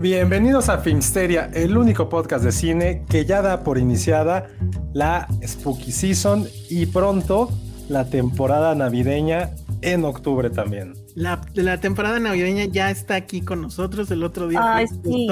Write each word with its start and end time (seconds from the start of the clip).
Bienvenidos 0.00 0.70
a 0.70 0.78
Filmsteria, 0.78 1.50
el 1.52 1.76
único 1.76 2.08
podcast 2.08 2.42
de 2.42 2.52
cine 2.52 3.04
que 3.10 3.26
ya 3.26 3.42
da 3.42 3.62
por 3.62 3.76
iniciada 3.76 4.48
la 4.94 5.28
Spooky 5.46 5.92
Season 5.92 6.48
y 6.70 6.86
pronto 6.86 7.50
la 7.90 8.08
temporada 8.08 8.74
navideña 8.74 9.50
en 9.82 10.06
octubre 10.06 10.48
también. 10.48 10.94
La, 11.14 11.42
la 11.52 11.80
temporada 11.80 12.18
navideña 12.18 12.64
ya 12.64 12.90
está 12.90 13.14
aquí 13.14 13.42
con 13.42 13.60
nosotros. 13.60 14.10
El 14.10 14.22
otro 14.22 14.48
día 14.48 14.76
Ay, 14.76 14.86
sí. 15.04 15.28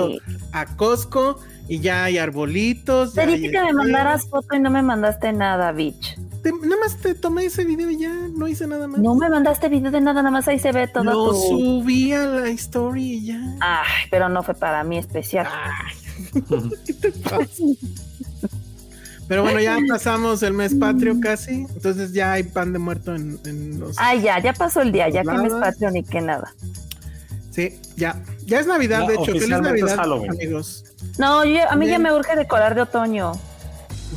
a 0.53 0.77
Costco 0.77 1.41
y 1.69 1.81
ya 1.81 2.05
hay 2.05 2.19
arbolitos. 2.19 3.15
Te 3.15 3.27
dije 3.27 3.43
que 3.43 3.49
me 3.49 3.57
esferas. 3.59 3.75
mandaras 3.75 4.27
foto 4.29 4.57
y 4.57 4.61
no 4.61 4.71
me 4.71 4.83
mandaste 4.83 5.33
nada, 5.33 5.71
bitch. 5.73 6.17
Te- 6.43 6.53
nada 6.53 6.77
más 6.81 6.97
te 6.97 7.15
tomé 7.15 7.47
ese 7.47 7.65
video 7.65 7.91
y 7.91 7.99
ya 7.99 8.13
no 8.35 8.47
hice 8.49 8.67
nada 8.67 8.87
más. 8.87 9.01
No 9.01 9.15
me 9.15 9.29
mandaste 9.29 9.69
video 9.69 9.91
de 9.91 10.01
nada, 10.01 10.23
nada 10.23 10.31
más 10.31 10.47
ahí 10.49 10.59
se 10.59 10.73
ve 10.73 10.87
todo 10.89 11.05
Lo 11.05 11.31
tu... 11.31 11.35
subí 11.37 12.13
a 12.13 12.25
la 12.27 12.49
story 12.51 13.15
y 13.15 13.27
ya. 13.27 13.41
Ay, 13.61 14.07
pero 14.11 14.29
no 14.29 14.43
fue 14.43 14.55
para 14.55 14.83
mí 14.85 14.99
especial. 14.99 15.47
Ay, 15.51 15.97
¿Qué 16.87 16.93
te 16.95 17.13
pasa? 17.13 17.47
Pero 19.27 19.43
bueno, 19.43 19.61
ya 19.61 19.77
pasamos 19.89 20.43
el 20.43 20.55
mes 20.55 20.75
patrio 20.75 21.21
casi. 21.21 21.67
Entonces 21.75 22.13
ya 22.15 22.33
hay 22.33 22.45
pan 22.45 22.73
de 22.73 22.79
muerto 22.79 23.15
en, 23.15 23.39
en 23.45 23.79
los. 23.79 23.97
Ay, 23.99 24.23
ya, 24.23 24.41
ya 24.41 24.55
pasó 24.55 24.81
el 24.81 24.91
día, 24.91 25.09
ya 25.11 25.23
que 25.23 25.29
me 25.33 25.47
es 25.47 25.53
Nada. 25.53 25.61
patrio 25.61 25.91
ni 25.91 26.03
que 26.03 26.21
nada. 26.23 26.55
Sí, 27.51 27.79
ya. 27.97 28.23
Ya 28.47 28.61
es 28.61 28.67
Navidad, 28.67 29.03
Ya, 29.03 29.09
de 29.09 29.15
hecho. 29.15 29.25
Feliz 29.27 29.43
oficialmente 29.43 29.79
es 29.81 29.83
Navidad, 29.85 29.97
Halloween. 30.03 30.31
amigos. 30.31 30.85
No, 31.17 31.45
yo- 31.45 31.71
a 31.71 31.77
mí 31.77 31.87
ya 31.89 31.99
me 31.99 32.13
urge 32.13 32.37
decorar 32.37 32.75
de 32.75 32.83
otoño. 32.83 33.33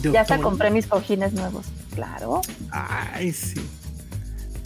De 0.02 0.12
Ya 0.12 0.22
hasta 0.22 0.40
compré 0.40 0.72
mis 0.72 0.88
cojines 0.88 1.34
nuevos. 1.34 1.66
Claro. 1.96 2.42
Ay, 2.72 3.32
sí. 3.34 3.62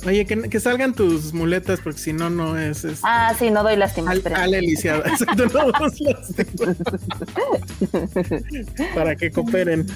Oye, 0.05 0.25
que, 0.27 0.49
que 0.49 0.59
salgan 0.59 0.93
tus 0.93 1.33
muletas 1.33 1.79
porque 1.79 1.99
si 1.99 2.13
no, 2.13 2.29
no 2.29 2.59
es. 2.59 2.83
es 2.85 2.99
Ah, 3.01 3.33
sí, 3.37 3.49
no 3.49 3.63
doy 3.63 3.75
lástima. 3.75 4.11
al, 4.11 4.21
al 4.35 4.53
eliciado. 4.53 5.03
Exacto, 5.05 5.47
no 5.47 5.71
vamos 5.71 5.93
a- 6.01 6.15
Para 8.93 9.15
que 9.15 9.31
cooperen 9.31 9.87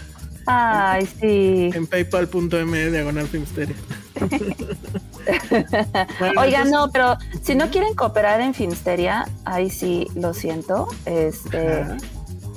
Ay, 0.47 1.07
sí. 1.19 1.69
en 1.73 1.85
paypal.me 1.85 2.89
diagonal 2.89 3.27
filmsteria. 3.27 3.75
Bueno, 6.19 6.41
Oigan, 6.41 6.67
entonces- 6.67 6.71
no, 6.71 6.89
pero 6.91 7.17
si 7.43 7.53
no 7.53 7.69
quieren 7.69 7.93
cooperar 7.93 8.41
en 8.41 8.55
Filmsteria, 8.55 9.27
ahí 9.45 9.69
sí 9.69 10.07
lo 10.15 10.33
siento. 10.33 10.87
Este, 11.05 11.81
Ajá. 11.81 11.97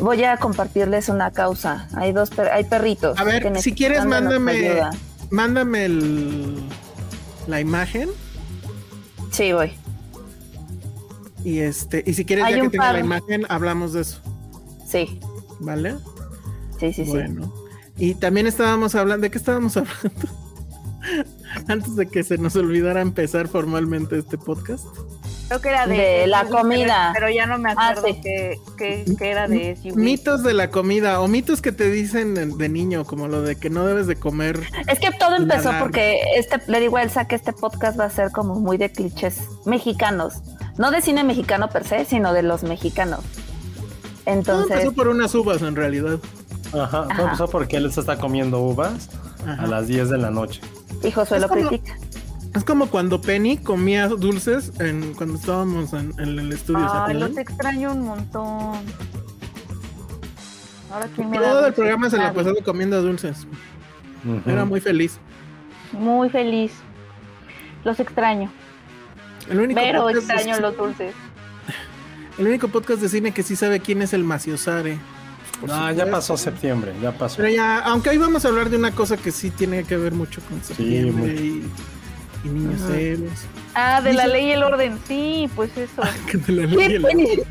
Voy 0.02 0.22
a 0.24 0.36
compartirles 0.36 1.08
una 1.08 1.30
causa. 1.30 1.88
Hay 1.94 2.12
dos, 2.12 2.30
per- 2.30 2.50
hay 2.50 2.64
perritos. 2.64 3.18
A 3.18 3.24
ver, 3.24 3.58
si 3.60 3.72
quieres, 3.74 4.04
mándame, 4.04 4.82
mándame 5.30 5.84
el, 5.86 6.56
la 7.46 7.60
imagen 7.60 8.08
Sí, 9.30 9.52
voy. 9.52 9.72
y 11.44 11.60
este 11.60 12.04
y 12.06 12.12
si 12.14 12.24
quieres 12.24 12.44
Hay 12.44 12.56
ya 12.56 12.62
que 12.62 12.68
tenga 12.70 12.84
par. 12.84 12.94
la 12.94 13.00
imagen 13.00 13.46
hablamos 13.48 13.92
de 13.94 14.02
eso, 14.02 14.20
Sí, 14.86 15.18
¿vale? 15.60 15.94
sí, 16.78 16.92
sí, 16.92 17.04
sí. 17.04 17.10
Bueno. 17.10 17.52
Y 17.96 18.14
también 18.14 18.46
estábamos 18.46 18.94
hablando, 18.94 19.22
¿de 19.22 19.30
qué 19.30 19.38
estábamos 19.38 19.76
hablando? 19.78 20.28
Antes 21.68 21.96
de 21.96 22.06
que 22.06 22.22
se 22.24 22.38
nos 22.38 22.54
olvidara 22.56 23.00
empezar 23.00 23.48
formalmente 23.48 24.18
este 24.18 24.38
podcast. 24.38 24.84
Creo 25.52 25.60
que 25.60 25.68
era 25.68 25.86
de, 25.86 25.96
De 25.96 26.26
la 26.26 26.44
comida. 26.46 27.10
Pero, 27.14 27.26
pero 27.26 27.36
ya 27.36 27.46
no 27.46 27.58
me 27.58 27.70
Ah, 27.76 27.90
acuerdo 27.90 28.08
sí. 28.08 28.20
que, 28.22 28.58
que, 28.78 29.04
que 29.18 29.30
era 29.30 29.48
de 29.48 29.76
SUV. 29.76 29.96
Mitos 29.96 30.42
de 30.42 30.54
la 30.54 30.70
comida 30.70 31.20
o 31.20 31.28
mitos 31.28 31.60
que 31.60 31.72
te 31.72 31.90
dicen 31.90 32.34
de, 32.34 32.46
de 32.46 32.68
niño, 32.68 33.04
como 33.04 33.28
lo 33.28 33.42
de 33.42 33.56
que 33.56 33.68
no 33.70 33.84
debes 33.84 34.06
de 34.06 34.16
comer. 34.16 34.60
Es 34.88 34.98
que 34.98 35.10
todo 35.12 35.36
empezó 35.36 35.70
porque 35.78 36.20
este, 36.36 36.58
le 36.68 36.80
digo 36.80 36.96
a 36.96 37.02
Elsa 37.02 37.26
que 37.26 37.34
este 37.34 37.52
podcast 37.52 37.98
va 38.00 38.04
a 38.06 38.10
ser 38.10 38.30
como 38.32 38.54
muy 38.60 38.76
de 38.78 38.90
clichés 38.90 39.40
mexicanos. 39.66 40.34
No 40.78 40.90
de 40.90 41.02
cine 41.02 41.22
mexicano 41.24 41.68
per 41.68 41.84
se, 41.84 42.04
sino 42.06 42.32
de 42.32 42.42
los 42.42 42.62
mexicanos. 42.62 43.20
Todo 44.24 44.34
Entonces, 44.34 44.70
empezó 44.70 44.92
por 44.92 45.08
unas 45.08 45.34
uvas 45.34 45.60
en 45.62 45.76
realidad. 45.76 46.18
Ajá, 46.72 47.02
todo 47.02 47.10
Ajá. 47.10 47.22
empezó 47.24 47.48
porque 47.48 47.76
él 47.76 47.92
se 47.92 48.00
está 48.00 48.16
comiendo 48.18 48.60
uvas 48.60 49.10
Ajá. 49.46 49.64
a 49.64 49.66
las 49.66 49.86
10 49.88 50.08
de 50.08 50.18
la 50.18 50.30
noche. 50.30 50.60
y 51.02 51.10
Josué 51.10 51.36
Es 51.38 51.42
lo 51.42 51.48
como- 51.48 51.68
critica. 51.68 51.96
Es 52.54 52.64
como 52.64 52.88
cuando 52.88 53.20
Penny 53.20 53.56
comía 53.56 54.08
dulces 54.08 54.72
en, 54.78 55.14
cuando 55.14 55.36
estábamos 55.36 55.92
en, 55.94 56.12
en 56.18 56.38
el 56.38 56.52
estudio. 56.52 56.86
¿se 56.88 56.96
Ay, 56.96 57.14
los 57.18 57.36
extraño 57.38 57.92
un 57.92 58.04
montón. 58.04 58.76
Ahora 60.92 61.08
quién 61.14 61.30
me 61.30 61.38
da 61.38 61.50
Todo 61.50 61.66
el 61.66 61.72
programa 61.72 62.10
se 62.10 62.18
la 62.18 62.32
pasó 62.34 62.54
comiendo 62.64 63.00
dulces. 63.00 63.46
Era 64.46 64.64
muy 64.66 64.80
feliz. 64.80 65.18
Muy 65.92 66.28
feliz. 66.28 66.72
Los 67.84 67.98
extraño. 68.00 68.50
El 69.48 69.58
único, 69.60 69.80
Pero 69.80 70.10
extraño 70.10 70.60
los 70.60 70.76
dulces. 70.76 71.14
el 72.38 72.46
único 72.46 72.68
podcast 72.68 73.00
de 73.00 73.08
cine 73.08 73.32
que 73.32 73.42
sí 73.42 73.56
sabe 73.56 73.80
quién 73.80 74.02
es 74.02 74.12
el 74.12 74.24
Maciosare. 74.24 74.98
Por 75.60 75.70
Ah, 75.70 75.74
supuesto. 75.90 76.04
ya 76.04 76.10
pasó 76.10 76.36
septiembre, 76.36 76.92
ya 77.00 77.12
pasó. 77.12 77.36
Pero 77.38 77.48
ya, 77.48 77.78
aunque 77.80 78.10
hoy 78.10 78.18
vamos 78.18 78.44
a 78.44 78.48
hablar 78.48 78.68
de 78.68 78.76
una 78.76 78.90
cosa 78.92 79.16
que 79.16 79.30
sí 79.32 79.50
tiene 79.50 79.84
que 79.84 79.96
ver 79.96 80.12
mucho 80.12 80.40
con 80.48 80.62
septiembre 80.62 81.32
mucho. 81.32 81.42
y, 81.42 81.62
y 82.44 82.48
niños 82.48 82.80
héroes. 82.90 83.46
Ah, 83.74 84.00
de 84.00 84.12
la 84.12 84.26
ley 84.26 84.46
y 84.48 84.52
el 84.52 84.62
orden. 84.62 84.98
Sí, 85.06 85.48
pues 85.54 85.76
eso. 85.76 86.02
Que 86.30 86.38
te 86.38 86.52
la 86.52 86.62
¿Qué 86.68 86.76
leí 86.76 86.94
el- 86.96 87.02
de, 87.02 87.08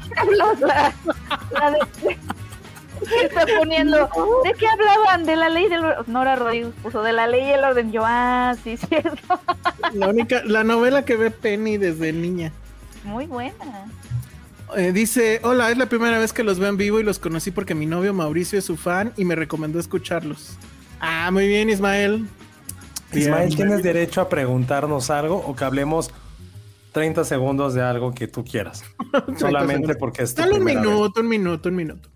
¿Qué 3.09 3.25
está 3.25 3.45
poniendo? 3.57 4.09
¿De 4.43 4.53
qué 4.53 4.67
hablaban? 4.67 5.25
De 5.25 5.35
la 5.35 5.49
ley 5.49 5.67
del 5.67 5.83
orden. 5.83 6.13
Nora 6.13 6.35
Rodríguez 6.35 6.69
puso 6.83 7.01
de 7.01 7.13
la 7.13 7.27
ley 7.27 7.47
y 7.47 7.51
el 7.51 7.63
orden. 7.63 7.91
Yo, 7.91 8.03
ah, 8.05 8.55
sí, 8.63 8.77
cierto. 8.89 9.39
La 9.93 10.07
única, 10.09 10.43
la 10.45 10.63
novela 10.63 11.03
que 11.03 11.15
ve 11.15 11.31
Penny 11.31 11.77
desde 11.77 12.13
niña. 12.13 12.51
Muy 13.03 13.25
buena. 13.25 13.53
Eh, 14.77 14.91
dice, 14.93 15.39
hola, 15.43 15.71
es 15.71 15.77
la 15.77 15.87
primera 15.87 16.19
vez 16.19 16.31
que 16.31 16.43
los 16.43 16.59
veo 16.59 16.69
en 16.69 16.77
vivo 16.77 16.99
y 16.99 17.03
los 17.03 17.19
conocí 17.19 17.51
porque 17.51 17.73
mi 17.75 17.85
novio 17.87 18.13
Mauricio 18.13 18.57
es 18.59 18.65
su 18.65 18.77
fan 18.77 19.11
y 19.17 19.25
me 19.25 19.35
recomendó 19.35 19.79
escucharlos. 19.79 20.55
Ah, 20.99 21.29
muy 21.31 21.47
bien, 21.47 21.69
Ismael. 21.69 22.27
Ismael, 23.13 23.55
tienes 23.55 23.83
derecho 23.83 24.21
a 24.21 24.29
preguntarnos 24.29 25.09
algo 25.09 25.37
o 25.37 25.55
que 25.55 25.63
hablemos 25.63 26.11
30 26.91 27.23
segundos 27.23 27.73
de 27.73 27.81
algo 27.81 28.13
que 28.13 28.27
tú 28.27 28.43
quieras. 28.43 28.83
Solamente 29.37 29.95
porque 29.95 30.23
es 30.23 30.35
tu 30.35 30.41
Dale 30.41 30.53
un 30.53 30.57
primera 30.65 30.81
vez. 30.81 30.89
minuto, 30.89 31.21
un 31.21 31.27
minuto, 31.27 31.69
un 31.69 31.75
minuto. 31.75 32.09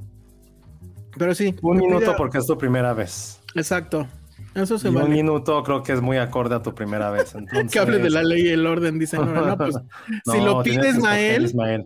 Pero 1.18 1.34
sí. 1.34 1.56
Un 1.62 1.78
minuto 1.78 2.12
ya- 2.12 2.16
porque 2.18 2.40
es 2.40 2.46
tu 2.46 2.58
primera 2.58 2.94
vez. 2.94 3.40
Exacto. 3.56 4.08
Eso 4.54 4.78
se 4.78 4.88
Y 4.88 4.90
un 4.90 4.96
vale. 4.96 5.10
minuto 5.10 5.64
creo 5.64 5.84
que 5.84 5.92
es 5.94 6.02
muy 6.02 6.18
acorde 6.18 6.56
a 6.56 6.62
tu 6.62 6.74
primera 6.76 7.10
vez. 7.10 7.36
Entonces, 7.36 7.72
Que 7.74 7.80
hable 7.80 8.00
de 8.00 8.10
la 8.10 8.24
ley 8.24 8.48
y 8.48 8.50
el 8.50 8.66
orden, 8.66 9.00
dice 9.00 9.18
Nora. 9.18 9.42
No, 9.42 9.58
pues, 9.58 9.76
si 10.26 10.38
No, 10.40 10.46
lo 10.46 10.64
tienes 10.64 10.82
pide 10.82 10.92
que 10.92 10.98
escoger 10.98 11.42
Ismael, 11.42 11.46
Ismael. 11.46 11.86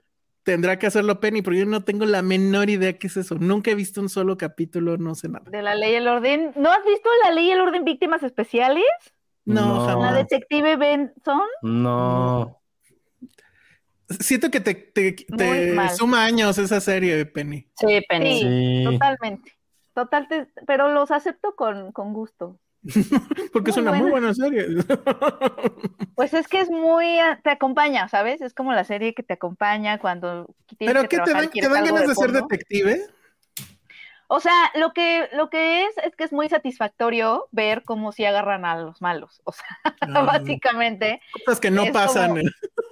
Tendrá 0.50 0.80
que 0.80 0.88
hacerlo 0.88 1.20
Penny, 1.20 1.44
porque 1.44 1.60
yo 1.60 1.66
no 1.68 1.84
tengo 1.84 2.06
la 2.08 2.24
menor 2.24 2.72
idea 2.72 2.98
qué 2.98 3.06
es 3.06 3.18
eso. 3.18 3.36
Nunca 3.36 3.70
he 3.70 3.76
visto 3.76 4.02
un 4.02 4.10
solo 4.10 4.36
capítulo, 4.36 4.98
no 4.98 5.14
sé 5.14 5.30
nada. 5.30 5.48
De 5.52 5.62
la 5.62 5.76
ley 5.76 5.92
y 5.92 5.96
el 5.96 6.08
orden. 6.08 6.54
¿No 6.56 6.72
has 6.72 6.84
visto 6.86 7.08
la 7.24 7.32
ley 7.32 7.50
y 7.50 7.52
el 7.52 7.62
orden 7.62 7.84
víctimas 7.84 8.24
especiales? 8.24 8.84
No, 9.46 9.62
No. 9.76 9.86
La 9.86 9.92
jamás. 9.94 10.16
detective 10.16 10.76
Benson. 10.76 11.42
No. 11.62 12.60
Siento 14.20 14.50
que 14.50 14.60
te, 14.60 15.16
suma 15.96 16.24
años 16.26 16.58
esa 16.58 16.82
serie, 16.82 17.24
Penny. 17.28 17.68
Sí, 17.76 18.02
Penny. 18.10 18.40
Sí, 18.40 18.48
Sí. 18.80 18.84
totalmente. 18.86 19.52
Total, 19.94 20.28
te- 20.28 20.48
pero 20.66 20.90
los 20.92 21.12
acepto 21.12 21.56
con, 21.56 21.92
con 21.92 22.14
gusto. 22.14 22.58
Porque 23.54 23.72
es 23.72 23.78
Muy 23.78 23.88
una 23.88 23.94
muy 23.98 24.12
buena. 24.12 24.34
serie. 24.34 24.66
Pues 26.16 26.34
es 26.34 26.50
que 26.50 26.60
es 26.60 26.70
muy, 26.70 27.18
ah, 27.20 27.40
te 27.42 27.50
acompaña, 27.50 28.10
¿sabes? 28.10 28.42
Es 28.42 28.54
como 28.54 28.74
la 28.74 28.84
serie 28.84 29.14
que 29.14 29.24
te 29.24 29.34
acompaña 29.36 30.00
cuando 30.00 30.48
¿Pero 30.78 31.04
que 31.04 31.08
qué 31.08 31.20
te 31.20 31.32
dan, 31.34 31.50
te 31.50 31.70
dan 31.70 31.86
ganas 31.86 32.08
de 32.10 32.16
ser 32.16 32.32
detective? 32.34 33.06
O 34.28 34.42
sea, 34.42 34.54
lo 34.76 34.92
que, 34.92 35.30
lo 35.34 35.50
que 35.50 35.86
es, 35.86 35.98
es 36.04 36.16
que 36.18 36.26
es 36.26 36.34
muy 36.34 36.50
satisfactorio 36.50 37.48
ver 37.52 37.84
cómo 37.84 38.12
si 38.12 38.26
agarran 38.26 38.66
a 38.66 38.76
los 38.78 39.02
malos. 39.02 39.42
O 39.46 39.54
sea, 39.54 39.66
Ah. 40.02 40.24
básicamente. 40.24 41.22
Cosas 41.46 41.60
que 41.62 41.72
no 41.72 41.84
Es 41.84 41.92
pasan. 41.92 42.30
como- 42.32 42.42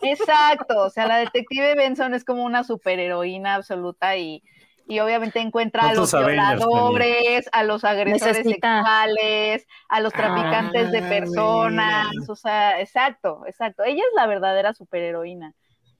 Exacto. 0.03 0.79
O 0.85 0.89
sea, 0.89 1.05
la 1.05 1.17
detective 1.17 1.75
Benson 1.75 2.13
es 2.13 2.23
como 2.23 2.43
una 2.45 2.63
superheroína 2.63 3.55
absoluta 3.55 4.15
y, 4.15 4.41
y 4.87 4.99
obviamente 4.99 5.39
encuentra 5.39 5.83
a 5.83 5.93
los 5.93 6.11
¿Cuántos 6.11 6.13
Avengers 6.13 6.57
violadores, 6.59 7.49
a 7.51 7.63
los 7.63 7.83
agresores 7.83 8.37
Necesita. 8.37 8.77
sexuales, 8.83 9.67
a 9.89 9.99
los 9.99 10.13
traficantes 10.13 10.91
de 10.91 10.99
Ah, 10.99 11.09
personas. 11.09 12.07
O 12.29 12.35
sea, 12.35 12.79
exacto, 12.79 13.43
exacto. 13.45 13.83
Ella 13.83 13.99
es 14.01 14.15
la 14.15 14.27
verdadera 14.27 14.73
superheroína. 14.73 15.53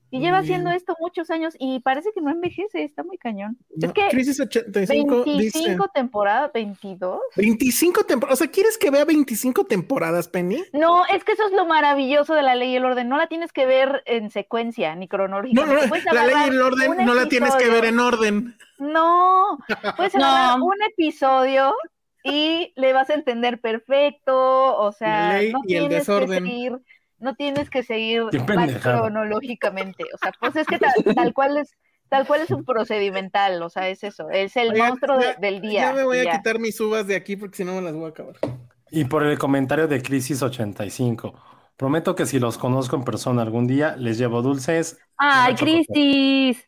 Y 0.10 0.20
lleva 0.20 0.38
haciendo 0.38 0.70
esto 0.72 0.96
muchos 1.02 1.30
años 1.30 1.54
y 1.60 1.80
parece 1.82 2.12
que 2.14 2.22
no 2.22 2.32
envejece, 2.32 2.84
está 2.84 3.04
muy 3.04 3.18
cañón. 3.18 3.58
No, 3.76 3.88
es 3.88 3.94
que 3.94 4.08
Crisis 4.10 4.40
85 4.40 5.24
dice 5.26 5.60
25 5.60 5.88
temporadas, 5.94 6.52
22. 6.54 7.20
25 7.36 8.04
temporadas. 8.06 8.40
O 8.40 8.44
sea, 8.44 8.52
¿quieres 8.52 8.78
que 8.78 8.90
vea 8.90 9.04
25 9.04 9.66
temporadas, 9.66 10.30
Penny? 10.30 10.64
No, 10.72 11.06
es 11.08 11.24
que 11.26 11.34
eso 11.34 11.46
es 11.48 11.52
lo 11.52 11.66
maravilloso 11.66 12.34
de 12.36 12.42
la 12.44 12.56
ley 12.56 12.72
y 12.72 12.76
el 12.78 12.86
orden. 12.86 13.10
No 13.10 13.18
la 13.18 13.28
tienes 13.28 13.52
que 13.52 13.66
ver 13.66 14.02
en 14.06 14.30
secuencia 14.32 14.96
ni 14.96 15.06
No, 15.06 15.10
cronológicamente. 15.10 15.82
no, 15.84 15.90
Puedes 15.90 16.06
la 16.06 16.26
ley 16.26 16.36
y 16.46 16.50
el 16.50 16.62
orden 16.62 17.06
no 17.06 17.14
la 17.14 17.28
tienes 17.28 17.56
que 17.56 17.68
ver 17.70 17.86
en 17.86 18.00
orden. 18.00 18.58
No, 18.80 19.58
puedes 19.98 20.14
No. 20.16 20.56
un 20.66 20.82
episodio 20.90 21.74
y 22.24 22.74
le 22.76 22.94
vas 22.94 23.10
a 23.10 23.14
entender 23.14 23.60
perfecto. 23.60 24.78
O 24.78 24.92
sea, 24.92 25.34
La 25.34 25.38
ley 25.40 25.52
no 25.52 25.60
y 25.68 25.76
el 25.76 25.88
tienes 25.90 26.08
desorden. 26.08 26.44
que 26.44 26.50
seguir, 26.50 26.78
no 27.20 27.36
tienes 27.36 27.70
que 27.70 27.84
seguir 27.84 28.24
cronológicamente. 28.82 30.04
O 30.14 30.18
sea, 30.18 30.32
pues 30.40 30.56
es 30.56 30.68
que 30.68 30.78
tal, 30.80 30.94
tal 31.16 31.34
cual 31.34 31.58
es. 31.58 31.76
Tal 32.10 32.26
cual 32.26 32.40
es 32.40 32.52
un 32.52 32.64
procedimental, 32.64 33.62
o 33.62 33.70
sea, 33.70 33.90
es 33.90 34.02
eso, 34.02 34.30
es 34.30 34.56
el 34.56 34.74
monstruo 34.78 35.18
de- 35.18 35.36
del 35.42 35.60
día. 35.60 35.90
Ya 35.90 35.94
me 35.94 36.06
voy 36.06 36.16
y 36.16 36.20
a 36.22 36.24
ya. 36.24 36.32
quitar 36.38 36.58
mis 36.58 36.80
uvas 36.80 37.06
de 37.06 37.18
aquí 37.18 37.36
porque 37.36 37.58
si 37.58 37.66
no 37.66 37.74
me 37.76 37.82
las 37.82 37.94
voy 37.94 38.06
a 38.06 38.08
acabar. 38.08 38.38
Y 38.92 39.04
por 39.04 39.24
el 39.26 39.38
comentario 39.38 39.90
de 39.90 40.02
Crisis 40.02 40.42
85. 40.42 41.34
Prometo 41.76 42.16
que 42.16 42.26
si 42.26 42.40
los 42.40 42.58
conozco 42.58 42.96
en 42.96 43.04
persona 43.04 43.42
algún 43.42 43.68
día, 43.68 43.98
les 43.98 44.18
llevo 44.18 44.42
dulces. 44.42 44.98
Ay. 45.18 45.56
Cristis. 45.56 46.66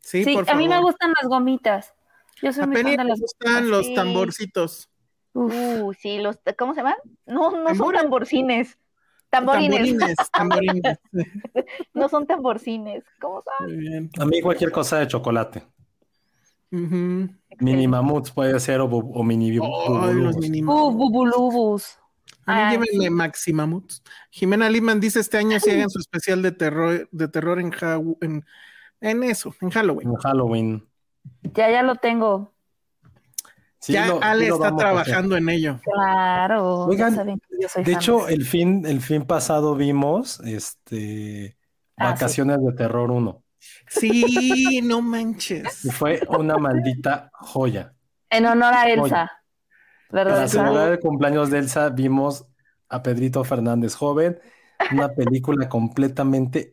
Sí, 0.00 0.24
Sí, 0.24 0.34
por 0.34 0.50
a 0.50 0.54
mí 0.56 0.66
me 0.68 0.80
gustan 0.80 1.12
las 1.20 1.28
gomitas. 1.30 1.94
Yo 2.42 2.52
soy 2.52 2.64
A 2.64 2.66
muy 2.66 2.82
fan 2.82 2.96
de 2.96 3.04
las 3.04 3.20
gustan 3.20 3.70
los 3.70 3.86
Sí. 3.86 3.94
tamborcitos. 3.94 4.90
Uf. 5.32 5.54
Uh, 5.54 5.92
sí, 5.94 6.18
los, 6.18 6.40
¿cómo 6.58 6.74
se 6.74 6.80
llaman? 6.80 6.96
No, 7.24 7.52
no 7.52 7.72
son 7.76 7.94
tamborcines. 7.94 8.76
Tamborines. 9.32 9.96
Tamborines, 9.96 10.16
tamborines. 10.30 10.98
No 11.94 12.08
son 12.10 12.26
tamborcines. 12.26 13.02
¿Cómo 13.18 13.42
son? 13.42 13.66
Muy 13.66 13.76
bien. 13.78 14.10
A 14.20 14.26
mí 14.26 14.42
cualquier 14.42 14.70
cosa 14.70 14.98
de 14.98 15.06
chocolate. 15.06 15.62
Mini 16.70 17.88
mamuts 17.88 18.30
puede 18.30 18.60
ser 18.60 18.80
o, 18.80 18.88
mini 19.22 19.52
los 19.52 19.66
Uh, 19.66 20.90
bubulubus. 20.90 21.98
A 22.44 22.54
mí 22.54 22.60
Ah, 22.60 22.70
llévenme 22.72 23.08
Maximamuts. 23.08 24.02
Jimena 24.30 24.68
Liman 24.68 25.00
dice 25.00 25.20
este 25.20 25.38
año 25.38 25.58
si 25.60 25.70
hagan 25.70 25.88
su 25.88 25.98
especial 25.98 26.42
de 26.42 26.52
terror, 26.52 27.08
de 27.10 27.28
terror 27.28 27.58
en, 27.58 27.72
en 29.00 29.22
eso, 29.22 29.54
en 29.60 29.70
Halloween. 29.70 30.08
En 30.08 30.16
Halloween. 30.16 30.88
Ya, 31.54 31.70
ya 31.70 31.82
lo 31.82 31.94
tengo. 31.96 32.52
Sí, 33.82 33.94
ya 33.94 34.06
lo- 34.06 34.22
Ale 34.22 34.46
está 34.46 34.74
trabajando 34.76 35.36
en 35.36 35.48
ello. 35.48 35.80
Claro. 35.82 36.84
Oigan, 36.84 37.16
yo 37.60 37.68
soy 37.68 37.82
De 37.82 37.92
fan 37.92 38.00
hecho, 38.00 38.28
el 38.28 38.44
fin, 38.44 38.86
el 38.86 39.00
fin 39.00 39.24
pasado 39.24 39.74
vimos 39.74 40.38
este 40.40 41.56
Ah, 41.96 42.08
sí. 42.08 42.12
Vacaciones 42.14 42.58
de 42.64 42.72
Terror 42.74 43.10
1. 43.10 43.42
Sí, 43.88 44.80
no 44.82 45.02
manches. 45.02 45.84
Y 45.84 45.90
fue 45.90 46.20
una 46.28 46.56
maldita 46.58 47.30
joya. 47.34 47.92
En 48.30 48.46
honor 48.46 48.72
a 48.72 48.88
Elsa. 48.88 49.30
¿Verdad? 50.10 50.34
Para 50.34 50.48
celebrar 50.48 50.92
el 50.92 51.00
cumpleaños 51.00 51.50
de 51.50 51.58
Elsa, 51.58 51.88
vimos 51.90 52.46
a 52.88 53.02
Pedrito 53.02 53.42
Fernández 53.44 53.94
joven, 53.94 54.38
una 54.92 55.08
película 55.14 55.68
completamente 55.68 56.70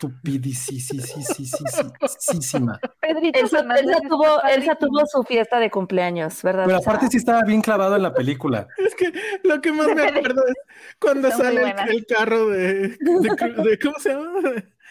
estupidísima. 0.00 2.80
Pedrito 3.00 3.38
Elsa, 3.38 3.60
Elsa 3.60 3.98
tuvo, 4.08 4.24
Elsa 4.24 4.74
padrísimo. 4.74 4.76
tuvo 4.80 5.06
su 5.06 5.22
fiesta 5.24 5.58
de 5.58 5.70
cumpleaños, 5.70 6.42
¿verdad? 6.42 6.64
Pero 6.66 6.78
aparte 6.78 7.08
sí 7.08 7.16
estaba 7.18 7.42
bien 7.42 7.60
clavado 7.62 7.96
en 7.96 8.02
la 8.02 8.14
película. 8.14 8.68
Es 8.78 8.94
que 8.94 9.12
lo 9.44 9.60
que 9.60 9.72
más 9.72 9.88
me 9.94 10.02
acuerdo 10.08 10.42
es 10.46 10.54
cuando 11.00 11.28
Está 11.28 11.44
sale 11.44 11.74
el, 11.90 12.06
carro 12.06 12.48
de, 12.48 12.88
de, 12.88 12.98
de- 12.98 13.78
¿cómo 13.78 13.98
se 13.98 14.10
llama? 14.10 14.40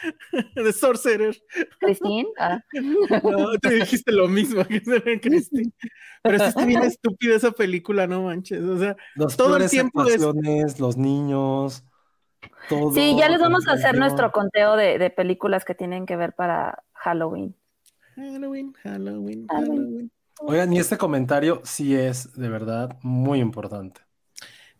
De 0.55 0.71
Sorcerer. 0.71 1.35
Christine. 1.81 2.29
Ah. 2.39 2.63
No, 3.21 3.51
te 3.61 3.69
dijiste 3.71 4.13
lo 4.13 4.29
mismo 4.29 4.65
que 4.65 4.79
se 4.79 4.99
ve 4.99 5.19
Cristi. 5.19 5.73
Pero 6.23 6.39
sí 6.39 6.45
está 6.45 6.65
bien 6.65 6.83
estúpida 6.83 7.35
esa 7.35 7.51
película, 7.51 8.07
no 8.07 8.23
manches. 8.23 8.61
O 8.61 8.79
sea, 8.79 8.95
Los 9.15 9.35
Todo 9.35 9.57
el 9.57 9.69
tiempo 9.69 10.05
es- 10.05 10.21
los 10.79 10.95
niños, 10.95 11.83
todo. 12.67 12.91
Sí, 12.91 13.15
ya 13.17 13.29
les 13.29 13.39
vamos 13.39 13.67
a 13.67 13.73
hacer 13.73 13.97
nuestro 13.97 14.31
conteo 14.31 14.75
de, 14.75 14.97
de 14.97 15.09
películas 15.09 15.65
que 15.65 15.75
tienen 15.75 16.05
que 16.05 16.15
ver 16.15 16.33
para 16.33 16.83
Halloween. 16.93 17.55
Halloween, 18.15 18.73
Halloween, 18.83 19.47
Halloween. 19.47 19.47
Halloween. 19.47 20.11
Oigan, 20.41 20.71
y 20.73 20.79
este 20.79 20.97
comentario 20.97 21.61
sí 21.65 21.95
es 21.95 22.33
de 22.33 22.49
verdad 22.49 22.97
muy 23.01 23.39
importante. 23.39 24.01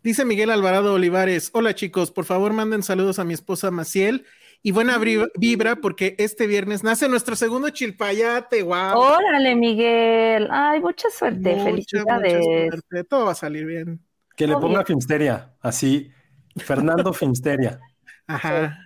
Dice 0.02 0.24
Miguel 0.24 0.50
Alvarado 0.50 0.94
Olivares, 0.94 1.50
hola 1.52 1.74
chicos, 1.74 2.10
por 2.10 2.24
favor 2.24 2.54
manden 2.54 2.82
saludos 2.82 3.18
a 3.18 3.24
mi 3.24 3.34
esposa 3.34 3.70
Maciel 3.70 4.24
y 4.62 4.72
buena 4.72 4.98
vibra 5.36 5.76
porque 5.76 6.14
este 6.18 6.46
viernes 6.46 6.82
nace 6.82 7.08
nuestro 7.08 7.36
segundo 7.36 7.68
chilpayate, 7.70 8.62
wow. 8.62 8.98
Órale, 8.98 9.54
Miguel. 9.54 10.48
Ay, 10.50 10.80
mucha 10.80 11.08
suerte. 11.10 11.52
Mucha, 11.52 11.64
Felicidades. 11.64 12.38
mucha 12.38 12.70
suerte. 12.70 13.04
Todo 13.04 13.26
va 13.26 13.32
a 13.32 13.34
salir 13.34 13.66
bien. 13.66 14.00
Que 14.36 14.46
le 14.46 14.54
Obvio. 14.54 14.68
ponga 14.68 14.84
Finsteria, 14.84 15.54
así. 15.60 16.10
Fernando 16.56 17.12
Finsteria, 17.12 17.80
Ajá. 18.26 18.76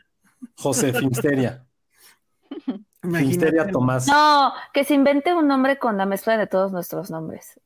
José 0.57 0.93
Finsteria, 0.93 1.65
Finsteria. 3.03 3.67
Tomás. 3.71 4.07
No, 4.07 4.53
que 4.73 4.85
se 4.85 4.95
invente 4.95 5.35
un 5.35 5.47
nombre 5.49 5.79
con 5.79 5.97
la 5.97 6.07
mezcla 6.07 6.37
de 6.37 6.47
todos 6.47 6.73
nuestros 6.73 7.11
nombres. 7.11 7.61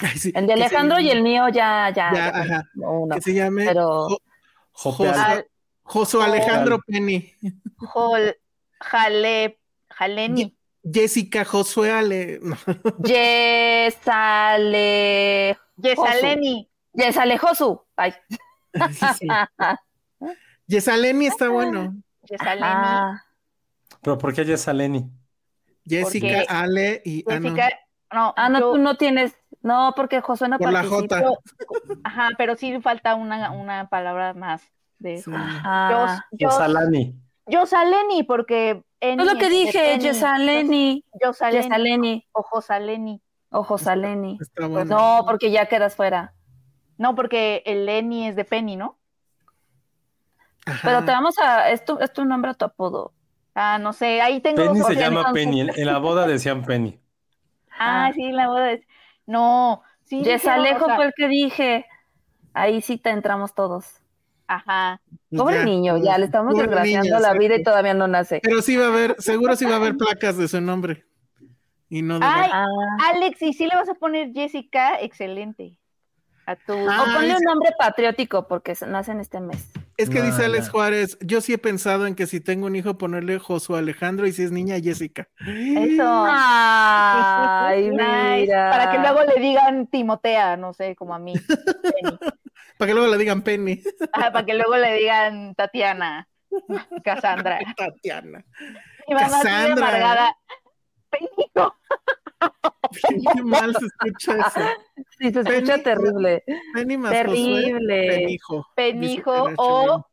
Ay, 0.00 0.18
sí, 0.18 0.32
El 0.34 0.46
de 0.46 0.54
Alejandro 0.54 0.98
y 0.98 1.08
el 1.10 1.22
mío 1.22 1.48
ya, 1.48 1.88
ya. 1.94 2.10
Ya, 2.12 2.32
ya 2.32 2.38
ajá. 2.40 2.64
uno. 2.76 3.14
Que 3.14 3.20
se 3.22 3.32
llame 3.34 3.64
Pero- 3.66 4.08
Jo- 4.08 4.18
José, 5.82 6.18
Al- 6.18 6.30
Alejandro 6.30 6.80
Penny. 6.86 7.32
Jol, 7.76 8.36
jale, 8.80 9.60
jaleni. 9.90 10.56
Jessica 10.82 11.44
Josué 11.44 11.92
Ale. 11.92 12.40
No. 12.42 12.56
Yesale. 14.24 15.56
Yesaleni. 15.76 16.68
Yesale 16.92 17.38
Josu. 17.38 17.80
Ay. 17.96 18.14
Sí. 19.18 19.28
Yesaleni 20.66 21.26
está 21.26 21.48
bueno. 21.48 21.94
Yesaleni. 22.22 22.62
Ah, 22.64 23.22
Pero 24.02 24.18
¿por 24.18 24.34
qué 24.34 24.42
ella 24.42 24.54
es 24.54 24.66
Aleni? 24.68 25.10
Jessica, 25.84 26.26
Porque- 26.26 26.46
Ale 26.48 27.02
y 27.04 27.24
ah, 27.30 27.38
no. 27.38 27.42
Jessica, 27.50 27.68
no, 28.12 28.34
ah, 28.36 28.48
no, 28.48 28.60
yo- 28.60 28.72
tú 28.72 28.78
no 28.78 28.96
tienes. 28.96 29.36
No, 29.62 29.92
porque 29.96 30.20
Josué 30.20 30.48
no 30.48 30.58
Por 30.58 30.72
la. 30.72 30.84
J. 30.84 31.22
ajá, 32.04 32.28
pero 32.36 32.56
sí 32.56 32.80
falta 32.80 33.14
una, 33.14 33.50
una 33.50 33.88
palabra 33.88 34.34
más 34.34 34.62
de 34.98 35.14
eso. 35.14 35.30
Sí. 35.30 35.36
Ah, 35.38 36.24
Yo. 36.32 36.48
Yosaleni, 37.46 38.22
porque 38.22 38.82
Eni 39.00 39.22
es 39.22 39.32
lo 39.32 39.38
que 39.38 39.50
dije, 39.50 39.78
Penny. 39.78 40.04
Yesaleni. 40.04 41.04
Yosaleni 41.22 41.62
Yesaleni. 41.62 42.28
o 42.32 42.42
Josaleni. 42.42 43.22
O 43.50 43.62
Josaleni. 43.62 44.38
Está 44.40 44.66
bueno. 44.66 44.96
No, 44.96 45.24
porque 45.26 45.50
ya 45.50 45.66
quedas 45.66 45.94
fuera. 45.94 46.34
No, 46.98 47.14
porque 47.14 47.62
el 47.66 47.88
Eni 47.88 48.28
es 48.28 48.36
de 48.36 48.44
Penny, 48.44 48.76
¿no? 48.76 48.96
Ajá. 50.66 50.80
Pero 50.82 51.04
te 51.04 51.10
vamos 51.12 51.38
a. 51.38 51.70
Es 51.70 51.84
tu, 51.84 51.98
es 51.98 52.12
tu 52.12 52.24
nombre 52.24 52.50
o 52.50 52.54
tu 52.54 52.64
apodo. 52.64 53.12
Ah, 53.54 53.78
no 53.78 53.92
sé, 53.92 54.20
ahí 54.20 54.40
tengo 54.40 54.56
Penny 54.56 54.80
se 54.82 54.96
llama 54.96 55.32
Penny. 55.32 55.60
En 55.62 55.70
en 55.78 55.86
la 55.86 55.98
boda 55.98 56.26
decían 56.26 56.64
Penny. 56.64 56.98
Ah, 57.78 58.06
Ah. 58.06 58.12
sí, 58.14 58.30
la 58.32 58.48
boda 58.48 58.72
es. 58.72 58.80
No, 59.26 59.82
sí. 60.04 60.22
Yesalejo 60.22 60.62
dijeron, 60.64 60.82
o 60.82 60.86
sea, 60.86 60.96
fue 60.96 61.04
el 61.06 61.12
que 61.16 61.28
dije. 61.28 61.86
Ahí 62.54 62.80
sí 62.82 62.98
te 62.98 63.10
entramos 63.10 63.54
todos. 63.54 64.00
Ajá. 64.46 65.00
Pobre 65.36 65.56
Ya. 65.56 65.64
niño, 65.64 65.96
ya 65.98 66.18
le 66.18 66.26
estamos 66.26 66.54
desgraciando 66.56 67.18
la 67.18 67.32
sí. 67.32 67.38
vida 67.38 67.56
y 67.56 67.62
todavía 67.64 67.94
no 67.94 68.06
nace. 68.06 68.40
Pero 68.42 68.62
sí 68.62 68.76
va 68.76 68.84
a 68.84 68.88
haber, 68.88 69.16
seguro 69.18 69.56
sí 69.56 69.64
va 69.64 69.72
a 69.72 69.76
haber 69.76 69.96
placas 69.96 70.36
de 70.36 70.46
su 70.46 70.60
nombre. 70.60 71.04
Y 71.88 72.02
no 72.02 72.18
de 72.20 72.26
Ay, 72.26 72.50
Ah. 72.52 72.66
Alex, 73.14 73.42
y 73.42 73.52
si 73.54 73.66
le 73.66 73.74
vas 73.74 73.88
a 73.88 73.94
poner 73.94 74.32
Jessica, 74.32 75.00
excelente. 75.00 75.76
A 76.46 76.56
tu. 76.56 76.72
Ah, 76.88 77.02
O 77.02 77.14
ponle 77.14 77.34
un 77.36 77.42
nombre 77.42 77.70
patriótico 77.78 78.46
porque 78.48 78.74
se- 78.74 78.86
nace 78.86 79.12
en 79.12 79.20
este 79.20 79.40
mes. 79.40 79.70
Es 79.96 80.10
que 80.10 80.18
No, 80.18 80.26
dice 80.26 80.44
Alex 80.44 80.66
no. 80.66 80.72
Juárez, 80.72 81.16
yo 81.20 81.40
sí 81.40 81.52
he 81.54 81.58
pensado 81.58 82.06
en 82.06 82.14
que 82.16 82.26
si 82.26 82.40
tengo 82.40 82.66
un 82.66 82.74
hijo 82.76 82.98
ponerle 82.98 83.38
Josué 83.38 83.78
Alejandro 83.78 84.26
y 84.26 84.32
si 84.32 84.42
es 84.42 84.50
niña 84.50 84.76
Jessica. 84.82 85.28
Eso. 85.46 86.24
Ay, 86.26 87.90
mira. 87.92 88.70
Para 88.70 88.90
que 88.90 88.98
luego 88.98 89.22
le 89.22 89.40
digan 89.40 89.86
Timotea, 89.86 90.56
no 90.56 90.72
sé, 90.74 90.96
como 90.96 91.14
a 91.14 91.18
mí. 91.18 91.32
Penny. 91.34 92.18
Para 92.78 92.88
que 92.88 92.94
luego 92.94 93.08
le 93.12 93.18
digan 93.18 93.42
Penny. 93.42 93.80
Ajá, 94.12 94.32
para 94.32 94.44
que 94.44 94.54
luego 94.54 94.76
le 94.76 94.94
digan 94.94 95.54
Tatiana, 95.54 96.26
Cassandra. 97.04 97.60
Tatiana. 97.76 98.44
Mi 99.06 99.14
mamá 99.14 99.28
Cassandra. 99.30 99.88
amargada. 99.88 100.36
Qué 103.34 103.42
mal 103.42 103.74
se 103.76 103.86
escucha 103.86 104.38
eso. 104.38 104.60
Sí, 105.18 105.32
se 105.32 105.40
escucha 105.40 105.82
terrible. 105.82 106.42
Josué, 106.74 107.10
Terrible. 107.10 108.08
Penijo. 108.08 108.66
Penijo 108.74 109.50
o. 109.56 110.06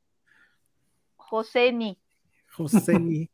Joseni. 1.15 1.99
Joseni. 2.55 3.29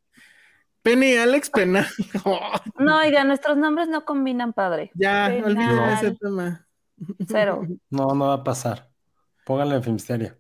Penny 0.81 1.15
Alex 1.17 1.49
Penal. 1.49 1.85
No, 2.79 2.97
oiga, 2.99 3.23
nuestros 3.25 3.57
nombres 3.57 3.87
no 3.89 4.05
combinan 4.05 4.53
padre. 4.53 4.91
ya, 4.93 5.27
Penal. 5.27 5.51
olviden 5.51 5.89
ese 5.89 6.11
tema. 6.15 6.65
Cero. 7.27 7.67
No, 7.89 8.07
no 8.15 8.27
va 8.27 8.33
a 8.35 8.43
pasar. 8.43 8.89
Pónganle 9.45 9.75
en 9.75 9.83
Filmsteria. 9.83 10.37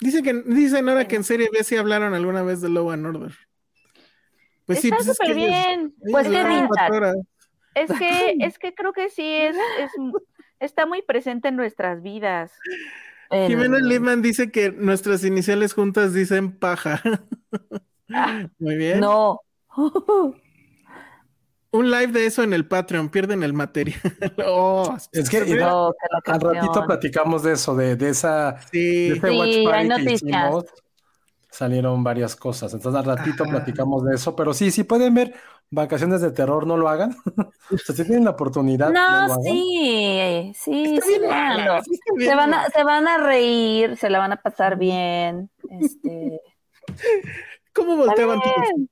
Dice 0.00 0.22
que, 0.22 0.32
dicen 0.32 0.88
ahora 0.88 1.08
que 1.08 1.16
en 1.16 1.24
serie 1.24 1.48
B 1.52 1.64
sí 1.64 1.76
hablaron 1.76 2.14
alguna 2.14 2.42
vez 2.42 2.60
de 2.60 2.68
Law 2.68 2.90
and 2.92 3.06
Order. 3.06 3.32
Pues 4.64 4.80
sí, 4.80 4.88
Está 4.88 4.96
pues 4.98 5.08
es 5.08 5.16
súper 5.16 5.28
que 5.28 5.34
bien. 5.34 5.80
ellos 5.80 5.92
Pues 6.12 6.28
qué 6.28 6.92
horas. 6.92 7.16
Es 7.78 7.90
que, 7.98 8.36
es 8.40 8.58
que 8.58 8.74
creo 8.74 8.92
que 8.92 9.08
sí 9.10 9.24
es, 9.24 9.56
es 9.78 9.90
está 10.60 10.86
muy 10.86 11.02
presente 11.02 11.48
en 11.48 11.56
nuestras 11.56 12.02
vidas. 12.02 12.52
Jimena 13.30 13.78
Lipman 13.78 14.22
dice 14.22 14.50
que 14.50 14.70
nuestras 14.72 15.22
iniciales 15.24 15.74
juntas 15.74 16.14
dicen 16.14 16.52
paja. 16.58 17.02
Muy 18.58 18.76
bien. 18.76 19.00
No. 19.00 19.40
Un 21.70 21.90
live 21.90 22.06
de 22.12 22.24
eso 22.24 22.42
en 22.42 22.54
el 22.54 22.66
Patreon, 22.66 23.10
pierden 23.10 23.42
el 23.42 23.52
material. 23.52 24.00
Oh, 24.46 24.96
Es 25.12 25.28
que 25.28 25.42
de- 25.44 25.56
No, 25.56 25.92
al 26.24 26.40
ratito 26.40 26.86
platicamos 26.86 27.42
de 27.42 27.52
eso, 27.52 27.76
de, 27.76 27.94
de 27.96 28.08
esa 28.08 28.52
de 28.52 28.68
sí. 28.72 29.08
ese 29.18 29.28
Sí, 29.28 29.38
watch 29.38 29.64
party 29.64 29.82
que 29.82 29.88
noticias. 29.88 30.22
hicimos. 30.22 30.64
Salieron 31.50 32.02
varias 32.02 32.34
cosas. 32.36 32.72
Entonces 32.72 32.98
al 32.98 33.04
ratito 33.16 33.44
Ajá. 33.44 33.52
platicamos 33.52 34.02
de 34.04 34.14
eso. 34.14 34.34
Pero 34.34 34.54
sí, 34.54 34.70
si 34.70 34.84
pueden 34.84 35.12
ver 35.14 35.34
vacaciones 35.70 36.20
de 36.20 36.30
terror, 36.30 36.66
no 36.66 36.76
lo 36.76 36.88
hagan. 36.88 37.16
o 37.70 37.78
sea, 37.78 37.94
si 37.94 38.04
tienen 38.04 38.24
la 38.24 38.30
oportunidad, 38.30 38.90
no, 38.90 39.42
sí, 39.42 40.52
sí, 40.54 40.98
sí, 41.02 41.20
mala, 41.20 41.82
Se 42.18 42.34
van, 42.34 42.54
a, 42.54 42.66
se 42.66 42.84
van 42.84 43.08
a 43.08 43.18
reír, 43.18 43.96
se 43.96 44.10
la 44.10 44.18
van 44.18 44.32
a 44.32 44.36
pasar 44.36 44.78
bien. 44.78 45.50
Este, 45.68 46.40
¿Cómo 47.72 47.96
volteaban 47.96 48.40
todos? 48.40 48.88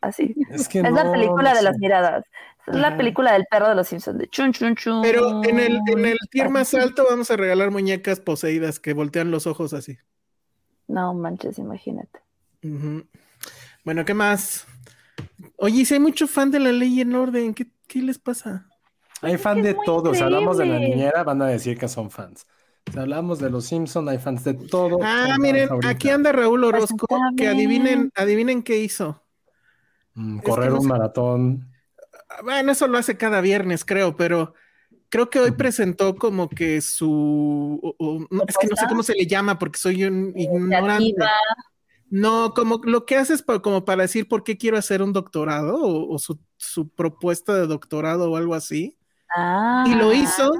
así. 0.00 0.34
Es 0.50 0.68
que 0.68 0.80
Es 0.80 0.92
la 0.92 1.10
película 1.10 1.50
no 1.50 1.56
de 1.56 1.62
las 1.62 1.78
miradas. 1.78 2.24
Es 2.66 2.76
la 2.76 2.96
película 2.96 3.32
del 3.32 3.44
perro 3.50 3.68
de 3.68 3.74
los 3.74 3.88
Simpsons, 3.88 4.18
de 4.18 4.28
chun 4.28 4.52
chun 4.52 4.76
chun. 4.76 5.02
Pero 5.02 5.42
en 5.42 5.58
el, 5.58 5.80
en 5.86 6.06
el 6.06 6.18
tier 6.30 6.48
más 6.48 6.72
alto 6.74 7.04
vamos 7.08 7.30
a 7.30 7.36
regalar 7.36 7.70
muñecas 7.72 8.20
poseídas 8.20 8.78
que 8.78 8.92
voltean 8.92 9.32
los 9.32 9.46
ojos 9.48 9.72
así. 9.72 9.98
No 10.86 11.12
manches, 11.14 11.58
imagínate. 11.58 12.20
Bueno, 13.84 14.04
¿qué 14.04 14.14
más? 14.14 14.66
Oye, 15.56 15.84
si 15.84 15.94
hay 15.94 16.00
mucho 16.00 16.26
fan 16.26 16.50
de 16.50 16.58
la 16.58 16.72
ley 16.72 17.00
en 17.00 17.14
orden, 17.14 17.54
¿qué, 17.54 17.66
qué 17.86 18.02
les 18.02 18.18
pasa? 18.18 18.66
Hay 19.20 19.38
fan 19.38 19.58
es 19.58 19.64
de 19.64 19.74
todo. 19.84 20.14
Si 20.14 20.20
hablamos 20.20 20.58
de 20.58 20.66
la 20.66 20.78
niñera, 20.78 21.22
van 21.22 21.42
a 21.42 21.46
decir 21.46 21.78
que 21.78 21.88
son 21.88 22.10
fans. 22.10 22.46
Si 22.92 22.98
hablamos 22.98 23.38
de 23.38 23.48
los 23.50 23.66
Simpsons, 23.66 24.08
hay 24.08 24.18
fans 24.18 24.42
de 24.42 24.54
todo. 24.54 24.98
Ah, 25.02 25.36
miren, 25.38 25.68
aquí 25.84 26.08
anda 26.10 26.32
Raúl 26.32 26.64
Orozco, 26.64 27.06
que 27.36 27.46
adivinen, 27.48 28.10
adivinen 28.16 28.62
qué 28.62 28.78
hizo. 28.80 29.22
Mm, 30.14 30.38
Es 30.38 30.42
que 30.44 30.50
correr 30.50 30.70
no 30.70 30.76
un 30.76 30.82
sé- 30.82 30.88
maratón. 30.88 31.68
Bueno, 32.42 32.72
eso 32.72 32.88
lo 32.88 32.98
hace 32.98 33.16
cada 33.16 33.40
viernes, 33.40 33.84
creo, 33.84 34.16
pero 34.16 34.54
creo 35.08 35.30
que 35.30 35.38
hoy 35.38 35.52
presentó 35.52 36.16
como 36.16 36.48
que 36.48 36.80
su... 36.80 37.78
o- 37.82 37.94
o- 37.98 38.26
no, 38.30 38.42
es 38.48 38.56
que 38.58 38.66
no 38.66 38.76
sé 38.76 38.86
cómo 38.88 39.02
se 39.02 39.14
le 39.14 39.26
llama 39.26 39.58
porque 39.58 39.78
soy 39.78 40.04
un 40.04 40.32
ignorante. 40.36 41.14
No, 42.14 42.52
como 42.52 42.78
lo 42.84 43.06
que 43.06 43.16
haces 43.16 43.42
pa- 43.42 43.62
como 43.62 43.86
para 43.86 44.02
decir 44.02 44.28
por 44.28 44.44
qué 44.44 44.58
quiero 44.58 44.76
hacer 44.76 45.00
un 45.00 45.14
doctorado 45.14 45.76
o, 45.76 46.12
o 46.14 46.18
su, 46.18 46.38
su 46.58 46.90
propuesta 46.90 47.54
de 47.54 47.66
doctorado 47.66 48.30
o 48.30 48.36
algo 48.36 48.54
así. 48.54 48.98
Ah. 49.34 49.84
Y 49.86 49.94
lo 49.94 50.12
hizo 50.12 50.52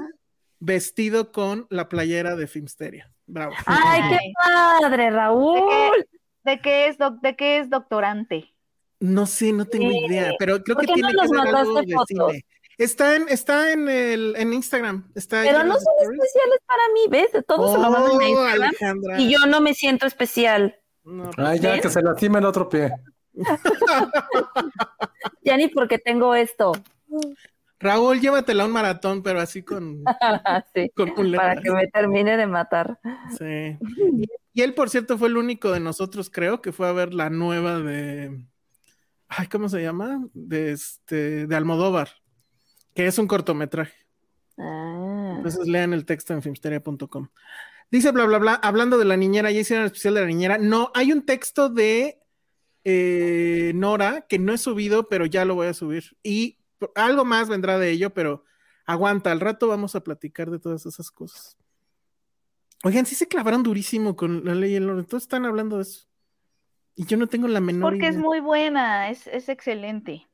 vestido 0.59 1.31
con 1.31 1.67
la 1.69 1.89
playera 1.89 2.35
de 2.35 2.47
Filmsteria. 2.47 3.11
Bravo. 3.27 3.53
Ay, 3.67 4.01
qué 4.09 4.17
padre, 4.43 5.03
¿De 5.03 5.09
Raúl. 5.11 5.61
qué, 5.69 6.51
de 6.51 6.61
qué 6.61 6.87
es, 6.87 6.97
doc- 6.97 7.21
de 7.21 7.35
qué 7.35 7.59
es 7.59 7.69
doctorante? 7.69 8.49
No 8.99 9.27
sé, 9.27 9.53
no 9.53 9.65
tengo 9.65 9.91
Sí. 9.91 10.05
idea, 10.07 10.31
pero 10.39 10.63
creo 10.63 10.75
¿Por 10.75 10.85
que 10.85 10.91
no 10.91 10.95
tiene 10.95 11.09
que 11.09 11.15
nos 11.17 11.29
ser 11.29 11.55
algo 11.55 11.81
de 11.81 11.93
fotos? 11.93 12.07
cine. 12.31 12.45
Está 12.79 13.15
en, 13.15 13.29
está 13.29 13.71
en 13.71 13.87
el 13.87 14.33
en 14.37 14.51
Instagram. 14.53 15.11
Está 15.13 15.43
Pero 15.43 15.63
no 15.63 15.75
son 15.75 15.93
stories. 16.01 16.19
especiales 16.23 16.59
para 16.65 16.81
mí, 16.95 17.01
¿ves? 17.09 17.45
Todos 17.47 17.71
se 17.73 17.77
lo 17.77 17.91
mandan 17.91 18.11
a 18.11 18.15
Oh, 18.15 18.21
Instagram. 18.23 18.63
Alejandra. 18.63 19.21
Y 19.21 19.31
yo 19.31 19.45
no 19.45 19.61
me 19.61 19.75
siento 19.75 20.07
especial. 20.07 20.75
No, 21.03 21.29
Ay, 21.37 21.59
ya, 21.59 21.71
¿Ves? 21.71 21.81
que 21.81 21.89
se 21.89 22.01
lastima 22.01 22.39
el 22.39 22.45
otro 22.45 22.69
pie. 22.69 22.91
Ya 25.45 25.57
ni 25.57 25.67
porque 25.67 25.97
tengo 25.97 26.35
esto. 26.35 26.71
Raúl, 27.79 28.21
llévatela 28.21 28.63
a 28.63 28.65
un 28.65 28.71
maratón, 28.71 29.23
pero 29.23 29.41
así 29.41 29.61
con, 29.61 30.03
Sí, 30.73 30.89
con 30.95 31.11
un 31.17 31.33
para 31.33 31.61
que 31.61 31.69
me 31.69 31.87
termine 31.87 32.37
de 32.37 32.47
matar. 32.47 32.97
Sí. 33.37 33.77
Y, 33.97 34.25
y 34.53 34.61
él, 34.61 34.73
por 34.73 34.89
cierto, 34.89 35.17
fue 35.17 35.27
el 35.27 35.37
único 35.37 35.71
de 35.71 35.81
nosotros, 35.81 36.29
creo, 36.29 36.61
que 36.61 36.71
fue 36.71 36.87
a 36.87 36.93
ver 36.93 37.13
la 37.13 37.29
nueva 37.29 37.79
de. 37.79 38.45
Ay, 39.27 39.47
¿cómo 39.47 39.67
se 39.67 39.81
llama? 39.81 40.25
De 40.33 40.71
este, 40.71 41.47
de 41.47 41.55
Almodóvar, 41.55 42.09
que 42.95 43.07
es 43.07 43.17
un 43.17 43.27
cortometraje. 43.27 43.97
Ah. 44.57 45.33
Entonces 45.37 45.67
lean 45.67 45.93
el 45.93 46.05
texto 46.05 46.33
en 46.33 46.41
filmsteria.com. 46.41 47.27
Dice 47.93 48.11
bla 48.11 48.25
bla 48.25 48.39
bla, 48.39 48.55
hablando 48.55 48.97
de 48.97 49.05
la 49.05 49.17
niñera, 49.17 49.51
ya 49.51 49.59
hicieron 49.59 49.83
el 49.83 49.85
especial 49.85 50.15
de 50.15 50.21
la 50.21 50.25
niñera. 50.25 50.57
No, 50.57 50.89
hay 50.95 51.11
un 51.11 51.27
texto 51.27 51.69
de 51.69 52.19
eh, 52.83 53.71
Nora 53.75 54.25
que 54.27 54.39
no 54.39 54.51
he 54.51 54.57
subido, 54.57 55.07
pero 55.07 55.27
ya 55.27 55.45
lo 55.45 55.53
voy 55.53 55.67
a 55.67 55.75
subir. 55.75 56.17
Y 56.23 56.57
algo 56.95 57.23
más 57.23 57.49
vendrá 57.49 57.77
de 57.77 57.91
ello, 57.91 58.11
pero 58.11 58.45
aguanta, 58.87 59.31
al 59.31 59.39
rato 59.39 59.67
vamos 59.67 59.93
a 59.93 60.03
platicar 60.03 60.49
de 60.49 60.57
todas 60.57 60.87
esas 60.87 61.11
cosas. 61.11 61.55
Oigan, 62.83 63.05
sí 63.05 63.13
se 63.13 63.27
clavaron 63.27 63.61
durísimo 63.61 64.15
con 64.15 64.43
la 64.43 64.55
ley 64.55 64.71
y 64.71 64.77
el 64.77 64.89
orden. 64.89 65.05
Todos 65.05 65.21
están 65.21 65.45
hablando 65.45 65.75
de 65.75 65.83
eso. 65.83 66.07
Y 66.95 67.05
yo 67.05 67.15
no 67.15 67.27
tengo 67.27 67.47
la 67.47 67.61
menor 67.61 67.91
Porque 67.91 68.07
es 68.07 68.17
muy 68.17 68.39
buena, 68.39 69.11
es, 69.11 69.27
es 69.27 69.49
excelente. 69.49 70.27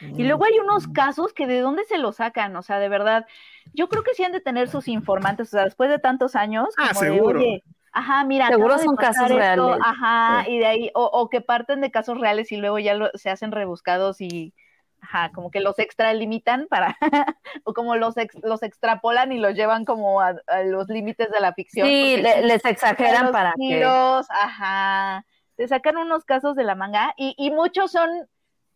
Y 0.00 0.22
Mm. 0.22 0.26
luego 0.26 0.44
hay 0.44 0.58
unos 0.58 0.86
casos 0.88 1.32
que 1.32 1.46
de 1.46 1.60
dónde 1.60 1.84
se 1.84 1.98
los 1.98 2.16
sacan, 2.16 2.54
o 2.56 2.62
sea, 2.62 2.78
de 2.78 2.88
verdad, 2.88 3.26
yo 3.72 3.88
creo 3.88 4.02
que 4.02 4.14
sí 4.14 4.24
han 4.24 4.32
de 4.32 4.40
tener 4.40 4.68
sus 4.68 4.88
informantes, 4.88 5.48
o 5.48 5.50
sea, 5.52 5.64
después 5.64 5.90
de 5.90 5.98
tantos 5.98 6.36
años, 6.36 6.68
Ah, 6.76 6.88
como 6.92 7.00
de, 7.02 7.10
seguro. 7.10 7.38
oye, 7.40 7.64
ajá, 7.92 8.24
mira, 8.24 8.48
Seguro 8.48 8.76
de 8.76 8.84
son 8.84 8.96
casos 8.96 9.22
esto, 9.24 9.36
reales. 9.36 9.78
ajá, 9.84 10.44
y 10.48 10.58
de 10.58 10.66
ahí, 10.66 10.90
o, 10.94 11.04
o 11.04 11.28
que 11.28 11.40
parten 11.40 11.80
de 11.80 11.90
casos 11.90 12.18
reales 12.18 12.50
y 12.52 12.56
luego 12.56 12.78
ya 12.78 12.94
lo- 12.94 13.10
se 13.14 13.30
hacen 13.30 13.50
rebuscados 13.52 14.20
y, 14.20 14.54
ajá, 15.00 15.30
como 15.32 15.50
que 15.50 15.60
los 15.60 15.78
extralimitan 15.78 16.66
para, 16.68 16.96
o 17.64 17.72
como 17.74 17.96
los, 17.96 18.16
ex- 18.16 18.36
los 18.42 18.62
extrapolan 18.62 19.32
y 19.32 19.38
los 19.38 19.54
llevan 19.54 19.84
como 19.84 20.20
a, 20.20 20.34
a 20.46 20.62
los 20.64 20.88
límites 20.88 21.30
de 21.30 21.40
la 21.40 21.52
ficción. 21.54 21.86
Sí, 21.86 22.16
le- 22.16 22.42
les 22.42 22.64
exageran 22.64 23.24
los 23.26 23.32
para 23.32 23.52
que. 23.52 23.62
giros, 23.62 24.26
ajá. 24.30 25.24
Te 25.56 25.66
sacan 25.68 25.96
unos 25.96 26.24
casos 26.24 26.54
de 26.56 26.64
la 26.64 26.74
manga 26.76 27.14
y, 27.16 27.34
y 27.36 27.50
muchos 27.50 27.90
son, 27.90 28.08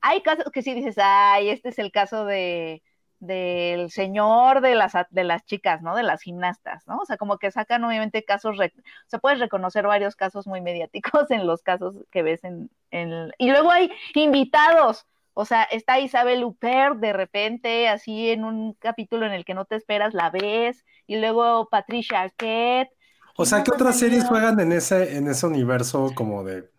hay 0.03 0.23
casos 0.23 0.47
que 0.53 0.63
sí 0.63 0.75
dices, 0.75 0.97
ay, 0.99 1.51
este 1.51 1.71
es 1.71 1.79
el 1.79 1.93
caso 1.93 2.25
de 2.25 2.83
del 3.21 3.91
señor 3.93 4.61
de 4.63 4.75
las 4.75 4.95
de 5.11 5.25
las 5.25 5.45
chicas, 5.45 5.81
¿no? 5.83 5.95
De 5.95 6.03
las 6.03 6.23
gimnastas, 6.23 6.87
¿no? 6.89 6.99
O 6.99 7.07
sea, 7.07 7.17
como 7.17 7.39
que 7.39 7.53
sacan 7.53 7.85
obviamente 7.85 8.25
casos, 8.25 8.59
o 8.59 8.63
sea, 9.07 9.21
puedes 9.21 9.39
reconocer 9.39 9.87
varios 9.87 10.17
casos 10.17 10.47
muy 10.49 10.61
mediáticos 10.61 11.31
en 11.31 11.47
los 11.47 11.63
casos 11.63 11.97
que 12.11 12.23
ves 12.25 12.43
en, 12.45 12.71
en 12.91 13.31
y 13.39 13.51
luego 13.51 13.71
hay 13.71 13.93
invitados, 14.15 15.07
o 15.35 15.45
sea, 15.45 15.63
está 15.65 16.01
Isabel 16.01 16.45
Huppert 16.45 16.99
de 16.99 17.13
repente, 17.13 17.89
así 17.89 18.31
en 18.31 18.45
un 18.45 18.75
capítulo 18.75 19.25
en 19.27 19.33
el 19.33 19.45
que 19.45 19.55
no 19.55 19.67
te 19.67 19.77
esperas, 19.77 20.15
la 20.15 20.31
ves, 20.31 20.85
y 21.07 21.17
luego 21.17 21.69
Patricia 21.71 22.23
Arquette, 22.23 22.91
O 23.37 23.45
sea, 23.47 23.63
¿qué 23.63 23.71
otras 23.73 23.99
series 23.99 24.25
juegan 24.25 24.59
en 24.61 24.73
ese, 24.73 25.17
en 25.17 25.29
ese 25.29 25.47
universo 25.47 26.13
como 26.15 26.45
de 26.45 26.71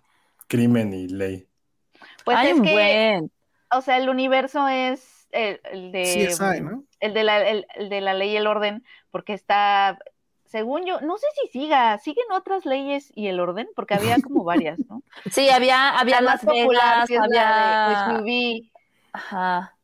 crimen 0.47 0.93
y 0.93 1.07
ley? 1.07 1.47
Pues 2.23 2.37
Hay 2.37 2.49
es 2.49 2.59
un 2.59 2.61
que 2.61 2.71
buen. 2.71 3.31
o 3.71 3.81
sea, 3.81 3.97
el 3.97 4.09
universo 4.09 4.67
es 4.67 5.27
el, 5.31 5.59
el 5.65 5.91
de 5.91 6.27
CSI, 6.27 6.61
¿no? 6.61 6.85
el 6.99 7.13
de 7.13 7.23
la 7.23 7.47
el, 7.49 7.67
el 7.75 7.89
de 7.89 8.01
la 8.01 8.13
ley 8.13 8.31
y 8.31 8.37
el 8.37 8.47
orden, 8.47 8.85
porque 9.11 9.33
está 9.33 9.99
según 10.45 10.85
yo, 10.85 11.01
no 11.01 11.17
sé 11.17 11.27
si 11.41 11.47
siga, 11.59 11.97
siguen 11.99 12.25
otras 12.31 12.65
leyes 12.65 13.11
y 13.15 13.27
el 13.27 13.39
orden, 13.39 13.67
porque 13.75 13.95
había 13.95 14.21
como 14.21 14.43
varias, 14.45 14.85
¿no? 14.89 15.03
Sí, 15.31 15.49
había, 15.49 15.89
había 15.99 16.17
La 16.17 16.21
Las 16.21 16.43
más 16.43 16.45
popular 16.45 17.05
Vegas, 17.07 17.09
de 17.09 17.17
había. 17.17 17.85
SUV, 17.87 18.71
Ajá. 19.13 19.77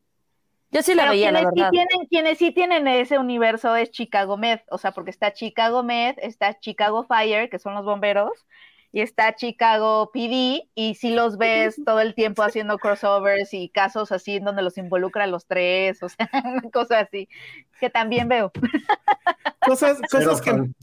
Yo 0.71 0.83
sí 0.83 0.93
la 0.95 1.05
Pero 1.05 1.11
veía, 1.11 1.31
la 1.31 1.45
sí, 1.45 1.45
verdad. 1.45 1.69
tienen, 1.69 2.07
quienes 2.09 2.37
sí 2.37 2.51
tienen 2.51 2.87
ese 2.87 3.17
universo 3.17 3.75
es 3.75 3.91
Chicago 3.91 4.37
Med, 4.37 4.61
o 4.69 4.77
sea, 4.77 4.91
porque 4.91 5.11
está 5.11 5.33
Chicago 5.33 5.83
Med, 5.83 6.15
está 6.21 6.59
Chicago 6.59 7.03
Fire, 7.05 7.49
que 7.49 7.59
son 7.59 7.73
los 7.73 7.85
bomberos, 7.85 8.31
y 8.91 9.01
está 9.01 9.35
Chicago 9.35 10.09
PD, 10.11 10.67
y 10.75 10.95
si 10.95 11.11
los 11.11 11.37
ves 11.37 11.75
todo 11.85 11.99
el 11.99 12.15
tiempo 12.15 12.43
haciendo 12.43 12.77
crossovers 12.77 13.53
y 13.53 13.69
casos 13.69 14.11
así 14.11 14.37
en 14.37 14.45
donde 14.45 14.61
los 14.61 14.77
involucra 14.77 15.25
a 15.25 15.27
los 15.27 15.45
tres, 15.45 16.01
o 16.03 16.09
sea, 16.09 16.29
una 16.45 16.69
cosa 16.71 16.99
así, 16.99 17.29
que 17.79 17.89
también 17.89 18.27
veo. 18.27 18.51
Cosas, 19.65 19.99
cosas 20.09 20.41
que, 20.41 20.51
fan. 20.51 20.75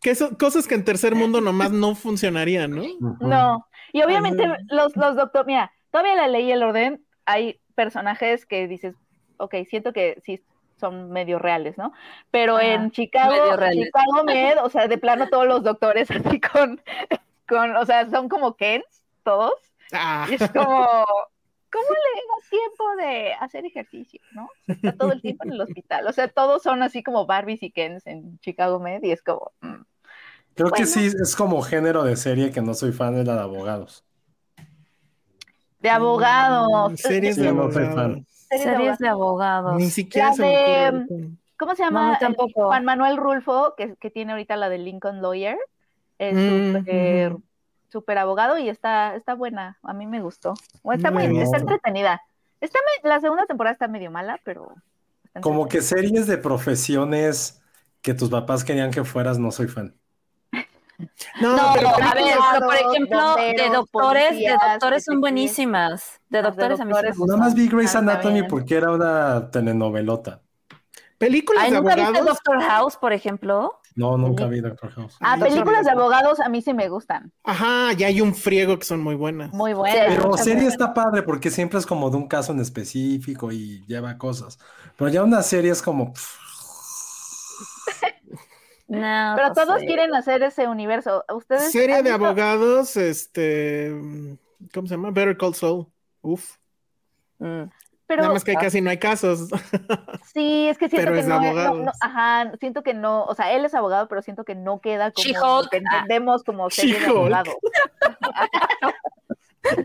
que 0.00 0.10
eso- 0.10 0.38
cosas 0.38 0.66
que 0.66 0.74
en 0.74 0.84
tercer 0.84 1.14
mundo 1.14 1.40
nomás 1.40 1.72
no 1.72 1.94
funcionarían, 1.94 2.70
¿no? 2.70 2.84
No, 3.20 3.66
y 3.92 4.00
obviamente 4.02 4.46
los, 4.68 4.96
los 4.96 5.16
doctores, 5.16 5.46
mira, 5.46 5.72
todavía 5.90 6.14
la 6.14 6.28
ley 6.28 6.46
y 6.46 6.52
el 6.52 6.62
orden, 6.62 7.04
hay 7.26 7.60
personajes 7.74 8.46
que 8.46 8.68
dices, 8.68 8.94
ok, 9.36 9.56
siento 9.68 9.92
que 9.92 10.20
sí 10.24 10.42
son 10.78 11.10
medio 11.10 11.38
reales, 11.38 11.76
¿no? 11.78 11.92
Pero 12.30 12.58
en 12.58 12.90
Chicago. 12.90 13.34
Chicago 13.70 14.24
Med, 14.24 14.58
o 14.62 14.70
sea, 14.70 14.88
de 14.88 14.98
plano 14.98 15.28
todos 15.28 15.46
los 15.46 15.62
doctores 15.62 16.10
así 16.10 16.40
con, 16.40 16.80
con, 17.52 17.76
o 17.76 17.86
sea, 17.86 18.08
son 18.10 18.28
como 18.28 18.56
Kens, 18.56 18.84
todos, 19.24 19.54
Ah, 19.92 20.26
y 20.30 20.34
es 20.34 20.50
como, 20.50 20.64
¿cómo 20.64 21.84
le 21.90 22.22
das 22.28 22.48
tiempo 22.50 22.96
de 22.96 23.32
hacer 23.34 23.64
ejercicio, 23.66 24.20
no? 24.32 24.48
Está 24.68 24.92
todo 24.96 25.12
el 25.12 25.20
tiempo 25.22 25.44
en 25.44 25.52
el 25.52 25.60
hospital, 25.60 26.06
o 26.06 26.12
sea, 26.12 26.28
todos 26.28 26.62
son 26.62 26.82
así 26.82 27.02
como 27.02 27.26
Barbies 27.26 27.62
y 27.62 27.70
Kens 27.72 28.06
en 28.06 28.38
Chicago 28.40 28.80
Med, 28.80 29.02
y 29.02 29.12
es 29.12 29.22
como, 29.22 29.52
mm, 29.60 29.82
Creo 30.54 30.70
que 30.70 30.84
sí, 30.86 31.06
es 31.06 31.34
como 31.34 31.62
género 31.62 32.04
de 32.04 32.16
serie 32.16 32.52
que 32.52 32.60
no 32.60 32.74
soy 32.74 32.92
fan 32.92 33.14
de 33.14 33.24
la 33.24 33.36
de 33.36 33.40
abogados. 33.40 34.04
de 35.80 35.90
abogados. 35.90 36.92
Mm, 36.92 36.96
Series 36.96 37.36
Sí, 37.36 37.42
de 37.42 37.52
no 37.52 37.72
soy 37.72 37.84
abogados. 37.84 37.94
fan. 37.94 38.26
series 38.26 38.64
de 38.66 38.70
Series 38.72 38.98
de 38.98 39.08
abogados. 39.08 39.80
Ni 39.80 39.90
siquiera 39.90 40.28
La 40.28 40.34
se 40.34 40.42
me 40.42 40.48
de- 40.48 40.60
ocurre 40.62 40.86
ahorita. 41.14 41.14
¿Cómo 41.58 41.74
se 41.76 41.82
llama? 41.84 42.18
tampoco. 42.20 42.66
Juan 42.66 42.84
Manuel 42.84 43.16
Rulfo, 43.16 43.74
que, 43.76 43.94
que 43.96 44.10
tiene 44.10 44.32
ahorita 44.32 44.56
la 44.56 44.68
de 44.68 44.78
Lincoln 44.78 45.22
Lawyer. 45.22 45.56
Es 46.30 46.36
Mm, 46.36 47.42
súper 47.90 48.18
abogado 48.18 48.56
y 48.58 48.68
está, 48.68 49.16
está 49.16 49.34
buena. 49.34 49.78
A 49.82 49.92
mí 49.92 50.06
me 50.06 50.20
gustó. 50.20 50.54
Bueno, 50.82 50.96
está 50.98 51.10
muy, 51.10 51.24
está 51.42 51.58
entretenida. 51.58 52.22
Está 52.60 52.78
me- 53.02 53.08
la 53.08 53.20
segunda 53.20 53.44
temporada 53.46 53.72
está 53.72 53.88
medio 53.88 54.10
mala, 54.10 54.38
pero 54.44 54.74
Como 55.40 55.66
que 55.68 55.80
series 55.80 56.28
de 56.28 56.38
profesiones 56.38 57.60
que 58.02 58.14
tus 58.14 58.30
papás 58.30 58.62
querían 58.64 58.92
que 58.92 59.02
fueras, 59.04 59.38
no 59.38 59.50
soy 59.50 59.66
fan. 59.66 59.96
No, 61.40 61.56
No, 61.56 61.72
pero 61.74 61.88
a 61.88 62.14
ver, 62.14 62.24
pero 62.52 62.66
por 62.66 62.76
ejemplo, 62.76 63.34
de 63.36 63.70
doctores, 63.70 64.38
de 64.38 64.56
doctores 64.70 65.04
son 65.04 65.20
buenísimas. 65.20 66.20
De 66.28 66.40
Las 66.42 66.56
de 66.56 66.62
doctores 66.62 66.80
a 66.80 66.84
mí 66.84 66.92
sí 66.94 67.00
doctores. 67.00 67.18
Nada 67.18 67.40
más 67.40 67.54
vi 67.54 67.68
Grey's 67.68 67.94
Ah, 67.96 67.98
Anatomy 67.98 68.42
porque 68.44 68.76
era 68.76 68.92
una 68.92 69.50
telenovelota. 69.50 70.40
películas 71.18 71.64
Ay, 71.64 71.70
de 71.72 71.76
¿nunca 71.78 71.94
viste 71.96 72.10
abogados. 72.10 72.36
Doctor 72.36 72.62
House, 72.62 72.96
por 72.96 73.12
ejemplo? 73.12 73.80
No, 73.94 74.16
nunca 74.16 74.46
vi 74.46 74.60
Doctor 74.60 74.90
House. 74.92 75.16
Ah, 75.20 75.36
películas 75.38 75.84
de 75.84 75.90
abogados 75.90 76.40
a 76.40 76.48
mí 76.48 76.62
sí 76.62 76.72
me 76.72 76.88
gustan. 76.88 77.30
Ajá, 77.44 77.92
ya 77.92 78.06
hay 78.06 78.20
un 78.20 78.34
friego 78.34 78.78
que 78.78 78.84
son 78.86 79.00
muy 79.02 79.14
buenas. 79.14 79.52
Muy 79.52 79.74
buenas. 79.74 80.06
Pero 80.08 80.36
serie 80.36 80.66
está 80.68 80.94
padre 80.94 81.22
porque 81.22 81.50
siempre 81.50 81.78
es 81.78 81.86
como 81.86 82.08
de 82.10 82.16
un 82.16 82.26
caso 82.28 82.52
en 82.52 82.60
específico 82.60 83.52
y 83.52 83.84
lleva 83.86 84.16
cosas. 84.18 84.58
Pero 84.96 85.10
ya 85.10 85.22
una 85.22 85.42
serie 85.42 85.70
es 85.72 85.82
como... 85.82 86.12
No, 88.88 89.32
Pero 89.36 89.48
no 89.48 89.54
todos 89.54 89.80
sé. 89.80 89.86
quieren 89.86 90.14
hacer 90.14 90.42
ese 90.42 90.68
universo. 90.68 91.24
Ustedes 91.34 91.72
Serie 91.72 91.96
de 92.02 92.02
visto- 92.10 92.14
abogados, 92.26 92.96
este, 92.98 93.90
¿cómo 94.74 94.86
se 94.86 94.94
llama? 94.96 95.10
Better 95.10 95.36
Call 95.38 95.54
Saul. 95.54 95.86
Uf. 96.20 96.56
Mm. 97.38 97.62
Pero 98.12 98.22
Nada 98.24 98.34
más 98.34 98.44
que 98.44 98.54
casi 98.54 98.80
no 98.82 98.90
hay 98.90 98.98
casos. 98.98 99.48
Sí, 100.34 100.68
es 100.68 100.76
que 100.78 100.88
siento 100.90 101.06
Pero 101.06 101.14
que 101.14 101.20
es 101.20 101.26
no, 101.26 101.40
no- 101.40 101.46
abogados. 101.48 101.78
no- 101.78 101.92
ajá, 102.00 102.52
siento 102.60 102.82
que 102.82 102.92
no, 102.94 103.24
o 103.24 103.34
sea, 103.34 103.52
él 103.52 103.64
es 103.64 103.74
abogado, 103.74 104.06
pero 104.08 104.20
siento 104.22 104.44
que 104.44 104.54
no 104.54 104.80
queda 104.80 105.10
como 105.12 105.68
que 105.70 105.76
entendemos 105.78 106.42
como 106.44 106.68
serie 106.70 107.00
de 107.00 107.06
abogado. 107.06 107.52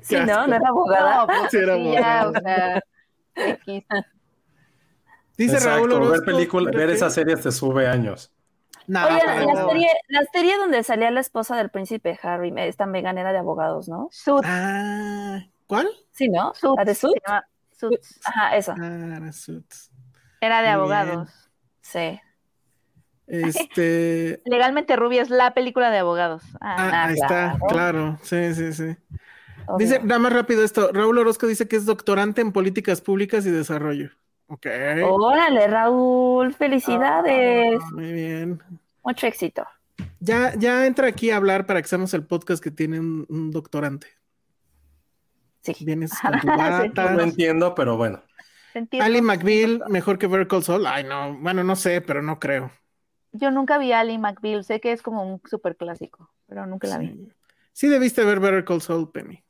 Sí, 0.01 0.15
¿no? 0.15 0.47
¿No 0.47 0.55
era 0.55 0.69
abogada? 0.69 1.17
No, 1.21 1.27
pues 1.27 1.51
Sí, 1.51 1.57
era 1.57 1.75
sí, 1.75 1.91
ya, 1.91 2.21
abogado. 2.21 2.31
o 2.31 2.41
sea, 2.41 2.81
X. 3.35 3.83
Dice 5.37 5.53
exacto, 5.55 5.77
Raúl 5.77 5.91
Orozco. 5.93 6.11
ver 6.13 6.21
película, 6.25 6.65
¿pero 6.71 6.79
ver 6.79 6.89
esas 6.89 7.13
series 7.13 7.41
te 7.41 7.51
sube 7.51 7.87
años. 7.87 8.31
Nah, 8.87 9.05
Oye, 9.05 9.19
la 9.25 9.45
nada. 9.53 9.67
serie, 9.69 9.87
la 10.07 10.21
serie 10.33 10.57
donde 10.57 10.81
salía 10.83 11.11
la 11.11 11.19
esposa 11.19 11.55
del 11.57 11.69
príncipe 11.69 12.17
Harry, 12.23 12.51
esta 12.57 12.85
Megan 12.87 13.17
era 13.17 13.31
de 13.33 13.37
abogados, 13.37 13.87
¿no? 13.87 14.07
Suits, 14.11 14.47
Ah, 14.49 15.41
¿cuál? 15.67 15.87
Sí, 16.11 16.27
¿no? 16.29 16.53
Suits, 16.55 16.77
¿La 16.77 16.85
de 16.85 16.95
se 16.95 17.01
Suits? 17.01 17.21
llama 17.27 17.47
Suits. 17.77 18.19
Ajá. 18.25 18.49
Ah, 18.51 19.15
era 19.17 19.31
Suits. 19.31 19.91
Era 20.41 20.57
de 20.57 20.61
Muy 20.61 20.69
bien. 20.69 20.75
abogados. 20.75 21.49
Sí. 21.81 22.19
Este. 23.27 24.41
Legalmente 24.45 24.95
Rubia 24.95 25.21
es 25.21 25.29
la 25.29 25.53
película 25.53 25.89
de 25.91 25.97
abogados. 25.99 26.43
Ah, 26.61 26.75
Ah, 26.79 27.05
ahí 27.05 27.13
está, 27.15 27.27
claro. 27.27 27.67
claro. 27.69 28.19
Sí, 28.23 28.53
sí, 28.55 28.73
sí. 28.73 28.95
obvio. 29.65 29.77
Dice, 29.77 29.99
nada 30.03 30.19
más 30.19 30.33
rápido 30.33 30.63
esto. 30.63 30.91
Raúl 30.93 31.17
Orozco 31.17 31.47
dice 31.47 31.67
que 31.67 31.75
es 31.75 31.85
doctorante 31.85 32.41
en 32.41 32.51
políticas 32.51 33.01
públicas 33.01 33.45
y 33.45 33.51
desarrollo. 33.51 34.11
Ok. 34.47 34.65
Órale, 35.03 35.67
Raúl, 35.67 36.53
felicidades. 36.53 37.79
Ah, 37.83 37.89
Muy 37.93 38.11
bien. 38.13 38.61
Mucho 39.03 39.27
éxito. 39.27 39.65
Ya, 40.19 40.53
ya 40.55 40.85
entra 40.85 41.07
aquí 41.07 41.31
a 41.31 41.37
hablar 41.37 41.65
para 41.65 41.81
que 41.81 41.87
seamos 41.87 42.13
el 42.13 42.25
podcast 42.25 42.63
que 42.63 42.71
tiene 42.71 42.99
un, 42.99 43.25
un 43.29 43.51
doctorante. 43.51 44.07
Sí. 45.73 45.85
Vienes 45.85 46.11
con 46.21 46.39
tu 46.39 46.47
bata. 46.47 47.11
No 47.11 47.21
entiendo, 47.21 47.73
pero 47.75 47.97
bueno. 47.97 48.21
Ali 48.99 49.21
McBeal, 49.21 49.83
mejor 49.89 50.19
que 50.19 50.27
Better 50.27 50.47
Call 50.47 50.63
Saul. 50.63 50.85
Ay, 50.85 51.03
no, 51.03 51.35
bueno, 51.39 51.63
no 51.63 51.75
sé, 51.75 52.01
pero 52.01 52.21
no 52.21 52.39
creo. 52.39 52.71
Yo 53.31 53.49
nunca 53.51 53.77
vi 53.77 53.91
a 53.91 54.01
Ali 54.01 54.17
McBeal, 54.17 54.63
sé 54.63 54.79
que 54.79 54.91
es 54.91 55.01
como 55.01 55.23
un 55.23 55.41
súper 55.45 55.75
clásico, 55.75 56.31
pero 56.47 56.65
nunca 56.65 56.87
la 56.87 56.97
vi. 56.99 57.07
Sí. 57.07 57.31
Sí 57.73 57.87
debiste 57.87 58.23
ver 58.23 58.39
Better 58.39 58.63
Call 58.65 58.81
Saul, 58.81 59.11
Penny. 59.11 59.43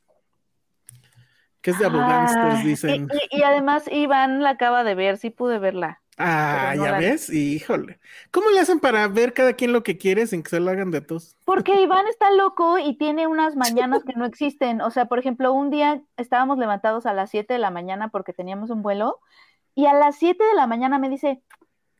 Que 1.60 1.72
es 1.72 1.78
de 1.78 1.86
abogánsters, 1.86 2.54
Ah, 2.56 2.62
dicen. 2.64 3.08
Y, 3.30 3.36
y- 3.36 3.40
y 3.40 3.42
además 3.42 3.84
Iván 3.90 4.42
la 4.42 4.50
acaba 4.50 4.84
de 4.84 4.94
ver, 4.94 5.18
sí 5.18 5.30
pude 5.30 5.58
verla. 5.58 6.00
Ah, 6.18 6.74
no 6.76 6.84
ya 6.84 6.92
la 6.92 6.98
ves, 6.98 7.30
híjole. 7.30 8.00
¿Cómo 8.32 8.50
le 8.50 8.60
hacen 8.60 8.80
para 8.80 9.06
ver 9.06 9.32
cada 9.32 9.52
quien 9.52 9.72
lo 9.72 9.84
que 9.84 9.96
quiere 9.96 10.26
sin 10.26 10.42
que 10.42 10.50
se 10.50 10.60
lo 10.60 10.70
hagan 10.70 10.90
de 10.90 11.00
tos? 11.00 11.36
Porque 11.44 11.80
Iván 11.80 12.06
está 12.08 12.32
loco 12.32 12.78
y 12.78 12.98
tiene 12.98 13.28
unas 13.28 13.54
mañanas 13.54 14.02
que 14.04 14.14
no 14.14 14.24
existen. 14.24 14.80
O 14.80 14.90
sea, 14.90 15.06
por 15.06 15.20
ejemplo, 15.20 15.52
un 15.52 15.70
día 15.70 16.02
estábamos 16.16 16.58
levantados 16.58 17.06
a 17.06 17.12
las 17.12 17.30
7 17.30 17.54
de 17.54 17.60
la 17.60 17.70
mañana 17.70 18.08
porque 18.08 18.32
teníamos 18.32 18.70
un 18.70 18.82
vuelo 18.82 19.20
y 19.76 19.86
a 19.86 19.94
las 19.94 20.16
7 20.16 20.42
de 20.42 20.54
la 20.56 20.66
mañana 20.66 20.98
me 20.98 21.08
dice, 21.08 21.40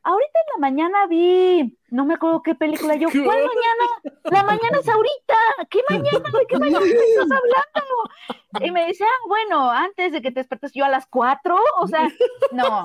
ahorita 0.03 0.39
en 0.41 0.53
la 0.55 0.69
mañana 0.69 1.07
vi, 1.07 1.79
no 1.91 2.05
me 2.05 2.15
acuerdo 2.15 2.43
qué 2.43 2.55
película. 2.55 2.95
Yo, 2.97 3.09
¿cuál 3.11 3.25
mañana? 3.25 4.15
La 4.25 4.43
mañana 4.43 4.79
es 4.81 4.89
ahorita. 4.89 5.35
¿Qué 5.71 5.81
mañana? 5.89 6.19
¿De 6.19 6.47
qué 6.49 6.59
mañana 6.59 6.85
estás 6.85 7.29
hablando? 7.31 8.67
Y 8.67 8.71
me 8.71 8.87
dice, 8.87 9.05
ah, 9.05 9.27
bueno, 9.27 9.71
antes 9.71 10.13
de 10.13 10.23
que 10.23 10.31
te 10.31 10.41
despertes 10.41 10.73
yo 10.75 10.85
a 10.85 10.89
las 10.89 11.07
4. 11.07 11.57
O 11.81 11.87
sea, 11.87 12.09
no. 12.53 12.83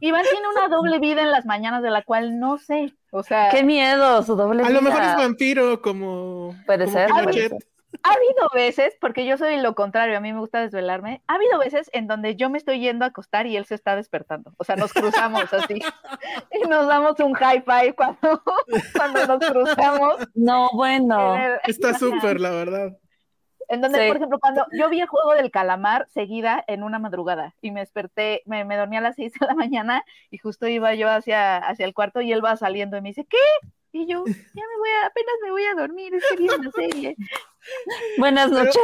Iván 0.00 0.24
tiene 0.30 0.46
una 0.48 0.68
doble 0.68 0.98
vida 0.98 1.22
en 1.22 1.30
las 1.30 1.46
mañanas 1.46 1.82
de 1.82 1.90
la 1.90 2.02
cual 2.02 2.38
no 2.38 2.58
sé. 2.58 2.94
O 3.10 3.22
sea, 3.22 3.48
Qué 3.50 3.62
miedo, 3.62 4.22
su 4.22 4.36
doble 4.36 4.62
A 4.62 4.70
lo 4.70 4.82
mejor 4.82 5.00
es 5.02 5.08
vida. 5.08 5.16
vampiro, 5.16 5.80
como. 5.80 6.54
Puede 6.66 6.84
como 6.84 6.96
ser, 6.96 7.10
puede 7.10 7.32
ser. 7.32 7.52
Ha 8.02 8.10
habido 8.12 8.48
veces, 8.54 8.96
porque 9.00 9.24
yo 9.26 9.36
soy 9.36 9.56
lo 9.60 9.74
contrario, 9.74 10.16
a 10.16 10.20
mí 10.20 10.32
me 10.32 10.40
gusta 10.40 10.60
desvelarme, 10.60 11.22
ha 11.26 11.34
habido 11.34 11.58
veces 11.58 11.90
en 11.92 12.06
donde 12.06 12.36
yo 12.36 12.50
me 12.50 12.58
estoy 12.58 12.80
yendo 12.80 13.04
a 13.04 13.08
acostar 13.08 13.46
y 13.46 13.56
él 13.56 13.64
se 13.66 13.74
está 13.74 13.96
despertando. 13.96 14.52
O 14.58 14.64
sea, 14.64 14.76
nos 14.76 14.92
cruzamos 14.92 15.52
así 15.52 15.80
y 16.52 16.68
nos 16.68 16.86
damos 16.86 17.18
un 17.20 17.32
high 17.34 17.62
five 17.62 17.94
cuando, 17.94 18.42
cuando 18.96 19.26
nos 19.26 19.38
cruzamos. 19.50 20.16
No, 20.34 20.68
bueno. 20.74 21.34
El- 21.36 21.58
Está 21.66 21.94
súper, 21.98 22.40
la 22.40 22.50
verdad. 22.50 22.96
en 23.68 23.80
donde, 23.80 23.98
Sí. 24.00 24.06
por 24.08 24.16
ejemplo, 24.16 24.38
cuando 24.38 24.64
yo 24.78 24.88
vi 24.88 25.00
el 25.00 25.08
juego 25.08 25.34
del 25.34 25.50
calamar 25.50 26.06
seguida 26.10 26.62
en 26.68 26.82
una 26.84 26.98
madrugada 27.00 27.54
y 27.60 27.72
me 27.72 27.80
desperté, 27.80 28.42
me, 28.46 28.64
me 28.64 28.76
dormí 28.76 28.96
a 28.96 29.00
las 29.00 29.16
6 29.16 29.32
de 29.40 29.46
la 29.46 29.54
mañana 29.54 30.04
y 30.30 30.38
justo 30.38 30.68
iba 30.68 30.94
yo 30.94 31.10
hacia, 31.10 31.56
hacia 31.58 31.84
el 31.84 31.92
cuarto 31.94 32.20
y 32.20 32.32
él 32.32 32.44
va 32.44 32.56
saliendo 32.56 32.96
y 32.96 33.00
me 33.00 33.08
dice, 33.08 33.24
¿qué? 33.28 33.36
Y 33.98 34.06
yo, 34.06 34.24
ya 34.26 34.32
me 34.62 34.78
voy 34.78 34.90
a, 35.02 35.06
apenas 35.06 35.34
me 35.42 35.50
voy 35.52 35.64
a 35.64 35.74
dormir, 35.74 36.14
es 36.14 36.22
que 36.28 36.36
vi 36.36 36.48
una 36.50 36.70
serie. 36.70 37.16
Buenas 38.18 38.50
Pero- 38.50 38.64
noches. 38.64 38.82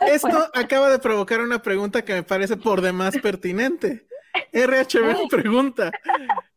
Esto 0.00 0.28
acaba 0.54 0.90
de 0.90 0.98
provocar 0.98 1.40
una 1.40 1.62
pregunta 1.62 2.02
que 2.04 2.12
me 2.12 2.22
parece 2.22 2.58
por 2.58 2.82
demás 2.82 3.16
pertinente. 3.22 4.06
RHB 4.52 5.28
pregunta: 5.30 5.90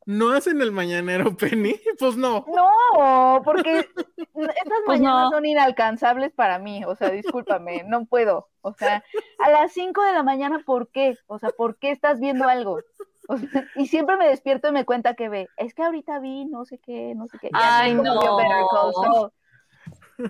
¿No 0.05 0.31
hacen 0.33 0.61
el 0.61 0.71
mañanero 0.73 1.35
Penny? 1.37 1.79
Pues 1.97 2.17
no. 2.17 2.45
No, 2.53 3.41
porque 3.45 3.79
estas 3.79 4.05
Pues 4.33 4.99
mañanas 4.99 5.23
no. 5.25 5.31
son 5.31 5.45
inalcanzables 5.45 6.33
para 6.33 6.59
mí, 6.59 6.83
o 6.85 6.95
sea, 6.95 7.09
discúlpame, 7.09 7.83
no 7.87 8.05
puedo. 8.05 8.49
O 8.61 8.73
sea, 8.73 9.01
a 9.39 9.49
las 9.49 9.71
5 9.71 10.03
de 10.03 10.11
la 10.13 10.23
mañana, 10.23 10.61
¿por 10.65 10.89
qué? 10.91 11.17
O 11.27 11.39
sea, 11.39 11.49
¿por 11.51 11.77
qué 11.77 11.91
estás 11.91 12.19
viendo 12.19 12.47
algo? 12.49 12.79
O 13.27 13.38
sea, 13.38 13.65
y 13.75 13.88
siempre 13.88 14.17
me 14.17 14.27
despierto 14.27 14.67
y 14.67 14.71
me 14.71 14.86
cuenta 14.86 15.15
que 15.15 15.29
ve, 15.29 15.49
es 15.57 15.73
que 15.73 15.83
ahorita 15.83 16.19
vi 16.19 16.45
no 16.45 16.65
sé 16.65 16.79
qué, 16.79 17.13
no 17.15 17.27
sé 17.27 17.38
qué. 17.39 17.49
Ya 17.53 17.79
Ay, 17.79 17.95
no. 17.95 19.31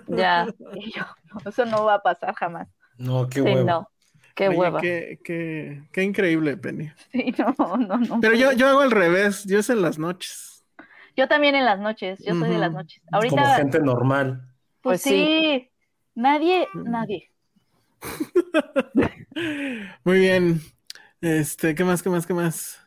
Ya. 0.06 0.46
Y 0.74 0.92
yo, 0.92 1.02
no, 1.32 1.50
eso 1.50 1.64
no 1.66 1.84
va 1.84 1.94
a 1.94 2.02
pasar 2.02 2.34
jamás. 2.34 2.68
No, 2.98 3.28
qué 3.28 3.40
Sí, 3.40 3.54
huevo. 3.54 3.68
no. 3.68 3.88
Qué 4.34 4.48
Oye, 4.48 4.58
hueva. 4.58 4.80
Qué, 4.80 5.20
qué- 5.24 5.82
qué 5.92 6.02
increíble, 6.02 6.56
Penny. 6.56 6.90
Sí, 7.12 7.34
no, 7.58 7.76
no, 7.76 7.98
no. 7.98 8.20
Pero 8.20 8.34
yo, 8.34 8.52
yo 8.52 8.68
hago 8.68 8.80
al 8.80 8.90
revés, 8.90 9.44
yo 9.44 9.58
es 9.58 9.70
en 9.70 9.82
las 9.82 9.98
noches. 9.98 10.64
Yo 11.16 11.28
también 11.28 11.54
en 11.54 11.64
las 11.64 11.78
noches, 11.78 12.18
yo 12.24 12.34
soy 12.34 12.50
de 12.50 12.58
las 12.58 12.72
noches. 12.72 13.00
Como 13.06 13.16
Ahorita, 13.16 13.56
gente 13.56 13.78
normal. 13.80 14.48
pues 14.82 14.84
Pues 15.02 15.02
sí. 15.02 15.10
sí, 15.10 15.70
nadie, 16.14 16.68
nadie. 16.74 17.30
Muy 20.04 20.18
bien. 20.18 20.60
Este, 21.20 21.74
¿qué 21.74 21.84
más, 21.84 22.02
qué 22.02 22.10
más, 22.10 22.26
qué 22.26 22.34
más? 22.34 22.80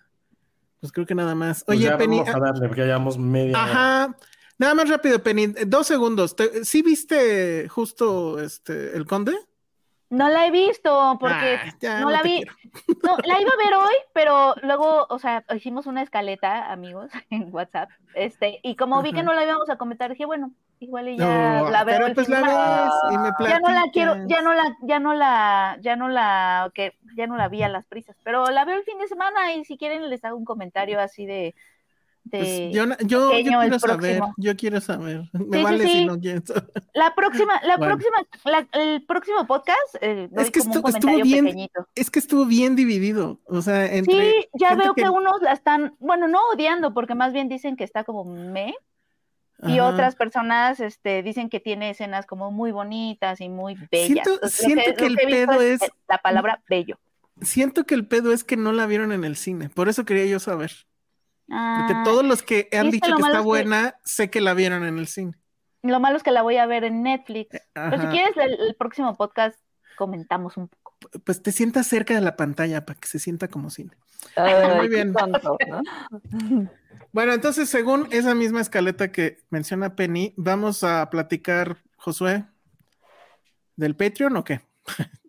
Pues 0.79 0.91
creo 0.91 1.05
que 1.05 1.15
nada 1.15 1.33
más. 1.35 1.63
Pues 1.63 1.77
Oye, 1.79 1.87
ya 1.87 1.97
Penny. 1.97 2.19
vamos 2.19 2.35
a 2.35 2.39
darle, 2.39 2.67
porque 2.67 2.81
ya 2.81 2.87
llevamos 2.87 3.17
media 3.17 3.57
hora. 3.61 3.71
Ajá. 3.71 4.17
Nada 4.59 4.73
más 4.73 4.89
rápido, 4.89 5.21
Penny. 5.21 5.47
Dos 5.65 5.87
segundos. 5.87 6.35
Te- 6.35 6.65
¿Sí 6.65 6.81
viste 6.81 7.67
justo 7.69 8.39
este 8.39 8.95
el 8.95 9.05
conde? 9.05 9.35
No 10.09 10.29
la 10.29 10.47
he 10.47 10.51
visto 10.51 11.17
porque 11.19 11.59
Ah, 11.61 11.75
ya, 11.81 11.99
no 11.99 12.09
la 12.09 12.21
vi. 12.23 12.37
quiero. 12.43 12.53
No, 13.03 13.17
la 13.25 13.41
iba 13.41 13.51
a 13.51 13.57
ver 13.57 13.73
hoy, 13.75 13.95
pero 14.13 14.55
luego, 14.63 15.05
o 15.09 15.19
sea, 15.19 15.43
hicimos 15.55 15.85
una 15.85 16.01
escaleta, 16.01 16.71
amigos, 16.71 17.09
en 17.29 17.53
WhatsApp, 17.53 17.89
este, 18.15 18.59
y 18.63 18.75
como 18.75 19.01
vi 19.01 19.11
que 19.13 19.23
no 19.23 19.33
la 19.33 19.43
íbamos 19.43 19.69
a 19.69 19.77
comentar, 19.77 20.11
dije, 20.11 20.25
bueno, 20.25 20.53
igual 20.79 21.09
y 21.09 21.17
ya 21.17 21.59
No, 21.61 21.69
la 21.69 21.83
veo 21.83 21.95
pero 21.95 22.07
el 22.07 22.13
pues 22.15 22.27
fin 22.27 22.35
de 22.35 22.41
la 22.41 22.47
ves 22.47 22.93
y 23.11 23.17
me 23.17 23.49
Ya 23.49 23.59
no 23.59 23.69
la 23.71 23.83
quiero, 23.91 24.13
platicas. 24.13 24.37
ya 24.37 24.41
no 24.41 24.53
la, 24.53 24.77
ya 24.83 24.99
no 24.99 25.13
la, 25.13 25.77
ya 25.81 25.95
no 25.95 26.07
la, 26.09 26.71
que 26.73 26.93
ya 27.15 27.27
no 27.27 27.35
la 27.37 27.47
vi 27.49 27.63
a 27.63 27.69
las 27.69 27.85
prisas, 27.85 28.15
pero 28.23 28.45
la 28.51 28.63
veo 28.65 28.77
el 28.77 28.83
fin 28.83 28.97
de 28.99 29.07
semana 29.07 29.53
y 29.53 29.65
si 29.65 29.77
quieren 29.77 30.09
les 30.09 30.23
hago 30.23 30.37
un 30.37 30.45
comentario 30.45 30.99
así 30.99 31.25
de, 31.25 31.55
de 32.25 32.39
Pues 32.39 32.73
yo, 32.73 32.85
yo, 33.07 33.31
yo 33.39 33.59
quiero 33.59 33.79
saber, 33.79 34.21
yo 34.37 34.55
quiero 34.57 34.81
saber. 34.81 35.21
Me 35.31 35.57
sí, 35.59 35.63
vale 35.63 35.83
sí. 35.85 35.89
si 35.93 36.05
no 36.05 36.19
quieres 36.19 36.43
saber. 36.45 36.65
la 36.93 37.15
próxima, 37.15 37.53
la 37.63 37.77
Bueno. 37.77 37.95
próxima, 37.97 38.17
la- 38.45 38.67
el 38.79 39.01
próximo 39.05 39.47
podcast, 39.47 39.95
eh, 40.01 40.29
Es 40.35 40.51
que 40.51 40.59
estuvo 40.59 40.81
comentario 40.83 41.23
bien- 41.23 41.45
pequeñito. 41.45 41.87
Es 41.95 42.11
que 42.11 42.19
estuvo 42.19 42.45
bien 42.45 42.75
dividido. 42.75 43.39
O 43.45 43.61
sea, 43.61 43.85
entre. 43.85 44.13
Sí, 44.33 44.47
ya 44.53 44.75
veo 44.75 44.93
que... 44.93 45.03
que- 45.03 45.09
unos 45.09 45.41
la 45.41 45.53
están, 45.53 45.95
bueno, 45.99 46.27
no 46.27 46.39
odiando, 46.53 46.93
porque 46.93 47.15
más 47.15 47.31
bien 47.31 47.47
dicen 47.47 47.77
que 47.77 47.85
está 47.85 48.03
como 48.03 48.25
me, 48.25 48.75
y 49.63 49.79
Ajá. 49.79 49.87
otras 49.89 50.15
personas 50.15 50.79
este, 50.79 51.23
dicen 51.23 51.49
que 51.49 51.59
tiene 51.59 51.89
escenas 51.89 52.25
como 52.25 52.51
muy 52.51 52.71
bonitas 52.71 53.41
y 53.41 53.49
muy 53.49 53.75
bellas. 53.91 54.27
Siento- 54.51 54.95
que 54.95 55.05
el 55.05 55.15
pedo 55.15 55.61
es- 55.61 55.81
la 56.07 56.19
palabra 56.19 56.61
bello. 56.69 56.99
Siento 57.41 57.83
que 57.85 57.95
el 57.95 58.07
pedo 58.07 58.33
es 58.33 58.43
que 58.43 58.57
no 58.57 58.71
la 58.71 58.85
vieron 58.85 59.11
en 59.11 59.23
el 59.23 59.35
cine. 59.35 59.69
Por 59.69 59.89
eso 59.89 60.05
quería 60.05 60.25
yo 60.25 60.39
saber. 60.39 60.71
Porque 61.47 61.93
Ah, 61.95 62.01
todos 62.03 62.25
los 62.25 62.43
que 62.43 62.67
han 62.73 62.89
dicho 62.91 63.07
que 63.15 63.21
está 63.21 63.31
es 63.31 63.37
que- 63.37 63.41
buena, 63.43 63.95
sé 64.03 64.29
que 64.29 64.41
la 64.41 64.53
vieron 64.53 64.83
en 64.85 64.97
el 64.97 65.07
cine. 65.07 65.33
Lo 65.83 65.99
malo 65.99 66.17
es 66.17 66.23
que 66.23 66.31
la 66.31 66.41
voy 66.41 66.57
a 66.57 66.65
ver 66.65 66.83
en 66.83 67.03
Netflix. 67.03 67.49
Pero 67.73 68.01
si 68.01 68.07
quieres, 68.07 68.35
el, 68.37 68.59
el 68.59 68.75
próximo 68.75 69.15
podcast 69.15 69.57
comentamos 69.97 70.57
un 70.57 70.67
poco. 70.67 70.97
Pues 71.23 71.41
te 71.41 71.51
sientas 71.51 71.87
cerca 71.87 72.15
de 72.15 72.21
la 72.21 72.35
pantalla 72.35 72.85
para 72.85 72.99
que 72.99 73.07
se 73.07 73.19
sienta 73.19 73.47
como 73.47 73.69
cine. 73.69 73.91
Ay, 74.35 74.53
Muy 74.77 74.87
bien. 74.89 75.13
tonto, 75.13 75.57
¿no? 75.67 75.81
Bueno, 77.11 77.33
entonces, 77.33 77.69
según 77.69 78.07
esa 78.11 78.35
misma 78.35 78.61
escaleta 78.61 79.11
que 79.11 79.39
menciona 79.49 79.95
Penny, 79.95 80.33
vamos 80.37 80.83
a 80.83 81.09
platicar, 81.09 81.77
Josué, 81.97 82.45
del 83.75 83.95
Patreon 83.95 84.37
o 84.37 84.43
qué? 84.43 84.61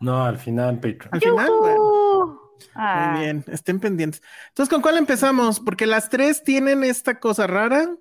No, 0.00 0.24
al 0.24 0.38
final, 0.38 0.76
Patreon. 0.76 1.10
Al 1.12 1.20
final, 1.20 1.50
bueno. 1.58 2.40
Ah, 2.74 3.10
muy 3.12 3.20
bien, 3.20 3.44
estén 3.48 3.80
pendientes. 3.80 4.22
Entonces, 4.48 4.72
¿con 4.72 4.80
cuál 4.80 4.96
empezamos? 4.96 5.60
Porque 5.60 5.84
las 5.84 6.08
tres 6.08 6.42
tienen 6.42 6.84
esta 6.84 7.20
cosa 7.20 7.46
rara 7.46 7.96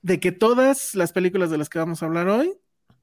de 0.00 0.18
que 0.18 0.32
todas 0.32 0.94
las 0.94 1.12
películas 1.12 1.50
de 1.50 1.58
las 1.58 1.68
que 1.68 1.78
vamos 1.78 2.02
a 2.02 2.06
hablar 2.06 2.28
hoy, 2.28 2.58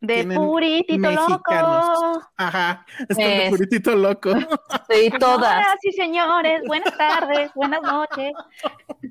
De 0.08 0.14
tienen 0.16 0.38
Puritito 0.38 1.00
mexicanos. 1.00 1.88
Loco. 2.00 2.32
ajá, 2.38 2.86
están 3.00 3.18
de 3.18 3.48
puritito 3.50 3.96
loco. 3.96 4.30
Sí, 4.90 5.10
todas. 5.20 5.50
Señoras 5.50 5.78
y 5.84 5.92
señores, 5.94 6.62
buenas 6.68 6.98
tardes, 6.98 7.52
buenas 7.56 7.82
noches. 7.82 8.34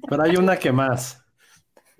Pero 0.09 0.22
hay 0.22 0.37
una 0.37 0.57
que 0.57 0.70
más. 0.72 1.20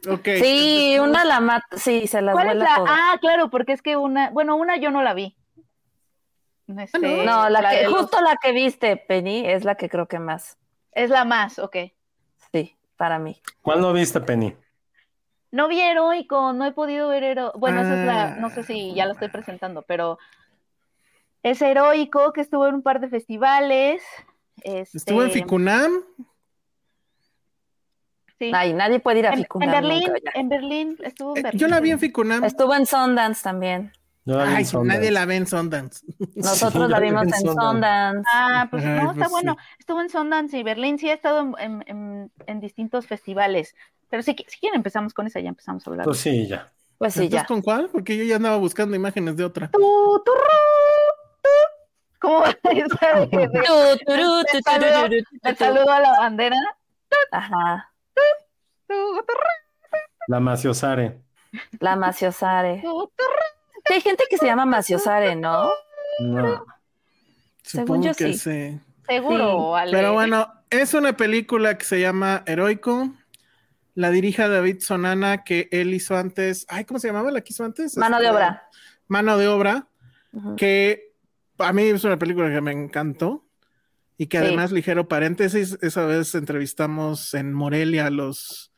Ok. 0.09 0.29
Sí, 0.41 0.97
una 1.01 1.25
la 1.25 1.41
mata, 1.41 1.67
sí, 1.77 2.07
se 2.07 2.21
las 2.23 2.35
¿Cuál 2.35 2.51
es 2.51 2.57
la? 2.57 2.75
todas. 2.77 2.91
Ah, 2.93 3.17
claro, 3.21 3.51
porque 3.51 3.73
es 3.73 3.83
que 3.83 3.97
una, 3.97 4.31
bueno, 4.31 4.55
una 4.57 4.77
yo 4.77 4.91
no 4.91 5.03
la 5.03 5.15
vi. 5.15 5.37
Este, 6.67 7.25
No, 7.25 7.49
la 7.51 7.71
que, 7.71 7.85
los- 7.85 7.95
justo 8.03 8.21
la 8.23 8.37
que 8.37 8.53
viste, 8.53 8.97
Penny, 8.97 9.47
es 9.47 9.65
la 9.65 9.75
que 9.75 9.89
creo 9.89 10.07
que 10.09 10.19
más. 10.19 10.57
es 10.93 11.11
la 11.11 11.25
más, 11.25 11.59
ok. 11.59 11.77
Sí, 12.53 12.77
para 12.97 13.19
mí. 13.19 13.41
¿Cuál 13.63 13.81
no 13.81 13.93
viste, 13.93 14.21
Penny? 14.21 14.55
No 15.55 15.69
vi 15.69 15.81
Heroico, 15.81 16.53
no 16.53 16.65
he 16.67 16.73
podido 16.73 17.09
ver 17.09 17.23
Heroico. 17.23 17.57
Bueno, 17.59 17.81
esa 17.83 18.01
es 18.01 18.07
la, 18.07 18.23
Ah. 18.25 18.37
no 18.41 18.51
sé 18.51 18.65
si 18.65 18.93
ya 18.93 19.07
la 19.07 19.13
estoy 19.13 19.29
presentando, 19.29 19.83
pero 19.83 20.19
es 21.45 21.63
Heroico, 21.63 22.33
que 22.33 22.41
estuvo 22.41 22.67
en 22.67 22.75
un 22.75 22.83
par 22.83 22.99
de 22.99 23.09
festivales. 23.09 24.03
Estuvo 24.65 25.23
en 25.23 25.29
este, 25.29 25.41
Ficunam. 25.41 25.93
sí. 28.39 28.51
Ay, 28.53 28.73
nadie 28.73 28.99
puede 29.01 29.21
ir 29.21 29.27
a 29.27 29.31
En, 29.31 29.35
en 29.35 29.41
Ficunam 29.43 29.71
Berlín, 29.71 30.09
nunca, 30.13 30.31
en 30.35 30.49
Berlín, 30.49 30.97
estuvo 31.05 31.33
en 31.37 31.39
Eh, 31.39 31.43
Berlín. 31.45 31.61
yo 31.61 31.69
la 31.69 31.81
vi 31.81 31.91
en 31.93 31.99
Ficunam. 32.01 32.45
Estuvo 32.45 32.75
en 32.75 32.87
Sundance 32.87 33.43
también. 33.43 33.93
La 34.25 34.45
en 34.45 34.57
Ay, 34.57 34.65
Sundance. 34.65 34.99
nadie 34.99 35.11
la 35.13 35.25
ve 35.27 35.37
en 35.37 35.47
Sundance. 35.47 36.05
Nosotros 36.35 36.87
Sí, 36.87 36.91
la 36.93 36.99
vimos 37.01 37.23
vi 37.23 37.29
en 37.29 37.35
en 37.35 37.41
Sundance. 37.41 37.67
Sundance. 37.71 38.29
Ah, 38.33 38.67
pues 38.71 38.85
Ay, 38.85 38.91
no, 38.91 39.11
está 39.11 39.15
pues 39.15 39.31
bueno. 39.31 39.57
Estuvo 39.79 40.01
en 40.01 40.09
Sundance 40.09 40.59
y 40.59 40.63
Berlín, 40.63 40.99
sí, 40.99 41.11
ha 41.11 41.15
estado 41.15 41.41
en, 41.41 41.55
en- 41.59 41.85
en- 41.87 42.33
en 42.47 42.61
distintos 42.61 43.07
festivales. 43.07 43.75
Pero 44.15 44.23
si, 44.23 44.37
si 44.47 44.61
quieren 44.61 44.77
empezamos 44.77 45.13
con 45.13 45.27
esa, 45.27 45.41
ya 45.41 45.49
empezamos 45.49 45.85
a 45.85 45.91
hablar. 45.91 46.05
Pues 46.05 46.19
sí, 46.19 46.47
ya. 46.47 46.71
Pues 46.99 47.15
sí, 47.15 47.25
¿Entonces 47.25 47.43
ya. 47.43 47.47
con 47.49 47.63
cuál? 47.63 47.89
Porque 47.91 48.17
yo 48.17 48.23
ya 48.23 48.37
andaba 48.37 48.59
buscando 48.59 48.95
imágenes 48.95 49.37
de 49.37 49.45
otra. 49.45 49.71
Ru, 49.73 50.23
tu. 50.25 50.31
¿Cómo 52.21 52.39
va 52.39 52.51
esa 52.63 53.27
de, 53.27 53.51
saludo, 55.59 55.91
a 55.91 55.99
la 55.99 56.13
bandera? 56.13 56.57
Ajá. 57.33 57.93
La 60.29 60.39
Maciosare. 60.39 61.19
La 61.81 61.97
Maciosare. 61.97 62.85
hay 63.91 64.01
gente 64.01 64.27
que 64.31 64.39
se 64.39 64.47
llama 64.47 64.65
Maciosare, 64.65 65.35
¿no? 65.35 65.73
No. 66.21 66.65
Según 67.63 67.87
Supongo 67.87 68.05
yo 68.05 68.15
que 68.15 68.35
sí. 68.35 68.39
sí. 68.39 68.81
Seguro, 69.09 69.75
Ale. 69.75 69.91
Pero 69.91 70.13
bueno, 70.13 70.55
es 70.71 70.95
una 70.95 71.17
película 71.17 71.77
que 71.77 71.85
se 71.85 72.01
llama 72.01 72.45
Heroico. 72.47 73.11
La 73.95 74.11
dirige 74.11 74.47
David 74.49 74.81
Sonana, 74.81 75.45
que 75.45 75.69
él 75.71 75.95
hizo 75.95 76.17
antes. 76.17 76.67
Ay, 76.69 76.85
¿cómo 76.85 76.99
se 76.99 77.07
llamaba 77.09 77.31
la 77.31 77.41
que 77.43 77.53
hizo 77.53 77.65
antes? 77.65 77.97
Mano 77.97 78.19
de 78.19 78.25
Este, 78.25 78.37
obra. 78.37 78.69
Mano 79.09 79.37
de 79.39 79.49
obra, 79.49 79.89
que 80.57 81.13
a 81.59 81.73
mí 81.73 81.83
es 81.83 82.03
una 82.05 82.19
película 82.19 82.53
que 82.53 82.61
me 82.61 82.73
encantó. 82.73 83.47
Y 84.17 84.27
que 84.29 84.39
Sí. 84.39 84.45
además, 84.45 84.71
ligero 84.71 85.09
paréntesis, 85.09 85.77
esa 85.83 86.07
vez 86.07 86.35
entrevistamos 86.37 87.35
en 87.35 87.53
Morelia 87.53 88.07
a 88.07 88.11
los, 88.11 88.73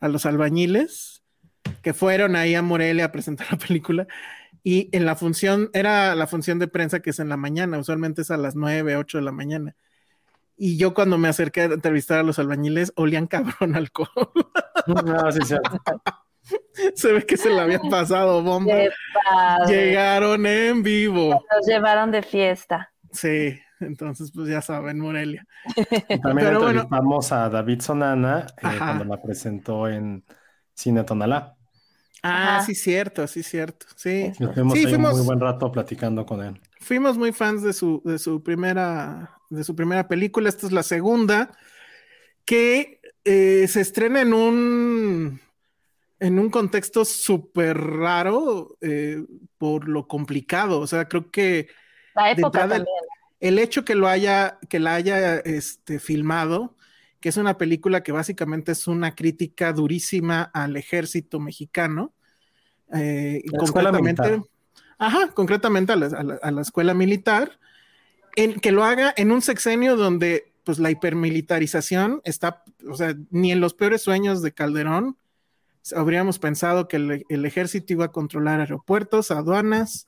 a 0.00 0.06
los 0.08 0.24
albañiles 0.24 1.22
que 1.82 1.92
fueron 1.94 2.36
ahí 2.36 2.54
a 2.54 2.62
Morelia 2.62 3.06
a 3.06 3.12
presentar 3.12 3.46
la 3.52 3.58
película. 3.58 4.06
Y 4.64 4.88
en 4.92 5.04
la 5.04 5.16
función, 5.16 5.70
era 5.72 6.14
la 6.14 6.26
función 6.26 6.58
de 6.58 6.68
prensa 6.68 7.00
que 7.00 7.10
es 7.10 7.18
en 7.18 7.28
la 7.28 7.36
mañana, 7.36 7.78
usualmente 7.78 8.22
es 8.22 8.30
a 8.30 8.36
las 8.36 8.54
9, 8.56 8.96
8 8.96 9.18
de 9.18 9.24
la 9.24 9.32
mañana. 9.32 9.74
Y 10.58 10.76
yo 10.76 10.92
cuando 10.92 11.16
me 11.18 11.28
acerqué 11.28 11.60
a 11.62 11.64
entrevistar 11.66 12.18
a 12.18 12.22
los 12.24 12.38
albañiles, 12.40 12.92
olían 12.96 13.26
cabrón 13.26 13.76
alcohol. 13.76 14.08
No, 15.04 15.30
sí, 15.32 15.40
cierto. 15.44 15.70
Se 16.94 17.12
ve 17.12 17.26
que 17.26 17.36
se 17.36 17.50
le 17.50 17.60
había 17.60 17.78
pasado 17.90 18.42
bomba. 18.42 18.72
Llegaron 19.66 20.46
en 20.46 20.82
vivo. 20.82 21.44
Los 21.54 21.66
llevaron 21.66 22.10
de 22.10 22.22
fiesta. 22.22 22.90
Sí, 23.12 23.58
entonces 23.80 24.30
pues 24.34 24.48
ya 24.48 24.62
saben, 24.62 24.98
Morelia. 24.98 25.46
Y 26.08 26.20
También 26.20 26.48
Pero 26.48 26.60
bueno. 26.60 26.80
entrevistamos 26.82 27.32
a 27.32 27.48
David 27.50 27.80
Sonana 27.82 28.46
eh, 28.62 28.78
cuando 28.78 29.04
la 29.04 29.20
presentó 29.20 29.88
en 29.88 30.24
Cine 30.74 31.04
Tonalá. 31.04 31.54
Ah, 32.22 32.56
Ajá. 32.56 32.62
sí, 32.66 32.74
cierto, 32.74 33.26
sí, 33.26 33.42
cierto. 33.42 33.86
Sí, 33.96 34.32
Sí, 34.36 34.44
fuimos- 34.44 34.78
un 35.14 35.18
muy 35.18 35.26
buen 35.26 35.40
rato 35.40 35.70
platicando 35.70 36.24
con 36.26 36.42
él. 36.42 36.60
fuimos 36.80 37.16
muy 37.18 37.32
fans 37.32 37.62
de 37.62 37.72
su, 37.72 38.00
de 38.04 38.18
su 38.18 38.42
primera, 38.42 39.37
de 39.50 39.64
su 39.64 39.74
primera 39.74 40.08
película. 40.08 40.48
Esta 40.48 40.66
es 40.66 40.72
la 40.72 40.82
segunda, 40.82 41.56
que 42.44 43.00
eh, 43.24 43.66
se 43.68 43.80
estrena 43.80 44.20
en 44.22 44.32
un, 44.32 45.40
en 46.20 46.38
un 46.38 46.50
contexto 46.50 47.04
súper 47.04 47.76
raro 47.78 48.76
eh, 48.80 49.24
por 49.58 49.88
lo 49.88 50.06
complicado. 50.06 50.80
O 50.80 50.86
sea, 50.86 51.08
creo 51.08 51.30
que 51.30 51.68
La 52.14 52.30
época 52.30 52.62
el- 52.64 52.68
también. 52.70 52.86
el 53.40 53.58
hecho 53.58 53.84
que 53.84 53.94
lo 53.94 54.08
haya, 54.08 54.58
que 54.68 54.78
la 54.78 54.94
haya 54.94 55.36
este, 55.38 55.98
filmado, 55.98 56.76
que 57.20 57.30
es 57.30 57.36
una 57.36 57.58
película 57.58 58.02
que 58.02 58.12
básicamente 58.12 58.72
es 58.72 58.86
una 58.86 59.14
crítica 59.14 59.72
durísima 59.72 60.42
al 60.54 60.76
ejército 60.76 61.40
mexicano, 61.40 62.12
eh, 62.94 63.42
La 63.52 63.58
concretamente, 63.58 64.40
ajá, 64.98 65.32
concretamente 65.34 65.92
a 65.92 65.96
la, 65.96 66.06
a 66.06 66.22
la- 66.22 66.38
a 66.40 66.50
la 66.50 66.62
escuela 66.62 66.94
militar, 66.94 67.58
en, 68.36 68.60
que 68.60 68.72
lo 68.72 68.84
haga 68.84 69.12
en 69.16 69.30
un 69.30 69.42
sexenio 69.42 69.96
donde 69.96 70.52
pues 70.64 70.78
la 70.78 70.90
hipermilitarización 70.90 72.20
está, 72.24 72.62
o 72.88 72.94
sea, 72.94 73.16
ni 73.30 73.52
en 73.52 73.60
los 73.60 73.74
peores 73.74 74.02
sueños 74.02 74.42
de 74.42 74.52
Calderón 74.52 75.16
habríamos 75.96 76.38
pensado 76.38 76.88
que 76.88 76.96
el, 76.96 77.44
ejército 77.44 77.94
iba 77.94 78.06
a 78.06 78.12
controlar 78.12 78.60
aeropuertos, 78.60 79.30
aduanas, 79.30 80.06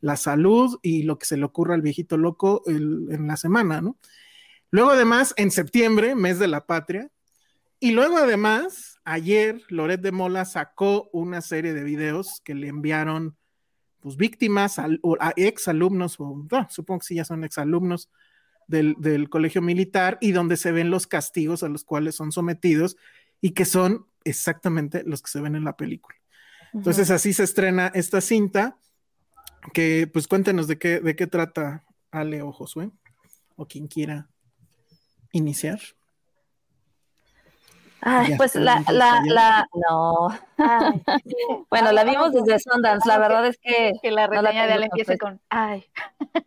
la 0.00 0.16
salud 0.16 0.78
y 0.82 1.02
lo 1.02 1.18
que 1.18 1.26
se 1.26 1.36
le 1.36 1.44
ocurra 1.44 1.74
al 1.74 1.82
viejito 1.82 2.16
loco 2.16 2.62
en 2.66 3.26
la 3.26 3.36
semana, 3.36 3.80
¿no? 3.80 3.96
Luego 4.70 4.90
además, 4.90 5.34
en 5.36 5.50
septiembre, 5.50 6.14
mes 6.14 6.38
de 6.38 6.48
la 6.48 6.66
patria, 6.66 7.10
y 7.80 7.92
luego 7.92 8.18
además, 8.18 8.98
ayer 9.04 9.62
Loret 9.68 10.00
de 10.00 10.12
Mola 10.12 10.44
sacó 10.44 11.08
una 11.12 11.40
serie 11.40 11.72
de 11.72 11.84
videos 11.84 12.40
que 12.44 12.54
le 12.54 12.68
enviaron 12.68 13.36
pues 14.08 14.16
víctimas 14.16 14.78
a, 14.78 14.88
ex 15.36 15.68
alumnos, 15.68 16.12
supongo 16.70 17.00
que 17.00 17.06
sí 17.06 17.14
ya 17.16 17.26
son 17.26 17.44
ex 17.44 17.58
alumnos 17.58 18.08
del, 18.66 18.96
del, 18.98 19.28
colegio 19.28 19.60
militar 19.60 20.16
y 20.22 20.32
donde 20.32 20.56
se 20.56 20.72
ven 20.72 20.90
los 20.90 21.06
castigos 21.06 21.62
a 21.62 21.68
los 21.68 21.84
cuales 21.84 22.14
son 22.14 22.32
sometidos 22.32 22.96
y 23.42 23.50
que 23.50 23.66
son 23.66 24.06
exactamente 24.24 25.02
los 25.04 25.20
que 25.20 25.30
se 25.30 25.42
ven 25.42 25.56
en 25.56 25.64
la 25.64 25.76
película. 25.76 26.16
Entonces 26.72 27.10
así 27.10 27.34
se 27.34 27.44
estrena 27.44 27.88
esta 27.94 28.22
cinta 28.22 28.78
que 29.74 30.08
pues 30.10 30.26
cuéntenos 30.26 30.68
de 30.68 30.78
qué, 30.78 31.00
de 31.00 31.14
qué 31.14 31.26
trata 31.26 31.84
Ale 32.10 32.40
o 32.40 32.50
Josué 32.50 32.90
o 33.56 33.66
quien 33.66 33.88
quiera 33.88 34.30
iniciar. 35.32 35.80
Ay, 38.00 38.36
pues 38.36 38.54
la, 38.54 38.82
la, 38.90 39.22
la, 39.24 39.68
no. 39.74 40.28
bueno, 41.70 41.92
la 41.92 42.04
vimos 42.04 42.32
desde 42.32 42.58
Sundance, 42.58 43.08
la 43.08 43.18
verdad 43.18 43.46
es 43.46 43.58
que... 43.58 43.92
Que 44.00 44.10
la 44.10 44.26
reseña 44.26 44.66
de 44.66 44.72
Ale 44.72 44.84
empiece 44.86 45.18
con, 45.18 45.40
ay. 45.48 45.84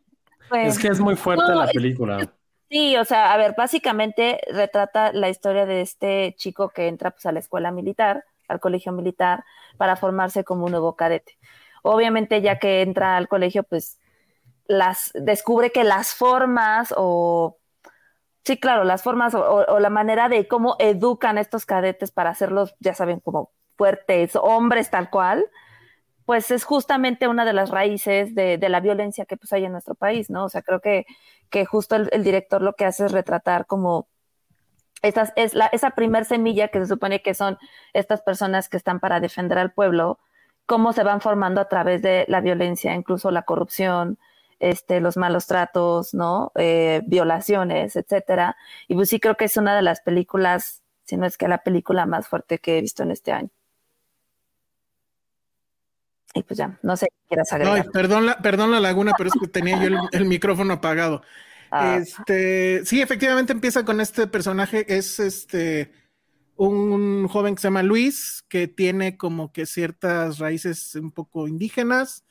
Pues, 0.50 0.76
es 0.76 0.80
que 0.80 0.90
es 0.90 1.00
muy 1.00 1.16
fuerte 1.16 1.56
la 1.56 1.66
película. 1.68 2.30
sí, 2.70 2.98
o 2.98 3.06
sea, 3.06 3.32
a 3.32 3.38
ver, 3.38 3.56
básicamente 3.58 4.42
retrata 4.52 5.14
la 5.14 5.30
historia 5.30 5.66
de 5.66 5.80
este 5.80 6.36
chico 6.38 6.72
que 6.72 6.90
entra 6.90 7.12
pues 7.12 7.26
a 7.26 7.32
la 7.32 7.40
escuela 7.40 7.72
militar, 7.72 8.26
al 8.50 8.60
colegio 8.60 8.92
militar, 8.92 9.46
para 9.78 9.96
formarse 9.96 10.44
como 10.44 10.66
un 10.66 10.72
nuevo 10.72 10.98
cadete. 10.98 11.38
Obviamente, 11.84 12.42
ya 12.42 12.60
que 12.60 12.82
entra 12.82 13.16
al 13.16 13.30
colegio, 13.30 13.64
pues 13.64 13.98
las 14.68 15.12
descubre 15.14 15.72
que 15.72 15.86
las 15.86 16.14
formas 16.14 16.94
o 16.98 17.58
Sí, 18.44 18.60
claro, 18.60 18.84
las 18.84 19.04
formas 19.04 19.36
o, 19.36 19.80
la 19.80 19.90
manera 19.90 20.28
de 20.28 20.48
cómo 20.48 20.76
educan 20.80 21.38
a 21.38 21.42
estos 21.42 21.66
cadetes 21.66 22.12
para 22.12 22.32
hacerlos, 22.32 22.76
ya 22.80 22.96
saben, 22.96 23.20
como 23.20 23.52
fuertes, 23.78 24.36
hombres 24.36 24.90
tal 24.90 25.10
cual, 25.12 25.46
pues 26.26 26.52
es 26.52 26.64
justamente 26.64 27.28
una 27.28 27.46
de 27.46 27.54
las 27.54 27.70
raíces 27.70 28.34
de, 28.36 28.58
la 28.70 28.80
violencia 28.80 29.26
que 29.26 29.38
pues 29.38 29.54
hay 29.54 29.66
en 29.66 29.72
nuestro 29.74 29.96
país, 29.96 30.30
¿no? 30.30 30.46
O 30.46 30.50
sea, 30.50 30.62
creo 30.64 30.82
que, 30.82 31.06
que 31.50 31.66
justo 31.66 31.96
el, 31.96 32.24
director 32.24 32.62
lo 32.62 32.74
que 32.74 32.86
hace 32.86 33.06
es 33.06 33.12
retratar 33.12 33.68
como 33.68 34.08
esas, 35.04 35.34
es 35.36 35.54
la, 35.54 35.68
esa 35.68 35.92
primer 35.92 36.26
semilla 36.26 36.70
que 36.70 36.80
se 36.80 36.88
supone 36.88 37.22
que 37.22 37.34
son 37.34 37.58
estas 37.94 38.22
personas 38.22 38.70
que 38.70 38.78
están 38.78 39.00
para 39.00 39.20
defender 39.20 39.58
al 39.58 39.74
pueblo, 39.74 40.20
cómo 40.66 40.94
se 40.94 41.04
van 41.04 41.22
formando 41.22 41.62
a 41.62 41.68
través 41.68 42.02
de 42.02 42.26
la 42.28 42.42
violencia, 42.42 42.94
incluso 42.96 43.32
la 43.32 43.44
corrupción, 43.44 44.18
este, 44.62 45.02
los 45.02 45.18
malos 45.18 45.48
tratos, 45.48 46.14
¿no? 46.14 46.52
Eh, 46.56 47.02
violaciones, 47.06 47.96
etcétera. 47.96 48.56
Y 48.88 48.96
pues 48.96 49.10
sí 49.10 49.20
creo 49.20 49.36
que 49.36 49.46
es 49.46 49.58
una 49.58 49.76
de 49.76 49.82
las 49.82 50.02
películas, 50.02 50.84
si 51.04 51.18
no 51.18 51.26
es 51.26 51.38
que 51.38 51.48
la 51.48 51.64
película 51.64 52.06
más 52.06 52.28
fuerte 52.28 52.60
que 52.60 52.78
he 52.78 52.82
visto 52.82 53.04
en 53.04 53.12
este 53.12 53.32
año. 53.32 53.50
Y 56.34 56.44
pues 56.44 56.58
ya, 56.58 56.80
no 56.82 56.96
sé 56.96 57.08
qué 57.08 57.28
quieras 57.30 57.52
agregar. 57.52 57.86
No, 57.86 57.92
perdón 57.92 58.26
la, 58.28 58.38
perdón 58.38 58.72
la 58.72 58.80
laguna, 58.80 59.14
pero 59.18 59.30
es 59.30 59.34
que 59.40 59.48
tenía 59.48 59.84
yo 59.84 59.98
el, 60.12 60.26
micrófono 60.26 60.74
apagado. 60.74 61.22
Ah. 61.74 62.00
Este, 62.02 62.86
sí, 62.86 63.02
efectivamente 63.02 63.54
empieza 63.54 63.86
con 63.86 64.02
este 64.02 64.28
personaje, 64.28 64.86
es 64.94 65.22
este 65.22 65.94
un 66.58 67.30
joven 67.30 67.56
que 67.56 67.62
se 67.62 67.68
llama 67.68 67.82
Luis, 67.82 68.44
que 68.50 68.68
tiene 68.68 69.16
como 69.16 69.54
que 69.54 69.66
ciertas 69.66 70.38
raíces 70.38 70.94
un 70.96 71.12
poco 71.12 71.48
indígenas, 71.48 72.26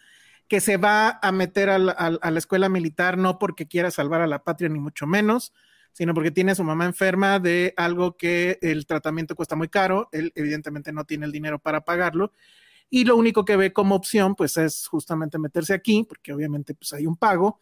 que 0.51 0.61
se 0.61 0.79
va 0.79 1.21
a 1.23 1.31
meter 1.31 1.71
a 1.71 1.79
la, 1.79 2.19
escuela 2.37 2.69
militar 2.69 3.17
no 3.17 3.39
porque 3.39 3.69
quiera 3.69 3.93
salvar 3.93 4.21
a 4.21 4.27
la 4.27 4.43
patria, 4.43 4.69
ni 4.69 4.81
mucho 4.81 5.07
menos, 5.07 5.53
sino 5.93 6.13
porque 6.13 6.33
tiene 6.33 6.51
a 6.51 6.55
su 6.57 6.65
mamá 6.65 6.87
enferma 6.87 7.39
de 7.39 7.73
algo 7.77 8.17
que 8.17 8.59
el 8.61 8.85
tratamiento 8.85 9.37
cuesta 9.37 9.55
muy 9.55 9.69
caro, 9.69 10.09
él 10.11 10.33
evidentemente 10.35 10.93
no 10.93 11.05
tiene 11.05 11.27
el 11.27 11.31
dinero 11.31 11.61
para 11.61 11.83
pagarlo, 11.83 12.33
y 12.91 13.05
lo 13.05 13.15
único 13.15 13.45
que 13.45 13.55
ve 13.55 13.73
como 13.73 13.95
opción, 13.95 14.35
pues 14.35 14.57
es 14.57 14.89
justamente 14.89 15.39
meterse 15.39 15.73
aquí, 15.73 16.03
porque 16.03 16.33
obviamente 16.33 16.75
pues 16.75 16.93
hay 16.95 17.07
un 17.07 17.17
pago, 17.17 17.61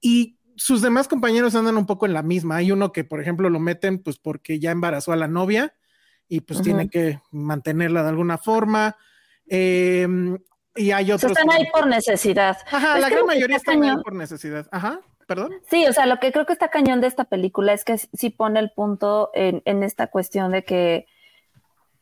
y 0.00 0.38
sus 0.56 0.80
demás 0.80 1.08
compañeros 1.08 1.54
andan 1.54 1.76
un 1.76 1.84
poco 1.84 2.06
en 2.06 2.14
la 2.14 2.22
misma. 2.22 2.56
Hay 2.56 2.72
uno 2.72 2.92
que, 2.92 3.04
por 3.04 3.20
ejemplo, 3.20 3.50
lo 3.50 3.60
meten 3.60 3.98
pues 3.98 4.18
porque 4.18 4.58
ya 4.58 4.70
embarazó 4.70 5.12
a 5.12 5.16
la 5.16 5.28
novia 5.28 5.74
y 6.28 6.40
pues 6.40 6.62
tiene 6.62 6.88
que 6.88 7.20
mantenerla 7.30 8.02
de 8.02 8.08
alguna 8.08 8.38
forma. 8.38 8.96
Eh, 9.46 10.06
y 10.74 10.90
hay 10.92 11.12
otros. 11.12 11.32
están 11.32 11.50
ahí 11.50 11.66
por 11.72 11.86
necesidad. 11.86 12.58
Ajá, 12.70 12.98
la 12.98 13.08
gran 13.08 13.26
mayoría 13.26 13.56
están 13.56 13.82
ahí 13.82 13.96
por 14.02 14.14
necesidad. 14.14 14.66
Ajá, 14.70 15.00
perdón. 15.26 15.52
Sí, 15.68 15.86
o 15.86 15.92
sea, 15.92 16.06
lo 16.06 16.18
que 16.18 16.32
creo 16.32 16.46
que 16.46 16.52
está 16.52 16.68
cañón 16.68 17.00
de 17.00 17.06
esta 17.06 17.24
película 17.24 17.72
es 17.72 17.84
que 17.84 17.98
sí 17.98 18.30
pone 18.30 18.60
el 18.60 18.70
punto 18.70 19.30
en, 19.34 19.62
en 19.64 19.82
esta 19.82 20.06
cuestión 20.08 20.52
de 20.52 20.64
que 20.64 21.06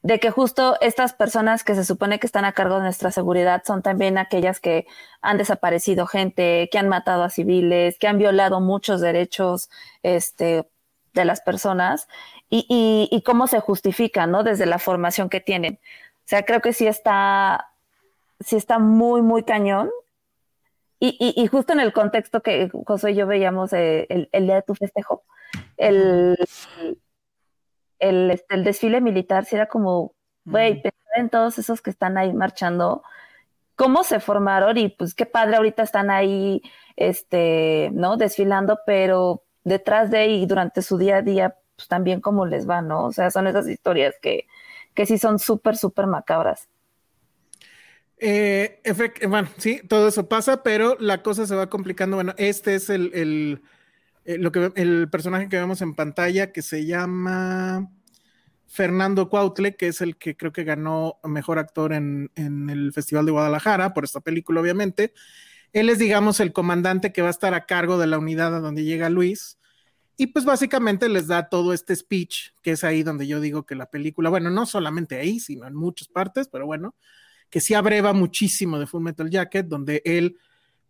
de 0.03 0.19
que 0.19 0.31
justo 0.31 0.79
estas 0.81 1.13
personas 1.13 1.63
que 1.63 1.75
se 1.75 1.85
supone 1.85 2.19
que 2.19 2.27
están 2.27 2.47
a 2.47 2.53
cargo 2.53 2.77
de 2.77 2.85
nuestra 2.85 3.11
seguridad 3.11 3.63
son 3.67 3.83
también 3.83 4.17
aquellas 4.17 4.59
que 4.59 4.87
han 5.21 5.37
desaparecido 5.37 6.07
gente, 6.07 6.71
que 6.73 6.79
han 6.79 6.89
matado 6.89 7.23
a 7.23 7.31
civiles, 7.31 7.99
que 7.99 8.09
han 8.09 8.17
violado 8.17 8.61
muchos 8.61 9.03
derechos 9.03 9.69
este, 10.03 10.67
de 11.13 11.25
las 11.27 11.43
personas 11.43 12.09
y, 12.49 12.65
y, 12.69 13.15
y 13.15 13.23
cómo 13.23 13.47
se 13.47 13.61
justifica, 13.61 14.27
¿no? 14.27 14.43
Desde 14.43 14.65
la 14.65 14.79
formación 14.79 15.29
que 15.29 15.41
tienen. 15.41 15.75
O 15.75 16.29
sea, 16.31 16.45
creo 16.45 16.61
que 16.63 16.73
sí 16.73 16.87
está 16.87 17.70
sí 18.41 18.57
está 18.57 18.79
muy, 18.79 19.23
muy 19.23 19.43
cañón. 19.45 19.91
Y, 21.03 21.17
y, 21.35 21.47
justo 21.47 21.73
en 21.73 21.81
el 21.81 21.95
contexto 21.95 22.43
que 22.43 22.71
José 22.87 23.13
y 23.13 23.15
yo 23.15 23.27
veíamos 23.27 23.73
eh, 23.73 24.07
el, 24.11 24.29
el, 24.33 24.45
día 24.45 24.57
de 24.57 24.63
tu 24.63 24.75
festejo, 24.75 25.23
el, 25.79 26.37
el, 27.99 28.31
este, 28.31 28.55
el 28.55 28.65
desfile 28.65 29.01
militar, 29.01 29.47
sí 29.47 29.57
era 29.57 29.67
como, 29.67 30.15
güey, 30.45 30.83
pensar 30.83 31.01
en 31.17 31.31
todos 31.31 31.59
esos 31.59 31.81
que 31.81 31.89
están 31.89 32.19
ahí 32.19 32.35
marchando, 32.35 33.03
cómo 33.77 34.05
se 34.05 34.21
formaron 34.21 34.77
y 34.77 34.91
pues 34.91 35.15
qué 35.15 35.25
padre 35.25 35.57
ahorita 35.57 35.83
están 35.83 36.11
ahí, 36.11 36.61
este, 36.97 37.91
¿no? 37.95 38.19
Desfilando, 38.19 38.81
pero 38.85 39.43
detrás 39.65 40.11
de 40.11 40.27
y 40.27 40.45
durante 40.45 40.83
su 40.83 40.99
día 40.99 41.17
a 41.17 41.23
día, 41.23 41.57
pues 41.77 41.89
también 41.89 42.21
cómo 42.21 42.45
les 42.45 42.69
va, 42.69 42.83
¿no? 42.83 43.07
O 43.07 43.13
sea, 43.13 43.31
son 43.31 43.47
esas 43.47 43.67
historias 43.69 44.17
que, 44.21 44.47
que 44.95 45.07
sí 45.07 45.17
son 45.17 45.39
súper, 45.39 45.79
súper 45.79 46.07
macabras. 46.07 46.69
Eh, 48.23 48.83
bueno, 49.27 49.49
sí, 49.57 49.81
todo 49.89 50.09
eso 50.09 50.29
pasa, 50.29 50.63
pero 50.63 50.97
la 51.01 51.23
cosa 51.23 51.47
se 51.47 51.55
va 51.55 51.71
complicando. 51.71 52.17
Bueno, 52.17 52.35
este 52.37 52.75
es 52.75 52.91
el, 52.91 53.11
el, 53.15 53.63
eh, 54.27 54.37
lo 54.37 54.53
que, 54.53 54.73
el 54.77 55.09
personaje 55.11 55.49
que 55.49 55.57
vemos 55.57 55.81
en 55.81 55.95
pantalla 55.95 56.53
que 56.53 56.61
se 56.61 56.85
llama 56.85 57.91
Fernando 58.67 59.31
Cuautle, 59.31 59.75
que 59.75 59.89
es 59.89 60.03
el 60.03 60.19
que 60.19 60.37
creo 60.37 60.53
que 60.53 60.65
ganó 60.65 61.19
mejor 61.25 61.59
actor 61.59 61.95
en, 61.95 62.31
en, 62.37 62.69
el 62.69 62.93
Festival 62.93 63.25
de 63.25 63.33
Guadalajara 63.33 63.95
por 63.95 64.05
esta 64.05 64.21
película, 64.21 64.61
obviamente. 64.61 65.15
Él 65.73 65.89
es, 65.89 65.99
digamos, 65.99 66.41
el 66.41 66.53
comandante 66.53 67.13
que 67.13 67.23
va 67.23 67.29
a 67.29 67.31
estar 67.31 67.55
a 67.55 67.65
cargo 67.65 67.97
de 67.99 68.07
la 68.07 68.19
unidad 68.19 68.55
a 68.55 68.61
donde 68.61 68.85
llega 68.85 69.09
Luis. 69.09 69.59
Y 70.19 70.27
pues 70.29 70.45
básicamente 70.45 71.09
les 71.09 71.29
da 71.29 71.49
todo 71.49 71.73
este 71.73 71.97
speech, 71.97 72.51
que 72.63 72.73
es 72.73 72.85
ahí 72.85 73.03
donde 73.03 73.27
yo 73.27 73.41
digo 73.41 73.65
que 73.65 73.75
la 73.75 73.87
película, 73.87 74.29
bueno, 74.29 74.51
no 74.51 74.67
solamente 74.67 75.19
ahí, 75.19 75.41
sino 75.41 75.67
en 75.67 75.75
muchas 75.75 76.09
partes, 76.09 76.49
pero 76.49 76.67
bueno, 76.67 76.95
que 77.51 77.61
sí 77.61 77.75
abreva 77.75 78.13
muchísimo 78.13 78.79
de 78.79 78.87
Full 78.87 79.03
Metal 79.03 79.29
Jacket, 79.29 79.67
donde 79.67 80.03
él 80.05 80.39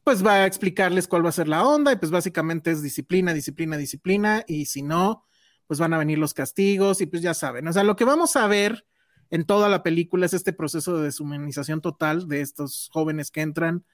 pues 0.04 0.24
va 0.24 0.34
a 0.34 0.46
explicarles 0.46 1.08
cuál 1.08 1.24
va 1.24 1.30
a 1.30 1.32
ser 1.32 1.48
la 1.48 1.64
onda 1.66 1.92
y 1.92 1.96
pues 1.96 2.10
básicamente 2.10 2.70
es 2.70 2.82
disciplina, 2.82 3.34
disciplina, 3.34 3.76
disciplina 3.76 4.44
y 4.46 4.66
si 4.66 4.82
no, 4.82 5.24
pues 5.66 5.78
van 5.78 5.92
a 5.92 5.98
venir 5.98 6.18
los 6.18 6.34
castigos 6.34 7.00
y 7.00 7.06
pues 7.06 7.22
ya 7.22 7.34
saben, 7.34 7.66
o 7.68 7.72
sea, 7.72 7.84
lo 7.84 7.96
que 7.96 8.04
vamos 8.04 8.36
a 8.36 8.46
ver 8.46 8.86
en 9.30 9.44
toda 9.44 9.68
la 9.68 9.82
película 9.82 10.26
es 10.26 10.34
este 10.34 10.52
proceso 10.52 10.96
de 10.96 11.04
deshumanización 11.04 11.80
total 11.80 12.28
de 12.28 12.40
estos 12.40 12.88
jóvenes 12.92 13.30
que 13.30 13.42
entran, 13.42 13.84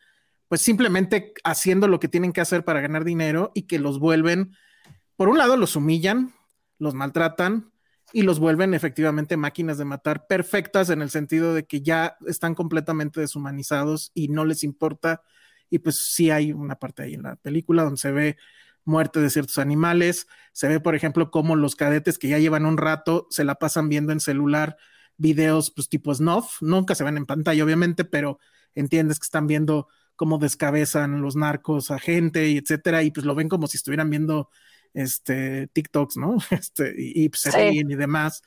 pues 0.49 0.61
simplemente 0.63 1.35
haciendo 1.45 1.89
lo 1.89 2.01
que 2.01 2.09
tienen 2.09 2.33
que 2.33 2.41
hacer 2.41 2.65
para 2.65 2.81
ganar 2.81 3.05
dinero 3.05 3.53
y 3.55 3.63
que 3.63 3.79
los 3.79 3.99
vuelven, 3.99 4.57
por 5.17 5.29
un 5.29 5.39
lado, 5.39 5.57
los 5.57 5.77
humillan, 5.77 6.33
los 6.79 6.95
maltratan, 6.95 7.73
y 8.17 8.23
los 8.23 8.39
vuelven 8.39 8.73
efectivamente 8.73 9.37
máquinas 9.37 9.77
de 9.77 9.85
matar 9.85 10.27
perfectas 10.27 10.89
en 10.89 11.03
el 11.03 11.11
sentido 11.11 11.53
de 11.53 11.67
que 11.67 11.83
ya 11.83 12.17
están 12.27 12.55
completamente 12.55 13.21
deshumanizados 13.21 14.11
y 14.15 14.29
no 14.29 14.47
les 14.47 14.65
importa. 14.65 15.21
Y 15.69 15.81
pues 15.81 15.99
sí 15.99 16.31
hay 16.31 16.51
una 16.51 16.77
parte 16.77 17.03
ahí 17.03 17.13
en 17.13 17.25
la 17.25 17.37
película 17.37 17.83
donde 17.83 17.99
se 17.99 18.13
ve 18.13 18.39
muerte 18.87 19.21
de 19.21 19.29
ciertos 19.29 19.59
animales, 19.59 20.29
se 20.55 20.67
ve 20.67 20.81
por 20.81 20.95
ejemplo 20.95 21.31
cómo 21.31 21.57
los 21.57 21.77
cadetes 21.77 22.17
que 22.17 22.29
ya 22.29 22.39
llevan 22.39 22.65
un 22.65 22.79
rato 22.79 23.27
se 23.29 23.45
la 23.45 23.57
pasan 23.57 23.91
viendo 23.91 24.13
en 24.13 24.21
celular 24.21 24.79
videos 25.19 25.71
pues 25.71 25.91
tipo 25.91 26.15
snuff, 26.15 26.63
nunca 26.63 26.95
se 26.95 27.05
ven 27.05 27.19
en 27.19 27.27
pantalla 27.27 27.65
obviamente, 27.65 28.07
pero 28.07 28.39
entiendes 28.75 29.19
que 29.19 29.25
están 29.25 29.47
viendo 29.47 29.89
cómo 30.15 30.39
descabezan 30.39 31.21
los 31.21 31.37
narcos 31.37 31.91
a 31.91 31.99
gente 31.99 32.49
y 32.49 32.57
etcétera, 32.57 33.03
y 33.03 33.11
pues 33.11 33.27
lo 33.27 33.35
ven 33.35 33.51
como 33.51 33.67
si 33.67 33.77
estuvieran 33.77 34.09
viendo 34.09 34.49
este, 34.95 35.69
TikToks, 35.69 36.17
¿no? 36.17 36.37
Este, 36.51 36.95
y, 36.99 37.31
se 37.35 37.73
y 37.73 37.83
demás. 37.83 38.43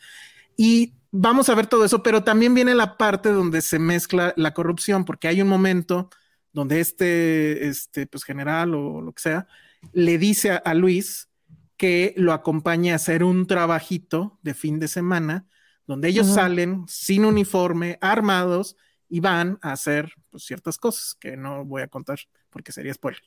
Y 0.58 0.94
vamos 1.12 1.50
a 1.50 1.56
ver 1.56 1.68
todo 1.68 1.86
eso, 1.86 2.04
pero 2.04 2.24
también 2.24 2.54
viene 2.54 2.76
la 2.76 2.98
parte 2.98 3.30
donde 3.30 3.62
se 3.62 3.80
mezcla 3.80 4.34
la 4.36 4.54
corrupción, 4.54 5.06
porque 5.06 5.28
hay 5.28 5.42
un 5.42 5.48
momento 5.48 6.10
donde 6.52 6.80
este, 6.80 7.68
este 7.68 8.08
pues, 8.08 8.24
general 8.24 8.74
o 8.76 9.02
lo 9.02 9.14
que 9.14 9.22
sea, 9.22 9.48
le 9.94 10.18
dice 10.18 10.52
a, 10.52 10.58
a 10.58 10.74
Luis 10.74 11.30
que 11.78 12.14
lo 12.18 12.34
acompañe 12.34 12.92
a 12.92 12.96
hacer 12.96 13.24
un 13.24 13.48
trabajito 13.48 14.38
de 14.42 14.54
fin 14.54 14.80
de 14.80 14.90
semana, 14.90 15.48
donde 15.88 16.10
ellos 16.10 16.28
salen 16.28 16.84
sin 16.88 17.24
uniforme, 17.24 17.98
armados, 18.02 18.76
y 19.10 19.20
van 19.20 19.58
a 19.62 19.72
hacer 19.72 20.14
pues, 20.30 20.44
ciertas 20.44 20.78
cosas 20.78 21.16
que 21.16 21.36
no 21.36 21.66
voy 21.66 21.82
a 21.82 21.88
contar 21.88 22.20
porque 22.50 22.72
sería 22.72 22.94
spoiler. 22.94 23.22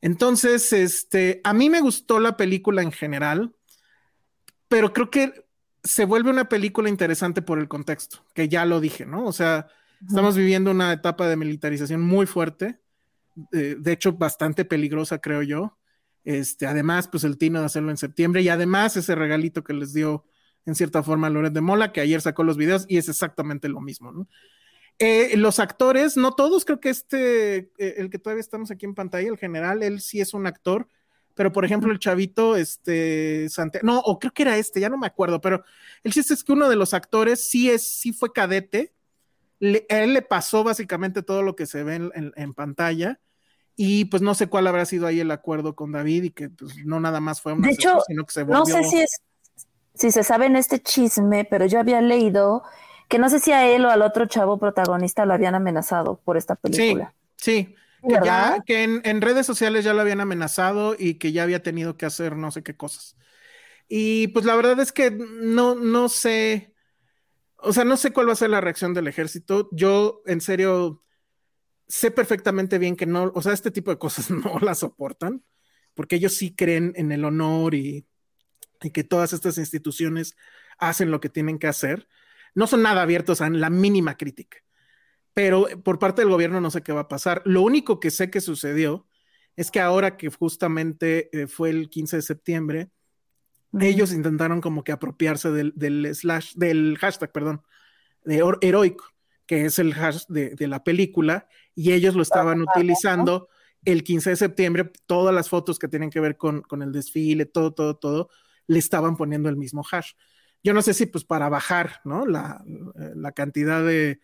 Entonces, 0.00 0.72
este, 0.72 1.40
a 1.44 1.52
mí 1.52 1.68
me 1.68 1.80
gustó 1.80 2.20
la 2.20 2.36
película 2.36 2.82
en 2.82 2.92
general, 2.92 3.54
pero 4.68 4.92
creo 4.92 5.10
que 5.10 5.46
se 5.82 6.04
vuelve 6.04 6.30
una 6.30 6.48
película 6.48 6.88
interesante 6.88 7.42
por 7.42 7.58
el 7.58 7.68
contexto, 7.68 8.24
que 8.34 8.48
ya 8.48 8.64
lo 8.64 8.80
dije, 8.80 9.06
¿no? 9.06 9.24
O 9.24 9.32
sea, 9.32 9.68
estamos 10.06 10.36
viviendo 10.36 10.70
una 10.70 10.92
etapa 10.92 11.28
de 11.28 11.36
militarización 11.36 12.02
muy 12.02 12.26
fuerte, 12.26 12.80
eh, 13.52 13.76
de 13.78 13.92
hecho 13.92 14.12
bastante 14.12 14.64
peligrosa, 14.64 15.18
creo 15.18 15.42
yo. 15.42 15.78
Este, 16.24 16.66
además, 16.66 17.08
pues 17.08 17.24
el 17.24 17.38
tino 17.38 17.60
de 17.60 17.66
hacerlo 17.66 17.90
en 17.90 17.96
septiembre 17.96 18.42
y 18.42 18.48
además 18.48 18.96
ese 18.96 19.14
regalito 19.14 19.64
que 19.64 19.72
les 19.72 19.92
dio 19.92 20.24
en 20.66 20.74
cierta 20.74 21.02
forma 21.02 21.28
a 21.28 21.30
Loret 21.30 21.52
de 21.52 21.60
Mola, 21.62 21.92
que 21.92 22.00
ayer 22.00 22.20
sacó 22.20 22.44
los 22.44 22.58
videos 22.58 22.84
y 22.88 22.98
es 22.98 23.08
exactamente 23.08 23.68
lo 23.68 23.80
mismo, 23.80 24.12
¿no? 24.12 24.28
Eh, 25.02 25.34
los 25.38 25.58
actores, 25.58 26.18
no 26.18 26.34
todos, 26.34 26.66
creo 26.66 26.78
que 26.78 26.90
este, 26.90 27.56
eh, 27.78 27.94
el 27.96 28.10
que 28.10 28.18
todavía 28.18 28.42
estamos 28.42 28.70
aquí 28.70 28.84
en 28.84 28.94
pantalla, 28.94 29.28
el 29.28 29.38
general, 29.38 29.82
él 29.82 30.02
sí 30.02 30.20
es 30.20 30.34
un 30.34 30.46
actor, 30.46 30.88
pero 31.34 31.52
por 31.52 31.64
ejemplo 31.64 31.90
el 31.90 31.98
chavito, 31.98 32.54
este, 32.54 33.48
Sante- 33.48 33.80
no, 33.82 34.00
o 34.00 34.18
creo 34.18 34.30
que 34.32 34.42
era 34.42 34.58
este, 34.58 34.78
ya 34.78 34.90
no 34.90 34.98
me 34.98 35.06
acuerdo, 35.06 35.40
pero 35.40 35.64
el 36.04 36.12
chiste 36.12 36.34
es 36.34 36.44
que 36.44 36.52
uno 36.52 36.68
de 36.68 36.76
los 36.76 36.92
actores 36.92 37.42
sí 37.48 37.70
es, 37.70 37.82
sí 37.82 38.12
fue 38.12 38.30
cadete, 38.34 38.92
le- 39.58 39.86
a 39.88 40.02
él 40.02 40.12
le 40.12 40.20
pasó 40.20 40.64
básicamente 40.64 41.22
todo 41.22 41.42
lo 41.42 41.56
que 41.56 41.64
se 41.64 41.82
ve 41.82 41.94
en, 41.94 42.12
en- 42.14 42.32
en 42.36 42.52
pantalla, 42.52 43.20
y 43.76 44.04
pues 44.04 44.20
no 44.20 44.34
sé 44.34 44.48
cuál 44.48 44.66
habrá 44.66 44.84
sido 44.84 45.06
ahí 45.06 45.20
el 45.20 45.30
acuerdo 45.30 45.74
con 45.74 45.92
David, 45.92 46.24
y 46.24 46.30
que 46.30 46.50
pues 46.50 46.76
no 46.84 47.00
nada 47.00 47.20
más 47.20 47.40
fue 47.40 47.54
un 47.54 47.62
De 47.62 47.70
hecho, 47.70 48.00
sino 48.06 48.26
que 48.26 48.32
se 48.32 48.44
No 48.44 48.58
volvió... 48.64 48.74
sé 48.74 48.84
si 48.84 49.00
es 49.00 49.22
si 49.94 50.10
se 50.10 50.24
sabe 50.24 50.44
en 50.46 50.56
este 50.56 50.78
chisme, 50.80 51.46
pero 51.46 51.64
yo 51.66 51.80
había 51.80 52.00
leído 52.02 52.62
que 53.10 53.20
no 53.20 53.30
sé 53.30 53.40
si 53.40 53.52
a 53.52 53.68
él 53.68 53.84
o 53.86 53.90
al 53.90 54.02
otro 54.02 54.26
chavo 54.26 54.58
protagonista 54.58 55.26
lo 55.26 55.34
habían 55.34 55.56
amenazado 55.56 56.20
por 56.24 56.38
esta 56.38 56.56
Sí, 56.70 56.96
película. 56.96 57.14
sí. 57.36 57.74
Que, 58.06 58.18
¿Verdad? 58.18 58.22
ya, 58.22 58.62
que 58.66 58.82
en, 58.82 59.02
en 59.04 59.20
redes 59.20 59.46
sociales 59.46 59.84
ya 59.84 59.94
lo 59.94 60.00
habían 60.00 60.20
amenazado 60.20 60.96
y 60.98 61.14
que 61.18 61.32
ya 61.32 61.42
había 61.44 61.62
tenido 61.62 61.96
que 61.96 62.06
hacer 62.06 62.36
no 62.36 62.50
sé 62.50 62.62
qué 62.62 62.76
cosas. 62.76 63.16
Y 63.88 64.28
pues 64.28 64.44
la 64.46 64.56
verdad 64.56 64.80
es 64.80 64.92
que 64.92 65.10
no, 65.12 65.74
no 65.76 66.08
sé, 66.08 66.74
o 67.58 67.72
sea, 67.72 67.84
no 67.84 67.96
sé 67.96 68.12
cuál 68.12 68.28
va 68.28 68.34
a 68.34 68.36
ser 68.36 68.50
la 68.50 68.60
reacción 68.62 68.94
del 68.94 69.08
ejército. 69.08 69.68
Yo, 69.72 70.22
en 70.26 70.40
serio, 70.42 71.04
sé 71.88 72.10
perfectamente 72.10 72.78
bien 72.78 72.96
que 72.96 73.06
no, 73.06 73.32
o 73.34 73.42
sea, 73.42 73.52
este 73.52 73.70
tipo 73.70 73.90
de 73.90 73.98
cosas 73.98 74.30
no 74.32 74.58
las 74.60 74.80
soportan, 74.80 75.44
porque 75.94 76.16
ellos 76.16 76.34
sí 76.34 76.54
creen 76.54 76.92
en 76.96 77.12
el 77.12 77.24
honor 77.24 77.74
y, 77.74 78.06
y 78.82 78.90
que 78.90 79.04
todas 79.04 79.32
estas 79.32 79.58
instituciones 79.58 80.36
hacen 80.78 81.10
lo 81.10 81.20
que 81.20 81.28
tienen 81.28 81.58
que 81.58 81.66
hacer. 81.68 82.08
No 82.54 82.66
son 82.66 82.82
nada 82.82 83.02
abiertos 83.02 83.40
a 83.40 83.50
la 83.50 83.70
mínima 83.70 84.16
crítica 84.16 84.58
pero 85.32 85.66
por 85.82 85.98
parte 85.98 86.22
del 86.22 86.30
gobierno 86.30 86.60
no 86.60 86.70
sé 86.70 86.82
qué 86.82 86.92
va 86.92 87.02
a 87.02 87.08
pasar. 87.08 87.42
Lo 87.44 87.62
único 87.62 88.00
que 88.00 88.10
sé 88.10 88.30
que 88.30 88.40
sucedió 88.40 89.06
es 89.56 89.70
que 89.70 89.80
ahora 89.80 90.16
que 90.16 90.28
justamente 90.28 91.30
eh, 91.32 91.46
fue 91.46 91.70
el 91.70 91.88
15 91.90 92.16
de 92.16 92.22
septiembre, 92.22 92.90
ellos 93.78 94.12
intentaron 94.12 94.60
como 94.60 94.82
que 94.82 94.92
apropiarse 94.92 95.50
del, 95.50 95.72
del 95.76 96.14
slash, 96.14 96.54
del 96.56 96.96
hashtag, 96.98 97.30
perdón, 97.32 97.62
de 98.24 98.42
heroico, 98.60 99.04
que 99.46 99.64
es 99.64 99.78
el 99.78 99.92
hash 99.92 100.24
de, 100.28 100.50
de 100.56 100.68
la 100.68 100.82
película, 100.82 101.48
y 101.74 101.92
ellos 101.92 102.14
lo 102.14 102.22
estaban 102.22 102.62
utilizando 102.62 103.48
el 103.84 104.02
15 104.02 104.30
de 104.30 104.36
septiembre, 104.36 104.90
todas 105.06 105.34
las 105.34 105.48
fotos 105.48 105.78
que 105.78 105.88
tienen 105.88 106.10
que 106.10 106.20
ver 106.20 106.36
con, 106.36 106.62
con 106.62 106.82
el 106.82 106.92
desfile, 106.92 107.46
todo, 107.46 107.72
todo, 107.72 107.96
todo, 107.96 108.28
le 108.66 108.78
estaban 108.78 109.16
poniendo 109.16 109.48
el 109.48 109.56
mismo 109.56 109.84
hash. 109.90 110.12
Yo 110.62 110.74
no 110.74 110.82
sé 110.82 110.94
si 110.94 111.06
pues 111.06 111.24
para 111.24 111.48
bajar, 111.48 112.00
¿no? 112.04 112.26
La, 112.26 112.62
la 113.14 113.32
cantidad 113.32 113.84
de 113.84 114.20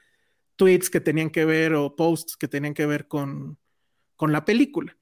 tweets 0.56 0.90
que 0.90 1.00
tenían 1.00 1.30
que 1.30 1.44
ver 1.44 1.74
o 1.74 1.96
posts 1.96 2.36
que 2.36 2.48
tenían 2.48 2.74
que 2.74 2.86
ver 2.86 3.08
con, 3.08 3.58
con 4.16 4.32
la 4.32 4.44
película. 4.44 4.96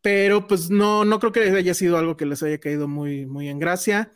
Pero 0.00 0.48
pues 0.48 0.70
no, 0.70 1.04
no 1.04 1.18
creo 1.20 1.30
que 1.32 1.42
haya 1.42 1.74
sido 1.74 1.96
algo 1.98 2.16
que 2.16 2.26
les 2.26 2.42
haya 2.42 2.58
caído 2.58 2.88
muy, 2.88 3.26
muy 3.26 3.48
en 3.48 3.58
gracia. 3.60 4.10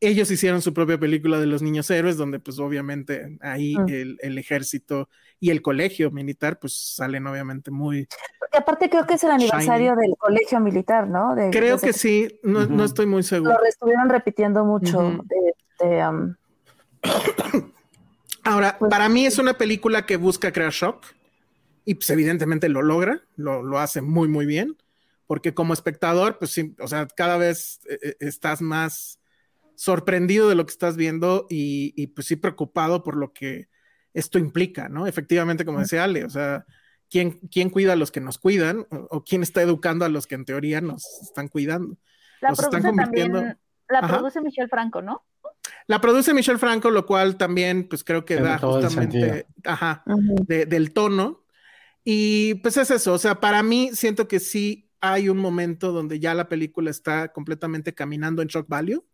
Ellos 0.00 0.30
hicieron 0.30 0.62
su 0.62 0.72
propia 0.72 0.96
película 0.98 1.40
de 1.40 1.46
los 1.46 1.60
niños 1.60 1.90
héroes, 1.90 2.16
donde 2.16 2.38
pues 2.38 2.60
obviamente 2.60 3.36
ahí 3.40 3.76
Mm. 3.76 3.88
el, 3.88 4.18
el 4.20 4.38
ejército 4.38 5.08
y 5.40 5.50
el 5.50 5.60
colegio 5.60 6.12
militar 6.12 6.60
pues 6.60 6.94
salen 6.94 7.26
obviamente 7.26 7.72
muy... 7.72 8.06
Porque 8.38 8.58
aparte 8.58 8.88
creo 8.88 9.04
que 9.06 9.14
es 9.14 9.24
el 9.24 9.32
aniversario 9.32 9.96
del 9.96 10.14
colegio 10.16 10.60
militar, 10.60 11.08
¿no? 11.08 11.34
De- 11.34 11.50
Creo 11.50 11.78
que 11.78 11.92
sí, 11.92 12.38
no, 12.44 12.66
no 12.66 12.84
estoy 12.84 13.06
muy 13.06 13.24
seguro. 13.24 13.58
Lo 13.60 13.64
estuvieron 13.66 14.08
repitiendo 14.08 14.64
mucho 14.64 15.00
de, 15.24 15.54
um, 15.80 16.34
Ahora, 18.44 18.76
Pues- 18.78 18.90
para 18.90 19.08
mí 19.08 19.26
es 19.26 19.38
una 19.38 19.54
película 19.54 20.06
que 20.06 20.16
busca 20.16 20.52
crear 20.52 20.72
shock 20.72 21.04
y 21.84 21.94
pues 21.94 22.08
evidentemente 22.10 22.68
lo 22.68 22.82
logra, 22.82 23.22
lo, 23.36 23.62
lo 23.62 23.78
hace 23.78 24.00
muy, 24.00 24.28
muy 24.28 24.46
bien, 24.46 24.76
porque 25.26 25.52
como 25.54 25.72
espectador, 25.74 26.38
pues 26.38 26.52
sí, 26.52 26.74
o 26.80 26.88
sea, 26.88 27.06
cada 27.06 27.36
vez 27.36 27.80
eh, 27.90 27.98
eh, 28.02 28.16
estás 28.20 28.62
más 28.62 29.18
sorprendido 29.74 30.48
de 30.48 30.54
lo 30.54 30.64
que 30.66 30.72
estás 30.72 30.96
viendo 30.96 31.46
y, 31.50 31.92
y, 31.96 32.08
pues 32.08 32.26
sí 32.26 32.36
preocupado 32.36 33.02
por 33.02 33.16
lo 33.16 33.32
que 33.32 33.68
esto 34.14 34.38
implica, 34.38 34.88
¿no? 34.88 35.06
Efectivamente, 35.06 35.64
como 35.64 35.78
decía 35.80 36.04
Ale, 36.04 36.24
o 36.24 36.30
sea, 36.30 36.64
¿quién, 37.10 37.32
quién 37.52 37.70
cuida 37.70 37.92
a 37.92 37.96
los 37.96 38.10
que 38.10 38.20
nos 38.20 38.38
cuidan 38.38 38.86
o, 38.90 39.06
o 39.10 39.24
quién 39.24 39.42
está 39.42 39.62
educando 39.62 40.04
a 40.04 40.08
los 40.08 40.26
que 40.26 40.34
en 40.34 40.44
teoría 40.46 40.80
nos 40.80 41.04
están 41.22 41.48
cuidando? 41.48 41.96
La 42.40 42.50
Los 42.50 42.58
están 42.60 42.82
produce 42.82 42.88
convirtiendo- 43.02 43.38
también, 43.40 43.58
la 43.88 43.98
Ajá. 44.00 44.16
produce 44.18 44.40
Michelle 44.40 44.68
Franco, 44.68 45.00
¿no? 45.02 45.22
La 45.86 46.00
produce 46.00 46.34
Michelle 46.34 46.58
Franco, 46.58 46.90
lo 46.90 47.06
cual 47.06 47.36
también, 47.36 47.88
pues 47.88 48.04
creo 48.04 48.24
que 48.24 48.34
Tiene 48.34 48.48
da 48.50 48.58
justamente, 48.58 49.46
ajá, 49.64 50.02
de- 50.46 50.66
del 50.66 50.92
tono. 50.92 51.44
Y 52.04 52.54
pues 52.56 52.76
es 52.76 52.90
eso, 52.90 53.12
o 53.12 53.18
sea, 53.18 53.40
para 53.40 53.62
mí 53.62 53.90
siento 53.92 54.28
que 54.28 54.40
sí 54.40 54.88
hay 55.00 55.28
un 55.28 55.38
momento 55.38 55.92
donde 55.92 56.18
ya 56.18 56.34
la 56.34 56.48
película 56.48 56.90
está 56.90 57.28
completamente 57.32 57.94
caminando 57.94 58.42
en 58.42 58.48
shock 58.48 58.66
value. 58.68 59.04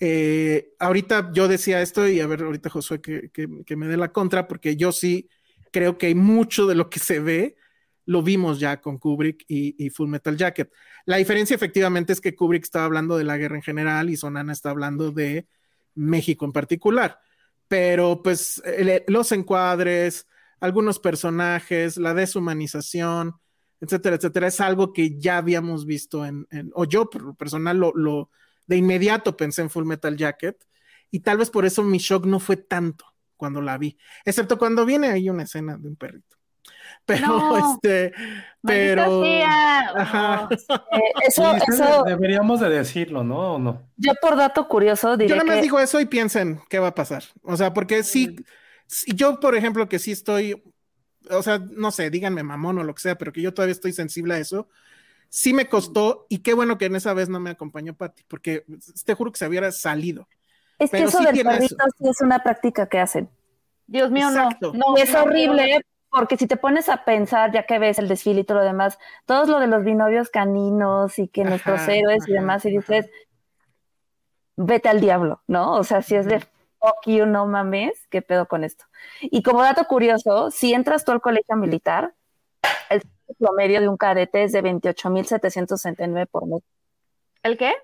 Eh, 0.00 0.74
ahorita 0.78 1.30
yo 1.32 1.48
decía 1.48 1.82
esto 1.82 2.06
y 2.08 2.20
a 2.20 2.26
ver, 2.26 2.42
ahorita 2.42 2.70
Josué 2.70 3.00
que, 3.00 3.30
que- 3.30 3.48
que 3.66 3.76
me 3.76 3.88
dé 3.88 3.96
la 3.96 4.12
contra, 4.12 4.46
porque 4.46 4.76
yo 4.76 4.92
sí 4.92 5.28
creo 5.72 5.98
que 5.98 6.06
hay 6.06 6.14
mucho 6.14 6.66
de 6.66 6.74
lo 6.74 6.88
que 6.88 7.00
se 7.00 7.20
ve, 7.20 7.56
lo 8.06 8.22
vimos 8.22 8.58
ya 8.60 8.80
con 8.80 8.98
Kubrick 8.98 9.44
y, 9.48 9.74
y 9.84 9.90
Full 9.90 10.08
Metal 10.08 10.36
Jacket. 10.36 10.72
La 11.04 11.16
diferencia 11.16 11.54
efectivamente 11.54 12.12
es 12.12 12.20
que 12.20 12.34
Kubrick 12.34 12.64
estaba 12.64 12.84
hablando 12.84 13.18
de 13.18 13.24
la 13.24 13.36
guerra 13.36 13.56
en 13.56 13.62
general 13.62 14.08
y 14.08 14.16
Sonana 14.16 14.52
está 14.52 14.70
hablando 14.70 15.10
de 15.10 15.46
México 15.98 16.44
en 16.44 16.52
particular. 16.52 17.18
Pero 17.68 18.22
pues 18.22 18.62
los 19.08 19.32
encuadres, 19.32 20.26
algunos 20.60 20.98
personajes, 20.98 21.96
la 21.98 22.14
deshumanización, 22.14 23.34
etcétera, 23.80 24.16
etcétera, 24.16 24.46
es 24.48 24.60
algo 24.60 24.92
que 24.92 25.18
ya 25.18 25.36
habíamos 25.38 25.84
visto 25.86 26.24
en, 26.24 26.46
o 26.74 26.84
yo 26.84 27.08
personal 27.38 27.78
lo, 27.78 27.92
lo- 27.94 28.30
de 28.66 28.76
inmediato 28.76 29.36
pensé 29.36 29.62
en 29.62 29.70
Full 29.70 29.84
Metal 29.86 30.16
Jacket 30.16 30.62
y 31.10 31.20
tal 31.20 31.38
vez 31.38 31.50
por 31.50 31.64
eso 31.64 31.82
mi 31.82 31.98
shock 31.98 32.26
no 32.26 32.40
fue 32.40 32.56
tanto 32.56 33.04
cuando 33.36 33.60
la 33.62 33.78
vi, 33.78 33.96
excepto 34.24 34.58
cuando 34.58 34.84
viene 34.84 35.08
ahí 35.08 35.30
una 35.30 35.44
escena 35.44 35.76
de 35.78 35.88
un 35.88 35.96
perrito. 35.96 36.37
Pero 37.06 37.26
No. 37.26 37.74
este, 37.74 38.12
pero. 38.62 39.22
Ajá. 39.24 40.48
Eh, 40.50 40.56
eso, 41.26 41.54
Sí, 41.54 41.72
eso, 41.72 42.04
Deberíamos 42.04 42.60
de 42.60 42.68
decirlo, 42.68 43.24
¿no? 43.24 43.54
¿O 43.54 43.58
no? 43.58 43.82
yo 43.96 44.12
por 44.20 44.36
dato 44.36 44.68
curioso 44.68 45.12
Yo 45.12 45.16
diré 45.16 45.30
nada 45.36 45.44
más 45.44 45.56
que 45.56 45.62
digo 45.62 45.80
eso 45.80 46.00
y 46.00 46.06
piensen 46.06 46.60
qué 46.68 46.78
va 46.78 46.88
a 46.88 46.94
pasar. 46.94 47.24
O 47.42 47.56
sea, 47.56 47.72
porque 47.72 48.02
sí, 48.02 48.36
sí, 48.86 49.12
yo, 49.14 49.40
por 49.40 49.54
ejemplo, 49.54 49.88
que 49.88 49.98
sí 49.98 50.12
estoy, 50.12 50.62
o 51.30 51.42
sea, 51.42 51.58
no 51.58 51.90
sé, 51.90 52.10
díganme 52.10 52.42
mamón 52.42 52.78
o 52.78 52.84
lo 52.84 52.94
que 52.94 53.02
sea, 53.02 53.16
pero 53.16 53.32
que 53.32 53.40
yo 53.40 53.54
todavía 53.54 53.72
estoy 53.72 53.92
sensible 53.92 54.34
a 54.34 54.38
eso. 54.38 54.68
Sí 55.30 55.54
me 55.54 55.66
costó 55.66 56.26
y 56.28 56.38
qué 56.38 56.52
bueno 56.52 56.76
que 56.78 56.86
en 56.86 56.96
esa 56.96 57.14
vez 57.14 57.28
no 57.28 57.40
me 57.40 57.50
acompañó 57.50 57.94
Patty, 57.94 58.24
porque 58.28 58.64
te 59.04 59.14
juro 59.14 59.32
que 59.32 59.38
se 59.38 59.46
hubiera 59.46 59.72
salido. 59.72 60.28
es 60.78 60.90
que 60.90 60.98
pero 60.98 61.08
eso 61.08 61.18
sí 61.18 61.24
del 61.24 61.44
perrito 61.44 61.76
eso. 61.78 61.96
sí 61.98 62.08
es 62.08 62.20
una 62.20 62.42
práctica 62.42 62.86
que 62.86 62.98
hacen. 62.98 63.30
Dios 63.86 64.10
mío, 64.10 64.28
Exacto. 64.28 64.72
no. 64.74 64.92
no 64.92 64.98
y 64.98 65.02
es 65.02 65.12
no, 65.12 65.22
horrible 65.22 65.80
porque 66.18 66.36
si 66.36 66.48
te 66.48 66.56
pones 66.56 66.88
a 66.88 67.04
pensar, 67.04 67.52
ya 67.52 67.62
que 67.62 67.78
ves 67.78 68.00
el 68.00 68.08
desfile 68.08 68.40
y 68.40 68.44
todo 68.44 68.58
lo 68.58 68.64
demás, 68.64 68.98
todo 69.24 69.46
lo 69.46 69.60
de 69.60 69.68
los 69.68 69.84
binomios 69.84 70.30
caninos 70.30 71.16
y 71.20 71.28
que 71.28 71.42
Ajá, 71.42 71.50
nuestros 71.50 71.86
héroes 71.86 72.26
y 72.26 72.32
demás, 72.32 72.64
y 72.64 72.76
ajá. 72.76 72.78
dices, 72.78 73.10
vete 74.56 74.88
al 74.88 75.00
diablo, 75.00 75.44
¿no? 75.46 75.74
O 75.74 75.84
sea, 75.84 76.02
si 76.02 76.16
es 76.16 76.26
de 76.26 76.40
fuck 76.40 77.06
you, 77.06 77.24
no 77.24 77.46
mames, 77.46 78.08
¿qué 78.10 78.20
pedo 78.20 78.48
con 78.48 78.64
esto? 78.64 78.84
Y 79.20 79.44
como 79.44 79.62
dato 79.62 79.84
curioso, 79.84 80.50
si 80.50 80.74
entras 80.74 81.04
tú 81.04 81.12
al 81.12 81.20
colegio 81.20 81.54
militar, 81.54 82.12
el 82.90 83.00
promedio 83.38 83.80
de 83.80 83.88
un 83.88 83.96
cadete 83.96 84.42
es 84.42 84.50
de 84.50 84.64
28.769 84.64 86.26
por 86.26 86.48
mes. 86.48 86.62
¿El 87.44 87.56
qué? 87.56 87.74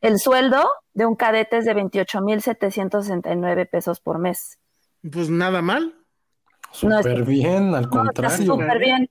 El 0.00 0.20
sueldo 0.20 0.70
de 0.94 1.04
un 1.04 1.16
cadete 1.16 1.56
es 1.56 1.64
de 1.64 1.74
28.769 1.74 3.68
pesos 3.68 3.98
por 3.98 4.20
mes. 4.20 4.60
Pues 5.10 5.28
nada 5.30 5.62
mal. 5.62 6.01
No, 6.82 7.02
Súper 7.02 7.24
bien, 7.24 7.74
al 7.74 7.84
No, 7.84 7.90
contrario. 7.90 8.36
súper 8.46 8.78
bien. 8.78 9.10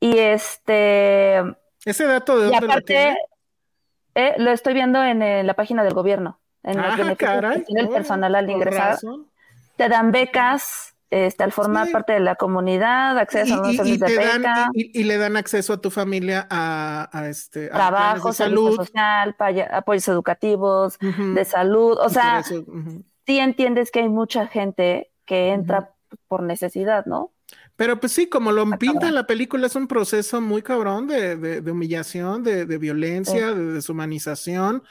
Y 0.00 0.18
este. 0.18 1.38
¿Ese 1.84 2.06
dato 2.06 2.38
de 2.38 2.48
Y 2.48 2.50
dónde 2.50 2.66
lo 2.66 2.72
aparte, 2.72 2.84
tiene? 2.86 3.16
eh, 4.14 4.34
lo 4.38 4.50
estoy 4.50 4.74
viendo 4.74 5.02
en 5.02 5.22
eh, 5.22 5.44
la 5.44 5.54
página 5.54 5.84
del 5.84 5.94
gobierno. 5.94 6.40
En 6.62 6.78
Ah, 6.78 6.96
que 6.96 7.16
caray. 7.16 7.64
tiene 7.64 7.82
el 7.82 7.86
Oh, 7.88 7.92
personal 7.92 8.34
al 8.34 8.50
ingresar. 8.50 8.92
razón. 8.94 9.26
Te 9.76 9.88
dan 9.88 10.10
becas, 10.10 10.94
este, 11.10 11.44
al 11.44 11.52
formar 11.52 11.86
Sí. 11.86 11.92
parte 11.92 12.12
de 12.14 12.20
la 12.20 12.34
comunidad, 12.34 13.16
acceso 13.18 13.54
a 13.54 13.56
Y, 13.56 13.60
unos 13.60 13.68
y- 13.70 13.74
y 13.74 13.76
servicios 13.76 14.00
de 14.10 14.16
te 14.18 14.24
dan, 14.24 14.38
beca, 14.42 14.68
y, 14.74 15.00
y- 15.00 15.04
le 15.04 15.18
dan 15.18 15.36
acceso 15.36 15.72
a 15.72 15.80
tu 15.80 15.90
familia 15.90 16.46
a, 16.50 17.08
a 17.12 17.28
este 17.28 17.66
a 17.66 17.74
trabajo, 17.74 18.28
de 18.28 18.34
salud. 18.34 18.76
social, 18.76 19.34
paya- 19.36 19.68
apoyos 19.72 20.08
educativos, 20.08 20.98
Ujú. 21.00 21.34
de 21.34 21.44
salud. 21.44 21.96
O 22.00 22.08
sea, 22.08 22.40
eso, 22.40 22.60
ujú. 22.66 23.04
sí 23.24 23.38
entiendes 23.38 23.90
que 23.92 24.00
hay 24.00 24.08
mucha 24.08 24.46
gente 24.48 25.10
que 25.24 25.50
entra 25.52 25.94
por 26.28 26.42
necesidad, 26.42 27.06
¿no? 27.06 27.32
Pero 27.76 27.98
pues 28.00 28.12
sí, 28.12 28.28
como 28.28 28.52
lo 28.52 28.68
pinta 28.78 29.08
en 29.08 29.14
la 29.14 29.26
película, 29.26 29.66
es 29.66 29.74
un 29.76 29.86
proceso 29.88 30.40
muy 30.40 30.62
cabrón 30.62 31.06
de, 31.06 31.36
de- 31.36 31.60
de 31.60 31.70
humillación, 31.70 32.42
de, 32.42 32.66
de 32.66 32.78
violencia, 32.78 33.52
de 33.54 33.72
deshumanización, 33.72 34.82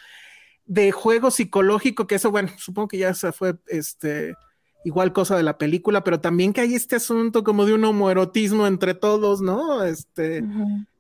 de 0.66 0.92
juego 0.92 1.32
psicológico, 1.32 2.08
que 2.08 2.16
eso, 2.16 2.32
bueno, 2.32 2.50
supongo 2.58 2.90
que 2.90 2.98
ya 2.98 3.14
se 3.14 3.32
fue 3.32 3.56
este 3.68 4.36
igual 4.84 5.12
cosa 5.12 5.36
de 5.36 5.44
la 5.44 5.58
película, 5.58 6.04
pero 6.04 6.22
también 6.22 6.54
que 6.54 6.62
hay 6.62 6.76
este 6.76 6.96
asunto 6.96 7.44
como 7.44 7.66
de 7.66 7.74
un 7.74 7.84
homoerotismo 7.84 8.68
entre 8.68 8.94
todos, 8.94 9.42
¿no? 9.42 9.84
Este, 9.84 10.44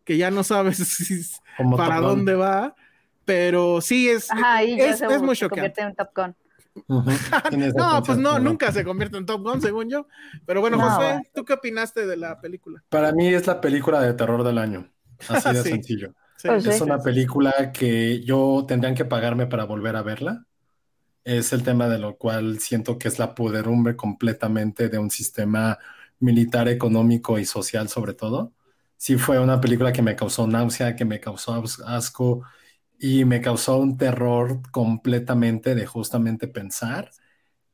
que 0.03 0.17
ya 0.17 0.29
no 0.31 0.43
sabes 0.43 0.77
si, 0.77 1.21
para 1.75 2.01
dónde 2.01 2.35
va, 2.35 2.75
pero 3.25 3.81
sí 3.81 4.09
es, 4.09 4.29
Ajá, 4.31 4.63
y 4.63 4.77
ya 4.77 4.89
es, 4.89 4.99
se, 4.99 5.05
es 5.05 5.21
muy 5.21 5.35
se 5.35 5.45
No, 7.75 8.03
pues 8.03 8.17
no, 8.17 8.39
nunca 8.39 8.71
se 8.71 8.83
convierte 8.83 9.17
en 9.17 9.25
Top 9.25 9.41
Gun, 9.41 9.61
según 9.61 9.89
yo. 9.89 10.07
Pero 10.45 10.61
bueno, 10.61 10.77
No, 10.77 10.89
José. 10.89 11.29
¿tú 11.33 11.45
qué 11.45 11.53
opinaste 11.53 12.05
de 12.05 12.17
la 12.17 12.39
película? 12.39 12.83
Para 12.89 13.11
mí 13.11 13.27
es 13.27 13.47
la 13.47 13.59
película 13.61 14.01
de 14.01 14.13
terror 14.13 14.43
del 14.43 14.57
año. 14.57 14.89
Así 15.27 15.51
de 15.53 15.63
Sí. 15.63 15.69
sencillo. 15.69 16.13
Sí. 16.37 16.47
Pues 16.47 16.63
sí. 16.63 16.69
Es 16.69 16.81
una 16.81 16.99
película 16.99 17.71
que 17.73 18.21
yo 18.23 18.65
tendrían 18.67 18.95
que 18.95 19.05
pagarme 19.05 19.47
para 19.47 19.65
volver 19.65 19.95
a 19.95 20.03
verla. 20.03 20.45
Es 21.23 21.51
el 21.53 21.63
tema 21.63 21.87
de 21.89 21.99
lo 21.99 22.17
cual 22.17 22.59
siento 22.59 22.97
que 22.97 23.07
es 23.09 23.19
la 23.19 23.35
puderumbre 23.35 23.95
completamente 23.95 24.87
de 24.89 24.97
un 24.97 25.11
sistema 25.11 25.77
militar, 26.19 26.67
económico 26.69 27.37
y 27.39 27.45
social 27.45 27.89
sobre 27.89 28.13
todo. 28.13 28.53
Sí 28.97 29.17
fue 29.17 29.39
una 29.39 29.59
película 29.61 29.91
que 29.91 30.01
me 30.01 30.15
causó 30.15 30.47
náusea, 30.47 30.95
que 30.95 31.05
me 31.05 31.19
causó 31.19 31.55
as- 31.55 31.81
asco 31.85 32.43
y 32.99 33.25
me 33.25 33.41
causó 33.41 33.77
un 33.79 33.97
terror 33.97 34.61
completamente 34.71 35.75
de 35.75 35.85
justamente 35.85 36.47
pensar 36.47 37.11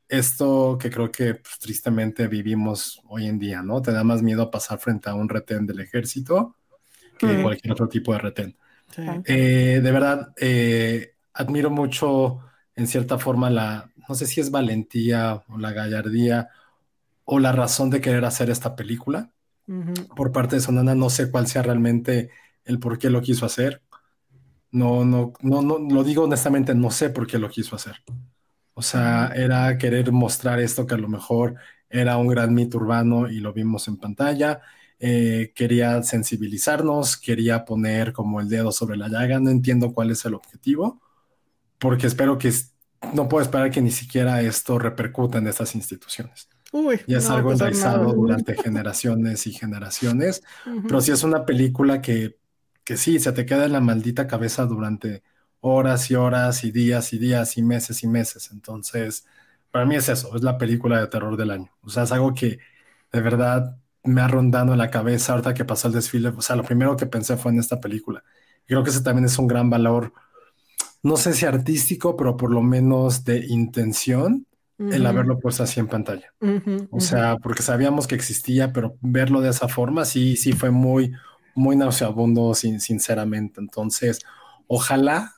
esto 0.08 0.78
que 0.80 0.90
creo 0.90 1.10
que 1.12 1.34
pues, 1.36 1.58
tristemente 1.60 2.28
vivimos 2.28 3.00
hoy 3.08 3.26
en 3.26 3.38
día, 3.38 3.62
¿no? 3.62 3.82
Te 3.82 3.92
da 3.92 4.04
más 4.04 4.22
miedo 4.22 4.50
pasar 4.50 4.78
frente 4.78 5.10
a 5.10 5.14
un 5.14 5.28
retén 5.28 5.66
del 5.66 5.80
ejército 5.80 6.56
que 7.18 7.26
Mm. 7.26 7.42
cualquier 7.42 7.72
otro 7.72 7.88
tipo 7.88 8.12
de 8.12 8.18
retén. 8.18 8.56
Sí. 8.94 9.02
Eh, 9.24 9.80
de 9.82 9.92
verdad, 9.92 10.32
eh, 10.40 11.14
admiro 11.34 11.70
mucho, 11.70 12.40
en 12.76 12.86
cierta 12.86 13.18
forma, 13.18 13.50
la, 13.50 13.90
no 14.08 14.14
sé 14.14 14.26
si 14.26 14.40
es 14.40 14.50
valentía 14.50 15.42
o 15.48 15.58
la 15.58 15.72
gallardía 15.72 16.48
o 17.24 17.38
la 17.38 17.52
razón 17.52 17.90
de 17.90 18.00
querer 18.00 18.24
hacer 18.24 18.50
esta 18.50 18.76
película 18.76 19.32
por 20.16 20.32
parte 20.32 20.56
de 20.56 20.62
Sonana. 20.62 20.94
No 20.96 21.10
sé 21.10 21.30
cuál 21.30 21.46
sea 21.48 21.62
realmente 21.62 22.30
el 22.64 22.78
por 22.80 22.98
qué 22.98 23.10
lo 23.10 23.22
quiso 23.22 23.46
hacer. 23.46 23.82
No, 24.74 25.04
no, 25.04 25.32
no, 25.40 25.62
no, 25.62 25.78
lo 25.78 26.02
digo 26.02 26.24
honestamente, 26.24 26.74
no 26.74 26.90
sé 26.90 27.10
por 27.10 27.28
qué 27.28 27.38
lo 27.38 27.48
quiso 27.48 27.76
hacer. 27.76 28.02
O 28.74 28.82
sea, 28.82 29.28
era 29.36 29.78
querer 29.78 30.10
mostrar 30.10 30.58
esto 30.58 30.84
que 30.84 30.94
a 30.94 30.98
lo 30.98 31.08
mejor 31.08 31.54
era 31.88 32.16
un 32.16 32.26
gran 32.26 32.52
mito 32.52 32.78
urbano 32.78 33.30
y 33.30 33.38
lo 33.38 33.52
vimos 33.52 33.86
en 33.86 33.98
pantalla. 33.98 34.60
Eh, 34.98 35.52
quería 35.54 36.02
sensibilizarnos, 36.02 37.16
quería 37.16 37.64
poner 37.64 38.12
como 38.12 38.40
el 38.40 38.48
dedo 38.48 38.72
sobre 38.72 38.96
la 38.96 39.06
llaga. 39.08 39.38
No 39.38 39.50
entiendo 39.50 39.92
cuál 39.94 40.10
es 40.10 40.24
el 40.24 40.34
objetivo, 40.34 41.00
porque 41.78 42.08
espero 42.08 42.36
que 42.36 42.52
no 43.14 43.28
puedo 43.28 43.44
esperar 43.44 43.70
que 43.70 43.80
ni 43.80 43.92
siquiera 43.92 44.42
esto 44.42 44.80
repercuta 44.80 45.38
en 45.38 45.46
estas 45.46 45.76
instituciones. 45.76 46.48
Uy, 46.72 47.00
Ya 47.06 47.18
es 47.18 47.28
no 47.28 47.36
algo 47.36 47.50
pasar 47.50 47.68
enraizado 47.68 48.12
durante 48.12 48.56
generaciones 48.56 49.46
y 49.46 49.52
generaciones. 49.52 50.42
Ujú. 50.66 50.88
Pero 50.88 51.00
sí 51.00 51.12
es 51.12 51.22
una 51.22 51.46
película 51.46 52.02
que, 52.02 52.38
que 52.84 52.96
sí, 52.96 53.18
se 53.18 53.32
te 53.32 53.46
queda 53.46 53.64
en 53.64 53.72
la 53.72 53.80
maldita 53.80 54.26
cabeza 54.26 54.66
durante 54.66 55.22
horas 55.60 56.10
y 56.10 56.14
horas 56.14 56.64
y 56.64 56.70
días 56.70 57.12
y 57.12 57.18
días 57.18 57.56
y 57.56 57.62
meses 57.62 58.02
y 58.02 58.06
meses. 58.06 58.50
Entonces, 58.52 59.26
para 59.70 59.86
mí 59.86 59.96
es 59.96 60.08
eso, 60.08 60.36
es 60.36 60.42
la 60.42 60.58
película 60.58 61.00
de 61.00 61.06
terror 61.08 61.36
del 61.36 61.50
año. 61.50 61.70
O 61.82 61.88
sea, 61.88 62.04
es 62.04 62.12
algo 62.12 62.34
que 62.34 62.58
de 63.12 63.20
verdad 63.20 63.76
me 64.04 64.20
ha 64.20 64.28
rondado 64.28 64.72
en 64.72 64.78
la 64.78 64.90
cabeza 64.90 65.32
ahorita 65.32 65.54
que 65.54 65.64
pasó 65.64 65.88
el 65.88 65.94
desfile. 65.94 66.28
O 66.28 66.42
sea, 66.42 66.56
lo 66.56 66.62
primero 66.64 66.96
que 66.96 67.06
pensé 67.06 67.36
fue 67.36 67.52
en 67.52 67.58
esta 67.58 67.80
película. 67.80 68.22
Creo 68.66 68.84
que 68.84 68.90
ese 68.90 69.00
también 69.00 69.24
es 69.24 69.38
un 69.38 69.46
gran 69.46 69.70
valor, 69.70 70.12
no 71.02 71.16
sé 71.16 71.34
si 71.34 71.44
artístico, 71.46 72.16
pero 72.16 72.36
por 72.36 72.50
lo 72.50 72.62
menos 72.62 73.24
de 73.24 73.44
intención, 73.46 74.46
el 74.78 75.06
haberlo 75.06 75.38
puesto 75.38 75.62
así 75.62 75.80
en 75.80 75.86
pantalla. 75.86 76.32
O 76.90 77.00
sea, 77.00 77.36
porque 77.36 77.62
sabíamos 77.62 78.06
que 78.06 78.14
existía, 78.14 78.72
pero 78.72 78.96
verlo 79.00 79.40
de 79.40 79.50
esa 79.50 79.68
forma 79.68 80.04
sí, 80.04 80.36
sí 80.36 80.52
fue 80.52 80.70
muy, 80.70 81.12
muy 81.54 81.76
nauseabundo, 81.76 82.54
sin- 82.54 82.80
sinceramente. 82.80 83.60
Entonces, 83.60 84.20
ojalá, 84.66 85.34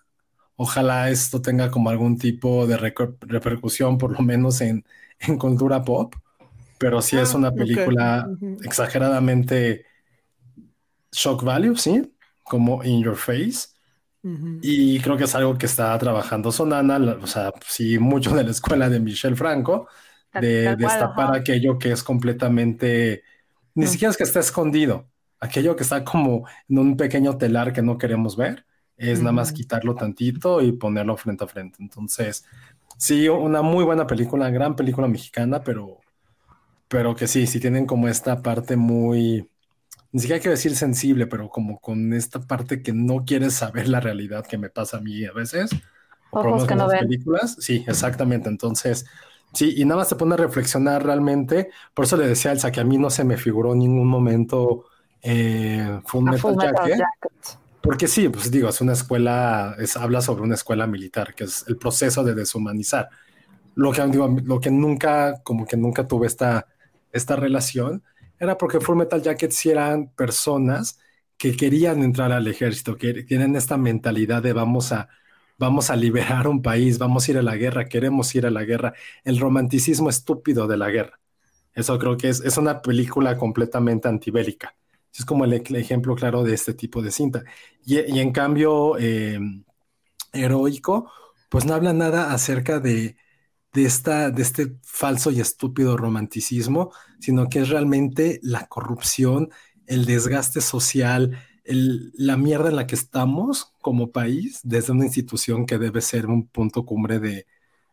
ojalá 0.56 1.10
esto 1.10 1.42
tenga 1.42 1.70
como 1.70 1.90
algún 1.90 2.18
tipo 2.18 2.66
de 2.66 2.76
repercusión, 2.78 3.98
por 3.98 4.12
lo 4.12 4.20
menos 4.22 4.60
en, 4.62 4.84
en 5.20 5.38
cultura 5.38 5.84
pop, 5.84 6.14
pero 6.78 7.02
sí 7.02 7.18
es 7.18 7.34
Ah, 7.34 7.36
una 7.36 7.54
película 7.56 8.32
exageradamente 8.62 9.86
shock 11.12 11.42
value, 11.44 11.76
¿sí? 11.76 12.12
Como 12.44 12.82
in 12.84 13.02
your 13.02 13.16
face. 13.16 13.68
Y 14.60 15.00
creo 15.00 15.16
que 15.16 15.24
es 15.24 15.34
algo 15.34 15.58
que 15.58 15.66
está 15.66 15.96
trabajando 15.98 16.52
Sonana, 16.52 16.98
la- 16.98 17.14
o 17.16 17.26
sea, 17.26 17.52
sí, 17.66 17.98
mucho 17.98 18.34
de 18.34 18.44
la 18.44 18.50
escuela 18.52 18.88
de 18.88 19.00
Michel 19.00 19.36
Franco, 19.36 19.88
de 20.34 20.76
destapar 20.76 21.34
aquello 21.34 21.78
que 21.78 21.92
es 21.92 22.02
completamente, 22.02 23.22
ni 23.74 23.86
siquiera 23.88 24.10
es 24.12 24.16
que 24.16 24.24
está 24.24 24.40
escondido, 24.40 25.10
aquello 25.40 25.76
que 25.76 25.82
está 25.84 26.04
como 26.04 26.46
en 26.68 26.78
un 26.78 26.96
pequeño 26.96 27.36
telar 27.38 27.72
que 27.72 27.82
no 27.82 27.98
queremos 27.98 28.36
ver, 28.36 28.66
es 28.96 29.20
nada 29.20 29.32
más 29.32 29.52
quitarlo 29.52 29.94
tantito 29.94 30.62
y 30.62 30.72
ponerlo 30.72 31.16
frente 31.16 31.44
a 31.44 31.48
frente. 31.48 31.78
Entonces, 31.82 32.44
sí, 32.98 33.28
una 33.28 33.62
muy 33.62 33.84
buena 33.84 34.06
película, 34.06 34.50
gran 34.50 34.76
película 34.76 35.08
mexicana, 35.08 35.62
pero, 35.62 36.00
pero 36.88 37.14
que 37.16 37.26
sí, 37.26 37.46
sí 37.46 37.60
tienen 37.60 37.86
como 37.86 38.08
esta 38.08 38.42
parte 38.42 38.76
muy, 38.76 39.48
ni 40.12 40.20
siquiera 40.20 40.40
quiero 40.40 40.52
decir 40.52 40.76
sensible, 40.76 41.26
pero 41.26 41.50
como 41.50 41.80
con 41.80 42.12
esta 42.14 42.40
parte 42.40 42.82
que 42.82 42.92
no 42.92 43.24
quieres 43.24 43.54
saber 43.54 43.88
la 43.88 44.00
realidad 44.00 44.46
que 44.46 44.58
me 44.58 44.70
pasa 44.70 44.98
a 44.98 45.00
mí 45.00 45.24
a 45.26 45.32
veces. 45.32 45.78
o 46.30 46.40
Ojos 46.40 46.66
que 46.66 46.74
no 46.76 46.88
ven. 46.88 46.98
películas. 46.98 47.56
Sí, 47.60 47.84
exactamente. 47.88 48.48
Entonces, 48.48 49.06
sí, 49.52 49.74
y 49.76 49.84
nada 49.84 50.00
más 50.00 50.08
te 50.08 50.16
pone 50.16 50.34
a 50.34 50.38
reflexionar 50.38 51.04
realmente. 51.04 51.70
Por 51.94 52.04
eso 52.06 52.16
le 52.16 52.26
decía 52.28 52.50
a 52.50 52.54
Elsa 52.54 52.72
que 52.72 52.80
a 52.80 52.84
mí 52.84 52.98
no 52.98 53.10
se 53.10 53.24
me 53.24 53.36
figuró 53.36 53.72
en 53.72 53.80
ningún 53.80 54.08
momento 54.08 54.86
eh, 55.22 56.00
Full 56.06 56.28
A 56.28 56.32
Metal 56.32 56.40
Full 56.40 56.56
Metal 56.56 56.74
Jacket. 56.74 56.98
Jacket. 56.98 57.66
Porque 57.86 58.08
sí, 58.08 58.28
pues 58.28 58.50
digo, 58.50 58.68
es 58.68 58.80
una 58.80 58.94
escuela, 58.94 59.76
es, 59.78 59.96
habla 59.96 60.20
sobre 60.20 60.42
una 60.42 60.56
escuela 60.56 60.88
militar, 60.88 61.34
que 61.34 61.44
es 61.44 61.64
el 61.68 61.76
proceso 61.76 62.24
de 62.24 62.34
deshumanizar. 62.34 63.08
Lo 63.76 63.92
que, 63.92 64.04
digo, 64.06 64.26
lo 64.44 64.60
que 64.60 64.72
nunca, 64.72 65.40
como 65.44 65.66
que 65.66 65.76
nunca 65.76 66.08
tuve 66.08 66.26
esta, 66.26 66.66
esta 67.12 67.36
relación, 67.36 68.02
era 68.40 68.58
porque 68.58 68.80
Full 68.80 68.96
Metal 68.96 69.22
Jacket 69.22 69.52
sí 69.52 69.70
eran 69.70 70.08
personas 70.08 70.98
que 71.36 71.56
querían 71.56 72.02
entrar 72.02 72.32
al 72.32 72.48
ejército, 72.48 72.96
que 72.96 73.22
tienen 73.22 73.54
esta 73.54 73.76
mentalidad 73.76 74.42
de 74.42 74.52
vamos 74.52 74.90
a, 74.90 75.08
vamos 75.58 75.88
a 75.90 75.96
liberar 75.96 76.48
un 76.48 76.62
país, 76.62 76.98
vamos 76.98 77.28
a 77.28 77.30
ir 77.30 77.38
a 77.38 77.42
la 77.42 77.56
guerra, 77.56 77.88
queremos 77.88 78.34
ir 78.34 78.46
a 78.46 78.50
la 78.50 78.64
guerra, 78.64 78.94
el 79.22 79.38
romanticismo 79.38 80.10
estúpido 80.10 80.66
de 80.66 80.76
la 80.76 80.90
guerra. 80.90 81.20
Eso 81.72 81.98
creo 81.98 82.16
que 82.16 82.30
es, 82.30 82.40
es 82.40 82.56
una 82.56 82.82
película 82.82 83.36
completamente 83.36 84.08
antibélica. 84.08 84.74
Es 85.18 85.24
como 85.24 85.44
el, 85.44 85.52
el 85.54 85.76
ejemplo 85.76 86.14
claro 86.14 86.42
de 86.44 86.54
este 86.54 86.74
tipo 86.74 87.02
de 87.02 87.10
cinta. 87.10 87.44
Y, 87.84 88.00
y 88.00 88.20
en 88.20 88.32
cambio, 88.32 88.98
eh, 88.98 89.38
heroico, 90.32 91.10
pues 91.48 91.64
no 91.64 91.74
habla 91.74 91.92
nada 91.92 92.32
acerca 92.32 92.80
de, 92.80 93.16
de, 93.72 93.84
esta, 93.86 94.30
de 94.30 94.42
este 94.42 94.76
falso 94.82 95.30
y 95.30 95.40
estúpido 95.40 95.96
romanticismo, 95.96 96.92
sino 97.20 97.48
que 97.48 97.60
es 97.60 97.68
realmente 97.68 98.40
la 98.42 98.66
corrupción, 98.68 99.50
el 99.86 100.06
desgaste 100.06 100.60
social, 100.60 101.38
el, 101.64 102.12
la 102.16 102.36
mierda 102.36 102.70
en 102.70 102.76
la 102.76 102.86
que 102.86 102.94
estamos 102.96 103.72
como 103.82 104.12
país 104.12 104.60
desde 104.64 104.92
una 104.92 105.04
institución 105.06 105.66
que 105.66 105.78
debe 105.78 106.00
ser 106.00 106.26
un 106.26 106.46
punto 106.48 106.84
cumbre 106.84 107.18
de 107.20 107.46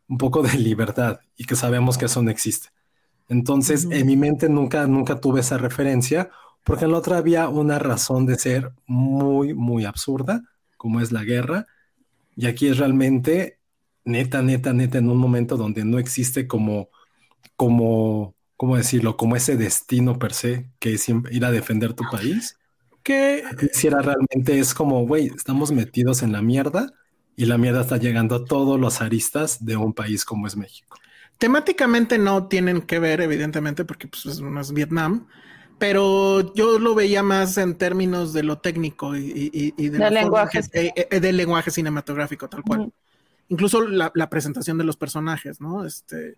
un 0.08 0.18
poco 0.18 0.44
de 0.44 0.58
libertad 0.58 1.20
y 1.38 1.46
que 1.46 1.56
sabemos 1.56 1.98
que 1.98 2.06
eso 2.06 2.22
no 2.24 2.32
existe. 2.32 2.70
Entonces, 3.30 3.88
en 3.90 4.06
mi 4.08 4.18
mente 4.18 4.50
nunca, 4.50 4.86
nunca 4.88 5.20
tuve 5.20 5.40
esa 5.42 5.58
referencia, 5.58 6.30
porque 6.64 6.86
en 6.86 6.92
la 6.92 6.98
otra 6.98 7.18
había 7.18 7.50
una 7.50 7.80
razón 7.80 8.26
de 8.26 8.38
ser 8.38 8.72
muy, 8.86 9.54
muy 9.54 9.86
absurda, 9.86 10.42
como 10.78 11.02
es 11.02 11.12
la 11.12 11.24
guerra, 11.24 11.68
y 12.36 12.48
aquí 12.48 12.68
es 12.68 12.78
realmente 12.78 13.60
neta, 14.06 14.42
neta, 14.42 14.74
neta, 14.74 14.98
en 14.98 15.10
un 15.10 15.18
momento 15.18 15.58
donde 15.58 15.86
no 15.86 16.00
existe 16.00 16.48
como, 16.48 16.90
como, 17.56 18.36
¿cómo 18.58 18.78
decirlo? 18.78 19.18
Como 19.18 19.36
ese 19.36 19.58
destino 19.58 20.20
per 20.20 20.34
se, 20.34 20.70
que 20.80 20.94
es 20.94 21.08
ir 21.10 21.46
a 21.46 21.52
defender 21.52 21.94
tu 21.94 22.04
país. 22.10 22.58
que 23.04 23.44
hiciera 23.74 24.02
realmente 24.02 24.60
es 24.60 24.74
como, 24.74 25.06
güey, 25.06 25.28
estamos 25.28 25.72
metidos 25.72 26.24
en 26.24 26.32
la 26.32 26.42
mierda 26.42 26.94
y 27.36 27.46
la 27.46 27.58
mierda 27.58 27.82
está 27.82 27.98
llegando 27.98 28.36
a 28.36 28.46
todos 28.46 28.80
los 28.80 29.02
aristas 29.02 29.66
de 29.66 29.76
un 29.76 29.94
país 29.94 30.24
como 30.26 30.48
es 30.48 30.56
México. 30.56 30.98
Temáticamente 31.38 32.18
no 32.18 32.48
tienen 32.48 32.82
que 32.82 33.00
ver, 33.00 33.20
evidentemente, 33.20 33.84
porque 33.84 34.08
pues, 34.08 34.40
no 34.40 34.62
es 34.62 34.72
Vietnam, 34.72 35.28
pero 35.80 36.54
yo 36.54 36.80
lo 36.80 36.96
veía 36.96 37.24
más 37.24 37.58
en 37.58 37.78
términos 37.78 38.34
de 38.34 38.44
lo 38.44 38.60
técnico 38.60 39.16
y, 39.16 39.72
de 39.78 39.90
del 39.90 40.14
lenguaje. 40.14 40.62
Eh, 40.74 41.20
del 41.20 41.38
lenguaje 41.38 41.72
cinematográfico, 41.72 42.48
tal 42.50 42.64
cual. 42.64 42.92
Incluso 43.50 43.86
la, 43.88 44.12
la, 44.16 44.30
presentación 44.30 44.78
de 44.78 44.84
los 44.84 44.98
personajes, 44.98 45.60
¿no? 45.60 45.86
Este, 45.86 46.38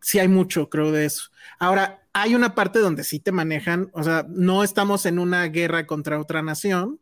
sí 0.00 0.18
hay 0.18 0.28
mucho, 0.28 0.68
creo, 0.68 0.92
de 0.92 1.04
eso. 1.04 1.30
Ahora, 1.58 2.02
hay 2.12 2.34
una 2.34 2.54
parte 2.54 2.78
donde 2.78 3.04
sí 3.04 3.20
te 3.20 3.32
manejan, 3.32 3.90
o 3.92 4.02
sea, 4.02 4.26
no 4.28 4.64
estamos 4.64 5.06
en 5.06 5.18
una 5.18 5.44
guerra 5.44 5.86
contra 5.86 6.20
otra 6.20 6.42
nación, 6.42 7.00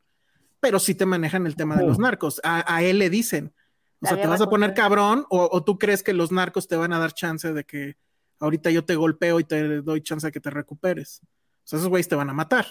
pero 0.60 0.78
sí 0.78 0.94
te 0.94 1.06
manejan 1.06 1.46
el 1.46 1.56
tema 1.56 1.76
de 1.76 1.86
los 1.86 1.98
narcos. 1.98 2.40
A, 2.42 2.82
él 2.82 2.98
le 2.98 3.10
dicen, 3.10 3.52
o 4.00 4.06
sea, 4.06 4.20
te 4.20 4.26
vas 4.26 4.40
a 4.40 4.48
poner 4.48 4.74
cabrón 4.74 5.24
o, 5.30 5.62
tú 5.62 5.78
crees 5.78 6.02
que 6.02 6.12
los 6.12 6.32
narcos 6.32 6.68
te 6.68 6.76
van 6.76 6.92
a 6.92 6.98
dar 6.98 7.12
chance 7.12 7.52
de 7.52 7.64
que 7.64 7.96
ahorita 8.40 8.70
yo 8.70 8.84
te 8.84 8.96
golpeo 8.96 9.40
y 9.40 9.44
te 9.44 9.80
doy 9.82 10.02
chance 10.02 10.26
de 10.26 10.32
que 10.32 10.40
te 10.40 10.50
recuperes. 10.50 11.20
O 11.66 11.68
sea, 11.68 11.78
esos 11.80 11.88
güeyes 11.88 12.08
te 12.08 12.14
van 12.14 12.30
a 12.30 12.34
matar. 12.34 12.64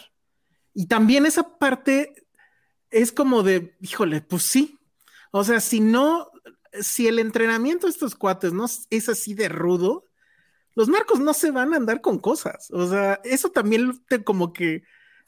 Y 0.73 0.87
también 0.87 1.25
esa 1.25 1.57
parte 1.57 2.25
es 2.89 3.11
como 3.11 3.43
de, 3.43 3.75
híjole, 3.81 4.21
pues 4.21 4.43
sí. 4.43 4.79
O 5.31 5.43
sea, 5.43 5.59
si 5.59 5.81
no, 5.81 6.31
si 6.79 7.07
el 7.07 7.19
entrenamiento 7.19 7.87
de 7.87 7.91
estos 7.91 8.15
cuates 8.15 8.53
no 8.53 8.65
es 8.89 9.09
así 9.09 9.33
de 9.33 9.49
rudo, 9.49 10.05
los 10.75 10.87
narcos 10.87 11.19
no 11.19 11.33
se 11.33 11.51
van 11.51 11.73
a 11.73 11.77
andar 11.77 11.99
con 11.99 12.19
cosas. 12.19 12.71
O 12.71 12.87
sea, 12.87 13.19
eso 13.25 13.49
también 13.49 14.01
te 14.07 14.23
como 14.23 14.53
que 14.53 14.83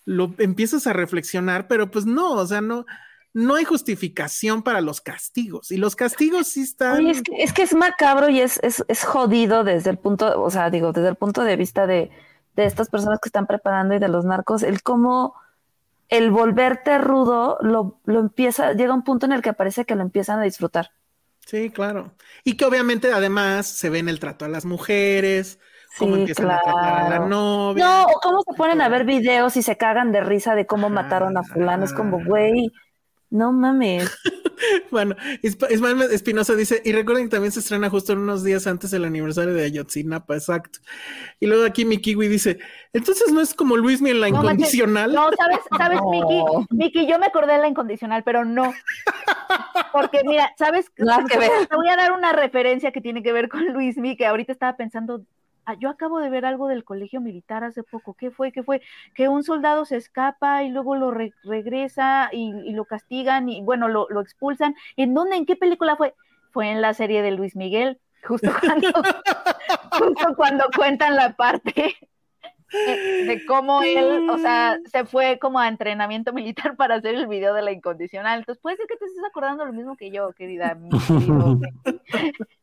lo 0.05 0.33
empiezas 0.37 0.87
a 0.87 0.93
reflexionar, 0.93 1.67
pero 1.67 1.91
pues 1.91 2.05
no, 2.05 2.35
o 2.35 2.47
sea, 2.47 2.61
no, 2.61 2.85
no 3.33 3.55
hay 3.55 3.65
justificación 3.65 4.63
para 4.63 4.79
los 4.79 5.01
castigos. 5.01 5.71
Y 5.71 5.77
los 5.77 5.97
castigos 5.97 6.47
sí 6.47 6.61
están. 6.61 7.05
es, 7.07 7.21
que, 7.53 7.63
es, 7.63 7.75
macabro 7.75 8.29
y 8.29 8.39
es, 8.39 8.61
es, 8.63 8.81
es, 8.87 9.03
jodido 9.03 9.65
desde 9.65 9.89
el 9.89 9.97
punto, 9.97 10.41
o 10.41 10.49
sea, 10.49 10.69
digo, 10.69 10.93
desde 10.93 11.09
el 11.09 11.15
punto 11.15 11.43
de 11.43 11.57
vista 11.57 11.85
de, 11.85 12.09
de 12.57 12.65
estas 12.65 12.89
personas 12.89 13.19
que 13.21 13.29
están 13.29 13.47
preparando 13.47 13.93
y 13.93 13.99
de 13.99 14.09
los 14.09 14.25
narcos, 14.25 14.63
el 14.63 14.81
cómo 14.81 15.35
el 16.09 16.31
volverte 16.31 16.97
rudo 16.97 17.57
lo, 17.61 17.99
lo 18.05 18.19
empieza, 18.19 18.73
llega 18.73 18.93
un 18.93 19.03
punto 19.03 19.25
en 19.25 19.31
el 19.31 19.41
que 19.41 19.53
parece 19.53 19.85
que 19.85 19.95
lo 19.95 20.01
empiezan 20.01 20.39
a 20.39 20.43
disfrutar. 20.43 20.91
Sí, 21.45 21.69
claro. 21.69 22.11
Y 22.43 22.57
que 22.57 22.65
obviamente 22.65 23.13
además 23.13 23.67
se 23.67 23.89
ve 23.89 23.99
en 23.99 24.09
el 24.09 24.19
trato 24.19 24.43
a 24.43 24.49
las 24.49 24.65
mujeres, 24.65 25.59
cómo 25.97 26.15
empiezan 26.15 26.49
a 26.49 26.59
tratar 26.61 27.05
a 27.05 27.09
la 27.09 27.19
novia. 27.19 27.85
No, 27.85 28.03
o 28.03 28.19
cómo 28.21 28.41
se 28.41 28.53
ponen 28.57 28.81
a 28.81 28.89
ver 28.89 29.05
videos 29.05 29.55
y 29.55 29.61
se 29.61 29.77
cagan 29.77 30.11
de 30.11 30.21
risa 30.21 30.55
de 30.55 30.65
cómo 30.65 30.89
mataron 30.89 31.37
a 31.37 31.43
fulano. 31.43 31.85
Es 31.85 31.93
como, 31.93 32.23
güey, 32.23 32.71
no 33.29 33.51
mames. 33.51 34.09
bueno, 34.91 35.15
Ismael 35.41 36.01
Espinosa 36.11 36.55
dice, 36.55 36.81
y 36.83 36.91
recuerden 36.91 37.25
que 37.25 37.31
también 37.31 37.51
se 37.51 37.59
estrena 37.59 37.89
justo 37.89 38.13
unos 38.13 38.43
días 38.43 38.67
antes 38.67 38.91
del 38.91 39.05
aniversario 39.05 39.53
de 39.53 39.65
Ayotzinapa, 39.65 40.35
exacto. 40.35 40.79
Y 41.39 41.47
luego 41.47 41.65
aquí 41.65 41.85
mi 41.85 41.99
kiwi 41.99 42.27
dice, 42.27 42.59
entonces 42.93 43.31
no 43.31 43.41
es 43.41 43.53
como 43.53 43.77
Luismi 43.77 44.11
en 44.11 44.21
la 44.21 44.29
incondicional. 44.29 45.13
no, 45.13 45.29
sabes, 45.37 45.59
sabes, 45.77 45.99
Miki, 46.11 46.43
Miki, 46.69 47.07
yo 47.07 47.19
me 47.19 47.27
acordé 47.27 47.53
de 47.53 47.59
la 47.59 47.67
incondicional, 47.67 48.23
pero 48.23 48.45
no. 48.45 48.73
Porque 49.91 50.21
mira, 50.25 50.53
sabes, 50.57 50.91
te 50.95 51.75
voy 51.75 51.89
a 51.89 51.95
dar 51.95 52.11
una 52.13 52.33
referencia 52.33 52.91
que 52.91 53.01
tiene 53.01 53.23
que 53.23 53.33
ver 53.33 53.49
con 53.49 53.65
Luismi, 53.73 54.15
que 54.15 54.25
ahorita 54.25 54.51
estaba 54.51 54.77
pensando 54.77 55.21
yo 55.75 55.89
acabo 55.89 56.19
de 56.19 56.29
ver 56.29 56.45
algo 56.45 56.67
del 56.67 56.83
colegio 56.83 57.21
militar 57.21 57.63
hace 57.63 57.83
poco. 57.83 58.13
¿Qué 58.13 58.31
fue? 58.31 58.51
¿Qué 58.51 58.63
fue? 58.63 58.81
Que 59.13 59.27
un 59.27 59.43
soldado 59.43 59.85
se 59.85 59.97
escapa 59.97 60.63
y 60.63 60.69
luego 60.69 60.95
lo 60.95 61.11
regresa 61.11 62.29
y, 62.31 62.71
lo 62.73 62.85
castigan 62.85 63.49
y 63.49 63.61
bueno, 63.61 63.87
lo, 63.87 64.21
expulsan. 64.21 64.75
¿En 64.95 65.13
dónde? 65.13 65.35
¿En 65.35 65.45
qué 65.45 65.55
película 65.55 65.95
fue? 65.95 66.15
Fue 66.51 66.71
en 66.71 66.81
la 66.81 66.93
serie 66.93 67.21
de 67.21 67.31
Luis 67.31 67.55
Miguel, 67.55 67.99
justo 68.23 68.49
cuando, 68.59 68.87
justo 69.91 70.35
cuando 70.35 70.65
cuentan 70.75 71.15
la 71.15 71.35
parte 71.35 71.95
de, 72.71 73.45
cómo 73.47 73.81
él, 73.81 74.29
o 74.29 74.37
sea, 74.37 74.77
se 74.91 75.05
fue 75.05 75.39
como 75.39 75.59
a 75.59 75.67
entrenamiento 75.67 76.33
militar 76.33 76.75
para 76.75 76.95
hacer 76.95 77.15
el 77.15 77.27
video 77.27 77.53
de 77.53 77.61
la 77.61 77.71
incondicional. 77.71 78.39
Entonces, 78.39 78.61
puede 78.61 78.77
ser 78.77 78.87
que 78.87 78.97
te 78.97 79.05
estés 79.05 79.23
acordando 79.23 79.65
lo 79.65 79.73
mismo 79.73 79.95
que 79.95 80.11
yo, 80.11 80.31
querida. 80.33 80.77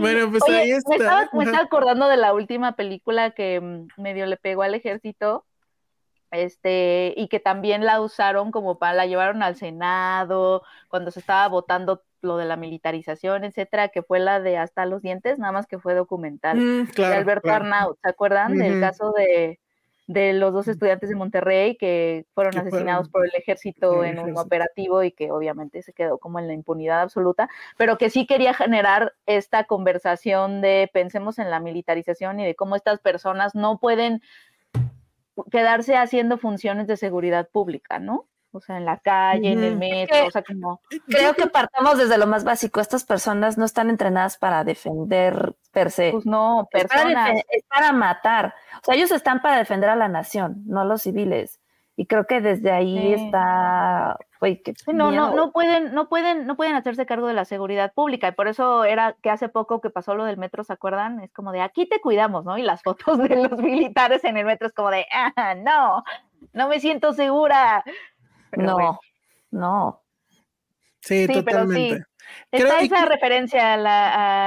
Bueno, 0.00 0.30
pues 0.30 0.42
ahí 0.48 0.70
está. 0.70 1.28
Me 1.32 1.44
estaba, 1.44 1.64
acordando 1.64 2.08
de 2.08 2.16
la 2.16 2.32
última 2.32 2.76
película 2.76 3.30
que 3.32 3.60
mm, 3.60 4.00
medio 4.00 4.26
le 4.26 4.36
pegó 4.36 4.62
al 4.62 4.74
ejército, 4.74 5.44
este, 6.30 7.14
y 7.16 7.28
que 7.28 7.40
también 7.40 7.84
la 7.84 8.00
usaron 8.00 8.50
como 8.50 8.78
para, 8.78 8.94
la 8.94 9.06
llevaron 9.06 9.42
al 9.42 9.56
Senado, 9.56 10.62
cuando 10.88 11.10
se 11.10 11.20
estaba 11.20 11.48
votando 11.48 12.02
lo 12.20 12.36
de 12.36 12.44
la 12.44 12.56
militarización, 12.56 13.44
etcétera, 13.44 13.88
que 13.88 14.02
fue 14.02 14.18
la 14.18 14.40
de 14.40 14.58
Hasta 14.58 14.86
los 14.86 15.02
dientes, 15.02 15.38
nada 15.38 15.52
más 15.52 15.66
que 15.66 15.78
fue 15.78 15.94
documental, 15.94 16.58
mm, 16.58 16.90
de 16.92 17.06
Alberto 17.06 17.50
Arnaut, 17.50 17.98
¿se 18.02 18.08
acuerdan? 18.08 18.56
Del 18.56 18.80
caso 18.80 19.12
de, 19.12 19.58
de 20.08 20.32
los 20.32 20.54
dos 20.54 20.66
estudiantes 20.68 21.10
de 21.10 21.14
Monterrey 21.14 21.76
que 21.76 22.24
fueron 22.34 22.56
asesinados 22.56 23.10
por 23.10 23.26
el 23.26 23.32
ejército 23.36 24.02
en 24.02 24.18
un 24.18 24.36
operativo 24.38 25.02
y 25.02 25.12
que 25.12 25.30
obviamente 25.30 25.82
se 25.82 25.92
quedó 25.92 26.16
como 26.16 26.38
en 26.38 26.46
la 26.46 26.54
impunidad 26.54 27.02
absoluta, 27.02 27.50
pero 27.76 27.98
que 27.98 28.08
sí 28.08 28.26
quería 28.26 28.54
generar 28.54 29.12
esta 29.26 29.64
conversación 29.64 30.62
de 30.62 30.90
pensemos 30.94 31.38
en 31.38 31.50
la 31.50 31.60
militarización 31.60 32.40
y 32.40 32.46
de 32.46 32.54
cómo 32.54 32.74
estas 32.74 33.00
personas 33.00 33.54
no 33.54 33.78
pueden 33.78 34.22
quedarse 35.50 35.94
haciendo 35.94 36.38
funciones 36.38 36.86
de 36.86 36.96
seguridad 36.96 37.50
pública, 37.50 37.98
¿no? 37.98 38.26
O 38.52 38.60
sea, 38.60 38.78
en 38.78 38.84
la 38.84 38.98
calle, 38.98 39.52
en 39.52 39.62
el 39.62 39.76
metro, 39.76 40.26
o 40.26 40.30
sea, 40.30 40.42
como... 40.42 40.80
Creo 41.06 41.34
que 41.34 41.46
partamos 41.46 41.98
desde 41.98 42.18
lo 42.18 42.26
más 42.26 42.44
básico, 42.44 42.80
estas 42.80 43.04
personas 43.04 43.58
no 43.58 43.64
están 43.64 43.90
entrenadas 43.90 44.38
para 44.38 44.64
defender 44.64 45.54
per 45.72 45.90
se. 45.90 46.12
Pues 46.12 46.26
no, 46.26 46.68
personas. 46.70 47.42
Es 47.50 47.64
para, 47.64 47.92
matar, 47.92 48.54
o 48.80 48.84
sea, 48.84 48.94
ellos 48.94 49.12
están 49.12 49.40
para 49.40 49.58
defender 49.58 49.90
a 49.90 49.96
la 49.96 50.08
nación, 50.08 50.62
no 50.66 50.80
a 50.80 50.84
los 50.84 51.02
civiles. 51.02 51.60
Y 51.96 52.06
creo 52.06 52.26
que 52.26 52.40
desde 52.40 52.70
ahí 52.70 53.12
está, 53.12 54.16
no, 54.92 55.10
no, 55.10 55.34
no 55.34 55.50
pueden, 55.50 55.92
no 55.94 56.08
pueden, 56.08 56.46
no 56.46 56.56
pueden 56.56 56.76
hacerse 56.76 57.06
cargo 57.06 57.26
de 57.26 57.34
la 57.34 57.44
seguridad 57.44 57.92
pública. 57.92 58.28
Y 58.28 58.32
por 58.32 58.46
eso 58.46 58.84
era 58.84 59.16
que 59.20 59.30
hace 59.30 59.48
poco 59.48 59.80
que 59.80 59.90
pasó 59.90 60.14
lo 60.14 60.24
del 60.24 60.36
metro, 60.36 60.62
¿se 60.62 60.72
acuerdan? 60.72 61.20
Es 61.20 61.32
como 61.32 61.50
de 61.50 61.60
aquí 61.60 61.86
te 61.88 62.00
cuidamos, 62.00 62.44
¿no? 62.44 62.56
Y 62.56 62.62
las 62.62 62.82
fotos 62.84 63.18
de 63.18 63.48
los 63.48 63.58
militares 63.58 64.22
en 64.24 64.36
el 64.36 64.46
metro 64.46 64.68
es 64.68 64.72
como 64.72 64.90
de 64.90 65.06
ah, 65.12 65.54
no, 65.56 66.04
no 66.52 66.68
me 66.68 66.78
siento 66.80 67.12
segura 67.12 67.84
no, 68.56 69.00
no. 69.50 70.02
Sí, 71.00 71.26
totalmente. 71.26 72.04
Está 72.50 72.80
esa 72.80 73.04
referencia 73.06 73.74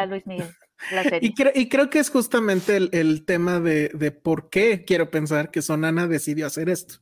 a, 0.02 0.06
Luis 0.06 0.26
Miguel. 0.28 0.56
La 0.92 1.04
serie. 1.04 1.34
Y, 1.54 1.70
creo 1.70 1.90
que 1.90 2.00
es 2.00 2.10
justamente 2.10 2.78
el, 2.78 3.26
tema 3.26 3.60
de, 3.60 3.90
de, 3.90 4.12
por 4.12 4.50
qué 4.50 4.84
quiero 4.86 5.10
pensar 5.10 5.52
que 5.52 5.62
Sonana 5.62 6.08
decidió 6.08 6.48
hacer 6.48 6.70
esto. 6.70 6.96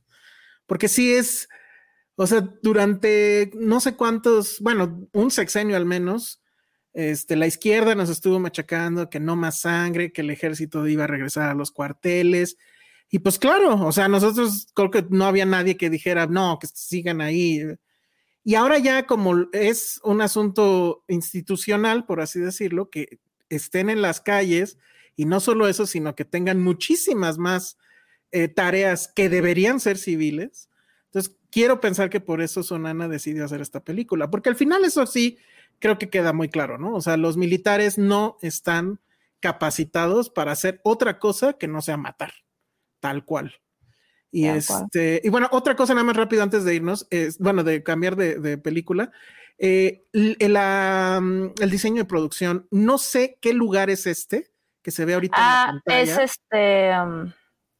Porque 0.66 0.88
sí 0.88 1.14
es, 1.14 1.48
o 2.16 2.26
sea, 2.26 2.48
durante 2.62 3.50
no 3.54 3.80
sé 3.80 3.96
cuántos, 3.96 4.60
bueno, 4.60 5.08
un 5.12 5.30
sexenio 5.30 5.76
al 5.76 5.86
menos, 5.86 6.40
este, 6.92 7.36
la 7.36 7.46
izquierda 7.46 7.94
nos 7.94 8.10
estuvo 8.10 8.38
machacando 8.40 9.10
que 9.10 9.20
no 9.20 9.36
más 9.36 9.60
sangre, 9.60 10.12
que 10.12 10.22
el 10.22 10.30
ejército 10.30 10.86
iba 10.88 11.04
a 11.04 11.08
regresar 11.08 11.48
a 11.48 11.54
los 11.54 11.70
cuarteles, 11.70 12.56
y 13.10 13.18
pues 13.18 13.38
claro, 13.40 13.74
o 13.84 13.92
sea, 13.92 14.06
nosotros 14.08 14.68
creo 14.72 14.90
que 14.90 15.04
no 15.10 15.24
había 15.24 15.44
nadie 15.44 15.76
que 15.76 15.90
dijera, 15.90 16.26
no, 16.26 16.58
que 16.60 16.68
sigan 16.68 17.20
ahí. 17.20 17.60
Y 18.44 18.54
ahora 18.54 18.78
ya 18.78 19.04
como 19.06 19.48
es 19.52 20.00
un 20.04 20.20
asunto 20.20 21.04
institucional, 21.08 22.06
por 22.06 22.20
así 22.20 22.38
decirlo, 22.38 22.88
que 22.88 23.18
estén 23.48 23.90
en 23.90 24.00
las 24.00 24.20
calles 24.20 24.78
y 25.16 25.24
no 25.24 25.40
solo 25.40 25.66
eso, 25.66 25.86
sino 25.86 26.14
que 26.14 26.24
tengan 26.24 26.62
muchísimas 26.62 27.36
más 27.36 27.78
eh, 28.30 28.46
tareas 28.46 29.08
que 29.08 29.28
deberían 29.28 29.80
ser 29.80 29.98
civiles. 29.98 30.70
Entonces, 31.06 31.36
quiero 31.50 31.80
pensar 31.80 32.10
que 32.10 32.20
por 32.20 32.40
eso 32.40 32.62
Sonana 32.62 33.08
decidió 33.08 33.44
hacer 33.44 33.60
esta 33.60 33.80
película, 33.80 34.30
porque 34.30 34.50
al 34.50 34.56
final 34.56 34.84
eso 34.84 35.04
sí, 35.06 35.36
creo 35.80 35.98
que 35.98 36.10
queda 36.10 36.32
muy 36.32 36.48
claro, 36.48 36.78
¿no? 36.78 36.94
O 36.94 37.00
sea, 37.00 37.16
los 37.16 37.36
militares 37.36 37.98
no 37.98 38.38
están 38.40 39.00
capacitados 39.40 40.30
para 40.30 40.52
hacer 40.52 40.80
otra 40.84 41.18
cosa 41.18 41.54
que 41.54 41.66
no 41.66 41.82
sea 41.82 41.96
matar 41.96 42.32
tal 43.00 43.24
cual. 43.24 43.54
Y 44.32 44.46
este, 44.46 45.20
y 45.24 45.28
bueno, 45.28 45.48
otra 45.50 45.74
cosa 45.74 45.92
nada 45.92 46.04
más 46.04 46.16
rápido 46.16 46.42
antes 46.42 46.64
de 46.64 46.74
irnos, 46.74 47.06
es, 47.10 47.38
bueno, 47.38 47.64
de 47.64 47.82
cambiar 47.82 48.14
de, 48.16 48.58
película. 48.58 49.10
Eh, 49.58 50.04
mm, 50.12 51.46
el, 51.60 51.70
diseño 51.70 52.02
de 52.02 52.08
producción, 52.08 52.66
no 52.70 52.98
sé 52.98 53.38
qué 53.40 53.52
lugar 53.52 53.90
es 53.90 54.06
este 54.06 54.52
que 54.82 54.90
se 54.90 55.04
ve 55.04 55.14
ahorita 55.14 55.36
en 55.36 55.42
la 55.42 55.62
ah, 55.62 55.66
pantalla. 55.66 56.02
Es 56.02 56.18
este, 56.18 56.98
um, 56.98 57.32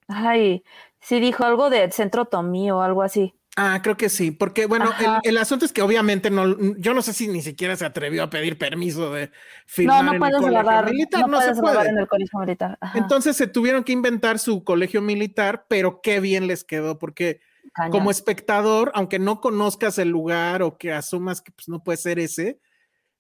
ay, 0.09 0.63
sí 1.01 1.21
dijo 1.21 1.45
algo 1.45 1.71
del 1.71 1.93
centro 1.93 2.27
Tomí 2.27 2.71
o 2.71 2.83
algo 2.83 3.03
así. 3.03 3.35
Ah, 3.63 3.83
creo 3.83 3.95
que 3.95 4.09
sí, 4.09 4.31
porque 4.31 4.65
bueno, 4.65 4.91
el, 5.23 5.37
asunto 5.37 5.67
es 5.67 5.73
que 5.75 5.83
obviamente 5.83 6.31
no, 6.31 6.57
yo 6.79 6.95
no 6.95 7.03
sé 7.03 7.13
si 7.13 7.29
ni 7.29 7.43
siquiera 7.43 7.77
se 7.77 7.85
atrevió 7.85 8.23
a 8.23 8.31
pedir 8.31 8.57
permiso 8.57 9.13
de 9.13 9.31
filmar 9.67 10.03
no, 10.03 10.15
no 10.15 10.27
en 10.27 10.35
el 10.35 10.41
colegio 10.41 10.83
militar, 10.85 11.29
no, 11.29 11.41
se 11.43 11.55
puede. 11.55 11.89
en 11.91 11.99
el 11.99 12.09
colegio 12.09 12.39
militar. 12.39 12.79
Entonces 12.95 13.37
se 13.37 13.47
tuvieron 13.47 13.85
que 13.85 13.93
inventar 13.93 14.39
su 14.39 14.65
colegio 14.65 15.03
militar, 15.03 15.67
pero 15.69 16.01
qué 16.01 16.21
bien 16.21 16.47
les 16.47 16.65
quedó, 16.65 16.99
porque 16.99 17.43
como 17.91 18.11
espectador, 18.11 18.93
aunque 18.95 19.19
no 19.19 19.43
conozcas 19.43 19.99
el 19.99 20.09
lugar 20.09 20.63
o 20.63 20.79
que 20.79 20.95
asumas 20.95 21.43
que 21.43 21.53
pues, 21.53 21.69
no 21.69 21.85
puede 21.85 21.99
ser 21.99 22.19
ese, 22.19 22.61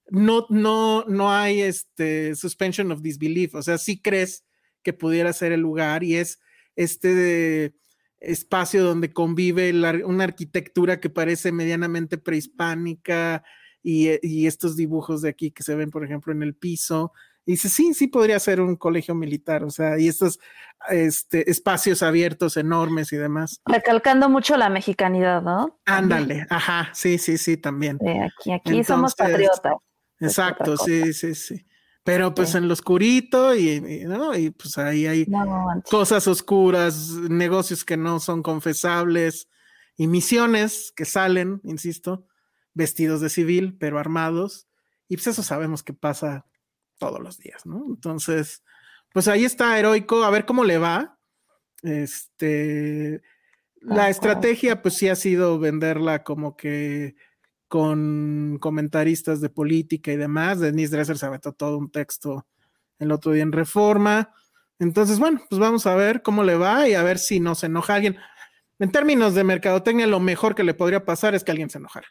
no, 0.09 0.47
no, 0.49 1.05
no 1.07 1.30
hay 1.30 1.61
este 1.61 2.34
suspension 2.34 2.91
of 2.93 3.03
disbelief. 3.03 3.55
O 3.55 3.62
sea, 3.62 3.76
sí 3.76 4.01
crees 4.01 4.47
que 4.82 4.95
pudiera 4.95 5.34
ser 5.34 5.53
el 5.53 5.61
lugar 5.61 6.03
y 6.03 6.16
es 6.16 6.41
este 6.76 7.74
espacio 8.21 8.85
donde 8.85 9.12
convive 9.12 9.73
la- 9.73 10.01
una 10.05 10.25
arquitectura 10.25 11.01
que 11.01 11.11
parece 11.11 11.53
medianamente 11.53 12.18
prehispánica 12.18 13.43
y, 13.83 14.09
eh, 14.09 14.21
y 14.23 14.47
estos 14.47 14.77
dibujos 14.77 15.23
de 15.23 15.31
aquí 15.31 15.51
que 15.51 15.62
se 15.62 15.75
ven, 15.75 15.91
por 15.91 16.05
ejemplo, 16.05 16.33
en 16.33 16.43
el 16.43 16.55
piso. 16.55 17.12
Y 17.47 17.53
dice, 17.53 17.71
sí, 17.71 17.95
sí 17.95 18.07
podría 18.07 18.39
ser 18.39 18.61
un 18.61 18.77
colegio 18.77 19.14
militar, 19.14 19.64
o 19.64 19.71
sea, 19.71 19.99
y 19.99 20.09
estos 20.09 20.39
este, 20.91 21.51
espacios 21.51 22.03
abiertos 22.03 22.57
enormes 22.59 23.12
y 23.12 23.16
demás. 23.16 23.61
Recalcando 23.64 24.29
mucho 24.29 24.57
la 24.59 24.68
mexicanidad, 24.68 25.43
¿no? 25.43 25.81
Ándale, 25.87 26.47
ajá, 26.51 26.91
sí, 26.93 27.16
sí, 27.18 27.39
sí, 27.39 27.57
también. 27.57 27.97
De 27.99 28.23
aquí, 28.23 28.53
aquí 28.53 28.85
somos 28.85 29.14
patriotas. 29.14 29.73
Exacto, 30.21 30.77
sí, 30.77 31.14
sí, 31.14 31.35
sí. 31.35 31.66
Pero 32.03 32.34
pues 32.34 32.51
Sí. 32.51 32.59
en 32.59 32.66
lo 32.68 32.72
oscurito 32.72 33.55
y, 33.55 33.68
y, 33.72 34.05
¿no? 34.07 34.34
y 34.36 34.51
pues 34.51 34.78
ahí 34.78 35.07
hay 35.07 35.26
No, 35.28 35.66
cosas 35.90 36.26
oscuras, 36.26 37.11
negocios 37.28 37.84
que 37.84 37.96
no 37.96 38.20
son 38.20 38.42
confesables 38.42 39.48
y 39.96 40.07
misiones 40.07 40.92
que 40.96 41.05
salen, 41.05 41.61
insisto, 41.62 42.26
vestidos 42.72 43.20
de 43.20 43.28
civil, 43.28 43.76
pero 43.78 43.98
armados. 43.98 44.66
Y 45.09 45.16
pues 45.16 45.26
eso 45.26 45.42
sabemos 45.42 45.82
que 45.82 45.92
pasa 45.92 46.46
todos 46.98 47.20
los 47.20 47.36
días, 47.38 47.66
¿no? 47.66 47.84
Entonces, 47.88 48.62
pues 49.12 49.28
ahí 49.28 49.44
está 49.44 49.78
heroico, 49.78 50.24
a 50.24 50.30
ver 50.30 50.46
cómo 50.46 50.64
le 50.64 50.78
va. 50.78 51.18
Este, 51.82 53.22
la 53.80 54.09
estrategia, 54.09 54.82
pues 54.82 54.94
sí 54.94 55.09
ha 55.09 55.16
sido 55.16 55.59
venderla 55.59 56.22
como 56.22 56.57
que 56.57 57.16
con 57.71 58.59
comentaristas 58.61 59.41
de 59.41 59.49
política 59.49 60.11
y 60.11 60.16
demás. 60.16 60.59
Denise 60.59 60.97
Dresser 60.97 61.16
se 61.16 61.27
aventó 61.27 61.53
todo 61.53 61.79
un 61.79 61.89
texto 61.89 62.45
el 62.99 63.12
otro 63.12 63.31
día 63.31 63.45
en 63.45 63.53
Reforma. 63.53 64.35
Entonces, 64.81 65.21
bueno, 65.21 65.41
pues 65.49 65.61
vamos 65.61 65.87
a 65.87 65.95
ver 65.95 66.21
cómo 66.23 66.43
le 66.43 66.57
va 66.57 66.89
y 66.89 66.95
a 66.95 67.05
ver 67.05 67.21
si 67.21 67.39
no 67.39 67.55
se 67.55 67.66
enoja 67.66 67.95
alguien. 67.95 68.16
En 68.81 68.91
términos 68.91 69.37
de 69.37 69.45
mercadotecnia, 69.45 70.09
lo 70.09 70.18
mejor 70.18 70.57
que 70.57 70.64
le 70.64 70.75
podría 70.75 71.05
pasar 71.05 71.37
es 71.37 71.45
que 71.45 71.53
alguien 71.53 71.71
se 71.71 71.79
enojara. 71.79 72.09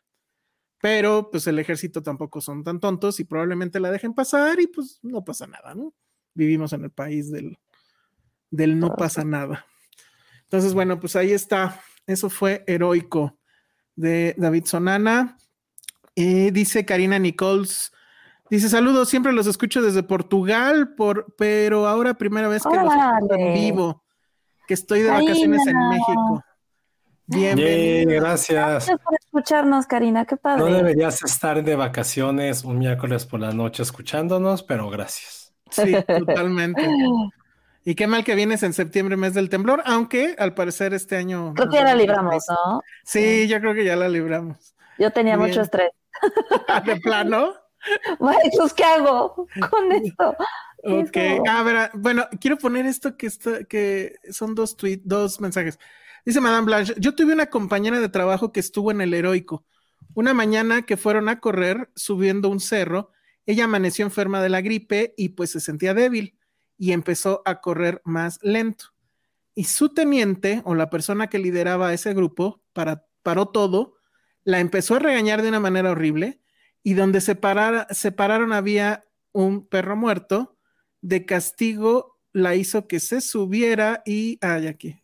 Pero, 0.79 1.29
pues 1.29 1.45
el 1.45 1.59
ejército 1.59 2.01
tampoco 2.01 2.39
son 2.39 2.63
tan 2.63 2.79
tontos 2.79 3.19
y 3.19 3.25
probablemente 3.25 3.81
la 3.81 3.91
dejen 3.91 4.13
pasar 4.13 4.61
y 4.61 4.67
pues 4.67 4.99
no 5.01 5.25
pasa 5.25 5.45
nada, 5.45 5.75
¿no? 5.75 5.93
Vivimos 6.33 6.71
en 6.71 6.85
el 6.85 6.91
país 6.91 7.29
del, 7.33 7.57
del 8.49 8.79
no 8.79 8.95
pasa 8.95 9.25
nada. 9.25 9.65
Entonces, 10.43 10.73
bueno, 10.73 11.01
pues 11.01 11.17
ahí 11.17 11.33
está. 11.33 11.81
Eso 12.07 12.29
fue 12.29 12.63
heroico 12.65 13.37
de 13.97 14.35
David 14.37 14.63
Sonana. 14.63 15.35
Y 16.19 16.51
dice 16.51 16.83
Karina 16.83 17.17
Nichols, 17.17 17.93
dice 18.49 18.67
saludos, 18.67 19.07
siempre 19.07 19.31
los 19.31 19.47
escucho 19.47 19.81
desde 19.81 20.03
Portugal, 20.03 20.93
por, 20.95 21.33
pero 21.37 21.87
ahora 21.87 22.15
primera 22.15 22.49
vez 22.49 22.61
que 22.63 22.75
los 22.75 22.93
escucho 22.93 23.35
en 23.35 23.53
vivo, 23.53 24.03
que 24.67 24.73
estoy 24.73 24.99
de 25.03 25.11
vacaciones 25.11 25.65
en. 25.65 25.77
México. 25.77 26.43
Bienvenido. 27.25 28.21
gracias. 28.21 28.57
Gracias 28.57 28.99
por 28.99 29.13
escucharnos, 29.17 29.87
Karina, 29.87 30.25
qué 30.25 30.35
No 30.35 30.41
padre. 30.41 30.73
deberías 30.73 31.23
estar 31.23 31.63
de 31.63 31.77
vacaciones 31.77 32.65
un 32.65 32.79
miércoles 32.79 33.25
por 33.25 33.39
la 33.39 33.53
noche 33.53 33.81
escuchándonos, 33.83 34.61
pero 34.61 34.89
gracias. 34.89 35.53
Sí, 35.69 35.95
totalmente. 36.05 36.85
Y 37.85 37.95
qué 37.95 38.07
mal 38.07 38.25
que 38.25 38.35
vienes 38.35 38.61
en 38.63 38.73
septiembre, 38.73 39.15
mes 39.15 39.35
del 39.35 39.47
temblor, 39.47 39.83
aunque 39.85 40.35
al 40.37 40.53
parecer 40.53 40.93
este 40.93 41.15
año. 41.15 41.53
Creo 41.53 41.69
que 41.69 41.77
ya 41.77 41.83
la 41.85 41.95
libramos, 41.95 42.43
¿no? 42.49 42.81
Sí, 43.05 43.47
yo 43.47 43.61
creo 43.61 43.73
que 43.73 43.85
ya 43.85 43.95
la 43.95 44.09
libramos. 44.09 44.75
Yo 44.97 45.11
tenía 45.13 45.37
Bien. 45.37 45.47
mucho 45.47 45.61
estrés. 45.61 45.91
De 46.85 46.95
plano. 46.97 47.53
Pues, 48.17 48.73
¿qué 48.75 48.83
hago 48.83 49.47
con 49.69 49.91
esto? 49.91 50.35
Ok, 50.83 51.15
Eso. 51.15 51.43
a 51.47 51.63
ver, 51.63 51.75
ah, 51.75 51.91
bueno, 51.93 52.27
quiero 52.39 52.57
poner 52.57 52.85
esto 52.85 53.17
que 53.17 53.27
está, 53.27 53.63
que 53.65 54.15
son 54.31 54.55
dos 54.55 54.77
tweets, 54.77 55.03
dos 55.05 55.39
mensajes. 55.39 55.79
Dice 56.25 56.41
Madame 56.41 56.65
Blanche, 56.65 56.93
yo 56.97 57.15
tuve 57.15 57.33
una 57.33 57.47
compañera 57.47 57.99
de 57.99 58.09
trabajo 58.09 58.51
que 58.51 58.59
estuvo 58.59 58.91
en 58.91 59.01
el 59.01 59.13
heroico. 59.13 59.65
Una 60.13 60.33
mañana 60.33 60.83
que 60.83 60.97
fueron 60.97 61.29
a 61.29 61.39
correr 61.39 61.89
subiendo 61.95 62.49
un 62.49 62.59
cerro, 62.59 63.11
ella 63.45 63.65
amaneció 63.65 64.05
enferma 64.05 64.41
de 64.41 64.49
la 64.49 64.61
gripe 64.61 65.13
y 65.17 65.29
pues 65.29 65.51
se 65.51 65.59
sentía 65.59 65.93
débil 65.93 66.37
y 66.77 66.91
empezó 66.91 67.41
a 67.45 67.61
correr 67.61 68.01
más 68.05 68.39
lento. 68.41 68.85
Y 69.53 69.65
su 69.65 69.89
teniente 69.89 70.61
o 70.65 70.75
la 70.75 70.89
persona 70.89 71.27
que 71.27 71.39
lideraba 71.39 71.93
ese 71.93 72.13
grupo 72.13 72.61
para, 72.73 73.05
paró 73.23 73.47
todo, 73.47 73.95
la 74.49 74.59
empezó 74.59 74.95
a 74.95 74.99
regañar 74.99 75.43
de 75.43 75.49
una 75.49 75.59
manera 75.59 75.91
horrible 75.91 76.41
y 76.81 76.95
donde 76.95 77.21
se, 77.21 77.39
parara- 77.39 77.85
se 77.91 78.11
pararon 78.11 78.51
había 78.51 79.05
un 79.31 79.67
perro 79.67 79.95
muerto. 79.95 80.57
De 81.01 81.25
castigo 81.25 82.17
la 82.33 82.55
hizo 82.55 82.87
que 82.87 82.99
se 82.99 83.21
subiera 83.21 84.01
y... 84.05 84.39
Ay, 84.41 84.65
aquí. 84.67 85.01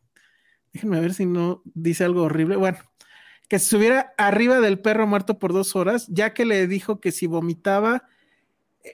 Déjenme 0.74 1.00
ver 1.00 1.14
si 1.14 1.26
no 1.28 1.62
dice 1.76 2.04
algo 2.04 2.24
horrible. 2.24 2.56
Bueno, 2.56 2.80
que 3.48 3.60
se 3.60 3.70
subiera 3.70 4.14
arriba 4.18 4.60
del 4.62 4.80
perro 4.80 5.06
muerto 5.06 5.38
por 5.38 5.54
dos 5.54 5.76
horas, 5.76 6.08
ya 6.10 6.34
que 6.34 6.44
le 6.44 6.66
dijo 6.68 7.00
que 7.00 7.12
si 7.12 7.28
vomitaba 7.28 8.04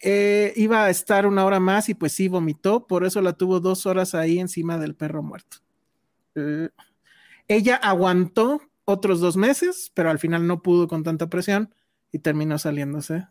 eh, 0.04 0.52
iba 0.58 0.84
a 0.84 0.90
estar 0.90 1.26
una 1.26 1.46
hora 1.46 1.60
más 1.62 1.88
y 1.88 1.94
pues 1.94 2.12
sí 2.12 2.28
vomitó, 2.28 2.88
por 2.88 3.06
eso 3.06 3.22
la 3.22 3.34
tuvo 3.34 3.62
dos 3.62 3.86
horas 3.86 4.14
ahí 4.14 4.38
encima 4.38 4.78
del 4.78 4.96
perro 4.96 5.24
muerto. 5.24 5.58
Eh, 6.36 6.70
ella 7.48 7.78
aguantó 7.78 8.62
otros 8.86 9.20
dos 9.20 9.38
meses, 9.38 9.92
pero 9.94 10.10
al 10.10 10.20
final 10.20 10.48
no 10.48 10.62
pudo 10.62 10.88
con 10.88 11.04
tanta 11.04 11.28
presión 11.28 11.74
y 12.12 12.20
terminó 12.20 12.58
saliéndose 12.58 13.28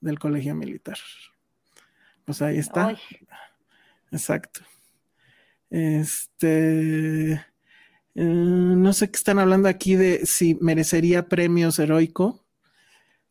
del 0.00 0.18
colegio 0.18 0.54
militar. 0.54 0.98
Pues 2.24 2.42
ahí 2.42 2.58
está. 2.58 2.88
Ay, 2.88 2.96
Exacto. 4.10 4.60
Este. 5.70 7.32
eh, 7.32 7.40
no 8.14 8.92
sé 8.92 9.10
qué 9.10 9.16
están 9.16 9.38
hablando 9.38 9.68
aquí 9.68 9.96
de 9.96 10.24
si 10.24 10.56
merecería 10.60 11.28
premios 11.28 11.78
heroico. 11.78 12.44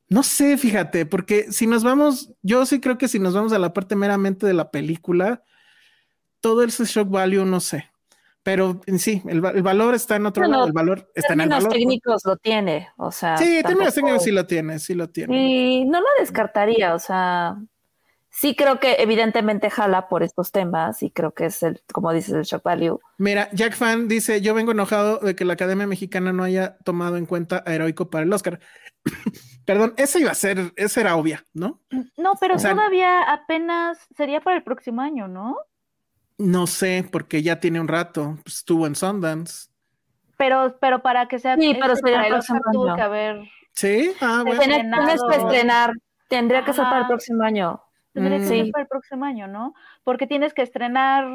No 0.10 0.24
sé, 0.24 0.58
fíjate, 0.58 1.06
porque 1.06 1.52
si 1.52 1.66
nos 1.66 1.84
vamos, 1.84 2.34
yo 2.42 2.66
sí 2.66 2.80
creo 2.80 2.98
que 2.98 3.08
si 3.08 3.18
nos 3.18 3.34
vamos 3.34 3.54
a 3.54 3.60
la 3.60 3.74
parte 3.74 3.96
meramente 3.96 4.46
de 4.46 4.54
la 4.54 4.70
película, 4.70 5.44
todo 6.42 6.64
ese 6.64 6.86
shock 6.86 7.10
value, 7.10 7.46
no 7.46 7.62
sé. 7.62 7.90
Pero 8.44 8.82
en 8.88 9.00
sí, 9.00 9.22
el, 9.26 9.44
el 9.46 9.64
valor 9.64 9.96
está 9.96 10.18
en 10.18 10.26
otro 10.26 10.46
lado, 10.46 10.66
el 10.68 10.74
valor 10.74 11.10
está 11.16 11.32
en 11.34 11.42
el 11.42 11.50
valor. 11.50 11.72
técnicos 11.72 12.24
lo 12.26 12.36
tiene, 12.36 12.90
o 12.98 13.10
sea. 13.12 13.38
Sí, 13.38 13.62
términos 13.66 13.94
técnicos 13.96 14.24
sí 14.24 14.32
lo 14.32 14.46
tiene, 14.46 14.80
sí 14.80 14.94
lo 14.96 15.10
tiene. 15.10 15.38
Y 15.38 15.86
no 15.86 16.02
lo 16.02 16.08
descartaría, 16.20 16.94
o 16.94 17.00
sea, 17.00 17.56
sí 18.30 18.54
creo 18.54 18.82
que 18.82 18.96
evidentemente 19.00 19.70
jala 19.70 20.10
por 20.10 20.24
estos 20.24 20.52
temas 20.52 21.04
y 21.04 21.10
creo 21.12 21.34
que 21.34 21.46
es 21.46 21.64
el, 21.64 21.82
como 21.94 22.12
dices, 22.12 22.34
el 22.34 22.44
shock 22.44 22.64
value. 22.64 23.00
Mira, 23.18 23.48
Jack 23.54 23.76
Fan 23.76 24.10
dice: 24.10 24.42
Yo 24.42 24.54
vengo 24.54 24.74
enojado 24.74 25.20
de 25.20 25.36
que 25.38 25.46
la 25.46 25.54
Academia 25.54 25.88
Mexicana 25.88 26.34
no 26.34 26.44
haya 26.44 26.78
tomado 26.84 27.16
en 27.16 27.26
cuenta 27.26 27.64
a 27.66 27.74
Heroico 27.74 28.10
para 28.10 28.26
el 28.26 28.34
Oscar. 28.34 28.60
Perdón, 29.66 29.94
esa 29.96 30.20
iba 30.20 30.32
a 30.32 30.36
ser, 30.36 30.74
esa 30.76 31.00
era 31.00 31.16
obvia, 31.16 31.46
¿no? 31.54 31.80
No, 32.18 32.34
pero 32.42 32.56
O 32.56 32.60
sea- 32.60 32.72
todavía 32.72 33.22
apenas 33.24 34.00
sería 34.18 34.42
para 34.42 34.58
el 34.58 34.64
próximo 34.64 35.02
año, 35.02 35.30
¿no? 35.30 35.56
No 36.44 36.68
sé, 36.68 37.08
porque 37.12 37.42
ya 37.42 37.60
tiene 37.60 37.80
un 37.80 37.88
rato. 37.88 38.38
pues, 38.44 38.58
estuvo 38.58 38.86
en 38.88 38.96
Sundance. 38.96 39.68
Pero, 40.38 40.78
pero 40.80 41.02
para 41.02 41.28
que 41.28 41.40
sea 41.40 41.56
Sí, 41.56 41.74
pero 41.80 41.94
este, 41.94 42.04
sería 42.08 42.18
para 42.18 42.28
el 42.28 42.34
próximo 42.34 42.60
año. 42.86 42.96
que 42.96 43.02
haber, 43.02 43.42
Sí, 43.76 44.12
ah, 44.22 44.44
bueno. 44.46 44.60
Tiene- 44.60 44.82
Tienes, 44.82 45.22
que 45.30 45.36
estrenar, 45.38 45.92
tendría 46.28 46.64
que 46.66 46.74
ser 46.74 46.84
para 46.86 47.00
el 47.02 47.08
próximo 47.08 47.44
año. 47.44 47.82
tendría 48.14 48.38
que 48.38 48.46
Mm. 48.46 48.48
ser 48.48 48.66
Sí. 48.66 48.72
para 48.72 48.84
el 48.84 48.88
próximo 48.88 49.26
año, 49.26 49.48
¿no? 49.48 49.74
Porque 50.04 50.28
tienes 50.28 50.54
que 50.54 50.62
estrenar. 50.62 51.26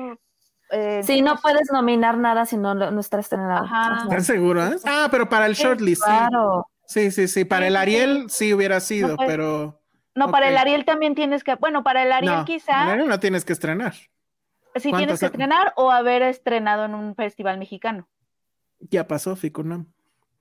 eh, 0.71 1.01
Sí, 1.03 1.23
no 1.23 1.37
puedes 1.37 1.73
nominar 1.73 2.19
nada 2.19 2.45
si 2.45 2.57
no, 2.59 2.75
lo- 2.75 2.91
no 2.91 3.01
está 3.01 3.19
estrenado. 3.19 3.67
¿Estás 4.05 4.27
seguro? 4.27 4.63
eh? 4.67 4.77
Ah, 4.85 5.09
pero 5.11 5.27
para 5.29 5.47
el 5.47 5.55
shortlist, 5.55 6.03
sí. 6.05 6.11
Claro. 6.11 6.67
Sí, 6.85 7.11
sí, 7.11 7.27
sí. 7.27 7.45
Para 7.47 7.67
el 7.69 7.75
Ariel 7.77 8.27
sí 8.29 8.53
hubiera 8.53 8.79
sido, 8.81 9.09
No, 9.09 9.17
pues, 9.17 9.27
pero. 9.29 9.81
No, 10.15 10.31
para 10.31 10.49
el. 10.51 10.57
Ariel 10.59 10.85
también 10.85 11.15
tienes 11.15 11.43
que. 11.43 11.55
Bueno, 11.55 11.83
para 11.83 12.03
el 12.03 12.13
Ariel 12.13 12.35
no, 12.35 12.45
quizá 12.45 12.83
el 12.85 12.89
Ariel 12.91 13.09
no 13.09 13.19
tienes 13.19 13.45
que 13.47 13.55
estrenar. 13.55 13.95
¿Cuántas 14.85 14.99
tienes 14.99 15.21
que 15.21 15.27
ha- 15.27 15.29
estrenar 15.29 15.73
o 15.77 15.91
haber 15.91 16.23
estrenado 16.23 16.85
en 16.85 16.95
un 16.95 17.15
festival 17.15 17.59
mexicano. 17.59 18.09
Ya 18.81 19.07
pasó, 19.07 19.35
Ficunam. 19.37 19.87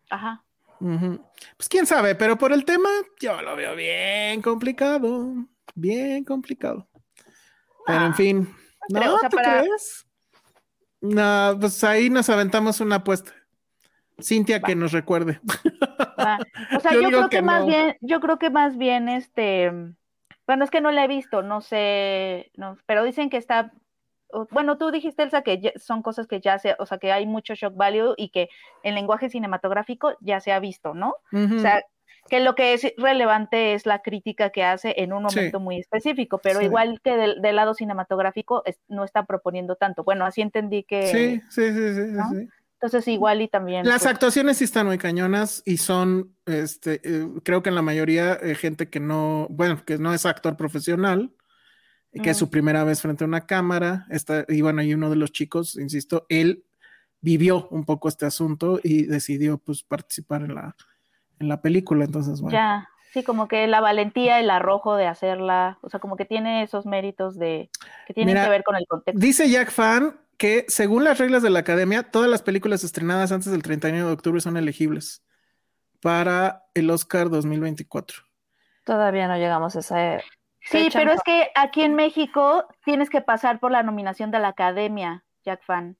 Ajá. 0.09 0.43
Pues 0.79 1.67
quién 1.69 1.85
sabe, 1.87 2.13
pero 2.15 2.37
por 2.37 2.51
el 2.53 2.63
tema 2.63 2.89
yo 3.19 3.41
lo 3.41 3.55
veo 3.55 3.75
bien 3.75 4.41
complicado. 4.41 5.33
Bien 5.73 6.23
complicado. 6.23 6.87
Pero 7.85 8.05
en 8.05 8.13
fin. 8.13 8.55
No, 8.89 8.99
creo, 8.99 9.15
o 9.15 9.19
sea, 9.19 9.29
¿tú 9.29 9.37
para- 9.37 9.61
crees? 9.61 10.05
No, 11.01 11.57
pues 11.59 11.83
ahí 11.83 12.09
nos 12.09 12.29
aventamos 12.29 12.79
una 12.79 12.97
apuesta. 12.97 13.31
Cintia 14.19 14.61
que 14.61 14.75
nos 14.75 14.91
recuerde. 14.91 15.39
Va. 16.19 16.39
O 16.75 16.79
sea, 16.79 16.91
Yo 16.93 17.03
creo 17.03 17.29
que, 17.29 17.37
que 17.37 17.41
más 17.43 17.61
no. 17.61 17.67
bien, 17.67 17.97
yo 18.01 18.19
creo 18.19 18.39
que 18.39 18.49
más 18.49 18.77
bien 18.77 19.09
este, 19.09 19.71
bueno, 20.47 20.63
es 20.63 20.71
que 20.71 20.81
no 20.81 20.89
la 20.91 21.03
he 21.03 21.07
visto, 21.07 21.43
no 21.43 21.61
sé, 21.61 22.51
no, 22.55 22.77
pero 22.87 23.03
dicen 23.03 23.29
que 23.29 23.37
está 23.37 23.71
bueno, 24.51 24.77
tú 24.77 24.91
dijiste, 24.91 25.23
Elsa, 25.23 25.41
que 25.41 25.59
ya- 25.59 25.71
son 25.77 26.01
cosas 26.01 26.27
que 26.27 26.39
ya 26.41 26.59
se, 26.59 26.75
o 26.79 26.85
sea, 26.85 26.97
que 26.97 27.11
hay 27.11 27.25
mucho 27.25 27.55
shock 27.55 27.75
value 27.75 28.13
y 28.17 28.29
que 28.29 28.49
en 28.83 28.95
lenguaje 28.95 29.29
cinematográfico 29.29 30.13
ya 30.21 30.39
se 30.39 30.51
ha 30.51 30.59
visto, 30.59 30.93
¿no? 30.93 31.15
Ujú. 31.31 31.55
O 31.55 31.59
sea, 31.59 31.81
que 32.29 32.41
lo 32.41 32.55
que 32.55 32.73
es 32.73 32.93
relevante 32.97 33.73
es 33.73 33.85
la 33.85 34.01
crítica 34.01 34.49
que 34.49 34.63
hace 34.65 34.95
en 34.97 35.13
un 35.13 35.29
Sí. 35.29 35.35
momento 35.37 35.59
muy 35.61 35.79
específico, 35.79 36.39
pero 36.39 36.59
Sí. 36.59 36.65
igual 36.65 36.99
que 37.01 37.15
del, 37.15 37.41
del 37.41 37.55
lado 37.55 37.73
cinematográfico 37.73 38.63
es- 38.65 38.79
no 38.89 39.05
está 39.05 39.25
proponiendo 39.25 39.75
tanto. 39.75 40.03
Bueno, 40.03 40.25
así 40.25 40.41
entendí 40.41 40.83
que... 40.83 41.07
sí, 41.07 41.41
sí, 41.49 41.71
sí, 41.73 41.93
sí, 41.95 42.05
sí, 42.05 42.11
¿no? 42.11 42.29
sí. 42.31 42.49
Entonces 42.73 43.07
igual 43.07 43.41
y 43.41 43.47
también... 43.47 43.87
Las 43.87 44.03
pues, 44.03 44.11
actuaciones 44.13 44.57
sí 44.57 44.65
están 44.65 44.85
muy 44.87 44.97
cañonas 44.97 45.63
y 45.65 45.77
son, 45.77 46.35
este, 46.45 46.99
eh, 47.03 47.27
creo 47.43 47.63
que 47.63 47.69
en 47.69 47.75
la 47.75 47.81
mayoría 47.81 48.33
eh, 48.33 48.53
gente 48.55 48.89
que 48.89 48.99
no, 48.99 49.47
bueno, 49.49 49.83
que 49.85 49.97
no 49.97 50.13
es 50.13 50.25
actor 50.25 50.57
profesional, 50.57 51.31
que 52.11 52.29
es 52.31 52.37
su 52.37 52.49
primera 52.49 52.83
vez 52.83 53.01
frente 53.01 53.23
a 53.23 53.27
una 53.27 53.45
cámara, 53.45 54.05
está, 54.09 54.45
y 54.47 54.61
bueno, 54.61 54.81
y 54.81 54.93
uno 54.93 55.09
de 55.09 55.15
los 55.15 55.31
chicos, 55.31 55.75
insisto, 55.77 56.25
él 56.29 56.63
vivió 57.21 57.67
un 57.69 57.85
poco 57.85 58.07
este 58.07 58.25
asunto 58.25 58.79
y 58.83 59.05
decidió 59.05 59.57
pues 59.57 59.83
participar 59.83 60.43
en 60.43 60.55
la, 60.55 60.75
en 61.39 61.49
la 61.49 61.61
película, 61.61 62.05
entonces 62.05 62.41
bueno. 62.41 62.57
Ya, 62.57 62.89
sí, 63.13 63.23
como 63.23 63.47
que 63.47 63.67
la 63.67 63.81
valentía, 63.81 64.39
el 64.39 64.49
arrojo 64.49 64.95
de 64.95 65.07
hacerla, 65.07 65.79
o 65.81 65.89
sea, 65.89 65.99
como 65.99 66.15
que 66.15 66.25
tiene 66.25 66.63
esos 66.63 66.85
méritos 66.85 67.37
de 67.37 67.69
que 68.07 68.13
tienen 68.13 68.33
Mira, 68.33 68.45
que 68.45 68.49
ver 68.49 68.63
con 68.63 68.75
el 68.75 68.85
contexto. 68.87 69.19
Dice 69.19 69.49
Jack 69.49 69.71
Fan 69.71 70.15
que 70.37 70.65
según 70.67 71.03
las 71.03 71.17
reglas 71.17 71.41
de 71.41 71.49
la 71.49 71.59
academia, 71.59 72.03
todas 72.03 72.29
las 72.29 72.43
películas 72.43 72.83
estrenadas 72.83 73.31
antes 73.31 73.51
del 73.51 73.63
31 73.63 74.05
de 74.05 74.13
octubre 74.13 74.39
son 74.39 74.55
elegibles 74.55 75.23
para 75.99 76.65
el 76.75 76.89
Oscar 76.89 77.29
2024. 77.29 78.23
Todavía 78.85 79.27
no 79.27 79.35
llegamos 79.35 79.75
a 79.75 79.79
esa. 79.79 80.23
Sí, 80.69 80.89
pero 80.93 81.11
es 81.11 81.21
que 81.23 81.49
aquí 81.55 81.83
en 81.83 81.95
México 81.95 82.67
tienes 82.83 83.09
que 83.09 83.21
pasar 83.21 83.59
por 83.59 83.71
la 83.71 83.83
nominación 83.83 84.31
de 84.31 84.39
la 84.39 84.49
academia, 84.49 85.23
Jack 85.43 85.63
Fan. 85.63 85.97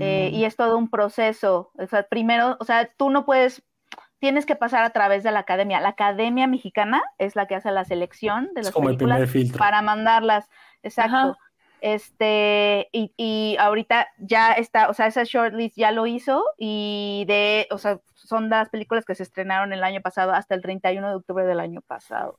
eh, 0.00 0.30
Mm. 0.30 0.34
y 0.34 0.44
es 0.44 0.56
todo 0.56 0.76
un 0.76 0.90
proceso. 0.90 1.70
O 1.78 1.86
sea, 1.86 2.02
primero, 2.02 2.56
o 2.60 2.64
sea, 2.64 2.90
tú 2.96 3.08
no 3.08 3.24
puedes, 3.24 3.62
tienes 4.18 4.44
que 4.44 4.56
pasar 4.56 4.82
a 4.84 4.90
través 4.90 5.22
de 5.22 5.30
la 5.30 5.38
academia. 5.40 5.80
La 5.80 5.90
academia 5.90 6.46
mexicana 6.48 7.02
es 7.18 7.36
la 7.36 7.46
que 7.46 7.54
hace 7.54 7.70
la 7.70 7.84
selección 7.84 8.50
de 8.54 8.62
las 8.64 8.72
películas 8.72 9.30
para 9.56 9.80
mandarlas. 9.80 10.48
Exacto. 10.82 11.16
Ajá. 11.16 11.38
Este, 11.82 12.88
y, 12.92 13.12
y 13.16 13.56
ahorita 13.58 14.08
ya 14.18 14.52
está, 14.52 14.90
o 14.90 14.94
sea, 14.94 15.06
esa 15.06 15.22
shortlist 15.24 15.76
ya 15.78 15.92
lo 15.92 16.06
hizo 16.06 16.44
y 16.58 17.24
de, 17.26 17.66
o 17.70 17.78
sea, 17.78 18.00
son 18.14 18.50
las 18.50 18.68
películas 18.68 19.04
que 19.06 19.14
se 19.14 19.22
estrenaron 19.22 19.72
el 19.72 19.82
año 19.82 20.02
pasado 20.02 20.32
hasta 20.32 20.54
el 20.54 20.60
31 20.62 21.08
de 21.08 21.14
octubre 21.16 21.44
del 21.46 21.58
año 21.60 21.80
pasado. 21.80 22.38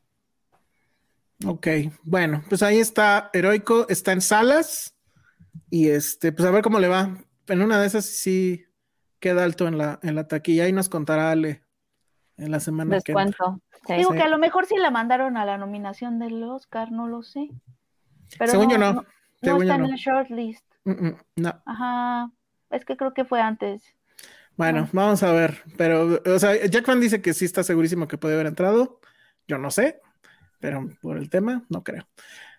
Ok, 1.45 1.67
bueno, 2.03 2.43
pues 2.49 2.61
ahí 2.63 2.79
está 2.79 3.29
Heroico, 3.33 3.87
está 3.89 4.11
en 4.11 4.21
salas 4.21 4.95
y 5.69 5.89
este, 5.89 6.31
pues 6.31 6.47
a 6.47 6.51
ver 6.51 6.61
cómo 6.61 6.79
le 6.79 6.87
va. 6.87 7.17
En 7.47 7.61
una 7.61 7.79
de 7.81 7.87
esas 7.87 8.05
sí 8.05 8.65
queda 9.19 9.43
alto 9.43 9.67
en 9.67 9.77
la, 9.77 9.99
en 10.03 10.15
la 10.15 10.27
taquilla 10.27 10.67
y 10.67 10.73
nos 10.73 10.87
contará 10.89 11.31
Ale 11.31 11.63
en 12.37 12.51
la 12.51 12.59
semana 12.59 12.99
que 13.01 13.11
entra. 13.11 13.25
Descuento. 13.25 13.61
Sí. 13.87 13.93
Digo 13.95 14.11
Sí. 14.11 14.17
que 14.17 14.23
a 14.23 14.29
lo 14.29 14.37
mejor 14.37 14.65
sí 14.67 14.75
la 14.77 14.91
mandaron 14.91 15.37
a 15.37 15.45
la 15.45 15.57
nominación 15.57 16.19
del 16.19 16.43
Oscar, 16.43 16.91
no 16.91 17.07
lo 17.07 17.23
sé. 17.23 17.49
Pero 18.37 18.51
Según 18.51 18.69
yo 18.69 18.77
no, 18.77 18.93
no, 18.93 19.05
según 19.41 19.59
yo 19.59 19.63
está 19.63 19.77
no. 19.79 19.85
en 19.85 19.91
el 19.93 19.97
shortlist. 19.97 20.65
Mm, 20.85 20.91
mm, 21.07 21.15
no. 21.37 21.61
Ajá, 21.65 22.31
es 22.69 22.85
que 22.85 22.95
creo 22.95 23.13
que 23.13 23.25
fue 23.25 23.41
antes. 23.41 23.83
Bueno, 24.57 24.87
vamos 24.93 25.23
a 25.23 25.31
ver, 25.31 25.63
pero, 25.77 26.21
o 26.25 26.39
sea, 26.39 26.55
Jack 26.67 26.85
Fan 26.85 26.99
dice 26.99 27.21
que 27.21 27.33
sí 27.33 27.45
está 27.45 27.63
segurísimo 27.63 28.07
que 28.07 28.17
puede 28.17 28.35
haber 28.35 28.47
entrado. 28.47 28.99
Yo 29.47 29.57
no 29.57 29.71
sé, 29.71 29.99
pero 30.61 30.87
por 31.01 31.17
el 31.17 31.29
tema, 31.29 31.63
no 31.69 31.83
creo. 31.83 32.07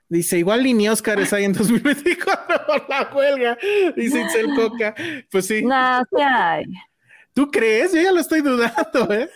Dice, 0.09 0.37
igual 0.39 0.63
ni 0.65 0.89
Oscars 0.91 1.33
hay 1.33 1.45
en 1.45 1.53
2024 1.55 2.67
por 2.67 2.89
la 2.91 3.11
huelga, 3.15 3.57
dice 3.97 4.21
Itzel 4.21 4.47
Coca. 4.57 4.95
Pues 5.31 5.47
sí, 5.47 5.65
No, 5.65 6.01
sí 6.11 6.21
hay. 6.23 6.65
¿tú 7.33 7.51
crees? 7.51 7.95
Yo 7.95 8.03
ya 8.03 8.13
lo 8.13 8.21
estoy 8.21 8.43
dudando, 8.43 9.11
¿eh? 9.15 9.31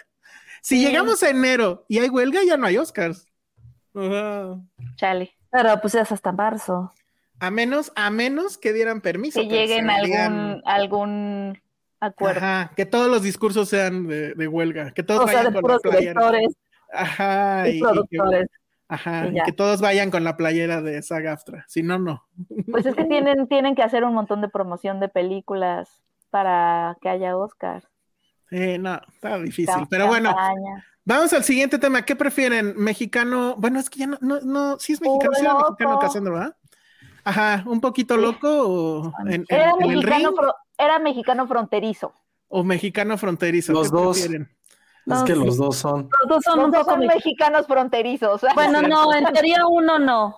Si 0.60 0.76
Sí. 0.78 0.84
llegamos 0.84 1.22
a 1.22 1.30
enero 1.30 1.86
y 1.88 1.98
hay 1.98 2.08
huelga, 2.10 2.40
ya 2.46 2.56
no 2.58 2.66
hay 2.66 2.76
Oscars. 2.76 3.26
Chale. 4.96 5.32
Pero 5.50 5.80
pues 5.80 5.94
es 5.94 6.12
hasta 6.12 6.32
marzo. 6.32 6.92
A 7.38 7.50
menos, 7.50 7.92
a 7.96 8.10
menos 8.10 8.58
que 8.58 8.72
dieran 8.72 9.00
permiso. 9.00 9.40
Que 9.40 9.46
lleguen 9.46 9.86
digan- 9.88 10.60
algún, 10.62 10.62
algún 10.66 11.62
acuerdo. 12.00 12.38
Ajá, 12.40 12.72
que 12.76 12.84
todos 12.86 13.08
los 13.10 13.22
discursos 13.22 13.68
sean 13.68 14.06
de, 14.06 14.34
de 14.34 14.48
huelga, 14.48 14.92
que 14.92 15.02
todos 15.02 15.24
O 15.24 15.28
sea, 15.28 15.38
vayan 15.38 15.52
de 15.54 15.60
con 15.62 15.70
la 15.70 15.78
puros 15.78 15.98
directores 16.00 16.48
Ajá, 16.92 17.68
y, 17.68 17.72
y- 17.72 17.76
y 17.78 18.08
que-. 18.08 18.46
Ajá, 18.88 19.26
Y 19.48 19.52
todos 19.52 19.80
vayan 19.80 20.12
con 20.12 20.22
la 20.22 20.36
playera 20.36 20.80
de 20.80 21.02
Sagaftra. 21.02 21.64
Si 21.68 21.82
no, 21.82 21.98
no. 21.98 22.24
Pues 22.70 22.86
es 22.86 22.94
que 22.94 23.04
tienen, 23.04 23.48
tienen 23.48 23.74
que 23.74 23.82
hacer 23.82 24.04
un 24.04 24.14
montón 24.14 24.40
de 24.40 24.48
promoción 24.48 25.00
de 25.00 25.08
películas 25.08 25.90
para 26.30 26.96
que 27.00 27.08
haya 27.08 27.36
Oscar. 27.36 27.82
Eh, 28.52 28.78
no, 28.78 29.00
está 29.12 29.38
difícil. 29.38 29.88
Pero 29.90 30.06
bueno, 30.06 30.32
vamos 31.04 31.32
al 31.32 31.42
siguiente 31.42 31.80
tema. 31.80 32.02
¿Qué 32.02 32.14
prefieren? 32.14 32.74
¿Mexicano? 32.76 33.56
Bueno, 33.58 33.80
es 33.80 33.90
que 33.90 33.98
ya 34.00 34.06
no, 34.06 34.18
no, 34.20 34.40
no, 34.42 34.78
sí 34.78 34.92
es 34.92 35.00
mexicano, 35.00 35.32
sí 35.34 35.44
era 35.44 35.54
mexicano. 35.54 35.98
Cassandra, 35.98 36.32
¿verdad? 36.32 36.56
Ajá, 37.24 37.64
un 37.66 37.80
poquito 37.80 38.16
loco 38.16 38.48
o 38.68 39.12
en, 39.22 39.32
en- 39.32 39.46
Era 39.48 39.70
en 39.70 39.82
el 39.90 39.96
mexicano, 39.96 40.30
ring 40.30 40.50
era 40.78 40.98
mexicano 41.00 41.48
fronterizo. 41.48 42.12
o 42.46 42.62
mexicano 42.62 43.18
fronterizo. 43.18 43.72
Los 43.72 43.90
¿Qué 43.90 43.96
dos. 43.96 44.16
prefieren? 44.20 44.55
Es 45.06 45.22
que 45.22 45.34
sí. 45.34 45.44
los 45.44 45.56
dos 45.56 45.76
son. 45.76 46.08
Los 46.20 46.28
dos 46.28 46.44
son 46.44 46.56
Los 46.58 46.64
un 46.66 46.70
dos 46.72 46.80
poco 46.80 46.90
son 46.96 47.06
mexicanos 47.06 47.66
fronterizos. 47.66 48.40
Bueno, 48.54 48.82
no, 48.82 49.14
en 49.14 49.24
teoría 49.32 49.66
uno 49.66 49.98
no. 49.98 50.36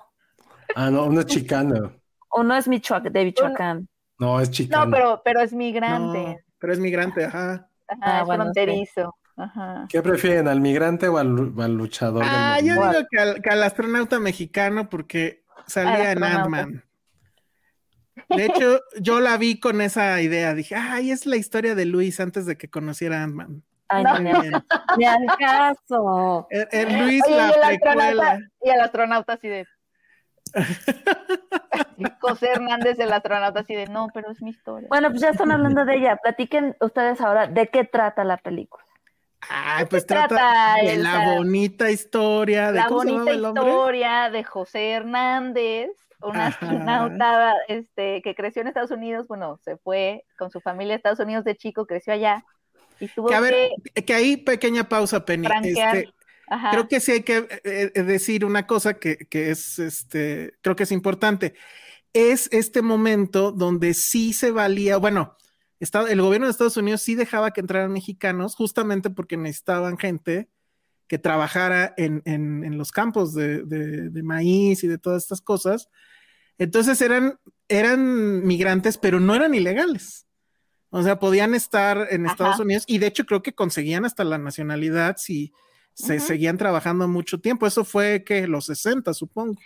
Ah, 0.74 0.90
no, 0.90 1.04
uno 1.04 1.20
es 1.20 1.26
chicano. 1.26 1.92
Uno 2.34 2.54
es 2.54 2.68
Michoacán, 2.68 3.12
de 3.12 3.24
Michoacán. 3.24 3.88
No, 4.18 4.40
es 4.40 4.50
chicano. 4.50 4.84
No, 4.84 4.90
pero, 4.90 5.22
pero 5.24 5.40
es 5.40 5.52
No, 5.52 5.58
migrante. 5.58 6.44
pero 6.58 6.72
es 6.74 6.78
migrante, 6.78 7.24
ajá. 7.24 7.70
Ajá, 7.88 8.00
Ah, 8.02 8.20
es 8.20 8.26
bueno, 8.26 8.44
sí. 8.44 8.50
fronterizo. 8.52 9.14
Ajá. 9.36 9.86
¿Qué 9.88 10.02
prefieren, 10.02 10.46
al 10.48 10.60
migrante 10.60 11.08
o 11.08 11.16
al, 11.16 11.28
lu- 11.28 11.62
al 11.62 11.72
luchador? 11.74 12.24
del 12.24 12.32
Ah, 12.34 12.58
yo 12.60 12.74
digo 12.74 13.06
que 13.10 13.18
al, 13.18 13.40
que 13.40 13.48
al 13.50 13.62
astronauta 13.62 14.18
mexicano 14.18 14.90
porque 14.90 15.44
salía 15.66 16.12
en. 16.12 16.22
Ant-Man. 16.22 16.84
De 18.28 18.44
hecho, 18.46 18.80
yo 19.00 19.20
la 19.20 19.38
vi 19.38 19.58
con 19.60 19.80
esa 19.80 20.20
idea. 20.20 20.52
Dije, 20.54 20.74
ay, 20.74 21.12
es 21.12 21.24
la 21.24 21.36
historia 21.36 21.74
de 21.74 21.86
Luis 21.86 22.20
antes 22.20 22.44
de 22.46 22.58
que 22.58 22.68
conociera 22.68 23.22
Ant-Man. 23.22 23.62
Ay, 23.88 24.04
No. 24.04 24.18
ni 24.96 25.04
al 25.06 25.26
caso. 25.38 26.46
Er 26.50 26.92
Luis 26.92 27.22
Oye, 27.26 27.36
la 27.36 27.48
y 27.48 27.52
el 27.54 27.62
astronauta, 27.62 27.80
precuela. 27.80 28.38
y 28.62 28.70
el 28.70 28.80
astronauta 28.80 29.32
así 29.34 29.48
de. 29.48 29.66
José 32.20 32.48
Hernández, 32.52 32.98
el 32.98 33.12
astronauta 33.12 33.60
así 33.60 33.74
de, 33.74 33.86
no, 33.86 34.08
pero 34.14 34.30
es 34.30 34.40
mi 34.42 34.50
historia. 34.50 34.88
Bueno, 34.88 35.10
pues 35.10 35.20
ya 35.20 35.30
están 35.30 35.50
hablando 35.50 35.84
de 35.84 35.96
ella. 35.96 36.16
Platiquen 36.16 36.76
ustedes 36.80 37.20
ahora 37.20 37.46
de 37.46 37.68
qué 37.68 37.84
trata 37.84 38.24
la 38.24 38.36
película. 38.36 38.84
Ay, 39.48 39.84
pues 39.86 40.04
trata, 40.04 40.28
trata, 40.28 40.74
de 40.82 40.96
la 40.98 41.34
bonita 41.36 41.90
historia 41.90 42.72
de 42.72 42.78
la 42.80 42.86
¿cómo 42.86 43.02
se 43.02 43.12
bonita 43.12 43.30
el 43.30 43.44
historia 43.44 44.30
de 44.30 44.42
José 44.44 44.90
Hernández, 44.90 45.90
un 46.22 46.36
Ajá. 46.36 46.46
astronauta 46.48 47.54
este, 47.68 48.20
que 48.22 48.34
creció 48.34 48.62
en 48.62 48.68
Estados 48.68 48.90
Unidos, 48.90 49.28
bueno, 49.28 49.58
se 49.64 49.76
fue 49.76 50.24
con 50.38 50.50
su 50.50 50.60
familia 50.60 50.94
a 50.94 50.96
Estados 50.96 51.20
Unidos 51.20 51.44
de 51.44 51.56
chico, 51.56 51.86
creció 51.86 52.12
allá 52.14 52.44
Que 53.28 53.34
a 53.34 53.40
ver, 53.40 53.54
que 53.94 54.04
que 54.04 54.14
ahí 54.14 54.36
pequeña 54.36 54.88
pausa, 54.88 55.24
Penny. 55.24 55.46
Este, 55.68 56.12
creo 56.70 56.88
que 56.88 57.00
sí 57.00 57.12
hay 57.12 57.22
que 57.22 57.36
eh, 57.64 57.92
eh, 57.94 58.02
decir 58.02 58.44
una 58.44 58.66
cosa 58.66 58.94
que, 58.94 59.16
que 59.18 59.50
es, 59.50 59.78
este, 59.78 60.54
creo 60.62 60.76
que 60.76 60.84
es 60.84 60.92
importante. 60.92 61.54
Es 62.14 62.48
este 62.52 62.80
momento 62.82 63.52
donde 63.52 63.92
sí 63.94 64.32
se 64.32 64.50
valía, 64.50 64.96
bueno, 64.96 65.36
está- 65.78 66.10
el 66.10 66.20
gobierno 66.22 66.46
de 66.46 66.52
Estados 66.52 66.76
Unidos 66.78 67.02
sí 67.02 67.14
dejaba 67.14 67.50
que 67.50 67.60
entraran 67.60 67.92
mexicanos 67.92 68.54
justamente 68.56 69.10
porque 69.10 69.36
necesitaban 69.36 69.98
gente 69.98 70.48
que 71.06 71.18
trabajara 71.18 71.94
en, 71.98 72.22
en- 72.24 72.64
en 72.64 72.78
los 72.78 72.92
campos 72.92 73.34
de, 73.34 73.62
de- 73.64 74.08
de 74.10 74.22
maíz 74.22 74.82
y 74.84 74.88
de 74.88 74.98
todas 74.98 75.22
estas 75.24 75.40
cosas. 75.42 75.88
Entonces 76.56 77.00
eran, 77.02 77.38
eran 77.68 78.46
migrantes, 78.46 78.96
pero 78.98 79.20
no 79.20 79.34
eran 79.34 79.54
ilegales. 79.54 80.26
O 80.90 81.02
sea, 81.02 81.18
podían 81.18 81.54
estar 81.54 82.08
en 82.10 82.24
Ajá. 82.24 82.32
Estados 82.32 82.60
Unidos 82.60 82.84
y 82.86 82.98
de 82.98 83.08
hecho 83.08 83.26
creo 83.26 83.42
que 83.42 83.54
conseguían 83.54 84.04
hasta 84.04 84.24
la 84.24 84.38
nacionalidad 84.38 85.16
si 85.18 85.52
se 85.94 86.20
seguían 86.20 86.56
trabajando 86.56 87.08
mucho 87.08 87.40
tiempo. 87.40 87.66
Eso 87.66 87.84
fue 87.84 88.22
que 88.24 88.46
los 88.46 88.66
60, 88.66 89.12
supongo. 89.14 89.60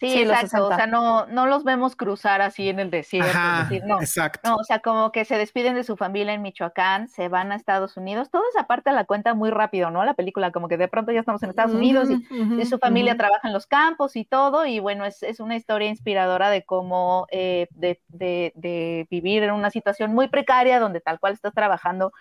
Sí, 0.00 0.18
exacto. 0.22 0.66
O 0.66 0.70
60. 0.70 0.76
sea, 0.76 0.86
no, 0.86 1.26
no 1.26 1.46
los 1.46 1.62
vemos 1.64 1.94
cruzar 1.94 2.42
así 2.42 2.68
en 2.68 2.80
el 2.80 2.90
desierto. 2.90 3.30
es 3.30 3.36
Ajá, 3.36 3.62
decir, 3.64 3.84
no, 3.86 4.00
exacto. 4.00 4.50
no, 4.50 4.56
o 4.56 4.64
sea, 4.64 4.80
como 4.80 5.12
que 5.12 5.24
se 5.24 5.38
despiden 5.38 5.74
de 5.76 5.84
su 5.84 5.96
familia 5.96 6.34
en 6.34 6.42
Michoacán, 6.42 7.08
se 7.08 7.28
van 7.28 7.52
a 7.52 7.54
Estados 7.56 7.96
Unidos. 7.96 8.28
Toda 8.30 8.42
esa 8.52 8.66
parte 8.66 8.90
la 8.92 9.04
cuenta 9.04 9.34
muy 9.34 9.50
rápido, 9.50 9.90
¿no? 9.90 10.04
La 10.04 10.14
película, 10.14 10.50
como 10.50 10.68
que 10.68 10.76
de 10.76 10.88
pronto 10.88 11.12
ya 11.12 11.20
estamos 11.20 11.42
en 11.42 11.50
Estados 11.50 11.74
Unidos 11.74 12.08
y, 12.10 12.64
su 12.66 12.78
familia 12.78 13.16
trabaja 13.16 13.46
en 13.48 13.52
los 13.54 13.66
campos 13.66 14.16
y 14.16 14.24
todo. 14.24 14.66
Y 14.66 14.80
bueno, 14.80 15.04
es, 15.04 15.22
es 15.22 15.38
una 15.40 15.54
historia 15.56 15.88
inspiradora 15.88 16.50
de 16.50 16.64
cómo 16.64 17.26
eh, 17.30 17.68
de, 17.70 18.00
de- 18.08 18.52
de 18.56 19.06
vivir 19.10 19.42
en 19.44 19.52
una 19.52 19.70
situación 19.70 20.12
muy 20.12 20.28
precaria 20.28 20.80
donde 20.80 21.00
tal 21.00 21.20
cual 21.20 21.34
estás 21.34 21.52
trabajando 21.54 22.12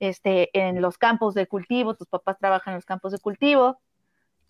este, 0.00 0.50
en 0.58 0.82
los 0.82 0.98
campos 0.98 1.34
de 1.34 1.46
cultivo, 1.46 1.94
tus 1.94 2.08
papás 2.08 2.36
trabajan 2.38 2.72
en 2.72 2.76
los 2.76 2.84
campos 2.84 3.12
de 3.12 3.18
cultivo 3.18 3.78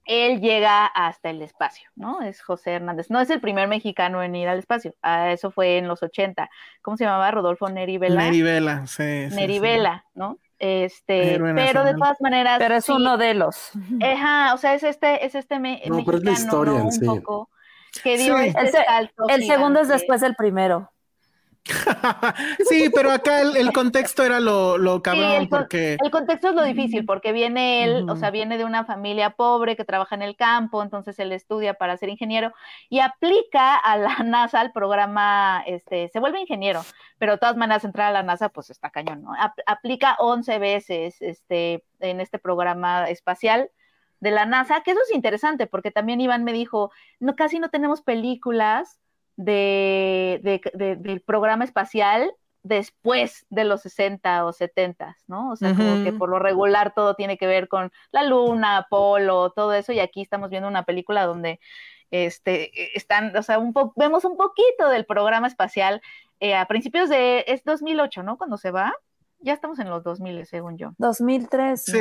él 0.04 0.40
llega 0.40 0.86
hasta 0.86 1.30
el 1.30 1.40
espacio, 1.42 1.88
¿no? 1.96 2.20
Es 2.22 2.42
José 2.42 2.72
Hernández. 2.72 3.10
No 3.10 3.20
es 3.20 3.30
el 3.30 3.40
primer 3.40 3.68
mexicano 3.68 4.22
en 4.22 4.34
ir 4.34 4.48
al 4.48 4.58
espacio. 4.58 4.94
Ah, 5.02 5.30
eso 5.32 5.50
fue 5.50 5.78
en 5.78 5.88
los 5.88 6.02
80. 6.02 6.50
¿Cómo 6.82 6.96
se 6.96 7.04
llamaba? 7.04 7.30
Rodolfo 7.30 7.68
Neri 7.68 7.98
Vela. 7.98 8.22
Neri 8.24 8.42
Vela, 8.42 8.86
sí. 8.86 9.28
sí, 9.30 9.34
Neri 9.36 9.54
sí. 9.54 9.60
Vela, 9.60 10.04
¿no? 10.14 10.38
Este, 10.58 11.34
Héroe 11.34 11.52
pero 11.54 11.84
de 11.84 11.94
todas 11.94 12.20
maneras. 12.20 12.58
Pero 12.58 12.76
es 12.76 12.84
sí, 12.84 12.92
uno 12.92 13.18
de 13.18 13.34
los. 13.34 13.72
Ajá, 14.02 14.54
o 14.54 14.56
sea, 14.56 14.74
es 14.74 14.82
este, 14.82 15.24
es 15.26 15.34
este 15.34 15.58
me- 15.58 15.82
No, 15.86 16.04
pero 16.04 16.18
es 16.18 16.24
la 16.24 16.32
historia 16.32 16.74
¿no? 16.74 16.80
en 16.80 16.86
Un 16.86 17.00
poco, 17.22 17.50
que 18.02 18.16
dio 18.16 18.38
Sí. 18.38 18.44
este 18.48 18.60
El 18.60 18.70
salto 18.72 19.28
El 19.28 19.44
segundo 19.46 19.80
es 19.80 19.88
después 19.88 20.20
del 20.20 20.34
primero. 20.36 20.90
Sí, 22.68 22.90
pero 22.94 23.10
acá 23.10 23.40
el, 23.40 23.56
el 23.56 23.72
contexto 23.72 24.22
era 24.22 24.40
lo, 24.40 24.76
lo 24.78 25.02
cabrón, 25.02 25.42
el 25.42 25.48
porque 25.48 25.96
El 26.02 26.10
contexto 26.10 26.48
es 26.48 26.54
lo 26.54 26.62
difícil, 26.62 27.04
porque 27.06 27.32
viene 27.32 27.84
él, 27.84 28.08
o 28.08 28.16
sea, 28.16 28.30
viene 28.30 28.58
de 28.58 28.64
una 28.64 28.84
familia 28.84 29.30
pobre 29.30 29.76
que 29.76 29.84
trabaja 29.84 30.14
en 30.14 30.22
el 30.22 30.36
campo, 30.36 30.82
entonces 30.82 31.18
él 31.18 31.32
estudia 31.32 31.74
para 31.74 31.96
ser 31.96 32.08
ingeniero 32.10 32.52
y 32.88 33.00
aplica 33.00 33.76
a 33.76 33.96
la 33.96 34.16
NASA 34.24 34.60
al 34.60 34.72
programa, 34.72 35.62
este, 35.66 36.08
se 36.08 36.20
vuelve 36.20 36.40
ingeniero, 36.40 36.84
pero 37.18 37.32
de 37.32 37.38
todas 37.38 37.56
maneras 37.56 37.84
entrar 37.84 38.08
a 38.08 38.12
la 38.12 38.22
NASA, 38.22 38.48
pues 38.50 38.70
está 38.70 38.90
cañón, 38.90 39.22
¿no? 39.22 39.32
Ap- 39.38 39.58
aplica 39.66 40.16
11 40.18 40.58
veces 40.58 41.16
este, 41.20 41.84
en 42.00 42.20
este 42.20 42.38
programa 42.38 43.08
espacial 43.08 43.70
de 44.20 44.30
la 44.30 44.46
NASA, 44.46 44.82
que 44.82 44.92
eso 44.92 45.00
es 45.08 45.14
interesante, 45.14 45.66
porque 45.66 45.90
también 45.90 46.20
Iván 46.20 46.44
me 46.44 46.52
dijo, 46.52 46.90
no, 47.20 47.36
casi 47.36 47.58
no 47.58 47.68
tenemos 47.68 48.00
películas 48.02 49.00
de, 49.36 50.40
de- 50.42 50.60
de- 50.74 50.96
del 50.96 51.20
programa 51.20 51.64
espacial 51.64 52.32
después 52.62 53.44
de 53.50 53.64
los 53.64 53.82
60 53.82 54.46
o 54.46 54.52
70, 54.52 55.18
¿no? 55.26 55.50
O 55.50 55.56
sea, 55.56 55.74
como 55.76 56.02
que 56.04 56.12
por 56.12 56.28
lo 56.30 56.38
regular 56.38 56.94
todo 56.94 57.14
tiene 57.14 57.36
que 57.36 57.46
ver 57.46 57.68
con 57.68 57.92
la 58.10 58.22
luna, 58.22 58.78
Apolo, 58.78 59.50
todo 59.50 59.74
eso, 59.74 59.92
y 59.92 60.00
aquí 60.00 60.22
estamos 60.22 60.48
viendo 60.50 60.68
una 60.68 60.84
película 60.84 61.26
donde 61.26 61.60
este, 62.10 62.96
están, 62.96 63.36
o 63.36 63.42
sea, 63.42 63.58
un 63.58 63.72
po- 63.72 63.92
vemos 63.96 64.24
un 64.24 64.36
poquito 64.36 64.88
del 64.88 65.04
programa 65.04 65.46
espacial 65.46 66.00
eh, 66.40 66.54
a 66.54 66.66
principios 66.66 67.08
de, 67.10 67.44
es 67.48 67.64
2008, 67.64 68.22
¿no? 68.22 68.38
Cuando 68.38 68.56
se 68.56 68.70
va, 68.70 68.94
ya 69.40 69.52
estamos 69.52 69.78
en 69.78 69.90
los 69.90 70.02
2000, 70.04 70.46
según 70.46 70.78
yo. 70.78 70.92
2003, 70.98 71.84
Sí. 71.84 71.98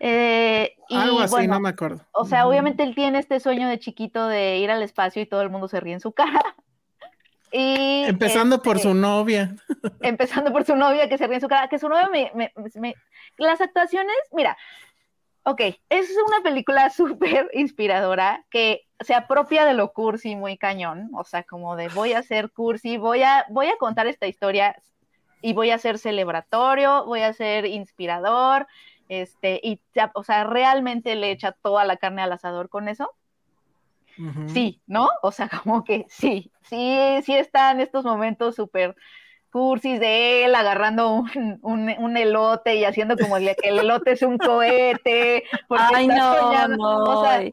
Eh, 0.00 0.74
y 0.88 0.96
algo 0.96 1.20
así, 1.20 1.30
bueno, 1.34 1.54
no 1.54 1.60
me 1.60 1.68
acuerdo. 1.70 2.00
o 2.12 2.24
sea, 2.24 2.46
obviamente 2.46 2.82
él 2.82 2.94
tiene 2.94 3.18
este 3.18 3.40
sueño 3.40 3.68
de 3.68 3.78
chiquito 3.78 4.26
de 4.26 4.58
ir 4.58 4.70
al 4.70 4.82
espacio 4.82 5.22
y 5.22 5.26
todo 5.26 5.42
el 5.42 5.50
mundo 5.50 5.68
se 5.68 5.80
ríe 5.80 5.94
en 5.94 6.00
su 6.00 6.12
cara. 6.12 6.42
Y, 7.56 8.02
Empezando 8.06 8.60
por 8.62 8.76
este, 8.78 8.88
su 8.88 8.94
novia. 8.94 9.54
empezando 10.02 10.50
por 10.50 10.64
su 10.64 10.74
novia 10.74 11.08
que 11.08 11.16
se 11.18 11.26
ríe 11.28 11.36
en 11.36 11.40
su 11.40 11.46
cara, 11.46 11.68
que 11.68 11.78
su 11.78 11.88
novia 11.88 12.08
me, 12.10 12.32
me- 12.34 12.52
me- 12.74 12.96
Las 13.38 13.60
actuaciones, 13.60 14.16
mira, 14.32 14.56
ok, 15.44 15.60
es 15.88 16.10
una 16.26 16.42
película 16.42 16.90
súper 16.90 17.48
inspiradora 17.52 18.44
que 18.50 18.88
se 18.98 19.14
apropia 19.14 19.64
de 19.66 19.74
lo 19.74 19.92
cursi 19.92 20.34
muy 20.34 20.58
cañón, 20.58 21.10
o 21.14 21.22
sea, 21.22 21.44
como 21.44 21.76
de 21.76 21.86
voy 21.90 22.12
a 22.12 22.24
ser 22.24 22.50
cursi, 22.50 22.96
voy 22.96 23.22
a, 23.22 23.46
voy 23.50 23.68
a 23.68 23.76
contar 23.78 24.08
esta 24.08 24.26
historia 24.26 24.74
y 25.40 25.52
voy 25.52 25.70
a 25.70 25.78
ser 25.78 25.98
celebratorio, 25.98 27.04
voy 27.04 27.20
a 27.20 27.32
ser 27.34 27.66
inspirador, 27.66 28.66
este, 29.08 29.60
y, 29.62 29.80
o 30.14 30.22
sea, 30.22 30.44
realmente 30.44 31.14
le 31.16 31.30
echa 31.30 31.52
toda 31.52 31.84
la 31.84 31.96
carne 31.96 32.22
al 32.22 32.32
asador 32.32 32.68
con 32.68 32.88
eso. 32.88 33.10
Sí, 34.46 34.80
¿no? 34.86 35.08
O 35.22 35.32
sea, 35.32 35.48
como 35.64 35.82
que 35.84 36.06
sí, 36.08 36.50
sí, 36.62 36.98
sí 37.24 37.34
están 37.34 37.80
estos 37.80 38.04
momentos 38.04 38.54
súper 38.54 38.94
cursis 39.50 40.00
de 40.00 40.44
él 40.44 40.54
agarrando 40.56 41.12
un, 41.12 41.58
un, 41.62 41.88
un 41.98 42.16
elote 42.16 42.74
y 42.74 42.84
haciendo 42.84 43.16
como 43.16 43.36
el- 43.36 43.54
que 43.60 43.68
el 43.68 43.78
elote 43.78 44.12
es 44.12 44.22
un 44.22 44.36
cohete. 44.38 45.44
porque 45.68 45.84
Ay, 45.94 46.08
no, 46.08 46.34
soñando. 46.38 46.76
no. 46.76 47.02
O 47.04 47.24
sea, 47.24 47.44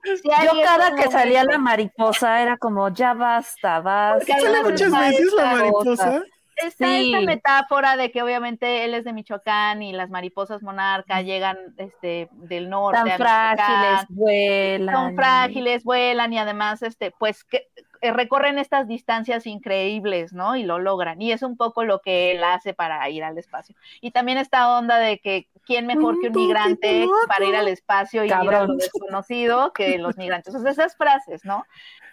Yo 0.43 0.51
cada 0.63 0.95
que 0.95 1.09
salía 1.11 1.43
la 1.43 1.57
mariposa 1.59 2.41
era 2.41 2.57
como, 2.57 2.89
ya 2.89 3.13
basta, 3.13 3.81
basta. 3.81 4.39
¿Sale 4.39 4.63
muchas 4.63 4.91
veces 4.91 5.33
la 5.33 5.45
mariposa? 5.55 6.23
Está 6.63 6.87
Sí. 6.87 7.13
esta 7.13 7.25
metáfora 7.25 7.95
de 7.97 8.11
que 8.11 8.21
obviamente 8.21 8.83
él 8.85 8.93
es 8.93 9.03
de 9.03 9.13
Michoacán 9.13 9.81
y 9.81 9.93
las 9.93 10.09
mariposas 10.09 10.61
monarca 10.63 11.21
llegan 11.21 11.57
este, 11.77 12.29
del 12.31 12.69
norte. 12.69 12.99
Tan 12.99 13.11
a 13.11 13.17
frágiles, 13.17 14.05
vuelan. 14.09 14.95
son 14.95 15.15
frágiles, 15.15 15.83
vuelan 15.83 16.33
y 16.33 16.37
además, 16.39 16.81
este, 16.83 17.11
pues, 17.11 17.43
que 17.43 17.67
eh, 18.03 18.11
recorren 18.11 18.57
estas 18.57 18.87
distancias 18.87 19.45
increíbles, 19.45 20.33
¿no? 20.33 20.55
Y 20.55 20.63
lo 20.63 20.79
logran. 20.79 21.21
Y 21.21 21.31
es 21.31 21.43
un 21.43 21.55
poco 21.55 21.83
lo 21.83 21.99
que 22.01 22.31
él 22.31 22.43
hace 22.43 22.73
para 22.73 23.07
ir 23.09 23.23
al 23.23 23.37
espacio. 23.37 23.75
Y 24.01 24.09
también 24.09 24.39
esta 24.39 24.75
onda 24.77 24.97
de 24.97 25.19
que 25.19 25.47
quién 25.65 25.85
mejor 25.85 26.19
que 26.19 26.29
un 26.29 26.33
migrante 26.35 27.05
para 27.27 27.45
ir 27.45 27.55
al 27.55 27.67
espacio 27.67 28.23
y 28.23 28.27
ir 28.27 28.33
a 28.33 28.43
lo 28.43 28.51
Cabrón. 28.51 28.77
desconocido 28.77 29.71
que 29.73 29.99
los 29.99 30.17
migrantes. 30.17 30.55
O 30.55 30.59
sea, 30.59 30.71
esas 30.71 30.95
frases, 30.97 31.45
¿no? 31.45 31.63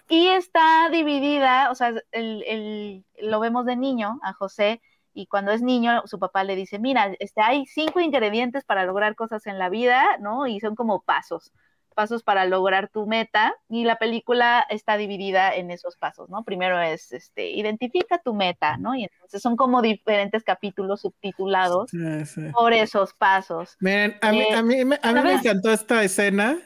Y 0.09 0.29
está 0.29 0.89
dividida, 0.91 1.71
o 1.71 1.75
sea, 1.75 1.89
el, 2.13 2.43
el- 2.47 3.05
lo 3.21 3.41
vemos 3.41 3.67
de 3.67 3.77
niño 3.77 4.19
a 4.23 4.33
José, 4.33 4.81
y 5.13 5.27
cuando 5.27 5.51
es 5.53 5.63
niño, 5.63 6.03
su 6.07 6.19
papá 6.19 6.45
le 6.45 6.57
dice, 6.57 6.79
mira, 6.79 7.13
este, 7.19 7.43
hay 7.43 7.67
cinco 7.67 8.01
ingredientes 8.01 8.65
para 8.65 8.85
lograr 8.87 9.15
cosas 9.17 9.47
en 9.47 9.59
la 9.59 9.69
vida, 9.69 10.05
¿no? 10.21 10.47
Y 10.47 10.61
son 10.61 10.77
como 10.77 11.03
pasos, 11.03 11.53
pasos 11.95 12.23
para 12.23 12.45
lograr 12.47 12.89
tu 12.89 13.07
meta, 13.07 13.55
y 13.69 13.85
la 13.85 13.97
película 13.97 14.65
está 14.71 14.97
dividida 14.97 15.53
en 15.55 15.71
esos 15.73 15.97
pasos, 15.97 16.31
¿no? 16.31 16.45
Primero 16.45 16.81
es, 16.81 17.11
este, 17.13 17.51
identifica 17.51 18.19
tu 18.19 18.33
meta, 18.33 18.77
¿no? 18.79 18.95
Y 18.95 19.05
entonces 19.05 19.43
son 19.43 19.57
como 19.57 19.83
diferentes 19.83 20.45
capítulos 20.45 21.01
subtitulados 21.01 21.91
Sí, 21.91 22.25
sí. 22.27 22.43
por 22.53 22.73
esos 22.73 23.13
pasos. 23.15 23.77
Miren, 23.81 24.17
a 24.23 24.31
mí, 24.33 24.41
Eh, 24.41 24.55
a 24.55 24.63
mí, 24.63 24.85
me- 24.85 25.01
a 25.03 25.13
mí 25.13 25.21
me 25.21 25.33
encantó 25.35 25.73
esta 25.73 26.05
escena, 26.05 26.59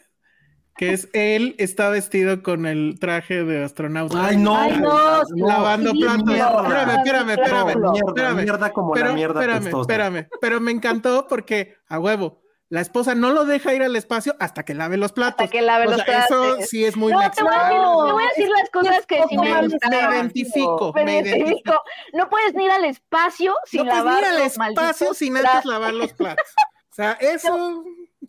que 0.77 0.93
es 0.93 1.09
él 1.13 1.55
está 1.59 1.89
vestido 1.91 2.43
con 2.43 2.67
el 2.67 2.99
traje 2.99 3.45
de 3.45 3.65
astronauta. 3.65 4.27
Ay, 4.27 4.37
no. 4.37 4.57
Ay, 4.57 4.79
no, 4.81 5.23
Lavando 5.47 5.91
sí, 5.93 6.01
platos. 6.01 6.35
Espérame, 6.35 6.91
espérame, 6.97 7.31
espérame. 7.31 7.81
No, 7.81 7.93
mierda, 7.93 8.09
espérame. 8.09 8.43
mierda 8.43 8.73
como 8.73 8.95
la 8.97 9.13
mierda 9.13 9.41
espérame, 9.41 9.81
espérame. 9.81 10.29
Pero 10.41 10.61
me 10.61 10.71
encantó 10.73 11.27
porque, 11.29 11.77
a 11.89 11.99
huevo, 11.99 12.41
la 12.69 12.81
esposa 12.81 13.15
no 13.15 13.33
lo 13.33 13.45
deja 13.45 13.75
ir 13.75 13.83
al 13.83 13.95
espacio 13.97 14.35
hasta 14.41 14.63
que 14.63 14.73
lave 14.73 14.97
los 14.97 15.13
platos. 15.13 15.41
Hasta 15.45 15.51
que 15.53 15.61
lave 15.61 15.87
O 15.89 15.91
los 15.91 16.01
sea, 16.03 16.25
Eso 16.25 16.43
trastes. 16.43 16.71
sí 16.71 16.85
es 16.87 16.97
muy 16.97 17.13
No, 17.13 17.19
te 17.31 17.43
voy, 17.43 17.53
a 17.55 17.59
decir, 17.59 17.77
mexicano. 17.77 18.07
te 18.07 18.13
voy 18.13 18.23
a 18.25 18.29
decir 18.29 18.49
las 18.49 18.71
cosas 18.71 19.07
que 19.07 19.23
sí 19.29 19.37
me 19.37 19.43
Me, 19.91 20.17
identifico, 20.17 20.93
Me 20.95 21.05
me 21.05 21.13
identifico. 21.19 21.39
identifico. 21.45 21.81
No 22.15 22.31
puedes 22.31 22.55
ni 22.55 22.65
ir 22.65 22.71
al 22.71 22.85
espacio 22.87 23.55
sin 23.67 23.81
No 23.81 23.85
puedes 23.91 24.05
lavar 24.05 24.23
ir 24.23 24.29
al 24.31 24.41
espacio 24.41 25.13
sin 25.13 25.37
antes 25.37 25.65
lavar 25.67 25.93
los 25.93 26.15
platos. 26.15 26.47
O 26.91 26.95
sea, 26.95 27.13
eso. 27.21 27.85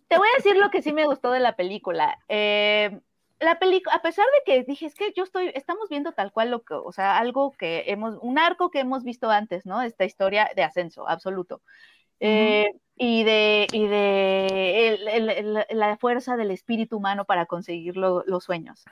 Te 0.08 0.18
voy 0.18 0.28
a 0.28 0.36
decir 0.36 0.56
lo 0.56 0.70
que 0.70 0.82
sí 0.82 0.92
me 0.92 1.06
gustó 1.06 1.30
de 1.32 1.40
la 1.40 1.56
película. 1.56 2.18
Eh, 2.28 3.00
la 3.40 3.58
película, 3.58 3.94
a 3.96 4.02
pesar 4.02 4.24
de 4.26 4.52
que 4.52 4.62
dije, 4.64 4.86
es 4.86 4.94
que 4.94 5.12
yo 5.16 5.24
estoy, 5.24 5.50
estamos 5.54 5.88
viendo 5.88 6.12
tal 6.12 6.32
cual 6.32 6.50
lo 6.50 6.62
que, 6.62 6.74
o 6.74 6.92
sea, 6.92 7.18
algo 7.18 7.52
que 7.52 7.84
hemos, 7.88 8.16
un 8.22 8.38
arco 8.38 8.70
que 8.70 8.80
hemos 8.80 9.02
visto 9.02 9.30
antes, 9.30 9.66
¿no? 9.66 9.82
Esta 9.82 10.04
historia 10.04 10.50
de 10.54 10.62
ascenso, 10.62 11.08
absoluto. 11.08 11.62
Eh, 12.20 12.72
y 12.96 13.24
de, 13.24 13.66
y 13.72 13.86
de 13.88 14.88
el- 14.88 15.08
el- 15.08 15.30
el- 15.30 15.78
la 15.78 15.96
fuerza 15.98 16.36
del 16.36 16.50
espíritu 16.52 16.96
humano 16.98 17.24
para 17.24 17.46
conseguir 17.46 17.96
lo- 17.96 18.24
los 18.26 18.44
sueños. 18.44 18.84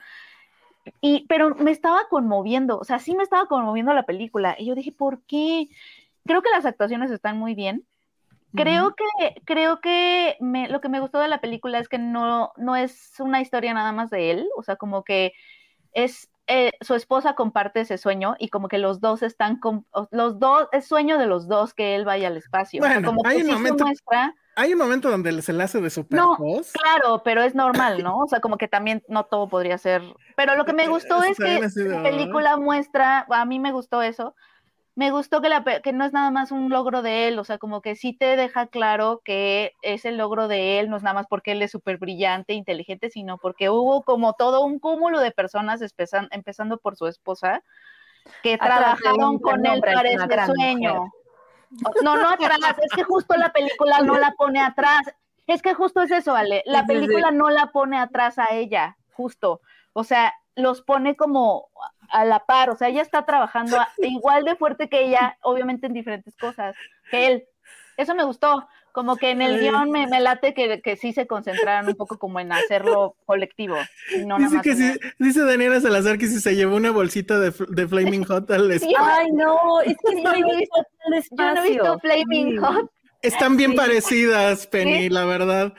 Y, 1.01 1.25
pero 1.27 1.55
me 1.55 1.71
estaba 1.71 2.07
conmoviendo, 2.09 2.77
o 2.79 2.83
sea, 2.83 2.99
sí 2.99 3.15
me 3.15 3.23
estaba 3.23 3.45
conmoviendo 3.47 3.93
la 3.93 4.05
película. 4.05 4.55
Y 4.57 4.65
yo 4.65 4.75
dije, 4.75 4.91
¿por 4.91 5.21
qué? 5.23 5.69
Creo 6.25 6.41
que 6.41 6.49
las 6.49 6.65
actuaciones 6.65 7.11
están 7.11 7.37
muy 7.37 7.55
bien. 7.55 7.85
Creo 8.55 8.95
que, 8.95 9.41
creo 9.45 9.81
que 9.81 10.37
me- 10.39 10.69
lo 10.69 10.79
que 10.81 10.89
me 10.89 10.99
gustó 10.99 11.19
de 11.19 11.27
la 11.27 11.41
película 11.41 11.79
es 11.79 11.89
que 11.89 11.97
no, 11.97 12.51
no 12.57 12.75
es 12.75 13.13
una 13.19 13.41
historia 13.41 13.73
nada 13.73 13.91
más 13.91 14.09
de 14.09 14.31
él, 14.31 14.47
o 14.55 14.63
sea, 14.63 14.75
como 14.75 15.03
que 15.03 15.33
es 15.93 16.29
eh, 16.47 16.71
su 16.81 16.93
esposa 16.95 17.35
comparte 17.35 17.81
ese 17.81 17.97
sueño 17.97 18.35
y 18.37 18.49
como 18.49 18.67
que 18.67 18.77
los 18.77 18.99
dos 18.99 19.23
están, 19.23 19.59
con, 19.59 19.85
los 20.11 20.39
dos, 20.39 20.67
es 20.73 20.85
sueño 20.85 21.17
de 21.17 21.25
los 21.25 21.47
dos 21.47 21.73
que 21.73 21.95
él 21.95 22.03
vaya 22.05 22.27
al 22.27 22.37
espacio. 22.37 22.81
O 22.81 22.85
sea, 22.85 22.95
Bueno, 22.95 23.07
como 23.07 23.23
que 23.23 23.29
hay 23.29 23.35
un 23.37 23.41
sí 23.43 23.47
se 23.47 23.53
momento- 23.53 23.85
muestra, 23.85 24.35
Hay 24.55 24.73
un 24.73 24.79
momento 24.79 25.09
donde 25.09 25.41
se 25.41 25.51
le 25.53 25.63
hace 25.63 25.81
de 25.81 25.89
super 25.89 26.19
No, 26.19 26.37
voz. 26.37 26.71
claro, 26.73 27.23
pero 27.23 27.41
es 27.41 27.55
normal, 27.55 28.03
¿no? 28.03 28.17
O 28.19 28.27
sea, 28.27 28.39
como 28.39 28.57
que 28.57 28.67
también 28.67 29.01
no 29.07 29.23
todo 29.25 29.47
podría 29.47 29.77
ser, 29.79 30.03
pero 30.35 30.55
lo 30.55 30.65
que 30.65 30.73
me 30.73 30.87
gustó 30.87 31.23
Eso 31.23 31.31
es 31.31 31.37
que 31.73 31.83
la 31.89 31.99
¿eh? 31.99 32.03
película 32.03 32.57
muestra, 32.57 33.25
a 33.29 33.45
mí 33.45 33.59
me 33.59 33.71
gustó 33.71 34.01
eso, 34.03 34.35
me 34.95 35.09
gustó 35.11 35.41
que, 35.41 35.49
la, 35.49 35.63
que 35.63 35.91
no 35.93 36.05
es 36.05 36.13
nada 36.13 36.29
más 36.29 36.51
un 36.51 36.69
logro 36.69 37.01
de 37.01 37.27
él, 37.27 37.39
o 37.39 37.43
sea, 37.43 37.57
como 37.57 37.81
que 37.81 37.95
sí 37.95 38.13
te 38.13 38.35
deja 38.35 38.67
claro 38.67 39.21
que 39.25 39.73
es 39.81 40.05
el 40.05 40.17
logro 40.17 40.47
de 40.47 40.79
él, 40.79 40.89
no 40.89 40.97
es 40.97 41.03
nada 41.03 41.15
más 41.15 41.27
porque 41.27 41.53
él 41.53 41.61
es 41.63 41.71
súper 41.71 41.97
brillante, 41.97 42.53
inteligente, 42.53 43.09
sino 43.09 43.37
porque 43.37 43.69
hubo 43.69 44.03
como 44.03 44.33
todo 44.33 44.63
un 44.63 44.77
cúmulo 44.79 45.19
de 45.19 45.31
personas, 45.31 45.81
empezan- 45.81 46.27
empezando 46.31 46.77
por 46.77 46.95
su 46.95 47.07
esposa, 47.07 47.63
que 48.41 48.53
Atrás 48.53 48.99
trabajaron 48.99 49.39
con 49.39 49.65
él 49.65 49.81
para 49.81 50.09
este 50.09 50.45
sueño. 50.45 50.93
mujer. 50.95 52.03
No, 52.03 52.15
no 52.15 52.29
atrás, 52.29 52.59
es 52.83 52.91
que 52.95 53.03
justo 53.03 53.35
la 53.35 53.51
película 53.51 53.99
no 54.01 54.17
la 54.19 54.31
pone 54.37 54.61
atrás. 54.61 55.01
Es 55.47 55.61
que 55.63 55.73
justo 55.73 56.03
es 56.03 56.11
eso, 56.11 56.35
Ale. 56.35 56.61
La 56.65 56.85
película 56.85 57.31
no 57.31 57.49
la 57.49 57.71
pone 57.71 57.97
atrás 57.97 58.37
a 58.37 58.53
ella, 58.53 58.95
justo. 59.13 59.59
O 59.93 60.03
sea, 60.03 60.33
los 60.55 60.81
pone 60.81 61.15
como 61.15 61.69
a 62.09 62.25
la 62.25 62.39
par. 62.39 62.69
O 62.69 62.75
sea, 62.75 62.89
ella 62.89 63.01
está 63.01 63.25
trabajando 63.25 63.79
a- 63.79 63.89
igual 63.97 64.43
de 64.43 64.55
fuerte 64.55 64.89
que 64.89 65.05
ella, 65.05 65.37
obviamente 65.41 65.87
en 65.87 65.93
diferentes 65.93 66.35
cosas 66.37 66.75
que 67.09 67.27
él. 67.27 67.43
Eso 67.95 68.15
me 68.15 68.23
gustó, 68.23 68.67
Como 68.91 69.17
que 69.17 69.31
en 69.31 69.41
el 69.41 69.59
guion 69.59 69.91
me, 69.91 70.07
me 70.07 70.19
late 70.19 70.53
que, 70.53 70.81
que, 70.81 70.95
sí 70.95 71.13
se 71.13 71.27
concentraran 71.27 71.87
un 71.87 71.95
poco 71.95 72.17
como 72.17 72.39
en 72.39 72.51
hacerlo 72.51 73.15
colectivo. 73.25 73.77
No 74.25 74.37
dice, 74.37 74.61
que 74.61 74.99
dice 75.19 75.43
Daniela 75.43 75.79
Salazar 75.79 76.17
que 76.17 76.27
si 76.27 76.39
se 76.39 76.55
llevó 76.55 76.75
una 76.75 76.91
bolsita 76.91 77.39
de, 77.39 77.51
de 77.69 77.87
Flaming 77.87 78.23
Hot 78.25 78.49
al 78.51 78.71
espacio. 78.71 78.97
Ay, 78.99 79.31
no, 79.31 79.81
es 79.81 79.95
que 79.97 80.21
yo 80.21 80.23
no 80.23 80.33
he 80.33 80.55
visto, 80.57 80.85
yo 81.31 81.53
no 81.53 81.63
he 81.63 81.69
visto 81.69 81.99
Flaming 81.99 82.57
Hot. 82.57 82.91
Están 83.21 83.57
bien 83.57 83.73
parecidas, 83.73 84.67
Penny, 84.67 85.09
la 85.09 85.25
verdad. 85.25 85.73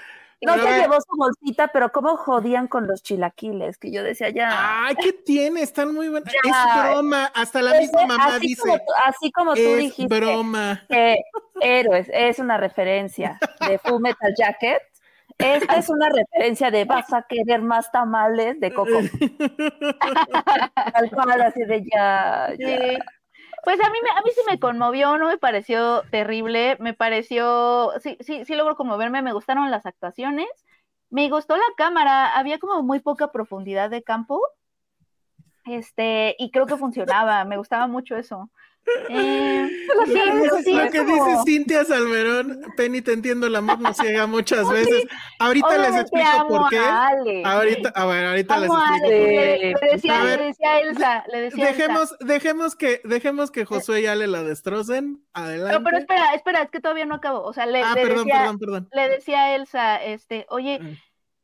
No 0.47 0.55
se 0.55 0.81
llevó 0.81 1.01
su 1.01 1.17
bolsita, 1.17 1.69
pero 1.69 1.93
cómo 1.93 2.17
jodían 2.17 2.69
con 2.69 2.87
los 2.87 3.03
chilaquiles, 3.03 3.79
que 3.79 3.93
yo 3.93 4.03
decía 4.03 4.31
ya. 4.31 4.87
Ay, 4.87 4.95
¿qué 4.97 5.13
tiene? 5.13 5.63
Están 5.63 5.95
muy 5.95 6.09
buenas. 6.09 6.33
Es 6.33 6.83
broma, 6.83 7.27
hasta 7.35 7.63
la 7.63 7.79
misma 7.79 8.07
mamá 8.07 8.37
así 8.37 8.49
dice. 8.49 8.63
Como, 8.63 8.83
así 9.07 9.33
como 9.33 9.55
tú 9.55 9.61
es 9.61 9.79
dijiste. 9.79 10.15
broma. 10.15 10.83
Que 10.89 11.17
Héroes 11.61 12.09
es 12.13 12.39
una 12.39 12.57
referencia 12.57 13.39
de 13.69 13.79
Full 13.79 14.01
Metal 14.01 14.35
Jacket. 14.37 14.83
Esta 15.39 15.77
es 15.77 15.89
una 15.89 16.09
referencia 16.11 16.71
de 16.71 16.85
vas 16.85 17.13
a 17.13 17.23
querer 17.23 17.61
más 17.61 17.91
tamales 17.91 18.61
de 18.61 18.73
coco. 18.73 19.01
Tal 20.93 21.11
cual, 21.11 21.41
así 21.43 21.65
de 21.65 21.85
ya. 21.93 22.53
ya. 22.59 22.99
Pues 23.65 23.81
a 23.81 23.91
mí, 23.91 23.99
me, 24.03 24.11
a 24.11 24.23
mí 24.23 24.31
sí 24.35 24.41
me 24.49 24.59
conmovió, 24.59 25.17
no 25.19 25.29
me 25.29 25.39
pareció 25.39 26.03
terrible, 26.11 26.77
me 26.81 26.95
pareció, 26.95 27.93
sí, 28.01 28.17
sí, 28.21 28.45
sí 28.45 28.55
logro 28.55 28.77
conmoverme, 28.77 29.23
me 29.23 29.33
gustaron 29.33 29.71
las 29.71 29.87
actuaciones, 29.87 30.49
me 31.11 31.29
gustó 31.31 31.57
la 31.57 31.63
cámara, 31.77 32.37
había 32.37 32.59
como 32.59 32.83
muy 32.83 33.01
poca 33.01 33.33
profundidad 33.33 33.91
de 33.91 34.03
campo, 34.03 34.41
este, 35.65 36.37
y 36.39 36.51
creo 36.51 36.67
que 36.67 36.77
funcionaba, 36.77 37.45
me 37.45 37.57
gustaba 37.57 37.87
mucho 37.87 38.17
eso. 38.17 38.51
Eh, 39.09 39.69
Lo, 39.97 40.05
sí, 40.07 40.13
que, 40.13 40.63
sí, 40.63 40.73
lo 40.75 40.91
que 40.91 40.99
como- 40.99 41.27
dice 41.27 41.43
Cintia 41.45 41.85
Salmerón, 41.85 42.61
Penny, 42.77 43.01
te 43.03 43.13
entiendo, 43.13 43.47
el 43.47 43.57
amor 43.57 43.81
nos 43.81 43.97
ciega 43.97 44.27
muchas 44.27 44.69
veces. 44.71 45.05
Ahorita 45.39 45.79
les 45.79 45.97
explico 46.03 46.27
amo 46.29 46.49
por 46.49 46.69
qué. 46.71 46.79
a 46.79 47.07
Ale. 47.09 47.43
Ahorita, 47.45 47.89
a 47.95 48.07
ver, 48.07 48.25
ahorita 48.27 48.59
les 48.59 48.71
Amo 48.71 48.79
explico 48.81 49.07
Ale, 49.07 49.19
por 49.19 49.29
qué. 49.29 49.59
le, 49.59 49.87
le 49.89 49.93
decía, 49.93 50.21
A 50.21 50.25
ver, 50.25 50.41
le 50.41 50.47
decía 50.47 50.81
Elsa, 50.81 51.25
le 51.33 51.41
decía 51.41 51.65
a 51.65 51.69
Elsa. 51.69 51.83
Dejemos, 51.83 52.17
dejemos 52.21 52.77
que, 52.77 53.01
dejemos 53.05 53.51
que 53.51 53.65
Josué 53.65 54.03
y 54.03 54.07
Ale 54.07 54.27
la 54.27 54.43
destrocen. 54.43 55.25
Adelante. 55.33 55.79
No, 55.79 55.85
pero 55.85 55.99
espera, 55.99 56.35
espera, 56.35 56.63
es 56.63 56.71
que 56.71 56.81
todavía 56.81 57.07
no 57.07 57.15
acabo. 57.17 57.43
O 57.43 57.53
sea, 57.53 57.67
le, 57.67 57.83
ah, 57.83 57.95
le 57.95 58.03
perdón, 58.03 58.25
decía, 58.27 58.41
perdón, 58.41 58.59
perdón. 58.59 58.89
le 58.93 59.09
decía 59.09 59.41
a 59.45 59.55
Elsa, 59.57 60.03
este, 60.05 60.47
oye, 60.51 60.79
Mm. 60.81 60.97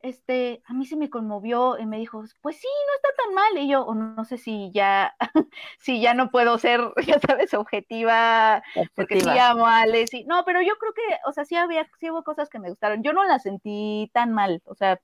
Este, 0.03 0.61
a 0.65 0.73
mí 0.73 0.85
se 0.85 0.95
me 0.95 1.09
conmovió 1.09 1.77
y 1.77 1.85
me 1.85 1.97
dijo, 1.97 2.23
pues 2.41 2.57
sí, 2.57 2.67
no 2.87 2.95
está 2.95 3.23
tan 3.23 3.33
mal. 3.33 3.57
Y 3.57 3.69
yo, 3.69 3.83
o 3.83 3.95
no, 3.95 4.13
no 4.15 4.25
sé 4.25 4.37
si 4.37 4.71
ya, 4.71 5.15
si 5.79 6.01
ya 6.01 6.13
no 6.13 6.31
puedo 6.31 6.57
ser, 6.57 6.81
ya 7.05 7.19
sabes, 7.19 7.53
objetiva, 7.53 8.63
porque 8.95 9.21
sí 9.21 9.29
amo 9.37 9.67
a 9.67 9.81
Ale, 9.81 10.07
sí. 10.07 10.25
No, 10.27 10.43
pero 10.45 10.61
yo 10.61 10.77
creo 10.77 10.93
que, 10.93 11.01
o 11.25 11.31
sea, 11.31 11.45
sí 11.45 11.55
había, 11.55 11.87
sí 11.99 12.09
hubo 12.11 12.23
cosas 12.23 12.49
que 12.49 12.59
me 12.59 12.69
gustaron. 12.69 13.03
Yo 13.03 13.13
no 13.13 13.23
las 13.23 13.43
sentí 13.43 14.09
tan 14.13 14.31
mal, 14.33 14.61
o 14.65 14.75
sea, 14.75 14.99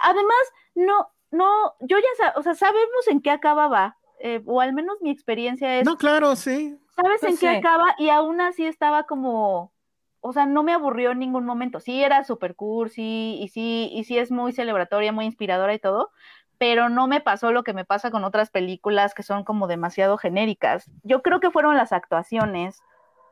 además, 0.00 0.52
no, 0.74 1.08
no, 1.30 1.74
yo 1.80 1.98
ya, 1.98 2.32
o 2.36 2.42
sea, 2.42 2.54
sabemos 2.54 3.08
en 3.08 3.20
qué 3.20 3.30
acababa, 3.30 3.96
eh, 4.18 4.42
o 4.46 4.60
al 4.60 4.72
menos 4.72 4.96
mi 5.00 5.10
experiencia 5.10 5.78
es, 5.78 5.86
No, 5.86 5.96
claro, 5.96 6.36
sí. 6.36 6.78
¿sabes 6.94 7.20
Pues 7.20 7.32
en 7.32 7.38
qué 7.38 7.48
acaba? 7.48 7.94
Y 7.98 8.10
aún 8.10 8.40
así 8.40 8.66
estaba 8.66 9.04
como, 9.04 9.72
o 10.20 10.32
sea, 10.32 10.46
no 10.46 10.62
me 10.62 10.72
aburrió 10.72 11.12
en 11.12 11.18
ningún 11.18 11.44
momento. 11.44 11.80
Sí 11.80 12.02
era 12.02 12.24
super 12.24 12.54
cursi 12.54 13.38
y 13.40 13.48
sí, 13.48 13.90
y 13.92 14.04
sí 14.04 14.18
es 14.18 14.30
muy 14.30 14.52
celebratoria, 14.52 15.12
muy 15.12 15.24
inspiradora 15.24 15.74
y 15.74 15.78
todo, 15.78 16.10
pero 16.58 16.88
no 16.88 17.06
me 17.06 17.20
pasó 17.20 17.52
lo 17.52 17.64
que 17.64 17.72
me 17.72 17.84
pasa 17.84 18.10
con 18.10 18.24
otras 18.24 18.50
películas 18.50 19.14
que 19.14 19.22
son 19.22 19.44
como 19.44 19.66
demasiado 19.66 20.18
genéricas. 20.18 20.90
Yo 21.02 21.22
creo 21.22 21.40
que 21.40 21.50
fueron 21.50 21.76
las 21.76 21.92
actuaciones 21.92 22.82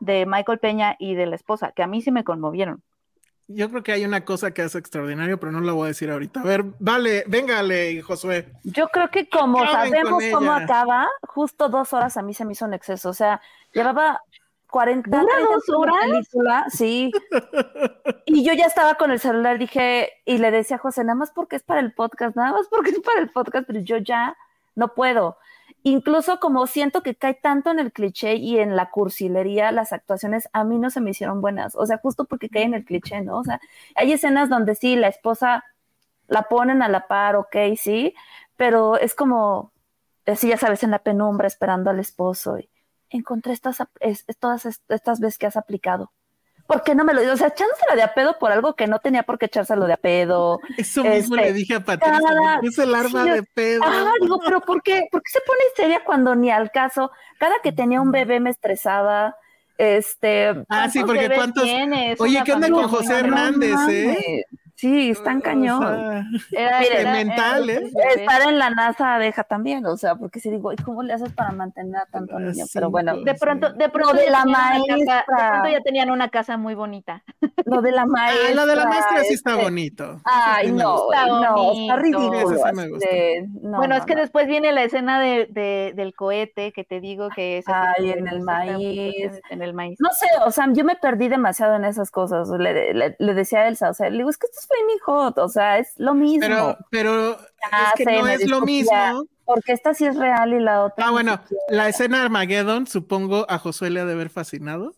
de 0.00 0.24
Michael 0.26 0.58
Peña 0.58 0.96
y 0.98 1.14
de 1.14 1.26
la 1.26 1.36
esposa, 1.36 1.72
que 1.72 1.82
a 1.82 1.86
mí 1.86 2.00
sí 2.00 2.10
me 2.10 2.24
conmovieron. 2.24 2.82
Yo 3.50 3.70
creo 3.70 3.82
que 3.82 3.92
hay 3.92 4.04
una 4.04 4.26
cosa 4.26 4.50
que 4.50 4.60
hace 4.60 4.78
extraordinario, 4.78 5.40
pero 5.40 5.52
no 5.52 5.62
la 5.62 5.72
voy 5.72 5.84
a 5.84 5.88
decir 5.88 6.10
ahorita. 6.10 6.40
A 6.40 6.44
ver, 6.44 6.64
vale, 6.78 7.24
véngale, 7.26 8.02
Josué. 8.02 8.52
Yo 8.62 8.88
creo 8.88 9.10
que 9.10 9.26
como 9.26 9.62
Acaben 9.62 9.90
sabemos 9.90 10.22
cómo 10.30 10.52
acaba, 10.52 11.08
justo 11.22 11.70
dos 11.70 11.94
horas 11.94 12.18
a 12.18 12.22
mí 12.22 12.34
se 12.34 12.44
me 12.44 12.52
hizo 12.52 12.66
un 12.66 12.74
exceso. 12.74 13.08
O 13.08 13.14
sea, 13.14 13.40
llevaba 13.72 14.20
40 14.70 15.08
¿Dura 15.10 15.34
30 15.34 15.52
dos 15.54 15.68
horas? 15.70 15.96
película, 16.04 16.66
sí. 16.70 17.10
Y 18.26 18.44
yo 18.44 18.52
ya 18.52 18.66
estaba 18.66 18.96
con 18.96 19.10
el 19.10 19.20
celular, 19.20 19.58
dije, 19.58 20.10
y 20.26 20.38
le 20.38 20.50
decía 20.50 20.76
a 20.76 20.80
José, 20.80 21.02
nada 21.02 21.14
más 21.14 21.30
porque 21.30 21.56
es 21.56 21.62
para 21.62 21.80
el 21.80 21.92
podcast, 21.92 22.36
nada 22.36 22.52
más 22.52 22.68
porque 22.68 22.90
es 22.90 23.00
para 23.00 23.20
el 23.20 23.30
podcast, 23.30 23.66
pero 23.66 23.80
yo 23.80 23.96
ya 23.96 24.36
no 24.74 24.94
puedo. 24.94 25.38
Incluso 25.82 26.38
como 26.40 26.66
siento 26.66 27.02
que 27.02 27.14
cae 27.14 27.34
tanto 27.34 27.70
en 27.70 27.78
el 27.78 27.92
cliché 27.92 28.34
y 28.34 28.58
en 28.58 28.76
la 28.76 28.90
cursilería, 28.90 29.72
las 29.72 29.92
actuaciones 29.92 30.48
a 30.52 30.64
mí 30.64 30.78
no 30.78 30.90
se 30.90 31.00
me 31.00 31.10
hicieron 31.10 31.40
buenas. 31.40 31.74
O 31.74 31.86
sea, 31.86 31.98
justo 31.98 32.26
porque 32.26 32.50
cae 32.50 32.64
en 32.64 32.74
el 32.74 32.84
cliché, 32.84 33.22
¿no? 33.22 33.38
O 33.38 33.44
sea, 33.44 33.60
hay 33.94 34.12
escenas 34.12 34.50
donde 34.50 34.74
sí, 34.74 34.96
la 34.96 35.08
esposa 35.08 35.64
la 36.26 36.42
ponen 36.42 36.82
a 36.82 36.88
la 36.88 37.06
par, 37.06 37.36
ok, 37.36 37.56
sí, 37.76 38.14
pero 38.56 38.98
es 38.98 39.14
como, 39.14 39.72
así 40.26 40.48
ya 40.48 40.58
sabes, 40.58 40.82
en 40.82 40.90
la 40.90 40.98
penumbra 40.98 41.46
esperando 41.46 41.90
al 41.90 42.00
esposo 42.00 42.58
y 42.58 42.68
encontré 43.10 43.52
estas, 43.52 43.78
es- 44.00 44.24
todas 44.38 44.66
est- 44.66 44.90
estas 44.90 45.20
veces 45.20 45.38
que 45.38 45.46
has 45.46 45.56
aplicado. 45.56 46.12
¿Por 46.66 46.82
qué 46.82 46.94
no 46.94 47.02
me 47.04 47.14
lo 47.14 47.22
digo? 47.22 47.32
O 47.32 47.36
sea, 47.38 47.48
echándosela 47.48 47.96
de 47.96 48.02
a 48.02 48.12
pedo 48.12 48.38
por 48.38 48.52
algo 48.52 48.74
que 48.74 48.86
no 48.86 48.98
tenía 48.98 49.22
por 49.22 49.38
qué 49.38 49.46
echárselo 49.46 49.86
de 49.86 49.94
a 49.94 49.96
pedo. 49.96 50.60
Eso 50.76 51.02
mismo 51.02 51.34
Este, 51.36 51.46
le 51.46 51.52
dije 51.54 51.74
a 51.76 51.80
Patricia. 51.80 52.20
cada- 52.20 52.60
Es 52.62 52.78
el 52.78 52.94
arma 52.94 53.24
sí, 53.24 53.30
de 53.30 53.42
pedo. 53.42 53.80
Ah, 53.84 54.12
digo, 54.20 54.38
pero 54.44 54.60
¿por 54.60 54.82
qué? 54.82 55.08
¿Por 55.10 55.22
qué 55.22 55.30
se 55.32 55.40
pone 55.46 55.60
seria 55.74 56.04
cuando 56.04 56.34
ni 56.34 56.50
al 56.50 56.70
caso? 56.70 57.10
Cada 57.38 57.54
que 57.62 57.72
tenía 57.72 58.02
un 58.02 58.10
bebé 58.12 58.38
me 58.40 58.50
estresaba. 58.50 59.34
Este. 59.78 60.48
Ah, 60.68 60.90
sí, 60.90 60.98
¿Cuántos 61.00 61.16
porque 61.24 61.34
cuántos. 61.34 61.62
tienes? 61.64 62.20
Oye, 62.20 62.42
¿qué 62.44 62.52
onda 62.52 62.68
con 62.68 62.88
José. 62.88 63.18
Hernández, 63.20 63.76
eh? 63.88 64.44
Sí, 64.78 65.10
están 65.10 65.40
cañón. 65.40 65.82
O 65.84 65.88
sea, 65.88 66.24
Era, 66.52 66.78
Mire, 66.78 67.00
era- 67.00 67.12
mental, 67.12 67.68
era- 67.68 67.80
¿eh? 67.80 67.90
Estar 68.16 68.42
en 68.48 68.58
la 68.60 68.70
NASA 68.70 69.18
deja 69.18 69.42
también, 69.42 69.84
o 69.86 69.96
sea, 69.96 70.14
porque 70.14 70.38
si 70.38 70.50
digo, 70.50 70.72
¿y 70.72 70.76
cómo 70.76 71.02
le 71.02 71.12
haces 71.14 71.32
para 71.32 71.50
mantener 71.50 71.96
a 71.96 72.06
tanto 72.06 72.38
niño? 72.38 72.64
Pero 72.72 72.88
bueno, 72.88 73.16
De 73.22 73.34
pronto, 73.34 73.72
de 73.72 73.88
pronto, 73.88 74.14
de 74.16 74.26
ya 74.26 74.30
la 74.30 74.42
tenían 74.44 74.78
una 74.80 74.86
casa, 74.86 74.94
de 74.94 75.04
maestra. 75.04 75.50
pronto 75.50 75.68
ya 75.68 75.80
tenían 75.80 76.10
una 76.12 76.28
casa 76.28 76.56
muy 76.56 76.74
bonita. 76.76 77.24
lo 77.64 77.82
de 77.82 77.90
la 77.92 78.06
maestra. 78.06 78.48
Ah, 78.50 78.54
lo 78.54 78.66
de 78.66 78.76
la 78.76 78.86
maestra 78.86 79.24
sí 79.24 79.34
está 79.34 79.50
este, 79.52 79.62
bonito. 79.64 80.20
Ay, 80.24 80.70
no. 80.70 81.10
Está 81.12 81.26
no, 81.26 81.40
está 81.40 81.52
bonito. 81.54 81.96
ridículo. 81.96 82.38
Ese 82.38 82.56
sí 82.56 82.62
me 82.74 82.82
así 82.82 82.90
gusta. 82.90 83.08
de- 83.10 83.46
no, 83.62 83.78
bueno, 83.78 83.94
no, 83.94 84.00
es 84.00 84.06
que 84.06 84.14
no. 84.14 84.20
después 84.20 84.46
viene 84.46 84.70
la 84.72 84.84
escena 84.84 85.20
de, 85.20 85.46
de- 85.50 85.92
del 85.96 86.14
cohete 86.14 86.72
que 86.72 86.84
te 86.84 87.00
digo 87.00 87.28
que 87.34 87.58
es 87.58 87.64
Ay, 87.68 88.10
en 88.12 88.28
el 88.28 88.42
maíz. 88.42 89.40
En 89.50 89.60
el 89.62 89.74
maíz. 89.74 89.98
No 90.00 90.10
sé, 90.12 90.26
o 90.46 90.50
sea, 90.52 90.66
yo 90.72 90.84
me 90.84 90.94
perdí 90.94 91.28
demasiado 91.28 91.74
en 91.74 91.84
esas 91.84 92.10
cosas. 92.12 92.48
Le, 92.48 92.94
le- 92.94 93.16
le 93.18 93.34
decía 93.34 93.60
a 93.60 93.68
Elsa, 93.68 93.90
o 93.90 93.94
sea, 93.94 94.08
le 94.08 94.18
digo, 94.18 94.30
es 94.30 94.38
que 94.38 94.46
esto 94.46 94.58
es 94.60 94.67
Flaming 94.68 94.98
Hot, 95.04 95.38
o 95.38 95.48
sea, 95.48 95.78
es 95.78 95.94
lo 95.96 96.14
mismo. 96.14 96.40
Pero, 96.40 96.78
pero 96.90 97.32
es 97.32 97.94
que 97.96 98.04
no 98.04 98.26
es 98.26 98.46
lo 98.46 98.60
mismo. 98.60 99.24
Porque 99.44 99.72
esta 99.72 99.94
sí 99.94 100.04
es 100.04 100.16
real 100.16 100.52
y 100.52 100.60
la 100.60 100.84
otra. 100.84 101.06
Ah, 101.06 101.10
bueno, 101.10 101.40
la 101.70 101.88
escena 101.88 102.22
Armageddon, 102.22 102.86
supongo 102.86 103.46
a 103.48 103.58
Josué 103.58 103.88
le 103.88 104.00
ha 104.00 104.04
de 104.04 104.12
haber 104.12 104.28
fascinado. 104.28 104.94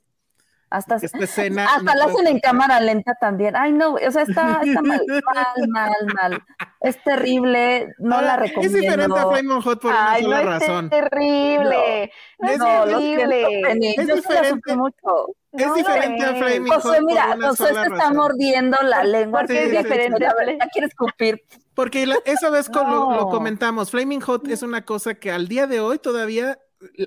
Hasta, 0.70 0.94
hasta 0.94 1.82
no 1.82 1.94
la 1.94 2.04
hacen 2.04 2.26
en 2.28 2.38
cámara 2.38 2.78
lenta 2.80 3.14
también. 3.20 3.56
Ay, 3.56 3.72
no, 3.72 3.94
o 3.94 4.10
sea, 4.12 4.22
está, 4.22 4.60
está 4.64 4.80
mal, 4.82 5.00
mal, 5.34 5.68
mal, 5.68 5.92
mal. 6.14 6.42
Es 6.80 7.02
terrible, 7.02 7.92
no 7.98 8.22
la 8.22 8.36
recomiendo. 8.36 8.76
Es 8.78 8.82
diferente 8.82 9.18
a 9.18 9.26
Flaming 9.26 9.60
Hot 9.62 9.80
por 9.82 9.92
Ay, 9.92 10.24
una 10.24 10.36
no 10.36 10.42
sola 10.44 10.56
es 10.56 10.60
razón. 10.68 10.90
terrible. 10.90 12.12
No, 12.38 12.48
Es 12.48 12.54
es 12.54 12.60
terrible. 12.60 13.60
Es 13.96 14.06
yo 14.08 14.16
sí 14.16 14.22
la 14.28 14.40
diferente. 14.42 14.76
mucho. 14.76 15.26
Es 15.52 15.66
No, 15.66 15.74
diferente 15.74 16.24
a. 16.24 16.34
Flaming 16.36 16.72
Josué, 16.72 16.96
Hot 16.98 17.04
mira, 17.06 17.36
sola 17.56 17.84
se 17.84 17.92
está 17.92 18.12
mordiendo 18.12 18.78
la 18.82 19.02
lengua. 19.02 19.40
porque 19.40 19.54
es 19.58 19.64
porque 19.64 19.78
diferente, 19.82 20.20
la 20.20 20.30
Fle- 20.32 20.46
verdad 20.46 20.68
quiere 20.72 20.86
escupir. 20.86 21.42
Porque 21.74 22.06
la- 22.06 22.18
esa 22.24 22.48
vez 22.50 22.68
con 22.70 22.88
lo, 22.88 23.26
comentamos, 23.28 23.90
Flaming 23.90 24.20
Hot 24.20 24.46
es 24.48 24.62
una 24.62 24.84
cosa 24.84 25.14
que 25.14 25.32
al 25.32 25.48
día 25.48 25.66
de 25.66 25.80
hoy 25.80 25.98
todavía, 25.98 26.58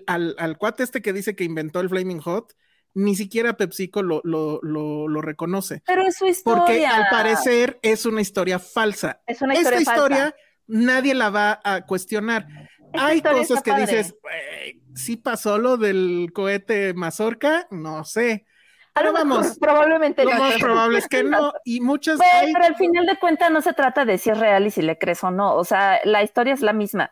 al, 0.06 0.36
al 0.38 0.58
cuate 0.58 0.84
este 0.84 1.02
que 1.02 1.14
dice 1.14 1.36
que 1.36 1.46
inventó 1.46 1.80
el 1.80 1.88
Flaming 1.90 2.20
Hot, 2.20 2.54
ni 2.96 3.16
siquiera 3.16 3.54
PepsiCo 3.54 4.04
lo, 4.04 4.22
lo, 4.24 4.60
lo, 4.62 5.08
lo 5.08 5.22
reconoce. 5.22 5.82
Pero 5.86 6.04
es 6.04 6.16
su 6.18 6.26
historia. 6.28 6.60
Porque 6.66 6.86
al 6.86 7.06
parecer 7.10 7.80
es 7.82 8.06
una 8.06 8.22
historia 8.22 8.60
falsa. 8.60 9.22
Es 9.26 9.42
una 9.42 9.54
Esta 9.54 9.76
historia 9.80 9.86
falsa. 9.86 10.02
historia 10.04 10.36
nadie 10.68 11.14
la 11.16 11.30
va 11.30 11.60
a 11.64 11.86
cuestionar. 11.86 12.46
Esta 12.94 13.06
Hay 13.08 13.22
cosas 13.22 13.64
que 13.64 13.72
padre. 13.72 13.88
dices, 13.88 14.16
"Güey, 14.22 14.82
¿sí 14.96 15.18
pasó 15.18 15.58
lo 15.58 15.78
del 15.78 16.30
cohete 16.34 16.94
Mazorca? 16.94 17.68
No 17.72 18.04
sé. 18.06 18.46
Pero 18.94 19.12
vamos, 19.12 19.58
probablemente 19.60 20.24
lo 20.24 20.32
no. 20.36 20.38
más 20.40 20.56
probable 20.60 21.00
es 21.00 21.08
que 21.08 21.24
no. 21.24 21.52
Y 21.66 21.82
muchas 21.82 22.18
Güey, 22.18 22.30
hay- 22.30 22.54
pero 22.54 22.66
al 22.66 22.76
final 22.76 23.08
de 23.08 23.18
cuentas 23.18 23.50
no 23.50 23.62
se 23.64 23.74
trata 23.74 24.06
de 24.06 24.20
si 24.20 24.30
es 24.30 24.38
real 24.38 24.68
y 24.68 24.70
si 24.70 24.84
le 24.84 25.00
crees 25.00 25.24
o 25.24 25.32
no. 25.32 25.56
O 25.56 25.64
sea, 25.64 26.00
la 26.04 26.22
historia 26.22 26.54
es 26.54 26.62
la 26.62 26.74
misma. 26.74 27.12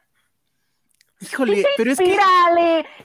Híjole, 1.20 1.66
pero 1.78 1.92
es 1.92 1.98
que 2.00 2.18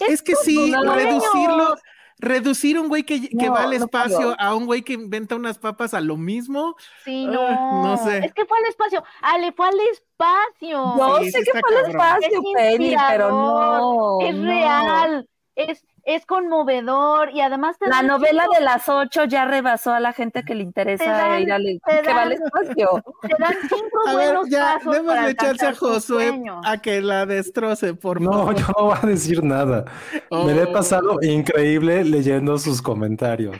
Es 0.09 0.23
que 0.23 0.35
sí, 0.37 0.73
reducirlo, 0.75 1.77
reducir 2.19 2.79
un 2.79 2.89
güey 2.89 3.03
que, 3.05 3.29
que 3.29 3.47
No, 3.47 3.53
va 3.53 3.63
al 3.65 3.73
espacio 3.73 4.35
a 4.39 4.55
un 4.55 4.67
güey 4.67 4.83
que 4.83 4.95
inventa 4.95 5.37
unas 5.37 5.59
papas 5.59 5.95
a 5.95 6.01
lo 6.01 6.17
mismo. 6.17 6.77
Sí, 7.05 7.27
Ah, 7.29 7.33
no. 7.33 7.83
no 7.85 7.97
sé. 7.99 8.19
Es 8.25 8.33
que 8.33 8.45
fue 8.47 8.59
al 8.59 8.65
espacio. 8.67 9.05
Ale, 9.23 9.53
fue 9.53 9.67
al 9.69 9.79
espacio. 9.93 10.97
Yo 10.99 11.19
Sí, 11.23 11.31
sé 11.31 11.43
que 11.45 11.61
fue 11.61 11.79
al 11.79 11.91
espacio, 11.91 12.29
Es 12.29 12.53
Penny, 12.55 12.97
pero 13.09 13.31
no. 13.31 14.21
es 14.21 14.35
no. 14.35 14.47
real. 14.49 15.29
Es, 15.57 15.85
es 16.05 16.25
conmovedor 16.27 17.31
y 17.35 17.41
además 17.41 17.77
te 17.79 17.89
La 17.89 18.03
novela 18.03 18.45
de 18.57 18.65
las 18.65 18.89
ocho 18.89 19.25
ya 19.25 19.45
rebasó 19.47 19.93
a 19.93 20.01
la 20.01 20.13
gente 20.13 20.45
que 20.45 20.55
le 20.55 20.63
interesa 20.63 21.05
dan- 21.11 21.41
ir 21.43 21.51
al 21.53 21.63
te 21.65 22.01
que 22.03 22.13
va 22.13 22.23
al 22.23 22.29
dan- 22.31 22.43
espacio. 22.45 23.03
te 23.23 23.35
dan 23.39 23.55
cinco 23.63 23.99
A 24.07 24.15
ver, 24.15 24.27
buenos 24.35 24.49
ya, 24.51 24.61
pasos 24.79 24.85
para 24.85 24.97
démosle 24.99 25.35
chance 25.35 25.67
a 25.67 25.75
Josué 25.75 26.43
a 26.65 26.77
que 26.79 27.01
la 27.01 27.27
destroce, 27.27 27.95
por 27.95 28.21
No, 28.21 28.53
yo 28.53 28.67
no 28.79 28.85
voy 28.87 28.99
a 29.03 29.07
decir 29.07 29.43
nada. 29.43 29.85
Me 30.31 30.55
le 30.55 30.63
he 30.63 30.65
Oh. 30.67 30.73
pasado 30.73 31.19
increíble 31.23 32.05
leyendo 32.05 32.59
sus 32.59 32.81
comentarios. 32.83 33.57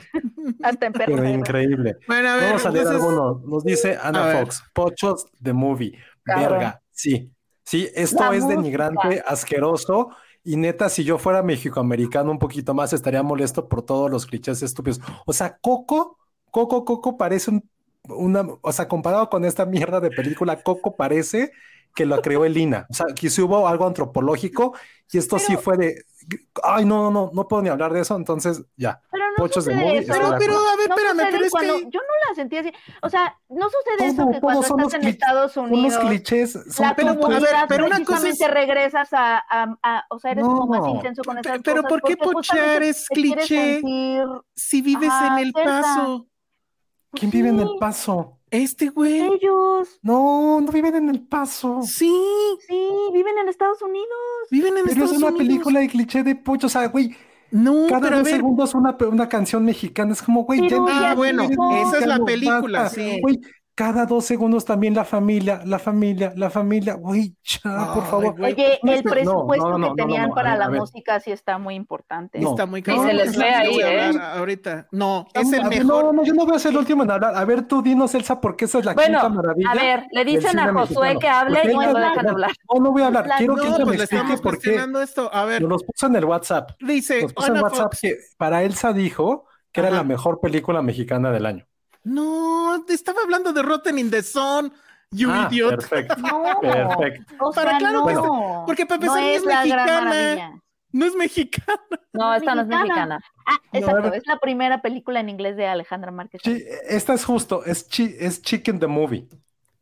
Hasta 0.63 0.85
en 0.85 0.93
Pero 0.93 1.27
increíble. 1.27 1.97
Bueno, 2.07 2.29
a 2.29 2.35
ver, 2.35 2.45
Vamos 2.49 2.65
a 2.65 2.69
leer 2.69 2.85
entonces, 2.87 3.07
algunos. 3.09 3.41
Nos 3.43 3.63
dice 3.65 3.97
A 4.01 4.07
Ana 4.09 4.25
ver. 4.27 4.37
Fox, 4.45 4.63
Pochos 4.73 5.25
de 5.39 5.53
Movie. 5.53 5.97
Verga, 6.25 6.81
sí. 6.91 7.31
Sí, 7.63 7.89
esto 7.95 8.23
La 8.23 8.35
es 8.35 8.43
música. 8.43 8.61
denigrante, 8.61 9.23
asqueroso. 9.27 10.09
Y 10.47 10.55
neta, 10.55 10.87
si 10.87 11.03
yo 11.03 11.17
fuera 11.17 11.43
mexicoamericano 11.43 12.31
un 12.31 12.39
poquito 12.39 12.73
más, 12.73 12.93
estaría 12.93 13.21
molesto 13.21 13.67
por 13.67 13.81
todos 13.81 14.09
los 14.09 14.25
clichés 14.25 14.63
estúpidos. 14.63 15.01
O 15.25 15.33
sea, 15.33 15.57
Coco, 15.57 16.17
Coco, 16.51 16.85
Coco 16.85 17.17
parece 17.17 17.51
un, 17.51 17.69
una, 18.09 18.45
o 18.61 18.71
sea, 18.71 18.87
comparado 18.87 19.29
con 19.29 19.45
esta 19.45 19.65
mierda 19.65 19.99
de 19.99 20.09
película, 20.11 20.61
Coco 20.63 20.95
parece 20.95 21.51
que 21.95 22.05
lo 22.05 22.21
creó 22.21 22.45
Elina. 22.45 22.85
O 22.89 22.93
sea, 22.93 23.07
que 23.15 23.29
sí 23.29 23.41
hubo 23.41 23.67
algo 23.67 23.87
antropológico 23.87 24.75
y 25.11 25.17
esto 25.17 25.39
sí 25.39 25.55
fue 25.57 25.77
de, 25.77 26.03
ay, 26.63 26.85
no, 26.85 27.03
no, 27.03 27.09
no, 27.11 27.31
no 27.33 27.47
puedo 27.47 27.63
ni 27.63 27.69
hablar 27.69 27.91
de 27.91 28.01
eso, 28.01 28.15
entonces 28.15 28.61
ya. 28.75 29.01
Pero 29.09 29.23
no 29.29 29.35
Pochos 29.37 29.65
de 29.65 29.71
sucede 29.73 29.85
movie, 29.87 29.99
eso. 30.01 30.13
Pero, 30.13 30.35
pero, 30.37 30.53
a 30.59 30.75
ver, 30.75 30.89
No 30.89 30.95
espérame, 30.95 31.27
pero 31.31 31.45
es 31.45 31.51
cuando- 31.51 31.75
que 31.77 31.83
Yo 31.89 31.99
no 32.01 32.29
la 32.29 32.35
sentí 32.35 32.57
así. 32.57 32.71
O 33.01 33.09
sea, 33.09 33.35
no 33.49 33.67
sucede 33.69 34.09
eso 34.09 34.29
que 34.29 34.39
cuando 34.39 34.61
son 34.61 34.79
estás 34.79 34.93
los 34.93 34.93
en 34.93 35.01
cli- 35.01 35.13
Estados 35.13 35.51
Son 35.53 35.71
Unidos. 35.73 35.95
los 35.95 36.05
clichés, 36.05 36.51
son 36.71 36.85
la 36.85 36.95
pero, 36.95 37.09
a 37.09 37.39
ver, 37.39 37.49
pero 37.67 37.85
una 37.87 38.03
cosa 38.05 38.29
es- 38.29 38.39
regresas 38.47 39.11
a, 39.13 39.37
a- 39.49 39.77
a- 39.81 40.05
o 40.11 40.19
sea, 40.19 40.31
eres 40.33 40.43
como 40.43 40.67
más 40.67 40.87
intenso 40.87 41.23
con 41.23 41.39
esas 41.39 41.51
Pero- 41.63 41.63
pero 41.63 41.83
¿por 41.83 42.01
qué 42.03 42.15
pochear 42.15 42.83
es 42.83 43.07
cliché? 43.09 43.79
sentir- 43.81 44.41
si 44.53 44.81
vives 44.83 45.09
Ajá, 45.09 45.27
en 45.39 45.47
el 45.47 45.51
paso, 45.51 46.27
¿Quién 47.13 47.31
vive 47.31 47.49
en 47.49 47.59
el 47.59 47.69
paso? 47.79 48.33
este 48.49 48.89
güey, 48.89 49.19
Ellos, 49.19 49.99
No, 50.01 50.61
no 50.61 50.71
viven 50.71 50.95
en 50.95 51.09
el 51.09 51.21
paso. 51.27 51.81
sí, 51.81 52.13
sí, 52.67 52.89
viven 53.13 53.37
en 53.39 53.49
Estados 53.49 53.81
Unidos. 53.81 54.07
viven 54.49 54.77
en 54.77 54.85
Pero 54.85 55.05
Estados 55.05 55.11
es 55.11 55.17
una 55.17 55.27
Unidos. 55.27 55.37
película 55.37 55.79
de 55.81 55.87
cliché 55.89 56.23
de 56.23 56.35
pocho, 56.35 56.67
o 56.67 56.69
sea, 56.69 56.87
güey, 56.87 57.15
No, 57.51 57.87
cada 57.87 58.01
pero 58.01 58.15
a 58.15 58.19
dos 58.19 58.25
ver, 58.25 58.35
segundos 58.35 58.73
una, 58.75 58.95
una 59.09 59.29
canción 59.29 59.63
mexicana, 59.65 60.13
es 60.13 60.21
como, 60.21 60.43
güey, 60.43 60.61
Pero 60.61 60.87
ya 60.87 61.11
Ah, 61.11 61.15
bueno, 61.15 61.43
esa 61.43 61.97
es 61.99 62.05
la 62.07 62.19
película, 62.23 62.89
sí. 62.89 63.19
Güey, 63.21 63.39
cada 63.77 64.07
dos 64.07 64.25
segundos 64.25 64.65
también 64.65 64.95
la 64.95 65.05
familia, 65.05 65.61
la 65.63 65.77
familia, 65.77 66.33
la 66.35 66.49
familia, 66.49 66.95
güey, 66.95 67.35
ya, 67.43 67.93
por 67.93 68.05
favor. 68.07 68.35
Oye, 68.41 68.79
no, 68.81 68.91
el 68.91 69.03
presupuesto 69.03 69.69
no, 69.69 69.77
no, 69.77 69.85
que 69.95 70.01
no, 70.01 70.07
tenían 70.07 70.27
no, 70.29 70.33
a 70.33 70.35
para 70.35 70.49
ver, 70.49 70.59
la 70.59 70.69
música 70.71 71.19
sí 71.19 71.31
está 71.31 71.59
muy 71.59 71.75
importante. 71.75 72.39
No. 72.39 72.49
Está 72.49 72.65
muy 72.65 72.79
Y 72.79 72.83
cabrón. 72.83 73.05
se 73.05 73.13
les 73.13 73.27
Es 73.29 73.37
ve 73.37 73.43
que 73.43 73.53
ahí, 73.53 73.79
¿eh? 73.79 74.11
Ahorita. 74.35 74.87
No, 74.91 75.27
es 75.31 75.53
el 75.53 75.63
mejor. 75.65 75.85
No, 76.05 76.11
no, 76.11 76.23
yo 76.23 76.33
no 76.33 76.47
voy 76.47 76.55
a 76.55 76.59
ser 76.59 76.71
el 76.71 76.79
último 76.79 77.03
en 77.03 77.11
hablar. 77.11 77.35
A 77.35 77.45
ver, 77.45 77.67
tú 77.67 77.83
dinos, 77.83 78.15
Elsa, 78.15 78.41
porque 78.41 78.65
esa 78.65 78.79
es 78.79 78.85
la 78.85 78.95
Bueno, 78.95 79.19
quinta 79.19 79.29
maravilla. 79.29 79.69
a 79.69 79.75
ver, 79.75 80.07
le 80.11 80.25
dicen 80.25 80.57
a 80.57 80.73
Josué 80.73 81.09
mexicano. 81.09 81.19
que 81.19 81.27
hable 81.29 81.71
y 81.71 81.75
no 81.75 81.93
lo 81.93 81.99
dejan 81.99 82.27
hablar. 82.29 82.51
No, 82.73 82.79
no 82.81 82.91
voy 82.91 83.03
a 83.03 83.07
hablar. 83.07 83.27
La- 83.27 83.37
Quiero 83.37 83.55
no, 83.57 83.61
que 83.61 83.69
me 83.69 83.85
pues 83.85 83.97
le 83.99 84.03
explique 84.05 84.37
por 84.41 84.59
qué. 84.59 84.83
esto. 85.03 85.29
A 85.31 85.45
ver, 85.45 85.61
Nos 85.61 85.69
los 85.69 85.83
puso 85.83 86.07
en 86.07 86.15
el 86.15 86.25
WhatsApp. 86.25 86.71
dice 86.79 87.21
Nos 87.21 87.33
puso 87.33 87.53
en 87.53 87.61
WhatsApp 87.61 87.93
que 88.01 88.17
para 88.37 88.63
Elsa 88.63 88.91
dijo 88.91 89.45
que 89.71 89.81
era 89.81 89.91
la 89.91 90.03
mejor 90.03 90.39
película 90.41 90.81
mexicana 90.81 91.29
del 91.31 91.45
año. 91.45 91.67
No, 92.07 92.83
te 92.87 92.93
estaba 92.93 93.21
hablando 93.23 93.51
de 93.53 93.61
Rotten 93.61 93.99
in 93.99 94.09
the 94.09 94.23
Sun, 94.23 94.71
you 95.11 95.29
Ah, 95.31 95.47
idiot. 95.51 95.71
Perfecto. 95.87 96.15
No, 96.21 96.59
Perfecto. 96.61 97.35
o 97.39 97.51
Para 97.51 97.71
sea, 97.71 97.79
claro 97.79 97.99
no. 97.99 98.05
que 98.07 98.13
está- 98.13 98.65
porque 98.65 98.85
para 98.85 99.05
no 99.05 99.17
empezar 99.17 99.23
no 99.23 99.29
es 99.61 99.67
gran 99.69 100.09
mexicana. 100.09 100.61
No 100.93 101.05
es 101.05 101.15
mexicana. 101.15 101.79
No, 102.13 102.33
esta 102.33 102.55
no 102.55 102.61
es 102.61 102.67
mexicana. 102.67 103.19
Ah, 103.45 103.57
No, 103.73 103.79
exacto, 103.79 104.13
es 104.13 104.25
la 104.25 104.37
primera 104.39 104.81
película 104.81 105.19
en 105.19 105.29
inglés 105.29 105.57
de 105.57 105.67
Alejandra 105.67 106.11
Márquez. 106.11 106.41
Sí, 106.43 106.63
esta 106.87 107.13
es 107.13 107.25
justo, 107.25 107.63
es, 107.65 107.87
chi- 107.89 108.15
es 108.19 108.41
Chicken 108.41 108.79
the 108.79 108.87
Movie. 108.87 109.27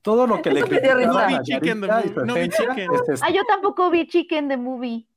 Todo 0.01 0.27
lo 0.27 0.41
que 0.41 0.51
le 0.51 0.63
criticaban 0.63 0.97
risa. 1.29 1.39
a 1.39 1.41
Chicken 1.43 1.81
the 1.81 1.87
Movie, 1.87 2.25
no 2.25 2.33
vi 2.35 2.49
Chicken. 2.49 2.89
Ah, 3.21 3.29
yo 3.31 3.43
tampoco 3.45 3.89
vi 3.91 4.07
Chicken 4.07 4.49
the 4.49 4.57
Movie. 4.57 5.07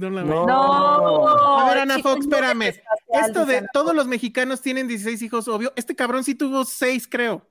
No 0.00 0.08
la 0.10 0.22
No. 0.22 0.28
veo. 0.28 0.46
No. 0.46 1.58
A 1.58 1.68
ver, 1.68 1.78
Ana 1.82 1.98
Fox, 1.98 2.20
espérame. 2.22 2.62
es 2.62 2.80
Esto 3.26 3.44
de 3.44 3.66
todos 3.74 3.94
los 3.94 4.06
mexicanos 4.06 4.62
tienen 4.62 4.88
16 4.88 5.20
hijos, 5.22 5.48
obvio. 5.48 5.72
Este 5.76 5.94
cabrón 5.94 6.24
sí 6.24 6.34
tuvo 6.34 6.64
6, 6.64 7.06
creo. 7.10 7.46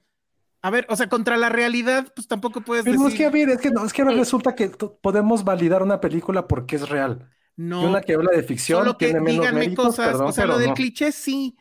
A 0.64 0.70
ver, 0.72 0.86
o 0.90 0.96
sea, 0.96 1.08
contra 1.08 1.38
la 1.38 1.50
realidad, 1.50 2.12
pues 2.16 2.28
tampoco 2.28 2.62
puedes 2.62 2.84
Pero 2.84 2.96
es 2.98 3.04
decir. 3.04 3.18
que, 3.18 3.26
a 3.26 3.30
ver, 3.30 3.50
es 3.50 3.58
que, 3.62 3.70
no, 3.72 3.86
es 3.86 3.94
que 3.94 4.02
ahora 4.02 4.16
resulta 4.16 4.56
que 4.56 4.70
podemos 4.70 5.44
validar 5.44 5.84
una 5.84 6.00
película 6.02 6.48
porque 6.48 6.76
es 6.78 6.90
real. 6.90 7.30
No, 7.58 7.84
Y 7.84 7.86
una 7.86 8.02
que 8.02 8.14
habla 8.14 8.32
de 8.32 8.42
ficción 8.44 8.80
solo 8.80 8.98
que 8.98 9.06
tiene 9.08 9.20
menos 9.22 9.42
díganme 9.42 9.60
méritos, 9.60 9.86
cosas. 9.88 10.08
perdón, 10.08 10.28
o 10.28 10.32
sea, 10.32 10.46
lo 10.46 10.58
del 10.58 10.70
no. 10.70 10.74
cliché 10.74 11.12
sí. 11.12 11.56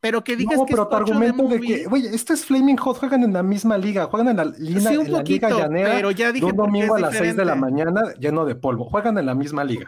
Pero 0.00 0.24
que 0.24 0.34
digas 0.36 0.56
No, 0.58 0.64
que 0.66 0.72
pero 0.72 0.82
es 0.84 0.88
tu 0.88 0.94
de 0.96 1.00
argumento 1.00 1.42
de, 1.44 1.58
movie, 1.58 1.82
que, 1.82 1.86
oye, 1.90 2.08
esto 2.14 2.32
es 2.32 2.44
Flaming 2.44 2.76
Hot, 2.78 2.98
juegan 2.98 3.22
en 3.22 3.32
la 3.34 3.42
misma 3.42 3.78
liga, 3.78 4.06
juegan 4.06 4.28
en 4.28 4.36
la, 4.38 4.44
lina- 4.46 4.90
Sí, 4.90 4.96
un 4.96 5.06
en 5.06 5.12
la 5.12 5.22
liga 5.22 5.48
poquito, 5.48 5.58
llanera 5.62 5.90
pero 5.94 6.10
ya 6.10 6.32
dije 6.32 6.44
de 6.46 6.50
un 6.52 6.56
domingo 6.56 6.94
a 6.94 6.98
es 6.98 7.02
las 7.02 7.16
6 7.16 7.36
de 7.36 7.44
la 7.44 7.54
mañana 7.54 8.00
lleno 8.18 8.44
de 8.44 8.54
polvo. 8.56 8.84
Juegan 8.86 9.16
en 9.18 9.26
la 9.26 9.34
misma 9.34 9.62
liga. 9.64 9.86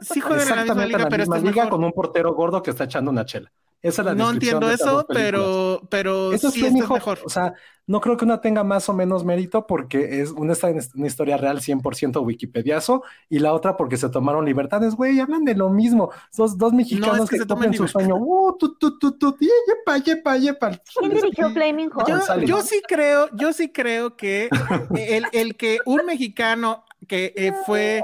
Sí 0.00 0.20
juegan 0.20 0.48
en 0.48 0.56
la 0.56 0.64
misma 0.64 0.84
Exactamente 0.84 0.86
liga, 0.86 1.04
la 1.04 1.08
pero 1.08 1.22
misma 1.22 1.36
esta 1.36 1.36
es 1.38 1.42
liga 1.42 1.64
mejor. 1.64 1.70
con 1.70 1.84
un 1.84 1.92
portero 1.92 2.34
gordo 2.34 2.62
que 2.62 2.70
está 2.70 2.84
echando 2.84 3.10
una 3.10 3.24
chela. 3.24 3.52
Esa 3.82 4.00
es 4.00 4.06
la 4.06 4.14
No 4.14 4.30
entiendo 4.30 4.70
eso, 4.70 5.06
pero, 5.12 5.82
pero 5.90 6.32
Eso 6.32 6.48
es 6.48 6.54
sí, 6.54 6.64
es 6.64 6.72
mejor. 6.72 7.18
O 7.24 7.28
sea, 7.28 7.52
no 7.86 8.00
creo 8.00 8.16
que 8.16 8.24
una 8.24 8.40
tenga 8.40 8.64
más 8.64 8.88
o 8.88 8.94
menos 8.94 9.26
mérito 9.26 9.66
porque 9.66 10.22
es 10.22 10.30
una, 10.30 10.54
una 10.94 11.06
historia 11.06 11.36
real 11.36 11.60
100% 11.60 12.24
wikipediazo 12.24 13.02
y 13.28 13.40
la 13.40 13.52
otra 13.52 13.76
porque 13.76 13.98
se 13.98 14.08
tomaron 14.08 14.46
libertades. 14.46 14.94
Güey, 14.94 15.20
hablan 15.20 15.44
de 15.44 15.54
lo 15.54 15.68
mismo. 15.68 16.10
Dos, 16.34 16.56
dos 16.56 16.72
mexicanos 16.72 17.24
es 17.24 17.30
que 17.30 17.36
que, 17.36 17.42
se 17.42 17.46
toman 17.46 17.74
su 17.74 17.86
sueño. 17.86 18.16
Uh, 18.16 18.56
tu, 18.56 18.74
tu, 18.78 18.98
tu, 18.98 19.18
tu, 19.18 19.36
y 19.38 19.48
yepa, 19.68 19.98
yepa, 19.98 20.36
yepa. 20.38 20.70
¿Quién 20.98 21.12
dirigió 21.12 21.50
Flaming 21.50 21.90
Hot? 21.90 22.08
Yo, 22.46 22.62
sí 22.62 22.80
creo, 22.88 23.28
yo 23.34 23.52
sí 23.52 23.70
creo 23.70 24.16
que 24.16 24.48
el, 24.96 25.26
el 25.32 25.56
que 25.56 25.80
un 25.84 26.06
mexicano 26.06 26.84
que 27.06 27.34
eh, 27.36 27.52
fue, 27.66 28.02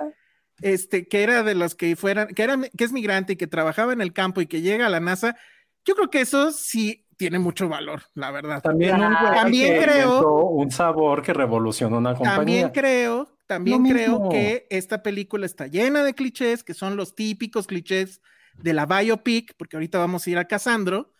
este, 0.62 1.08
que 1.08 1.22
era 1.22 1.42
de 1.42 1.54
los 1.54 1.74
que 1.74 1.96
fueran, 1.96 2.28
que 2.28 2.42
era, 2.42 2.58
que 2.76 2.84
es 2.84 2.92
migrante 2.92 3.34
y 3.34 3.36
que 3.36 3.46
trabajaba 3.46 3.92
en 3.92 4.00
el 4.00 4.12
campo 4.12 4.40
y 4.40 4.46
que 4.46 4.60
llega 4.62 4.86
a 4.86 4.90
la 4.90 5.00
NASA, 5.00 5.36
yo 5.84 5.94
creo 5.94 6.10
que 6.10 6.20
eso 6.20 6.52
sí 6.52 7.06
tiene 7.16 7.38
mucho 7.38 7.68
valor, 7.68 8.02
la 8.14 8.30
verdad. 8.30 8.62
También, 8.62 9.00
un 9.00 9.14
También 9.34 9.74
que 9.78 9.84
creo- 9.84 10.44
un 10.48 10.70
sabor 10.70 11.22
que 11.22 11.32
revolucionó 11.32 11.98
una 11.98 12.14
compañía. 12.14 12.34
También 12.36 12.68
creo, 12.70 13.36
también 13.46 13.82
Lo 13.82 13.88
creo 13.88 14.10
mismo. 14.12 14.28
que 14.30 14.66
esta 14.70 15.02
película 15.02 15.44
está 15.46 15.66
llena 15.66 16.02
de 16.04 16.14
clichés, 16.14 16.62
que 16.64 16.74
son 16.74 16.96
los 16.96 17.14
típicos 17.14 17.66
clichés 17.66 18.20
de 18.62 18.72
la 18.74 18.86
biopic, 18.86 19.54
porque 19.56 19.76
ahorita 19.76 19.98
vamos 19.98 20.26
a 20.26 20.30
ir 20.30 20.38
a 20.38 20.46
Casandro. 20.46 21.12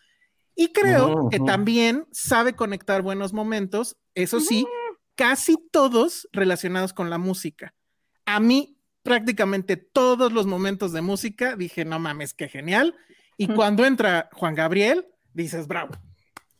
Y 0.55 0.73
creo 0.73 1.09
Ujú, 1.13 1.29
que 1.29 1.37
ujú. 1.37 1.45
también 1.45 2.07
sabe 2.11 2.53
conectar 2.53 3.01
buenos 3.01 3.31
momentos, 3.33 3.97
eso 4.15 4.39
sí, 4.39 4.65
casi 5.15 5.55
todos 5.71 6.27
relacionados 6.31 6.93
con 6.93 7.09
la 7.09 7.17
música. 7.17 7.73
A 8.25 8.39
mí, 8.39 8.77
prácticamente 9.03 9.77
todos 9.77 10.31
los 10.31 10.45
momentos 10.45 10.91
de 10.93 11.01
música, 11.01 11.55
dije, 11.55 11.85
no 11.85 11.99
mames, 11.99 12.33
qué 12.33 12.47
genial. 12.47 12.95
Y 13.37 13.47
cuando 13.47 13.85
entra 13.85 14.29
Juan 14.33 14.55
Gabriel, 14.55 15.07
dices, 15.33 15.67
bravo. 15.67 15.93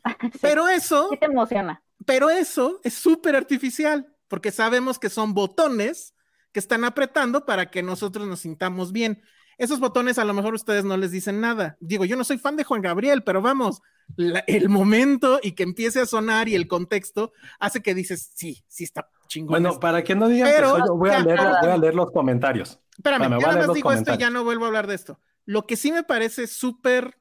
Sí, 0.22 0.40
Pero 0.42 0.68
eso 0.68 1.10
sí 1.12 1.18
te 1.18 1.28
emociona. 1.28 1.84
pero 2.08 2.32
eso 2.32 2.80
es 2.84 2.96
súper 2.96 3.36
artificial, 3.36 4.08
porque 4.28 4.52
sabemos 4.52 4.98
que 4.98 5.10
son 5.10 5.36
botones 5.36 6.16
que 6.52 6.60
están 6.60 6.84
apretando 6.86 7.46
para 7.46 7.70
que 7.70 7.84
nosotros 7.84 8.28
nos 8.28 8.40
sintamos 8.40 8.92
bien. 8.92 9.22
Esos 9.60 9.80
botones 9.80 10.18
a 10.18 10.26
lo 10.26 10.34
mejor 10.34 10.56
ustedes 10.56 10.84
no 10.86 10.98
les 10.98 11.12
dicen 11.12 11.40
nada. 11.40 11.78
Digo, 11.80 12.04
yo 12.06 12.16
no 12.16 12.24
soy 12.24 12.40
fan 12.40 12.56
de 12.56 12.64
Juan 12.64 12.82
Gabriel, 12.82 13.24
pero 13.24 13.44
vamos, 13.44 13.82
la- 14.16 14.44
el 14.48 14.70
momento 14.70 15.40
y 15.44 15.52
que 15.52 15.62
empiece 15.62 16.00
a 16.00 16.08
sonar 16.08 16.50
y 16.50 16.56
el 16.56 16.68
contexto 16.68 17.32
hace 17.60 17.82
que 17.84 17.94
dices, 17.94 18.32
sí, 18.34 18.64
sí 18.68 18.84
está 18.84 19.08
chingón. 19.32 19.50
Bueno, 19.52 19.70
esto". 19.70 19.80
para 19.80 20.04
que 20.04 20.14
no 20.16 20.28
digan 20.28 20.50
Pero- 20.54 20.74
que 20.74 20.80
soy 20.80 20.88
yo, 20.88 20.96
voy 20.98 21.10
a, 21.10 21.20
leer, 21.20 21.40
voy 21.62 21.70
a 21.72 21.78
leer 21.78 21.96
los 21.96 22.12
comentarios. 22.12 22.80
Espérame, 22.98 23.24
Espérame, 23.24 23.34
voy 23.36 23.42
yo 23.42 23.48
nada 23.48 23.68
más 23.68 23.76
digo 23.76 23.92
esto 23.92 24.14
y 24.14 24.18
ya 24.18 24.30
no 24.30 24.44
vuelvo 24.44 24.66
a 24.66 24.68
hablar 24.68 24.88
de 24.88 24.96
esto. 24.96 25.20
Lo 25.46 25.66
que 25.66 25.76
sí 25.78 25.92
me 25.92 26.04
parece 26.04 26.48
súper 26.48 27.18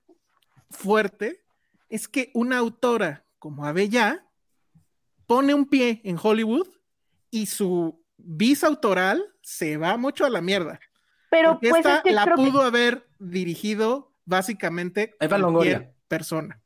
fuerte 0.70 1.42
es 1.88 2.08
que 2.08 2.30
una 2.34 2.58
autora 2.58 3.24
como 3.38 3.64
Abella 3.66 4.26
pone 5.26 5.54
un 5.54 5.66
pie 5.66 6.00
en 6.04 6.18
Hollywood 6.22 6.68
y 7.30 7.46
su 7.46 8.04
visa 8.16 8.66
autoral 8.66 9.24
se 9.42 9.76
va 9.76 9.96
mucho 9.96 10.24
a 10.26 10.30
la 10.30 10.40
mierda. 10.40 10.80
Pero 11.30 11.52
Porque 11.52 11.70
pues 11.70 11.78
esta 11.80 11.96
es 11.98 12.02
que 12.02 12.12
la 12.12 12.24
que 12.24 12.32
pudo 12.34 12.62
haber 12.62 13.06
dirigido 13.18 14.12
básicamente 14.24 15.14
Eva 15.20 15.38
cualquier 15.38 15.40
Longoria. 15.40 15.94
persona. 16.08 16.59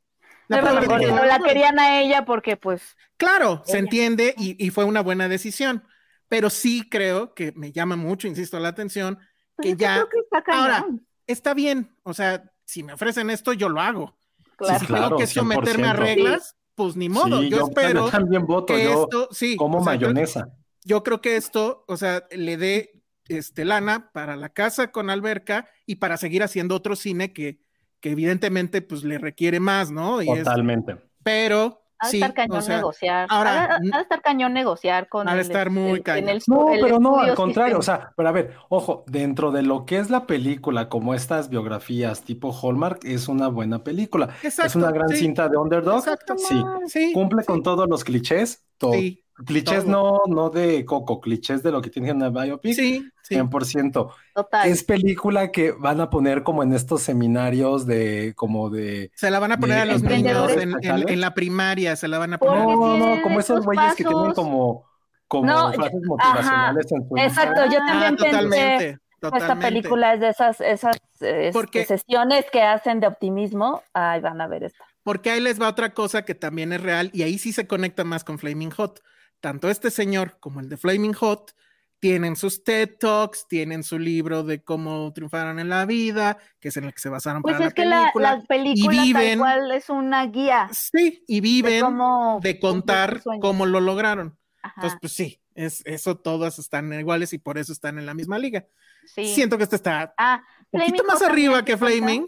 La 0.47 0.61
pero 0.61 1.25
la 1.25 1.39
querían 1.39 1.79
a 1.79 2.01
ella 2.01 2.25
porque 2.25 2.57
pues 2.57 2.95
Claro, 3.17 3.63
se 3.65 3.77
entiende 3.77 4.35
y, 4.37 4.63
y 4.63 4.69
fue 4.69 4.83
una 4.83 5.01
buena 5.01 5.27
decisión, 5.27 5.83
pero 6.27 6.49
sí 6.49 6.87
creo 6.89 7.33
que 7.33 7.51
me 7.55 7.71
llama 7.71 7.95
mucho, 7.95 8.27
insisto, 8.27 8.59
la 8.59 8.69
atención, 8.69 9.17
pues 9.55 9.69
que 9.69 9.75
ya 9.75 9.95
creo 9.95 10.09
que 10.09 10.19
está. 10.19 10.43
Ahora, 10.53 10.85
está 11.27 11.53
bien, 11.53 11.95
o 12.03 12.13
sea, 12.13 12.51
si 12.65 12.83
me 12.83 12.93
ofrecen 12.93 13.29
esto, 13.29 13.53
yo 13.53 13.69
lo 13.69 13.79
hago. 13.79 14.17
Claro. 14.57 14.79
Si 14.79 14.85
claro, 14.85 15.05
tengo 15.05 15.17
que 15.17 15.27
someterme 15.27 15.87
a 15.87 15.93
100%. 15.93 15.97
reglas, 15.97 16.55
pues 16.75 16.95
ni 16.95 17.09
modo. 17.09 17.41
Sí, 17.41 17.49
yo, 17.49 17.65
espero 17.67 18.09
también 18.09 18.45
voto, 18.45 18.73
que 18.73 18.83
yo 18.83 19.03
esto, 19.03 19.29
sí, 19.31 19.55
como 19.55 19.79
o 19.79 19.83
sea, 19.83 19.95
yo- 19.95 20.07
mayonesa. 20.07 20.49
Yo, 20.83 21.03
creo 21.03 21.19
que 21.19 21.35
esto, 21.35 21.83
o 21.87 21.97
sea, 21.97 22.27
le 22.31 22.57
dé 22.57 23.01
este, 23.27 23.65
lana 23.65 24.11
para 24.13 24.35
la 24.35 24.49
casa 24.49 24.91
con 24.91 25.09
alberca 25.09 25.67
y 25.85 25.95
para 25.95 26.17
seguir 26.17 26.43
haciendo 26.43 26.75
otro 26.75 26.95
cine 26.95 27.33
que, 27.33 27.59
que 28.05 28.11
evidentemente 28.11 28.83
pues 28.83 29.03
le 29.03 29.17
requiere 29.17 29.59
más, 29.59 29.89
¿no? 29.89 30.21
Y 30.21 30.29
es- 30.29 30.43
Totalmente. 30.43 30.95
pero 31.23 31.81
Ha 31.97 32.05
de 32.05 32.11
sí, 32.11 32.17
estar 32.17 32.35
cañón 32.35 32.57
o 32.59 32.61
sea, 32.61 32.75
negociar. 32.75 33.25
ahora, 33.31 33.63
ha, 33.63 33.79
de- 33.79 33.89
ha 33.91 33.97
de 33.97 34.03
estar 34.03 34.21
cañón 34.21 34.53
negociar 34.53 35.09
con 35.09 35.27
Ha 35.27 35.33
de 35.33 35.41
el- 35.41 35.47
estar 35.47 35.71
muy 35.71 35.89
el- 35.89 35.97
en 35.97 36.03
cañón. 36.03 36.29
el- 36.29 36.41
No, 36.45 36.71
el 36.71 36.81
pero 36.81 36.99
no, 36.99 37.17
al 37.19 37.33
contrario, 37.33 37.79
o 37.79 37.81
sea, 37.81 38.11
pero 38.15 38.29
a 38.29 38.31
ver, 38.31 38.53
ojo, 38.69 39.05
dentro 39.07 39.51
de 39.51 39.63
lo 39.63 39.87
que 39.87 39.97
es 39.97 40.11
la 40.11 40.27
película, 40.27 40.87
como 40.87 41.15
estas 41.15 41.49
biografías 41.49 42.21
tipo 42.21 42.53
Hallmark, 42.53 42.99
es 43.05 43.27
una 43.27 43.47
buena 43.47 43.83
película. 43.83 44.29
es 44.43 44.75
una 44.75 44.91
gran 44.91 45.09
sí. 45.09 45.15
cinta 45.17 45.49
de 45.49 45.57
underdog, 45.57 45.97
Exacto. 45.97 46.35
sí. 46.37 46.61
sí, 46.85 47.11
Cumple 47.11 47.41
sí, 47.41 47.47
con 47.47 47.63
todos 47.63 47.89
los 47.89 48.03
clichés, 48.03 48.67
todo. 48.77 48.93
Clichés 49.45 49.85
no, 49.85 50.21
no 50.27 50.49
de 50.49 50.85
Coco, 50.85 51.19
clichés 51.19 51.61
de 51.61 51.71
lo 51.71 51.81
que 51.81 51.89
tiene 51.89 52.11
una 52.13 52.29
biopic, 52.29 52.73
sí, 52.73 53.05
sí. 53.21 53.35
100%. 53.35 54.09
Total. 54.33 54.69
Es 54.69 54.83
película 54.83 55.51
que 55.51 55.71
van 55.73 55.99
a 55.99 56.09
poner 56.09 56.43
como 56.43 56.63
en 56.63 56.71
estos 56.73 57.01
seminarios 57.01 57.85
de, 57.85 58.33
como 58.37 58.69
de... 58.69 59.11
Se 59.15 59.29
la 59.29 59.39
van 59.39 59.51
a 59.51 59.59
poner 59.59 59.75
de 59.75 59.81
a 59.81 59.85
los 59.85 60.03
niños 60.03 60.51
en, 60.53 60.61
en- 60.61 60.69
estatales. 60.77 61.05
en 61.09 61.19
la 61.21 61.33
primaria, 61.33 61.95
se 61.97 62.07
la 62.07 62.17
van 62.19 62.33
a 62.33 62.37
Porque 62.37 62.53
poner. 62.61 62.75
No, 62.77 62.87
no, 62.97 63.03
tienen 63.05 63.21
como 63.23 63.39
esos 63.41 63.65
güeyes 63.65 63.95
que 63.95 64.05
tienen 64.05 64.31
como, 64.33 64.85
como 65.27 65.45
No, 65.51 65.73
frases 65.73 65.99
yo- 66.01 66.07
motivacionales 66.07 66.91
en 66.93 67.07
su 67.09 67.17
Exacto, 67.17 67.61
yo 67.65 67.79
Ah, 67.81 67.85
también 67.87 68.15
pensé 68.15 68.29
totalmente, 68.31 68.99
esta 69.37 69.55
película 69.59 70.13
es 70.13 70.19
de 70.21 70.29
esas, 70.29 70.61
esas 70.61 70.97
eh, 71.19 71.49
Porque- 71.51 71.81
este, 71.81 71.97
sesiones 71.97 72.45
que 72.51 72.61
hacen 72.61 72.99
de 73.01 73.07
optimismo. 73.07 73.81
Ay, 73.93 74.21
van 74.21 74.39
a 74.39 74.47
ver 74.47 74.63
esta. 74.63 74.83
Porque 75.03 75.29
ahí 75.31 75.41
les 75.41 75.59
va 75.61 75.67
otra 75.67 75.93
cosa 75.93 76.23
que 76.23 76.35
también 76.35 76.71
es 76.73 76.81
real 76.81 77.09
y 77.13 77.23
ahí 77.23 77.37
sí 77.37 77.51
se 77.53 77.67
conecta 77.67 78.03
más 78.05 78.23
con 78.23 78.39
Flaming 78.39 78.71
Hot. 78.71 79.01
Tanto 79.39 79.69
este 79.69 79.91
señor 79.91 80.37
como 80.39 80.59
el 80.59 80.69
de 80.69 80.77
Flaming 80.77 81.13
Hot 81.13 81.55
tienen 81.99 82.35
sus 82.35 82.63
TED 82.63 82.97
Talks, 82.99 83.47
tienen 83.47 83.83
su 83.83 83.97
libro 83.97 84.43
de 84.43 84.63
cómo 84.63 85.11
triunfaron 85.13 85.59
en 85.59 85.69
la 85.69 85.85
vida, 85.85 86.37
que 86.59 86.67
es 86.67 86.77
en 86.77 86.83
el 86.85 86.93
que 86.93 86.99
se 86.99 87.09
basaron 87.09 87.41
Pues 87.41 87.55
para 87.55 87.67
es 87.67 87.73
que 87.73 87.85
la 87.85 87.95
la, 87.95 88.01
película. 88.03 88.35
la 88.37 88.43
película 88.43 89.01
viven- 89.03 89.29
tal 89.29 89.37
cual 89.39 89.71
es 89.71 89.89
una 89.89 90.25
guía 90.27 90.69
Sí, 90.71 91.23
y 91.27 91.35
de 91.35 91.41
viven 91.41 91.81
cómo 91.81 92.39
de 92.43 92.59
contar 92.59 93.21
cómo 93.41 93.65
lo 93.65 93.79
lograron. 93.79 94.37
Ajá, 94.61 94.73
Entonces, 94.77 94.99
pues 95.01 95.13
sí, 95.13 95.41
es, 95.55 95.81
eso 95.85 96.17
todas 96.17 96.59
están 96.59 96.91
iguales 96.93 97.33
y 97.33 97.37
por 97.37 97.57
eso 97.57 97.71
están 97.71 97.97
en 97.97 98.05
la 98.05 98.13
misma 98.13 98.37
liga. 98.39 98.65
sí. 99.05 99.33
Siento 99.33 99.57
que 99.57 99.63
este 99.63 99.75
está 99.77 100.13
Ah, 100.17 100.41
un 100.71 100.79
poquito 100.79 100.97
Flaming 101.03 101.07
más 101.07 101.21
arriba 101.21 101.63
que. 101.65 101.77
Flaming 101.77 102.27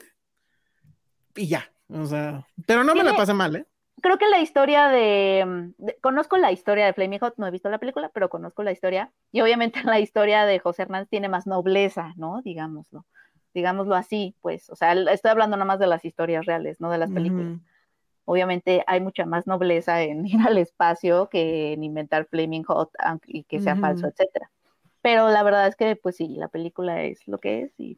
y 1.36 1.48
ya. 1.48 1.72
O 1.90 2.06
sea, 2.06 2.46
pero 2.66 2.84
no 2.84 2.94
me 2.96 3.04
la 3.04 3.16
pasé 3.16 3.34
mal, 3.34 3.56
¿eh? 3.58 3.66
Creo 4.02 4.18
que 4.18 4.28
la 4.28 4.40
historia 4.40 4.88
de, 4.88 5.72
de- 5.78 5.98
Conozco 6.02 6.38
la 6.38 6.52
historia 6.52 6.86
de 6.86 6.94
Flaming 6.94 7.20
Hot, 7.20 7.36
no 7.38 7.48
he 7.48 7.52
visto 7.52 7.70
la 7.70 7.78
película, 7.80 8.10
pero 8.14 8.30
conozco 8.30 8.64
la 8.64 8.72
historia. 8.72 9.12
Y 9.32 9.42
obviamente 9.42 9.82
la 9.84 10.00
historia 10.00 10.46
de 10.46 10.60
José 10.60 10.84
Hernández 10.84 11.10
tiene 11.10 11.30
más 11.30 11.48
nobleza, 11.48 12.14
¿no? 12.18 12.42
Digámoslo. 12.42 13.06
Digámoslo 13.54 13.96
así, 13.96 14.36
pues. 14.42 14.70
O 14.70 14.76
sea, 14.76 14.94
estoy 14.94 15.32
hablando 15.32 15.58
nada 15.58 15.66
más 15.66 15.80
de 15.80 15.88
las 15.88 16.06
historias 16.06 16.46
reales, 16.46 16.80
no 16.80 16.92
de 16.92 16.98
las 17.00 17.10
películas. 17.16 17.48
Obviamente 18.26 18.84
hay 18.88 19.00
mucha 19.00 19.26
más 19.26 19.48
nobleza 19.48 20.02
en 20.02 20.26
ir 20.28 20.40
al 20.46 20.58
espacio 20.58 21.30
que 21.30 21.74
en 21.74 21.84
inventar 21.84 22.26
Flaming 22.26 22.64
Hot 22.64 22.92
y 23.26 23.44
que 23.46 23.60
sea 23.60 23.76
falso, 23.82 24.08
etcétera. 24.08 24.52
Pero 25.02 25.30
la 25.30 25.42
verdad 25.44 25.68
es 25.68 25.76
que, 25.76 25.96
pues 25.96 26.18
sí, 26.18 26.28
la 26.38 26.50
película 26.50 27.04
es 27.04 27.26
lo 27.28 27.38
que 27.40 27.62
es 27.64 27.80
y 27.80 27.98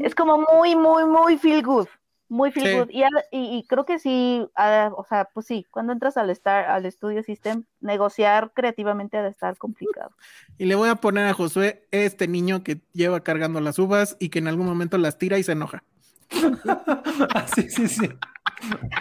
es 0.00 0.14
como 0.14 0.38
muy, 0.52 0.74
muy, 0.74 1.04
muy 1.04 1.38
feel 1.38 1.62
good. 1.62 1.86
Muy 2.30 2.50
feel 2.52 2.66
Sí. 2.66 2.74
good. 2.78 2.90
Y, 2.90 3.02
al- 3.04 3.24
y- 3.30 3.56
y 3.58 3.62
creo 3.66 3.84
que 3.86 3.98
sí, 3.98 4.46
o 4.54 5.04
sea, 5.08 5.28
pues 5.32 5.46
sí, 5.46 5.64
cuando 5.70 5.92
entras 5.94 6.16
al 6.18 6.28
estar, 6.30 6.66
al 6.66 6.84
estudio 6.84 7.22
system, 7.22 7.64
negociar 7.80 8.52
creativamente 8.54 9.16
ha 9.16 9.22
de 9.22 9.30
estar 9.30 9.56
complicado. 9.56 10.10
Y 10.58 10.66
le 10.66 10.74
voy 10.74 10.90
a 10.90 10.96
poner 10.96 11.26
a 11.26 11.32
Josué 11.32 11.86
este 11.90 12.28
niño 12.28 12.62
que 12.62 12.80
lleva 12.92 13.20
cargando 13.20 13.60
las 13.60 13.78
uvas 13.78 14.16
y 14.20 14.28
que 14.28 14.40
en 14.40 14.48
algún 14.48 14.66
momento 14.66 14.98
las 14.98 15.16
tira 15.18 15.38
y 15.38 15.42
se 15.42 15.52
enoja. 15.52 15.84
Ah, 17.34 17.46
sí, 17.52 17.68
sí, 17.68 17.88
sí. 17.88 18.08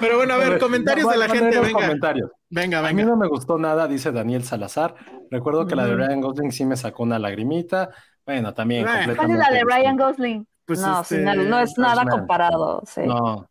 Pero 0.00 0.16
bueno, 0.16 0.34
a 0.34 0.36
ver, 0.38 0.58
comentarios 0.58 1.08
de 1.10 1.16
la 1.18 1.28
gente, 1.28 1.60
venga. 1.60 1.72
comentarios. 1.72 2.30
Venga, 2.48 2.86
A 2.86 2.92
mí 2.92 3.02
no 3.04 3.16
me 3.16 3.28
gustó 3.28 3.58
nada, 3.58 3.86
dice 3.86 4.10
Daniel 4.12 4.42
Salazar. 4.44 4.94
Recuerdo 5.30 5.66
que 5.66 5.76
la 5.76 5.86
de. 5.86 5.94
Ryan 5.94 6.20
Gosling 6.20 6.52
sí 6.52 6.64
me 6.64 6.76
sacó 6.76 7.02
una 7.04 7.18
lagrimita. 7.18 7.90
Bueno, 8.26 8.54
también. 8.54 8.84
¿Cuál 8.84 9.10
es 9.10 9.16
completamente. 9.16 9.50
la 9.50 9.56
de 9.58 9.64
Ryan. 9.64 9.96
Gosling? 9.96 10.46
Pues, 10.76 10.80
no, 10.80 11.00
este, 11.00 11.18
no, 11.18 11.34
no 11.34 11.58
es 11.60 11.76
nada 11.78 12.04
Man. 12.04 12.08
comparado. 12.18 12.82
Sí, 12.86 13.00
No, 13.04 13.46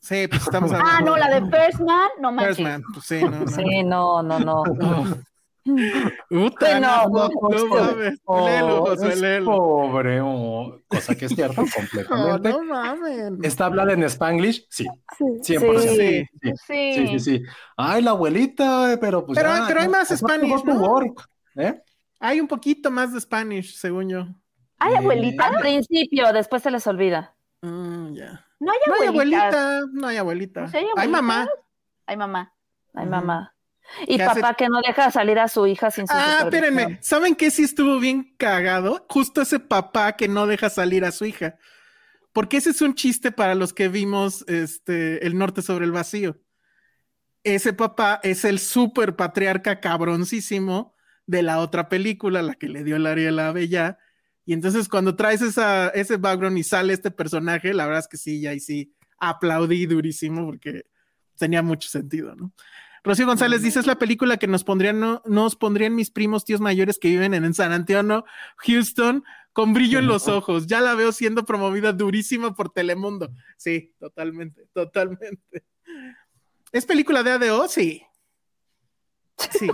Sí, 0.00 0.26
pues 0.28 0.42
estamos 0.42 0.70
Ah, 0.74 0.76
hablando. 0.98 1.10
no, 1.12 1.16
la 1.16 1.28
de 1.40 1.50
First 1.50 1.80
Man, 1.80 2.08
no 2.20 2.32
manches. 2.32 2.56
First 2.56 2.60
Man, 2.68 2.82
pues 2.92 3.04
sí, 3.06 3.22
no, 3.22 3.30
no. 3.30 3.46
Sí, 3.48 3.82
no, 3.84 4.22
no, 4.22 4.38
no. 4.40 4.64
No, 4.64 5.04
no, 6.30 6.50
no, 6.80 7.08
no, 7.08 7.08
no 7.08 7.28
pobre. 7.40 7.68
mames. 7.70 8.20
Oh, 8.24 9.90
pobre, 9.90 10.20
oh, 10.22 10.78
cosa 10.86 11.14
que 11.16 11.24
es 11.26 11.34
cierto, 11.34 11.62
No, 11.62 11.68
completamente. 11.72 12.48
no 12.50 12.62
mames. 12.64 13.32
¿Está 13.42 13.66
hablada 13.66 13.92
en 13.92 14.02
Spanglish? 14.04 14.66
Sí, 14.70 14.86
100%. 15.18 15.80
Sí. 15.80 15.96
Sí, 15.96 16.52
Sí. 16.66 16.94
sí, 16.94 17.06
sí, 17.08 17.18
sí. 17.20 17.42
Ay, 17.76 18.02
la 18.02 18.10
abuelita, 18.12 18.96
pero 19.00 19.24
pues 19.26 19.36
Pero- 19.38 19.50
ya, 19.56 19.64
pero 19.66 19.80
hay 19.80 19.88
más 19.88 20.08
Spanish, 20.16 20.52
¿eh? 21.56 21.80
Hay 22.20 22.40
un 22.40 22.48
poquito 22.48 22.90
más 22.90 23.12
de 23.12 23.20
Spanish, 23.20 23.76
según 23.76 24.08
yo. 24.08 24.26
¿Hay 24.78 24.94
abuelita? 24.94 25.46
Al 25.46 25.56
principio, 25.56 26.32
después 26.32 26.62
se 26.62 26.70
les 26.70 26.86
olvida. 26.86 27.34
Mm. 27.62 28.14
No 28.58 28.72
hay 28.72 28.78
No 28.86 28.94
hay 29.00 29.08
abuelita, 29.08 29.80
no 29.92 30.06
hay 30.06 30.16
abuelita. 30.16 30.60
¿No 30.62 30.68
sé, 30.68 30.78
hay 30.78 30.84
Hay 30.84 30.90
abuelitas? 30.90 31.22
mamá. 31.22 31.48
Hay 32.06 32.16
mamá. 32.16 32.52
Ay, 32.94 33.02
Ujú. 33.02 33.10
mamá. 33.10 33.54
Y 34.06 34.18
papá 34.18 34.54
que 34.54 34.68
no 34.68 34.80
deja 34.84 35.10
salir 35.10 35.38
a 35.38 35.48
su 35.48 35.66
hija 35.66 35.90
sin 35.90 36.06
su 36.06 36.12
Ah, 36.16 36.40
espérenme. 36.42 36.98
¿Saben 37.02 37.36
qué 37.36 37.50
sí 37.50 37.62
estuvo 37.62 37.98
bien 38.00 38.34
cagado? 38.36 39.06
Justo 39.08 39.42
ese 39.42 39.60
papá 39.60 40.16
que 40.16 40.26
no 40.28 40.46
deja 40.46 40.70
salir 40.70 41.04
a 41.04 41.12
su 41.12 41.24
hija. 41.24 41.56
Porque 42.32 42.56
ese 42.58 42.70
es 42.70 42.82
un 42.82 42.94
chiste 42.94 43.30
para 43.32 43.54
los 43.54 43.72
que 43.72 43.88
vimos 43.88 44.44
este, 44.48 45.24
El 45.26 45.38
Norte 45.38 45.62
sobre 45.62 45.84
el 45.84 45.92
Vacío. 45.92 46.38
Ese 47.44 47.72
papá 47.72 48.18
es 48.24 48.44
el 48.44 48.58
super 48.58 49.14
patriarca 49.14 49.80
cabroncísimo 49.80 50.94
de 51.26 51.42
la 51.42 51.60
otra 51.60 51.88
película, 51.88 52.42
la 52.42 52.54
que 52.54 52.68
le 52.68 52.82
dio 52.82 52.96
el 52.96 53.06
Ariel 53.06 53.38
a 53.38 53.52
Bella. 53.52 53.98
Y 54.46 54.52
entonces 54.52 54.88
cuando 54.88 55.16
traes 55.16 55.42
esa, 55.42 55.88
ese 55.88 56.16
background 56.16 56.56
y 56.56 56.62
sale 56.62 56.92
este 56.92 57.10
personaje, 57.10 57.74
la 57.74 57.84
verdad 57.84 58.00
es 58.00 58.08
que 58.08 58.16
sí, 58.16 58.40
ya 58.40 58.50
ahí 58.50 58.60
sí 58.60 58.94
aplaudí 59.18 59.86
durísimo 59.86 60.46
porque 60.46 60.86
tenía 61.36 61.62
mucho 61.62 61.88
sentido, 61.88 62.34
¿no? 62.36 62.52
Rocío 63.02 63.26
González 63.26 63.62
dice, 63.62 63.78
es 63.78 63.86
la 63.86 63.98
película 63.98 64.36
que 64.36 64.48
nos 64.48 64.64
pondrían, 64.64 64.98
no, 64.98 65.22
nos 65.26 65.54
pondrían 65.54 65.94
mis 65.94 66.10
primos 66.10 66.44
tíos 66.44 66.60
mayores 66.60 66.98
que 66.98 67.08
viven 67.08 67.34
en, 67.34 67.54
San 67.54 67.70
Antonio, 67.70 68.24
Houston, 68.56 69.22
con 69.52 69.72
brillo 69.72 70.00
en 70.00 70.08
los 70.08 70.26
ojos. 70.28 70.66
Ya 70.66 70.80
la 70.80 70.94
veo 70.94 71.12
siendo 71.12 71.44
promovida 71.44 71.92
durísima 71.92 72.54
por 72.54 72.70
Telemundo. 72.70 73.30
Sí, 73.56 73.94
totalmente, 74.00 74.66
totalmente. 74.72 75.64
¿Es 76.72 76.84
película 76.84 77.22
de 77.22 77.30
ADO? 77.30 77.68
Sí. 77.68 78.02
Sí, 79.38 79.68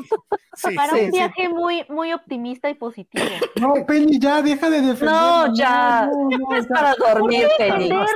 sí, 0.55 0.74
Para 0.74 0.93
sí, 0.94 1.01
un 1.01 1.10
sí. 1.12 1.12
viaje 1.12 1.48
muy, 1.48 1.84
muy 1.89 2.12
optimista 2.12 2.68
y 2.68 2.74
positivo. 2.74 3.24
No, 3.60 3.74
Penny, 3.86 4.18
ya, 4.18 4.43
deja 4.43 4.68
de 4.68 4.80
defender. 4.80 5.14
No, 5.14 5.55
ya. 5.55 6.06
no, 6.12 6.28
no, 6.39 6.56
es 6.56 6.66
ya. 6.68 6.74
para 6.74 6.94
dormir, 6.97 7.47
Penny. 7.56 7.89
No 7.89 8.02
es 8.02 8.10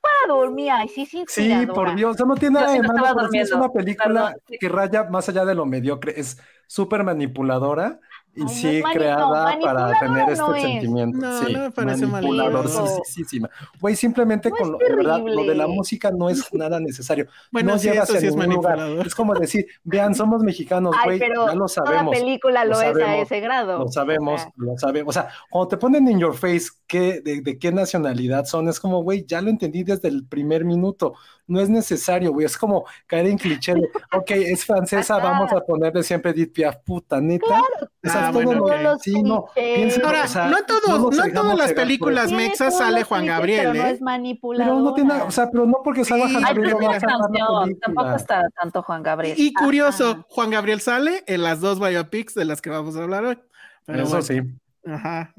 para 0.00 0.34
dormir. 0.34 0.70
Ay, 0.72 0.88
sí, 0.88 1.06
sí, 1.06 1.24
Sí, 1.28 1.66
por 1.66 1.94
Dios, 1.94 2.16
eso 2.16 2.26
no 2.26 2.34
tiene 2.34 2.60
nada 2.60 2.72
de 2.72 2.82
malo, 2.82 3.28
es 3.32 3.52
una 3.52 3.68
película 3.68 4.34
perdón, 4.34 4.58
que 4.60 4.68
raya 4.68 5.04
más 5.04 5.28
allá 5.28 5.44
de 5.44 5.54
lo 5.54 5.64
mediocre, 5.64 6.18
es 6.18 6.38
súper 6.66 7.04
manipuladora 7.04 8.00
Ay, 8.36 8.42
no 8.42 8.48
sí 8.48 8.80
mani- 8.82 8.94
creada 8.94 9.54
no, 9.56 9.60
para 9.62 9.98
tener 10.00 10.28
este 10.30 10.36
no 10.42 10.54
es. 10.54 10.62
sentimiento. 10.62 11.18
No, 11.18 11.38
sí, 11.40 11.52
no 11.52 11.58
me 11.60 11.70
parece 11.70 12.06
manipulador, 12.06 12.68
sí, 12.68 12.78
sí, 12.86 13.02
sí, 13.04 13.24
sí. 13.24 13.42
Güey, 13.80 13.96
simplemente 13.96 14.50
No 14.50 14.56
con 14.56 14.72
lo, 14.72 14.78
de 14.78 14.94
verdad, 14.96 15.20
lo 15.24 15.44
de 15.44 15.54
la 15.54 15.66
música 15.66 16.10
no 16.10 16.28
es 16.28 16.42
nada 16.52 16.80
necesario. 16.80 17.26
Bueno, 17.52 17.70
no 17.70 17.76
eso 17.76 18.02
hacia 18.02 18.20
sí 18.20 18.26
es 18.26 18.34
ningún 18.36 18.54
lugar. 18.54 18.78
Es 19.06 19.14
como 19.14 19.34
decir, 19.34 19.66
vean, 19.84 20.14
somos 20.14 20.42
mexicanos, 20.42 20.94
güey, 21.04 21.18
ya 21.20 21.28
lo 21.28 21.44
toda 21.46 21.68
sabemos. 21.68 22.16
película 22.18 22.64
lo, 22.64 22.70
lo 22.74 22.80
es 22.80 22.88
a 22.88 22.92
sabemos, 22.92 23.22
ese 23.22 23.40
grado. 23.40 23.78
Lo 23.78 23.88
sabemos, 23.88 24.40
O 24.40 24.44
sea, 24.44 24.52
lo 24.56 24.78
sabemos. 24.78 25.16
O 25.16 25.20
sea, 25.20 25.28
cuando 25.50 25.68
te 25.68 25.76
ponen 25.76 26.08
en 26.08 26.18
your 26.18 26.34
face 26.34 26.68
qué, 26.86 27.20
de, 27.20 27.40
de 27.40 27.58
qué 27.58 27.72
nacionalidad 27.72 28.44
son, 28.44 28.68
es 28.68 28.78
como, 28.80 29.02
güey, 29.02 29.24
ya 29.26 29.40
lo 29.40 29.50
entendí 29.50 29.82
desde 29.84 30.08
el 30.08 30.26
primer 30.26 30.64
minuto. 30.64 31.14
No 31.46 31.60
es 31.60 31.68
necesario, 31.68 32.32
güey. 32.32 32.46
Es 32.46 32.56
como 32.56 32.84
caer 33.06 33.26
en 33.26 33.36
cliché 33.38 33.74
de, 33.74 33.80
ok, 34.12 34.30
es 34.30 34.64
francesa, 34.64 35.16
Ajá. 35.16 35.30
vamos 35.30 35.52
a 35.52 35.60
ponerle 35.60 36.02
siempre 36.02 36.30
Edith 36.30 36.52
Piaf, 36.54 36.76
puta, 36.84 37.20
neta. 37.20 37.60
O 37.60 38.08
sea, 38.08 38.28
Ah, 38.28 38.32
todo 38.32 38.42
bueno, 38.44 38.52
lo- 38.52 38.64
ok. 38.64 38.70
todos 38.70 38.82
los 38.82 39.02
sí, 39.02 39.22
no, 39.22 39.46
piensen, 39.54 40.04
Ahora, 40.04 40.24
o 40.24 40.28
sea, 40.28 40.48
no 40.48 40.58
en 40.58 40.66
todos, 40.66 40.88
no 40.88 41.06
en 41.08 41.10
dejamos 41.10 41.32
todas 41.34 41.58
las 41.58 41.72
películas 41.72 42.32
mexas 42.32 42.78
sale 42.78 43.02
Juan 43.02 43.26
Gabriel, 43.26 43.68
pero 43.72 43.74
no 43.74 43.88
¿eh? 43.88 43.90
es 43.92 44.00
manipuladora. 44.00 44.74
Pero 44.74 44.84
no 44.84 44.94
tiene, 44.94 45.14
o 45.22 45.30
sea, 45.30 45.50
pero 45.50 45.66
no 45.66 45.80
porque 45.84 46.04
salga 46.04 46.26
Sí. 46.28 46.32
Juan 46.34 46.44
Ay, 46.46 46.54
Gabriel 46.54 46.76
pero 46.78 46.90
no 46.90 46.96
es 46.96 47.02
canción. 47.04 47.78
Tampoco 47.80 48.14
está 48.16 48.48
tanto 48.60 48.82
Juan 48.82 49.02
Gabriel. 49.02 49.34
Y 49.38 49.52
curioso, 49.52 50.10
Ajá. 50.12 50.26
Juan 50.28 50.50
Gabriel 50.50 50.80
sale 50.80 51.24
en 51.26 51.42
las 51.42 51.60
dos 51.60 51.78
biopics 51.80 52.34
de 52.34 52.44
las 52.46 52.60
que 52.62 52.70
vamos 52.70 52.96
a 52.96 53.02
hablar 53.02 53.24
hoy. 53.24 53.38
Pero 53.86 53.98
Eso 54.04 54.08
bueno, 54.08 54.22
sí. 54.22 54.40
Ajá. 54.86 55.34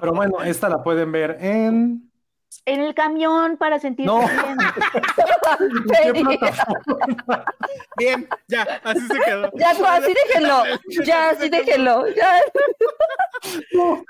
Pero 0.00 0.12
bueno, 0.12 0.42
esta 0.42 0.68
la 0.68 0.82
pueden 0.82 1.12
ver 1.12 1.36
en 1.40 2.10
En 2.66 2.80
el 2.80 2.94
camión 2.94 3.56
para 3.56 3.78
sentirte 3.78 4.12
No. 4.12 4.20
bien. 4.20 4.56
Bien, 7.96 8.28
ya, 8.48 8.66
así 8.84 9.00
se 9.06 9.20
quedó. 9.20 9.50
Ya, 9.54 9.72
no, 9.74 9.86
así 9.86 10.12
déjenlo. 10.26 10.62
Ya, 11.04 11.30
así 11.30 11.48
déjenlo. 11.48 12.08
Ya. 12.08 12.38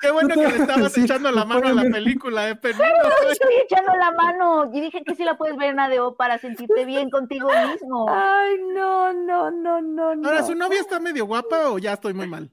Qué 0.01 0.11
bueno 0.11 0.35
que 0.35 0.47
le 0.47 0.57
estabas 0.59 0.93
Sí, 0.93 1.03
echando 1.05 1.31
la 1.33 1.45
mano 1.45 1.69
a 1.69 1.73
la 1.73 1.83
película, 1.91 2.49
eh, 2.51 2.57
Penny. 2.57 2.79
No, 2.79 3.31
estoy 3.31 3.55
echando 3.65 3.93
la 3.97 4.11
mano. 4.13 4.71
Y 4.73 4.81
dije 4.81 5.03
que 5.05 5.15
sí 5.15 5.25
la 5.25 5.37
puedes 5.37 5.57
ver 5.57 5.71
en 5.71 5.81
ADO 5.81 6.17
para 6.17 6.39
sentirte 6.39 6.85
bien 6.85 7.11
contigo 7.11 7.49
mismo. 7.73 8.07
Ay, 8.09 8.57
no, 8.75 9.13
no, 9.13 9.51
no, 9.51 9.81
no, 9.81 10.15
no. 10.15 10.29
Ahora, 10.29 10.43
¿su 10.45 10.55
novia 10.55 10.81
está 10.81 11.01
medio 11.01 11.27
guapa 11.27 11.71
o 11.71 11.79
ya 11.79 11.95
estoy 11.95 12.15
muy 12.15 12.29
mal? 12.29 12.51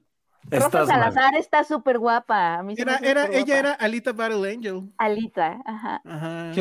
Rosa 0.58 0.86
mal. 0.86 0.86
Salazar 0.86 1.34
está 1.36 1.64
súper 1.64 1.98
guapa. 1.98 2.56
A 2.58 2.62
mí 2.62 2.74
Era, 2.76 2.98
era, 2.98 3.26
ella 3.32 3.58
era 3.58 3.72
Alita 3.74 4.12
Battle 4.12 4.50
Angel. 4.50 4.92
Alita, 4.98 5.60
ajá. 5.66 6.02
Ajá. 6.04 6.52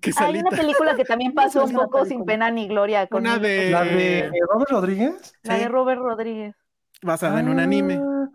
¿Qué 0.00 0.10
es 0.10 0.20
Hay 0.20 0.38
una 0.38 0.50
Alita? 0.50 0.56
película 0.56 0.94
que 0.96 1.04
también 1.04 1.34
pasó 1.34 1.64
un 1.64 1.72
poco 1.74 2.04
sin 2.04 2.24
pena 2.24 2.50
ni 2.50 2.68
gloria 2.68 3.06
con 3.06 3.22
Una 3.22 3.38
de, 3.38 3.70
¿La 3.70 3.84
de 3.84 4.30
Robert 4.50 4.70
Rodríguez? 4.70 5.32
la 5.42 5.58
de. 5.58 5.68
Robert 5.68 6.00
Rodríguez. 6.00 6.54
basada 7.02 7.40
en 7.40 7.48
un 7.48 7.60
anime. 7.60 7.94
Ah, 7.96 8.28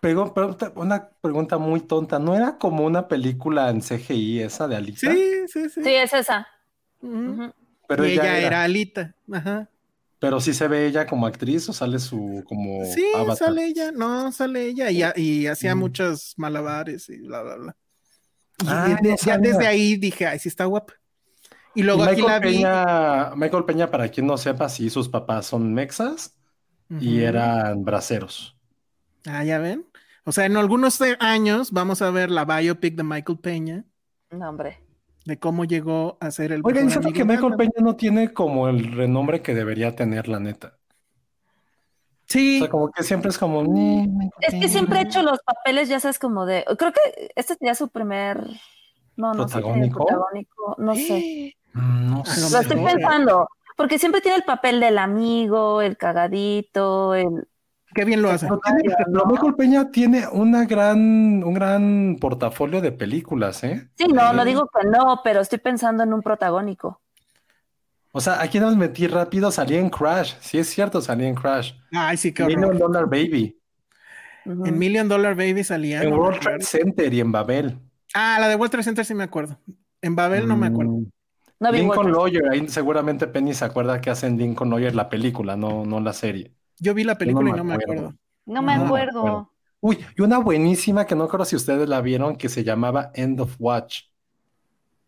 Pegó, 0.00 0.34
pero 0.34 0.56
una 0.76 1.10
pregunta 1.20 1.58
muy 1.58 1.80
tonta. 1.80 2.18
¿No 2.18 2.34
era 2.36 2.58
como 2.58 2.84
una 2.86 3.08
película 3.08 3.70
en 3.70 3.82
CGI 3.82 4.40
esa 4.42 4.68
de 4.68 4.76
Alita? 4.76 5.00
Sí, 5.00 5.48
sí, 5.48 5.68
sí. 5.70 5.82
Sí, 5.82 5.94
es 5.94 6.12
esa. 6.12 6.48
Pero 7.86 8.06
y 8.06 8.12
ella, 8.12 8.36
ella 8.36 8.46
era 8.46 8.62
Alita. 8.64 9.14
Ajá. 9.32 9.68
Pero 10.26 10.40
sí 10.40 10.52
se 10.52 10.66
ve 10.66 10.86
ella 10.86 11.06
como 11.06 11.24
actriz 11.26 11.68
o 11.68 11.72
sale 11.72 12.00
su 12.00 12.42
como 12.48 12.84
Sí, 12.84 13.06
avatar? 13.14 13.36
sale 13.36 13.66
ella. 13.66 13.92
No, 13.92 14.32
sale 14.32 14.66
ella. 14.66 14.90
Y, 14.90 15.04
y 15.22 15.46
hacía 15.46 15.74
Mm. 15.74 15.78
muchos 15.78 16.34
malabares 16.36 17.08
y 17.08 17.18
bla, 17.18 17.42
bla, 17.42 17.56
bla. 17.56 17.76
Y 18.60 18.64
Ah, 18.66 18.98
de- 19.00 19.10
no 19.10 19.16
ya 19.16 19.38
desde 19.38 19.66
ahí 19.66 19.96
dije, 19.96 20.26
ay, 20.26 20.38
sí 20.40 20.48
está 20.48 20.64
guapa. 20.64 20.94
Y 21.76 21.82
luego 21.84 22.04
Y 22.04 22.08
aquí 22.08 22.22
Michael 22.22 22.32
la 22.32 22.38
vi. 22.40 22.54
Peña, 22.56 23.34
Michael 23.36 23.64
Peña, 23.66 23.90
para 23.90 24.08
quien 24.08 24.26
no 24.26 24.36
sepa, 24.36 24.68
sí, 24.68 24.90
sus 24.90 25.08
papás 25.08 25.46
son 25.46 25.72
mexas 25.74 26.34
y 26.88 27.20
eran 27.20 27.84
braceros. 27.84 28.56
Ah, 29.26 29.44
ya 29.44 29.58
ven. 29.58 29.86
O 30.24 30.32
sea, 30.32 30.46
en 30.46 30.56
algunos 30.56 31.00
años 31.20 31.70
vamos 31.70 32.02
a 32.02 32.10
ver 32.10 32.30
la 32.32 32.44
biopic 32.44 32.96
de 32.96 33.02
Michael 33.04 33.38
Peña, 33.38 33.84
No, 34.30 34.48
hombre. 34.48 34.82
De 35.26 35.38
cómo 35.38 35.64
llegó 35.64 36.16
a 36.20 36.30
ser 36.30 36.52
el 36.52 36.62
siento 36.62 36.98
amigo 37.00 37.12
que 37.12 37.24
Michael. 37.24 37.56
Peña 37.56 37.72
no 37.84 37.96
tiene 37.96 38.32
como 38.32 38.68
el 38.68 38.92
renombre 38.92 39.42
que 39.42 39.54
debería 39.54 39.94
tener, 39.94 40.28
la 40.28 40.40
neta. 40.40 40.78
O 40.78 42.28
Sí, 42.28 42.58
sea, 42.60 42.68
como 42.68 42.90
que 42.90 43.02
siempre 43.04 43.30
es 43.30 43.38
como... 43.38 43.62
"Ni, 43.62 44.06
Michael 44.08 44.30
Es 44.40 44.54
que 44.54 44.60
Peña". 44.60 44.68
siempre 44.68 44.98
ha 44.98 45.02
hecho 45.02 45.22
los 45.22 45.38
papeles, 45.40 45.88
ya 45.88 46.00
sabes, 46.00 46.18
como 46.18 46.44
de. 46.46 46.64
Creo 46.78 46.92
que 46.92 47.30
este 47.36 47.54
sería 47.54 47.74
su 47.74 47.88
primer. 47.88 48.40
No, 49.16 49.32
no 49.32 49.48
sé. 49.48 49.56
si 49.58 49.62
tiene 49.62 49.88
¿Protagónico? 49.88 50.06
protagónico, 50.06 50.74
No 50.78 50.94
sé. 50.94 51.54
Mm, 51.72 52.10
No 52.10 52.16
A 52.16 52.18
lo 52.18 52.24
sé. 52.24 52.50
Lo 52.52 52.60
estoy 52.60 52.84
pensando. 52.84 53.48
Porque 53.76 53.98
siempre 53.98 54.20
tiene 54.22 54.38
el 54.38 54.44
papel 54.44 54.80
del 54.80 54.98
amigo, 54.98 55.82
el 55.82 55.96
cagadito, 55.96 57.14
el. 57.14 57.46
Qué 57.96 58.04
bien 58.04 58.22
lo 58.22 58.30
hace. 58.30 58.46
Tiene- 58.46 59.54
Peña 59.56 59.90
tiene 59.90 60.28
una 60.28 60.64
gran, 60.66 61.42
un 61.42 61.54
gran 61.54 62.16
portafolio 62.20 62.80
de 62.80 62.92
películas, 62.92 63.64
¿eh? 63.64 63.88
Sí, 63.96 64.06
no, 64.06 64.32
no 64.32 64.44
digo 64.44 64.68
que 64.72 64.86
no, 64.88 65.20
pero 65.24 65.40
estoy 65.40 65.58
pensando 65.58 66.02
en 66.04 66.12
un 66.12 66.22
protagónico. 66.22 67.00
O 68.12 68.20
sea, 68.20 68.40
aquí 68.40 68.60
nos 68.60 68.76
metí 68.76 69.06
rápido, 69.06 69.50
salí 69.50 69.76
en 69.76 69.90
Crash. 69.90 70.34
Sí, 70.40 70.58
es 70.58 70.68
cierto, 70.68 71.00
salí 71.00 71.26
en 71.26 71.34
Crash. 71.34 71.72
Ay, 71.92 72.16
sí, 72.16 72.32
qué 72.32 72.44
Million. 72.44 72.78
Dollar 72.78 73.06
Baby. 73.06 73.58
En 74.44 74.78
Million 74.78 75.08
Dollar 75.08 75.34
Baby 75.34 75.64
salía. 75.64 76.02
en 76.02 76.10
no 76.10 76.16
World. 76.16 76.40
Trade 76.40 76.62
Center 76.62 77.12
y 77.12 77.20
en 77.20 77.32
Babel. 77.32 77.78
Ah, 78.14 78.38
la 78.40 78.48
de 78.48 78.54
World 78.56 78.70
Trade 78.70 78.84
Center 78.84 79.04
sí 79.04 79.14
me 79.14 79.24
acuerdo. 79.24 79.58
En 80.00 80.14
Babel 80.14 80.46
no 80.46 80.56
me 80.56 80.68
acuerdo. 80.68 80.92
Mm, 80.92 81.06
No 81.60 81.72
Lincoln. 81.72 82.12
Lawyer, 82.12 82.42
ahí 82.50 82.68
seguramente 82.68 83.26
Penny 83.26 83.52
se 83.54 83.64
acuerda 83.64 84.00
que 84.00 84.10
hacen 84.10 84.38
Lincoln 84.38 84.70
Lawyer 84.70 84.94
la 84.94 85.08
película, 85.08 85.56
no, 85.56 85.84
no 85.84 86.00
la 86.00 86.12
serie. 86.12 86.52
Yo 86.78 86.94
vi 86.94 87.04
la 87.04 87.16
película 87.18 87.50
y 87.50 87.52
no 87.52 87.64
me 87.64 87.74
acuerdo. 87.74 87.92
acuerdo. 87.92 88.18
No 88.46 88.62
me 88.62 88.72
No 88.76 88.80
me 88.80 88.84
acuerdo. 88.86 89.18
acuerdo. 89.20 89.52
Uy, 89.80 89.98
y 90.16 90.22
una 90.22 90.38
buenísima 90.38 91.04
que 91.06 91.14
no 91.14 91.28
creo 91.28 91.44
si 91.44 91.56
ustedes 91.56 91.88
la 91.88 92.00
vieron, 92.00 92.36
que 92.36 92.48
se 92.48 92.64
llamaba 92.64 93.10
End 93.14 93.40
of 93.40 93.54
Watch. 93.58 94.02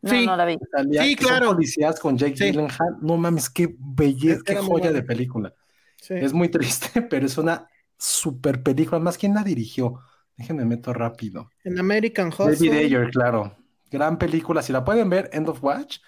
No, 0.02 0.10
Sí. 0.10 0.26
no 0.26 0.36
la 0.36 0.44
vi. 0.44 0.58
Salía- 0.70 1.02
Sí, 1.02 1.16
claro. 1.16 1.48
policías 1.52 1.98
con 1.98 2.16
Jake 2.16 2.36
Sí. 2.36 2.44
Gyllenhaal. 2.44 2.96
No 3.00 3.16
mames, 3.16 3.50
qué 3.50 3.74
belleza, 3.78 4.42
qué 4.44 4.56
joya 4.56 4.92
de 4.92 5.02
película. 5.02 5.52
Sí. 5.96 6.14
Es 6.14 6.32
muy 6.32 6.48
triste, 6.48 7.02
pero 7.10 7.26
es 7.26 7.36
una 7.38 7.66
super 7.96 8.62
película. 8.62 9.00
Más, 9.00 9.18
¿quién 9.18 9.34
la 9.34 9.42
dirigió? 9.42 10.00
Déjenme 10.36 10.64
meto 10.64 10.92
rápido. 10.92 11.50
En 11.64 11.78
American 11.80 12.30
David 12.30 12.52
Hustle. 12.52 12.78
Ayer, 12.78 13.10
claro. 13.10 13.56
Gran 13.90 14.18
película. 14.18 14.62
Si 14.62 14.72
la 14.72 14.84
pueden 14.84 15.10
ver, 15.10 15.28
End 15.32 15.48
of 15.48 15.62
Watch. 15.64 15.98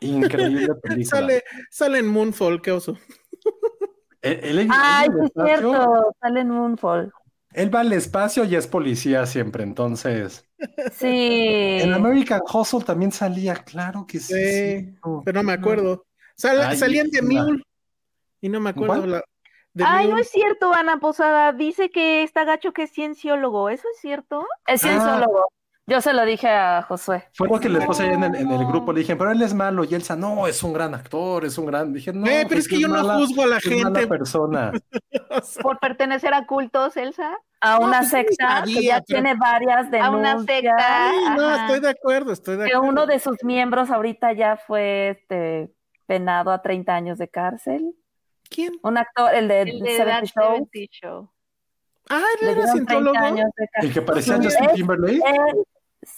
Increíble 0.00 0.68
película. 0.82 1.04
Sale, 1.20 1.44
sale 1.70 1.98
en 1.98 2.06
Moonfall, 2.08 2.60
qué 2.60 2.72
oso. 2.72 2.98
Él, 4.22 4.40
él- 4.42 4.58
él- 4.60 4.68
Ay, 4.72 5.08
él 5.08 5.14
es 5.18 5.24
espacio- 5.30 5.46
cierto. 5.72 6.14
Sale 6.20 6.40
en 6.40 6.50
Moonfall. 6.50 7.12
Él 7.54 7.74
va 7.74 7.80
al 7.80 7.92
espacio 7.92 8.44
y 8.44 8.54
es 8.56 8.66
policía 8.66 9.24
siempre, 9.26 9.62
entonces. 9.62 10.44
Sí. 10.92 11.78
En 11.80 11.92
American 11.94 12.42
Hustle 12.52 12.82
también 12.84 13.10
salía, 13.12 13.54
claro 13.54 14.06
que 14.06 14.18
sí. 14.20 14.94
Pero 15.24 15.40
no 15.40 15.42
me 15.42 15.52
acuerdo. 15.52 16.04
Sal- 16.36 16.60
Ay, 16.62 16.76
salían 16.76 17.08
de 17.10 17.22
Mule 17.22 17.62
y 18.40 18.48
no 18.48 18.60
me 18.60 18.70
acuerdo. 18.70 19.06
La, 19.06 19.22
de 19.72 19.84
Ay, 19.86 20.08
no 20.08 20.18
es 20.18 20.28
cierto, 20.30 20.72
Ana 20.74 20.98
Posada. 20.98 21.52
Dice 21.52 21.90
que 21.90 22.22
está 22.22 22.44
gacho 22.44 22.72
que 22.72 22.82
es 22.84 22.92
cienciólogo. 22.92 23.70
¿Eso 23.70 23.86
es 23.94 24.00
cierto? 24.00 24.44
Es 24.66 24.82
cienciólogo. 24.82 25.48
Yo 25.88 26.02
se 26.02 26.12
lo 26.12 26.24
dije 26.26 26.48
a 26.48 26.82
Josué. 26.82 27.24
Fue 27.32 27.48
porque 27.48 27.68
les 27.70 27.82
puse 27.86 28.02
ahí 28.02 28.10
en 28.12 28.22
el, 28.22 28.34
en 28.36 28.50
el 28.52 28.66
grupo, 28.66 28.92
le 28.92 29.00
dije, 29.00 29.16
pero 29.16 29.30
él 29.30 29.40
es 29.40 29.54
malo. 29.54 29.84
Y 29.84 29.94
Elsa, 29.94 30.16
no, 30.16 30.46
es 30.46 30.62
un 30.62 30.74
gran 30.74 30.94
actor, 30.94 31.46
es 31.46 31.56
un 31.56 31.64
gran. 31.64 31.94
Dije, 31.94 32.12
no, 32.12 32.26
Eh, 32.26 32.40
pero 32.42 32.48
pues 32.48 32.58
es 32.60 32.68
que 32.68 32.78
yo 32.78 32.88
no 32.88 33.02
juzgo 33.18 33.42
a 33.42 33.46
la 33.46 33.56
es 33.56 33.66
mala 33.66 33.98
gente. 34.00 34.06
persona. 34.06 34.72
Por 35.62 35.78
pertenecer 35.78 36.34
a 36.34 36.44
cultos, 36.46 36.94
Elsa. 36.98 37.34
A 37.62 37.78
No, 37.78 37.86
una 37.86 37.98
pues, 38.00 38.10
secta 38.10 38.62
que 38.64 38.72
sabía, 38.72 38.80
ya 38.82 38.94
pero- 39.06 39.22
tiene 39.22 39.34
varias 39.34 39.86
A 39.86 39.90
denuncias. 39.90 40.34
una 40.34 40.44
secta. 40.44 41.12
no, 41.36 41.48
Ajá. 41.48 41.66
estoy 41.66 41.80
de 41.80 41.88
acuerdo, 41.88 42.32
estoy 42.32 42.56
de 42.58 42.66
Que 42.66 42.72
acuerdo. 42.74 42.92
uno 42.92 43.06
de 43.06 43.18
sus 43.18 43.36
miembros 43.42 43.90
ahorita 43.90 44.32
ya 44.34 44.58
fue 44.58 45.08
este, 45.10 45.70
penado 46.06 46.50
a 46.52 46.60
30 46.60 46.94
años 46.94 47.16
de 47.18 47.28
cárcel. 47.28 47.94
¿Quién? 48.50 48.74
Un 48.82 48.98
actor, 48.98 49.34
el 49.34 49.48
de, 49.48 49.62
El 49.62 49.80
de 49.80 49.96
70 49.96 50.04
That 50.20 50.24
Show, 50.26 50.54
70 50.72 50.92
Show. 50.92 51.30
Ah, 52.10 52.20
le 52.40 52.46
él 52.52 52.58
era 52.58 52.72
dieron 52.72 52.86
30 52.86 52.92
cientólogo. 53.12 53.52
El 53.82 53.92
que 53.92 54.02
parecía 54.02 54.36
Justin 54.36 54.64
él- 54.64 54.70
Timberlake. 54.74 55.20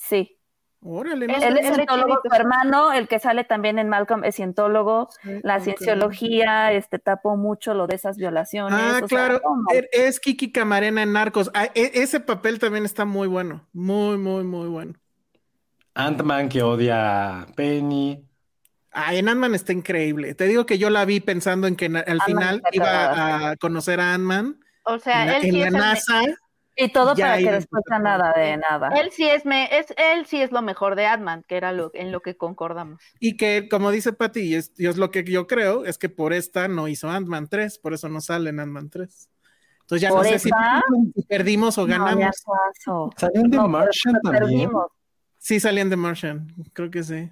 Sí, 0.07 0.37
Órale, 0.83 1.27
no 1.27 1.35
Él- 1.35 1.59
es 1.59 1.75
cientólogo, 1.75 2.21
su 2.25 2.35
hermano, 2.35 2.91
el 2.95 3.07
que 3.07 3.19
sale 3.19 3.45
también 3.45 3.79
en 3.79 3.91
Malcolm, 3.91 4.25
es 4.25 4.37
cientólogo. 4.37 5.11
La 5.43 5.61
cienciología 5.61 6.73
este, 6.73 6.99
tapó 6.99 7.37
mucho 7.37 7.75
lo 7.75 7.87
de 7.87 7.97
esas 7.97 8.17
violaciones. 8.17 8.79
Ah, 8.81 9.01
o 9.03 9.07
claro. 9.07 9.43
Er- 9.75 9.91
Es 9.93 10.19
Kiki 10.21 10.53
Camarena 10.53 11.03
en 11.03 11.13
Narcos. 11.13 11.51
Ah, 11.53 11.67
e- 11.75 11.91
ese 11.97 12.21
papel 12.21 12.59
también 12.59 12.87
está 12.87 13.05
muy 13.05 13.29
bueno. 13.29 13.69
Muy, 13.75 14.17
muy, 14.17 14.43
muy 14.45 14.69
bueno. 14.69 14.95
Ant-Man 15.95 16.49
que 16.49 16.63
odia 16.63 17.41
a 17.43 17.47
Penny. 17.55 18.25
Ah, 18.93 19.15
en 19.15 19.29
Ant-Man 19.29 19.55
está 19.55 19.75
increíble. 19.75 20.35
Te 20.35 20.45
digo 20.47 20.65
que 20.65 20.79
yo 20.79 20.89
la 20.89 21.05
vi 21.05 21.21
pensando 21.21 21.67
en 21.67 21.77
que 21.77 21.87
al 21.87 22.23
final 22.23 22.63
iba 22.73 23.51
a 23.51 23.57
conocer 23.57 24.01
a 24.01 24.15
Ant-Man 24.15 24.59
O 24.85 24.99
sea, 24.99 25.25
en 25.25 25.29
él 25.29 25.35
en 25.37 25.43
sí 25.43 25.51
la 25.53 25.59
es 25.61 25.67
el 25.67 25.73
me- 25.75 25.79
NASA. 25.79 26.23
Y 26.83 26.89
todo 26.93 27.15
Ya 27.15 27.27
para 27.27 27.39
que 27.39 27.53
después 27.53 27.83
todo. 27.89 27.99
nada 28.01 28.33
de 28.33 28.57
nada. 28.57 28.89
Él 29.01 29.11
sí 29.13 29.29
es, 29.29 29.45
me, 29.45 29.65
es, 29.79 29.93
él 29.97 30.27
sí 30.27 30.41
es 30.41 30.51
lo 30.53 30.63
mejor 30.63 30.97
de 30.97 31.07
Ant-Man, 31.07 31.45
que 31.47 31.57
era 31.57 31.73
lo, 31.73 31.91
en 31.95 32.11
lo 32.13 32.21
que 32.21 32.37
concordamos. 32.37 33.03
Y 33.21 33.37
que, 33.37 33.69
como 33.69 33.91
dice 33.91 34.13
Patty, 34.13 34.41
y 34.41 34.55
es, 34.55 34.73
y 34.79 34.87
es 34.87 34.97
lo 34.97 35.11
que 35.11 35.23
yo 35.25 35.47
creo, 35.47 35.85
es 35.85 35.99
que 35.99 36.09
por 36.09 36.33
esta 36.33 36.69
no 36.69 36.89
hizo 36.89 37.11
Ant-Man 37.11 37.49
3, 37.49 37.79
por 37.79 37.93
eso 37.95 38.09
no 38.09 38.21
sale 38.21 38.51
en 38.51 38.61
Ant-Man 38.61 38.89
3. 38.91 39.29
Entonces 39.83 40.03
ya 40.03 40.09
no 40.11 40.17
¿Por 40.17 40.27
sé 40.27 40.39
si 40.39 40.51
perdimos 41.29 41.77
o 41.79 41.85
ganamos. 41.87 42.25
en 43.35 43.51
The 43.51 43.57
No, 43.57 43.69
Martian 43.69 44.15
también. 44.23 44.43
perdimos. 44.45 44.87
Sí 45.39 45.59
salían 45.59 45.91
de 45.91 45.97
Martian, 45.97 46.47
creo 46.73 46.91
que 46.91 47.03
sí. 47.03 47.31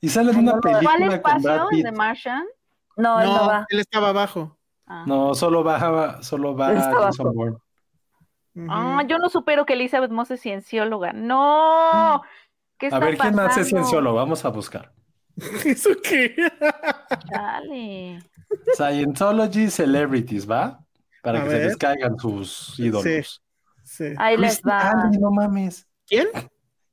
Y 0.00 0.08
sale 0.08 0.30
en 0.30 0.36
Ay, 0.36 0.42
una 0.44 0.52
no, 0.54 0.60
película 0.60 0.90
¿Cuál 0.96 1.12
espacio? 1.12 1.40
Brad 1.42 1.62
¿El 1.62 1.68
Pitt. 1.68 1.84
de 1.84 1.92
Martian? 1.92 2.44
No, 2.96 3.20
él 3.20 3.26
no 3.26 3.46
va. 3.46 3.66
él 3.68 3.80
estaba 3.80 4.08
abajo. 4.08 4.56
Ah. 4.86 5.04
No, 5.06 5.34
solo 5.34 5.62
va, 5.62 6.22
solo 6.22 6.56
va 6.56 6.72
Ah, 8.68 9.02
yo 9.06 9.18
no 9.18 9.28
supero 9.28 9.64
que 9.66 9.74
Elizabeth 9.74 10.10
Moss 10.10 10.30
es 10.32 10.40
ciencióloga. 10.40 11.12
¡No! 11.12 12.22
¿Qué 12.78 12.88
A 12.90 12.98
ver, 12.98 13.16
¿quién 13.16 13.34
más 13.34 13.56
es 13.56 13.64
pasando? 13.64 13.68
cienciólogo? 13.68 14.16
Vamos 14.16 14.44
a 14.44 14.48
buscar. 14.48 14.92
¿Eso 15.64 15.90
qué? 16.02 16.34
Chale. 17.30 18.18
Scientology 18.74 19.70
Celebrities, 19.70 20.48
¿va? 20.50 20.80
Para 21.22 21.40
A 21.40 21.44
que 21.44 21.50
se 21.50 21.58
les 21.64 21.76
caigan 21.76 22.18
sus 22.18 22.78
ídolos. 22.78 23.42
Sí. 23.84 24.04
Ahí 24.16 24.36
les 24.36 24.60
va. 24.62 25.10
No 25.18 25.30
mames. 25.30 25.86
¿Quién? 26.06 26.28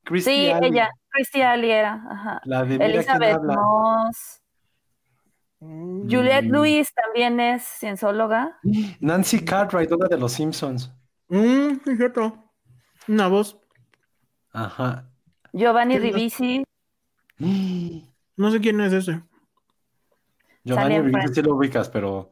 Christy 0.04 0.32
Sí, 0.32 0.52
ella, 0.62 0.90
Christy 1.10 1.42
Ali 1.42 1.72
era. 1.72 2.04
Ajá. 2.10 2.42
La 2.46 2.64
de 2.64 2.76
Elizabeth. 2.76 3.42
Moss. 3.42 4.42
Mm. 5.60 6.10
Juliette 6.10 6.46
Mm. 6.46 6.52
Lewis 6.52 6.94
también 6.94 7.40
es 7.40 7.64
ciencióloga. 7.64 8.60
Nancy 9.00 9.44
Cartwright, 9.44 9.92
una 9.92 10.08
de 10.08 10.18
los 10.18 10.34
Simpsons. 10.34 10.92
Mm, 11.30 11.80
es 11.90 11.98
cierto. 11.98 12.44
Una 13.08 13.28
voz. 13.28 13.58
Ajá. 14.52 15.10
Giovanni. 15.54 15.98
Ribisi, 16.00 16.64
No 18.38 18.52
sé 18.52 18.60
quién 18.60 18.80
es 18.82 18.94
ese. 18.94 19.22
Giovanni 20.64 21.00
Ribisi 21.00 21.34
sí 21.34 21.42
lo 21.42 21.56
ubicas, 21.56 21.90
pero 21.90 22.32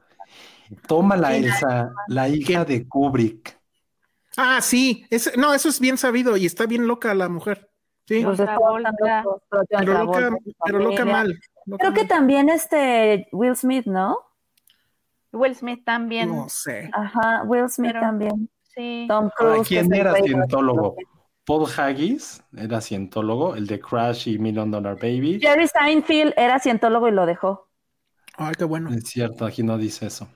tómala. 0.88 1.36
Elsa, 1.36 1.92
la 2.08 2.28
hija 2.30 2.66
de 2.66 2.88
Kubrick. 2.88 3.58
Ah, 4.36 4.60
sí. 4.62 5.06
no, 5.38 5.54
eso 5.54 5.70
es 5.70 5.80
bien 5.80 5.98
sabido 5.98 6.36
y 6.38 6.46
está 6.46 6.66
bien 6.66 6.88
loca 6.88 7.14
la 7.14 7.30
mujer. 7.30 7.70
Sí, 8.06 8.22
pues 8.24 8.38
pero 8.38 8.80
loca, 8.80 8.92
Travolta, 9.70 10.38
pero 10.66 10.80
loca 10.80 10.98
familia. 10.98 11.14
mal. 11.14 11.40
loca 11.66 11.78
Creo 11.80 11.94
que 11.94 12.00
mal. 12.02 12.08
también 12.10 12.50
este 12.50 13.28
Will 13.32 13.56
Smith, 13.56 13.86
¿no? 13.86 14.18
Will 15.32 15.56
Smith 15.56 15.84
también. 15.86 16.30
No 16.36 16.50
sé. 16.50 16.90
Ajá, 16.92 17.44
Will 17.46 17.70
Smith 17.70 17.92
Pero- 17.94 18.02
también. 18.02 18.50
Sí. 18.76 19.06
Tom 19.08 19.30
Ahora, 19.38 19.54
Cruise. 19.56 19.68
¿quién 19.68 19.94
era 19.94 20.14
cientólogo? 20.16 20.96
Paul 21.46 21.68
Haggis 21.78 22.42
era 22.56 22.80
cientólogo, 22.80 23.56
el 23.56 23.68
de 23.68 23.80
Crash 23.80 24.30
y 24.30 24.38
Million 24.40 24.72
Dollar 24.72 24.96
Baby. 24.96 25.40
Jerry 25.42 25.68
Seinfeld 25.68 26.34
era 26.38 26.58
cientólogo 26.60 27.08
y 27.10 27.12
lo 27.12 27.26
dejó. 27.26 27.68
Ay, 28.38 28.54
qué 28.58 28.64
bueno. 28.64 28.90
Es 28.94 29.04
cierto, 29.10 29.46
aquí 29.46 29.62
no 29.62 29.78
dice 29.78 30.06
eso. 30.08 30.28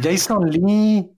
Jason 0.00 0.48
Lee. 0.50 1.10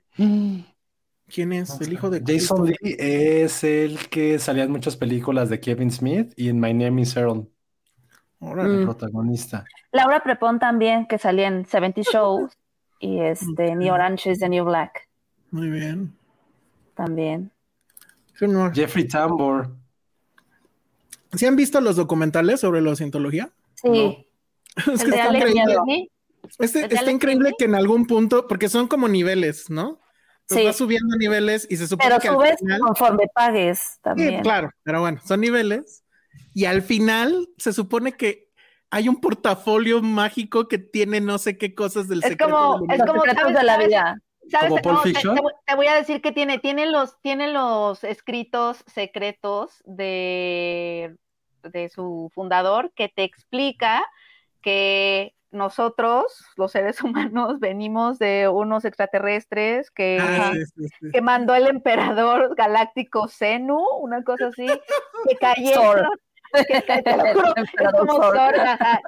¿Quién 1.29 1.53
es? 1.53 1.81
El 1.81 1.93
hijo 1.93 2.09
de 2.09 2.23
Jason. 2.27 2.67
Lee 2.67 2.97
es 2.99 3.63
el 3.65 4.09
que 4.09 4.39
salía 4.39 4.65
en 4.65 4.71
muchas 4.73 4.97
películas 4.97 5.49
de 5.51 5.61
Kevin 5.61 5.91
Smith 5.91 6.33
y 6.37 6.49
en 6.49 6.59
My 6.59 6.73
Name 6.73 7.03
is 7.03 7.17
Earl, 7.17 7.49
Órale. 8.41 8.71
el 8.71 8.81
Mm. 8.81 8.85
protagonista. 8.85 9.65
Laura 9.93 10.23
Prepon 10.23 10.59
también, 10.59 11.07
que 11.07 11.19
salía 11.19 11.49
en 11.49 11.67
70 11.67 12.01
Shows. 12.03 12.53
Y 12.99 13.21
este, 13.21 13.75
New 13.77 13.93
Orange 13.93 14.31
is 14.31 14.39
the 14.39 14.49
New 14.49 14.65
Black 14.65 15.06
Muy 15.57 15.71
bien. 15.71 16.15
también. 16.95 17.51
No. 18.43 18.71
Jeffrey 18.73 19.09
Tambor. 19.09 19.75
¿Sí 21.33 21.47
han 21.47 21.57
visto 21.57 21.81
los 21.81 21.97
documentales 21.97 22.61
sobre 22.61 22.83
la 22.83 22.95
cientología? 22.95 23.51
Sí. 23.77 24.27
Es 24.77 25.03
que 25.03 25.11
está 25.11 25.35
increíble. 25.35 26.11
Este- 26.59 26.83
¿El 26.83 26.89
de 26.91 26.95
está 26.97 27.11
increíble 27.11 27.53
que 27.59 27.65
en 27.65 27.75
algún 27.75 28.07
punto, 28.07 28.47
porque 28.47 28.69
son 28.69 28.87
como 28.89 29.09
niveles, 29.09 29.71
¿no? 29.71 30.01
Pues 30.47 30.61
Sí. 30.61 30.67
va 30.67 30.73
subiendo 30.75 31.17
niveles 31.17 31.67
y 31.71 31.77
se 31.79 31.87
supone 31.89 32.09
Pero 32.11 32.21
que 32.21 32.29
al 32.29 32.35
subes 32.35 32.59
final- 32.61 32.81
conforme 32.81 33.25
pagues 33.35 33.79
Sí, 33.79 33.99
también. 34.03 34.43
claro, 34.43 34.71
pero 34.83 35.01
bueno, 35.01 35.21
son 35.25 35.41
niveles. 35.41 36.05
Y 36.53 36.67
al 36.67 36.83
final 36.83 37.49
se 37.57 37.73
supone 37.73 38.13
que 38.13 38.51
hay 38.91 39.09
un 39.09 39.21
portafolio 39.21 40.03
mágico 40.03 40.69
que 40.69 40.77
tiene 40.79 41.21
no 41.23 41.39
sé 41.39 41.57
qué 41.59 41.75
cosas 41.75 42.07
del 42.09 42.19
Es 42.23 42.29
secreto 42.29 42.53
como- 42.55 42.93
es 42.93 43.01
como- 43.01 43.23
secretos 43.23 43.41
¿sabes- 43.43 43.57
de 43.59 43.65
la 43.65 43.79
vida. 43.79 44.23
¿Sabes? 44.51 44.69
¿Como 44.69 44.83
Pulp 44.83 44.95
No, 44.97 45.03
te- 45.03 45.09
Fiction? 45.11 45.35
te, 45.35 45.41
voy- 45.43 45.53
te 45.67 45.75
voy 45.75 45.87
a 45.87 45.95
decir 45.95 46.23
que 46.23 46.33
tiene, 46.33 46.59
tiene 46.59 46.87
los, 46.87 47.21
tiene 47.21 47.49
los 47.53 48.05
escritos 48.05 48.85
secretos 48.87 49.83
de, 49.85 51.17
de 51.63 51.89
su 51.89 52.31
fundador 52.35 52.93
que 52.95 53.09
te 53.09 53.25
explica 53.25 54.05
que 54.63 55.35
nosotros, 55.51 56.45
los 56.57 56.73
seres 56.73 57.01
humanos, 57.03 57.61
venimos 57.61 58.19
de 58.19 58.49
unos 58.49 58.85
extraterrestres 58.85 59.91
que, 59.91 60.19
Ah, 60.21 60.53
sí, 60.53 60.65
sí, 60.77 60.89
sí. 61.01 61.07
que 61.13 61.21
mandó 61.21 61.55
el 61.55 61.67
emperador 61.67 62.55
galáctico 62.57 63.29
Zenu, 63.29 63.79
una 64.01 64.23
cosa 64.23 64.49
así, 64.49 64.67
que 64.67 65.37
cayeron, 65.37 66.07
que, 66.69 66.83
juro, 68.07 68.43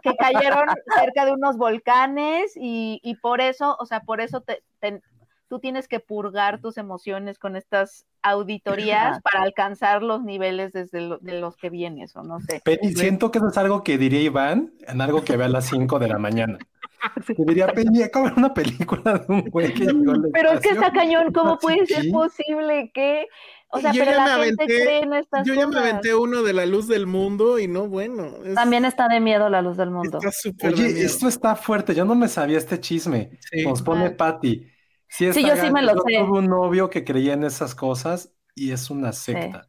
que 0.03 0.17
cayeron 0.17 0.69
cerca 0.97 1.25
de 1.25 1.33
unos 1.33 1.57
volcanes 1.57 2.53
y, 2.57 3.01
y 3.03 3.15
por 3.17 3.41
eso, 3.41 3.77
o 3.79 3.87
sea, 3.87 4.01
por 4.01 4.21
eso 4.21 4.41
te, 4.41 4.63
te- 4.81 5.01
tú 5.49 5.59
tienes 5.61 5.89
que 5.89 6.01
purgar 6.01 6.61
tus 6.61 6.77
emociones 6.79 7.39
con 7.39 7.57
estas 7.57 8.05
auditorías 8.23 9.13
Ajá. 9.13 9.21
para 9.21 9.43
alcanzar 9.43 10.03
los 10.03 10.23
niveles 10.23 10.73
desde 10.73 11.01
lo- 11.01 11.19
de 11.19 11.41
los 11.41 11.57
que 11.57 11.71
vienes, 11.71 12.15
o 12.17 12.23
no 12.23 12.41
sé. 12.41 12.61
Penny, 12.65 12.93
siento 12.95 13.31
que 13.31 13.39
eso 13.39 13.49
es 13.49 13.59
algo 13.59 13.83
que 13.83 13.99
diría 13.99 14.21
Iván 14.21 14.73
en 14.87 15.01
algo 15.01 15.25
que 15.25 15.37
ve 15.37 15.45
a 15.45 15.49
las 15.49 15.67
5 15.67 15.99
de 15.99 16.09
la 16.09 16.19
mañana. 16.19 16.59
Que 17.29 17.45
diría, 17.47 17.69
Penny, 17.69 18.03
acabo 18.03 18.25
de 18.25 18.31
ver 18.33 18.39
una 18.41 18.53
película 18.55 19.19
de 19.19 19.33
un 19.33 19.43
güey 19.51 19.73
que 19.73 19.85
llegó 19.87 20.11
al 20.13 20.31
Pero 20.33 20.51
es 20.51 20.61
que 20.61 20.71
espacio". 20.71 20.89
está 20.89 20.93
cañón, 20.93 21.33
¿cómo 21.33 21.53
Así 21.55 21.61
puede 21.63 21.87
ser 21.87 22.11
posible 22.11 22.91
que, 22.93 23.27
o 23.71 23.79
sea, 23.79 23.93
yo 23.93 24.03
pero 24.05 24.17
ya 24.17 24.27
la 24.27 24.39
me 24.39 24.45
gente 24.47 24.65
aventé- 24.65 24.83
cree 24.83 24.99
en 25.05 25.13
estas 25.15 25.47
Yo 25.47 25.55
ya 25.55 25.69
me 25.69 25.79
aventé 25.79 26.15
uno 26.17 26.43
de 26.43 26.53
la 26.55 26.67
luz 26.67 26.89
del 26.89 27.07
mundo 27.07 27.61
y 27.61 27.69
no, 27.69 27.87
bueno. 27.87 28.27
es- 28.45 28.55
También 28.57 28.85
está 28.85 29.07
de 29.07 29.21
miedo 29.21 29.49
la 29.49 29.63
luz 29.63 29.77
del 29.77 29.91
mundo. 29.93 30.19
Está 30.19 30.33
súper 30.33 30.75
de 30.75 30.83
Oye, 30.85 30.93
miedo. 30.95 31.07
esto 31.07 31.29
está 31.29 31.55
fuerte. 31.55 31.95
Yo 31.95 32.05
no 32.05 32.17
me 32.17 32.27
sabía 32.27 32.59
este 32.59 32.81
chisme. 32.81 33.31
Sí. 33.49 33.65
Nos 33.65 33.81
pone 33.81 34.07
Ah. 34.07 34.17
Patty. 34.17 34.67
Sí, 35.09 35.33
Sí, 35.33 35.43
yo 35.43 35.57
sí 35.57 35.71
me 35.73 35.83
lo 35.83 35.93
sé. 35.95 36.19
Tuve 36.19 36.39
un 36.39 36.47
novio 36.47 36.91
que 36.91 37.05
creía 37.05 37.33
en 37.35 37.45
esas 37.45 37.75
cosas 37.75 38.33
y 38.55 38.73
es 38.73 38.91
una 38.91 39.13
secta. 39.13 39.69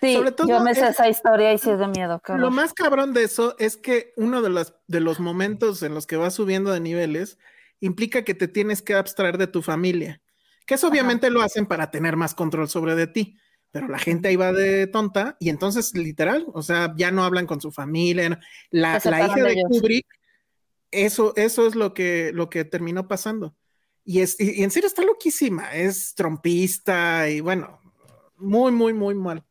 Sí, 0.00 0.14
Sobre 0.14 0.32
todo 0.32 0.48
yo 0.48 0.60
me 0.60 0.74
sé 0.74 0.82
es- 0.84 0.90
esa 0.90 1.08
historia 1.08 1.52
y 1.52 1.58
sí 1.58 1.70
es 1.70 1.78
de 1.78 1.86
miedo. 1.88 2.20
qué 2.24 2.34
Lo 2.34 2.50
más 2.50 2.72
cabrón 2.72 3.12
de 3.12 3.24
eso 3.24 3.54
es 3.58 3.76
que 3.76 4.12
uno 4.16 4.42
de 4.42 4.48
los, 4.50 4.74
de 4.86 5.00
los 5.00 5.20
momentos 5.20 5.82
en 5.82 5.94
los 5.94 6.06
que 6.06 6.16
vas 6.16 6.34
subiendo 6.34 6.72
de 6.72 6.80
niveles 6.80 7.38
implica 7.80 8.22
que 8.24 8.34
te 8.34 8.48
tienes 8.48 8.82
que 8.82 8.94
abstraer 8.94 9.38
de 9.38 9.46
tu 9.46 9.62
familia. 9.62 10.20
Que 10.66 10.74
eso 10.74 10.88
obviamente 10.88 11.28
lo 11.30 11.42
hacen 11.42 11.66
para 11.66 11.90
tener 11.90 12.16
más 12.16 12.34
control 12.34 12.68
sobre 12.68 12.94
de 12.94 13.06
ti. 13.06 13.38
Pero 13.70 13.88
la 13.88 13.98
gente 13.98 14.28
ahí 14.28 14.36
va 14.36 14.52
de 14.52 14.86
tonta 14.86 15.36
y 15.40 15.50
entonces 15.50 15.94
literal, 15.94 16.46
o 16.54 16.62
sea, 16.62 16.94
ya 16.96 17.10
no 17.10 17.24
hablan 17.24 17.46
con 17.46 17.60
su 17.60 17.70
familia. 17.70 18.30
no- 18.30 18.38
La, 18.70 19.00
la 19.04 19.20
hija 19.26 19.34
de 19.42 19.54
de. 19.56 19.62
Kubrick, 19.68 20.06
eso, 20.90 21.34
eso 21.36 21.66
es 21.66 21.74
lo 21.74 21.92
que, 21.92 22.30
lo 22.32 22.48
que 22.48 22.64
terminó 22.64 23.08
pasando. 23.08 23.54
Y, 24.04 24.20
es, 24.20 24.38
y, 24.38 24.60
y 24.60 24.64
en 24.64 24.70
serio 24.70 24.86
está 24.86 25.02
loquísima, 25.02 25.72
es 25.72 26.14
trompista 26.14 27.28
y 27.28 27.40
bueno, 27.40 27.78
muy, 28.36 28.70
muy, 28.72 28.92
muy 28.92 29.14
mal. 29.14 29.42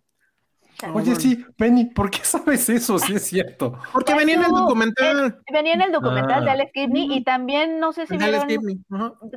Oye, 0.94 1.16
sí, 1.16 1.46
Penny, 1.56 1.86
¿por 1.86 2.10
qué 2.12 2.20
sabes 2.26 2.68
eso? 2.68 3.00
Sí 3.00 3.16
es 3.16 3.24
cierto. 3.28 3.72
Porque 3.94 4.12
Pues 4.14 4.26
venía 4.26 4.36
en 4.36 4.44
el 4.44 4.52
documental. 4.52 5.42
Venía 5.52 5.74
en 5.76 5.82
el 5.82 5.92
documental 5.94 6.44
de 6.44 6.50
Ah. 6.50 6.54
Alex 6.54 6.72
Gibney 6.74 7.08
y 7.16 7.24
también, 7.24 7.80
no 7.80 7.94
sé 7.94 8.06
si 8.06 8.16
Alex 8.16 8.46
vieron. 8.48 8.84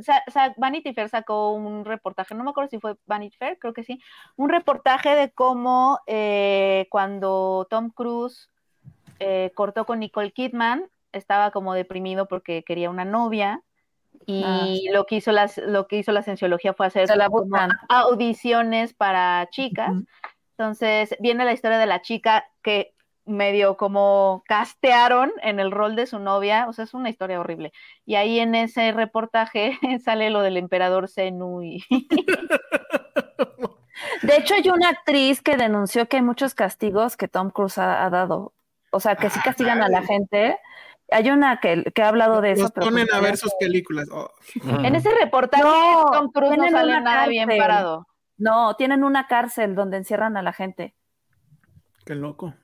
Sa- 0.02 0.24
sa- 0.32 0.54
Vanity 0.56 0.92
Fair 0.92 1.08
sacó 1.08 1.52
un 1.52 1.84
reportaje, 1.84 2.34
no 2.34 2.42
me 2.42 2.50
acuerdo 2.50 2.70
si 2.70 2.80
fue 2.80 2.96
Vanity 3.06 3.36
Fair, 3.36 3.58
creo 3.60 3.72
que 3.74 3.84
sí, 3.84 4.00
un 4.36 4.48
reportaje 4.48 5.10
de 5.14 5.30
cómo 5.30 6.00
eh, 6.08 6.88
cuando 6.90 7.66
Tom 7.70 7.90
Cruise 7.90 8.50
eh, 9.20 9.52
cortó 9.54 9.86
con 9.86 10.00
Nicole 10.00 10.32
Kidman, 10.32 10.86
estaba 11.12 11.52
como 11.52 11.74
deprimido 11.74 12.26
porque 12.26 12.64
quería 12.64 12.90
una 12.90 13.04
novia 13.04 13.62
y 14.26 14.88
lo 14.92 15.06
que 15.06 15.16
hizo 15.16 15.32
las, 15.32 15.56
lo 15.58 15.86
que 15.86 15.98
hizo 15.98 16.12
la 16.12 16.22
cienciología 16.22 16.74
fue 16.74 16.86
hacer 16.86 17.08
la 17.16 17.28
audiciones 17.88 18.92
para 18.92 19.48
chicas. 19.50 19.92
Entonces 20.58 21.14
viene 21.20 21.44
la 21.44 21.52
historia 21.52 21.78
de 21.78 21.86
la 21.86 22.02
chica 22.02 22.44
que 22.62 22.94
medio 23.24 23.76
como 23.76 24.42
castearon 24.46 25.32
en 25.42 25.60
el 25.60 25.70
rol 25.70 25.96
de 25.96 26.06
su 26.06 26.18
novia, 26.18 26.66
o 26.68 26.72
sea, 26.72 26.84
es 26.84 26.94
una 26.94 27.10
historia 27.10 27.40
horrible. 27.40 27.72
Y 28.04 28.14
ahí 28.14 28.38
en 28.38 28.54
ese 28.54 28.92
reportaje 28.92 29.78
sale 30.04 30.30
lo 30.30 30.42
del 30.42 30.56
emperador 30.56 31.08
Zenu 31.08 31.62
y 31.62 31.84
De 34.22 34.36
hecho, 34.36 34.54
hay 34.54 34.68
una 34.68 34.90
actriz 34.90 35.40
que 35.42 35.56
denunció 35.56 36.06
que 36.08 36.16
hay 36.16 36.22
muchos 36.22 36.54
castigos 36.54 37.16
que 37.16 37.28
Tom 37.28 37.50
Cruise 37.50 37.78
ha, 37.78 38.04
ha 38.04 38.10
dado. 38.10 38.52
O 38.90 39.00
sea, 39.00 39.16
que 39.16 39.30
sí 39.30 39.40
castigan 39.40 39.82
a 39.82 39.88
la 39.88 40.02
gente. 40.02 40.58
Hay 41.10 41.30
una 41.30 41.60
que, 41.60 41.84
que 41.94 42.02
ha 42.02 42.08
hablado 42.08 42.40
de 42.40 42.52
eso. 42.52 42.62
Los 42.62 42.72
pero 42.72 42.86
ponen 42.86 43.06
pues 43.06 43.16
a 43.16 43.20
ver 43.20 43.36
sus 43.36 43.52
películas. 43.60 44.08
Oh, 44.10 44.30
en 44.64 44.94
ese 44.94 45.10
reportaje 45.10 45.62
No, 45.62 46.10
Tom 46.12 46.32
Cruise 46.32 46.56
no 46.56 46.68
sale 46.70 47.00
nada 47.00 47.26
bien 47.28 47.48
parado. 47.48 48.06
No, 48.38 48.74
tienen 48.76 49.04
una 49.04 49.26
cárcel 49.28 49.74
donde 49.74 49.96
encierran 49.98 50.36
a 50.36 50.42
la 50.42 50.52
gente. 50.52 50.94
qué 52.04 52.14
loco. 52.14 52.54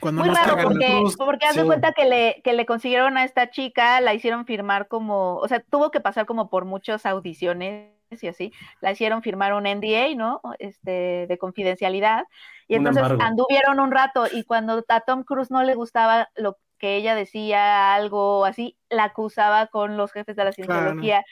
Cuando 0.00 0.22
Muy 0.24 0.32
raro 0.32 0.56
porque, 0.62 1.02
porque 1.16 1.46
haz 1.46 1.56
de 1.56 1.62
sí. 1.62 1.66
cuenta 1.66 1.92
que 1.92 2.04
le, 2.04 2.40
que 2.44 2.52
le 2.52 2.66
consiguieron 2.66 3.16
a 3.18 3.24
esta 3.24 3.50
chica, 3.50 4.00
la 4.00 4.14
hicieron 4.14 4.46
firmar 4.46 4.86
como, 4.86 5.36
o 5.36 5.48
sea, 5.48 5.60
tuvo 5.60 5.90
que 5.90 6.00
pasar 6.00 6.24
como 6.24 6.48
por 6.50 6.64
muchas 6.64 7.04
audiciones 7.04 7.90
y 8.10 8.28
así, 8.28 8.52
la 8.80 8.92
hicieron 8.92 9.22
firmar 9.22 9.52
un 9.54 9.64
NDA, 9.64 10.14
¿no? 10.14 10.40
Este, 10.60 11.26
de 11.28 11.38
confidencialidad. 11.38 12.24
Y 12.68 12.76
Un 12.76 12.86
entonces 12.86 13.02
embargo. 13.02 13.22
anduvieron 13.24 13.80
un 13.80 13.90
rato 13.90 14.26
y 14.32 14.44
cuando 14.44 14.84
a 14.88 15.00
Tom 15.00 15.24
Cruise 15.24 15.50
no 15.50 15.62
le 15.64 15.74
gustaba 15.74 16.28
lo 16.36 16.56
que 16.78 16.96
ella 16.96 17.14
decía, 17.14 17.94
algo 17.94 18.44
así, 18.44 18.76
la 18.88 19.04
acusaba 19.04 19.66
con 19.66 19.96
los 19.96 20.12
jefes 20.12 20.36
de 20.36 20.44
la 20.44 20.52
cienciología 20.52 21.24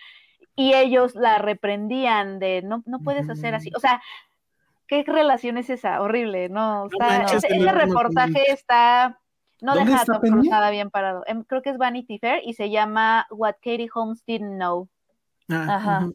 y 0.55 0.75
ellos 0.75 1.15
la 1.15 1.39
reprendían 1.39 2.39
de, 2.39 2.63
no, 2.63 2.83
no 2.87 3.01
puedes 3.01 3.29
hacer 3.29 3.55
así, 3.55 3.71
o 3.77 3.81
sea, 3.81 4.03
¿qué 4.87 5.05
relación 5.07 5.59
es 5.59 5.71
esa? 5.71 6.01
Horrible, 6.01 6.49
¿no? 6.49 6.87
Está- 6.87 7.07
manches, 7.07 7.45
ese, 7.45 7.73
reportaje 7.73 8.51
está, 8.51 9.21
no 9.61 9.75
¿Dónde 9.75 9.91
deja 9.91 10.03
a 10.03 10.05
Tom 10.07 10.21
Cruise 10.21 10.51
nada 10.51 10.71
bien 10.71 10.91
parado. 10.91 11.23
Em, 11.27 11.43
creo 11.43 11.63
que 11.63 11.71
es 11.71 11.79
Vanity 11.79 12.19
Fair 12.19 12.41
y 12.45 12.55
se 12.55 12.71
llama 12.71 13.27
What 13.31 13.55
Katie 13.63 13.89
Holmes 13.93 14.25
Didn't 14.27 14.57
Know. 14.57 14.89
Ah, 15.49 15.77
Ajá. 15.77 16.09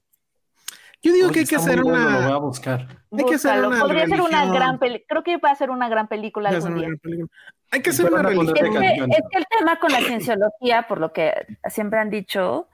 Yo 1.04 1.14
digo 1.14 1.26
Oye, 1.28 1.34
que 1.34 1.40
hay 1.42 1.46
que 1.48 1.56
hacer 1.56 1.82
bueno, 1.82 1.98
una. 2.00 2.20
Lo 2.20 2.24
voy 2.28 2.32
a 2.34 2.38
buscar. 2.38 2.88
Hay 3.12 3.26
que 3.26 3.36
hacer 3.36 3.66
una 3.66 3.80
Podría 3.80 4.06
ser 4.08 4.22
una 4.22 4.30
religión. 4.42 4.54
gran 4.56 4.80
película, 4.80 5.06
creo 5.08 5.24
que 5.24 5.38
va 5.38 5.50
a 5.52 5.56
ser 5.56 5.70
una 5.72 5.90
gran 5.90 6.08
película 6.08 6.50
Hay 6.50 6.56
que 6.56 6.58
hacer 6.60 6.68
algún 6.72 6.80
una 6.80 6.82
día. 6.82 6.88
gran 6.90 7.00
película. 7.00 7.42
Hay 7.72 7.82
que 7.82 7.90
hacer 7.90 8.06
Pero 8.06 8.16
una 8.16 8.24
van 8.24 8.34
a 8.34 8.36
poner 8.36 8.56
religión. 8.56 9.12
Es 9.12 9.18
es 9.18 9.24
que 9.32 9.38
el 9.40 9.46
tema 9.58 9.80
con 9.80 9.92
la 9.92 10.00
cienciología, 10.00 10.88
por 10.88 11.00
lo 11.00 11.12
que 11.14 11.34
siempre 11.70 12.00
han 12.00 12.10
dicho, 12.10 12.68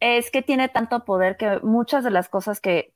es 0.00 0.30
que 0.30 0.42
tiene 0.42 0.68
tanto 0.68 1.04
poder 1.04 1.36
que 1.36 1.58
muchas 1.62 2.04
de 2.04 2.10
las 2.10 2.28
cosas 2.28 2.60
que 2.60 2.94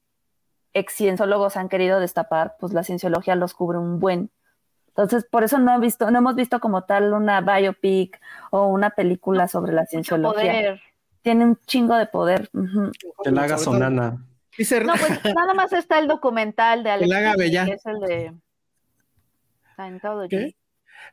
ex 0.72 0.94
cienciólogos 0.94 1.56
han 1.56 1.68
querido 1.68 2.00
destapar, 2.00 2.56
pues 2.58 2.72
la 2.72 2.82
cienciología 2.82 3.34
los 3.34 3.52
cubre 3.54 3.78
un 3.78 4.00
buen. 4.00 4.30
Entonces, 4.88 5.26
por 5.30 5.42
eso 5.44 5.58
no, 5.58 5.74
he 5.74 5.80
visto, 5.80 6.10
no 6.10 6.18
hemos 6.18 6.34
visto 6.34 6.60
como 6.60 6.84
tal 6.84 7.12
una 7.12 7.40
biopic 7.40 8.20
o 8.50 8.66
una 8.68 8.90
película 8.90 9.48
sobre 9.48 9.72
la 9.72 9.84
cienciología. 9.86 10.52
poder. 10.52 10.80
Tiene 11.22 11.44
un 11.44 11.58
chingo 11.66 11.96
de 11.96 12.06
poder. 12.06 12.50
ujú. 12.52 12.90
Que 13.22 13.30
la 13.30 13.42
haga 13.42 13.58
Sonana. 13.58 14.18
Dice, 14.58 14.82
No, 14.84 14.92
pues 14.94 15.20
nada 15.36 15.54
más 15.54 15.72
está 15.72 15.98
el 15.98 16.08
documental 16.08 16.82
de 16.84 16.90
Alex 16.90 17.10
que 17.66 17.72
es 17.72 17.86
el 17.86 18.00
de 18.00 18.32
Scientology. 19.74 20.28
¿Qué? 20.28 20.56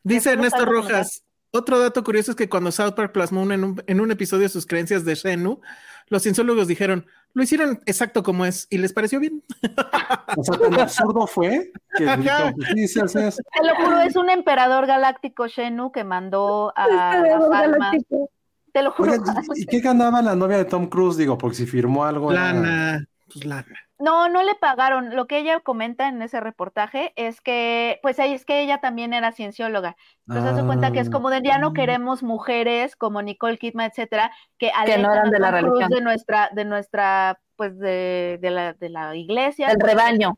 dice 0.04 0.32
¿Cómo 0.32 0.46
Ernesto? 0.46 0.66
Rojas. 0.66 1.24
Otro 1.52 1.80
dato 1.80 2.04
curioso 2.04 2.32
es 2.32 2.38
que 2.38 2.48
cuando 2.48 2.72
South 2.72 2.94
Park 2.94 3.12
plasmó 3.12 3.42
un- 3.42 3.52
en, 3.52 3.64
un, 3.64 3.84
en 3.88 4.02
un 4.02 4.12
episodio 4.12 4.44
de 4.44 4.50
sus 4.50 4.68
creencias 4.68 5.04
de 5.04 5.16
Shenu, 5.16 5.62
los 6.08 6.22
cienciólogos 6.22 6.68
dijeron, 6.68 7.08
lo 7.34 7.42
hicieron 7.42 7.80
exacto 7.88 8.22
como 8.22 8.46
es 8.46 8.68
y 8.70 8.78
les 8.78 8.94
pareció 8.94 9.20
bien. 9.20 9.44
O 10.38 10.44
sea, 10.44 10.60
tan 10.60 10.80
absurdo 10.80 11.26
fue 11.26 11.72
que. 11.98 12.06
Te 12.06 13.64
lo 13.66 13.76
juro, 13.76 14.02
es 14.02 14.16
un 14.16 14.30
emperador 14.30 14.86
galáctico 14.86 15.48
Shenu 15.48 15.92
que 15.92 16.04
mandó 16.04 16.72
a 16.76 16.88
las 16.88 17.16
almas. 17.26 17.50
galáctico. 17.50 18.30
Te 18.72 18.84
lo 18.84 18.92
juro. 18.92 19.16
¿y- 19.56 19.64
¿y 19.64 19.66
qué 19.66 19.80
ganaba 19.80 20.22
la 20.22 20.36
novia 20.36 20.58
de 20.58 20.66
Tom 20.66 20.88
Cruise? 20.88 21.18
Digo, 21.18 21.36
porque 21.40 21.56
si 21.58 21.66
firmó 21.66 22.06
algo. 22.06 22.32
era- 22.32 22.54
Lana, 22.54 23.06
pues 23.32 23.46
lana. 23.46 23.78
No, 24.00 24.30
no 24.30 24.44
le 24.44 24.56
pagaron. 24.56 25.16
Lo 25.16 25.28
que 25.28 25.38
ella 25.40 25.60
comenta 25.60 26.08
en 26.08 26.22
ese 26.22 26.40
reportaje 26.40 27.12
es 27.16 27.42
que, 27.42 28.00
pues 28.02 28.18
ahí 28.20 28.34
es 28.34 28.46
que 28.46 28.62
ella 28.62 28.80
también 28.80 29.14
era 29.14 29.32
ciencióloga. 29.32 29.96
Entonces 30.28 30.56
se 30.58 30.66
cuenta 30.66 30.92
que 30.92 31.00
es 31.00 31.08
Ah. 31.08 31.12
como 31.12 31.30
de 31.30 31.42
ya 31.42 31.58
no 31.58 31.74
queremos 31.74 32.24
mujeres 32.24 32.96
como 32.96 33.22
Nicole 33.22 33.58
Kidman, 33.58 33.88
etcétera, 33.90 34.32
que 34.58 34.72
alejan 34.72 35.02
no 35.02 35.14
eran 35.14 35.28
a 35.28 35.32
de 35.32 35.40
la 35.40 35.52
Tom 35.52 35.60
Cruise 35.60 35.72
religión. 35.80 35.90
de 35.90 36.02
nuestra, 36.02 36.50
de 36.54 36.66
nuestra, 36.66 37.40
pues 37.60 37.78
de, 37.78 38.40
de 38.42 38.52
la, 38.52 38.72
de 38.72 38.88
la 38.88 39.14
iglesia, 39.18 39.68
Del 39.68 39.82
rebaño. 39.82 40.38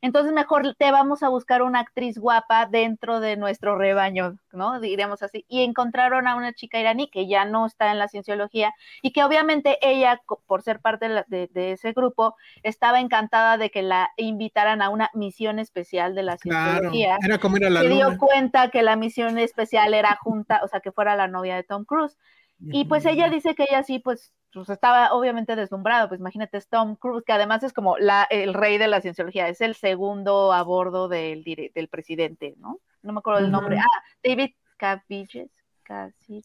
Entonces 0.00 0.32
mejor 0.32 0.72
te 0.78 0.92
vamos 0.92 1.24
a 1.24 1.28
buscar 1.28 1.62
una 1.62 1.80
actriz 1.80 2.16
guapa 2.16 2.66
dentro 2.66 3.18
de 3.18 3.36
nuestro 3.36 3.76
rebaño, 3.76 4.36
¿no? 4.52 4.78
Diríamos 4.78 5.20
así. 5.24 5.44
Y 5.48 5.64
encontraron 5.64 6.28
a 6.28 6.36
una 6.36 6.52
chica 6.52 6.78
iraní 6.78 7.10
que 7.10 7.26
ya 7.26 7.44
no 7.44 7.66
está 7.66 7.90
en 7.90 7.98
la 7.98 8.06
cienciología 8.06 8.72
y 9.02 9.10
que 9.10 9.24
obviamente 9.24 9.78
ella, 9.82 10.22
por 10.46 10.62
ser 10.62 10.78
parte 10.78 11.08
de, 11.08 11.14
la- 11.16 11.24
de- 11.26 11.48
de 11.52 11.72
ese 11.72 11.90
grupo, 11.90 12.36
estaba 12.62 13.00
encantada 13.00 13.58
de 13.58 13.70
que 13.70 13.82
la 13.82 14.10
invitaran 14.16 14.80
a 14.80 14.90
una 14.90 15.10
misión 15.12 15.58
especial 15.58 16.14
de 16.14 16.22
la 16.22 16.36
Claro, 16.36 16.70
cienciología. 16.90 17.18
era 17.20 17.38
como 17.38 17.56
ir 17.56 17.66
a 17.66 17.70
la 17.70 17.80
se 17.80 17.88
dio 17.88 18.16
cuenta 18.16 18.70
que 18.70 18.82
la 18.84 18.94
misión 18.94 19.38
especial 19.38 19.92
era 19.92 20.16
junta, 20.22 20.60
o 20.62 20.68
sea, 20.68 20.78
que 20.78 20.92
fuera 20.92 21.16
la 21.16 21.26
novia 21.26 21.56
de 21.56 21.64
Tom 21.64 21.84
Cruise. 21.84 22.16
Y 22.60 22.84
pues 22.84 23.04
ella 23.04 23.28
dice 23.28 23.56
que 23.56 23.64
ella 23.68 23.82
sí, 23.82 23.98
pues, 23.98 24.32
pues 24.54 24.70
estaba 24.70 25.12
obviamente 25.12 25.56
deslumbrada, 25.56 26.08
pues 26.08 26.20
imagínate, 26.20 26.56
es 26.56 26.68
Tom 26.68 26.96
Cruise, 26.96 27.24
que 27.26 27.32
además 27.32 27.62
es 27.62 27.72
como 27.72 27.98
la, 27.98 28.26
el 28.30 28.54
rey 28.54 28.78
de 28.78 28.88
la 28.88 29.00
cienciología, 29.00 29.48
es 29.48 29.60
el 29.60 29.74
segundo 29.74 30.52
a 30.52 30.62
bordo 30.62 31.08
del, 31.08 31.44
presidente, 31.90 32.54
¿no? 32.58 32.80
No 33.02 33.12
me 33.12 33.18
acuerdo 33.18 33.40
el 33.44 33.50
nombre. 33.50 33.78
Ah, 33.78 34.02
David. 34.22 34.50
Caviges. 34.76 35.50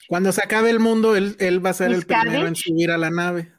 Cuando 0.08 0.32
se 0.32 0.44
acabe 0.44 0.70
el 0.70 0.80
mundo, 0.80 1.16
él, 1.16 1.36
él 1.40 1.66
va 1.66 1.70
a 1.72 1.74
ser 1.74 1.92
el 1.92 2.06
primero 2.06 2.46
en 2.46 2.56
subir 2.56 2.92
a 2.92 2.98
la 2.98 3.10
nave. 3.10 3.54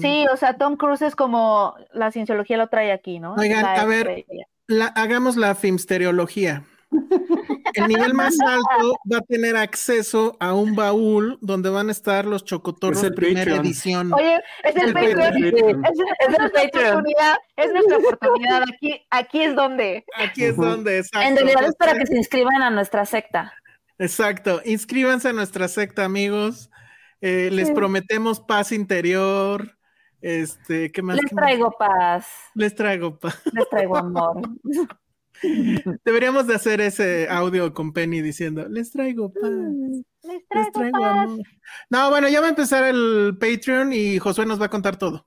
Sí, 0.00 0.26
o 0.32 0.36
sea, 0.36 0.56
Tom 0.56 0.76
Cruise 0.76 1.02
es 1.02 1.16
como 1.16 1.74
la 1.92 2.12
cienciología 2.12 2.58
lo 2.58 2.68
trae 2.68 2.92
aquí, 2.92 3.18
¿no? 3.18 3.34
Oigan, 3.34 3.62
La 3.62 3.80
a 3.80 3.86
ver. 3.86 4.26
La- 4.66 4.86
hagamos 4.88 5.36
la 5.36 5.54
filmsteriología. 5.54 6.64
El 7.76 7.88
nivel 7.88 8.14
más 8.14 8.34
alto 8.40 8.98
va 9.12 9.18
a 9.18 9.20
tener 9.22 9.56
acceso 9.56 10.36
a 10.40 10.54
un 10.54 10.74
baúl 10.74 11.38
donde 11.40 11.70
van 11.70 11.88
a 11.88 11.92
estar 11.92 12.24
los 12.26 12.44
chocotorros 12.44 13.02
Es 13.02 13.10
primera 13.12 13.40
Patreon. 13.44 13.66
edición. 13.66 14.12
Oye, 14.14 14.40
es 14.64 14.76
el 14.76 14.82
El 14.88 14.92
Patreon. 14.94 15.16
Patreon. 15.18 15.84
Es, 15.84 15.90
es 15.90 15.98
el 16.20 16.32
nuestra 16.38 16.62
Patreon. 16.62 16.86
oportunidad, 16.90 17.36
es 17.56 17.72
nuestra 17.72 17.96
oportunidad. 17.98 18.62
Aquí, 18.74 19.06
aquí 19.10 19.42
es 19.42 19.54
donde. 19.54 20.04
Aquí 20.16 20.44
es 20.44 20.56
donde, 20.56 20.98
exacto. 20.98 21.28
En 21.28 21.36
realidad 21.36 21.64
es 21.64 21.74
para 21.76 21.94
que 21.98 22.06
se 22.06 22.16
inscriban 22.16 22.62
a 22.62 22.70
nuestra 22.70 23.04
secta. 23.04 23.52
Exacto. 23.98 24.60
Inscríbanse 24.64 25.28
a 25.28 25.32
nuestra 25.32 25.68
secta, 25.68 26.04
amigos. 26.04 26.70
Eh, 27.22 27.48
les 27.52 27.68
Sí. 27.68 27.74
prometemos 27.74 28.40
paz 28.40 28.72
interior. 28.72 29.72
Este, 30.20 30.90
¿qué 30.92 31.02
más? 31.02 31.16
Les 31.16 31.26
¿Qué 31.26 31.34
más? 31.34 31.44
traigo 31.44 31.70
paz, 31.78 32.26
Les 32.54 32.74
traigo 32.74 33.18
paz. 33.18 33.40
les 33.52 33.68
traigo 33.70 33.96
amor. 33.96 34.40
Deberíamos 36.04 36.46
de 36.46 36.54
hacer 36.54 36.80
ese 36.80 37.28
audio 37.30 37.72
con 37.74 37.92
Penny 37.92 38.20
diciendo, 38.22 38.66
les 38.68 38.90
traigo 38.92 39.32
paz. 39.32 39.42
Les 40.22 40.42
Les 40.50 40.72
traigo 40.72 41.00
paz. 41.00 41.10
amor. 41.24 41.40
No, 41.90 42.10
bueno, 42.10 42.28
ya 42.28 42.40
va 42.40 42.46
a 42.46 42.50
empezar 42.50 42.84
el 42.84 43.36
Patreon 43.40 43.92
y 43.92 44.18
Josué 44.18 44.46
nos 44.46 44.60
va 44.60 44.66
a 44.66 44.70
contar 44.70 44.96
todo. 44.96 45.26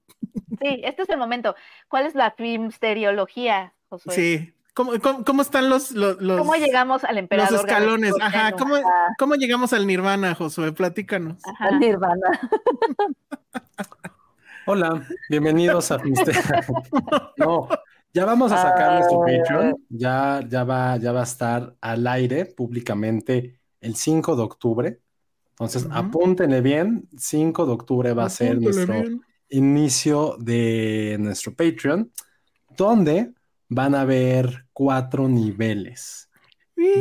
Sí, 0.61 0.81
este 0.84 1.03
es 1.03 1.10
el 1.10 1.18
momento. 1.18 1.56
¿Cuál 1.88 2.06
es 2.06 2.15
la 2.15 2.31
filmsteriología, 2.31 3.73
Josué? 3.90 4.14
Sí. 4.14 4.53
¿Cómo, 4.73 4.94
cómo, 5.02 5.23
cómo 5.26 5.41
están 5.41 5.69
los, 5.69 5.91
los, 5.91 6.22
los- 6.22 6.40
¿Cómo 6.40 6.56
llegamos 6.56 7.03
al 7.03 7.15
los 7.15 7.19
emperador? 7.23 7.60
escalones? 7.60 8.14
galáctico 8.14 8.38
Ajá? 8.40 8.52
¿cómo, 8.53 8.76
Ajá. 8.76 8.86
¿cómo 9.18 9.36
llegamos 9.36 9.73
al 9.73 9.88
Nirvana, 9.88 10.36
Josué? 10.36 10.72
Platícanos. 10.72 11.41
Ajá. 11.45 11.65
Al 11.65 11.80
Nirvana. 11.80 12.27
Hola, 14.65 15.06
bienvenidos 15.30 15.91
a 15.91 15.99
Filmsteria. 15.99 16.41
No, 17.38 17.68
ya 18.14 18.26
vamos 18.26 18.52
a 18.52 18.57
sacar 18.61 18.94
nuestro 18.99 19.22
Ah. 19.23 19.26
Patreon. 19.26 19.76
Ya, 19.90 20.41
ya 20.48 20.64
va, 20.64 20.98
ya 20.98 21.11
va 21.11 21.22
a 21.22 21.23
estar 21.23 21.76
al 21.81 22.06
aire 22.07 22.45
públicamente 22.45 23.60
el 23.81 23.95
5 23.95 24.36
de 24.36 24.41
octubre. 24.41 24.99
Entonces, 25.52 25.86
Ujú. 25.86 25.94
apúntenle 25.95 26.61
bien. 26.61 27.07
5 27.18 27.65
de 27.65 27.72
octubre 27.72 28.14
va 28.14 28.26
a 28.26 28.30
ser 28.30 28.60
nuestro 28.61 28.94
bien. 28.94 29.22
inicio 29.49 30.36
de 30.40 31.18
nuestro 31.19 31.53
Patreon, 31.53 32.11
donde 32.77 33.34
van 33.68 33.94
a 33.95 34.02
haber 34.02 34.65
cuatro 34.73 35.27
niveles. 35.27 36.27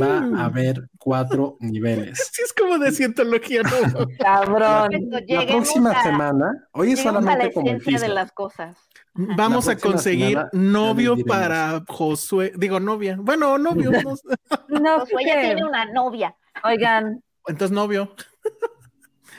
Va 0.02 0.18
a 0.40 0.46
haber 0.46 0.88
cuatro 0.98 1.56
niveles. 1.60 2.30
Sí, 2.32 2.42
es 2.42 2.52
como 2.52 2.78
de 2.78 2.90
cientología, 2.90 3.62
¿no? 3.62 3.70
Cabrón. 4.18 4.90
La 5.28 5.46
próxima 5.46 5.92
a- 5.92 6.02
semana, 6.02 6.68
hoy 6.72 6.90
es 6.92 6.98
lleguemos 6.98 7.22
a 7.22 7.22
la 7.22 7.32
solamente 7.32 7.54
como 7.54 7.70
el 7.70 7.78
de 7.78 7.84
teaser. 7.84 8.10
las 8.10 8.32
cosas. 8.32 8.76
Vamos 9.36 9.66
a 9.68 9.76
conseguir 9.76 10.38
novio 10.52 11.16
para 11.26 11.82
Josué. 11.88 12.52
Digo, 12.56 12.78
novia. 12.78 13.16
Bueno, 13.20 13.58
novio. 13.58 13.90
no. 14.70 14.80
No, 14.80 15.00
Josué 15.00 15.24
ya 15.26 15.40
tiene 15.40 15.64
una 15.64 15.84
novia. 15.86 16.36
Oigan, 16.62 17.22
Entonces, 17.46 17.72
novio. 17.74 18.14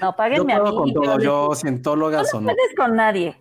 no, 0.02 0.12
Yo 0.12 0.16
páguenme 0.18 0.54
a 0.54 0.62
puedo 0.62 0.84
mí. 0.86 0.94
con 0.94 1.04
todo, 1.04 1.18
yo- 1.20 1.50
yo 1.50 1.56
cientólogas 1.56 2.34
o 2.34 2.42
no 2.42 2.48
no. 2.52 2.56
puedes 2.56 2.76
con 2.76 2.96
nadie. 2.96 3.38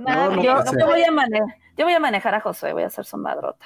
Nadie. 0.00 0.36
no 0.36 0.42
Yo, 0.42 0.78
yo 0.78 0.86
voy 0.86 1.02
a 1.02 1.10
manejar, 1.10 1.56
yo 1.76 1.84
voy 1.86 1.94
a 1.94 2.00
manejar 2.00 2.34
a 2.34 2.40
Josué, 2.40 2.72
voy 2.74 2.82
a 2.82 2.86
hacer 2.88 3.04
su 3.06 3.16
madrota. 3.16 3.64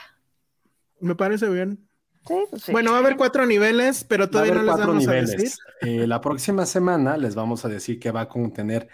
Me 1.01 1.15
parece 1.15 1.49
bien. 1.49 1.89
Sí, 2.27 2.35
pues 2.49 2.63
sí. 2.63 2.73
Bueno, 2.73 2.93
va 2.93 2.99
a 2.99 3.01
haber 3.01 3.17
cuatro 3.17 3.45
niveles, 3.45 4.05
pero 4.05 4.23
Va 4.25 4.27
a 4.29 4.31
todavía 4.31 4.55
no 4.55 4.63
les 4.63 4.71
cuatro 4.71 4.87
vamos 4.89 5.07
a 5.07 5.11
niveles. 5.11 5.31
decir. 5.33 5.53
Eh, 5.83 6.07
la 6.07 6.21
próxima 6.21 6.65
semana 6.65 7.17
les 7.17 7.35
vamos 7.35 7.65
a 7.65 7.69
decir 7.69 7.99
que 8.01 8.11
va 8.13 8.23
a 8.23 8.29
contener 8.29 8.89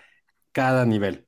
cada 0.53 0.85
nivel, 0.85 1.27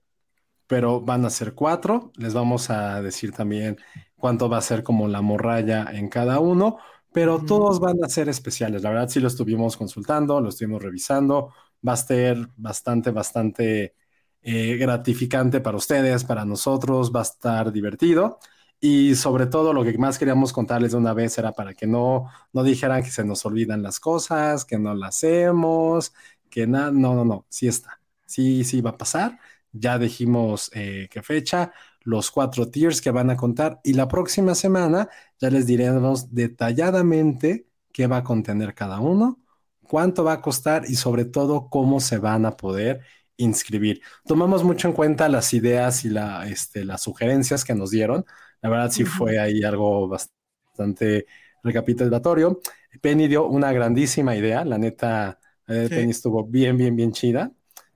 pero 0.73 1.03
van 1.03 1.27
a 1.27 1.31
ser 1.31 1.53
cuatro. 1.53 2.13
Les 2.17 2.33
vamos 2.33 2.71
a 2.71 3.03
decir 3.03 3.31
también 3.33 3.77
cuánto 4.17 4.49
va 4.49 4.57
a 4.57 4.63
ser 4.63 4.83
como 4.83 5.07
la 5.07 5.21
morralla 5.21 5.91
en 5.93 6.09
cada 6.09 6.41
uno, 6.41 6.79
pero 7.13 7.45
todos 7.45 7.79
van 7.79 8.03
a 8.03 8.09
ser 8.09 8.31
especiales. 8.31 8.83
La 8.83 8.89
verdad, 8.89 9.11
sí 9.11 9.21
lo 9.21 9.29
estuvimos 9.29 9.77
consultando, 9.77 10.41
lo 10.41 10.49
estuvimos 10.49 10.83
revisando. 10.83 11.53
Va 11.87 11.93
a 11.93 11.97
ser 11.99 12.49
bastante, 12.57 13.11
bastante 13.11 13.95
eh, 14.41 14.77
gratificante 14.79 15.61
para 15.61 15.77
ustedes, 15.77 16.25
para 16.25 16.47
nosotros, 16.47 17.13
va 17.15 17.21
a 17.21 17.25
estar 17.25 17.71
divertido. 17.71 18.39
Y 18.81 19.15
sobre 19.15 19.45
todo 19.49 19.75
lo 19.75 19.85
que 19.85 19.99
más 19.99 20.19
queríamos 20.19 20.55
contarles 20.55 20.93
de 20.93 20.97
una 20.97 21.13
vez 21.13 21.37
era 21.37 21.53
para 21.53 21.75
que 21.75 21.87
no, 21.87 22.31
no 22.55 22.63
dijeran 22.63 23.03
que 23.03 23.11
se 23.11 23.25
nos 23.25 23.45
olvidan 23.45 23.83
las 23.83 24.01
cosas, 24.01 24.65
que 24.65 24.79
no 24.79 24.95
las 24.95 25.17
hacemos, 25.17 26.15
que 26.49 26.67
nada, 26.67 26.91
no, 26.91 27.15
no, 27.15 27.27
no, 27.27 27.45
sí 27.51 27.69
está, 27.69 28.01
sí, 28.25 28.65
sí 28.65 28.81
va 28.81 28.91
a 28.91 28.97
pasar. 28.99 29.39
Ya 29.73 29.99
dijimos 29.99 30.71
eh, 30.75 31.09
qué 31.11 31.23
fecha, 31.23 31.73
los 32.03 32.31
cuatro 32.31 32.69
tiers 32.71 33.01
que 33.01 33.11
van 33.11 33.31
a 33.31 33.37
contar 33.37 33.81
y 33.85 33.95
la 33.95 34.09
próxima 34.09 34.55
semana 34.55 35.09
ya 35.41 35.51
les 35.51 35.67
diremos 35.67 36.35
detalladamente 36.35 37.67
qué 37.93 38.07
va 38.07 38.19
a 38.19 38.25
contener 38.25 38.75
cada 38.75 39.01
uno, 39.01 39.41
cuánto 39.83 40.25
va 40.25 40.35
a 40.35 40.41
costar 40.43 40.85
y 40.89 40.95
sobre 40.97 41.25
todo 41.25 41.69
cómo 41.71 42.01
se 42.01 42.19
van 42.19 42.45
a 42.47 42.57
poder 42.57 43.01
inscribir. 43.37 44.03
Tomamos 44.27 44.63
mucho 44.65 44.89
en 44.89 44.95
cuenta 44.95 45.29
las 45.29 45.53
ideas 45.55 46.05
y 46.05 46.11
la, 46.11 46.47
este, 46.49 46.85
las 46.85 47.03
sugerencias 47.03 47.65
que 47.65 47.75
nos 47.75 47.91
dieron. 47.91 48.25
La 48.61 48.69
verdad 48.71 48.91
sí 48.91 49.05
fue 49.05 49.39
ahí 49.39 49.63
algo 49.65 50.09
bastante 50.09 51.27
recapitulatorio. 51.63 52.61
Penny 53.01 53.29
dio 53.29 53.47
una 53.47 53.73
grandísima 53.73 54.37
idea, 54.37 54.65
la 54.65 54.79
neta, 54.79 55.39
eh, 55.67 55.91
Sí. 55.91 55.95
Penny 55.95 56.11
estuvo 56.11 56.45
bien, 56.45 56.77
bien, 56.77 56.95
bien 56.97 57.13
chida. 57.13 57.53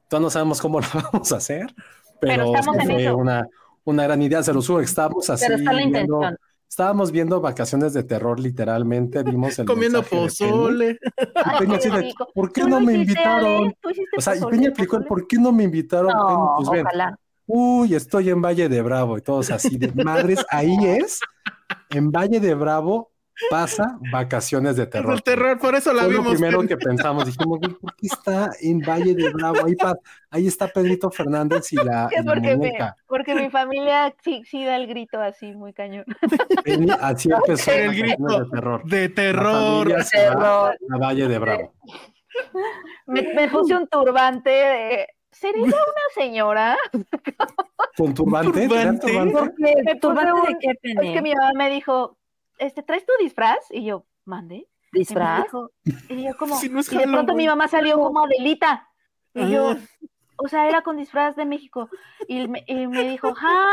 Todavía 0.09 0.27
no 0.27 0.31
sabemos 0.31 0.61
cómo 0.61 0.81
lo 0.81 0.87
vamos 1.13 1.33
a 1.33 1.37
hacer, 1.37 1.67
pero, 2.21 2.45
Pero 2.45 2.55
estamos 2.57 2.85
en 2.85 2.91
eso. 2.93 3.17
una, 3.17 3.47
una 3.85 4.03
gran 4.05 4.23
idea. 4.23 4.43
Se 4.43 4.53
lo 4.53 4.63
subo, 4.63 4.81
estábamos 4.81 5.29
así 5.31 5.45
Pero 5.47 5.57
está 5.59 5.73
la 5.73 5.79
viendo- 5.87 6.21
estábamos 6.69 7.11
viendo 7.13 7.41
vacaciones 7.41 7.93
de 7.95 8.03
terror, 8.03 8.39
literalmente, 8.41 9.23
vimos 9.23 9.59
el 9.59 9.67
Comiendo 9.67 10.03
pozole. 10.03 10.99
Y 11.19 11.59
Penny 11.59 11.75
así 11.77 11.89
de, 11.91 11.97
rico. 12.03 12.29
¿por 12.35 12.53
qué 12.53 12.65
no 12.65 12.81
me 12.81 12.95
invitaron? 12.95 13.75
O 14.17 14.21
sea, 14.21 14.37
y 14.37 14.41
Penny 14.41 14.67
aplicó 14.67 14.97
el. 14.97 15.05
¿por 15.05 15.27
qué 15.27 15.37
no 15.39 15.53
me 15.53 15.65
invitaron? 15.65 16.13
No, 16.13 16.55
pues 16.57 16.71
ven, 16.71 16.87
ojalá. 16.87 17.19
uy, 17.47 17.95
estoy 17.95 18.31
en 18.31 18.43
Valle 18.43 18.69
de 18.69 18.83
Bravo 18.83 19.17
y 19.17 19.23
todos 19.23 19.51
así 19.51 19.79
de 19.79 19.93
madres, 20.05 20.45
ahí 20.51 20.77
es, 20.83 21.21
en 21.91 22.11
Valle 22.11 22.41
de 22.41 22.55
Bravo, 22.55 23.11
pasa 23.51 23.99
vacaciones 24.13 24.77
de 24.77 24.85
Es 24.85 24.91
terror. 24.91 25.13
el 25.15 25.23
terror, 25.23 25.59
por 25.59 25.75
eso 25.75 25.93
la 25.93 26.05
Fue 26.05 26.13
lo 26.13 26.19
vimos. 26.21 26.33
primero 26.35 26.63
que 26.67 26.77
pensamos. 26.77 27.27
Dijimos, 27.27 27.59
¿por 27.81 27.95
qué 27.97 28.07
está 28.07 28.51
en 28.61 28.81
Valle 28.81 29.15
de 29.15 29.31
Bravo? 29.33 29.65
Ahí, 29.67 29.75
pa- 29.77 29.99
ahí 30.31 30.47
está 30.47 30.69
Pedrito 30.69 31.11
Fernández 31.11 31.73
y 31.73 31.77
la, 31.77 32.09
y 32.13 32.17
la 32.25 32.35
porque, 32.35 32.49
me- 32.49 32.57
muñeca. 32.57 32.97
porque 33.07 33.35
mi 33.35 33.51
familia 33.51 34.15
sí, 34.25 34.43
sí 34.45 34.65
da 34.65 34.77
el 34.77 34.87
grito 34.87 35.21
así 35.21 35.53
muy 35.53 35.73
cañón. 35.73 36.05
Así 37.01 37.29
empezó 37.33 37.71
El 37.73 37.95
grito. 37.95 38.25
de 38.27 38.47
terror. 38.51 38.85
De 38.85 39.09
La 39.09 39.15
terror. 39.15 40.03
se 40.05 40.29
va 40.29 40.73
Terror. 40.73 40.77
a 40.93 40.99
Valle 40.99 41.29
de 41.29 41.39
Bravo. 41.39 41.75
Me, 43.07 43.23
me 43.35 43.49
puse 43.49 43.75
un 43.75 43.87
turbante 43.89 44.51
de... 44.51 45.07
¿Seré 45.31 45.59
yo 45.61 45.67
una 45.67 45.75
señora? 46.15 46.77
¿Con 47.97 48.15
turbante? 48.15 48.69
¿Tenías 48.69 49.01
Turbante. 49.01 49.07
turbante? 49.07 49.33
¿Por 49.33 49.55
qué? 49.55 49.75
Me 49.85 49.95
¿Turbante 49.97 50.33
puse 50.33 50.53
de 50.53 50.59
qué, 50.83 50.91
Es 51.09 51.13
que 51.15 51.23
mi 51.23 51.35
mamá 51.35 51.51
me 51.57 51.71
dijo, 51.71 52.17
este, 52.59 52.83
¿traes 52.83 53.05
tu 53.07 53.13
disfraz? 53.21 53.59
Y 53.71 53.85
yo, 53.85 54.05
mande. 54.25 54.67
Y 54.93 55.01
¿Disfraz? 55.01 55.45
dijo- 55.45 55.71
Y 56.09 56.25
yo 56.25 56.37
como, 56.37 56.57
Si 56.61 56.69
no 56.69 56.81
es 56.81 56.93
y 56.93 56.97
de 56.99 57.05
pronto 57.09 57.35
mi 57.35 57.47
mamá 57.47 57.69
salió 57.69 57.97
como 57.99 58.25
Adelita. 58.25 58.89
Y 59.35 59.51
yo, 59.51 59.71
Ah. 59.71 59.77
o 60.39 60.49
sea, 60.49 60.69
era 60.69 60.83
con 60.83 60.97
disfraz 60.97 61.37
de 61.37 61.45
México. 61.45 61.89
Y 62.29 62.49
me, 62.49 62.65
y 62.67 62.87
me 62.87 63.09
dijo, 63.09 63.35
ja. 63.35 63.65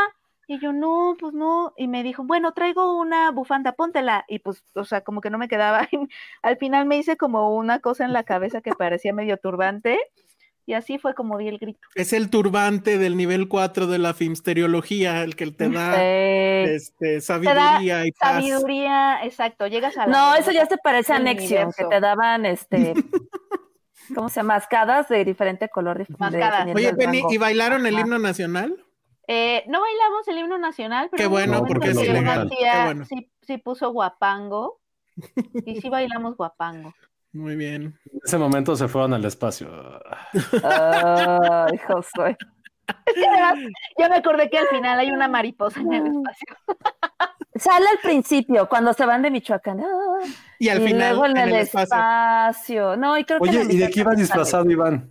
Y 0.46 0.58
yo, 0.60 0.74
no, 0.74 1.16
pues 1.18 1.32
no. 1.32 1.72
Y 1.78 1.88
me 1.88 2.02
dijo, 2.02 2.22
bueno, 2.24 2.52
traigo 2.52 2.98
una 2.98 3.30
bufanda, 3.30 3.72
póntela. 3.72 4.26
Y 4.28 4.40
pues, 4.40 4.62
o 4.74 4.84
sea, 4.84 5.00
como 5.00 5.22
que 5.22 5.30
no 5.30 5.38
me 5.38 5.48
quedaba. 5.48 5.88
Y 5.90 5.96
al 6.42 6.58
final 6.58 6.84
me 6.84 6.98
hice 6.98 7.16
como 7.16 7.54
una 7.56 7.78
cosa 7.80 8.04
en 8.04 8.12
la 8.12 8.24
cabeza 8.24 8.60
que 8.60 8.72
parecía 8.72 9.14
medio 9.14 9.38
turbante. 9.38 9.98
Y 10.66 10.72
así 10.74 10.98
fue 10.98 11.14
como 11.14 11.36
di 11.38 11.48
el 11.48 11.58
grito. 11.58 11.80
Es 11.94 12.12
el 12.14 12.30
turbante 12.30 12.96
del 12.98 13.16
nivel 13.18 13.48
4 13.48 13.86
de 13.86 13.98
la 13.98 14.14
filmsteriología, 14.14 15.22
el 15.22 15.36
que 15.36 15.50
te 15.50 15.68
da 15.68 15.92
Sí. 15.94 16.00
Este, 16.76 17.20
sabiduría 17.20 18.06
y 18.06 18.12
paz. 18.12 18.34
Sabiduría, 18.34 19.24
exacto. 19.24 19.66
Llegas 19.66 19.96
a 19.96 20.06
la 20.06 20.12
No, 20.12 20.34
eso 20.34 20.50
ya 20.50 20.66
se 20.66 20.76
parece 20.78 21.12
a 21.12 21.18
Nexium, 21.18 21.72
que 21.76 21.84
te 21.84 22.00
daban 22.00 22.46
este. 22.46 22.94
¿Cómo 24.14 24.28
se 24.28 24.36
llama? 24.40 24.54
Mascadas 24.54 25.08
de 25.08 25.24
diferente 25.24 25.68
color. 25.68 26.04
Mascadas. 26.18 26.68
Oye, 26.74 26.94
Penny. 26.94 27.22
¿y 27.30 27.38
bailaron 27.38 27.86
el 27.86 27.98
himno 27.98 28.18
nacional? 28.18 28.84
Eh, 29.26 29.64
no 29.68 29.80
bailamos 29.80 30.28
el 30.28 30.38
himno 30.38 30.58
nacional, 30.58 31.08
pero 31.10 31.22
Qué 31.22 31.26
bueno, 31.26 31.64
porque 31.64 31.90
es 31.90 32.02
ilegal. 32.02 32.42
una 32.46 32.50
tía 32.50 32.72
Qué 32.72 32.84
bueno. 32.84 33.04
sí, 33.06 33.30
sí 33.40 33.58
puso 33.58 33.90
guapango. 33.90 34.80
Y 35.64 35.80
sí 35.80 35.88
bailamos 35.88 36.36
guapango. 36.36 36.92
Muy 37.32 37.56
bien. 37.56 37.98
En 38.12 38.20
ese 38.24 38.38
momento 38.38 38.76
se 38.76 38.86
fueron 38.88 39.14
al 39.14 39.24
espacio. 39.24 39.68
Ay, 40.62 41.78
Josué. 41.78 42.36
Es 43.06 43.14
que 43.14 43.26
además, 43.26 43.54
yo 43.98 44.08
me 44.08 44.16
acordé 44.16 44.50
que 44.50 44.58
al 44.58 44.66
final 44.68 44.98
hay 44.98 45.10
una 45.10 45.28
mariposa 45.28 45.80
en 45.80 45.92
el 45.92 46.06
espacio. 46.06 46.56
Sale 47.56 47.86
al 47.88 47.98
principio, 47.98 48.68
cuando 48.68 48.92
se 48.92 49.06
van 49.06 49.22
de 49.22 49.30
Michoacán. 49.30 49.80
ah, 49.80 50.18
Y 50.58 50.68
al 50.68 50.82
y 50.82 50.86
final, 50.88 51.10
luego 51.10 51.26
en, 51.26 51.36
en 51.36 51.48
el, 51.48 51.54
el 51.54 51.60
espacio. 51.60 52.06
espacio. 52.06 52.96
No, 52.96 53.16
y 53.18 53.24
creo 53.24 53.40
Oye, 53.40 53.66
¿y 53.70 53.78
de 53.78 53.90
qué 53.90 54.00
iba 54.00 54.12
Michoacán 54.12 54.16
sale. 54.16 54.22
disfrazado 54.22 54.70
Iván? 54.70 55.10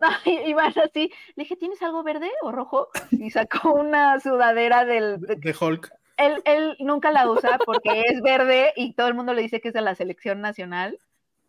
Y 0.26 0.52
van 0.54 0.72
así. 0.78 1.10
Le 1.36 1.44
dije, 1.44 1.56
¿tienes 1.56 1.80
algo 1.82 2.02
verde 2.02 2.30
o 2.42 2.52
rojo? 2.52 2.88
Y 3.10 3.30
sacó 3.30 3.72
una 3.74 4.20
sudadera 4.20 4.84
del. 4.84 5.20
De 5.20 5.36
de 5.36 5.54
Hulk. 5.58 5.90
Él, 6.16 6.42
él 6.44 6.76
nunca 6.80 7.10
la 7.10 7.28
usa 7.30 7.60
porque 7.64 8.02
es 8.08 8.20
verde 8.22 8.72
y 8.76 8.94
todo 8.94 9.08
el 9.08 9.14
mundo 9.14 9.34
le 9.34 9.42
dice 9.42 9.60
que 9.60 9.68
es 9.68 9.74
de 9.74 9.80
la 9.80 9.94
selección 9.94 10.40
nacional. 10.40 10.98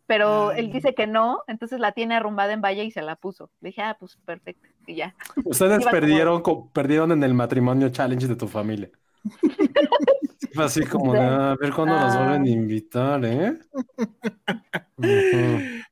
Pero 0.07 0.52
Ay. 0.52 0.60
él 0.60 0.72
dice 0.72 0.94
que 0.95 1.07
no, 1.07 1.44
entonces 1.48 1.80
la 1.80 1.91
tiene 1.94 2.16
arrumbada 2.16 2.53
en 2.53 2.62
valle 2.62 2.84
y 2.84 2.91
se 2.91 3.02
la 3.02 3.16
puso. 3.16 3.52
Le 3.62 3.70
dije, 3.70 3.82
ah, 3.82 3.98
pues 3.99 4.18
perfecto. 4.26 4.70
Y 4.88 4.95
ya. 4.95 5.16
Ustedes 5.44 5.82
Iba 5.82 5.91
perdieron, 5.91 6.44
perdieron 6.74 7.12
en 7.12 7.24
el 7.24 7.34
matrimonio 7.34 7.90
challenge 7.90 8.28
de 8.28 8.36
tu 8.36 8.48
familia. 8.48 8.90
Así 10.57 10.86
como 10.86 11.14
de, 11.14 11.20
a 11.20 11.56
ver 11.60 11.74
cuándo 11.74 11.95
nos 11.99 12.16
Ah. 12.16 12.18
vuelven 12.20 12.44
a 12.44 12.49
invitar, 12.49 13.26
¿eh? 13.26 13.60
Bueno, 14.98 15.12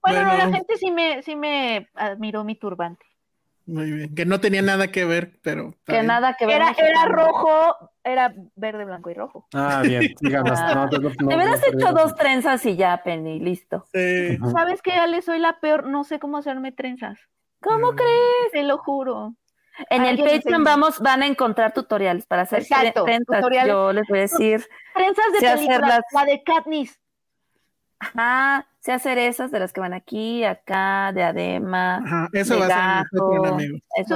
no, 0.05 0.13
la 0.13 0.35
Bueno. 0.45 0.53
gente 0.53 0.77
sí 0.77 0.91
me, 0.91 1.21
sí 1.23 1.35
me 1.35 1.89
admiró 1.95 2.43
mi 2.43 2.55
turbante. 2.55 3.05
Muy 3.65 3.91
bien. 3.91 4.13
Que 4.15 4.25
no 4.25 4.39
tenía 4.41 4.61
nada 4.61 4.87
que 4.87 5.05
ver, 5.05 5.39
pero. 5.41 5.73
Que 5.85 5.93
bien. 5.93 6.07
nada 6.07 6.35
que 6.37 6.45
ver. 6.45 6.57
Era, 6.57 6.71
era 6.77 7.05
rojo, 7.05 7.91
era 8.03 8.33
verde, 8.55 8.83
blanco 8.85 9.09
y 9.09 9.13
rojo. 9.13 9.47
Ah, 9.53 9.81
bien, 9.83 10.13
díganos. 10.21 10.59
Ah. 10.61 10.87
No, 10.91 10.97
no, 10.99 11.09
no, 11.09 11.15
Te 11.15 11.35
hubieras 11.35 11.61
hecho 11.67 11.93
dos 11.93 12.15
trenzas 12.15 12.65
y 12.65 12.75
ya, 12.75 13.01
Penny, 13.03 13.39
listo. 13.39 13.85
Sí. 13.93 14.37
¿Sabes 14.51 14.81
qué, 14.81 14.91
Ale? 14.93 15.21
Soy 15.21 15.39
la 15.39 15.59
peor, 15.61 15.87
no 15.87 16.03
sé 16.03 16.19
cómo 16.19 16.37
hacerme 16.37 16.71
trenzas. 16.73 17.17
¿Cómo 17.63 17.91
Mm. 17.91 17.95
crees? 17.95 18.51
Te 18.51 18.63
lo 18.63 18.77
juro. 18.77 19.33
En 19.89 20.05
el 20.05 20.17
Patreon 20.23 20.63
vamos, 20.63 20.99
van 20.99 21.23
a 21.23 21.25
encontrar 21.27 21.73
tutoriales 21.73 22.25
para 22.27 22.43
hacer 22.43 22.59
Exacto, 22.61 23.05
tutoriales. 23.27 23.73
Yo 23.73 23.91
les 23.91 24.07
voy 24.07 24.19
a 24.19 24.21
decir, 24.21 24.63
Trenzas 24.93 25.25
de 25.33 25.39
Sé 25.39 25.53
película, 25.55 25.75
hacerlas. 25.77 25.99
la 26.13 26.25
de 26.25 26.43
Katniss. 26.43 26.99
ajá, 27.99 28.67
sé 28.79 28.91
hacer 28.91 29.17
esas 29.17 29.49
de 29.51 29.59
las 29.59 29.73
que 29.73 29.79
van 29.81 29.93
aquí, 29.93 30.43
acá, 30.43 31.11
de 31.13 31.23
adema. 31.23 31.97
Ajá, 31.97 32.29
eso 32.33 32.53
de 32.55 32.59
va 32.59 32.99
a 32.99 33.03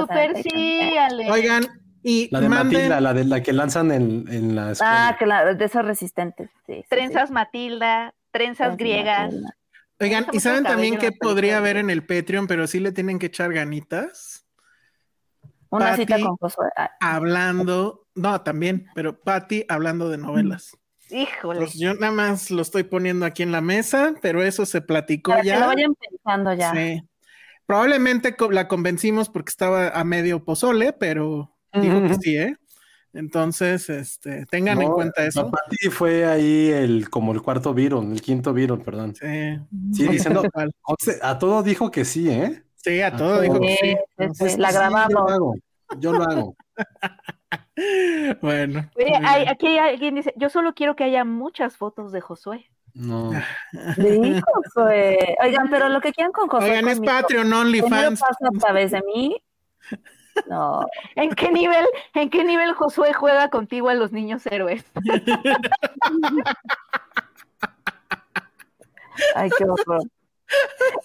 ser 0.06 0.30
en 0.30 0.36
el 0.36 0.42
sí. 0.42 0.96
Ale. 0.98 1.30
Oigan, 1.30 1.64
y 2.02 2.28
La 2.30 2.40
de 2.40 2.48
manden- 2.48 2.64
Matilda, 2.72 3.00
la 3.00 3.12
de 3.14 3.24
la 3.24 3.42
que 3.42 3.52
lanzan 3.52 3.90
en, 3.90 4.24
en 4.28 4.54
la 4.54 4.70
escuela. 4.72 5.08
Ah, 5.08 5.16
claro, 5.18 5.54
de 5.54 5.64
esos 5.64 5.84
resistentes. 5.84 6.50
Sí, 6.66 6.74
sí, 6.74 6.82
sí. 6.82 6.88
Trenzas 6.88 7.30
Matilda, 7.30 8.14
trenzas 8.30 8.58
Trenzas 8.58 8.76
griegas. 8.76 9.24
Matilda. 9.32 9.54
Oigan, 10.00 10.26
¿y 10.32 10.40
saben 10.40 10.64
también 10.64 10.98
qué 10.98 11.12
podría 11.12 11.58
haber 11.58 11.76
en 11.76 11.90
el 11.90 12.06
Patreon, 12.06 12.46
pero 12.46 12.66
sí 12.66 12.78
le 12.78 12.92
tienen 12.92 13.18
que 13.18 13.26
echar 13.26 13.52
ganitas? 13.52 14.46
Una 15.70 15.86
Patty. 15.86 16.02
cita 16.02 16.20
con 16.20 16.36
Josué. 16.36 16.68
Ah, 16.76 16.90
Hablando, 17.00 18.06
no, 18.14 18.40
también, 18.42 18.86
pero 18.94 19.20
Patty 19.20 19.64
hablando 19.68 20.08
de 20.08 20.18
novelas. 20.18 20.76
Híjole. 21.10 21.60
Pues 21.60 21.74
yo 21.74 21.94
nada 21.94 22.12
más 22.12 22.50
lo 22.50 22.62
estoy 22.62 22.84
poniendo 22.84 23.26
aquí 23.26 23.42
en 23.42 23.52
la 23.52 23.60
mesa, 23.60 24.14
pero 24.22 24.42
eso 24.42 24.66
se 24.66 24.80
platicó 24.80 25.32
para 25.32 25.42
que 25.42 25.48
ya. 25.48 25.60
lo 25.60 25.66
vayan 25.66 25.94
pensando 25.94 26.54
ya. 26.54 26.72
Sí. 26.72 27.02
Probablemente 27.66 28.34
la 28.50 28.68
convencimos 28.68 29.28
porque 29.28 29.50
estaba 29.50 29.88
a 29.88 30.04
medio 30.04 30.44
pozole, 30.44 30.92
pero 30.92 31.54
dijo 31.74 32.02
que 32.02 32.14
sí, 32.14 32.36
¿eh? 32.36 32.56
Entonces, 33.18 33.90
este, 33.90 34.46
tengan 34.46 34.80
en 34.80 34.88
No, 34.88 34.94
cuenta 34.94 35.24
eso. 35.26 35.50
Patty 35.50 35.90
fue 35.90 36.24
ahí 36.24 36.70
el, 36.70 37.10
como 37.10 37.32
el 37.32 37.42
cuarto 37.42 37.74
Viron, 37.74 38.12
el 38.12 38.22
quinto 38.22 38.52
Viron, 38.52 38.80
perdón. 38.80 39.12
Sí. 39.16 39.58
Sí, 39.92 40.06
diciendo, 40.06 40.42
a 41.22 41.38
todo 41.38 41.62
dijo 41.64 41.90
que 41.90 42.04
sí, 42.04 42.30
¿eh? 42.30 42.62
Sí, 42.76 43.02
a 43.02 43.16
todo 43.16 43.40
dijo 43.40 43.58
que 43.60 43.76
Sí, 43.80 43.96
Entonces, 44.18 44.56
la 44.56 44.68
Sí, 44.70 44.74
Yo 44.76 44.80
lo 44.82 44.88
grabamos. 44.90 45.32
hago. 45.32 45.54
Yo 45.98 46.12
lo 46.12 46.22
hago. 46.24 46.56
Bueno. 48.40 48.90
Oye, 48.96 49.10
muy 49.18 49.26
hay- 49.28 49.46
aquí 49.46 49.78
alguien 49.78 50.16
dice, 50.16 50.32
yo 50.36 50.48
solo 50.48 50.74
quiero 50.74 50.96
que 50.96 51.04
haya 51.04 51.24
muchas 51.24 51.76
fotos 51.76 52.12
de 52.12 52.20
Josué. 52.20 52.66
No. 52.94 53.30
Sí, 53.96 54.40
Josué. 54.44 55.36
Oigan, 55.42 55.70
pero 55.70 55.88
lo 55.88 56.00
que 56.00 56.12
quieran 56.12 56.32
con 56.32 56.48
Josué. 56.48 56.70
Oigan, 56.70 56.88
es 56.88 57.00
Patreon, 57.00 57.52
OnlyFans. 57.52 58.20
pasa 58.20 58.48
a 58.54 58.58
través 58.58 58.90
de 58.92 59.02
mí. 59.02 59.36
No, 60.48 60.86
¿En 61.16 61.30
qué 61.30 61.50
nivel, 61.50 61.84
en 62.14 62.30
qué 62.30 62.44
nivel 62.44 62.74
Josué 62.74 63.12
juega 63.12 63.50
contigo 63.50 63.88
a 63.88 63.94
los 63.94 64.12
niños 64.12 64.46
héroes? 64.46 64.84
ay, 69.34 69.50
qué 69.56 69.64
horror. 69.64 70.02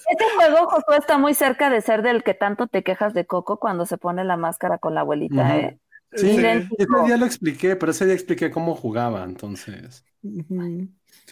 Este 0.09 0.25
juego, 0.35 0.67
Josué, 0.67 0.97
está 0.97 1.17
muy 1.17 1.33
cerca 1.33 1.69
de 1.69 1.81
ser 1.81 2.01
del 2.01 2.23
que 2.23 2.33
tanto 2.33 2.67
te 2.67 2.83
quejas 2.83 3.13
de 3.13 3.25
Coco 3.25 3.59
cuando 3.59 3.85
se 3.85 3.97
pone 3.97 4.23
la 4.23 4.37
máscara 4.37 4.77
con 4.77 4.95
la 4.95 5.01
abuelita. 5.01 5.57
¿eh? 5.57 5.79
Sí, 6.13 6.31
Idéntico. 6.31 6.97
ese 6.97 7.07
día 7.07 7.17
lo 7.17 7.25
expliqué, 7.25 7.75
pero 7.75 7.91
ese 7.91 8.05
día 8.05 8.13
expliqué 8.13 8.51
cómo 8.51 8.75
jugaba, 8.75 9.23
entonces. 9.23 10.05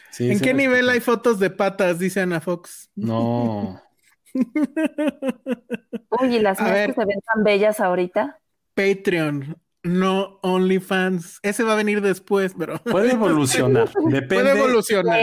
Sí, 0.09 0.31
¿En 0.31 0.39
sí 0.39 0.43
qué 0.43 0.53
nivel 0.53 0.89
hay 0.89 0.99
fotos 0.99 1.39
de 1.39 1.49
patas? 1.49 1.99
Dice 1.99 2.21
Ana 2.21 2.41
Fox. 2.41 2.89
No. 2.95 3.81
Uy, 6.21 6.35
y 6.35 6.39
las 6.39 6.59
A 6.59 6.63
mías 6.63 6.75
ver. 6.75 6.87
que 6.93 7.01
se 7.01 7.05
ven 7.05 7.19
tan 7.33 7.43
bellas 7.43 7.79
ahorita. 7.79 8.39
Patreon, 8.73 9.57
no 9.83 10.39
OnlyFans. 10.41 11.39
Ese 11.43 11.63
va 11.63 11.73
a 11.73 11.75
venir 11.75 12.01
después, 12.01 12.53
pero 12.57 12.79
Puede 12.83 13.11
evolucionar. 13.13 13.89
Depende. 14.09 14.27
puede 14.27 14.51
evolucionar. 14.59 15.21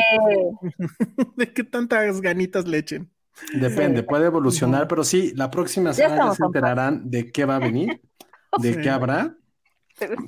¿De 1.36 1.52
qué 1.52 1.64
tantas 1.64 2.20
ganitas 2.20 2.66
le 2.66 2.78
echen? 2.78 3.10
Depende, 3.54 4.02
puede 4.02 4.26
evolucionar, 4.26 4.88
pero 4.88 5.04
sí, 5.04 5.32
la 5.36 5.48
próxima 5.50 5.92
semana 5.92 6.26
ya 6.30 6.34
se 6.34 6.44
enterarán 6.44 7.08
de 7.08 7.30
qué 7.30 7.44
va 7.44 7.56
a 7.56 7.60
venir, 7.60 8.00
de 8.58 8.74
Sí. 8.74 8.80
qué 8.80 8.90
habrá. 8.90 9.36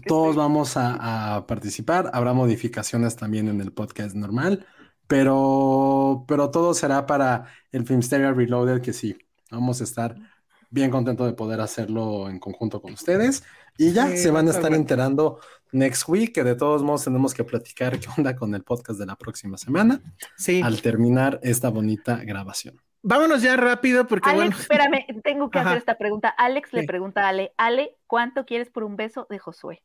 Todos 0.06 0.36
vamos 0.36 0.76
a, 0.76 1.36
a 1.36 1.46
participar. 1.46 2.10
Habrá 2.12 2.32
modificaciones 2.32 3.16
también 3.16 3.48
en 3.48 3.60
el 3.60 3.72
podcast 3.72 4.14
normal, 4.14 4.64
pero, 5.10 6.24
pero 6.28 6.52
todo 6.52 6.72
será 6.72 7.04
para 7.04 7.46
el 7.72 7.84
Filmsteria 7.84 8.32
Reloaded, 8.32 8.80
que 8.80 8.92
sí, 8.92 9.18
vamos 9.50 9.80
a 9.80 9.84
estar 9.84 10.14
bien 10.70 10.88
contentos 10.92 11.26
de 11.26 11.32
poder 11.32 11.60
hacerlo 11.60 12.28
en 12.30 12.38
conjunto 12.38 12.80
con 12.80 12.92
ustedes. 12.92 13.42
Y 13.76 13.92
ya 13.92 14.06
Sí, 14.06 14.18
se 14.18 14.30
van 14.30 14.46
a 14.46 14.52
estar 14.52 14.72
enterando 14.72 15.40
next 15.72 16.08
week, 16.08 16.32
que 16.32 16.44
de 16.44 16.54
todos 16.54 16.84
modos 16.84 17.02
tenemos 17.02 17.34
que 17.34 17.42
platicar 17.42 17.98
qué 17.98 18.06
onda 18.16 18.36
con 18.36 18.54
el 18.54 18.62
podcast 18.62 19.00
de 19.00 19.06
la 19.06 19.16
próxima 19.16 19.58
semana 19.58 20.00
Sí, 20.36 20.62
al 20.62 20.80
terminar 20.80 21.40
esta 21.42 21.70
bonita 21.70 22.18
grabación. 22.24 22.80
Vámonos 23.02 23.42
ya 23.42 23.56
rápido 23.56 24.06
porque 24.06 24.30
Alex, 24.30 24.44
bueno. 24.44 24.60
espérame, 24.60 25.22
tengo 25.24 25.50
que 25.50 25.58
Ajá. 25.58 25.70
hacer 25.70 25.78
esta 25.78 25.98
pregunta. 25.98 26.28
Alex 26.28 26.72
le 26.72 26.84
pregunta 26.84 27.24
a 27.24 27.30
Ale, 27.30 27.52
Ale, 27.56 27.96
¿cuánto 28.06 28.44
quieres 28.44 28.70
por 28.70 28.84
un 28.84 28.94
beso 28.94 29.26
de 29.28 29.40
Josué? 29.40 29.82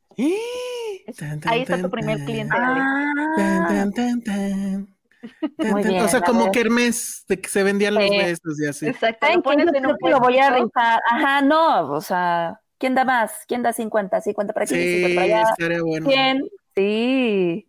Tan, 1.18 1.40
tan, 1.40 1.52
Ahí 1.52 1.62
está 1.62 1.82
tu 1.82 1.90
primer 1.90 2.24
cliente, 2.24 2.54
Ale. 2.56 2.80
Ah, 2.80 3.86
Muy 5.58 5.82
bien, 5.82 6.02
o 6.04 6.08
sea, 6.08 6.20
como 6.20 6.50
kermés, 6.50 7.24
de 7.28 7.40
que 7.40 7.48
se 7.48 7.62
vendían 7.62 7.94
los 7.94 8.04
Sí. 8.04 8.16
besos 8.18 8.60
y 8.60 8.66
así. 8.66 8.86
Exacto, 8.86 9.26
en 9.26 9.86
un 9.86 9.96
lo 10.10 10.20
voy 10.20 10.38
a 10.38 10.50
rifar. 10.50 11.00
Ajá, 11.10 11.42
no, 11.42 11.90
o 11.92 12.00
sea, 12.00 12.60
¿quién 12.78 12.94
da 12.94 13.04
más? 13.04 13.32
¿Quién 13.48 13.62
da 13.62 13.72
50? 13.72 14.20
50 14.20 14.52
para 14.52 14.64
aquí, 14.64 14.74
Sí, 14.74 14.92
50 15.00 15.14
para 15.14 15.24
allá. 15.24 15.50
estaría 15.50 15.82
bueno. 15.82 16.10
100. 16.10 16.48
Sí, 16.76 17.68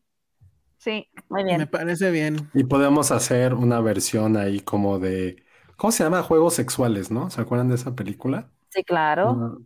Sí, 0.79 1.09
muy 1.29 1.43
Me 1.43 1.55
bien. 1.57 1.67
parece 1.67 2.11
bien. 2.11 2.49
Y 2.53 2.63
podemos 2.63 3.11
hacer 3.11 3.53
una 3.55 3.81
versión 3.81 4.37
ahí 4.37 4.59
como 4.59 4.99
de, 4.99 5.43
¿cómo 5.75 5.91
se 5.91 6.03
llama? 6.03 6.21
Juegos 6.21 6.53
sexuales, 6.53 7.09
¿no? 7.11 7.29
¿Se 7.29 7.41
acuerdan 7.41 7.67
de 7.69 7.75
esa 7.75 7.95
película? 7.95 8.49
Sí, 8.69 8.83
claro. 8.83 9.57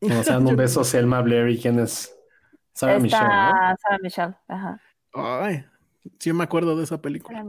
Como 0.00 0.22
se 0.22 0.32
dan 0.32 0.46
un 0.46 0.56
beso 0.56 0.84
Selma 0.84 1.22
Blair 1.22 1.48
y 1.48 1.60
quién 1.60 1.78
es 1.78 2.14
Sarah 2.74 2.94
Está 2.96 3.02
Michelle, 3.02 3.24
¿no? 3.28 3.76
Sarah 3.80 3.98
Michelle. 4.02 4.34
Ajá. 4.48 4.80
Ay, 5.14 5.64
sí 6.18 6.32
me 6.32 6.44
acuerdo 6.44 6.76
de 6.76 6.84
esa 6.84 6.98
película. 7.00 7.44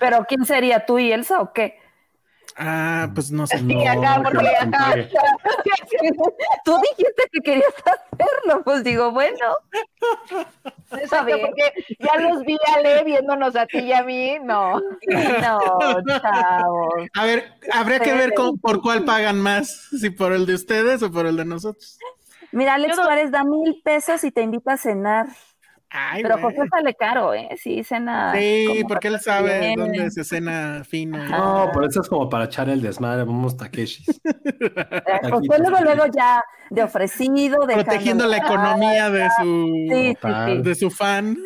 Pero 0.00 0.24
¿quién 0.28 0.44
sería 0.44 0.84
tú 0.86 0.98
y 0.98 1.12
Elsa 1.12 1.40
o 1.40 1.52
qué? 1.52 1.78
Ah, 2.56 3.08
pues 3.14 3.30
no 3.30 3.46
sé. 3.46 3.62
No, 3.62 3.80
acá, 3.88 4.20
porque 4.24 4.48
acá. 4.58 4.94
Tú 6.64 6.76
dijiste 6.90 7.22
que 7.32 7.40
querías 7.40 7.72
hacerlo, 7.78 8.62
pues 8.64 8.82
digo, 8.84 9.12
bueno, 9.12 9.56
está 10.90 10.98
Exacto, 11.00 11.26
bien. 11.26 11.40
porque 11.46 11.72
ya 11.98 12.16
los 12.20 12.42
vi 12.44 12.56
a 12.66 12.74
Ale 12.74 13.04
viéndonos 13.04 13.54
a 13.56 13.66
ti 13.66 13.78
y 13.78 13.92
a 13.92 14.02
mí, 14.02 14.38
no. 14.42 14.80
No, 14.80 16.20
chavos. 16.20 17.06
A 17.14 17.24
ver, 17.24 17.52
habría 17.72 18.00
que 18.00 18.12
ver 18.14 18.34
con- 18.34 18.58
por 18.58 18.80
cuál 18.82 19.04
pagan 19.04 19.40
más, 19.40 19.88
si 20.00 20.10
por 20.10 20.32
el 20.32 20.44
de 20.46 20.54
ustedes 20.54 21.02
o 21.02 21.10
por 21.10 21.26
el 21.26 21.36
de 21.36 21.44
nosotros. 21.44 21.98
Mira, 22.52 22.74
Alex 22.74 22.96
Yo 22.96 23.02
no- 23.02 23.06
Juárez 23.06 23.30
da 23.30 23.44
mil 23.44 23.80
pesos 23.84 24.24
y 24.24 24.32
te 24.32 24.42
invita 24.42 24.72
a 24.72 24.76
cenar. 24.76 25.26
Ay, 25.92 26.22
Pero. 26.22 26.38
José 26.40 26.68
sale 26.70 26.94
caro, 26.94 27.34
¿eh? 27.34 27.48
Sí, 27.56 27.82
cena. 27.82 28.32
Sí, 28.32 28.84
porque 28.86 29.08
él 29.08 29.18
sabe 29.20 29.58
bien. 29.58 29.78
dónde 29.78 30.10
se 30.12 30.22
cena 30.22 30.82
fino. 30.88 31.18
No, 31.18 31.68
pero 31.74 31.88
eso 31.88 32.00
es 32.00 32.08
como 32.08 32.28
para 32.28 32.44
echar 32.44 32.68
el 32.68 32.80
desmadre, 32.80 33.24
vamos 33.24 33.56
Takeshis. 33.56 34.20
Eh, 34.60 35.30
José 35.30 35.58
luego, 35.58 35.78
luego 35.82 36.04
ya 36.14 36.42
de 36.70 36.82
ofrecido, 36.82 37.66
de 37.66 37.74
Protegiendo 37.74 38.26
la 38.26 38.36
economía 38.38 39.10
de 39.10 39.28
su, 39.40 39.66
Sí, 39.90 40.16
sí, 40.20 40.62
de 40.62 40.74
su 40.74 40.90
fan, 40.90 41.36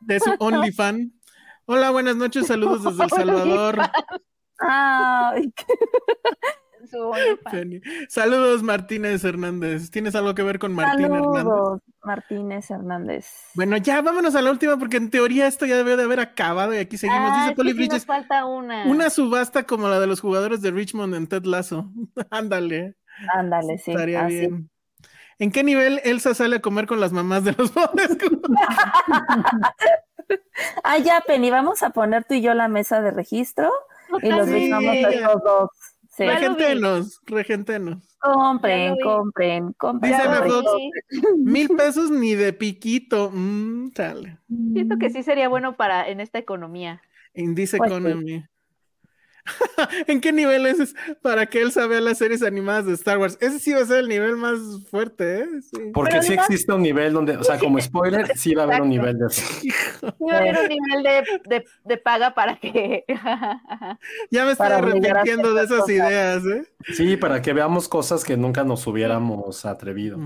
de 0.00 0.20
su 0.20 0.30
only 0.38 0.70
fan. 0.70 1.12
Hola, 1.66 1.90
buenas 1.90 2.16
noches, 2.16 2.46
saludos 2.46 2.84
desde 2.84 3.02
El 3.04 3.10
Salvador. 3.26 3.78
Ay, 4.60 5.52
Su. 6.90 7.12
Saludos, 8.08 8.62
Martínez 8.62 9.24
Hernández. 9.24 9.90
¿Tienes 9.90 10.14
algo 10.14 10.34
que 10.34 10.42
ver 10.42 10.58
con 10.58 10.72
Martín 10.74 11.04
Hernández? 11.06 11.42
saludos, 11.42 11.80
Martínez 12.04 12.70
Hernández. 12.70 13.26
Bueno, 13.54 13.76
ya 13.76 14.00
vámonos 14.02 14.34
a 14.34 14.42
la 14.42 14.50
última, 14.50 14.76
porque 14.78 14.96
en 14.96 15.10
teoría 15.10 15.46
esto 15.46 15.66
ya 15.66 15.76
debe 15.76 15.96
de 15.96 16.02
haber 16.04 16.20
acabado 16.20 16.74
y 16.74 16.78
aquí 16.78 16.96
seguimos. 16.98 17.30
Ah, 17.32 17.42
Dice 17.44 17.56
Poli 17.56 17.72
sí 17.74 17.88
nos 17.88 18.06
falta 18.06 18.44
una. 18.46 18.86
una 18.86 19.10
subasta 19.10 19.64
como 19.64 19.88
la 19.88 20.00
de 20.00 20.06
los 20.06 20.20
jugadores 20.20 20.62
de 20.62 20.70
Richmond 20.70 21.14
en 21.14 21.26
Ted 21.26 21.44
Lasso. 21.44 21.90
Ándale, 22.30 22.94
Ándale, 23.34 23.78
sí. 23.78 23.90
estaría 23.92 24.24
así. 24.26 24.38
bien. 24.40 24.70
¿En 25.40 25.52
qué 25.52 25.62
nivel 25.62 26.00
Elsa 26.02 26.34
sale 26.34 26.56
a 26.56 26.60
comer 26.60 26.86
con 26.88 26.98
las 26.98 27.12
mamás 27.12 27.44
de 27.44 27.52
los 27.56 27.70
pobres? 27.70 28.16
Ah, 30.82 30.98
ya, 31.04 31.20
Penny, 31.26 31.50
vamos 31.50 31.82
a 31.84 31.90
poner 31.90 32.24
tú 32.24 32.34
y 32.34 32.40
yo 32.42 32.54
la 32.54 32.66
mesa 32.66 33.00
de 33.00 33.10
registro 33.12 33.70
y 34.22 34.30
los 34.30 34.46
Sí. 34.46 34.52
dejamos 34.52 34.88
a 34.88 34.94
estos 35.10 35.42
dos. 35.44 35.70
Sí. 36.18 36.24
Regentenos, 36.26 37.20
regentenos. 37.26 38.16
Compren, 38.18 38.96
compren, 39.04 39.72
compren. 39.74 40.12
Dice. 40.12 41.30
Mil 41.36 41.68
pesos 41.68 42.10
ni 42.10 42.34
de 42.34 42.52
piquito. 42.52 43.30
Mm, 43.32 43.92
chale. 43.92 44.36
Siento 44.72 44.98
que 44.98 45.10
sí 45.10 45.22
sería 45.22 45.48
bueno 45.48 45.76
para 45.76 46.08
en 46.08 46.18
esta 46.18 46.40
economía. 46.40 47.00
Indice 47.34 47.78
Pues 47.78 47.92
sí. 47.92 47.96
Economy. 47.96 48.44
¿En 50.06 50.20
qué 50.20 50.32
nivel 50.32 50.66
es 50.66 50.94
para 51.22 51.46
que 51.46 51.60
él 51.62 51.70
vea 51.88 52.00
las 52.00 52.18
series 52.18 52.42
animadas 52.42 52.86
de 52.86 52.94
Star 52.94 53.18
Wars? 53.18 53.38
Ese 53.40 53.58
sí 53.58 53.72
va 53.72 53.80
a 53.80 53.84
ser 53.86 53.98
el 54.00 54.08
nivel 54.08 54.36
más 54.36 54.58
fuerte, 54.90 55.40
¿eh? 55.40 55.46
Sí. 55.62 55.90
Porque 55.94 56.10
Pero 56.12 56.22
sí 56.22 56.28
además- 56.28 56.50
existe 56.50 56.72
un 56.72 56.82
nivel 56.82 57.12
donde, 57.12 57.36
o 57.36 57.44
sea, 57.44 57.58
como 57.58 57.80
spoiler, 57.80 58.36
sí 58.36 58.54
va 58.54 58.62
a 58.62 58.64
haber 58.66 58.82
un 58.82 58.88
nivel 58.90 59.18
de. 59.18 59.30
Sí 59.30 59.68
va 60.02 60.34
a 60.34 60.38
haber 60.38 60.58
un 60.58 60.68
nivel 60.68 61.02
de, 61.02 61.56
de, 61.56 61.64
de 61.84 61.96
paga 61.98 62.34
para 62.34 62.56
que... 62.58 63.04
Ya 64.30 64.44
me 64.44 64.52
estoy 64.52 64.66
arrepintiendo 64.68 65.54
de 65.54 65.64
esas 65.64 65.80
cosas. 65.80 65.94
ideas, 65.94 66.44
¿eh? 66.46 66.64
Sí, 66.94 67.16
para 67.16 67.42
que 67.42 67.52
veamos 67.52 67.88
cosas 67.88 68.24
que 68.24 68.36
nunca 68.36 68.64
nos 68.64 68.86
hubiéramos 68.86 69.64
atrevido. 69.64 70.18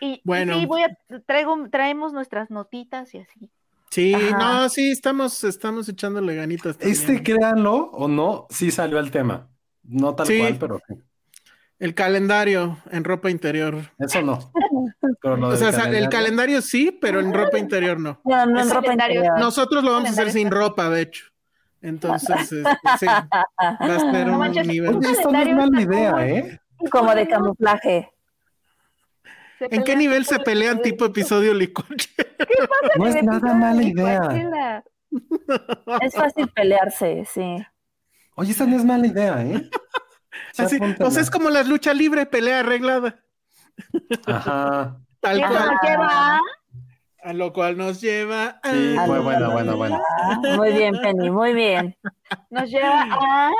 Y, 0.00 0.06
y 0.06 0.20
Bueno. 0.24 0.58
sí, 0.58 0.66
voy 0.66 0.82
a, 0.82 0.96
traigo, 1.26 1.68
traemos 1.70 2.12
nuestras 2.12 2.50
notitas 2.50 3.14
y 3.14 3.18
así. 3.18 3.50
Sí, 3.90 4.14
Ajá. 4.14 4.38
no, 4.38 4.68
sí, 4.68 4.90
estamos, 4.90 5.44
estamos 5.44 5.88
echándole 5.88 6.34
ganitas. 6.34 6.76
también. 6.76 6.92
Este, 6.92 7.22
créanlo 7.22 7.74
o 7.92 8.06
no, 8.08 8.46
sí 8.50 8.70
salió 8.70 8.98
el 8.98 9.10
tema. 9.10 9.48
No 9.82 10.14
tal 10.14 10.26
Sí. 10.26 10.38
cual, 10.38 10.56
pero 10.58 10.80
sí. 10.86 10.94
El 11.78 11.94
calendario 11.94 12.78
en 12.90 13.04
ropa 13.04 13.30
interior. 13.30 13.76
eso 13.98 14.22
no. 14.22 14.52
O 15.22 15.56
sea, 15.56 15.70
el 15.88 16.08
calendario- 16.08 16.60
sí, 16.60 16.96
pero 17.00 17.20
en 17.20 17.32
ropa 17.32 17.58
interior 17.58 17.98
no. 18.00 18.20
No, 18.24 18.46
no 18.46 18.60
en 18.60 18.70
ropa 18.70 18.92
interior. 18.92 19.38
Nosotros 19.38 19.82
lo 19.84 19.92
vamos 19.92 20.08
a 20.08 20.12
hacer 20.12 20.30
sin 20.32 20.50
ropa, 20.50 20.88
de 20.90 21.02
hecho. 21.02 21.24
Entonces, 21.80 22.30
este, 22.52 22.62
sí, 22.98 23.06
va 23.06 23.28
a 23.78 23.98
ser 24.12 24.26
No 24.26 24.32
un 24.34 24.38
manches, 24.38 24.66
nivel. 24.66 24.96
Oye, 24.96 25.10
esto 25.12 25.30
no 25.30 25.38
es 25.40 25.54
mala 25.54 25.80
idea. 25.80 26.26
¿eh? 26.28 26.60
Como 26.90 27.14
de 27.14 27.28
camuflaje. 27.28 28.10
¿En 29.60 29.82
qué 29.84 29.96
nivel 29.96 30.24
se 30.24 30.38
pelean 30.40 30.82
tipo 30.82 31.04
episodio 31.04 31.54
No 32.96 33.06
es 33.06 33.22
nada 33.22 33.54
mala 33.54 33.82
idea. 33.82 34.20
Cualquiera. 34.20 34.84
Es 36.02 36.14
fácil 36.14 36.48
pelearse, 36.48 37.24
sí. 37.24 37.56
Oye, 38.34 38.52
esa 38.52 38.66
no 38.66 38.76
es 38.76 38.84
mala 38.84 39.06
idea, 39.06 39.42
¿eh? 39.42 39.68
Sí, 40.52 40.62
Así, 40.62 40.78
o 41.00 41.10
sea, 41.10 41.22
es 41.22 41.30
como 41.30 41.50
la 41.50 41.62
lucha 41.62 41.94
libre, 41.94 42.26
pelea 42.26 42.60
arreglada. 42.60 43.18
Ajá. 44.26 44.98
Tal 45.20 45.38
¿Y 45.38 45.42
eso 45.42 45.52
cual. 45.52 45.78
lleva? 45.82 46.40
A 47.22 47.32
lo 47.32 47.52
cual 47.52 47.76
nos 47.76 48.00
lleva 48.00 48.60
a... 48.62 48.70
Sí, 48.70 48.96
fue 49.06 49.18
buena, 49.18 49.48
buena, 49.48 49.74
buena. 49.74 50.00
Ah, 50.20 50.40
Muy 50.56 50.72
bien, 50.72 50.94
Penny, 51.00 51.30
muy 51.30 51.52
bien. 51.52 51.96
Nos 52.50 52.70
lleva 52.70 53.02
a... 53.02 53.50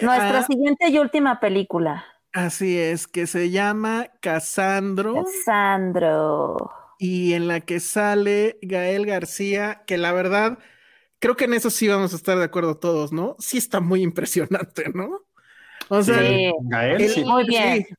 Nuestra 0.00 0.42
siguiente 0.44 0.88
y 0.88 0.98
última 0.98 1.38
película. 1.38 2.04
Así 2.32 2.78
es, 2.78 3.06
que 3.06 3.26
se 3.26 3.50
llama 3.50 4.08
Casandro 4.20 5.24
Sandro. 5.44 6.72
Y 6.98 7.32
en 7.34 7.48
la 7.48 7.60
que 7.60 7.80
sale 7.80 8.58
Gael 8.62 9.06
García, 9.06 9.82
que 9.86 9.98
la 9.98 10.12
verdad, 10.12 10.58
creo 11.18 11.36
que 11.36 11.44
en 11.44 11.54
eso 11.54 11.70
sí 11.70 11.88
vamos 11.88 12.12
a 12.12 12.16
estar 12.16 12.38
de 12.38 12.44
acuerdo 12.44 12.76
todos, 12.76 13.12
¿no? 13.12 13.36
Sí 13.38 13.58
está 13.58 13.80
muy 13.80 14.02
impresionante, 14.02 14.90
¿no? 14.94 15.22
O 15.88 16.02
sea, 16.02 16.18
Sí. 16.18 16.52
Gael, 16.62 17.00
el- 17.02 17.08
sí. 17.10 17.24
Muy 17.24 17.44
bien. 17.46 17.84
sí. 17.88 17.94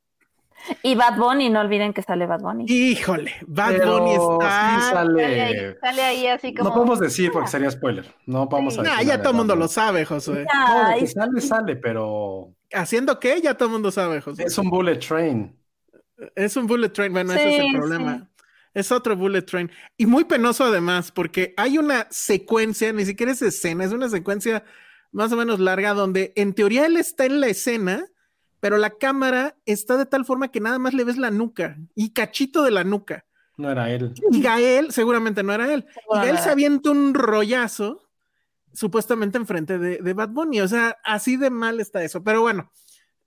Y 0.82 0.96
Bad 0.96 1.16
Bunny, 1.18 1.48
no 1.48 1.60
olviden 1.60 1.92
que 1.92 2.02
sale 2.02 2.26
Bad 2.26 2.40
Bunny. 2.40 2.64
híjole, 2.68 3.32
Bad 3.46 3.76
Pero 3.76 4.00
Bunny 4.00 4.16
sí 4.16 4.22
está... 4.32 4.80
Sale 4.90 5.24
ahí, 5.24 5.38
sale. 5.54 5.78
sale 5.80 6.02
ahí 6.02 6.26
así 6.26 6.54
como... 6.54 6.68
No 6.70 6.74
podemos 6.74 6.98
decir 6.98 7.30
porque 7.32 7.48
sería 7.48 7.70
spoiler. 7.70 8.12
No 8.26 8.46
vamos 8.48 8.74
Sí. 8.74 8.80
a 8.80 8.82
Nah, 8.82 8.90
decir 8.92 9.06
ya 9.06 9.12
nada 9.12 9.22
todo 9.22 9.30
el 9.32 9.36
mundo 9.36 9.54
lo 9.54 9.68
sabe, 9.68 10.04
Josué. 10.04 10.44
No, 10.44 10.98
que 10.98 11.06
sale, 11.06 11.40
sale, 11.40 11.76
pero 11.76 12.52
¿Haciendo 12.72 13.20
qué? 13.20 13.40
Ya 13.40 13.54
todo 13.54 13.68
el 13.68 13.72
mundo 13.74 13.92
sabe, 13.92 14.20
Josué. 14.20 14.44
es 14.46 14.58
un 14.58 14.68
bullet 14.68 14.96
train. 14.98 15.56
Es 16.34 16.56
un 16.56 16.66
bullet 16.66 16.88
train, 16.88 17.12
bueno, 17.12 17.32
ese 17.34 17.48
es 17.48 17.60
Sí, 17.62 17.66
el 17.68 17.76
problema. 17.76 18.28
Es 18.76 18.92
otro 18.92 19.16
bullet 19.16 19.40
train. 19.40 19.70
Y 19.96 20.04
muy 20.04 20.24
penoso 20.24 20.64
además, 20.64 21.10
porque 21.10 21.54
hay 21.56 21.78
una 21.78 22.06
secuencia, 22.10 22.92
ni 22.92 23.06
siquiera 23.06 23.32
es 23.32 23.40
escena, 23.40 23.86
es 23.86 23.92
una 23.92 24.10
secuencia 24.10 24.64
más 25.12 25.32
o 25.32 25.36
menos 25.38 25.60
larga 25.60 25.94
donde 25.94 26.34
en 26.36 26.52
teoría 26.52 26.84
él 26.84 26.98
está 26.98 27.24
en 27.24 27.40
la 27.40 27.46
escena, 27.46 28.04
pero 28.60 28.76
la 28.76 28.90
cámara 28.90 29.56
está 29.64 29.96
de 29.96 30.04
tal 30.04 30.26
forma 30.26 30.48
que 30.48 30.60
nada 30.60 30.78
más 30.78 30.92
le 30.92 31.04
ves 31.04 31.16
la 31.16 31.30
nuca 31.30 31.78
y 31.94 32.10
cachito 32.10 32.62
de 32.62 32.70
la 32.70 32.84
nuca. 32.84 33.24
No 33.56 33.70
era 33.70 33.90
él. 33.90 34.12
Y 34.30 34.42
Gael, 34.42 34.92
seguramente 34.92 35.42
no 35.42 35.54
era 35.54 35.72
él. 35.72 35.86
Y 36.12 36.16
Gael 36.18 36.36
se 36.36 36.50
avienta 36.50 36.90
un 36.90 37.14
rollazo 37.14 38.02
supuestamente 38.74 39.38
enfrente 39.38 39.78
de, 39.78 40.02
de 40.02 40.12
Bad 40.12 40.28
Bunny. 40.28 40.60
O 40.60 40.68
sea, 40.68 40.98
así 41.02 41.38
de 41.38 41.48
mal 41.48 41.80
está 41.80 42.04
eso. 42.04 42.22
Pero 42.22 42.42
bueno, 42.42 42.70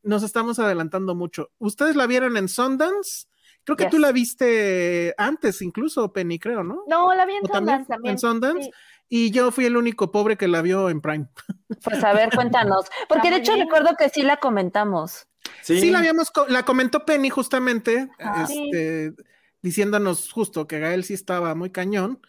nos 0.03 0.21
estamos 0.21 0.59
adelantando 0.59 1.15
mucho. 1.15 1.49
¿Ustedes 1.57 1.95
la 1.95 2.05
vieron 2.05 2.37
en 2.37 2.49
Sundance? 2.49 3.28
Creo 3.69 3.77
que 3.77 3.83
Yes. 3.85 3.91
tú 3.91 3.99
la 3.99 4.11
viste 4.11 5.13
antes, 5.17 5.61
incluso, 5.61 6.11
Penny, 6.13 6.39
creo, 6.39 6.63
¿no? 6.63 6.83
No, 6.87 7.13
la 7.13 7.25
vi 7.25 7.33
en. 7.35 7.45
Sundance 7.45 7.85
también. 7.87 8.13
¿En 8.13 8.19
Sundance? 8.19 8.63
Sí. 8.63 8.71
Y 9.11 9.31
yo 9.31 9.51
fui 9.51 9.65
el 9.65 9.75
único 9.77 10.11
pobre 10.11 10.37
que 10.37 10.47
la 10.47 10.61
vio 10.61 10.89
en 10.89 11.01
Prime. 11.01 11.27
Pues 11.83 12.03
a 12.03 12.13
ver, 12.13 12.29
cuéntanos. 12.33 12.85
Porque 13.07 13.27
Está 13.29 13.37
de 13.37 13.41
hecho 13.43 13.53
bien. 13.53 13.65
recuerdo 13.67 13.95
que 13.97 14.09
sí 14.09 14.21
la 14.23 14.37
comentamos. 14.37 15.27
Sí, 15.63 15.79
Sí, 15.79 15.89
la 15.91 15.99
habíamos, 15.99 16.29
co- 16.31 16.45
la 16.47 16.63
comentó 16.63 17.05
Penny 17.05 17.29
justamente, 17.29 18.09
Ah. 18.19 18.45
este, 18.47 19.13
diciéndonos 19.61 20.31
justo 20.31 20.67
que 20.67 20.79
Gael 20.79 21.03
sí 21.03 21.13
estaba 21.13 21.55
muy 21.55 21.69
cañón. 21.71 22.19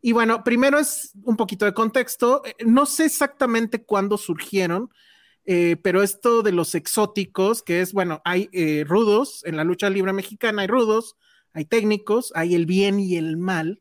Y 0.00 0.12
bueno, 0.12 0.44
primero 0.44 0.78
es 0.78 1.12
un 1.24 1.36
poquito 1.36 1.64
de 1.64 1.74
contexto. 1.74 2.42
Eh, 2.44 2.54
no 2.64 2.86
sé 2.86 3.04
exactamente 3.06 3.82
cuándo 3.84 4.16
surgieron, 4.16 4.90
eh, 5.50 5.76
pero 5.82 6.02
esto 6.02 6.42
de 6.42 6.52
los 6.52 6.74
exóticos, 6.74 7.62
que 7.62 7.80
es, 7.80 7.94
bueno, 7.94 8.20
hay 8.26 8.50
eh, 8.52 8.84
rudos 8.86 9.42
en 9.46 9.56
la 9.56 9.64
lucha 9.64 9.88
libre 9.88 10.12
mexicana, 10.12 10.60
hay 10.60 10.68
rudos, 10.68 11.16
hay 11.54 11.64
técnicos, 11.64 12.32
hay 12.34 12.54
el 12.54 12.66
bien 12.66 13.00
y 13.00 13.16
el 13.16 13.38
mal. 13.38 13.80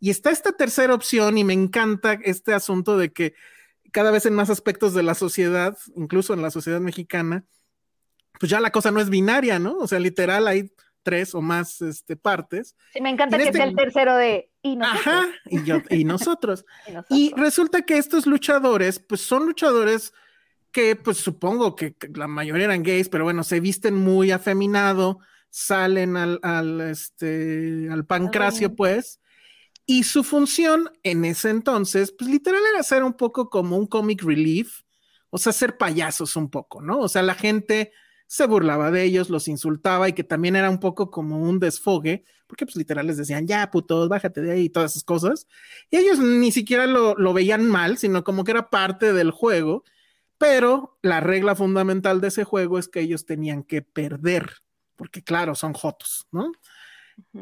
Y 0.00 0.08
está 0.08 0.30
esta 0.30 0.52
tercera 0.52 0.94
opción 0.94 1.36
y 1.36 1.44
me 1.44 1.52
encanta 1.52 2.14
este 2.24 2.54
asunto 2.54 2.96
de 2.96 3.12
que 3.12 3.34
cada 3.92 4.10
vez 4.12 4.24
en 4.24 4.34
más 4.34 4.48
aspectos 4.48 4.94
de 4.94 5.02
la 5.02 5.14
sociedad, 5.14 5.76
incluso 5.94 6.32
en 6.32 6.40
la 6.40 6.50
sociedad 6.50 6.80
mexicana, 6.80 7.44
pues 8.40 8.48
ya 8.48 8.58
la 8.58 8.72
cosa 8.72 8.90
no 8.90 8.98
es 8.98 9.10
binaria, 9.10 9.58
¿no? 9.58 9.76
O 9.76 9.86
sea, 9.86 9.98
literal 9.98 10.48
hay 10.48 10.72
tres 11.02 11.34
o 11.34 11.42
más 11.42 11.82
este, 11.82 12.16
partes. 12.16 12.76
Sí, 12.94 13.02
me 13.02 13.10
encanta 13.10 13.36
que 13.36 13.44
este... 13.44 13.58
sea 13.58 13.66
el 13.66 13.76
tercero 13.76 14.16
de 14.16 14.50
y 14.62 14.76
nosotros. 14.76 15.06
Ajá, 15.06 15.26
y, 15.50 15.64
yo, 15.64 15.82
y, 15.90 16.04
nosotros. 16.04 16.64
y 16.86 16.92
nosotros. 16.92 17.18
Y 17.18 17.34
resulta 17.36 17.82
que 17.82 17.98
estos 17.98 18.24
luchadores, 18.24 19.00
pues 19.00 19.20
son 19.20 19.44
luchadores 19.44 20.14
que, 20.74 20.96
pues 20.96 21.18
supongo 21.18 21.76
que 21.76 21.96
la 22.14 22.26
mayoría 22.26 22.64
eran 22.64 22.82
gays, 22.82 23.08
pero 23.08 23.22
bueno, 23.22 23.44
se 23.44 23.60
visten 23.60 23.94
muy 23.94 24.32
afeminado, 24.32 25.20
salen 25.48 26.16
al, 26.16 26.40
al, 26.42 26.80
este, 26.80 27.88
al 27.92 28.04
pancracio, 28.04 28.74
pues. 28.74 29.20
Y 29.86 30.02
su 30.02 30.24
función 30.24 30.90
en 31.04 31.24
ese 31.24 31.50
entonces, 31.50 32.12
pues 32.18 32.28
literal 32.28 32.60
era 32.74 32.82
ser 32.82 33.04
un 33.04 33.12
poco 33.12 33.50
como 33.50 33.76
un 33.76 33.86
comic 33.86 34.24
relief, 34.24 34.80
o 35.30 35.38
sea, 35.38 35.52
ser 35.52 35.78
payasos 35.78 36.34
un 36.34 36.50
poco, 36.50 36.82
¿no? 36.82 36.98
O 36.98 37.08
sea, 37.08 37.22
la 37.22 37.34
gente 37.34 37.92
se 38.26 38.46
burlaba 38.46 38.90
de 38.90 39.04
ellos, 39.04 39.30
los 39.30 39.46
insultaba 39.46 40.08
y 40.08 40.12
que 40.12 40.24
también 40.24 40.56
era 40.56 40.70
un 40.70 40.80
poco 40.80 41.08
como 41.08 41.40
un 41.40 41.60
desfogue, 41.60 42.24
porque 42.48 42.66
pues 42.66 42.74
literal 42.74 43.06
les 43.06 43.16
decían, 43.16 43.46
ya 43.46 43.70
putos, 43.70 44.08
bájate 44.08 44.40
de 44.40 44.52
ahí 44.52 44.62
y 44.64 44.70
todas 44.70 44.92
esas 44.92 45.04
cosas. 45.04 45.46
Y 45.88 45.98
ellos 45.98 46.18
ni 46.18 46.50
siquiera 46.50 46.88
lo, 46.88 47.14
lo 47.14 47.32
veían 47.32 47.64
mal, 47.64 47.96
sino 47.96 48.24
como 48.24 48.42
que 48.42 48.50
era 48.50 48.70
parte 48.70 49.12
del 49.12 49.30
juego, 49.30 49.84
pero 50.38 50.98
la 51.02 51.20
regla 51.20 51.54
fundamental 51.54 52.20
de 52.20 52.28
ese 52.28 52.44
juego 52.44 52.78
es 52.78 52.88
que 52.88 53.00
ellos 53.00 53.26
tenían 53.26 53.62
que 53.62 53.82
perder, 53.82 54.50
porque 54.96 55.22
claro, 55.22 55.54
son 55.54 55.72
jotos, 55.72 56.26
¿no? 56.32 56.52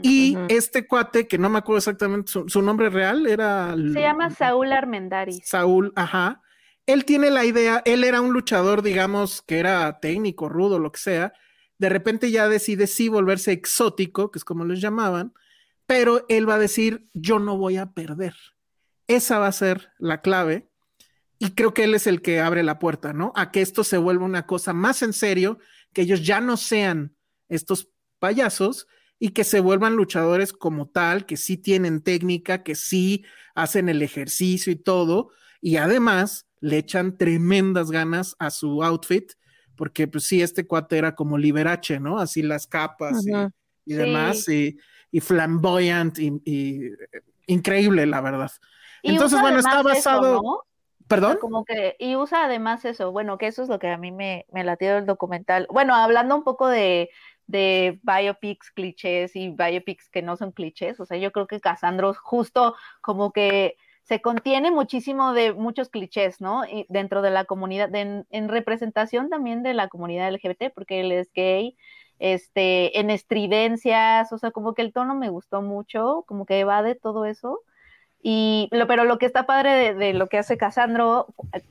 Y 0.02 0.36
uh 0.36 0.40
-huh. 0.40 0.46
este 0.50 0.86
cuate, 0.86 1.26
que 1.26 1.38
no 1.38 1.48
me 1.48 1.58
acuerdo 1.58 1.78
exactamente 1.78 2.30
su, 2.30 2.48
su 2.48 2.60
nombre 2.60 2.90
real, 2.90 3.26
era... 3.26 3.74
Se 3.74 4.00
llama 4.00 4.28
Saúl 4.30 4.70
Armendaris. 4.72 5.40
Saúl, 5.46 5.92
ajá 5.96 6.42
él 6.86 7.04
tiene 7.04 7.30
la 7.30 7.44
idea, 7.44 7.82
él 7.84 8.04
era 8.04 8.20
un 8.20 8.32
luchador, 8.32 8.82
digamos, 8.82 9.42
que 9.42 9.58
era 9.58 10.00
técnico, 10.00 10.48
rudo, 10.48 10.78
lo 10.78 10.90
que 10.92 11.00
sea, 11.00 11.32
de 11.78 11.88
repente 11.88 12.30
ya 12.30 12.48
decide 12.48 12.86
sí 12.86 13.08
volverse 13.08 13.52
exótico, 13.52 14.30
que 14.30 14.38
es 14.38 14.44
como 14.44 14.64
les 14.64 14.80
llamaban, 14.80 15.32
pero 15.86 16.24
él 16.28 16.48
va 16.48 16.54
a 16.54 16.60
decir, 16.60 17.08
yo 17.12 17.38
no 17.38 17.56
voy 17.56 17.76
a 17.76 17.92
perder. 17.92 18.34
Esa 19.08 19.38
va 19.38 19.48
a 19.48 19.52
ser 19.52 19.92
la 19.98 20.22
clave. 20.22 20.68
Y 21.42 21.56
creo 21.56 21.74
que 21.74 21.82
él 21.82 21.94
es 21.96 22.06
el 22.06 22.22
que 22.22 22.38
abre 22.38 22.62
la 22.62 22.78
puerta, 22.78 23.12
¿no? 23.12 23.32
A 23.34 23.50
que 23.50 23.62
esto 23.62 23.82
se 23.82 23.98
vuelva 23.98 24.24
una 24.24 24.46
cosa 24.46 24.72
más 24.72 25.02
en 25.02 25.12
serio, 25.12 25.58
que 25.92 26.02
ellos 26.02 26.24
ya 26.24 26.40
no 26.40 26.56
sean 26.56 27.16
estos 27.48 27.88
payasos 28.20 28.86
y 29.18 29.30
que 29.30 29.42
se 29.42 29.58
vuelvan 29.58 29.96
luchadores 29.96 30.52
como 30.52 30.88
tal, 30.88 31.26
que 31.26 31.36
sí 31.36 31.56
tienen 31.56 32.00
técnica, 32.00 32.62
que 32.62 32.76
sí 32.76 33.24
hacen 33.56 33.88
el 33.88 34.02
ejercicio 34.02 34.72
y 34.72 34.76
todo. 34.76 35.30
Y 35.60 35.78
además, 35.78 36.46
le 36.60 36.78
echan 36.78 37.18
tremendas 37.18 37.90
ganas 37.90 38.36
a 38.38 38.50
su 38.50 38.84
outfit, 38.84 39.32
porque 39.74 40.06
pues 40.06 40.22
sí, 40.22 40.42
este 40.42 40.64
cuate 40.68 40.96
era 40.96 41.16
como 41.16 41.38
Liberace, 41.38 41.98
¿no? 41.98 42.20
Así 42.20 42.42
las 42.42 42.68
capas 42.68 43.26
y, 43.26 43.32
y, 43.84 43.94
demás, 43.96 44.44
sí. 44.44 44.78
y, 45.10 45.16
y, 45.16 45.20
flamboyant 45.20 46.20
y, 46.20 46.40
y, 46.44 46.90
increíble, 47.48 48.06
la 48.06 48.20
verdad. 48.20 48.52
Entonces, 49.02 49.40
bueno, 49.40 49.58
está 49.58 49.82
basado... 49.82 50.34
Eso, 50.34 50.42
¿no? 50.44 50.71
¿Perdón? 51.12 51.38
Como 51.40 51.64
que, 51.64 51.96
y 51.98 52.16
usa 52.16 52.44
además 52.44 52.84
eso, 52.84 53.12
bueno, 53.12 53.36
que 53.36 53.46
eso 53.46 53.62
es 53.62 53.68
lo 53.68 53.78
que 53.78 53.88
a 53.88 53.98
mí 53.98 54.12
me, 54.12 54.46
me 54.50 54.64
latió 54.64 54.94
del 54.94 55.04
documental. 55.04 55.66
Bueno, 55.70 55.94
hablando 55.94 56.34
un 56.34 56.42
poco 56.42 56.68
de, 56.68 57.10
de 57.46 58.00
biopics 58.02 58.70
clichés 58.70 59.36
y 59.36 59.50
biopics 59.50 60.08
que 60.08 60.22
no 60.22 60.36
son 60.36 60.52
clichés, 60.52 60.98
o 61.00 61.04
sea, 61.04 61.18
yo 61.18 61.30
creo 61.30 61.46
que 61.46 61.60
Casandro 61.60 62.14
justo 62.14 62.76
como 63.02 63.30
que 63.30 63.76
se 64.04 64.22
contiene 64.22 64.70
muchísimo 64.70 65.34
de 65.34 65.52
muchos 65.52 65.90
clichés, 65.90 66.40
¿no? 66.40 66.64
Y 66.64 66.86
dentro 66.88 67.20
de 67.20 67.30
la 67.30 67.44
comunidad, 67.44 67.88
de, 67.90 68.00
en, 68.00 68.26
en, 68.30 68.48
representación 68.48 69.28
también 69.28 69.62
de 69.62 69.74
la 69.74 69.88
comunidad 69.88 70.32
LGBT, 70.32 70.72
porque 70.74 71.00
él 71.00 71.12
es 71.12 71.30
gay, 71.32 71.76
este, 72.18 72.98
en 72.98 73.10
estridencias, 73.10 74.32
o 74.32 74.38
sea, 74.38 74.50
como 74.50 74.74
que 74.74 74.82
el 74.82 74.92
tono 74.92 75.14
me 75.14 75.28
gustó 75.28 75.60
mucho, 75.60 76.24
como 76.26 76.46
que 76.46 76.60
evade 76.60 76.94
todo 76.94 77.26
eso. 77.26 77.60
Y, 78.24 78.68
lo, 78.70 78.86
pero 78.86 79.04
lo 79.04 79.18
que 79.18 79.26
está 79.26 79.46
padre 79.46 79.72
de, 79.72 79.94
de, 79.94 80.12
lo 80.14 80.28
que 80.28 80.38
hace 80.38 80.56
Casandro, 80.56 81.26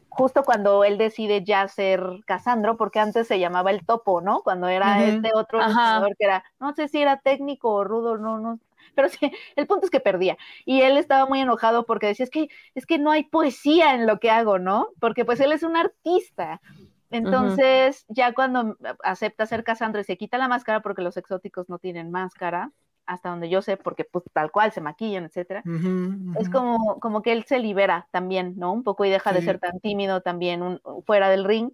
justo 0.10 0.44
cuando 0.44 0.84
él 0.84 0.98
decide 0.98 1.45
ya 1.45 1.65
ser 1.69 2.03
Casandro, 2.26 2.76
porque 2.76 2.99
antes 2.99 3.28
se 3.28 3.40
llamaba 3.40 3.72
el 3.72 3.86
topo, 3.86 4.19
¿no? 4.19 4.41
Cuando 4.41 4.68
era 4.68 4.98
uh 4.98 4.99
-huh. 4.99 5.15
este 5.15 5.32
otro 5.34 5.64
jugador 5.64 6.15
que 6.18 6.26
era, 6.26 6.44
no 6.60 6.73
sé 6.73 6.90
si 6.90 7.02
era 7.02 7.18
técnico 7.18 7.72
o 7.72 7.84
rudo, 7.86 8.18
no, 8.18 8.38
no, 8.38 8.60
pero 8.95 9.10
sí, 9.10 9.18
el 9.56 9.68
punto 9.68 9.86
es 9.86 9.91
que 9.91 10.02
perdía. 10.02 10.38
Y 10.65 10.82
él 10.82 10.98
estaba 10.98 11.26
muy 11.26 11.40
enojado 11.40 11.86
porque 11.86 12.07
decía, 12.07 12.26
es 12.26 12.30
que, 12.30 12.49
es 12.76 12.86
que 12.86 12.98
no 12.98 13.11
hay 13.11 13.23
poesía 13.23 13.95
en 13.95 14.06
lo 14.06 14.19
que 14.19 14.30
hago, 14.30 14.60
¿no? 14.60 14.90
Porque 14.99 15.26
pues 15.26 15.40
él 15.40 15.52
es 15.53 15.64
un 15.64 15.78
artista. 15.78 16.61
Entonces, 17.10 18.06
uh 18.07 18.11
-huh. 18.11 18.15
ya 18.15 18.34
cuando 18.34 18.78
acepta 19.03 19.45
ser 19.45 19.64
Casandro 19.64 20.02
y 20.02 20.03
se 20.03 20.18
quita 20.18 20.38
la 20.38 20.48
máscara, 20.48 20.82
porque 20.82 21.02
los 21.02 21.18
exóticos 21.18 21.69
no 21.69 21.78
tienen 21.78 22.11
máscara, 22.11 22.72
hasta 23.06 23.30
donde 23.30 23.49
yo 23.49 23.61
sé, 23.61 23.78
porque 23.78 24.06
pues 24.06 24.23
tal 24.34 24.52
cual 24.52 24.72
se 24.72 24.82
maquillan, 24.82 25.26
etcétera, 25.26 25.61
uh 25.65 25.69
-huh, 25.69 25.86
uh 25.86 26.34
-huh. 26.34 26.41
es 26.41 26.49
como, 26.49 26.99
como 26.99 27.22
que 27.22 27.32
él 27.32 27.45
se 27.45 27.60
libera 27.60 28.07
también, 28.11 28.56
¿no? 28.57 28.72
Un 28.72 28.84
poco 28.84 29.06
y 29.06 29.10
deja 29.10 29.32
sí. 29.32 29.36
de 29.38 29.41
ser 29.41 29.60
tan 29.60 29.80
tímido 29.80 30.22
también 30.22 30.61
un, 30.61 30.82
fuera 31.06 31.30
del 31.30 31.45
ring, 31.45 31.72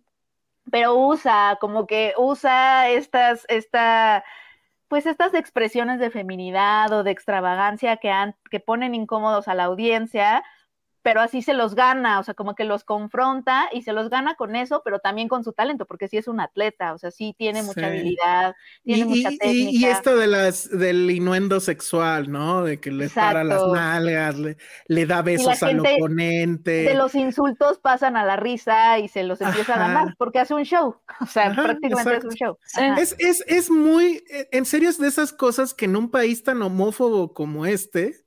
pero 0.72 0.96
usa, 0.96 1.58
como 1.62 1.88
que 1.88 2.14
usa 2.18 2.90
estas, 2.90 3.46
esta 3.48 4.24
pues 4.88 5.06
estas 5.06 5.34
expresiones 5.34 6.00
de 6.00 6.10
feminidad 6.10 6.92
o 6.94 7.04
de 7.04 7.12
extravagancia 7.12 7.98
que, 7.98 8.10
han, 8.10 8.36
que 8.50 8.60
ponen 8.60 8.96
incómodos 8.96 9.48
a 9.48 9.54
la 9.54 9.66
audiencia, 9.66 10.44
pero 11.08 11.22
así 11.22 11.42
se 11.42 11.54
los 11.54 11.74
gana, 11.74 12.20
o 12.20 12.24
sea, 12.24 12.34
como 12.34 12.54
que 12.54 12.66
los 12.66 12.84
confronta 12.84 13.70
y 13.72 13.84
se 13.84 13.94
los 13.94 14.10
gana 14.10 14.36
con 14.36 14.58
eso, 14.58 14.82
pero 14.84 15.00
también 15.00 15.30
con 15.30 15.46
su 15.46 15.54
talento, 15.54 15.86
porque 15.86 16.10
sí 16.10 16.18
es 16.18 16.28
un 16.28 16.42
atleta, 16.42 16.94
o 16.94 16.98
sea, 16.98 17.12
sí 17.12 17.34
tiene 17.38 17.64
mucha 17.64 17.80
sí. 17.80 17.86
habilidad, 17.86 18.56
tiene 18.84 19.04
y, 19.04 19.06
mucha 19.06 19.32
y, 19.32 19.38
técnica. 19.38 19.72
Y, 19.72 19.86
esto 19.86 20.18
de 20.18 20.28
las, 20.28 20.70
del 20.70 21.10
inuendo 21.10 21.62
sexual, 21.62 22.30
¿no? 22.30 22.62
De 22.66 22.82
que 22.82 22.92
le 22.92 23.06
Exacto. 23.06 23.26
para 23.26 23.44
las 23.46 23.72
nalgas, 23.72 24.38
le, 24.38 24.58
le 24.88 25.06
da 25.06 25.22
besos 25.22 25.64
al 25.64 25.80
oponente. 25.80 26.72
De 26.72 26.96
los 26.96 27.16
insultos 27.16 27.80
pasan 27.80 28.18
a 28.18 28.26
la 28.26 28.36
risa 28.36 29.00
y 29.00 29.08
se 29.08 29.24
los 29.24 29.40
empieza 29.40 29.76
Ajá. 29.76 29.86
a 29.86 29.88
ganar, 29.88 30.16
porque 30.18 30.40
hace 30.40 30.56
un 30.56 30.64
show, 30.64 30.98
o 31.22 31.26
sea, 31.26 31.52
Ajá, 31.52 31.64
prácticamente 31.64 32.16
exacto. 32.16 32.28
es 32.28 32.34
un 32.34 32.38
show. 32.38 32.58
Es, 32.98 33.16
es, 33.18 33.46
es 33.48 33.72
muy, 33.72 34.26
en 34.52 34.66
serio, 34.66 34.90
es 34.90 34.98
de 34.98 35.08
esas 35.08 35.32
cosas 35.32 35.74
que 35.74 35.86
en 35.86 35.96
un 35.96 36.12
país 36.12 36.44
tan 36.44 36.62
homófobo 36.62 37.34
como 37.34 37.66
este, 37.66 38.27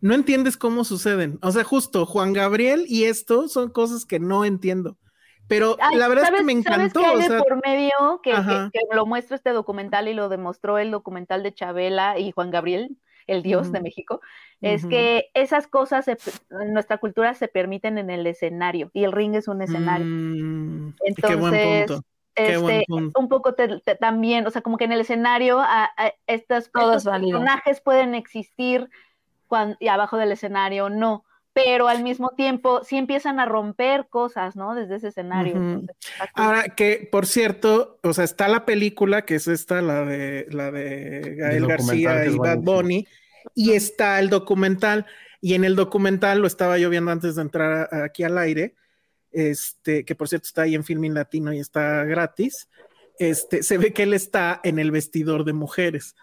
no 0.00 0.14
entiendes 0.14 0.56
cómo 0.56 0.84
suceden. 0.84 1.38
O 1.42 1.50
sea, 1.50 1.64
justo 1.64 2.06
Juan 2.06 2.32
Gabriel 2.32 2.84
y 2.88 3.04
esto 3.04 3.48
son 3.48 3.70
cosas 3.70 4.04
que 4.04 4.18
no 4.20 4.44
entiendo. 4.44 4.96
Pero 5.48 5.76
Ay, 5.80 5.96
la 5.96 6.08
verdad 6.08 6.24
¿sabes, 6.24 6.40
es 6.40 6.46
que 6.46 6.54
me 6.54 6.60
encantó. 6.60 7.00
¿sabes 7.00 7.16
qué 7.16 7.22
hay 7.22 7.26
o 7.26 7.30
sea, 7.30 7.40
por 7.40 7.66
medio 7.66 8.20
que, 8.22 8.32
que, 8.32 8.70
que, 8.72 8.94
lo 8.94 9.06
muestra 9.06 9.36
este 9.36 9.50
documental 9.50 10.06
y 10.06 10.14
lo 10.14 10.28
demostró 10.28 10.78
el 10.78 10.90
documental 10.90 11.42
de 11.42 11.54
Chabela 11.54 12.18
y 12.18 12.32
Juan 12.32 12.50
Gabriel, 12.50 12.98
el 13.26 13.42
dios 13.42 13.66
uh 13.66 13.70
-huh. 13.70 13.72
de 13.72 13.80
México, 13.80 14.20
es 14.60 14.84
uh 14.84 14.86
-huh. 14.86 14.90
que 14.90 15.30
esas 15.32 15.66
cosas 15.66 16.04
se, 16.04 16.18
en 16.50 16.74
nuestra 16.74 16.98
cultura 16.98 17.32
se 17.34 17.48
permiten 17.48 17.96
en 17.96 18.10
el 18.10 18.26
escenario 18.26 18.90
y 18.92 19.04
el 19.04 19.12
ring 19.12 19.34
es 19.34 19.48
un 19.48 19.62
escenario. 19.62 20.06
Mm, 20.06 20.94
Entonces, 21.00 21.24
qué 21.24 21.34
buen 21.36 21.86
punto. 21.86 22.02
Este, 22.34 22.84
un 22.88 23.28
poco 23.28 23.54
te, 23.54 23.80
te, 23.80 23.96
también, 23.96 24.46
o 24.46 24.50
sea, 24.50 24.62
como 24.62 24.76
que 24.76 24.84
en 24.84 24.92
el 24.92 25.00
escenario 25.00 25.58
a, 25.58 25.90
a 25.96 26.12
estos, 26.28 26.66
estos 26.66 27.04
personajes 27.04 27.80
pueden 27.80 28.14
existir 28.14 28.88
cuando, 29.48 29.76
y 29.80 29.88
abajo 29.88 30.16
del 30.16 30.32
escenario 30.32 30.88
no, 30.90 31.24
pero 31.52 31.88
al 31.88 32.04
mismo 32.04 32.30
tiempo 32.36 32.84
sí 32.84 32.96
empiezan 32.96 33.40
a 33.40 33.46
romper 33.46 34.06
cosas, 34.08 34.54
¿no? 34.54 34.76
Desde 34.76 34.96
ese 34.96 35.08
escenario. 35.08 35.54
Uh 35.54 35.58
-huh. 35.58 35.80
Entonces, 35.80 35.96
Ahora 36.34 36.68
que, 36.68 37.08
por 37.10 37.26
cierto, 37.26 37.98
o 38.04 38.12
sea, 38.12 38.22
está 38.22 38.46
la 38.46 38.64
película, 38.64 39.22
que 39.22 39.34
es 39.34 39.48
esta, 39.48 39.82
la 39.82 40.04
de, 40.04 40.46
la 40.50 40.70
de 40.70 41.34
Gael 41.36 41.66
García 41.66 42.26
y 42.26 42.36
Bad 42.36 42.58
Bunny, 42.58 43.08
y 43.56 43.72
está 43.72 44.20
el 44.20 44.30
documental, 44.30 45.06
y 45.40 45.54
en 45.54 45.64
el 45.64 45.74
documental, 45.74 46.38
lo 46.38 46.46
estaba 46.46 46.78
yo 46.78 46.90
viendo 46.90 47.10
antes 47.10 47.34
de 47.34 47.42
entrar 47.42 47.88
a, 47.90 48.04
aquí 48.04 48.22
al 48.22 48.38
aire, 48.38 48.76
este, 49.32 50.04
que 50.04 50.14
por 50.14 50.28
cierto 50.28 50.46
está 50.46 50.62
ahí 50.62 50.76
en 50.76 50.84
Filming 50.84 51.14
Latino 51.14 51.52
y 51.52 51.58
está 51.58 52.04
gratis, 52.04 52.68
este, 53.18 53.64
se 53.64 53.78
ve 53.78 53.92
que 53.92 54.04
él 54.04 54.14
está 54.14 54.60
en 54.62 54.78
el 54.78 54.92
vestidor 54.92 55.44
de 55.44 55.54
mujeres 55.54 56.14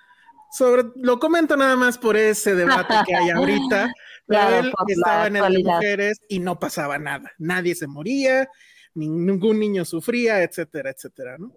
sobre, 0.56 0.84
lo 0.96 1.20
comento 1.20 1.58
nada 1.58 1.76
más 1.76 1.98
por 1.98 2.16
ese 2.18 2.56
debate 2.56 2.94
que 3.06 3.16
hay 3.16 3.30
ahorita. 3.32 3.92
claro, 4.28 4.58
él 4.58 4.74
estaba 4.88 5.28
en 5.28 5.36
el 5.36 5.54
de 5.54 5.64
mujeres 5.64 6.22
y 6.30 6.40
no 6.40 6.60
pasaba 6.60 6.98
nada. 6.98 7.32
Nadie 7.38 7.76
se 7.76 7.88
moría, 7.88 8.50
ningún 8.94 9.60
niño 9.60 9.86
sufría, 9.86 10.42
etcétera, 10.44 10.92
etcétera, 10.92 11.38
¿no? 11.38 11.52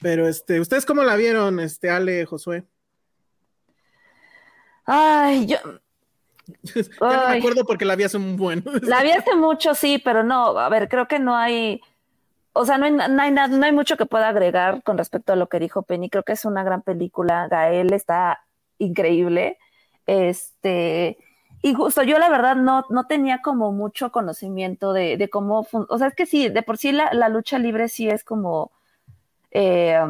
Pero 0.00 0.28
este, 0.28 0.60
¿ustedes 0.60 0.86
cómo 0.86 1.02
la 1.02 1.16
vieron, 1.16 1.58
este, 1.60 1.90
Ale, 1.90 2.24
Josué? 2.24 2.64
Ay, 4.86 5.46
yo, 5.46 5.58
no 7.00 7.28
me 7.28 7.38
acuerdo 7.38 7.64
porque 7.64 7.84
la 7.84 7.96
vi 7.96 8.04
hace 8.04 8.16
un 8.16 8.36
buen. 8.36 8.64
La 8.82 9.02
vi 9.02 9.10
hace 9.18 9.34
mucho, 9.34 9.74
sí, 9.74 10.00
pero 10.02 10.22
no, 10.22 10.58
a 10.58 10.68
ver, 10.68 10.88
creo 10.88 11.08
que 11.08 11.18
no 11.18 11.36
hay, 11.36 11.80
o 12.58 12.64
sea, 12.64 12.78
no 12.78 12.86
hay, 12.86 12.92
no 12.92 13.22
hay, 13.22 13.30
no 13.30 13.66
hay 13.66 13.72
mucho 13.72 13.96
que 13.96 14.06
pueda 14.06 14.28
agregar 14.28 14.82
con 14.82 14.98
respecto 14.98 15.32
a 15.32 15.36
lo 15.36 15.48
que 15.48 15.60
dijo 15.60 15.82
Penny. 15.82 16.10
Creo 16.10 16.24
que 16.24 16.32
es 16.32 16.44
una 16.44 16.64
gran 16.64 16.82
película. 16.82 17.48
Gael 17.48 17.92
está 17.92 18.40
increíble. 18.78 19.58
Este, 20.06 21.18
y 21.62 21.74
justo 21.74 22.02
yo 22.02 22.18
la 22.18 22.28
verdad 22.28 22.56
no, 22.56 22.84
no 22.90 23.06
tenía 23.06 23.42
como 23.42 23.72
mucho 23.72 24.10
conocimiento 24.10 24.92
de, 24.92 25.16
de 25.16 25.28
cómo, 25.28 25.66
o 25.70 25.98
sea, 25.98 26.08
es 26.08 26.14
que 26.14 26.26
sí, 26.26 26.48
de 26.48 26.62
por 26.62 26.78
sí 26.78 26.92
la, 26.92 27.12
la 27.12 27.28
lucha 27.28 27.58
libre 27.58 27.88
sí 27.88 28.08
es 28.08 28.24
como, 28.24 28.70
eh, 29.50 30.00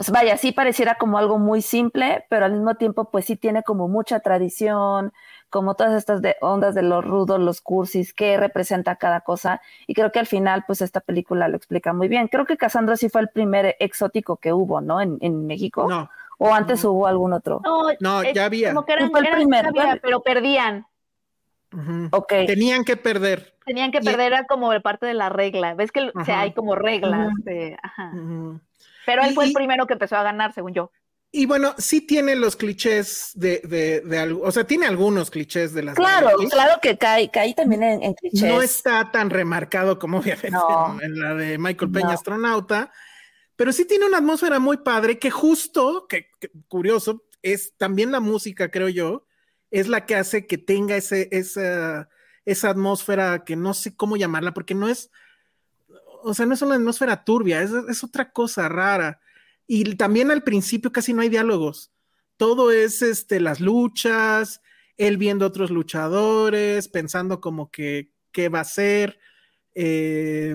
sea, 0.00 0.12
vaya, 0.12 0.36
sí 0.36 0.52
pareciera 0.52 0.96
como 0.96 1.18
algo 1.18 1.38
muy 1.38 1.62
simple, 1.62 2.24
pero 2.28 2.46
al 2.46 2.52
mismo 2.52 2.74
tiempo 2.74 3.10
pues 3.10 3.26
sí 3.26 3.36
tiene 3.36 3.62
como 3.62 3.88
mucha 3.88 4.20
tradición, 4.20 5.12
como 5.54 5.76
todas 5.76 5.94
estas 5.94 6.20
de 6.20 6.34
ondas 6.40 6.74
de 6.74 6.82
los 6.82 7.04
rudos, 7.04 7.38
los 7.38 7.60
cursis, 7.60 8.12
qué 8.12 8.36
representa 8.36 8.96
cada 8.96 9.20
cosa. 9.20 9.60
Y 9.86 9.94
creo 9.94 10.10
que 10.10 10.18
al 10.18 10.26
final, 10.26 10.64
pues 10.66 10.82
esta 10.82 10.98
película 11.00 11.46
lo 11.46 11.56
explica 11.56 11.92
muy 11.92 12.08
bien. 12.08 12.26
Creo 12.26 12.44
que 12.44 12.56
Cassandra 12.56 12.96
sí 12.96 13.08
fue 13.08 13.20
el 13.20 13.28
primer 13.28 13.76
exótico 13.78 14.36
que 14.38 14.52
hubo, 14.52 14.80
¿no? 14.80 15.00
En, 15.00 15.16
en 15.20 15.46
México. 15.46 15.86
No, 15.88 16.10
O 16.38 16.52
antes 16.52 16.84
hubo 16.84 17.06
algún 17.06 17.32
otro. 17.32 17.60
No, 17.64 17.84
no, 18.00 18.22
ya 18.24 18.46
había. 18.46 18.74
Como 18.74 18.84
que 18.84 18.94
eran, 18.94 19.12
Fue 19.12 19.20
el 19.20 19.26
eran- 19.26 19.38
primero, 19.38 19.68
había, 19.68 20.00
pero 20.02 20.22
perdían. 20.22 20.86
Tenían 22.46 22.84
que 22.84 22.96
perder. 22.96 23.54
Tenían 23.64 23.92
que 23.92 23.98
Y- 23.98 24.04
perder, 24.04 24.32
era 24.32 24.44
como 24.46 24.70
parte 24.82 25.06
de 25.06 25.14
la 25.14 25.28
regla. 25.28 25.74
¿Ves 25.74 25.92
que 25.92 26.10
o 26.14 26.24
sea, 26.24 26.34
Ajá. 26.34 26.40
hay 26.42 26.52
como 26.52 26.74
reglas? 26.74 27.28
Ujú. 27.28 27.42
de- 27.44 27.76
ajá. 27.82 28.10
Ujú. 28.12 28.60
Pero 29.06 29.22
él 29.22 29.34
fue 29.34 29.44
el 29.44 29.52
primero 29.52 29.86
que 29.86 29.92
empezó 29.92 30.16
a 30.16 30.22
ganar, 30.22 30.52
según 30.52 30.72
yo. 30.74 30.90
Y 31.36 31.46
bueno, 31.46 31.74
sí 31.78 32.00
tiene 32.00 32.36
los 32.36 32.54
clichés 32.54 33.32
de, 33.34 33.60
de, 33.64 34.02
de 34.02 34.18
algo, 34.20 34.42
o 34.42 34.52
sea, 34.52 34.62
tiene 34.62 34.86
algunos 34.86 35.32
clichés 35.32 35.74
de 35.74 35.82
las 35.82 35.96
Claro, 35.96 36.28
claro 36.48 36.78
que 36.80 36.96
cae, 36.96 37.28
cae 37.28 37.52
también 37.54 37.82
en, 37.82 38.04
en 38.04 38.14
clichés. 38.14 38.48
No 38.48 38.62
está 38.62 39.10
tan 39.10 39.30
remarcado 39.30 39.98
como 39.98 40.18
obviamente 40.18 40.52
No. 40.52 40.96
en, 41.00 41.06
en 41.06 41.20
la 41.20 41.34
de 41.34 41.58
Michael 41.58 41.90
Peña 41.90 42.06
No. 42.06 42.12
Astronauta, 42.12 42.92
pero 43.56 43.72
sí 43.72 43.84
tiene 43.84 44.06
una 44.06 44.18
atmósfera 44.18 44.60
muy 44.60 44.76
padre 44.76 45.18
que 45.18 45.32
justo, 45.32 46.06
que, 46.08 46.28
que 46.38 46.52
curioso, 46.68 47.24
es 47.42 47.76
también 47.76 48.12
la 48.12 48.20
música, 48.20 48.70
creo 48.70 48.88
yo, 48.88 49.26
es 49.72 49.88
la 49.88 50.06
que 50.06 50.14
hace 50.14 50.46
que 50.46 50.56
tenga 50.56 50.94
ese, 50.94 51.28
esa, 51.32 52.08
esa 52.44 52.70
atmósfera 52.70 53.42
que 53.44 53.56
no 53.56 53.74
sé 53.74 53.96
cómo 53.96 54.16
llamarla, 54.16 54.54
porque 54.54 54.76
no 54.76 54.88
es, 54.88 55.10
o 56.22 56.32
sea, 56.32 56.46
no 56.46 56.54
es 56.54 56.62
una 56.62 56.76
atmósfera 56.76 57.24
turbia, 57.24 57.60
es, 57.60 57.72
es 57.88 58.04
otra 58.04 58.30
cosa 58.30 58.68
rara. 58.68 59.20
Y 59.66 59.96
también 59.96 60.30
al 60.30 60.42
principio 60.42 60.92
casi 60.92 61.12
no 61.12 61.22
hay 61.22 61.28
diálogos. 61.28 61.92
Todo 62.36 62.70
es 62.70 63.02
este, 63.02 63.40
las 63.40 63.60
luchas, 63.60 64.60
él 64.96 65.16
viendo 65.16 65.46
otros 65.46 65.70
luchadores, 65.70 66.88
pensando 66.88 67.40
como 67.40 67.70
que 67.70 68.10
qué 68.32 68.48
va 68.48 68.60
a 68.60 68.64
ser. 68.64 69.18
Eh, 69.74 70.54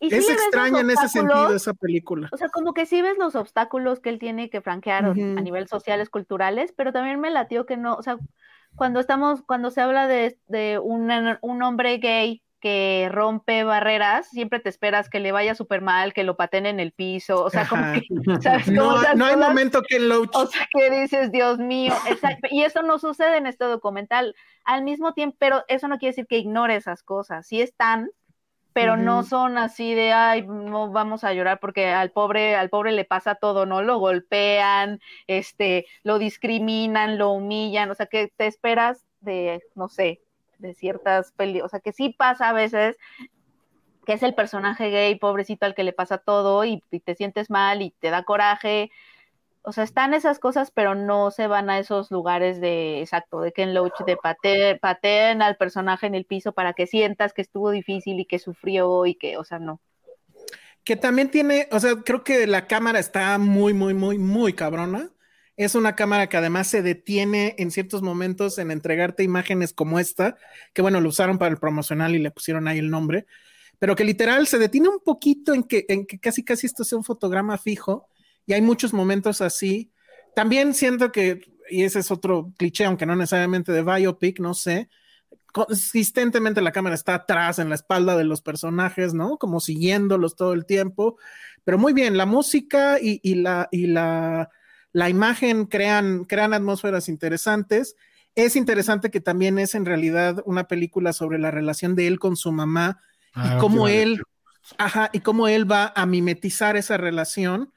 sí 0.00 0.08
es 0.08 0.28
los 0.28 0.30
extraña 0.30 0.80
en 0.80 0.90
ese 0.90 1.08
sentido 1.08 1.54
esa 1.54 1.74
película. 1.74 2.28
O 2.32 2.36
sea, 2.36 2.48
como 2.48 2.74
que 2.74 2.86
sí 2.86 3.00
ves 3.02 3.16
los 3.18 3.34
obstáculos 3.34 4.00
que 4.00 4.10
él 4.10 4.18
tiene 4.18 4.50
que 4.50 4.60
franquear 4.60 5.04
a 5.04 5.14
nivel 5.14 5.68
sociales, 5.68 6.10
culturales, 6.10 6.72
pero 6.76 6.92
también 6.92 7.20
me 7.20 7.30
latió 7.30 7.66
que 7.66 7.76
no, 7.76 7.94
o 7.94 8.02
sea, 8.02 8.18
cuando 8.74 9.00
estamos, 9.00 9.42
cuando 9.42 9.70
se 9.70 9.80
habla 9.80 10.08
de, 10.08 10.38
de 10.48 10.78
un, 10.78 11.10
un 11.40 11.62
hombre 11.62 11.98
gay 11.98 12.41
que 12.62 13.08
rompe 13.10 13.64
barreras, 13.64 14.28
siempre 14.30 14.60
te 14.60 14.68
esperas 14.68 15.10
que 15.10 15.18
le 15.18 15.32
vaya 15.32 15.56
súper 15.56 15.80
mal, 15.80 16.14
que 16.14 16.22
lo 16.22 16.36
paten 16.36 16.64
en 16.64 16.78
el 16.78 16.92
piso, 16.92 17.42
o 17.42 17.50
sea, 17.50 17.66
como 17.68 17.82
que, 17.92 18.02
¿sabes? 18.40 18.66
Como 18.66 19.02
No, 19.16 19.26
hay 19.26 19.36
momento 19.36 19.82
que 19.82 19.98
Loach. 19.98 20.30
O 20.34 20.46
sea, 20.46 20.68
que 20.72 20.88
dices, 20.88 21.32
Dios 21.32 21.58
mío, 21.58 21.92
exacto. 22.08 22.46
Y 22.52 22.62
eso 22.62 22.82
no 22.82 23.00
sucede 23.00 23.36
en 23.36 23.48
este 23.48 23.64
documental. 23.64 24.36
Al 24.64 24.84
mismo 24.84 25.12
tiempo, 25.12 25.36
pero 25.40 25.64
eso 25.66 25.88
no 25.88 25.98
quiere 25.98 26.12
decir 26.12 26.28
que 26.28 26.38
ignore 26.38 26.76
esas 26.76 27.02
cosas. 27.02 27.48
Sí 27.48 27.60
están, 27.60 28.10
pero 28.72 28.96
no 28.96 29.24
son 29.24 29.58
así 29.58 29.94
de, 29.94 30.12
ay, 30.12 30.46
no 30.46 30.92
vamos 30.92 31.24
a 31.24 31.32
llorar 31.34 31.58
porque 31.58 31.88
al 31.88 32.12
pobre, 32.12 32.54
al 32.54 32.70
pobre 32.70 32.92
le 32.92 33.04
pasa 33.04 33.34
todo, 33.34 33.66
¿no? 33.66 33.82
Lo 33.82 33.98
golpean, 33.98 35.00
este, 35.26 35.86
lo 36.04 36.20
discriminan, 36.20 37.18
lo 37.18 37.32
humillan, 37.32 37.90
o 37.90 37.94
sea, 37.96 38.06
que 38.06 38.32
te 38.36 38.46
esperas 38.46 39.04
de, 39.20 39.62
no 39.74 39.88
sé, 39.88 40.22
de 40.62 40.74
ciertas 40.74 41.32
peli, 41.32 41.60
o 41.60 41.68
sea, 41.68 41.80
que 41.80 41.92
sí 41.92 42.08
pasa 42.08 42.48
a 42.48 42.52
veces 42.54 42.96
que 44.06 44.14
es 44.14 44.22
el 44.22 44.34
personaje 44.34 44.90
gay, 44.90 45.14
pobrecito 45.16 45.66
al 45.66 45.74
que 45.74 45.84
le 45.84 45.92
pasa 45.92 46.18
todo 46.18 46.64
y, 46.64 46.82
te 47.04 47.14
sientes 47.14 47.50
mal 47.50 47.82
y 47.82 47.90
te 48.00 48.10
da 48.10 48.24
coraje. 48.24 48.90
O 49.62 49.72
sea, 49.72 49.84
están 49.84 50.12
esas 50.12 50.40
cosas, 50.40 50.72
pero 50.72 50.94
no 50.96 51.30
se 51.30 51.46
van 51.46 51.70
a 51.70 51.78
esos 51.78 52.10
lugares 52.10 52.60
de, 52.60 53.00
exacto, 53.00 53.40
de 53.40 53.52
Ken 53.52 53.74
Loach, 53.74 54.04
de 54.04 54.16
pate, 54.16 54.76
pateen 54.80 55.40
al 55.40 55.56
personaje 55.56 56.06
en 56.06 56.16
el 56.16 56.24
piso 56.24 56.52
para 56.52 56.72
que 56.72 56.88
sientas 56.88 57.32
que 57.32 57.42
estuvo 57.42 57.70
difícil 57.70 58.18
y 58.18 58.24
que 58.24 58.40
sufrió 58.40 59.06
y 59.06 59.14
que, 59.14 59.36
o 59.36 59.44
sea, 59.44 59.60
no. 59.60 59.80
que 60.82 60.96
también 60.96 61.30
tiene, 61.30 61.68
o 61.70 61.78
sea, 61.78 61.94
creo 62.04 62.24
que 62.24 62.48
la 62.48 62.66
cámara 62.66 62.98
está 62.98 63.38
muy, 63.38 63.72
muy, 63.72 63.94
muy, 63.94 64.18
muy 64.18 64.52
cabrona. 64.52 65.10
Es 65.56 65.74
una 65.74 65.94
cámara 65.94 66.28
que 66.28 66.36
además 66.36 66.66
se 66.68 66.82
detiene 66.82 67.54
en 67.58 67.70
ciertos 67.70 68.02
momentos 68.02 68.58
en 68.58 68.70
entregarte 68.70 69.22
imágenes 69.22 69.72
como 69.72 69.98
esta, 69.98 70.36
que 70.72 70.82
bueno, 70.82 71.00
lo 71.00 71.08
usaron 71.10 71.38
para 71.38 71.50
el 71.50 71.58
promocional 71.58 72.14
y 72.14 72.18
le 72.18 72.30
pusieron 72.30 72.68
ahí 72.68 72.78
el 72.78 72.90
nombre, 72.90 73.26
pero 73.78 73.94
que 73.94 74.04
literal 74.04 74.46
se 74.46 74.58
detiene 74.58 74.88
un 74.88 75.00
poquito 75.00 75.52
en 75.52 75.64
que, 75.64 75.84
en 75.88 76.06
que 76.06 76.18
casi, 76.18 76.44
casi 76.44 76.66
esto 76.66 76.84
sea 76.84 76.98
un 76.98 77.04
fotograma 77.04 77.58
fijo 77.58 78.08
y 78.46 78.54
hay 78.54 78.62
muchos 78.62 78.92
momentos 78.92 79.40
así. 79.40 79.92
También 80.34 80.72
siento 80.72 81.12
que, 81.12 81.40
y 81.68 81.84
ese 81.84 81.98
es 81.98 82.10
otro 82.10 82.52
cliché, 82.56 82.84
aunque 82.84 83.06
no 83.06 83.16
necesariamente 83.16 83.72
de 83.72 83.82
biopic, 83.82 84.40
no 84.40 84.54
sé, 84.54 84.88
consistentemente 85.52 86.62
la 86.62 86.72
cámara 86.72 86.94
está 86.94 87.14
atrás 87.14 87.58
en 87.58 87.68
la 87.68 87.74
espalda 87.74 88.16
de 88.16 88.24
los 88.24 88.40
personajes, 88.40 89.12
¿no? 89.14 89.36
Como 89.36 89.60
siguiéndolos 89.60 90.34
todo 90.34 90.54
el 90.54 90.64
tiempo. 90.64 91.18
Pero 91.64 91.78
muy 91.78 91.92
bien, 91.92 92.16
la 92.16 92.26
música 92.26 92.98
y, 93.00 93.20
y 93.22 93.34
la, 93.36 93.68
y 93.70 93.86
la, 93.86 94.50
la 94.92 95.08
imagen 95.08 95.66
crean, 95.66 96.24
crean 96.24 96.54
atmósferas 96.54 97.08
interesantes. 97.08 97.96
Es 98.34 98.56
interesante 98.56 99.10
que 99.10 99.20
también 99.20 99.58
es 99.58 99.74
en 99.74 99.84
realidad 99.84 100.42
una 100.46 100.68
película 100.68 101.12
sobre 101.12 101.38
la 101.38 101.50
relación 101.50 101.94
de 101.94 102.06
él 102.06 102.18
con 102.18 102.36
su 102.36 102.52
mamá 102.52 103.00
Ah, 103.34 103.54
y 103.56 103.60
cómo 103.60 103.86
qué 103.86 104.02
él, 104.02 104.22
ajá, 104.78 105.10
y 105.12 105.20
cómo 105.20 105.48
él 105.48 105.70
va 105.70 105.92
a 105.94 106.06
mimetizar 106.06 106.76
esa 106.76 106.96
relación, 106.96 107.72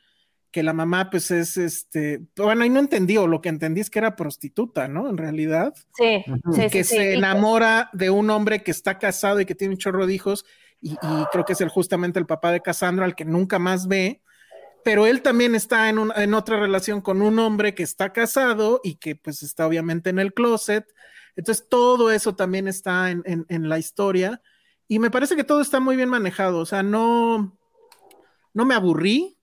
que 0.52 0.64
la 0.64 0.74
mamá 0.74 1.10
pues 1.10 1.32
es 1.32 1.58
este, 1.58 2.22
bueno, 2.36 2.64
y 2.66 2.70
no 2.70 2.80
entendió, 2.80 3.28
lo 3.28 3.42
que 3.42 3.50
entendí 3.50 3.82
es 3.82 3.90
que 3.90 4.00
era 4.00 4.16
prostituta, 4.16 4.88
¿no? 4.88 5.10
En 5.10 5.18
realidad. 5.18 5.74
Sí, 5.96 6.24
sí, 6.54 6.70
que 6.70 6.84
sí, 6.84 6.96
se 6.96 7.14
enamora 7.14 7.90
de 7.94 8.10
un 8.10 8.30
hombre 8.30 8.64
que 8.64 8.72
está 8.72 8.98
casado 8.98 9.40
y 9.40 9.46
que 9.46 9.56
tiene 9.56 9.74
un 9.74 9.78
chorro 9.80 10.08
de 10.08 10.14
hijos, 10.14 10.46
y, 10.82 10.94
y 10.94 11.26
creo 11.32 11.46
que 11.46 11.54
es 11.54 11.62
el, 11.62 11.70
justamente 11.70 12.20
el 12.20 12.26
papá 12.26 12.52
de 12.52 12.62
Cassandra, 12.62 13.06
al 13.06 13.16
que 13.16 13.26
nunca 13.26 13.60
más 13.60 13.88
ve, 13.88 14.22
pero 14.86 15.08
él 15.08 15.24
también 15.24 15.56
está 15.56 15.90
en, 15.90 15.98
un- 15.98 16.14
en 16.16 16.36
otra 16.36 16.60
relación 16.60 17.02
con 17.02 17.24
un 17.24 17.40
hombre 17.40 17.74
que 17.74 17.82
está 17.82 18.14
casado 18.14 18.82
y 18.84 18.98
que 18.98 19.16
pues 19.16 19.42
está 19.42 19.66
obviamente 19.66 20.12
en 20.12 20.20
el 20.20 20.32
closet. 20.32 20.86
Entonces 21.36 21.66
todo 21.68 22.12
eso 22.12 22.36
también 22.36 22.68
está 22.68 23.10
en, 23.10 23.24
en- 23.26 23.46
en 23.50 23.68
la 23.68 23.80
historia 23.80 24.42
y 24.88 25.00
me 25.00 25.10
parece 25.10 25.36
que 25.36 25.44
todo 25.44 25.62
está 25.62 25.80
muy 25.80 25.96
bien 25.96 26.10
manejado, 26.10 26.60
o 26.60 26.66
sea, 26.68 26.84
no, 26.84 27.58
no 28.54 28.66
me 28.66 28.76
aburrí. 28.76 29.40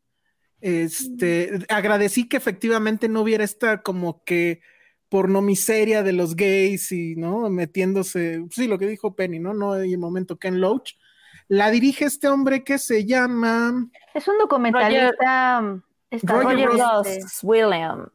Este, 0.61 1.67
agradecí 1.69 2.29
que 2.29 2.37
efectivamente 2.37 3.09
no 3.09 3.23
hubiera 3.23 3.43
esta 3.43 3.83
como 3.83 4.23
que 4.25 4.61
pornomiseria 5.09 6.05
de 6.05 6.13
los 6.13 6.37
gays 6.37 6.93
y, 6.93 7.17
¿no? 7.17 7.51
Metiéndose, 7.51 8.45
sí, 8.53 8.69
lo 8.69 8.79
que 8.79 8.87
dijo 8.87 9.17
Penny, 9.17 9.41
¿no? 9.41 9.55
No 9.55 9.73
hay 9.73 9.97
momento 9.97 10.39
Ken 10.39 10.61
Loach. 10.61 10.93
La 11.49 11.71
dirige 11.71 12.05
este 12.05 12.29
hombre 12.29 12.65
que 12.65 12.79
se 12.79 13.05
llama, 13.07 13.89
Es 14.15 14.27
un 14.29 14.39
documentalista. 14.39 15.61
um, 15.61 15.83
Roger 16.23 16.69
Roger. 16.69 16.69
Ross 16.69 17.39
William. 17.43 18.09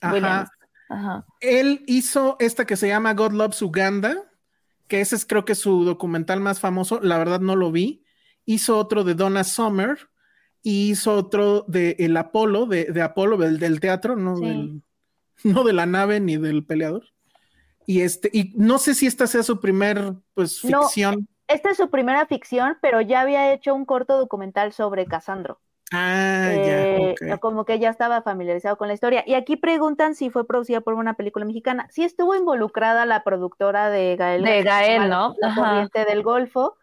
ajá, 0.00 0.12
Williams. 0.14 0.50
Ajá. 0.88 1.26
él 1.40 1.82
hizo 1.88 2.36
esta 2.38 2.64
que 2.64 2.76
se 2.76 2.86
llama 2.88 3.14
God 3.14 3.32
Loves 3.32 3.60
Uganda, 3.62 4.14
que 4.86 5.00
ese 5.00 5.16
es 5.16 5.26
creo 5.26 5.44
que 5.44 5.54
su 5.56 5.84
documental 5.84 6.38
más 6.40 6.60
famoso, 6.60 7.00
la 7.02 7.18
verdad 7.18 7.40
no 7.40 7.56
lo 7.56 7.72
vi. 7.72 8.04
Hizo 8.44 8.78
otro 8.78 9.02
de 9.02 9.14
Donna 9.14 9.42
Summer 9.42 9.98
y 10.62 10.90
hizo 10.90 11.14
otro 11.14 11.64
de 11.66 11.96
El 11.98 12.16
Apolo, 12.16 12.66
de, 12.66 12.84
de 12.84 13.02
Apolo, 13.02 13.36
del, 13.36 13.58
del 13.58 13.80
teatro, 13.80 14.14
no, 14.14 14.36
Sí. 14.36 14.44
del, 14.46 14.82
no 15.44 15.64
de 15.64 15.72
la 15.72 15.86
nave 15.86 16.20
ni 16.20 16.36
del 16.36 16.64
peleador. 16.64 17.04
Y 17.84 18.00
este, 18.02 18.30
y 18.32 18.52
no 18.56 18.78
sé 18.78 18.94
si 18.94 19.06
esta 19.06 19.26
sea 19.26 19.42
su 19.42 19.60
primer 19.60 20.14
pues 20.34 20.64
No. 20.64 20.88
Esta 21.48 21.70
es 21.70 21.76
su 21.76 21.90
primera 21.90 22.26
ficción, 22.26 22.76
pero 22.80 23.00
ya 23.00 23.20
había 23.20 23.52
hecho 23.52 23.74
un 23.74 23.84
corto 23.84 24.18
documental 24.18 24.72
sobre 24.72 25.06
Casandro. 25.06 25.60
Ah, 25.92 26.48
Eh, 26.50 27.14
ya, 27.20 27.34
ok. 27.34 27.40
Como 27.40 27.64
que 27.64 27.78
ya 27.78 27.90
estaba 27.90 28.22
familiarizado 28.22 28.76
con 28.76 28.88
la 28.88 28.94
historia. 28.94 29.22
Y 29.26 29.34
aquí 29.34 29.56
preguntan 29.56 30.14
si 30.16 30.30
fue 30.30 30.46
producida 30.46 30.80
por 30.80 30.94
una 30.94 31.14
película 31.14 31.44
mexicana. 31.44 31.86
Sí 31.90 32.02
estuvo 32.02 32.34
involucrada 32.34 33.06
la 33.06 33.22
productora 33.22 33.90
de 33.90 34.16
Gael. 34.16 34.42
De 34.42 34.62
Gael, 34.64 35.08
¿no? 35.08 35.34
La 35.40 35.48
Ajá. 35.48 35.60
corriente 35.62 36.04
del 36.04 36.22
Golfo. 36.24 36.76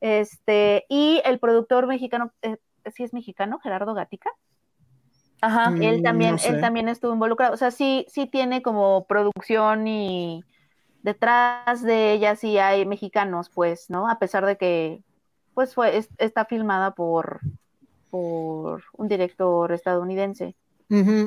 Este, 0.00 0.84
y 0.90 1.22
el 1.24 1.38
productor 1.38 1.86
mexicano, 1.86 2.32
eh, 2.42 2.58
¿sí 2.94 3.04
es 3.04 3.14
mexicano? 3.14 3.58
Gerardo 3.62 3.94
Gatica. 3.94 4.30
Ajá. 5.40 5.72
Él 5.80 6.00
Mm, 6.00 6.02
también, 6.02 6.30
no 6.32 6.38
sé. 6.38 6.48
él 6.50 6.60
también 6.60 6.88
estuvo 6.88 7.12
involucrado. 7.14 7.54
O 7.54 7.56
sea, 7.56 7.70
sí, 7.70 8.04
sí 8.08 8.26
tiene 8.26 8.62
como 8.62 9.06
producción 9.06 9.88
y, 9.88 10.44
detrás 11.02 11.82
de 11.82 12.12
ella 12.12 12.36
sí 12.36 12.58
hay 12.58 12.86
mexicanos, 12.86 13.50
pues, 13.50 13.90
¿no? 13.90 14.08
A 14.08 14.18
pesar 14.18 14.46
de 14.46 14.56
que, 14.56 15.02
pues, 15.54 15.74
fue, 15.74 15.96
es- 15.96 16.08
está 16.18 16.44
filmada 16.44 16.92
por, 16.94 17.40
por 18.10 18.84
un 18.94 19.08
director 19.08 19.72
estadounidense. 19.72 20.54
Mm. 20.88 21.26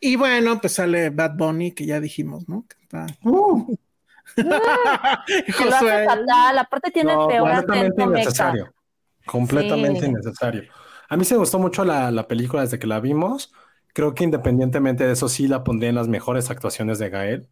Y 0.00 0.16
bueno, 0.16 0.60
pues 0.60 0.74
sale 0.74 1.10
Bad 1.10 1.36
Bunny, 1.36 1.72
que 1.72 1.86
ya 1.86 2.00
dijimos, 2.00 2.48
¿no? 2.48 2.64
Que 2.68 2.76
está- 2.82 3.06
Que 4.36 4.42
lo 4.44 4.54
hace 5.74 5.86
Josué. 5.86 6.04
fatal, 6.06 6.58
aparte 6.58 6.90
tiene 6.90 7.14
No, 7.14 7.26
peor 7.28 7.48
completamente 7.48 8.02
innecesario. 8.02 8.72
Completamente 9.26 10.00
Sí. 10.00 10.06
innecesario. 10.06 10.62
A 11.08 11.16
mí 11.16 11.24
se 11.24 11.36
gustó 11.36 11.58
mucho 11.58 11.84
la, 11.84 12.10
la 12.10 12.26
película 12.28 12.62
desde 12.62 12.78
que 12.78 12.86
la 12.86 13.00
vimos. 13.00 13.52
Creo 13.94 14.14
que 14.14 14.24
independientemente 14.24 15.04
de 15.06 15.12
eso, 15.12 15.28
sí 15.28 15.48
la 15.48 15.64
pondría 15.64 15.88
en 15.88 15.96
las 15.96 16.08
mejores 16.08 16.50
actuaciones 16.50 16.98
de 16.98 17.08
Gael. 17.10 17.48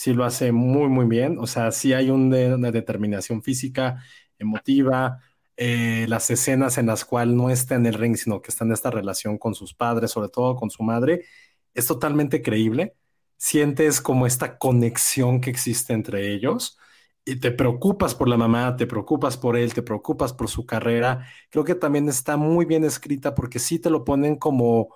Sí 0.00 0.14
lo 0.14 0.24
hace 0.24 0.50
muy, 0.52 0.88
muy 0.88 1.04
bien. 1.06 1.38
O 1.38 1.46
sea, 1.46 1.72
sí 1.72 1.92
hay 1.92 2.08
una 2.10 2.70
determinación 2.72 3.42
física, 3.42 4.02
emotiva. 4.38 5.20
eh, 5.56 6.06
las 6.08 6.30
escenas 6.30 6.78
en 6.78 6.86
las 6.86 7.04
cuales 7.04 7.34
no 7.34 7.50
está 7.50 7.74
en 7.74 7.84
el 7.86 7.92
ring, 7.94 8.16
sino 8.16 8.40
que 8.40 8.50
está 8.50 8.64
en 8.64 8.72
esta 8.72 8.90
relación 8.90 9.36
con 9.38 9.54
sus 9.54 9.74
padres, 9.74 10.10
sobre 10.12 10.30
todo 10.30 10.56
con 10.56 10.70
su 10.70 10.82
madre, 10.82 11.26
es 11.74 11.86
totalmente 11.86 12.40
creíble. 12.42 12.94
Sientes 13.36 14.00
como 14.00 14.26
esta 14.26 14.56
conexión 14.58 15.40
que 15.42 15.50
existe 15.50 15.92
entre 15.92 16.32
ellos 16.32 16.78
y 17.26 17.36
te 17.40 17.50
preocupas 17.50 18.14
por 18.14 18.28
la 18.28 18.36
mamá, 18.38 18.76
te 18.76 18.86
preocupas 18.86 19.36
por 19.36 19.56
él, 19.56 19.74
te 19.74 19.82
preocupas 19.82 20.32
por 20.32 20.48
su 20.48 20.64
carrera. 20.66 21.26
Creo 21.50 21.64
que 21.64 21.74
también 21.74 22.08
está 22.08 22.36
muy 22.38 22.64
bien 22.64 22.84
escrita 22.84 23.34
porque 23.34 23.58
sí 23.58 23.78
te 23.78 23.90
lo 23.90 24.04
ponen 24.04 24.36
como, 24.36 24.94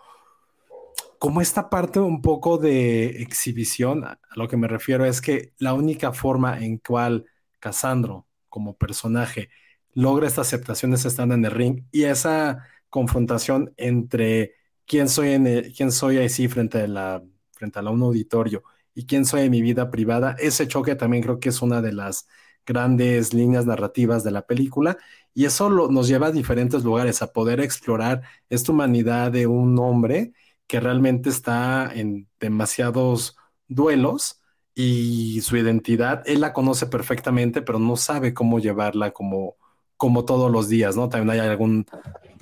como 1.24 1.40
esta 1.40 1.70
parte 1.70 2.00
un 2.00 2.20
poco 2.22 2.58
de 2.58 3.22
exhibición. 3.22 4.04
A 4.04 4.18
lo 4.36 4.46
que 4.48 4.56
me 4.58 4.68
refiero 4.68 5.04
es 5.06 5.20
que 5.22 5.54
la 5.58 5.72
única 5.74 6.12
forma 6.12 6.58
en 6.62 6.78
cual 6.78 7.26
Casandro, 7.60 8.26
como 8.50 8.76
personaje, 8.76 9.48
logra 9.94 10.26
esta 10.26 10.42
aceptación 10.42 10.92
es 10.94 11.04
estando 11.06 11.34
en 11.34 11.44
el 11.44 11.50
ring 11.52 11.84
y 11.92 12.04
esa 12.04 12.66
confrontación 12.90 13.72
entre 13.78 14.54
quién 14.86 15.08
soy, 15.08 15.30
en 15.32 15.46
el- 15.46 15.72
quién 15.74 15.92
soy 15.92 16.18
así 16.18 16.46
frente 16.48 16.82
a 16.82 16.86
la, 16.88 17.22
frente 17.52 17.78
a 17.78 17.82
un 17.90 18.02
auditorio 18.02 18.62
y 18.94 19.06
quién 19.06 19.24
soy 19.24 19.42
en 19.42 19.50
mi 19.50 19.62
vida 19.62 19.90
privada, 19.90 20.36
ese 20.38 20.68
choque 20.68 20.94
también 20.94 21.22
creo 21.22 21.40
que 21.40 21.48
es 21.48 21.62
una 21.62 21.80
de 21.82 21.92
las 21.92 22.28
grandes 22.66 23.32
líneas 23.34 23.66
narrativas 23.66 24.24
de 24.24 24.30
la 24.30 24.46
película 24.46 24.98
y 25.34 25.46
eso 25.46 25.70
lo- 25.70 25.88
nos 25.90 26.06
lleva 26.08 26.28
a 26.28 26.32
diferentes 26.32 26.84
lugares, 26.84 27.22
a 27.22 27.32
poder 27.32 27.60
explorar 27.60 28.22
esta 28.50 28.72
humanidad 28.72 29.32
de 29.32 29.46
un 29.46 29.78
hombre 29.78 30.32
que 30.66 30.80
realmente 30.80 31.30
está 31.30 31.90
en 31.94 32.28
demasiados 32.40 33.36
duelos 33.68 34.40
y 34.74 35.40
su 35.42 35.56
identidad, 35.56 36.22
él 36.26 36.40
la 36.40 36.52
conoce 36.52 36.86
perfectamente, 36.86 37.62
pero 37.62 37.78
no 37.78 37.96
sabe 37.96 38.34
cómo 38.34 38.58
llevarla 38.58 39.12
como, 39.12 39.56
como 39.96 40.24
todos 40.24 40.50
los 40.50 40.68
días, 40.68 40.96
¿no? 40.96 41.08
También 41.08 41.40
hay 41.40 41.48
algún 41.48 41.86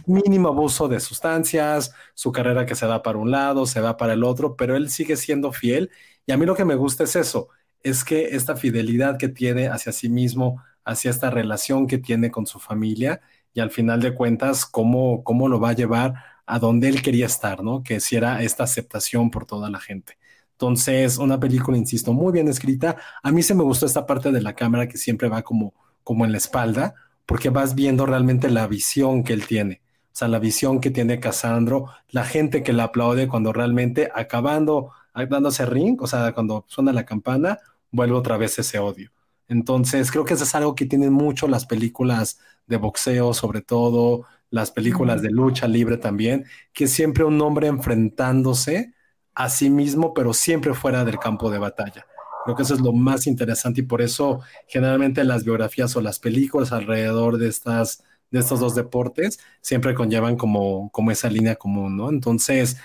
mínimo 0.07 0.49
abuso 0.49 0.89
de 0.89 1.01
sustancias, 1.01 1.93
su 2.15 2.33
carrera 2.33 2.67
que 2.67 2.75
se 2.75 2.87
va 2.87 3.03
para 3.03 3.19
un 3.19 3.31
lado, 3.31 3.67
se 3.67 3.81
va 3.81 3.97
para 3.97 4.15
el 4.15 4.25
otro, 4.25 4.57
pero 4.57 4.77
él 4.77 4.91
sigue 4.91 5.17
siendo 5.17 5.53
fiel 5.53 5.91
y 6.27 6.33
a 6.33 6.37
mí 6.37 6.47
lo 6.47 6.55
que 6.55 6.65
me 6.65 6.75
gusta 6.75 7.05
es 7.05 7.17
eso, 7.17 7.49
es 7.83 8.05
que 8.05 8.35
esta 8.37 8.57
fidelidad 8.57 9.19
que 9.19 9.29
tiene 9.29 9.69
hacia 9.69 9.93
sí 9.93 10.09
mismo, 10.09 10.63
hacia 10.85 11.11
esta 11.11 11.31
relación 11.31 11.87
que 11.87 11.99
tiene 11.99 12.31
con 12.31 12.47
su 12.47 12.59
familia 12.59 13.21
y 13.55 13.61
al 13.61 13.71
final 13.71 14.01
de 14.01 14.15
cuentas, 14.15 14.65
cómo, 14.67 15.23
cómo 15.25 15.49
lo 15.49 15.61
va 15.61 15.71
a 15.71 15.75
llevar 15.75 16.15
a 16.47 16.59
donde 16.59 16.89
él 16.89 17.03
quería 17.03 17.27
estar, 17.27 17.63
¿no? 17.63 17.83
Que 17.83 18.01
si 18.01 18.17
era 18.17 18.43
esta 18.43 18.65
aceptación 18.65 19.31
por 19.31 19.47
toda 19.47 19.71
la 19.71 19.81
gente. 19.81 20.19
Entonces, 20.53 21.19
una 21.19 21.41
película, 21.41 21.77
insisto, 21.77 22.13
muy 22.13 22.33
bien 22.33 22.49
escrita. 22.49 22.97
A 23.23 23.33
mí 23.33 23.43
se 23.43 23.55
me 23.55 23.65
gustó 23.65 23.87
esta 23.87 24.07
parte 24.07 24.31
de 24.31 24.41
la 24.41 24.55
cámara 24.55 24.87
que 24.89 24.99
siempre 24.99 25.29
va 25.29 25.43
como, 25.43 25.75
como 26.05 26.25
en 26.25 26.33
la 26.33 26.39
espalda, 26.39 26.95
porque 27.27 27.51
vas 27.51 27.75
viendo 27.75 28.07
realmente 28.07 28.51
la 28.51 28.67
visión 28.67 29.25
que 29.25 29.33
él 29.33 29.47
tiene. 29.47 29.83
O 30.13 30.15
sea, 30.15 30.29
la 30.29 30.39
visión 30.39 30.81
que 30.81 30.91
tiene 30.91 31.21
Casandro, 31.21 31.87
la 32.11 32.25
gente 32.25 32.63
que 32.63 32.73
le 32.73 32.83
aplaude 32.83 33.29
cuando 33.29 33.53
realmente 33.53 34.11
acabando, 34.15 34.91
dándose 35.15 35.65
ring, 35.67 36.01
o 36.03 36.07
sea, 36.07 36.33
cuando 36.33 36.65
suena 36.69 36.93
la 36.93 37.07
campana, 37.07 37.59
vuelve 37.91 38.15
otra 38.15 38.37
vez 38.37 38.59
ese 38.59 38.79
odio. 38.79 39.11
Entonces, 39.49 40.11
creo 40.11 40.25
que 40.25 40.35
eso 40.35 40.45
es 40.45 40.55
algo 40.55 40.75
que 40.75 40.87
tienen 40.87 41.13
mucho 41.13 41.49
las 41.49 41.67
películas 41.67 42.39
de 42.67 42.77
boxeo, 42.77 43.35
sobre 43.35 43.63
todo, 43.63 44.27
las 44.53 44.71
películas 44.71 45.23
de 45.23 45.31
lucha 45.31 45.67
libre 45.67 45.97
también, 45.97 46.45
que 46.73 46.87
siempre 46.87 47.25
un 47.25 47.41
hombre 47.41 47.67
enfrentándose 47.67 48.93
a 49.35 49.49
sí 49.49 49.71
mismo, 49.71 50.15
pero 50.15 50.35
siempre 50.35 50.75
fuera 50.75 51.05
del 51.05 51.19
campo 51.19 51.51
de 51.51 51.59
batalla. 51.59 52.07
Creo 52.45 52.55
que 52.55 52.63
eso 52.63 52.75
es 52.75 52.81
lo 52.81 52.93
más 52.93 53.27
interesante 53.27 53.81
y 53.81 53.85
por 53.85 54.03
eso 54.03 54.41
generalmente 54.69 55.25
las 55.25 55.45
biografías 55.45 55.97
o 55.97 56.03
las 56.03 56.19
películas 56.19 56.71
alrededor 56.71 57.39
de 57.39 57.49
estas 57.49 58.05
de 58.31 58.41
estos 58.41 58.61
dos 58.61 58.75
deportes 58.75 59.39
siempre 59.61 59.95
conllevan 59.95 60.37
como, 60.37 60.91
como 60.91 61.11
esa 61.11 61.29
línea 61.29 61.55
común, 61.57 61.99
¿no? 61.99 62.09
Entonces, 62.09 62.79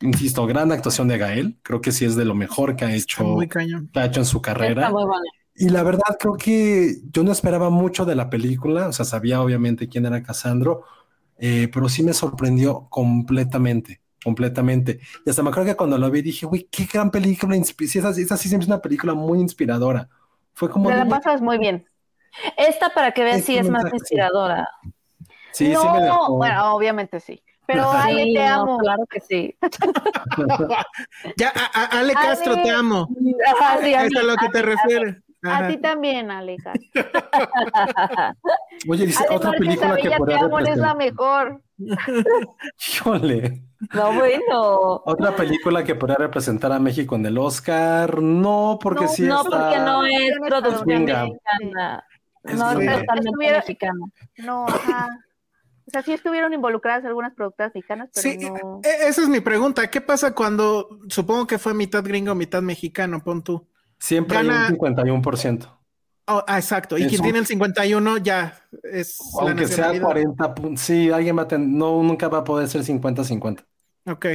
insisto, 0.00 0.46
gran 0.46 0.70
actuación 0.72 1.08
de 1.08 1.18
Gael, 1.18 1.56
creo 1.62 1.80
que 1.80 1.90
sí 1.90 2.04
es 2.04 2.16
de 2.16 2.26
lo 2.26 2.34
mejor 2.34 2.76
que 2.76 2.84
ha 2.84 2.94
hecho, 2.94 3.38
que 3.48 3.98
ha 3.98 4.04
hecho 4.04 4.20
en 4.20 4.26
su 4.26 4.42
carrera. 4.42 4.82
Está 4.82 4.92
muy 4.92 5.04
buena. 5.04 5.22
Y 5.56 5.68
la 5.68 5.82
verdad, 5.82 6.16
creo 6.18 6.34
que 6.34 6.96
yo 7.12 7.22
no 7.22 7.30
esperaba 7.32 7.70
mucho 7.70 8.04
de 8.04 8.16
la 8.16 8.28
película, 8.28 8.88
o 8.88 8.92
sea, 8.92 9.04
sabía 9.04 9.40
obviamente 9.40 9.88
quién 9.88 10.04
era 10.06 10.22
Casandro, 10.22 10.82
eh, 11.38 11.68
pero 11.72 11.88
sí 11.88 12.02
me 12.02 12.12
sorprendió 12.12 12.86
completamente, 12.90 14.00
completamente. 14.24 15.00
Y 15.24 15.30
hasta 15.30 15.42
me 15.42 15.50
acuerdo 15.50 15.70
que 15.70 15.76
cuando 15.76 15.96
lo 15.98 16.10
vi 16.10 16.22
dije, 16.22 16.44
uy, 16.46 16.68
qué 16.70 16.86
gran 16.92 17.10
película, 17.10 17.54
sí, 17.62 17.98
esa, 17.98 18.10
esa 18.10 18.36
sí 18.36 18.48
siempre 18.48 18.64
es 18.64 18.68
una 18.68 18.80
película 18.82 19.14
muy 19.14 19.38
inspiradora. 19.40 20.08
Fue 20.54 20.68
como, 20.68 20.88
Te 20.90 20.96
la 20.96 21.06
pasas 21.08 21.40
muy 21.40 21.58
bien. 21.58 21.86
Esta, 22.56 22.90
para 22.90 23.12
que 23.12 23.22
veas, 23.22 23.44
sí 23.44 23.56
es 23.56 23.68
más 23.70 23.84
inspiradora. 23.92 24.68
sí, 25.52 25.68
no, 25.68 25.80
sí 25.82 25.88
me 25.92 26.00
dejó. 26.02 26.36
bueno, 26.36 26.74
obviamente 26.74 27.20
sí. 27.20 27.40
Pero 27.66 27.90
Ale, 27.90 28.24
Sí, 28.24 28.34
te 28.34 28.46
no, 28.46 28.54
amo. 28.62 28.78
claro 28.78 29.04
que 29.08 29.20
sí. 29.20 29.56
Ya, 31.36 31.48
a- 31.54 31.80
a- 31.82 31.98
Ale 32.00 32.12
Castro, 32.14 32.54
te 32.62 32.70
amo. 32.70 33.08
Ajá, 33.46 33.78
sí, 33.82 33.94
a 33.94 34.04
Eso 34.04 34.10
mí- 34.10 34.16
es 34.16 34.22
a 34.22 34.26
lo 34.26 34.36
que 34.36 34.46
a 34.46 34.50
te 34.50 34.58
mí- 34.58 34.64
refieres. 34.64 35.16
A 35.44 35.68
ti 35.68 35.76
también, 35.78 36.30
Ale. 36.30 36.56
Castro. 36.56 36.82
Oye, 38.88 39.06
dice, 39.06 39.24
otra 39.30 39.52
película 39.52 39.96
que 39.96 40.08
te 40.08 40.34
amo, 40.34 40.58
eres 40.58 40.76
la 40.78 40.94
mejor. 40.94 41.62
Híjole. 42.78 43.62
No, 43.92 44.12
bueno. 44.14 45.02
Otra 45.04 45.34
película 45.36 45.84
que 45.84 45.94
podría 45.94 46.16
representar 46.16 46.72
a 46.72 46.78
México 46.78 47.16
en 47.16 47.26
el 47.26 47.36
Oscar, 47.38 48.22
no, 48.22 48.78
porque 48.80 49.04
No, 49.04 49.08
sí 49.10 49.22
no, 49.22 49.42
está... 49.42 49.50
porque 49.60 49.78
no 49.78 50.06
es 50.06 50.32
Producción 50.46 51.04
mexicana. 51.04 52.04
Es 52.44 52.54
No 52.58 52.70
es 52.70 52.74
totalmente 52.74 53.28
Estuviera- 53.28 53.58
mexicana. 53.58 53.98
No, 54.38 54.66
ajá. 54.66 55.08
O 55.86 55.90
sea, 55.90 56.02
sí 56.02 56.12
estuvieron 56.14 56.54
involucradas 56.54 57.04
algunas 57.04 57.34
productoras 57.34 57.72
mexicanas, 57.74 58.08
pero 58.14 58.22
Sí, 58.22 58.38
no. 58.50 58.80
e- 58.82 59.06
esa 59.08 59.20
es 59.22 59.28
mi 59.28 59.40
pregunta. 59.40 59.90
¿Qué 59.90 60.00
pasa 60.00 60.34
cuando, 60.34 60.88
supongo 61.08 61.46
que 61.46 61.58
fue 61.58 61.74
mitad 61.74 62.02
gringo, 62.02 62.34
mitad 62.34 62.62
mexicano, 62.62 63.22
pon 63.22 63.42
tú? 63.44 63.66
Siempre 63.98 64.38
hay 64.38 64.46
Gana- 64.46 64.68
un 64.68 64.76
51%. 64.76 65.68
Oh, 66.26 66.42
ah, 66.46 66.58
exacto. 66.58 66.96
Y 66.96 67.06
quien 67.06 67.20
tiene 67.20 67.38
el 67.38 67.46
51 67.46 68.16
ya 68.18 68.58
es 68.82 69.18
la 69.36 69.42
Aunque 69.48 69.66
sea 69.68 69.76
nacionalidad. 69.92 70.04
40, 70.04 70.54
pun- 70.54 70.76
sí, 70.78 71.10
alguien 71.10 71.36
va 71.36 71.42
a 71.42 71.48
tener, 71.48 71.68
no, 71.68 72.02
nunca 72.02 72.28
va 72.28 72.38
a 72.38 72.44
poder 72.44 72.66
ser 72.68 72.82
50-50. 72.82 73.64
Ok. 74.06 74.26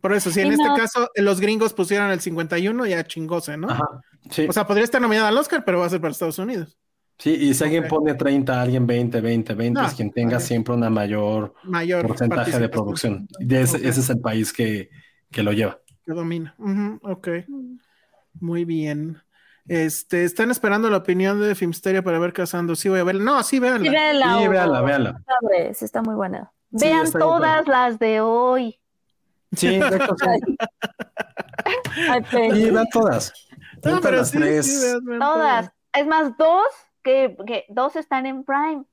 Por 0.00 0.12
eso, 0.14 0.30
si 0.30 0.40
en 0.40 0.48
Sí, 0.48 0.52
este 0.54 0.64
no. 0.66 0.76
caso 0.76 1.08
eh, 1.14 1.22
los 1.22 1.40
gringos 1.40 1.72
pusieron 1.72 2.10
el 2.10 2.20
51, 2.20 2.86
ya 2.86 3.04
chingose, 3.04 3.56
¿no? 3.56 3.70
Ajá, 3.70 3.84
sí, 4.30 4.46
O 4.48 4.52
sea, 4.52 4.66
podría 4.66 4.84
estar 4.84 5.00
nominada 5.00 5.28
al 5.28 5.36
Oscar, 5.38 5.62
pero 5.64 5.78
va 5.78 5.86
a 5.86 5.90
ser 5.90 6.00
para 6.00 6.10
Estados 6.12 6.38
Unidos. 6.38 6.76
sí, 7.18 7.30
y 7.34 7.52
si 7.54 7.62
alguien 7.62 7.84
ok. 7.84 7.90
pone 7.90 8.14
30, 8.14 8.60
alguien 8.60 8.86
20, 8.86 9.20
20, 9.20 9.54
20, 9.54 9.80
No, 9.80 9.86
es 9.86 9.94
quien 9.94 10.10
tenga 10.10 10.38
ok. 10.38 10.42
siempre 10.42 10.74
una 10.74 10.88
mayor 10.90 11.54
Mayor 11.64 12.06
porcentaje 12.06 12.58
de 12.58 12.68
producción. 12.70 13.28
De 13.38 13.60
ese, 13.60 13.76
Ok. 13.76 13.84
ese 13.84 14.00
es 14.00 14.10
el 14.10 14.20
país 14.20 14.52
que, 14.54 14.88
que 15.30 15.42
lo 15.42 15.52
lleva. 15.52 15.78
Que 16.04 16.12
domina. 16.12 16.54
Ujú, 16.58 16.98
ok. 17.02 17.28
Muy 18.40 18.64
bien. 18.64 19.22
Este, 19.66 20.24
están 20.24 20.50
esperando 20.50 20.90
la 20.90 20.96
opinión 20.96 21.40
de 21.40 21.54
Filmsteria 21.54 22.02
para 22.02 22.18
ver 22.18 22.32
Casando. 22.32 22.74
Sí, 22.74 22.88
voy 22.88 22.98
a 23.00 23.04
ver. 23.04 23.16
No, 23.16 23.42
sí, 23.42 23.58
véanla. 23.60 23.88
Sí, 23.88 23.90
véanla, 23.90 24.38
Sí, 24.38 24.84
véala. 24.84 25.22
Sabes, 25.26 25.78
sí 25.78 25.84
está 25.84 26.02
muy 26.02 26.14
buena. 26.14 26.50
Sí, 26.74 26.86
Vean 26.86 27.10
todas 27.12 27.68
las 27.68 27.98
de 27.98 28.20
hoy. 28.20 28.80
Sí, 29.52 29.78
de 29.78 29.86
hecho, 29.96 30.16
sí. 30.18 30.56
Vean 32.70 32.86
todas. 32.92 33.32
No, 33.84 33.90
Vean 33.90 34.00
pero 34.02 34.24
sí, 34.24 34.62
sí, 34.62 34.86
vean, 34.86 35.04
vean 35.04 35.20
Todas. 35.20 35.72
Es 35.92 36.06
más, 36.06 36.36
dos, 36.36 36.66
que, 37.02 37.36
que 37.46 37.64
dos 37.68 37.96
están 37.96 38.26
en 38.26 38.44
Prime. 38.44 38.84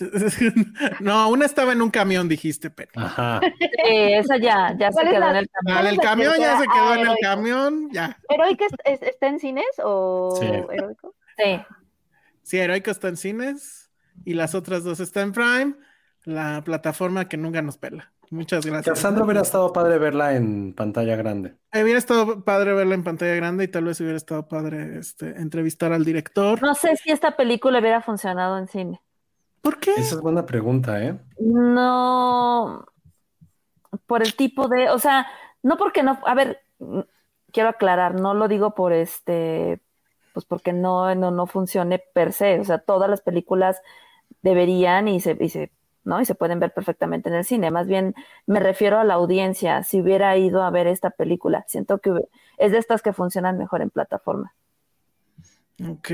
No, 1.00 1.28
una 1.28 1.46
estaba 1.46 1.72
en 1.72 1.82
un 1.82 1.90
camión, 1.90 2.28
dijiste, 2.28 2.70
pero. 2.70 2.90
Ajá. 2.96 3.40
Sí, 3.42 4.12
esa 4.14 4.36
ya, 4.36 4.74
ya 4.78 4.88
se 4.88 4.94
¿Cuál 4.94 5.06
es 5.06 5.12
quedó 5.12 5.20
la- 5.20 5.30
en 5.30 5.36
el 5.36 5.46
del 5.84 5.96
la 5.96 6.02
camión 6.02 6.34
ya 6.38 6.58
se 6.58 6.64
quedó 6.64 6.88
Ah, 6.88 6.98
en 7.00 7.06
el 7.06 7.16
camión, 7.20 7.88
ya. 7.92 8.18
¿Heroica 8.28 8.64
es- 8.66 9.00
es- 9.00 9.08
está 9.08 9.26
en 9.28 9.38
cines 9.40 9.66
o 9.82 10.36
Sí. 10.40 10.46
heroico? 10.46 11.14
Sí. 11.36 11.60
Sí, 12.42 12.58
Heroico 12.58 12.90
está 12.90 13.08
en 13.08 13.16
cines 13.16 13.90
y 14.24 14.34
las 14.34 14.54
otras 14.54 14.84
dos 14.84 15.00
están 15.00 15.24
en 15.24 15.32
Prime, 15.32 15.74
la 16.24 16.62
plataforma 16.64 17.28
que 17.28 17.36
nunca 17.36 17.62
nos 17.62 17.78
pela. 17.78 18.12
Muchas 18.30 18.64
gracias. 18.66 18.96
Cassandra 18.96 19.24
hubiera 19.24 19.42
estado 19.42 19.72
padre 19.72 19.98
verla 19.98 20.34
en 20.34 20.72
pantalla 20.74 21.14
grande. 21.14 21.54
Hubiera 21.72 21.98
estado 21.98 22.42
padre 22.44 22.72
verla 22.72 22.94
en 22.94 23.04
pantalla 23.04 23.34
grande 23.34 23.64
y 23.64 23.68
tal 23.68 23.84
vez 23.84 24.00
hubiera 24.00 24.16
estado 24.16 24.48
padre 24.48 24.98
este, 24.98 25.28
entrevistar 25.40 25.92
al 25.92 26.04
director. 26.04 26.60
No 26.62 26.74
sé 26.74 26.96
si 26.96 27.10
esta 27.12 27.36
película 27.36 27.78
hubiera 27.80 28.00
funcionado 28.00 28.58
en 28.58 28.66
cine. 28.68 29.00
¿Por 29.64 29.80
qué? 29.80 29.90
Esa 29.92 30.14
es 30.16 30.20
buena 30.20 30.46
pregunta, 30.46 31.02
¿eh? 31.02 31.18
No, 31.40 32.84
por 34.06 34.22
el 34.22 34.36
tipo 34.36 34.68
de, 34.68 34.90
o 34.90 34.98
sea, 34.98 35.26
no 35.62 35.76
porque 35.76 36.02
no, 36.02 36.18
a 36.26 36.34
ver, 36.34 36.60
quiero 37.52 37.70
aclarar, 37.70 38.14
no 38.20 38.34
lo 38.34 38.46
digo 38.48 38.74
por 38.74 38.92
este, 38.92 39.80
pues 40.32 40.44
porque 40.46 40.72
no, 40.72 41.14
no, 41.14 41.30
no 41.30 41.46
funcione 41.46 41.98
per 42.12 42.32
se, 42.32 42.60
o 42.60 42.64
sea, 42.64 42.78
todas 42.78 43.08
las 43.10 43.22
películas 43.22 43.80
deberían 44.42 45.08
y 45.08 45.20
se, 45.20 45.36
y 45.40 45.48
se, 45.48 45.72
¿no? 46.04 46.20
Y 46.20 46.26
se 46.26 46.34
pueden 46.34 46.60
ver 46.60 46.72
perfectamente 46.74 47.30
en 47.30 47.36
el 47.36 47.44
cine. 47.44 47.70
Más 47.70 47.86
bien 47.86 48.14
me 48.46 48.60
refiero 48.60 48.98
a 48.98 49.04
la 49.04 49.14
audiencia, 49.14 49.82
si 49.82 50.00
hubiera 50.00 50.36
ido 50.36 50.62
a 50.62 50.70
ver 50.70 50.86
esta 50.86 51.10
película, 51.10 51.64
siento 51.66 51.98
que 51.98 52.12
es 52.58 52.72
de 52.72 52.78
estas 52.78 53.02
que 53.02 53.12
funcionan 53.12 53.58
mejor 53.58 53.80
en 53.82 53.90
plataforma. 53.90 54.54
Ok. 55.90 56.10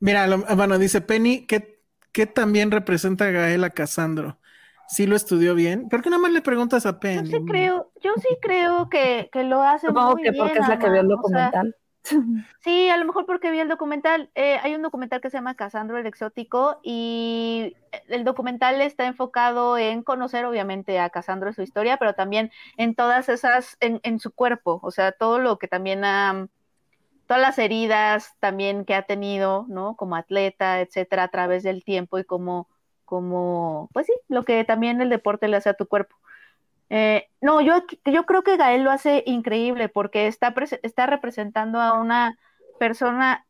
Mira, 0.00 0.26
lo- 0.26 0.44
bueno, 0.56 0.78
dice 0.78 1.00
Penny 1.00 1.46
que, 1.46 1.77
que 2.12 2.26
también 2.26 2.70
representa 2.70 3.26
a 3.26 3.30
Gael 3.30 3.64
a 3.64 3.70
Casandro. 3.70 4.40
Sí 4.86 5.06
lo 5.06 5.16
estudió 5.16 5.54
bien. 5.54 5.88
¿Por 5.88 6.02
qué 6.02 6.10
nada 6.10 6.22
más 6.22 6.32
le 6.32 6.42
preguntas 6.42 6.86
a 6.86 7.00
Yo 7.12 7.22
Penny? 7.22 7.30
sí 7.30 7.42
creo, 7.44 7.92
yo 8.02 8.12
sí 8.16 8.28
creo 8.42 8.88
que, 8.88 9.28
que 9.32 9.44
lo 9.44 9.62
hace 9.62 9.88
Supongo 9.88 10.10
muy 10.14 10.22
que 10.22 10.30
bien. 10.30 10.36
porque 10.36 10.58
es 10.60 10.68
la 10.68 10.78
que 10.78 10.90
vio 10.90 11.00
el 11.00 11.08
Ana, 11.08 11.20
o 11.20 11.24
sea, 11.24 11.54
documental. 11.54 11.74
Sí, 12.60 12.88
a 12.90 12.96
lo 12.96 13.04
mejor 13.06 13.24
porque 13.26 13.50
vi 13.50 13.60
el 13.60 13.68
documental. 13.68 14.30
Eh, 14.34 14.58
hay 14.62 14.74
un 14.74 14.82
documental 14.82 15.20
que 15.20 15.30
se 15.30 15.36
llama 15.38 15.54
Casandro 15.54 15.98
el 15.98 16.06
Exótico 16.06 16.80
y 16.82 17.76
el 18.08 18.24
documental 18.24 18.80
está 18.80 19.06
enfocado 19.06 19.78
en 19.78 20.02
conocer 20.02 20.44
obviamente 20.44 20.98
a 20.98 21.10
Casandro 21.10 21.50
y 21.50 21.54
su 21.54 21.62
historia, 21.62 21.96
pero 21.98 22.14
también 22.14 22.50
en 22.76 22.94
todas 22.94 23.28
esas, 23.28 23.76
en, 23.80 24.00
en 24.02 24.18
su 24.18 24.32
cuerpo, 24.32 24.80
o 24.82 24.90
sea, 24.90 25.12
todo 25.12 25.38
lo 25.38 25.58
que 25.58 25.68
también 25.68 26.04
ha, 26.04 26.48
todas 27.28 27.42
las 27.42 27.58
heridas 27.58 28.34
también 28.40 28.86
que 28.86 28.94
ha 28.94 29.02
tenido, 29.02 29.66
¿no? 29.68 29.96
Como 29.96 30.16
atleta, 30.16 30.80
etcétera, 30.80 31.24
a 31.24 31.28
través 31.28 31.62
del 31.62 31.84
tiempo 31.84 32.18
y 32.18 32.24
como, 32.24 32.68
como, 33.04 33.90
pues 33.92 34.06
sí, 34.06 34.14
lo 34.28 34.44
que 34.44 34.64
también 34.64 35.00
el 35.02 35.10
deporte 35.10 35.46
le 35.46 35.58
hace 35.58 35.68
a 35.68 35.74
tu 35.74 35.86
cuerpo. 35.86 36.16
Eh, 36.88 37.28
no, 37.42 37.60
yo, 37.60 37.84
yo 38.06 38.24
creo 38.24 38.42
que 38.42 38.56
Gael 38.56 38.82
lo 38.82 38.90
hace 38.90 39.22
increíble 39.26 39.90
porque 39.90 40.26
está, 40.26 40.54
está 40.82 41.06
representando 41.06 41.80
a 41.80 42.00
una 42.00 42.38
persona 42.78 43.44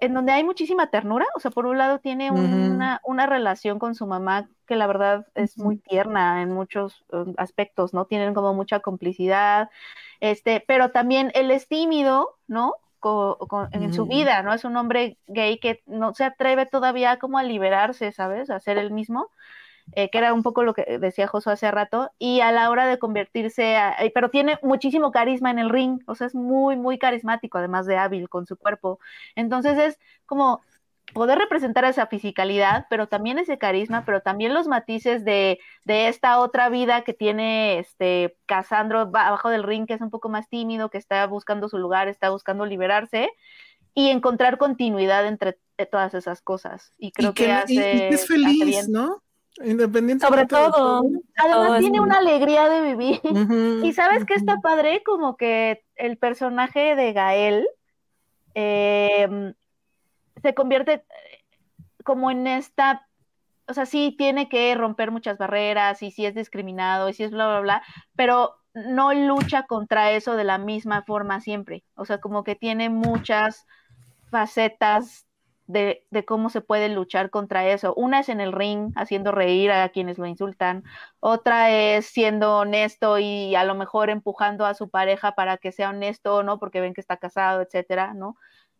en 0.00 0.14
donde 0.14 0.30
hay 0.30 0.44
muchísima 0.44 0.88
ternura. 0.90 1.26
O 1.34 1.40
sea, 1.40 1.50
por 1.50 1.66
un 1.66 1.78
lado 1.78 1.98
tiene 1.98 2.30
una, 2.30 3.00
una 3.02 3.26
relación 3.26 3.80
con 3.80 3.96
su 3.96 4.06
mamá 4.06 4.48
que 4.68 4.76
la 4.76 4.86
verdad 4.86 5.26
es 5.34 5.58
muy 5.58 5.78
tierna 5.78 6.42
en 6.42 6.52
muchos 6.52 7.04
eh, 7.12 7.24
aspectos, 7.38 7.92
¿no? 7.92 8.04
Tienen 8.04 8.34
como 8.34 8.54
mucha 8.54 8.78
complicidad, 8.78 9.68
este, 10.20 10.64
pero 10.64 10.92
también 10.92 11.32
él 11.34 11.50
es 11.50 11.66
tímido, 11.66 12.36
¿no? 12.46 12.74
En 13.72 13.92
su 13.92 14.06
vida, 14.06 14.42
¿no? 14.42 14.54
Es 14.54 14.64
un 14.64 14.76
hombre 14.76 15.18
gay 15.26 15.58
que 15.58 15.82
no 15.86 16.14
se 16.14 16.24
atreve 16.24 16.66
todavía 16.66 17.18
como 17.18 17.38
a 17.38 17.42
liberarse, 17.42 18.12
¿sabes? 18.12 18.48
A 18.50 18.60
ser 18.60 18.78
él 18.78 18.90
mismo 18.92 19.30
eh, 19.92 20.10
que 20.10 20.18
era 20.18 20.34
un 20.34 20.42
poco 20.42 20.62
lo 20.64 20.74
que 20.74 20.98
decía 20.98 21.26
Josué 21.28 21.52
hace 21.54 21.70
rato, 21.70 22.10
y 22.18 22.40
a 22.40 22.52
la 22.52 22.70
hora 22.70 22.86
de 22.86 22.98
convertirse, 22.98 23.76
a- 23.76 23.92
eh, 24.04 24.10
pero 24.14 24.30
tiene 24.30 24.58
muchísimo 24.62 25.12
carisma 25.12 25.50
en 25.50 25.58
el 25.58 25.70
ring, 25.70 26.00
o 26.06 26.14
sea, 26.14 26.26
es 26.28 26.34
muy, 26.34 26.76
muy 26.76 26.98
carismático, 26.98 27.58
además 27.58 27.86
de 27.86 27.96
hábil 27.98 28.28
con 28.28 28.46
su 28.46 28.56
cuerpo. 28.56 28.98
Entonces 29.36 29.78
es 29.78 29.98
como 30.26 30.62
poder 31.14 31.38
representar 31.38 31.84
esa 31.84 32.06
fisicalidad, 32.06 32.86
pero 32.90 33.06
también 33.08 33.38
ese 33.38 33.58
carisma, 33.58 34.04
pero 34.04 34.20
también 34.20 34.52
los 34.54 34.66
matices 34.66 35.24
de, 35.24 35.58
de 35.84 36.08
esta 36.08 36.40
otra 36.40 36.68
vida 36.68 37.02
que 37.02 37.14
tiene 37.14 37.78
este 37.78 38.36
Casandro 38.46 39.10
ba- 39.10 39.28
abajo 39.28 39.48
del 39.48 39.62
ring, 39.62 39.86
que 39.86 39.94
es 39.94 40.00
un 40.00 40.10
poco 40.10 40.28
más 40.28 40.48
tímido, 40.48 40.90
que 40.90 40.98
está 40.98 41.26
buscando 41.26 41.68
su 41.68 41.78
lugar, 41.78 42.08
está 42.08 42.30
buscando 42.30 42.66
liberarse, 42.66 43.30
y 43.94 44.10
encontrar 44.10 44.58
continuidad 44.58 45.26
entre 45.26 45.58
eh, 45.78 45.86
todas 45.86 46.12
esas 46.14 46.42
cosas. 46.42 46.92
Y 46.98 47.12
creo 47.12 47.30
y 47.30 47.34
que, 47.34 47.44
que, 47.44 47.48
y- 47.48 47.52
hace, 47.52 47.72
y 47.74 47.98
que 48.00 48.08
es 48.10 48.24
hace 48.24 48.26
feliz, 48.34 48.64
bien. 48.66 48.86
¿no? 48.92 49.22
Independientemente 49.64 50.18
Sobre 50.26 50.40
de 50.42 50.46
todo, 50.70 51.02
Además 51.36 51.66
todo 51.68 51.78
tiene 51.78 52.00
una 52.00 52.18
alegría 52.18 52.68
de 52.68 52.82
vivir. 52.82 53.20
Y 53.88 53.92
sabes 53.94 54.24
que 54.26 54.34
está 54.34 54.60
padre, 54.60 55.02
como 55.02 55.36
que 55.38 55.82
el 55.94 56.18
personaje 56.18 56.94
de 56.94 57.12
Gael 57.14 57.66
eh, 58.54 59.54
se 60.42 60.54
convierte 60.54 60.92
eh, 60.94 61.04
como 62.04 62.30
en 62.30 62.46
esta, 62.46 63.08
o 63.66 63.74
sea, 63.74 63.86
sí 63.86 64.14
tiene 64.16 64.48
que 64.48 64.74
romper 64.74 65.10
muchas 65.10 65.38
barreras 65.38 66.02
y 66.02 66.10
sí 66.10 66.26
es 66.26 66.34
discriminado 66.34 67.08
y 67.08 67.14
sí 67.14 67.24
es 67.24 67.30
bla, 67.30 67.48
bla, 67.48 67.60
bla, 67.60 67.82
pero 68.14 68.56
no 68.74 69.12
lucha 69.14 69.64
contra 69.64 70.12
eso 70.12 70.36
de 70.36 70.44
la 70.44 70.58
misma 70.58 71.02
forma 71.02 71.40
siempre. 71.40 71.84
O 71.94 72.04
sea, 72.04 72.18
como 72.18 72.44
que 72.44 72.54
tiene 72.54 72.90
muchas 72.90 73.66
facetas 74.30 75.26
de, 75.66 76.06
de 76.10 76.24
cómo 76.24 76.50
se 76.50 76.60
puede 76.60 76.88
luchar 76.88 77.30
contra 77.30 77.66
eso. 77.68 77.94
Una 77.94 78.20
es 78.20 78.28
en 78.28 78.40
el 78.40 78.52
ring, 78.52 78.92
haciendo 78.96 79.32
reír 79.32 79.72
a 79.72 79.88
quienes 79.88 80.18
lo 80.18 80.26
insultan. 80.26 80.84
Otra 81.20 81.70
es 81.70 82.06
siendo 82.06 82.58
honesto 82.58 83.18
y 83.18 83.54
a 83.54 83.64
lo 83.64 83.74
mejor 83.74 84.10
empujando 84.10 84.66
a 84.66 84.74
su 84.74 84.90
pareja 84.90 85.32
para 85.32 85.56
que 85.56 85.72
sea 85.72 85.90
honesto, 85.90 86.42
¿no? 86.42 86.58
Porque 86.58 86.80
ven 86.80 86.94
que 86.94 87.00
está 87.00 87.16
casado, 87.16 87.62
etcétera, 87.62 88.14
¿no? 88.14 88.36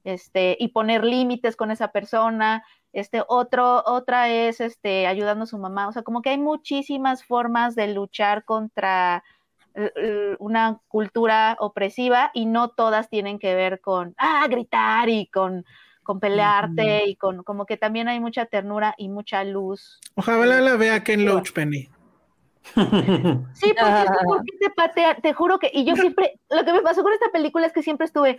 Este, 0.06 0.56
y 0.60 0.68
poner 0.68 1.04
límites 1.04 1.56
con 1.56 1.72
esa 1.72 1.88
persona. 1.88 2.64
Este, 2.92 3.24
otro, 3.26 3.82
otra 3.84 4.30
es 4.30 4.60
este, 4.60 5.08
ayudando 5.08 5.42
a 5.42 5.46
su 5.48 5.58
mamá. 5.58 5.88
O 5.88 5.92
sea, 5.92 6.02
como 6.02 6.22
que 6.22 6.30
hay 6.30 6.38
muchísimas 6.38 7.24
formas 7.24 7.74
de 7.74 7.88
luchar 7.88 8.44
contra 8.44 9.24
eh, 9.74 9.92
eh, 9.96 10.36
una 10.38 10.78
cultura 10.86 11.56
opresiva 11.58 12.30
y 12.34 12.46
no 12.46 12.68
todas 12.68 13.10
tienen 13.10 13.40
que 13.40 13.56
ver 13.56 13.80
con 13.80 14.14
ah, 14.16 14.46
gritar 14.48 15.08
y 15.08 15.26
con, 15.26 15.64
con 16.04 16.20
pelearte 16.20 17.06
y 17.08 17.16
con 17.16 17.42
como 17.42 17.66
que 17.66 17.76
también 17.76 18.06
hay 18.06 18.20
mucha 18.20 18.46
ternura 18.46 18.94
y 18.96 19.08
mucha 19.08 19.42
luz. 19.42 19.98
Ojalá 20.14 20.60
la 20.60 20.76
vea 20.76 21.02
Ken 21.02 21.24
Loach 21.24 21.52
Penny. 21.52 21.88
Sí, 22.74 23.68
porque 23.68 23.80
Ah. 23.80 24.04
es 24.04 24.10
que 24.10 24.24
porque 24.26 24.52
te 24.60 24.70
patea, 24.70 25.14
te 25.16 25.32
juro 25.32 25.58
que, 25.58 25.70
y 25.72 25.84
yo 25.84 25.94
siempre, 26.14 26.38
lo 26.50 26.64
que 26.64 26.72
me 26.72 26.82
pasó 26.82 27.02
con 27.02 27.12
esta 27.12 27.30
película 27.32 27.66
es 27.66 27.72
que 27.72 27.82
siempre 27.82 28.06
estuve, 28.06 28.36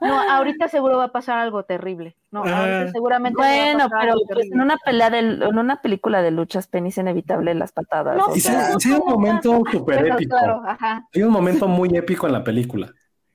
no, 0.00 0.20
ahorita 0.30 0.68
seguro 0.68 0.96
va 0.98 1.04
a 1.04 1.12
pasar 1.12 1.38
algo 1.38 1.64
terrible, 1.64 2.16
no, 2.30 2.42
Ah. 2.44 2.58
ahorita 2.76 2.92
seguramente 2.92 3.40
va 3.40 3.46
a 3.46 3.50
Bueno, 3.64 3.78
pasar 3.84 4.00
pero 4.00 4.12
algo 4.14 4.24
pues, 4.32 4.46
en 4.50 4.60
una 4.60 4.76
pelea 4.78 5.10
de, 5.10 5.18
en 5.18 5.58
una 5.58 5.80
película 5.82 6.22
de 6.22 6.30
luchas, 6.30 6.66
Penny 6.66 6.88
es 6.88 6.98
inevitable 6.98 7.54
las 7.54 7.72
patadas. 7.72 8.16
No, 8.16 8.26
o 8.26 8.34
sí, 8.34 8.40
sea, 8.40 8.78
sí 8.78 8.92
hay 8.92 8.98
un 9.00 9.06
momento 9.12 9.62
súper 9.70 10.06
épico. 10.06 10.30
claro, 10.36 10.62
ajá. 10.66 11.06
Hay 11.14 11.22
un 11.22 11.32
momento 11.32 11.68
muy 11.68 11.90
épico 11.96 12.26
en 12.26 12.32
la 12.32 12.42
película. 12.44 12.92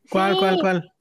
¿Cuál, 0.10 0.34
Sí. 0.34 0.40
cuál, 0.40 0.58
cuál? 0.60 0.94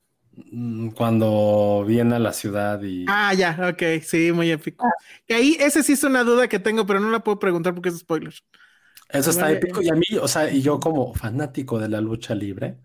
Mm, 0.52 0.90
Cuando 0.90 1.84
viene 1.86 2.14
a 2.16 2.18
la 2.18 2.32
ciudad 2.32 2.80
y... 2.82 3.04
Ah, 3.08 3.34
ya, 3.34 3.58
ok, 3.70 4.02
sí, 4.02 4.32
muy 4.32 4.50
épico. 4.50 4.86
Que 5.26 5.34
ahí, 5.34 5.56
ese 5.60 5.82
sí 5.82 5.92
es 5.94 6.04
una 6.04 6.22
duda 6.24 6.48
que 6.48 6.58
tengo, 6.58 6.86
pero 6.86 7.00
no 7.00 7.10
la 7.10 7.20
puedo 7.20 7.38
preguntar 7.38 7.74
porque 7.74 7.88
es 7.90 7.98
spoiler. 7.98 8.32
Eso 9.12 9.30
está 9.30 9.50
épico. 9.52 9.82
Y 9.82 9.88
a 9.90 9.94
mí, 9.94 10.04
o 10.20 10.28
sea, 10.28 10.50
y 10.50 10.62
yo 10.62 10.78
como 10.80 11.14
fanático 11.14 11.78
de 11.78 11.88
la 11.88 12.00
lucha 12.00 12.34
libre, 12.34 12.78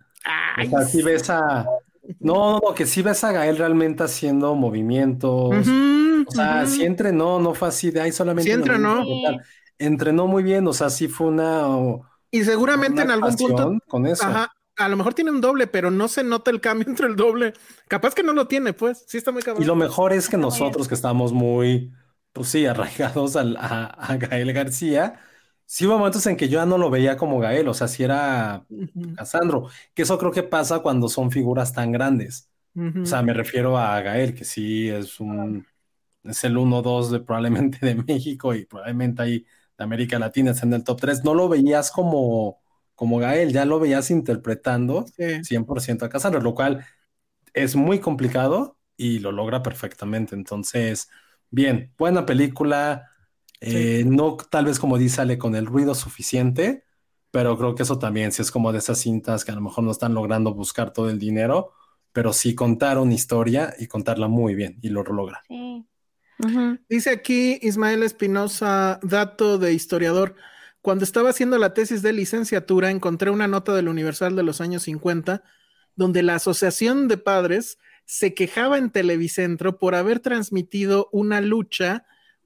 Ay, 0.58 0.68
o 0.68 0.70
sea, 0.70 0.84
sí 0.84 1.02
ves 1.04 1.30
a... 1.30 1.74
No, 2.20 2.34
no, 2.54 2.60
no, 2.70 2.76
que 2.76 2.86
sí 2.86 3.02
ves 3.02 3.24
a 3.24 3.32
Gael 3.32 3.58
realmente 3.58 4.04
haciendo 4.04 4.56
movimientos. 4.56 5.78
O 6.26 6.32
sea, 6.32 6.64
ujú. 6.64 6.68
sí 6.68 6.86
entrenó, 6.86 7.40
no 7.40 7.54
fue 7.54 7.68
así 7.70 7.92
de 7.92 8.02
ahí 8.02 8.12
solamente. 8.12 8.50
Sí 8.50 8.52
entrenó. 8.52 9.04
Entrenó 9.78 10.28
muy 10.28 10.44
bien, 10.44 10.68
o 10.68 10.74
sea, 10.74 10.90
sí 10.90 11.08
fue 11.08 11.28
una, 11.28 11.68
Y 12.32 12.44
seguramente 12.44 13.02
en 13.02 13.12
algún 13.12 13.36
punto, 13.38 13.78
con 13.88 14.06
eso. 14.08 14.26
ajá, 14.26 14.52
a 14.78 14.90
lo 14.90 14.98
mejor 14.98 15.14
tiene 15.14 15.32
un 15.32 15.42
doble, 15.42 15.68
pero 15.68 15.92
no 15.92 16.08
se 16.08 16.24
nota 16.24 16.52
el 16.52 16.62
cambio 16.62 16.88
entre 16.90 17.08
el 17.08 17.16
doble. 17.16 17.54
Capaz 17.88 18.14
que 18.16 18.24
no 18.24 18.34
lo 18.34 18.48
tiene, 18.48 18.74
pues. 18.74 19.04
Sí 19.08 19.18
está 19.18 19.32
muy 19.32 19.42
cabrón. 19.42 19.64
Y 19.64 19.66
lo 19.66 19.76
mejor 19.76 20.14
es 20.14 20.30
que 20.30 20.38
nosotros 20.38 20.88
que 20.88 20.96
estamos 20.96 21.32
muy, 21.34 21.94
pues 22.34 22.50
sí, 22.50 22.66
arraigados 22.66 23.36
al- 23.36 23.58
a, 23.58 23.86
a 23.86 24.18
Gael 24.18 24.52
García, 24.54 25.20
sí 25.66 25.86
hubo 25.88 25.98
momentos 25.98 26.26
en 26.28 26.38
que 26.38 26.50
yo 26.50 26.60
ya 26.60 26.66
no 26.66 26.78
lo 26.78 26.90
veía 26.90 27.18
como 27.18 27.40
Gael, 27.40 27.68
o 27.68 27.74
sea, 27.74 27.88
sí 27.88 28.04
era 28.04 28.68
Casandro, 29.14 29.70
que 29.94 30.04
eso 30.04 30.18
creo 30.18 30.32
que 30.32 30.44
pasa 30.44 30.80
cuando 30.80 31.10
son 31.10 31.32
figuras 31.32 31.74
tan 31.74 31.92
grandes. 31.92 32.50
O 33.02 33.08
sea, 33.08 33.22
me 33.24 33.34
refiero 33.34 33.78
a 33.78 34.02
Gael, 34.02 34.34
que 34.36 34.46
sí 34.46 34.90
es 34.90 35.20
un, 35.20 35.68
es 36.24 36.44
el 36.44 36.58
1-2 36.58 37.12
de 37.12 37.20
probablemente 37.22 37.80
de 37.86 37.96
México 37.96 38.54
y 38.56 38.66
probablemente 38.66 39.22
ahí 39.22 39.40
de 39.78 39.84
América 39.84 40.20
Latina, 40.20 40.52
está 40.52 40.66
en 40.66 40.74
el 40.74 40.84
top 40.84 41.00
3. 41.02 41.24
No 41.24 41.34
lo 41.36 41.50
veías 41.50 41.92
como, 41.92 42.62
como 42.96 43.20
Gael, 43.20 43.54
ya 43.54 43.66
lo 43.66 43.80
veías 43.80 44.12
interpretando 44.12 45.14
Sí. 45.16 45.24
100% 45.42 46.06
a 46.06 46.10
Casandro, 46.10 46.42
lo 46.42 46.56
cual 46.56 46.86
es 47.54 47.76
muy 47.76 48.00
complicado 48.00 48.78
y 48.98 49.20
lo 49.20 49.32
logra 49.32 49.64
perfectamente. 49.64 50.36
Entonces, 50.36 51.10
bien, 51.50 51.94
buena 51.98 52.26
película. 52.26 53.12
Eh, 53.66 54.04
no 54.06 54.38
tal 54.38 54.66
vez 54.66 54.80
como 54.80 54.98
dice 54.98 55.22
Ale 55.22 55.38
con 55.38 55.56
el 55.56 55.66
ruido 55.66 55.96
suficiente, 55.96 56.86
pero 57.32 57.58
creo 57.58 57.76
que 57.76 57.84
eso 57.84 58.00
también, 58.00 58.32
si 58.32 58.42
es 58.42 58.52
como 58.52 58.72
de 58.72 58.80
esas 58.80 59.00
cintas 59.00 59.44
que 59.44 59.52
a 59.52 59.56
lo 59.56 59.62
mejor 59.62 59.84
no 59.84 59.92
están 59.92 60.14
logrando 60.14 60.54
buscar 60.54 60.94
todo 60.94 61.10
el 61.10 61.20
dinero, 61.20 61.72
pero 62.14 62.32
sí 62.32 62.56
contar 62.56 62.98
una 62.98 63.14
historia 63.14 63.74
y 63.78 63.88
contarla 63.88 64.28
muy 64.28 64.56
bien 64.56 64.78
y 64.82 64.90
lo 64.90 65.04
logra. 65.04 65.44
Sí. 65.48 65.86
Dice 66.90 67.10
aquí 67.10 67.60
Ismael 67.62 68.04
Espinosa, 68.04 69.00
dato 69.04 69.58
de 69.58 69.74
historiador. 69.74 70.36
cuando 70.82 71.04
estaba 71.04 71.32
haciendo 71.32 71.58
la 71.58 71.74
tesis 71.74 72.04
de 72.04 72.14
licenciatura, 72.14 72.92
encontré 72.92 73.32
una 73.32 73.48
nota 73.48 73.74
del 73.74 73.88
Universal 73.88 74.36
de 74.36 74.44
los 74.44 74.62
años 74.62 74.84
50, 74.84 75.44
donde 75.96 76.22
la 76.22 76.36
Asociación 76.36 77.08
de 77.08 77.18
Padres 77.18 77.80
se 78.06 78.36
quejaba 78.36 78.78
en 78.78 78.92
Televicentro 78.92 79.80
por 79.80 79.96
haber 79.96 80.20
transmitido 80.20 81.10
una 81.12 81.42
lucha 81.42 82.06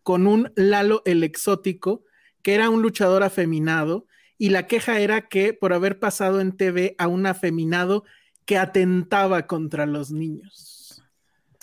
con 0.09 0.25
un 0.25 0.51
Lalo 0.55 1.03
el 1.05 1.23
Exótico, 1.23 2.03
que 2.41 2.55
era 2.55 2.71
un 2.71 2.81
luchador 2.81 3.21
afeminado, 3.21 4.07
y 4.39 4.49
la 4.49 4.65
queja 4.65 4.99
era 4.99 5.27
que 5.27 5.53
por 5.53 5.71
haber 5.71 5.99
pasado 5.99 6.41
en 6.41 6.57
TV 6.57 6.95
a 6.97 7.07
un 7.07 7.27
afeminado 7.27 8.05
que 8.45 8.57
atentaba 8.57 9.45
contra 9.45 9.85
los 9.85 10.09
niños. 10.09 11.03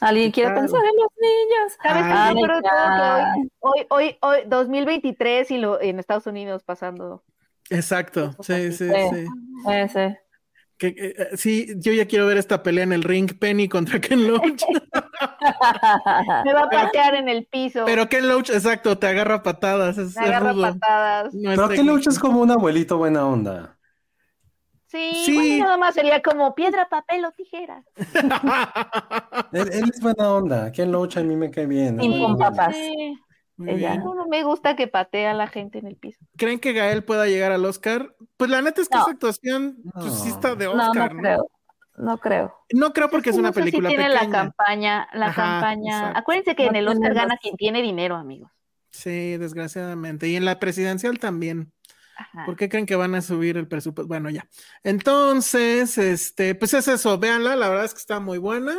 ¿Alguien 0.01 0.31
quiere 0.31 0.51
Claro. 0.51 0.60
pensar 0.60 0.81
en 0.85 0.97
los 0.97 1.09
niños? 1.20 1.73
¿Sabes? 1.82 2.05
Ay, 2.06 2.35
Pero 2.40 2.60
todo 2.60 2.70
ya. 2.70 3.32
que 3.35 3.48
hoy, 3.59 3.86
hoy, 3.89 4.06
hoy, 4.12 4.16
hoy, 4.23 4.39
2023 4.47 5.51
y 5.51 5.59
lo, 5.59 5.81
en 5.82 5.98
Estados 5.98 6.28
Unidos 6.28 6.62
pasando. 6.62 7.24
Exacto, 7.68 8.31
sí, 8.43 8.70
sí, 8.70 8.89
Sí. 8.89 8.94
sí. 9.10 9.27
Ese. 9.73 10.20
Que, 10.78 10.89
eh, 10.89 10.94
eh, 11.16 11.36
sí, 11.36 11.73
yo 11.77 11.93
ya 11.93 12.07
quiero 12.07 12.27
ver 12.27 12.36
esta 12.36 12.62
pelea 12.62 12.85
en 12.85 12.93
el 12.93 13.03
ring, 13.03 13.39
Penny 13.39 13.66
contra 13.69 13.98
Ken 14.01 14.27
Loach. 14.27 14.62
Me 16.44 16.53
va 16.53 16.65
a 16.65 16.69
patear 16.70 17.15
en 17.15 17.28
el 17.31 17.47
piso. 17.47 17.85
Pero 17.86 18.09
Ken 18.09 18.28
Loach, 18.28 18.51
exacto, 18.51 18.98
te 18.98 19.07
agarra 19.07 19.43
patadas. 19.43 19.97
Es, 19.97 20.11
es 20.11 20.16
agarra 20.19 20.53
patadas. 20.55 21.32
No 21.35 21.51
Pero 21.51 21.69
Ken. 21.69 21.86
Loach 21.86 22.09
es 22.09 22.19
como 22.19 22.40
un 22.40 22.51
abuelito 22.51 22.98
buena 22.98 23.27
onda. 23.27 23.73
Sí, 24.89 25.12
Sí. 25.24 25.35
bueno, 25.35 25.65
nada 25.65 25.77
más 25.78 25.94
sería 25.94 26.23
como 26.23 26.55
piedra, 26.55 26.89
papel 26.89 27.24
o 27.24 27.32
tijera. 27.32 27.82
Él, 29.53 29.69
él 29.73 29.90
es 29.93 30.01
buena 30.01 30.31
onda. 30.31 30.70
Ken 30.73 30.93
Loach 30.93 31.16
a 31.16 31.23
mí 31.23 31.36
me 31.36 31.51
cae 31.51 31.66
bien. 31.66 31.97
pum, 31.97 32.23
onda. 32.23 32.51
papá. 32.51 32.73
Sí. 32.73 33.19
Muy 33.57 33.70
Ella. 33.70 33.93
bien. 33.93 34.05
No, 34.05 34.15
no 34.15 34.27
me 34.27 34.43
gusta 34.43 34.77
que 34.77 34.87
patee 34.87 35.27
a 35.27 35.35
la 35.35 35.47
gente 35.47 35.78
en 35.78 35.87
el 35.87 35.97
piso. 35.97 36.19
¿Creen 36.37 36.59
que 36.61 36.73
Gael 36.73 37.05
pueda 37.05 37.27
llegar 37.27 37.53
al 37.53 37.65
Oscar? 37.65 38.15
Pues 38.37 38.51
la 38.51 38.61
neta 38.62 38.83
es 38.83 38.89
que 38.89 38.97
No. 38.97 39.03
esa 39.03 39.11
actuación 39.12 39.78
pues, 39.95 40.12
sí 40.15 40.28
está 40.28 40.55
de 40.55 40.66
No, 40.66 40.77
no 40.77 40.87
Oscar, 40.89 41.15
¿no? 41.15 41.20
creo. 41.23 41.51
No 41.97 42.19
creo. 42.19 42.55
No 42.74 42.93
creo 42.93 43.09
porque 43.09 43.31
es 43.31 43.37
una 43.37 43.49
No 43.49 43.55
sé 43.55 43.61
si 43.61 43.65
película 43.70 43.89
tiene 43.89 44.11
la 44.11 44.28
campaña, 44.28 45.09
la 45.15 45.28
Ajá, 45.28 45.43
campaña. 45.61 45.97
exacto. 45.99 46.19
Acuérdense 46.19 46.55
que 46.55 46.65
No 46.65 46.69
en 46.70 46.77
el 46.77 46.89
Oscar 46.89 47.15
gana 47.15 47.37
quien 47.39 47.57
tiene 47.57 47.81
dinero, 47.81 48.16
amigos. 48.16 48.51
Sí, 48.91 49.37
desgraciadamente. 49.39 50.28
Y 50.28 50.37
en 50.37 50.45
la 50.45 50.59
presidencial 50.59 51.19
también. 51.19 51.73
Ajá. 52.19 52.45
¿Por 52.47 52.57
qué 52.57 52.69
creen 52.69 52.85
que 52.87 52.97
van 52.97 53.15
a 53.15 53.23
subir 53.23 53.57
el 53.57 53.66
presupuesto? 53.69 54.09
Bueno, 54.09 54.28
ya. 54.28 54.47
Entonces, 54.83 55.97
este, 55.99 56.55
pues 56.55 56.74
es 56.74 56.89
eso, 56.89 57.19
véanla, 57.19 57.57
la 57.57 57.69
verdad 57.69 57.85
es 57.87 57.95
que 57.95 58.01
está 58.01 58.20
muy 58.20 58.39
buena. 58.39 58.74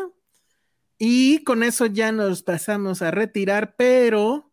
Y 1.00 1.44
con 1.44 1.64
eso 1.64 1.86
ya 1.86 2.12
nos 2.12 2.44
pasamos 2.44 3.02
a 3.04 3.12
retirar, 3.12 3.76
pero 3.78 4.47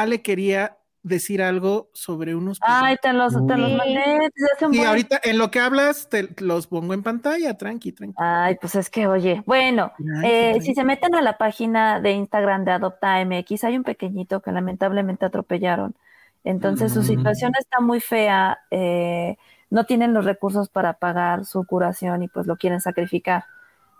Ale 0.00 0.22
quería 0.22 0.76
decir 1.02 1.40
algo 1.40 1.88
sobre 1.94 2.34
unos. 2.34 2.58
Ay, 2.62 2.96
te 3.00 3.12
los, 3.12 3.32
te 3.46 3.56
los 3.56 3.72
mandé 3.72 4.00
desde 4.34 4.52
hace 4.54 4.66
un 4.66 4.74
y 4.74 4.78
buen- 4.78 4.88
ahorita 4.88 5.20
en 5.22 5.38
lo 5.38 5.50
que 5.52 5.60
hablas, 5.60 6.08
te 6.08 6.28
los 6.38 6.66
pongo 6.66 6.94
en 6.94 7.02
pantalla, 7.04 7.56
tranqui, 7.56 7.92
tranqui. 7.92 8.14
Ay, 8.18 8.56
pues 8.60 8.74
es 8.74 8.90
que, 8.90 9.06
oye, 9.06 9.42
bueno, 9.46 9.92
Ay, 10.22 10.30
eh, 10.30 10.60
si 10.60 10.74
se 10.74 10.82
meten 10.82 11.14
a 11.14 11.22
la 11.22 11.38
página 11.38 12.00
de 12.00 12.10
Instagram 12.12 12.64
de 12.64 12.72
Adopta 12.72 13.20
MX, 13.20 13.62
hay 13.64 13.76
un 13.76 13.84
pequeñito 13.84 14.40
que 14.40 14.50
lamentablemente 14.50 15.24
atropellaron. 15.24 15.94
Entonces 16.42 16.92
su 16.92 17.00
Mm. 17.00 17.04
situación 17.04 17.52
está 17.58 17.80
muy 17.80 18.00
fea, 18.00 18.58
eh, 18.72 19.36
no 19.70 19.84
tienen 19.84 20.12
los 20.12 20.24
recursos 20.24 20.68
para 20.68 20.94
pagar 20.94 21.44
su 21.44 21.64
curación 21.66 22.22
y 22.22 22.28
pues 22.28 22.46
lo 22.46 22.56
quieren 22.56 22.80
sacrificar. 22.80 23.44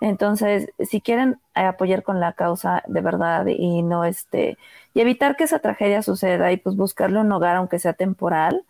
Entonces, 0.00 0.68
si 0.80 1.00
quieren 1.00 1.40
eh, 1.54 1.60
apoyar 1.62 2.02
con 2.02 2.20
la 2.20 2.34
causa 2.34 2.82
de 2.86 3.00
verdad 3.00 3.46
y 3.48 3.82
no 3.82 4.04
este, 4.04 4.58
y 4.94 5.00
evitar 5.00 5.36
que 5.36 5.44
esa 5.44 5.60
tragedia 5.60 6.02
suceda 6.02 6.52
y 6.52 6.58
pues 6.58 6.76
buscarle 6.76 7.20
un 7.20 7.32
hogar 7.32 7.56
aunque 7.56 7.78
sea 7.78 7.94
temporal, 7.94 8.64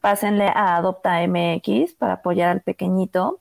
pásenle 0.00 0.48
a 0.48 0.76
Adopta 0.76 1.22
MX 1.22 1.94
para 1.94 2.14
apoyar 2.14 2.50
al 2.50 2.62
pequeñito. 2.62 3.40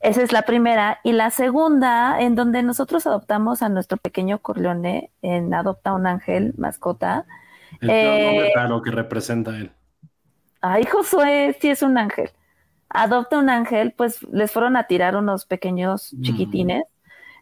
Esa 0.00 0.22
es 0.22 0.32
la 0.32 0.42
primera. 0.42 1.00
Y 1.04 1.12
la 1.12 1.30
segunda, 1.30 2.20
en 2.20 2.34
donde 2.36 2.62
nosotros 2.62 3.06
adoptamos 3.06 3.62
a 3.62 3.68
nuestro 3.68 3.98
pequeño 3.98 4.40
Corleone 4.40 5.10
en 5.22 5.52
Adopta 5.54 5.92
un 5.94 6.06
Ángel, 6.06 6.54
mascota. 6.56 7.26
El 7.80 7.98
peor 7.98 8.20
nombre 8.20 8.46
Eh, 8.46 8.54
raro 8.54 8.82
que 8.82 8.92
representa 8.92 9.58
él. 9.58 9.72
Ay, 10.60 10.84
Josué, 10.86 11.56
sí 11.60 11.68
es 11.70 11.82
un 11.82 11.98
ángel. 11.98 12.30
Adopta 12.90 13.38
un 13.38 13.50
ángel, 13.50 13.92
pues 13.96 14.22
les 14.32 14.50
fueron 14.52 14.76
a 14.76 14.86
tirar 14.86 15.16
unos 15.16 15.46
pequeños 15.46 16.14
Mm. 16.14 16.22
chiquitines. 16.22 16.84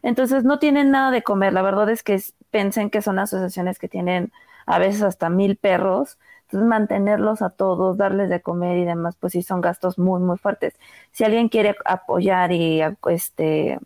Entonces 0.03 0.43
no 0.43 0.59
tienen 0.59 0.91
nada 0.91 1.11
de 1.11 1.23
comer. 1.23 1.53
La 1.53 1.61
verdad 1.63 1.89
es 1.89 2.03
que 2.03 2.21
pensen 2.51 2.89
que 2.89 3.01
son 3.01 3.19
asociaciones 3.19 3.79
que 3.79 3.89
tienen 3.89 4.31
a 4.65 4.79
veces 4.79 5.01
hasta 5.03 5.29
mil 5.29 5.57
perros. 5.57 6.17
Entonces 6.43 6.67
mantenerlos 6.69 7.41
a 7.41 7.49
todos, 7.51 7.97
darles 7.97 8.29
de 8.29 8.41
comer 8.41 8.77
y 8.77 8.85
demás, 8.85 9.17
pues 9.19 9.33
sí 9.33 9.43
son 9.43 9.61
gastos 9.61 9.99
muy, 9.99 10.21
muy 10.21 10.37
fuertes. 10.37 10.75
Si 11.11 11.23
alguien 11.25 11.49
quiere 11.49 11.75
apoyar 11.85 12.51
y 12.53 12.81
este 13.09 13.79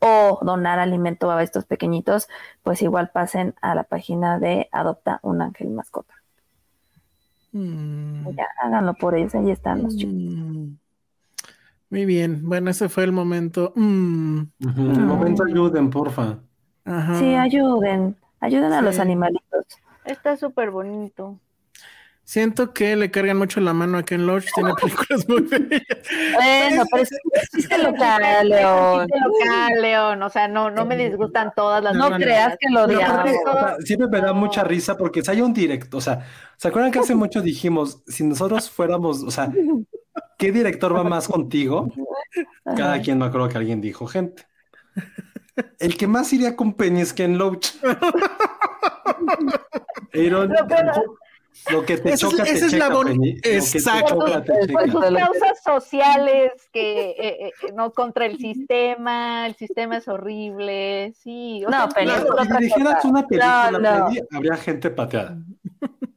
o 0.00 0.40
donar 0.42 0.78
alimento 0.80 1.30
a 1.30 1.42
estos 1.44 1.66
pequeñitos, 1.66 2.28
pues 2.64 2.82
igual 2.82 3.10
pasen 3.12 3.54
a 3.62 3.74
la 3.74 3.84
página 3.84 4.38
de 4.40 4.68
Adopta 4.72 5.20
un 5.22 5.42
Ángel 5.42 5.70
Mascota. 5.70 6.15
Mm. 7.56 8.36
Ya, 8.36 8.46
háganlo 8.62 8.92
por 8.94 9.14
ellos, 9.14 9.34
ahí 9.34 9.50
están 9.50 9.82
los 9.82 9.96
chicos. 9.96 10.14
Mm. 10.14 10.76
Muy 11.88 12.04
bien, 12.04 12.40
bueno, 12.44 12.70
ese 12.70 12.88
fue 12.90 13.04
el 13.04 13.12
momento. 13.12 13.72
Mm. 13.74 14.40
El 14.60 15.06
momento 15.06 15.44
ayuden, 15.44 15.88
porfa. 15.88 16.38
Ajá. 16.84 17.18
Sí, 17.18 17.34
ayuden, 17.34 18.16
ayuden 18.40 18.72
a 18.72 18.82
los 18.82 18.98
animalitos. 18.98 19.64
Está 20.04 20.36
súper 20.36 20.70
bonito. 20.70 21.38
Siento 22.28 22.74
que 22.74 22.96
le 22.96 23.08
cargan 23.12 23.36
mucho 23.38 23.60
la 23.60 23.72
mano 23.72 23.98
a 23.98 24.02
Ken 24.02 24.26
Loach, 24.26 24.46
tiene 24.52 24.72
películas 24.82 25.28
muy 25.28 25.42
bellas. 25.42 25.80
Bueno, 26.34 26.84
pero 26.90 27.02
es 27.04 27.10
que 27.10 27.40
existe 27.40 27.78
local, 27.78 28.48
León. 28.48 29.06
Chiste 29.06 29.20
local, 29.28 29.80
León. 29.82 30.22
O 30.24 30.28
sea, 30.30 30.48
no, 30.48 30.68
no 30.70 30.84
me 30.84 30.96
disgustan 30.96 31.52
todas 31.54 31.84
las 31.84 31.94
No 31.94 32.10
no, 32.10 32.16
creas 32.16 32.56
que 32.58 32.68
lo 32.68 32.88
Pero 32.88 33.00
aparte, 33.00 33.30
odiamos. 33.30 33.54
o 33.54 33.58
sea, 33.68 33.76
siempre 33.84 34.08
me 34.08 34.20
da 34.20 34.32
No. 34.32 34.34
mucha 34.34 34.64
risa 34.64 34.96
porque 34.96 35.22
si 35.22 35.30
hay 35.30 35.40
un 35.40 35.54
directo, 35.54 35.98
o 35.98 36.00
sea, 36.00 36.26
¿se 36.56 36.66
acuerdan 36.66 36.90
que 36.90 36.98
hace 36.98 37.14
mucho 37.14 37.40
dijimos, 37.42 38.02
si 38.08 38.24
nosotros 38.24 38.68
fuéramos, 38.70 39.22
o 39.22 39.30
sea, 39.30 39.48
¿qué 40.36 40.50
director 40.50 40.96
va 40.96 41.04
más 41.04 41.28
contigo? 41.28 41.92
Cada 42.76 43.00
quien 43.02 43.18
me 43.18 43.26
acuerdo 43.26 43.48
que 43.50 43.58
alguien 43.58 43.80
dijo, 43.80 44.04
gente. 44.08 44.42
El 45.78 45.96
que 45.96 46.08
más 46.08 46.32
iría 46.32 46.56
con 46.56 46.74
Penny 46.74 47.02
es 47.02 47.12
Ken 47.12 47.38
Loach. 47.38 47.68
Aaron, 50.12 50.48
Lo 50.48 50.66
peor- 50.66 51.18
lo 51.70 51.84
que 51.84 51.96
te 51.98 52.12
Esa 52.12 52.14
es- 52.14 52.20
choca, 52.32 52.44
te 52.44 52.50
esa 52.52 52.66
es 52.66 52.72
la 52.72 52.86
checa, 52.86 52.94
bon- 52.94 53.06
Penny. 53.06 53.28
Lo 53.28 53.34
que 53.34 53.40
te 53.42 53.56
Exacto. 53.56 54.14
choca, 54.14 54.44
te 54.44 54.52
Por 54.72 54.90
sus 54.90 55.00
Te 55.08 55.14
causas 55.14 55.62
sociales 55.64 56.52
que 56.72 57.10
eh, 57.10 57.16
eh, 57.48 57.52
no 57.74 57.92
contra 57.92 58.26
el 58.26 58.38
sistema, 58.38 59.46
el 59.46 59.54
sistema 59.56 59.96
es 59.98 60.08
horrible, 60.08 61.12
sí. 61.22 61.64
o 61.66 61.70
No, 61.70 61.76
sea, 61.78 61.88
pero-. 61.94 62.12
Si 62.44 62.52
dirigieras 62.58 63.04
una 63.04 63.26
película, 63.26 63.70
No, 63.72 63.78
no. 63.78 64.06
Penny, 64.06 64.20
habría 64.32 64.56
gente 64.56 64.90
pateada. 64.90 65.36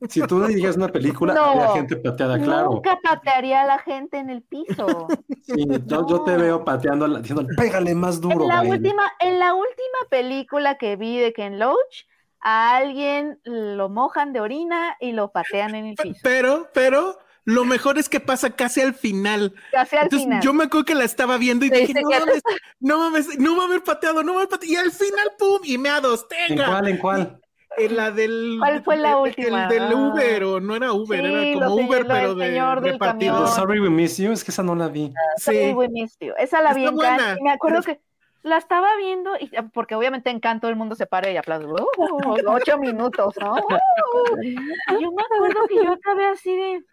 Si 0.08 0.22
tú 0.22 0.42
dirigieras 0.46 0.78
una 0.78 0.88
película, 0.88 1.34
No. 1.34 1.42
habría 1.44 1.68
gente 1.74 1.96
pateada, 1.98 2.40
claro. 2.40 2.72
Nunca 2.72 2.98
patearía 3.04 3.62
a 3.62 3.66
la 3.66 3.80
gente 3.80 4.18
en 4.18 4.30
el 4.30 4.42
piso. 4.42 5.08
Sí, 5.44 5.66
yo, 5.86 6.08
yo 6.08 6.24
te 6.24 6.38
veo 6.38 6.64
pateando, 6.64 7.08
diciendo, 7.20 7.46
pégale 7.58 7.94
más 7.96 8.22
duro, 8.22 8.44
En 8.44 8.48
la 8.48 8.60
güey". 8.60 8.72
última, 8.72 9.04
en 9.20 9.40
la 9.40 9.54
última 9.54 9.98
película 10.10 10.76
que 10.78 10.96
vi 10.96 11.18
de 11.18 11.34
Ken 11.34 11.60
Loach, 11.60 12.06
a 12.42 12.78
alguien 12.78 13.40
lo 13.44 13.90
mojan 13.90 14.34
de 14.34 14.42
orina 14.42 14.96
y 15.00 15.12
lo 15.12 15.32
patean 15.32 15.76
en 15.76 15.86
el 15.88 15.96
piso. 15.96 16.20
Pero, 16.24 16.70
pero, 16.74 17.18
lo 17.46 17.66
mejor 17.66 17.98
es 17.98 18.10
que 18.10 18.20
pasa 18.20 18.52
casi 18.56 18.82
al 18.82 18.94
final. 18.94 19.54
Casi 19.72 19.96
al 19.98 20.04
Entonces, 20.04 20.26
final. 20.26 20.42
yo 20.42 20.54
me 20.54 20.66
acuerdo 20.66 20.86
que 20.86 20.96
la 20.96 21.06
estaba 21.06 21.38
viendo 21.38 21.66
y 21.66 21.70
Sí, 21.70 21.76
dije, 21.88 21.94
no 22.02 22.10
mames, 22.10 22.42
no 22.80 22.98
mames, 23.00 23.40
no 23.40 23.56
va 23.58 23.64
a 23.64 23.66
haber 23.68 23.84
pateado, 23.84 24.24
no 24.24 24.34
va 24.34 24.40
a 24.40 24.44
haber 24.44 24.50
pateado. 24.50 24.74
Y 24.74 24.76
al 24.78 24.92
final, 24.92 25.32
pum, 25.38 25.60
y 25.64 25.78
meados, 25.78 26.26
¿En 26.32 26.48
tenga. 26.56 26.68
cuál? 26.68 26.88
¿En 26.88 26.98
cuál? 26.98 27.40
En 27.78 27.96
la 27.96 28.12
del. 28.12 28.58
¿Cuál 28.60 28.84
fue 28.84 28.98
la 28.98 29.18
última? 29.18 29.64
El 29.64 29.70
del 29.70 29.84
Ah. 29.84 29.96
Uber, 29.96 30.44
o 30.44 30.60
no 30.60 30.76
era 30.76 30.92
Uber, 30.92 31.22
Sí, 31.22 31.34
era 31.34 31.54
como 31.66 31.76
Uber, 31.76 32.06
pero 32.08 32.36
de 32.36 32.46
señor 32.48 32.82
del 32.82 32.94
repartido. 32.94 33.48
Sorry 33.48 33.80
We 33.80 33.90
Miss 33.90 34.18
You, 34.18 34.32
es 34.32 34.44
que 34.44 34.52
esa 34.52 34.64
no 34.64 34.76
la 34.76 34.88
vi. 34.90 35.14
Sorry, 35.38 35.68
Sí. 35.70 35.74
we 35.74 35.88
missed 35.88 36.18
you. 36.20 36.34
Esa 36.38 36.62
la 36.62 36.74
vi 36.74 36.86
en 36.86 36.96
buena. 36.96 37.36
Y 37.40 37.44
me 37.44 37.52
acuerdo 37.52 37.82
que 37.84 38.00
la 38.44 38.58
estaba 38.58 38.96
viendo 38.96 39.36
y 39.40 39.50
porque 39.74 39.96
obviamente 39.96 40.30
en 40.30 40.40
Cannes 40.40 40.62
todo 40.62 40.72
el 40.72 40.78
mundo 40.78 40.96
se 40.96 41.06
para 41.06 41.30
y 41.30 41.38
aplaude. 41.38 41.66
¡Uh! 41.66 42.38
ocho 42.48 42.78
minutos, 42.78 43.36
¿no? 43.40 43.54
¡Uh! 44.14 45.00
Yo 45.00 45.12
me 45.12 45.24
acuerdo 45.24 45.68
que 45.68 45.76
yo 45.76 45.92
acabé 45.92 46.28
así 46.28 46.56
de. 46.56 46.84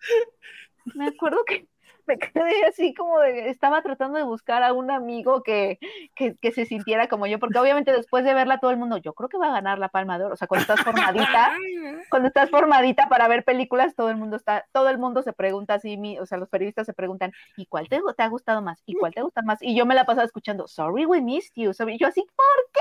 Me 0.95 1.09
acuerdo 1.09 1.45
que 1.45 1.67
me 2.07 2.19
quedé 2.19 2.65
así 2.69 2.95
como 2.95 3.21
de. 3.21 3.51
Estaba 3.51 3.83
tratando 3.83 4.19
de 4.19 4.25
buscar 4.25 4.63
a 4.63 4.73
un 4.73 4.91
amigo 4.91 5.43
que, 5.43 5.79
que, 6.15 6.37
que 6.37 6.53
se 6.53 6.67
sintiera 6.67 7.09
como 7.09 7.27
yo, 7.27 7.39
porque 7.39 7.59
obviamente 7.59 7.93
después 7.93 8.25
de 8.25 8.35
verla 8.35 8.61
todo 8.61 8.71
el 8.71 8.77
mundo, 8.79 8.99
yo 8.99 9.15
creo 9.15 9.29
que 9.29 9.39
va 9.39 9.49
a 9.49 9.53
ganar 9.53 9.79
la 9.79 9.89
palma 9.91 10.19
de 10.19 10.25
oro. 10.25 10.35
O 10.35 10.37
sea, 10.37 10.49
cuando 10.49 10.63
estás 10.63 10.83
formadita, 10.83 11.53
cuando 12.09 12.29
estás 12.29 12.51
formadita 12.51 13.09
para 13.09 13.29
ver 13.29 13.45
películas, 13.45 13.95
todo 13.95 14.11
el 14.11 14.17
mundo 14.17 14.37
está, 14.37 14.67
todo 14.73 14.89
el 14.91 14.99
mundo 14.99 15.23
se 15.23 15.33
pregunta 15.33 15.75
así, 15.75 15.97
mi- 15.97 16.19
o 16.19 16.27
sea, 16.27 16.39
los 16.39 16.49
periodistas 16.49 16.87
se 16.87 16.95
preguntan, 16.95 17.35
¿y 17.57 17.67
cuál 17.67 17.89
te, 17.89 18.01
te 18.17 18.23
ha 18.23 18.29
gustado 18.29 18.63
más? 18.63 18.83
¿Y 18.87 18.95
cuál 18.97 19.15
te 19.15 19.23
gusta 19.23 19.43
más? 19.43 19.59
Y 19.63 19.77
yo 19.77 19.87
me 19.87 19.95
la 19.95 20.07
pasaba 20.07 20.25
escuchando, 20.27 20.69
sorry 20.69 21.07
we 21.07 21.21
missed 21.21 21.53
you. 21.57 21.73
Sorry. 21.75 21.95
Y 21.97 21.99
yo 21.99 22.09
así, 22.09 22.23
¿por 22.37 22.71
qué? 22.73 22.81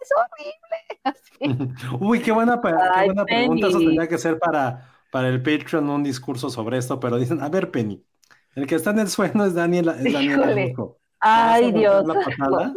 Es 0.00 0.10
horrible. 0.16 1.00
Así. 1.04 1.58
Uy, 2.00 2.20
qué 2.22 2.32
buena, 2.32 2.60
pe- 2.60 2.90
qué 2.92 3.00
Ay, 3.00 3.02
buena 3.02 3.26
pregunta. 3.28 3.66
Eso 3.68 3.82
tendría 3.82 4.08
que 4.08 4.18
ser 4.18 4.38
para, 4.38 5.02
para 5.10 5.28
el 5.28 5.42
Patreon 5.42 5.88
un 5.90 6.02
discurso 6.02 6.50
sobre 6.50 6.78
esto, 6.78 6.98
pero 7.00 7.16
dicen, 7.18 7.40
a 7.42 7.48
ver, 7.48 7.70
Penny, 7.70 8.04
el 8.58 8.66
que 8.66 8.74
está 8.76 8.90
en 8.90 8.98
el 9.00 9.08
suelo 9.08 9.44
es 9.44 9.54
Daniel, 9.54 9.88
es. 9.88 10.14
Ay, 11.20 11.72
¿Vas 11.72 11.74
a 11.74 11.78
Dios. 11.78 12.04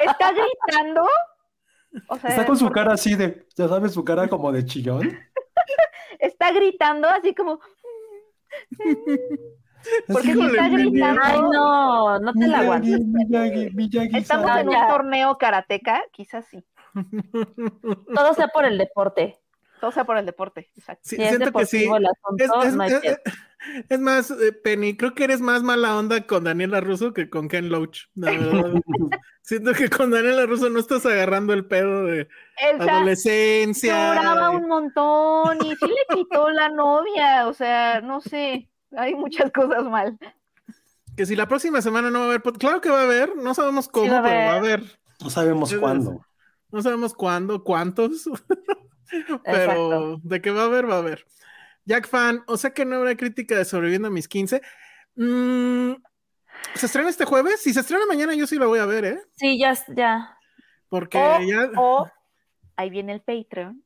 Está 0.00 0.32
gritando. 0.32 1.06
O 2.08 2.18
sea, 2.18 2.30
Está 2.30 2.46
con 2.46 2.56
su 2.56 2.70
cara 2.70 2.92
así 2.92 3.14
de, 3.14 3.46
ya 3.56 3.66
sabes, 3.68 3.92
su 3.92 4.04
cara 4.04 4.28
como 4.28 4.52
de 4.52 4.64
chillón. 4.64 5.18
está 6.18 6.52
gritando 6.52 7.08
así 7.08 7.34
como. 7.34 7.60
Porque 10.06 10.34
si 10.34 10.40
está 10.46 10.68
gritando. 10.68 11.20
Ay, 11.24 11.40
no, 11.40 12.18
no 12.18 12.32
te 12.34 12.46
la 12.46 12.58
aguantes. 12.60 13.00
Miyagi, 13.06 13.70
Miyagi, 13.74 14.16
Estamos 14.18 14.50
en 14.58 14.68
un 14.68 14.88
torneo 14.88 15.38
karateca, 15.38 16.02
quizás 16.12 16.44
sí. 16.46 16.64
Todo 18.14 18.34
sea 18.34 18.48
por 18.48 18.64
el 18.64 18.76
deporte. 18.76 19.38
Todo 19.80 19.92
sea 19.92 20.04
por 20.04 20.18
el 20.18 20.26
deporte, 20.26 20.68
exacto. 20.76 21.02
Sí, 21.04 21.16
Si 21.16 21.22
es 21.22 21.28
siento 21.28 21.52
que 21.56 21.64
sí. 21.66 21.84
el 21.84 22.04
Es, 22.04 22.10
asunto, 22.10 22.62
es- 22.66 22.74
no 22.74 22.82
hay 22.82 22.92
es-. 22.92 23.18
Es 23.88 23.98
más, 24.00 24.30
eh, 24.30 24.52
Penny, 24.52 24.96
creo 24.96 25.14
que 25.14 25.24
eres 25.24 25.40
más 25.40 25.62
mala 25.62 25.96
onda 25.96 26.26
con 26.26 26.44
Daniela 26.44 26.80
Russo 26.80 27.12
que 27.12 27.28
con 27.28 27.48
Ken 27.48 27.68
Loach. 27.68 28.06
La 28.14 28.30
verdad. 28.30 28.72
siento 29.42 29.72
que 29.72 29.88
con 29.90 30.10
Daniela 30.10 30.46
Russo 30.46 30.68
no 30.70 30.78
estás 30.78 31.04
agarrando 31.06 31.52
el 31.52 31.66
pedo 31.66 32.04
de 32.04 32.28
Elsa 32.58 32.96
adolescencia. 32.98 34.14
lloraba 34.14 34.50
de- 34.50 34.56
un 34.56 34.68
montón 34.68 35.56
y 35.64 35.74
sí 35.76 35.86
le 35.86 36.16
quitó 36.16 36.50
la 36.50 36.68
novia, 36.68 37.48
o 37.48 37.54
sea, 37.54 38.00
no 38.00 38.20
sé, 38.20 38.68
hay 38.96 39.14
muchas 39.14 39.50
cosas 39.52 39.84
mal. 39.84 40.18
Que 41.16 41.26
si 41.26 41.34
la 41.34 41.48
próxima 41.48 41.82
semana 41.82 42.10
no 42.10 42.20
va 42.20 42.24
a 42.26 42.28
haber, 42.28 42.42
claro 42.42 42.80
que 42.80 42.90
va 42.90 43.00
a 43.00 43.04
haber, 43.04 43.34
no 43.36 43.52
sabemos 43.54 43.88
cómo, 43.88 44.12
va 44.12 44.22
pero 44.22 44.34
va 44.36 44.52
a 44.52 44.56
haber. 44.56 44.82
No 45.20 45.30
sabemos 45.30 45.74
cuándo. 45.74 46.24
No 46.70 46.82
sabemos 46.82 47.12
cuándo, 47.14 47.64
cuántos, 47.64 48.28
pero 49.10 49.40
Exacto. 49.44 50.20
de 50.22 50.40
que 50.40 50.50
va 50.50 50.62
a 50.62 50.66
haber, 50.66 50.88
va 50.88 50.94
a 50.94 50.98
haber. 50.98 51.24
Jack 51.88 52.06
Fan, 52.06 52.44
o 52.46 52.56
sea 52.58 52.70
que 52.74 52.84
no 52.84 52.96
habrá 52.96 53.16
crítica 53.16 53.56
de 53.56 53.64
sobreviviendo 53.64 54.08
a 54.08 54.10
mis 54.10 54.28
15. 54.28 54.60
Mm, 55.16 55.92
¿Se 56.74 56.86
estrena 56.86 57.08
este 57.08 57.24
jueves? 57.24 57.62
Si 57.62 57.72
se 57.72 57.80
estrena 57.80 58.04
mañana, 58.06 58.34
yo 58.34 58.46
sí 58.46 58.56
la 58.58 58.66
voy 58.66 58.78
a 58.78 58.84
ver, 58.86 59.04
¿eh? 59.06 59.22
Sí, 59.36 59.58
ya, 59.58 59.72
ya. 59.96 60.36
Porque 60.90 61.18
O, 61.18 61.40
ya. 61.42 61.70
o 61.80 62.06
ahí 62.76 62.90
viene 62.90 63.12
el 63.14 63.20
Patreon. 63.22 63.82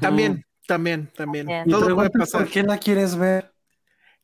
También, 0.00 0.44
también, 0.66 1.06
también. 1.14 1.46
También. 1.46 1.70
Todo 1.70 1.94
puede 1.94 2.10
pasar. 2.10 2.42
¿por 2.42 2.50
qué 2.50 2.62
la 2.62 2.78
quieres 2.78 3.16
ver? 3.16 3.52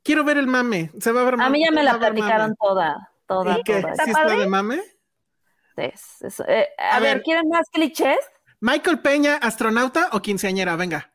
Quiero 0.03 0.25
ver 0.25 0.39
el 0.39 0.47
mame. 0.47 0.91
Se 1.01 1.13
va 1.13 1.21
a 1.23 1.25
ver 1.25 1.35
A 1.41 1.51
mí 1.51 1.63
ya 1.65 1.71
me 1.71 1.83
la 1.83 1.99
platicaron 1.99 2.49
mame. 2.49 2.57
toda, 2.61 3.11
toda, 3.27 3.59
¿Y 3.59 3.63
qué? 3.63 3.81
toda. 3.81 3.93
¿Está 3.93 4.05
¿Sí 4.05 4.11
está 4.11 4.23
padre? 4.23 4.39
de 4.39 4.47
mame? 4.49 4.81
Es- 5.77 6.23
es- 6.23 6.41
eh, 6.49 6.69
a, 6.79 6.97
A 6.97 7.01
ver, 7.01 7.17
ver. 7.17 7.23
¿quieren 7.23 7.49
más 7.49 7.69
clichés? 7.71 8.19
¿Michael 8.61 9.01
Peña, 9.01 9.37
astronauta 9.37 10.09
o 10.13 10.21
quinceañera? 10.21 10.77
Venga. 10.77 11.13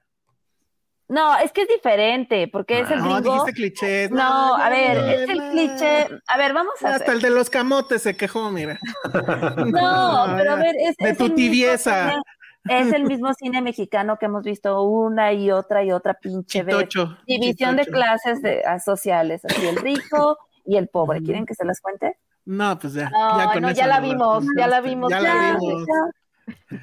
No, 1.14 1.38
es 1.38 1.52
que 1.52 1.62
es 1.62 1.68
diferente, 1.68 2.48
porque 2.48 2.80
es 2.80 2.90
el 2.90 3.00
no, 3.00 3.16
gringo. 3.16 3.34
dijiste 3.34 3.54
clichés. 3.54 4.10
No, 4.12 4.56
a 4.56 4.68
ver, 4.70 4.98
no, 4.98 5.08
es 5.08 5.30
el 5.30 5.38
no. 5.38 5.52
cliché. 5.52 6.08
A 6.28 6.38
ver, 6.38 6.54
vamos 6.54 6.74
a 6.82 6.88
Hasta 6.90 7.04
hacer. 7.04 7.16
el 7.16 7.22
de 7.22 7.30
los 7.30 7.50
camotes 7.52 8.02
se 8.02 8.16
quejó, 8.18 8.50
mira. 8.50 8.80
No, 9.58 10.26
pero 10.38 10.52
a 10.54 10.56
ver, 10.56 10.76
es, 10.80 10.96
De 10.98 11.10
es 11.12 11.18
tu 11.18 11.24
mismo 11.26 11.36
tibieza. 11.36 12.10
cine- 12.12 12.22
Es 12.70 12.94
el 12.94 13.04
mismo 13.04 13.34
cine 13.34 13.62
mexicano 13.62 14.18
que 14.18 14.26
hemos 14.26 14.44
visto 14.44 14.82
una 14.84 15.34
y 15.34 15.52
otra 15.52 15.84
y 15.84 15.92
otra 15.92 16.14
pinche 16.16 16.64
vez. 16.64 16.76
Chitocho. 16.78 17.18
División 17.28 17.76
de 17.76 17.86
clases 17.86 18.42
de, 18.42 18.64
ah, 18.66 18.80
sociales, 18.80 19.44
así 19.46 19.68
el 19.68 19.76
rico 19.76 20.38
y 20.66 20.78
el 20.78 20.88
pobre. 20.88 21.22
¿Quieren 21.22 21.46
que 21.46 21.54
se 21.54 21.66
las 21.66 21.80
cuente? 21.82 22.18
No, 22.46 22.80
pues 22.80 22.94
ya. 22.94 23.10
No, 23.10 23.38
ya 23.38 23.54
con 23.54 23.62
no, 23.62 23.70
eso 23.70 23.78
ya 23.78 23.88
la 23.88 24.00
vimos, 24.00 24.46
ya 24.58 24.68
la 24.68 24.82
vimos. 24.82 25.12
Ya 25.12 25.22
Ya, 25.22 25.34
la 25.34 25.58
vimos. 25.60 25.86
ya. 25.88 26.23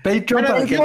Patreon 0.03 0.45
para 0.45 0.59
el 0.59 0.69
que 0.69 0.77
se 0.77 0.83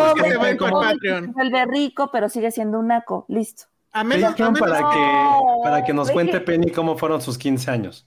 Patreon. 0.57 1.31
Vuelve 1.33 1.65
rico, 1.65 2.09
pero 2.11 2.29
sigue 2.29 2.51
siendo 2.51 2.79
un 2.79 2.87
naco. 2.87 3.25
Listo. 3.29 3.65
A 3.91 4.03
menos, 4.03 4.25
a 4.25 4.29
Patreon 4.31 4.53
menos- 4.53 4.69
para 4.69 4.89
que, 4.91 5.63
para 5.63 5.83
que 5.85 5.93
nos 5.93 6.11
cuente 6.11 6.39
Penny 6.41 6.71
cómo 6.71 6.97
fueron 6.97 7.21
sus 7.21 7.37
15 7.37 7.71
años. 7.71 8.05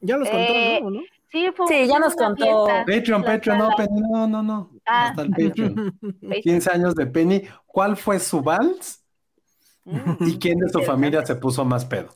Ya 0.00 0.16
los 0.16 0.28
contó, 0.28 0.52
Eh, 0.52 0.80
¿no? 0.82 1.00
Sí, 1.30 1.48
fue 1.56 1.66
Sí, 1.68 1.86
ya 1.88 1.98
nos 1.98 2.14
contó. 2.14 2.44
fiesta. 2.44 2.84
Patreon, 2.86 3.22
La 3.22 3.26
Patreon, 3.32 3.58
no. 3.58 3.68
Penny, 3.76 4.00
no, 4.00 4.26
no, 4.28 4.42
no. 4.42 4.70
Ah. 4.86 5.08
Hasta 5.08 5.22
el 5.22 5.30
Patreon. 5.30 5.98
15 6.42 6.70
años 6.70 6.94
de 6.94 7.06
Penny. 7.06 7.42
¿Cuál 7.66 7.96
fue 7.96 8.18
su 8.20 8.40
vals? 8.42 9.02
Mm. 9.84 10.14
¿Y 10.20 10.38
quién 10.38 10.58
de 10.58 10.68
su 10.68 10.82
familia 10.82 11.24
se 11.24 11.34
puso 11.36 11.64
más 11.64 11.84
pedo? 11.84 12.08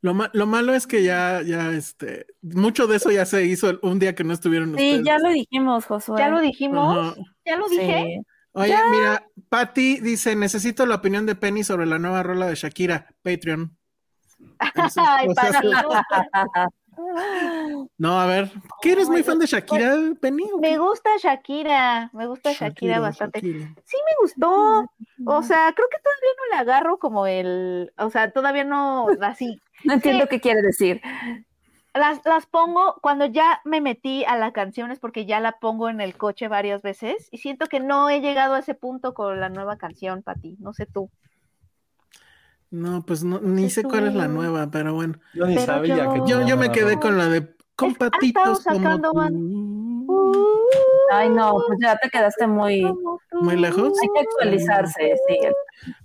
Lo, 0.00 0.14
ma- 0.14 0.30
lo 0.32 0.46
malo 0.46 0.74
es 0.74 0.86
que 0.86 1.02
ya, 1.02 1.42
ya, 1.42 1.72
este, 1.72 2.26
mucho 2.42 2.86
de 2.86 2.96
eso 2.96 3.10
ya 3.10 3.26
se 3.26 3.44
hizo 3.46 3.78
un 3.82 3.98
día 3.98 4.14
que 4.14 4.22
no 4.24 4.32
estuvieron 4.32 4.68
Sí, 4.76 4.90
ustedes. 4.98 5.04
ya 5.04 5.18
lo 5.18 5.30
dijimos, 5.30 5.84
Josué. 5.86 6.16
Ya 6.18 6.28
lo 6.28 6.40
dijimos, 6.40 7.16
ya 7.44 7.56
lo 7.56 7.68
Sí. 7.68 7.78
dije. 7.78 8.20
Oye, 8.52 8.76
mira, 8.90 9.26
Patty 9.48 10.00
dice, 10.00 10.34
necesito 10.36 10.86
la 10.86 10.96
opinión 10.96 11.26
de 11.26 11.34
Penny 11.34 11.64
sobre 11.64 11.86
la 11.86 11.98
nueva 11.98 12.22
rola 12.22 12.46
de 12.46 12.54
Shakira, 12.54 13.06
Patreon. 13.22 13.76
Eso, 14.74 15.00
Ay, 15.04 15.28
Patty, 15.34 15.68
No, 15.68 16.68
a 18.18 18.26
ver, 18.26 18.50
¿qué 18.82 18.92
eres 18.92 19.08
muy 19.08 19.22
fan 19.22 19.38
de 19.38 19.46
Shakira, 19.46 19.96
Penny? 20.20 20.44
me 20.60 20.78
gusta 20.78 21.10
Shakira, 21.18 22.10
me 22.12 22.26
gusta 22.26 22.52
Shakira, 22.52 23.00
bastante. 23.00 23.40
Shakira. 23.40 23.74
Sí 23.84 23.96
me 23.96 24.12
gustó, 24.20 24.90
o 25.26 25.42
sea, 25.42 25.72
creo 25.74 25.88
que 25.88 25.98
todavía 26.02 26.30
no 26.36 26.56
le 26.56 26.60
agarro 26.60 26.98
como 26.98 27.26
el, 27.26 27.92
o 27.98 28.10
sea, 28.10 28.30
todavía 28.30 28.64
no, 28.64 29.06
así, 29.20 29.60
No 29.84 29.94
entiendo 29.94 30.26
qué 30.26 30.40
quiere 30.40 30.62
decir. 30.62 31.00
las, 31.94 32.24
las 32.24 32.46
pongo 32.46 32.96
cuando 33.00 33.26
ya 33.26 33.60
me 33.64 33.80
metí 33.80 34.24
a 34.24 34.36
la 34.36 34.52
canción 34.52 34.90
es 34.90 34.98
porque 34.98 35.26
ya 35.26 35.40
la 35.40 35.52
pongo 35.58 35.88
en 35.88 36.00
el 36.00 36.16
coche 36.16 36.48
varias 36.48 36.82
veces 36.82 37.28
y 37.30 37.38
siento 37.38 37.66
que 37.66 37.80
no 37.80 38.10
he 38.10 38.20
llegado 38.20 38.54
a 38.54 38.60
ese 38.60 38.74
punto 38.74 39.14
con 39.14 39.40
la 39.40 39.48
nueva 39.48 39.76
canción, 39.78 40.22
Pati, 40.22 40.56
no 40.58 40.72
sé 40.72 40.86
tú. 40.86 41.10
No, 42.70 43.04
pues 43.06 43.24
no, 43.24 43.40
ni 43.40 43.70
sé 43.70 43.82
cuál 43.82 44.08
es 44.08 44.14
la 44.14 44.28
nueva, 44.28 44.70
pero 44.70 44.92
bueno. 44.94 45.14
Yo 45.34 45.46
ni 45.46 45.54
Pero 45.54 45.66
sabía 45.66 45.96
yo- 46.04 46.12
que 46.24 46.30
Yo, 46.30 46.46
yo 46.46 46.56
me 46.56 46.70
quedé 46.70 46.98
con 46.98 47.16
la 47.16 47.28
de 47.28 47.54
con 47.76 47.90
Es- 47.92 47.96
patitos 47.98 48.64
como 48.64 49.00
tú. 49.00 49.10
Uh, 50.10 50.32
Ay, 51.10 51.30
no, 51.30 51.54
pues 51.66 51.78
ya 51.80 51.96
te 51.96 52.10
quedaste 52.10 52.46
muy. 52.46 52.82
Muy 53.32 53.56
lejos. 53.56 53.92
Hay 54.02 54.08
que 54.14 54.20
actualizarse, 54.20 55.14
sí. 55.28 55.38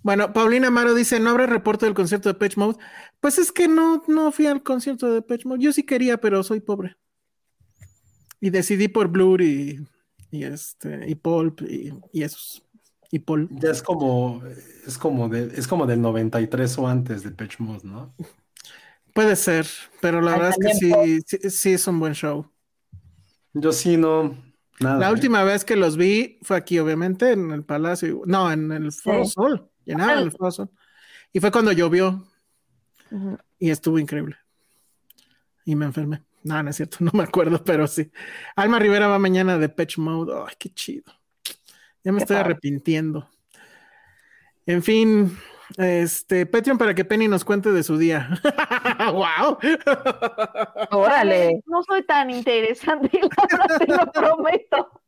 Bueno, 0.03 0.31
Paulina 0.34 0.68
Amaro 0.68 0.94
dice, 0.94 1.19
¿no 1.19 1.31
habrá 1.31 1.45
reporte 1.48 1.85
del 1.85 1.95
concierto 1.95 2.30
de 2.30 2.35
Pitch 2.35 2.57
Mode? 2.57 2.77
Pues 3.19 3.38
es 3.40 3.52
que 3.52 3.68
no, 3.68 4.03
no 4.07 4.31
fui 4.31 4.45
al 4.48 4.61
concierto 4.64 5.11
de 5.11 5.22
Pitch 5.22 5.45
Mode. 5.45 5.61
Yo 5.64 5.73
sí 5.73 5.84
quería, 5.84 6.18
pero 6.22 6.44
soy 6.44 6.60
pobre. 6.61 6.95
Y 8.40 8.49
decidí 8.49 8.88
por 8.88 9.07
Blur 9.07 9.41
y, 9.41 9.80
y 10.31 10.44
este, 10.44 11.10
y 11.10 11.15
Pulp 11.15 11.61
y, 11.61 11.94
y 12.14 12.23
esos. 12.23 12.64
Y 13.14 13.19
Paul. 13.19 13.48
Ya 13.52 13.69
es 13.69 13.84
como, 13.84 14.41
es 14.88 14.98
como 14.98 15.30
de, 15.30 15.53
es 15.56 15.68
como 15.68 15.85
del 15.85 16.02
93 16.02 16.80
o 16.80 16.88
antes 16.88 17.22
de 17.22 17.30
Pitch 17.30 17.60
Mode, 17.60 17.81
¿no? 17.84 18.11
Puede 19.14 19.35
ser, 19.35 19.68
pero 20.02 20.19
la 20.19 20.34
Ay, 20.34 20.40
verdad 20.40 20.56
es 20.57 20.65
que 20.65 20.73
sí, 20.73 21.22
sí, 21.27 21.49
sí 21.52 21.73
es 21.73 21.85
un 21.85 21.99
buen 21.99 22.14
show. 22.14 22.49
Yo 23.53 23.72
sí 23.72 23.98
no, 23.98 24.35
nada. 24.80 24.98
La 24.98 25.10
¿eh? 25.10 25.14
última 25.14 25.44
vez 25.44 25.64
que 25.64 25.76
los 25.76 25.95
vi 25.95 26.40
fue 26.41 26.57
aquí, 26.57 26.80
obviamente, 26.80 27.34
en 27.34 27.52
el 27.52 27.64
Palacio. 27.64 28.23
No, 28.26 28.52
en 28.52 28.72
el 28.72 28.91
Foro 28.91 29.26
Sí. 29.26 29.34
Sol. 29.34 29.69
Llenaban 29.85 30.18
el 30.18 30.31
Foro 30.31 30.49
Sol. 30.49 30.72
Y 31.31 31.40
fue 31.40 31.52
cuando 31.52 31.72
llovió 31.72 32.27
y 33.60 33.69
estuvo 33.69 33.99
increíble. 33.99 34.38
Y 35.65 35.76
me 35.76 35.85
enfermé. 35.85 36.23
No, 36.41 36.64
no 36.64 36.72
es 36.72 36.77
cierto, 36.77 36.98
no 37.02 37.11
me 37.14 37.26
acuerdo, 37.26 37.64
pero 37.64 37.85
sí. 37.85 38.11
Alma 38.56 38.80
Rivera 38.80 39.06
va 39.06 39.19
mañana 39.19 39.60
de 39.60 39.69
Patch 39.69 39.99
Mode. 39.99 40.34
Ay, 40.48 40.56
qué 40.57 40.69
chido. 40.73 41.14
Ya 42.04 42.12
me 42.12 42.18
Qué 42.18 42.24
estoy 42.24 42.36
padre. 42.36 42.52
arrepintiendo. 42.52 43.30
En 44.66 44.82
fin, 44.84 45.38
este 45.78 46.46
Patreon 46.46 46.78
para 46.78 46.94
que 46.94 47.06
Penny 47.06 47.28
nos 47.28 47.44
cuente 47.44 47.72
de 47.72 47.84
su 47.84 47.98
día. 47.98 48.30
¡Wow! 49.14 49.58
Órale. 50.92 51.62
No 51.66 51.84
soy 51.84 52.04
tan 52.06 52.30
interesante, 52.30 53.10
la 53.22 53.30
verdad, 53.50 53.78
te 53.80 53.88
lo 53.88 54.12
prometo. 54.12 55.02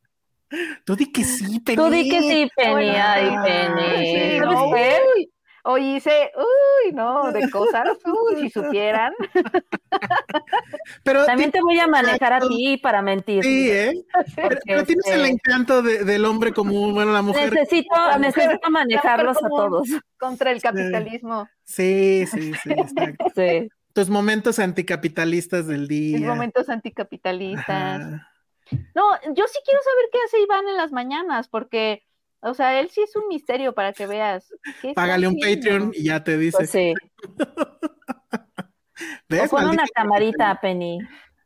Tú 0.84 0.94
di 0.94 1.10
que 1.10 1.24
sí, 1.24 1.60
Penny. 1.60 1.76
Tú 1.76 1.90
di 1.90 2.08
que 2.08 2.20
sí, 2.20 2.50
Penny. 2.54 2.72
Bueno, 2.72 2.92
Ay, 3.04 3.28
ah, 3.30 3.42
Penny. 3.44 4.06
Sí, 4.06 4.38
¿Sabes 4.38 4.40
no, 4.40 4.70
qué? 4.74 5.28
Hoy 5.68 5.96
hice, 5.96 6.30
uy, 6.36 6.92
no, 6.92 7.32
de 7.32 7.50
cosas, 7.50 7.88
uy, 8.06 8.40
si 8.42 8.50
supieran. 8.50 9.12
Pero 11.02 11.24
También 11.26 11.50
te 11.50 11.60
voy 11.60 11.78
a 11.80 11.86
manejar 11.86 12.32
a 12.34 12.40
ti 12.40 12.76
para 12.76 13.02
mentir. 13.02 13.42
Sí, 13.42 13.70
¿eh? 13.70 13.92
Pero, 14.36 14.60
tienes 14.84 15.06
el 15.06 15.22
este, 15.22 15.28
encanto 15.28 15.82
de- 15.82 16.04
del 16.04 16.24
hombre 16.24 16.52
común, 16.52 16.94
bueno, 16.94 17.12
la 17.12 17.22
mujer. 17.22 17.52
Necesito, 17.52 17.94
La 17.96 18.18
mujer- 18.18 18.20
necesito 18.20 18.70
manejarlos 18.70 19.36
a 19.42 19.48
todos. 19.48 19.88
Contra 20.18 20.52
el 20.52 20.62
capitalismo. 20.62 21.48
Sí, 21.64 22.26
sí, 22.30 22.52
sí, 22.62 22.70
exacto. 22.70 23.26
Sí. 23.34 23.68
Tus 23.92 24.08
momentos 24.08 24.58
anticapitalistas 24.58 25.66
del 25.66 25.88
día. 25.88 26.18
Mis 26.18 26.26
momentos 26.26 26.68
anticapitalistas. 26.68 27.66
Ajá. 28.02 28.30
No, 28.94 29.04
yo 29.34 29.44
sí 29.46 29.58
quiero 29.64 29.80
saber 29.82 30.08
qué 30.12 30.18
hace 30.26 30.40
Iván 30.42 30.68
en 30.68 30.76
las 30.76 30.92
mañanas, 30.92 31.48
porque, 31.48 32.02
o 32.40 32.54
sea, 32.54 32.78
él 32.80 32.90
sí 32.90 33.02
es 33.02 33.14
un 33.16 33.28
misterio 33.28 33.74
para 33.74 33.92
que 33.92 34.06
veas. 34.06 34.48
¿Qué 34.80 34.88
está 34.90 35.02
Págale 35.02 35.28
un? 35.28 35.36
Patreon 35.38 35.90
y 35.94 36.04
ya 36.04 36.22
te 36.24 36.36
dice. 36.38 36.58
Pues 36.58 36.70
sí. 36.70 36.94
¿Ves? 39.28 39.52
O 39.52 39.56
pon 39.56 39.68
una 39.68 39.84
camarita, 39.94 40.58
Penny. 40.60 40.98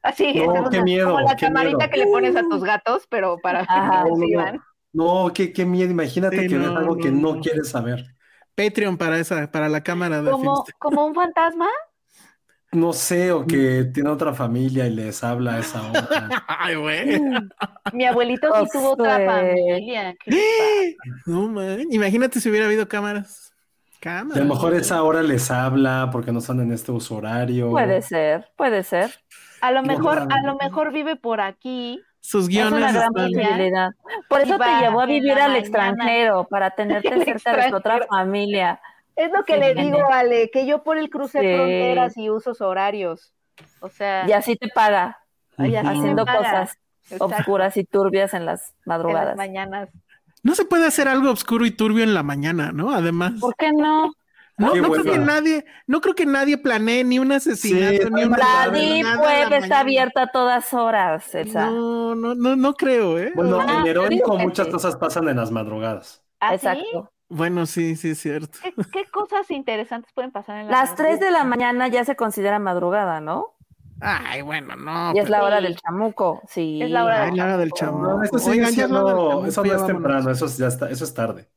Así, 0.03 0.33
No, 0.35 0.51
hacemos 0.53 0.71
qué 0.71 0.77
una- 0.77 0.85
miedo, 0.85 1.07
como 1.09 1.21
la 1.21 1.37
qué 1.37 1.47
camarita 1.47 1.77
miedo. 1.79 1.91
que 1.91 1.97
le 1.99 2.07
pones 2.07 2.37
a 2.37 2.43
tus 2.43 2.63
gatos, 2.63 3.07
pero 3.11 3.37
para 3.43 3.61
Ajá. 3.61 4.05
que 4.05 4.11
No, 4.11 4.17
no, 4.17 4.53
no. 4.53 4.65
No, 5.27 5.33
qué, 5.33 5.53
qué 5.53 5.65
miedo. 5.65 5.91
Imagínate 5.91 6.39
Sí, 6.43 6.49
que 6.49 6.55
no, 6.57 6.69
ves 6.69 6.77
algo 6.79 6.97
que 6.97 7.11
no, 7.11 7.21
no 7.31 7.35
no. 7.37 7.41
quieres 7.43 7.69
saber. 7.69 8.05
Patreon 8.55 8.97
para 8.99 9.19
esa, 9.19 9.51
para 9.51 9.69
la 9.69 9.83
cámara 9.83 10.21
de 10.23 10.31
como, 10.31 10.65
como 10.79 11.07
un 11.07 11.15
fantasma. 11.15 11.69
No 12.73 12.93
sé, 12.93 13.33
o 13.33 13.45
que 13.47 13.85
tiene 13.93 14.11
otra 14.11 14.33
familia 14.33 14.87
y 14.87 14.91
les 14.95 15.25
habla 15.25 15.55
a 15.55 15.59
esa 15.59 15.83
hora. 15.91 16.07
Ay, 16.47 16.77
güey. 16.77 17.21
Mi 17.93 18.07
abuelito 18.07 18.47
sí 18.61 18.67
tuvo 18.73 18.93
otra 18.93 19.19
familia. 19.27 20.15
¿Qué 20.25 20.31
le 20.31 20.97
No, 21.27 21.49
man. 21.49 21.81
Imagínate 21.91 22.41
si 22.41 22.49
hubiera 22.49 22.67
habido 22.67 22.87
cámaras. 22.89 23.53
Y 23.97 23.99
Cámaras. 23.99 24.37
a 24.41 24.45
lo 24.45 24.55
mejor 24.55 24.75
esa 24.75 25.03
hora 25.03 25.23
les 25.23 25.51
habla 25.51 26.11
porque 26.13 26.31
no 26.33 26.39
están 26.39 26.61
en 26.61 26.71
este 26.73 26.93
uso 26.93 27.17
horario. 27.17 27.71
Puede 27.71 28.03
ser, 28.03 28.49
puede 28.57 28.85
ser. 28.85 29.11
A 29.61 29.73
lo 29.73 29.83
mejor, 29.83 30.27
a 30.31 30.41
lo 30.47 30.57
mejor 30.57 30.93
vive 30.93 31.17
por 31.17 31.41
aquí. 31.41 32.01
Sus 32.21 32.45
Es 32.45 32.49
guiones. 32.51 32.73
una 32.75 32.93
gran 32.93 33.13
posibilidad. 33.13 33.91
Por 34.29 34.41
eso 34.43 34.59
te 34.59 34.81
llevó 34.81 35.01
a 35.01 35.07
vivir 35.07 35.33
al 35.33 35.57
extranjero, 35.57 36.47
para 36.49 36.71
tenerte 36.71 37.09
cerca 37.39 37.65
de 37.65 37.71
tu 37.71 37.77
otra 37.77 38.07
familia. 38.09 38.81
Es 39.21 39.31
lo 39.33 39.45
que 39.45 39.55
Sí, 39.55 39.61
le 39.61 39.75
digo, 39.75 39.99
Ale, 40.11 40.51
que 40.51 40.67
yo 40.67 40.83
por 40.83 40.97
el 40.97 41.11
cruce 41.11 41.41
Sí. 41.41 41.55
fronteras 41.55 42.17
y 42.17 42.31
usos 42.31 42.61
horarios. 42.63 43.35
O 43.81 43.91
sea, 43.91 44.27
Y 44.27 44.33
así 44.33 44.57
te 44.57 44.69
paga, 44.69 45.19
y 45.59 45.75
así 45.75 45.87
me 45.87 45.99
haciendo 45.99 46.25
paga. 46.25 46.39
cosas 46.39 46.79
Exacto, 47.11 47.27
oscuras 47.27 47.77
y 47.77 47.85
turbias 47.85 48.33
en 48.33 48.47
las 48.47 48.61
en 48.63 48.67
las 48.77 48.87
madrugadas. 48.87 49.37
mañanas. 49.37 49.91
No 50.43 50.55
se 50.55 50.65
puede 50.65 50.87
hacer 50.87 51.07
algo 51.07 51.31
oscuro 51.31 51.67
y 51.67 51.71
turbio 51.71 52.03
en 52.03 52.15
la 52.15 52.23
mañana, 52.23 52.73
¿no? 52.73 52.93
Además. 52.93 53.35
¿Por 53.41 53.55
qué 53.57 53.73
no? 53.73 54.13
No, 54.57 54.75
no 54.75 54.91
creo 54.91 55.05
que 55.05 55.19
nadie, 55.19 55.65
no 55.87 56.01
creo 56.01 56.15
que 56.15 56.27
nadie 56.27 56.59
planee 56.59 57.03
ni 57.05 57.19
un 57.19 57.33
asesinato, 57.33 58.07
Sí, 58.09 58.11
ni 58.13 58.25
una 58.25 58.37
La 58.37 59.19
Web 59.21 59.53
está 59.55 59.81
abierta 59.81 60.23
a 60.23 60.27
todas 60.29 60.73
horas, 60.75 61.35
Elsa. 61.35 61.67
No, 61.67 62.15
no, 62.15 62.35
no, 62.35 62.57
no 62.57 62.75
creo, 62.75 63.19
¿eh? 63.19 63.33
Bueno, 63.35 63.59
Ah, 63.61 63.83
en 63.87 63.95
que 64.23 64.37
muchas 64.39 64.69
cosas 64.69 64.97
pasan 64.97 65.29
en 65.29 65.37
las 65.37 65.51
madrugadas. 65.51 66.23
¿Ah, 66.41 66.51
sí? 66.51 66.67
Exacto. 66.67 67.11
Bueno, 67.31 67.65
sí, 67.65 67.95
sí, 67.95 68.11
es 68.11 68.19
cierto. 68.19 68.59
¿Qué, 68.61 68.75
qué 68.93 69.05
cosas 69.07 69.51
interesantes 69.53 70.13
pueden 70.13 70.33
pasar 70.33 70.57
en 70.59 70.67
la 70.67 70.73
Las 70.73 70.97
3 70.97 71.21
de 71.21 71.31
la 71.31 71.45
mañana 71.45 71.87
ya 71.87 72.05
se 72.05 72.17
considera 72.17 72.59
madrugada, 72.59 73.21
¿no? 73.21 73.55
Ay, 74.01 74.43
bueno, 74.43 74.75
no. 74.77 75.13
y 75.15 75.19
es 75.19 75.31
la 75.31 75.45
hora 75.45 75.61
del 75.61 75.77
chamuco, 75.77 76.43
sí. 76.49 76.81
Es 76.83 76.91
la 76.91 77.05
hora 77.05 77.25
Ay, 77.25 77.37
la 77.37 77.45
hora 77.45 77.57
del 77.57 77.71
chamuco. 77.71 78.17
No, 78.17 78.23
eso 78.23 78.39
sigue 78.39 78.51
Oigan, 78.53 78.71
ya 78.71 78.75
siendo, 78.75 79.47
eso 79.47 79.63
no 79.63 79.71
ya 79.71 79.77
es 79.77 79.87
temprano, 79.87 80.31
eso 80.31 80.47
es, 80.47 80.59
ya 80.59 80.67
está, 80.67 80.91
eso 80.91 81.05
es 81.05 81.15
tarde. 81.15 81.49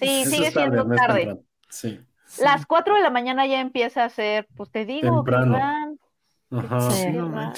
Sí, 0.00 0.22
Eso 0.22 0.30
sigue 0.30 0.48
es 0.48 0.54
tarde, 0.54 0.70
siendo 0.70 0.84
no 0.84 0.96
tarde. 0.96 1.40
Sí. 1.68 2.00
Las 2.40 2.66
4 2.66 2.94
de 2.96 3.02
la 3.02 3.10
mañana 3.10 3.46
ya 3.46 3.60
empieza 3.60 4.04
a 4.04 4.08
ser, 4.08 4.48
pues 4.56 4.70
te 4.70 4.84
digo, 4.84 5.22
Temprano. 5.22 5.58
Iván, 5.58 5.98
Ajá. 6.52 6.90
Sí. 6.90 7.08
No. 7.10 7.52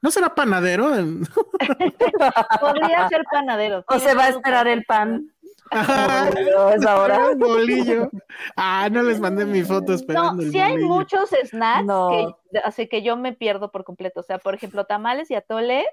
¿No 0.00 0.10
será 0.10 0.34
panadero? 0.34 0.90
Podría 2.60 3.08
ser 3.08 3.24
panadero. 3.30 3.84
O 3.88 3.98
se 3.98 4.14
va 4.14 4.24
a 4.24 4.28
esperar 4.28 4.68
el 4.68 4.84
pan. 4.84 5.32
Es 5.72 6.86
ahora. 6.86 7.30
Bolillo. 7.36 8.10
Ah, 8.56 8.88
no 8.90 9.02
les 9.02 9.20
mandé 9.20 9.44
mi 9.44 9.62
foto 9.62 9.92
No, 9.92 9.94
esperando 9.94 10.42
el 10.42 10.50
sí 10.52 10.58
hay 10.60 10.72
bolillo. 10.72 10.88
muchos 10.88 11.30
snacks 11.44 11.84
No. 11.84 12.08
que 12.52 12.58
así 12.60 12.88
que 12.88 13.02
yo 13.02 13.16
me 13.16 13.32
pierdo 13.32 13.70
por 13.70 13.84
completo. 13.84 14.20
O 14.20 14.22
sea, 14.22 14.38
por 14.38 14.54
ejemplo, 14.54 14.84
tamales 14.86 15.30
y 15.30 15.34
atole, 15.34 15.84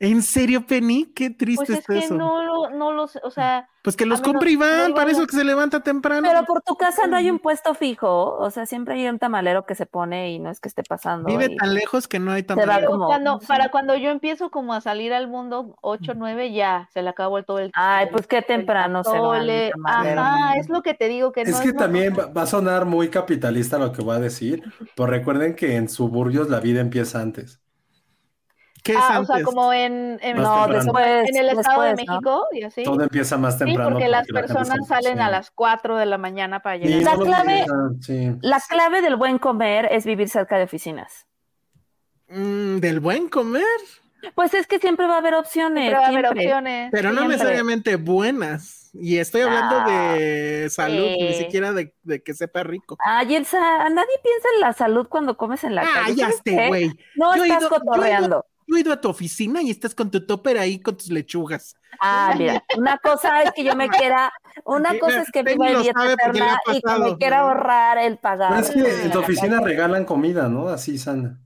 ¿En 0.00 0.22
serio, 0.22 0.66
Penny? 0.66 1.06
Qué 1.14 1.30
triste 1.30 1.64
pues 1.66 1.70
es 1.70 1.78
está 1.78 1.92
que 1.94 1.98
eso. 2.00 2.14
no, 2.16 2.42
lo, 2.42 2.70
no 2.70 2.92
los, 2.92 3.16
o 3.22 3.30
sea, 3.30 3.68
Pues 3.82 3.96
que 3.96 4.04
los 4.04 4.20
compre 4.20 4.50
Iván, 4.50 4.88
no 4.90 4.94
para 4.96 5.12
eso 5.12 5.24
que 5.26 5.36
se 5.36 5.44
levanta 5.44 5.80
temprano. 5.84 6.26
Pero 6.28 6.44
por 6.44 6.62
tu 6.62 6.74
casa 6.76 7.06
no 7.06 7.16
hay 7.16 7.30
un 7.30 7.38
puesto 7.38 7.74
fijo, 7.74 8.34
o 8.36 8.50
sea, 8.50 8.66
siempre 8.66 8.94
hay 8.94 9.06
un 9.06 9.18
tamalero 9.20 9.66
que 9.66 9.76
se 9.76 9.86
pone 9.86 10.32
y 10.32 10.40
no 10.40 10.50
es 10.50 10.60
que 10.60 10.68
esté 10.68 10.82
pasando. 10.82 11.26
Vive 11.28 11.46
y- 11.52 11.56
tan 11.56 11.74
lejos 11.74 12.08
que 12.08 12.18
no 12.18 12.32
hay 12.32 12.42
tan 12.42 12.58
Se 12.58 12.66
va 12.66 12.76
pero 12.76 12.90
como- 12.90 13.06
cuando, 13.06 13.38
para 13.46 13.70
cuando 13.70 13.94
yo 13.96 14.10
empiezo 14.10 14.50
como 14.50 14.74
a 14.74 14.80
salir 14.80 15.12
al 15.14 15.28
mundo, 15.28 15.76
8, 15.80 16.12
9, 16.16 16.52
ya, 16.52 16.88
se 16.92 17.00
le 17.00 17.08
acabó 17.10 17.38
el 17.38 17.44
todo 17.44 17.60
el 17.60 17.70
Ay, 17.74 18.06
el- 18.06 18.10
pues 18.10 18.26
qué 18.26 18.38
el 18.38 18.46
temprano 18.46 19.04
se 19.04 19.10
va 19.10 19.16
tamalero. 19.16 19.76
Ajá, 19.86 20.54
es 20.58 20.68
lo 20.68 20.82
que 20.82 20.94
te 20.94 21.08
digo 21.08 21.30
que 21.32 21.42
Es 21.42 21.50
no 21.52 21.60
que 21.60 21.68
es 21.68 21.76
también 21.76 22.12
normal. 22.12 22.30
va 22.30 22.32
va 22.40 22.42
a 22.42 22.46
sonar 22.46 22.84
muy 22.84 23.10
capitalista 23.10 23.78
lo 23.78 23.92
que 23.92 24.02
voy 24.02 24.16
a 24.16 24.20
decir, 24.20 24.60
pero 24.96 25.06
recuerden 25.06 25.54
que 25.54 25.76
en 25.76 25.88
suburbios 25.88 26.50
la 26.50 26.58
vida 26.60 26.80
empieza 26.80 27.20
antes. 27.20 27.60
¿Qué 28.84 28.92
es 28.92 28.98
Ah, 29.00 29.20
o 29.20 29.24
sea, 29.24 29.42
como 29.42 29.72
en, 29.72 30.18
en, 30.22 30.36
Más 30.36 30.44
No, 30.46 30.54
temprano. 30.66 30.84
después. 30.84 31.28
en 31.30 31.36
el 31.36 31.48
Estado 31.58 31.82
de. 31.82 31.94
México 31.96 32.46
y 32.52 32.62
así. 32.64 32.84
Todo 32.84 33.02
empieza 33.02 33.36
más 33.38 33.54
Sí, 33.58 33.64
temprano. 33.64 33.90
porque 33.92 34.08
las 34.08 34.28
la 34.28 34.40
personas 34.42 34.78
se- 34.82 34.86
salen 34.94 35.20
a 35.20 35.26
sí. 35.26 35.32
las 35.32 35.50
4 35.50 35.96
de 35.96 36.04
la 36.06 36.18
mañana 36.18 36.60
para 36.60 36.76
Sí, 36.78 36.84
llegar. 36.84 37.02
La 37.02 37.10
solo 37.12 37.24
clave- 37.24 37.64
sí. 38.02 38.32
La 38.42 38.60
clave 38.60 39.00
del 39.00 39.16
buen 39.16 39.38
comer 39.38 39.88
es 39.90 40.04
vivir 40.04 40.28
cerca 40.28 40.58
de 40.58 40.64
oficinas. 40.64 41.26
Mm, 42.28 42.78
¿Del 42.78 43.00
buen 43.00 43.28
comer? 43.28 43.64
Pues 44.34 44.54
es 44.54 44.66
que 44.66 44.78
siempre 44.78 45.06
va 45.06 45.14
a 45.16 45.18
haber 45.18 45.34
opciones. 45.34 45.84
Siempre 45.84 45.98
va 45.98 46.04
a 46.06 46.08
haber 46.08 46.24
siempre. 46.26 46.44
opciones. 46.46 46.88
Pero 46.92 47.08
no 47.10 47.16
Siempre. 47.20 47.36
necesariamente 47.36 47.96
buenas. 47.96 48.90
Y 48.94 49.18
estoy 49.18 49.40
hablando 49.42 49.76
Ah, 49.80 50.14
de 50.14 50.68
salud, 50.70 51.04
ni 51.18 51.32
sí. 51.32 51.44
siquiera 51.44 51.72
de, 51.72 51.94
de 52.04 52.22
que 52.22 52.32
sepa 52.32 52.62
rico. 52.62 52.96
Ay, 53.04 53.34
Elsa, 53.34 53.58
nadie 53.90 54.14
piensa 54.22 54.48
en 54.54 54.60
la 54.60 54.72
salud 54.72 55.08
cuando 55.08 55.36
comes 55.36 55.64
en 55.64 55.74
la 55.74 55.82
Ah, 55.82 56.04
calle. 56.06 56.68
güey. 56.68 56.88
No 57.16 57.34
Yo 57.36 57.44
estás 57.44 57.46
ido- 57.46 57.46
yo 57.46 57.54
he 57.54 57.58
ido- 57.58 57.68
cotorreando. 57.70 58.46
Yo 58.66 58.76
he 58.76 58.80
ido 58.80 58.92
a 58.92 59.00
tu 59.00 59.08
oficina 59.08 59.60
y 59.62 59.70
estás 59.70 59.94
con 59.94 60.10
tu 60.10 60.26
topper 60.26 60.58
ahí 60.58 60.80
con 60.80 60.96
tus 60.96 61.08
lechugas. 61.10 61.76
Ah, 62.00 62.34
mira, 62.36 62.64
una 62.76 62.98
cosa 62.98 63.42
es 63.42 63.52
que 63.52 63.62
yo 63.64 63.76
me 63.76 63.88
quiera, 63.88 64.32
una 64.64 64.98
cosa 64.98 65.22
es 65.22 65.30
que 65.30 65.42
viva 65.42 65.68
en 65.70 65.82
dieta 65.82 66.12
eterna 66.12 66.58
y 66.72 66.80
que 66.80 66.98
me 66.98 67.16
quiera 67.18 67.40
ahorrar 67.40 67.98
el 67.98 68.18
pagar. 68.18 68.58
Es 68.60 68.70
que 68.70 68.80
en 69.04 69.10
tu 69.10 69.20
oficina 69.20 69.60
regalan 69.60 70.04
comida, 70.04 70.48
¿no? 70.48 70.68
Así 70.68 70.98
sana. 70.98 71.38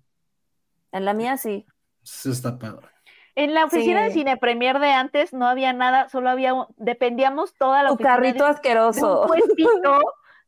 En 0.93 1.05
la 1.05 1.13
mía 1.13 1.37
sí. 1.37 1.67
Eso 2.03 2.31
está 2.31 2.59
padre. 2.59 2.87
En 3.35 3.55
la 3.55 3.65
oficina 3.67 4.03
de. 4.03 4.11
Cine 4.11 4.37
Premier 4.37 4.79
de 4.81 4.91
antes 4.91 5.33
no 5.33 5.47
había 5.47 5.73
nada, 5.73 6.09
solo 6.09 6.31
había, 6.31 6.55
un- 6.55 6.67
dependíamos 6.77 7.55
toda 7.55 7.83
la 7.83 7.89
Tu 7.91 7.95
oficina 7.95 8.11
de- 8.13 8.17
carrito 8.17 8.45
de, 8.45 8.51
asqueroso. 8.51 9.23
un 9.23 9.29
puestito, 9.29 9.99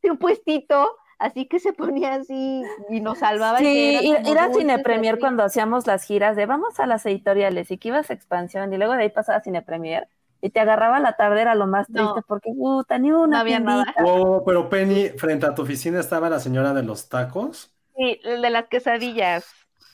de 0.01 0.11
un 0.11 0.17
puestito, 0.17 0.97
así 1.21 1.47
que 1.47 1.59
se 1.59 1.73
ponía 1.73 2.15
así 2.15 2.63
y 2.89 3.01
nos 3.01 3.19
salvaba. 3.19 3.61
y 3.61 3.65
Sí, 3.65 4.05
era 4.25 4.51
Cine 4.53 4.79
Premier 4.79 5.19
cuando 5.19 5.43
hacíamos 5.43 5.87
las 5.87 6.03
giras 6.03 6.35
de 6.35 6.45
vamos 6.45 6.79
a 6.79 6.85
las 6.87 7.05
editoriales 7.05 7.71
y 7.71 7.77
que 7.77 7.89
ibas 7.89 8.09
a 8.09 8.13
expansión 8.13 8.73
y 8.73 8.77
luego 8.77 8.93
de 8.93 9.03
ahí 9.03 9.09
pasaba 9.09 9.37
a 9.39 9.41
Cine 9.41 9.61
Premier 9.61 10.07
y 10.41 10.49
te 10.49 10.59
agarraba 10.59 10.99
la 10.99 11.13
tarde 11.17 11.41
era 11.41 11.55
lo 11.55 11.67
más 11.67 11.87
No. 11.89 12.15
triste 12.15 12.21
porque 12.27 12.51
puta, 12.53 12.97
ni 12.99 13.11
una 13.11 13.27
No 13.27 13.37
había 13.37 13.59
nada. 13.59 13.85
Oh, 14.03 14.43
pero 14.45 14.69
Penny, 14.69 15.09
frente 15.09 15.45
a 15.45 15.53
tu 15.55 15.61
oficina 15.63 15.99
estaba 15.99 16.29
la 16.29 16.39
señora 16.39 16.73
de 16.73 16.83
los 16.83 17.07
tacos. 17.09 17.71
Sí, 17.95 18.19
el 18.23 18.41
de 18.41 18.49
las 18.49 18.67
quesadillas. 18.67 19.45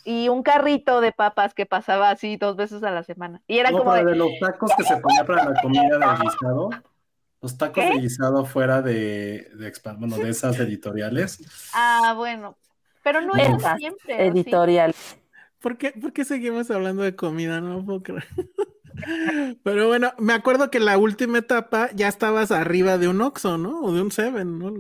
Y 0.04 0.30
un 0.30 0.42
carrito 0.44 1.02
de 1.02 1.12
papas 1.12 1.54
que 1.54 1.66
pasaba 1.66 2.10
así 2.10 2.38
dos 2.38 2.56
veces 2.56 2.82
a 2.84 2.92
la 2.92 3.04
semana. 3.04 3.42
Y 3.48 3.58
era 3.60 3.72
No, 3.72 3.78
como 3.78 3.94
pero 3.94 4.06
de, 4.06 4.06
de 4.12 4.16
los 4.16 4.30
tacos 4.40 4.72
que 4.76 4.84
se 4.84 4.98
ponía 4.98 5.26
para 5.26 5.44
la 5.50 5.62
comida 5.62 5.98
del 5.98 6.18
guisado. 6.20 6.70
Los 7.48 7.58
tacos 7.58 7.82
¿Qué? 7.82 7.94
de 7.94 8.02
guisado 8.02 8.44
fuera 8.44 8.82
de, 8.82 9.50
de, 9.56 9.74
bueno, 9.98 10.18
de 10.18 10.30
esas 10.30 10.60
editoriales. 10.60 11.40
ah, 11.74 12.14
bueno. 12.14 12.58
Pero 13.04 13.22
no 13.22 13.36
era 13.38 13.78
siempre. 13.78 14.28
Editorial. 14.28 14.94
¿Por 15.62 15.78
qué, 15.78 15.94
por 15.94 16.12
qué 16.12 16.26
seguimos 16.26 16.70
hablando 16.72 17.04
de 17.04 17.16
comida? 17.16 17.62
No 17.62 17.76
lo 17.76 17.86
puedo 17.86 18.04
creer. 18.04 18.28
Pero 19.64 19.88
bueno, 19.88 20.12
me 20.18 20.34
acuerdo 20.34 20.70
que 20.70 20.82
la 20.82 20.98
última 20.98 21.38
etapa 21.38 21.90
ya 21.94 22.10
estabas 22.10 22.52
arriba 22.52 22.98
de 22.98 23.08
un 23.08 23.22
Oxxo, 23.22 23.58
¿no? 23.58 23.80
O 23.80 23.94
de 23.94 24.02
un 24.02 24.12
Seven, 24.12 24.60
¿no? 24.60 24.74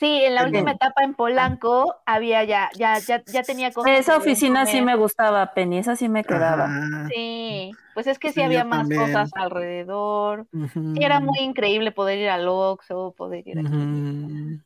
Sí, 0.00 0.22
en 0.24 0.34
la 0.34 0.44
última 0.44 0.72
etapa 0.72 1.04
en 1.04 1.12
Polanco 1.12 1.94
había 2.06 2.42
ya, 2.44 2.70
ya, 2.74 2.98
ya, 3.00 3.22
ya 3.26 3.42
tenía 3.42 3.70
cosas. 3.70 3.98
Esa 3.98 4.16
oficina 4.16 4.64
sí 4.64 4.80
me 4.80 4.96
gustaba, 4.96 5.52
Penny, 5.52 5.76
esa 5.76 5.94
sí 5.94 6.08
me 6.08 6.24
quedaba. 6.24 6.64
Ajá. 6.64 7.08
Sí, 7.12 7.76
pues 7.92 8.06
es 8.06 8.18
que 8.18 8.32
sí, 8.32 8.40
había 8.40 8.64
más 8.64 8.88
también. 8.88 9.02
cosas 9.02 9.30
alrededor. 9.34 10.46
Sí, 10.72 11.04
era 11.04 11.20
muy 11.20 11.38
increíble 11.40 11.92
poder 11.92 12.18
ir 12.18 12.30
al 12.30 12.48
Oxxo, 12.48 13.14
poder 13.14 13.46
ir 13.46 13.58
aquí. 13.58 13.68
Ujú. 13.68 14.60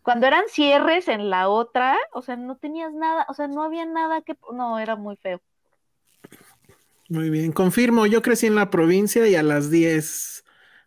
Cuando 0.00 0.26
eran 0.26 0.44
cierres 0.48 1.08
en 1.08 1.28
la 1.28 1.50
otra, 1.50 1.98
o 2.14 2.22
sea, 2.22 2.36
no 2.36 2.56
tenías 2.56 2.94
nada, 2.94 3.26
o 3.28 3.34
sea, 3.34 3.48
no 3.48 3.62
había 3.62 3.84
nada 3.84 4.22
que, 4.22 4.34
no, 4.54 4.78
era 4.78 4.96
muy 4.96 5.16
feo. 5.16 5.42
Muy 7.10 7.28
bien, 7.28 7.52
confirmo, 7.52 8.06
yo 8.06 8.22
crecí 8.22 8.46
en 8.46 8.54
la 8.54 8.70
provincia 8.70 9.28
y 9.28 9.34
a 9.34 9.42
las 9.42 9.70
10, 9.70 10.42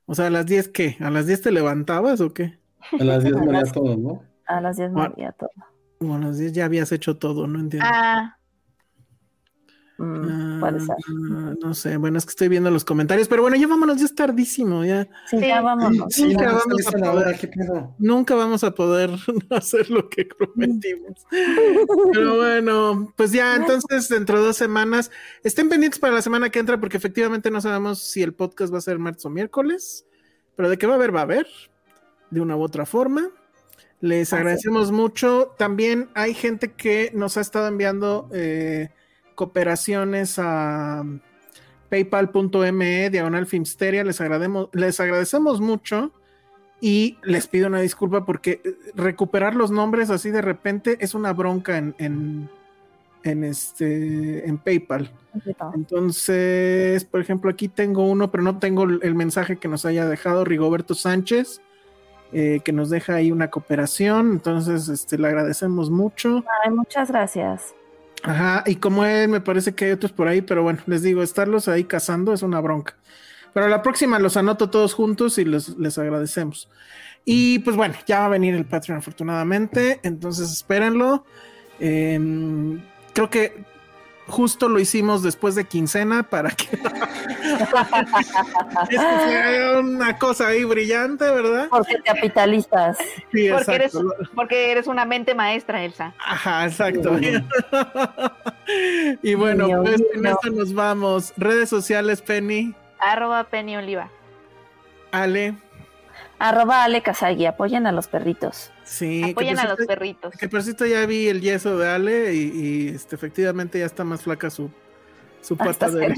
o 0.07 0.15
sea, 0.15 0.27
a 0.27 0.29
las 0.31 0.47
10 0.47 0.67
qué, 0.67 0.97
¿a 0.99 1.11
las 1.11 1.27
10 1.27 1.43
te 1.43 1.51
levantabas 1.51 2.19
o 2.21 2.33
qué? 2.33 2.62
A 2.99 3.03
las 3.03 3.23
10 3.23 3.35
A 3.35 3.39
moría 3.39 3.64
todo, 3.64 3.97
¿no? 3.97 4.23
A 4.47 4.61
las 4.61 4.77
10 4.77 4.91
Bueno. 4.91 5.10
moría 5.10 5.31
todo. 5.34 5.49
Como 5.99 6.15
a 6.15 6.19
las 6.19 6.38
10 6.38 6.51
ya 6.53 6.65
habías 6.65 6.91
hecho 6.91 7.18
todo, 7.18 7.47
no 7.47 7.60
entiendo. 7.60 7.88
Ah, 7.91 8.38
Mm, 9.99 10.60
puede 10.60 10.80
ser. 10.80 10.95
Ah, 11.07 11.53
no 11.61 11.73
sé, 11.76 11.97
bueno, 11.97 12.18
es 12.18 12.26
que 12.26 12.31
estoy 12.31 12.47
viendo 12.47 12.72
los 12.72 12.84
comentarios, 12.84 13.27
pero 13.27 13.43
bueno, 13.43 13.57
ya 13.57 13.68
vámonos, 13.68 13.97
ya 13.99 14.05
es 14.05 14.15
tardísimo, 14.15 14.84
ya. 14.84 15.03
Sí, 15.27 15.38
Sí. 15.39 15.47
ya 15.47 15.61
vámonos. 15.61 16.05
Sí, 16.11 16.31
ya 16.31 16.51
vamos 16.51 16.88
a 16.88 16.97
la 16.97 17.11
poder. 17.11 17.27
hora, 17.27 17.38
¿qué 17.38 17.47
pedo? 17.47 17.95
Nunca 17.99 18.34
vamos 18.34 18.64
a 18.64 18.72
poder 18.73 19.11
hacer 19.51 19.91
lo 19.91 20.10
que 20.10 20.26
prometimos. 20.26 21.23
Pero 22.11 22.38
bueno, 22.38 23.14
pues 23.15 23.31
ya 23.31 23.55
entonces 23.55 24.10
dentro 24.10 24.39
de 24.39 24.47
dos 24.47 24.57
semanas, 24.57 25.11
estén 25.43 25.69
pendientes 25.69 25.99
para 25.99 26.14
la 26.15 26.23
semana 26.23 26.49
que 26.49 26.57
entra 26.60 26.80
porque 26.80 26.97
efectivamente 26.97 27.51
no 27.51 27.61
sabemos 27.61 27.99
si 27.99 28.23
el 28.23 28.34
podcast 28.34 28.73
va 28.73 28.80
a 28.80 28.81
ser 28.81 28.97
martes 28.97 29.23
o 29.26 29.30
miércoles, 29.30 30.07
pero 30.55 30.69
de 30.69 30.77
qué 30.80 30.88
va 30.88 30.93
a 30.93 30.97
haber, 30.97 31.15
va 31.15 31.19
a 31.19 31.23
haber, 31.23 31.45
de 32.34 32.41
una 32.41 32.55
u 32.55 32.61
otra 32.61 32.85
forma. 32.85 33.30
Les 34.01 34.34
agradecemos 34.34 34.91
mucho. 34.91 35.55
También 35.57 36.10
hay 36.14 36.34
gente 36.34 36.73
que 36.73 37.11
nos 37.14 37.38
ha 37.38 37.41
estado 37.41 37.68
enviando 37.68 38.27
eh, 38.34 38.89
cooperaciones 39.35 40.38
a 40.39 41.05
paypal.me, 41.89 43.10
diagonal 43.10 43.45
Filmsteria. 43.45 44.03
Les 44.03 44.19
agradecemos, 44.19 44.69
les 44.73 44.99
agradecemos 44.99 45.61
mucho. 45.61 46.11
Y 46.81 47.18
les 47.23 47.47
pido 47.47 47.68
una 47.68 47.80
disculpa 47.80 48.26
porque 48.26 48.60
eh, 48.65 48.76
recuperar 48.93 49.55
los 49.55 49.72
nombres 49.72 50.10
así 50.10 50.31
de 50.31 50.41
repente 50.41 50.97
es 50.99 51.14
una 51.14 51.31
bronca 51.31 51.77
en, 51.77 51.95
en, 51.97 52.49
en 53.23 53.45
este 53.45 54.45
en 54.45 54.57
PayPal. 54.57 55.14
Entonces, 55.73 57.05
por 57.05 57.22
ejemplo, 57.22 57.49
aquí 57.49 57.69
tengo 57.69 58.05
uno, 58.05 58.30
pero 58.31 58.43
no 58.43 58.60
tengo 58.60 58.84
el 58.84 59.15
mensaje 59.15 59.55
que 59.55 59.69
nos 59.69 59.85
haya 59.85 60.05
dejado 60.05 60.43
Rigoberto 60.43 60.93
Sánchez, 60.93 61.61
eh, 62.34 62.61
que 62.64 62.72
nos 62.72 62.89
deja 62.89 63.15
ahí 63.15 63.31
una 63.31 63.49
cooperación. 63.49 64.31
Entonces, 64.31 64.89
este, 64.89 65.18
le 65.18 65.27
agradecemos 65.27 65.89
mucho. 65.89 66.43
Ay, 66.64 66.72
muchas 66.72 67.10
gracias. 67.10 67.73
Ajá, 68.23 68.64
y 68.65 68.77
como 68.77 69.03
él, 69.05 69.27
me 69.30 69.41
parece 69.41 69.76
que 69.76 69.85
hay 69.85 69.91
otros 69.91 70.11
por 70.11 70.27
ahí, 70.27 70.41
pero 70.41 70.64
bueno, 70.64 70.80
les 70.85 71.01
digo, 71.01 71.22
estarlos 71.22 71.68
ahí 71.68 71.84
cazando 71.84 72.34
es 72.34 72.41
una 72.41 72.61
bronca. 72.61 72.95
Pero 73.53 73.68
la 73.68 73.81
próxima 73.81 74.18
los 74.18 74.38
anoto 74.38 74.69
todos 74.69 74.93
juntos 74.93 75.38
y 75.38 75.45
les, 75.45 75.77
les 75.77 75.97
agradecemos. 75.97 76.69
Y 77.26 77.60
pues 77.60 77.76
bueno, 77.76 77.95
ya 78.05 78.19
va 78.19 78.26
a 78.26 78.30
venir 78.30 78.55
el 78.55 78.65
Patreon 78.65 78.97
afortunadamente, 78.99 79.99
entonces 80.03 80.51
espérenlo. 80.51 81.26
Em, 81.80 82.81
creo 83.14 83.30
que 83.30 83.64
justo 84.27 84.69
lo 84.69 84.79
hicimos 84.79 85.23
después 85.23 85.55
de 85.55 85.65
quincena 85.65 86.23
para 86.23 86.51
que 86.51 86.65
esto 88.89 88.89
sea 88.89 89.79
una 89.79 90.17
cosa 90.17 90.47
ahí 90.47 90.63
brillante, 90.63 91.29
¿verdad? 91.29 91.67
Porque 91.69 92.01
capitalistas. 92.03 92.97
Sí, 93.31 93.49
Porque 93.49 93.75
eres, 93.75 93.93
porque 94.35 94.71
eres 94.71 94.87
una 94.87 95.05
mente 95.05 95.35
maestra, 95.35 95.83
Elsa. 95.83 96.13
Ajá, 96.19 96.65
exacto. 96.65 97.17
y 99.21 99.35
bueno, 99.35 99.67
Dios 99.67 99.81
pues 99.83 100.01
en 100.13 100.21
mío. 100.21 100.31
esto 100.31 100.49
nos 100.51 100.73
vamos. 100.73 101.33
Redes 101.37 101.69
sociales, 101.69 102.21
Penny, 102.21 102.73
Arroba 102.99 103.43
Penny 103.45 103.77
Oliva. 103.77 104.09
Ale. 105.11 105.55
Arroba 106.43 106.83
Ale 106.83 107.01
Kazagi, 107.01 107.45
apoyen 107.45 107.87
a 107.87 107.93
los 107.93 108.07
perritos. 108.07 108.69
Sí, 108.83 109.31
Apoyen 109.31 109.59
a 109.59 109.65
los 109.65 109.77
perritos. 109.87 110.35
Que 110.35 110.49
por 110.49 110.61
cierto 110.61 110.85
ya 110.85 111.05
vi 111.05 111.29
el 111.29 111.39
yeso 111.39 111.77
de 111.77 111.87
Ale 111.87 112.33
y, 112.33 112.51
y, 112.53 112.87
este, 112.89 113.15
efectivamente 113.15 113.79
ya 113.79 113.85
está 113.85 114.03
más 114.03 114.23
flaca 114.23 114.49
su, 114.49 114.69
su 115.39 115.55
pata 115.55 115.85
Hasta 115.85 115.89
de... 115.91 116.13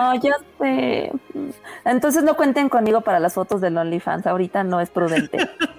Oh, 0.00 0.14
ya 0.22 0.36
sé. 0.58 1.12
Entonces 1.84 2.22
no 2.22 2.36
cuenten 2.36 2.68
conmigo 2.68 3.00
para 3.00 3.18
las 3.18 3.34
fotos 3.34 3.60
del 3.60 3.76
OnlyFans. 3.76 4.26
Ahorita 4.26 4.62
no 4.62 4.80
es 4.80 4.90
prudente. 4.90 5.38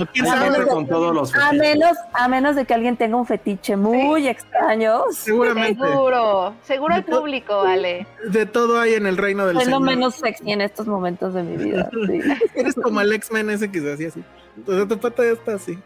¿O 0.00 0.06
quién 0.12 0.26
A 0.26 0.30
sabe? 0.30 0.50
menos 0.50 0.66
de- 0.66 0.72
con 0.72 0.86
todos 0.88 1.14
los 1.14 1.34
A 1.34 1.52
menos, 1.52 1.96
a 2.12 2.28
menos 2.28 2.56
de 2.56 2.64
que 2.64 2.74
alguien 2.74 2.96
tenga 2.96 3.16
un 3.16 3.26
fetiche 3.26 3.76
muy 3.76 4.26
extraño. 4.26 5.02
Seguramente. 5.12 5.80
Seguro, 5.86 6.54
seguro 6.62 6.96
el 6.96 7.04
público, 7.04 7.60
Ale. 7.60 8.06
De 8.28 8.46
todo 8.46 8.80
hay 8.80 8.94
en 8.94 9.06
el 9.06 9.16
reino 9.16 9.46
del 9.46 9.56
Soy 9.60 9.70
lo 9.70 9.78
menos 9.80 10.16
sexy 10.16 10.50
en 10.52 10.60
estos 10.60 10.86
momentos 10.86 11.34
de 11.34 11.42
mi 11.44 11.56
vida. 11.56 11.88
sí. 12.06 12.20
Eres 12.54 12.74
como 12.74 13.00
el 13.00 13.12
X-Men 13.12 13.50
ese 13.50 13.70
que 13.70 13.80
se 13.80 13.92
hacía 13.92 14.08
así. 14.08 14.24
Entonces 14.56 14.88
tu 14.88 14.98
pata 14.98 15.22
ya 15.24 15.30
está 15.32 15.54
así. 15.54 15.78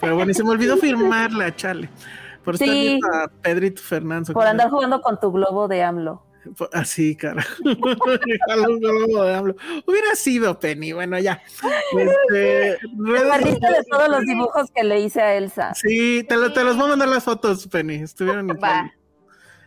Pero 0.00 0.14
bueno, 0.14 0.30
y 0.30 0.34
se 0.34 0.44
me 0.44 0.50
olvidó 0.50 0.76
firmarla, 0.76 1.54
chale. 1.56 1.88
Por 2.44 2.54
estar 2.54 2.68
Sí. 2.68 3.00
a 3.12 3.26
Pedrito 3.42 3.82
Fernández. 3.82 4.32
Por 4.32 4.46
andar 4.46 4.70
jugando 4.70 5.00
con 5.00 5.18
tu 5.18 5.32
globo 5.32 5.66
de 5.66 5.82
AMLO. 5.82 6.22
Así, 6.72 7.16
carajo. 7.16 7.48
Hubiera 9.86 10.14
sido 10.14 10.58
Penny, 10.58 10.92
bueno, 10.92 11.18
ya. 11.18 11.42
Este, 11.96 12.78
perdiste 13.04 13.66
de 13.66 13.84
todos 13.90 14.08
los 14.08 14.20
dibujos 14.22 14.70
que 14.74 14.84
le 14.84 15.00
hice 15.00 15.20
a 15.22 15.34
Elsa. 15.36 15.74
Sí, 15.74 16.24
te, 16.28 16.36
lo- 16.36 16.52
te 16.52 16.64
los 16.64 16.76
voy 16.76 16.86
a 16.86 16.88
mandar 16.90 17.08
las 17.08 17.24
fotos, 17.24 17.66
Penny. 17.68 17.96
Estuvieron 17.96 18.48
Va. 18.62 18.92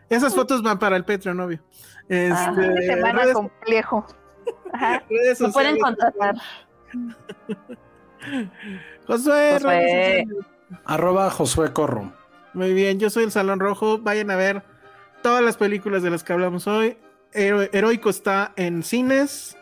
Esas 0.09 0.33
fotos 0.33 0.61
van 0.63 0.79
para 0.79 0.95
el 0.95 1.05
Patreon, 1.05 1.39
obvio. 1.39 1.59
Este, 2.07 2.31
Ah. 2.33 2.51
De 2.53 2.81
semana 2.87 3.21
redes, 3.21 3.33
complejo. 3.33 4.05
Ajá. 4.73 5.03
redes 5.09 5.39
Me 5.41 5.49
pueden 5.49 5.77
contratar. 5.79 6.35
Josué, 9.07 9.53
Josué. 9.53 10.27
Arroba 10.85 11.29
Josué 11.29 11.71
Corro. 11.73 12.11
Muy 12.53 12.73
bien, 12.73 12.99
yo 12.99 13.09
soy 13.09 13.23
el 13.23 13.31
Salón 13.31 13.59
Rojo. 13.59 13.99
Vayan 13.99 14.31
a 14.31 14.35
ver 14.35 14.63
todas 15.21 15.43
las 15.43 15.57
películas 15.57 16.03
de 16.03 16.09
las 16.09 16.23
que 16.23 16.33
hablamos 16.33 16.67
hoy. 16.67 16.97
Hero- 17.33 17.67
Heroico 17.71 18.09
está 18.09 18.51
en 18.55 18.83
cines. 18.83 19.55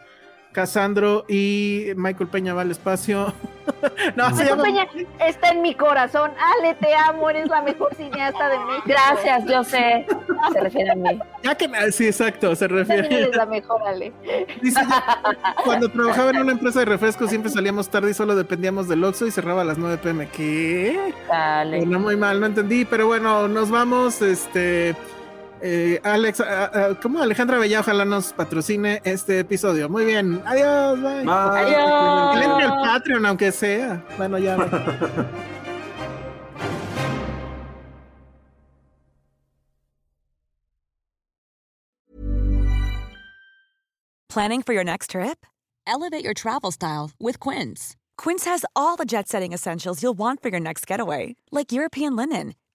Casandro 0.54 1.24
y 1.28 1.90
Michael 1.98 2.30
Peña 2.30 2.56
va 2.56 2.62
al 2.62 2.72
espacio. 2.72 3.32
no, 4.16 4.30
Michael 4.32 4.48
llama- 4.50 4.64
Peña 4.64 4.88
está 5.20 5.50
en 5.50 5.62
mi 5.62 5.76
corazón. 5.76 6.32
Ale, 6.58 6.74
te 6.76 6.96
amo, 6.96 7.30
eres 7.30 7.48
la 7.48 7.62
mejor 7.62 7.94
cineasta 7.94 8.50
de 8.50 8.58
México. 8.66 8.84
Gracias, 8.88 9.46
yo 9.46 9.64
sé. 9.64 10.08
Se 10.54 10.60
refiere 10.60 10.92
a 10.92 10.96
mí. 10.96 11.20
Ya 11.44 11.54
que 11.54 11.70
sí, 11.92 12.08
exacto, 12.08 12.56
se 12.56 12.68
refiere. 12.68 13.06
eres 13.08 13.36
la 13.36 13.46
mejor, 13.46 13.84
Ale. 13.88 14.12
Dice, 14.60 14.80
cuando 15.64 15.90
trabajaba 15.90 16.32
en 16.32 16.38
una 16.40 16.54
empresa 16.54 16.80
de 16.80 16.86
refrescos 16.86 17.30
siempre 17.30 17.52
salíamos 17.52 17.90
tarde 17.90 18.10
y 18.12 18.14
solo 18.16 18.36
dependíamos 18.36 18.88
del 18.88 19.04
Oxxo 19.04 19.28
y 19.28 19.32
cerraba 19.32 19.62
a 19.62 19.66
las 19.66 19.78
9 19.78 19.98
pm. 20.02 20.28
¿Qué? 20.30 21.14
Dale. 21.30 21.78
Bueno, 21.80 22.00
muy 22.00 22.16
mal, 22.16 22.40
no 22.40 22.48
entendí, 22.48 22.84
pero 22.84 23.06
bueno, 23.06 23.48
nos 23.48 23.70
vamos. 23.70 24.24
Este, 24.24 24.96
eh, 25.62 26.00
Alex, 26.04 26.42
ah, 26.42 26.72
ah, 26.74 27.00
¿cómo 27.02 27.22
Alejandra 27.22 27.58
Bella 27.58 27.80
ojalá 27.80 28.06
nos 28.06 28.34
patrocine 28.34 29.02
este 29.04 29.40
episodio? 29.40 29.90
Muy 29.90 30.06
bien, 30.06 30.42
adiós, 30.46 31.02
bye. 31.02 31.24
Bye. 31.24 31.28
Adiós. 31.28 32.34
Que 32.34 32.40
le 32.40 32.46
entre 32.46 32.66
al 32.66 32.82
Patreon, 32.82 33.26
aunque 33.26 33.52
sea. 33.52 34.04
Bueno, 34.18 34.38
ya. 34.38 34.58
Planning 44.38 44.62
for 44.62 44.74
your 44.74 44.84
next 44.84 45.12
trip? 45.12 45.48
Elevate 45.88 46.24
your 46.24 46.36
travel 46.36 46.72
style 46.72 47.10
with 47.20 47.40
Quince. 47.40 47.96
Quince 48.20 48.46
has 48.46 48.66
all 48.76 48.96
the 48.96 49.06
jet 49.06 49.28
setting 49.28 49.52
essentials 49.52 50.04
you'll 50.04 50.18
want 50.18 50.44
for 50.44 50.50
your 50.50 50.60
next 50.60 50.86
getaway, 50.86 51.36
like 51.52 51.72
European 51.72 52.16
linen, 52.16 52.54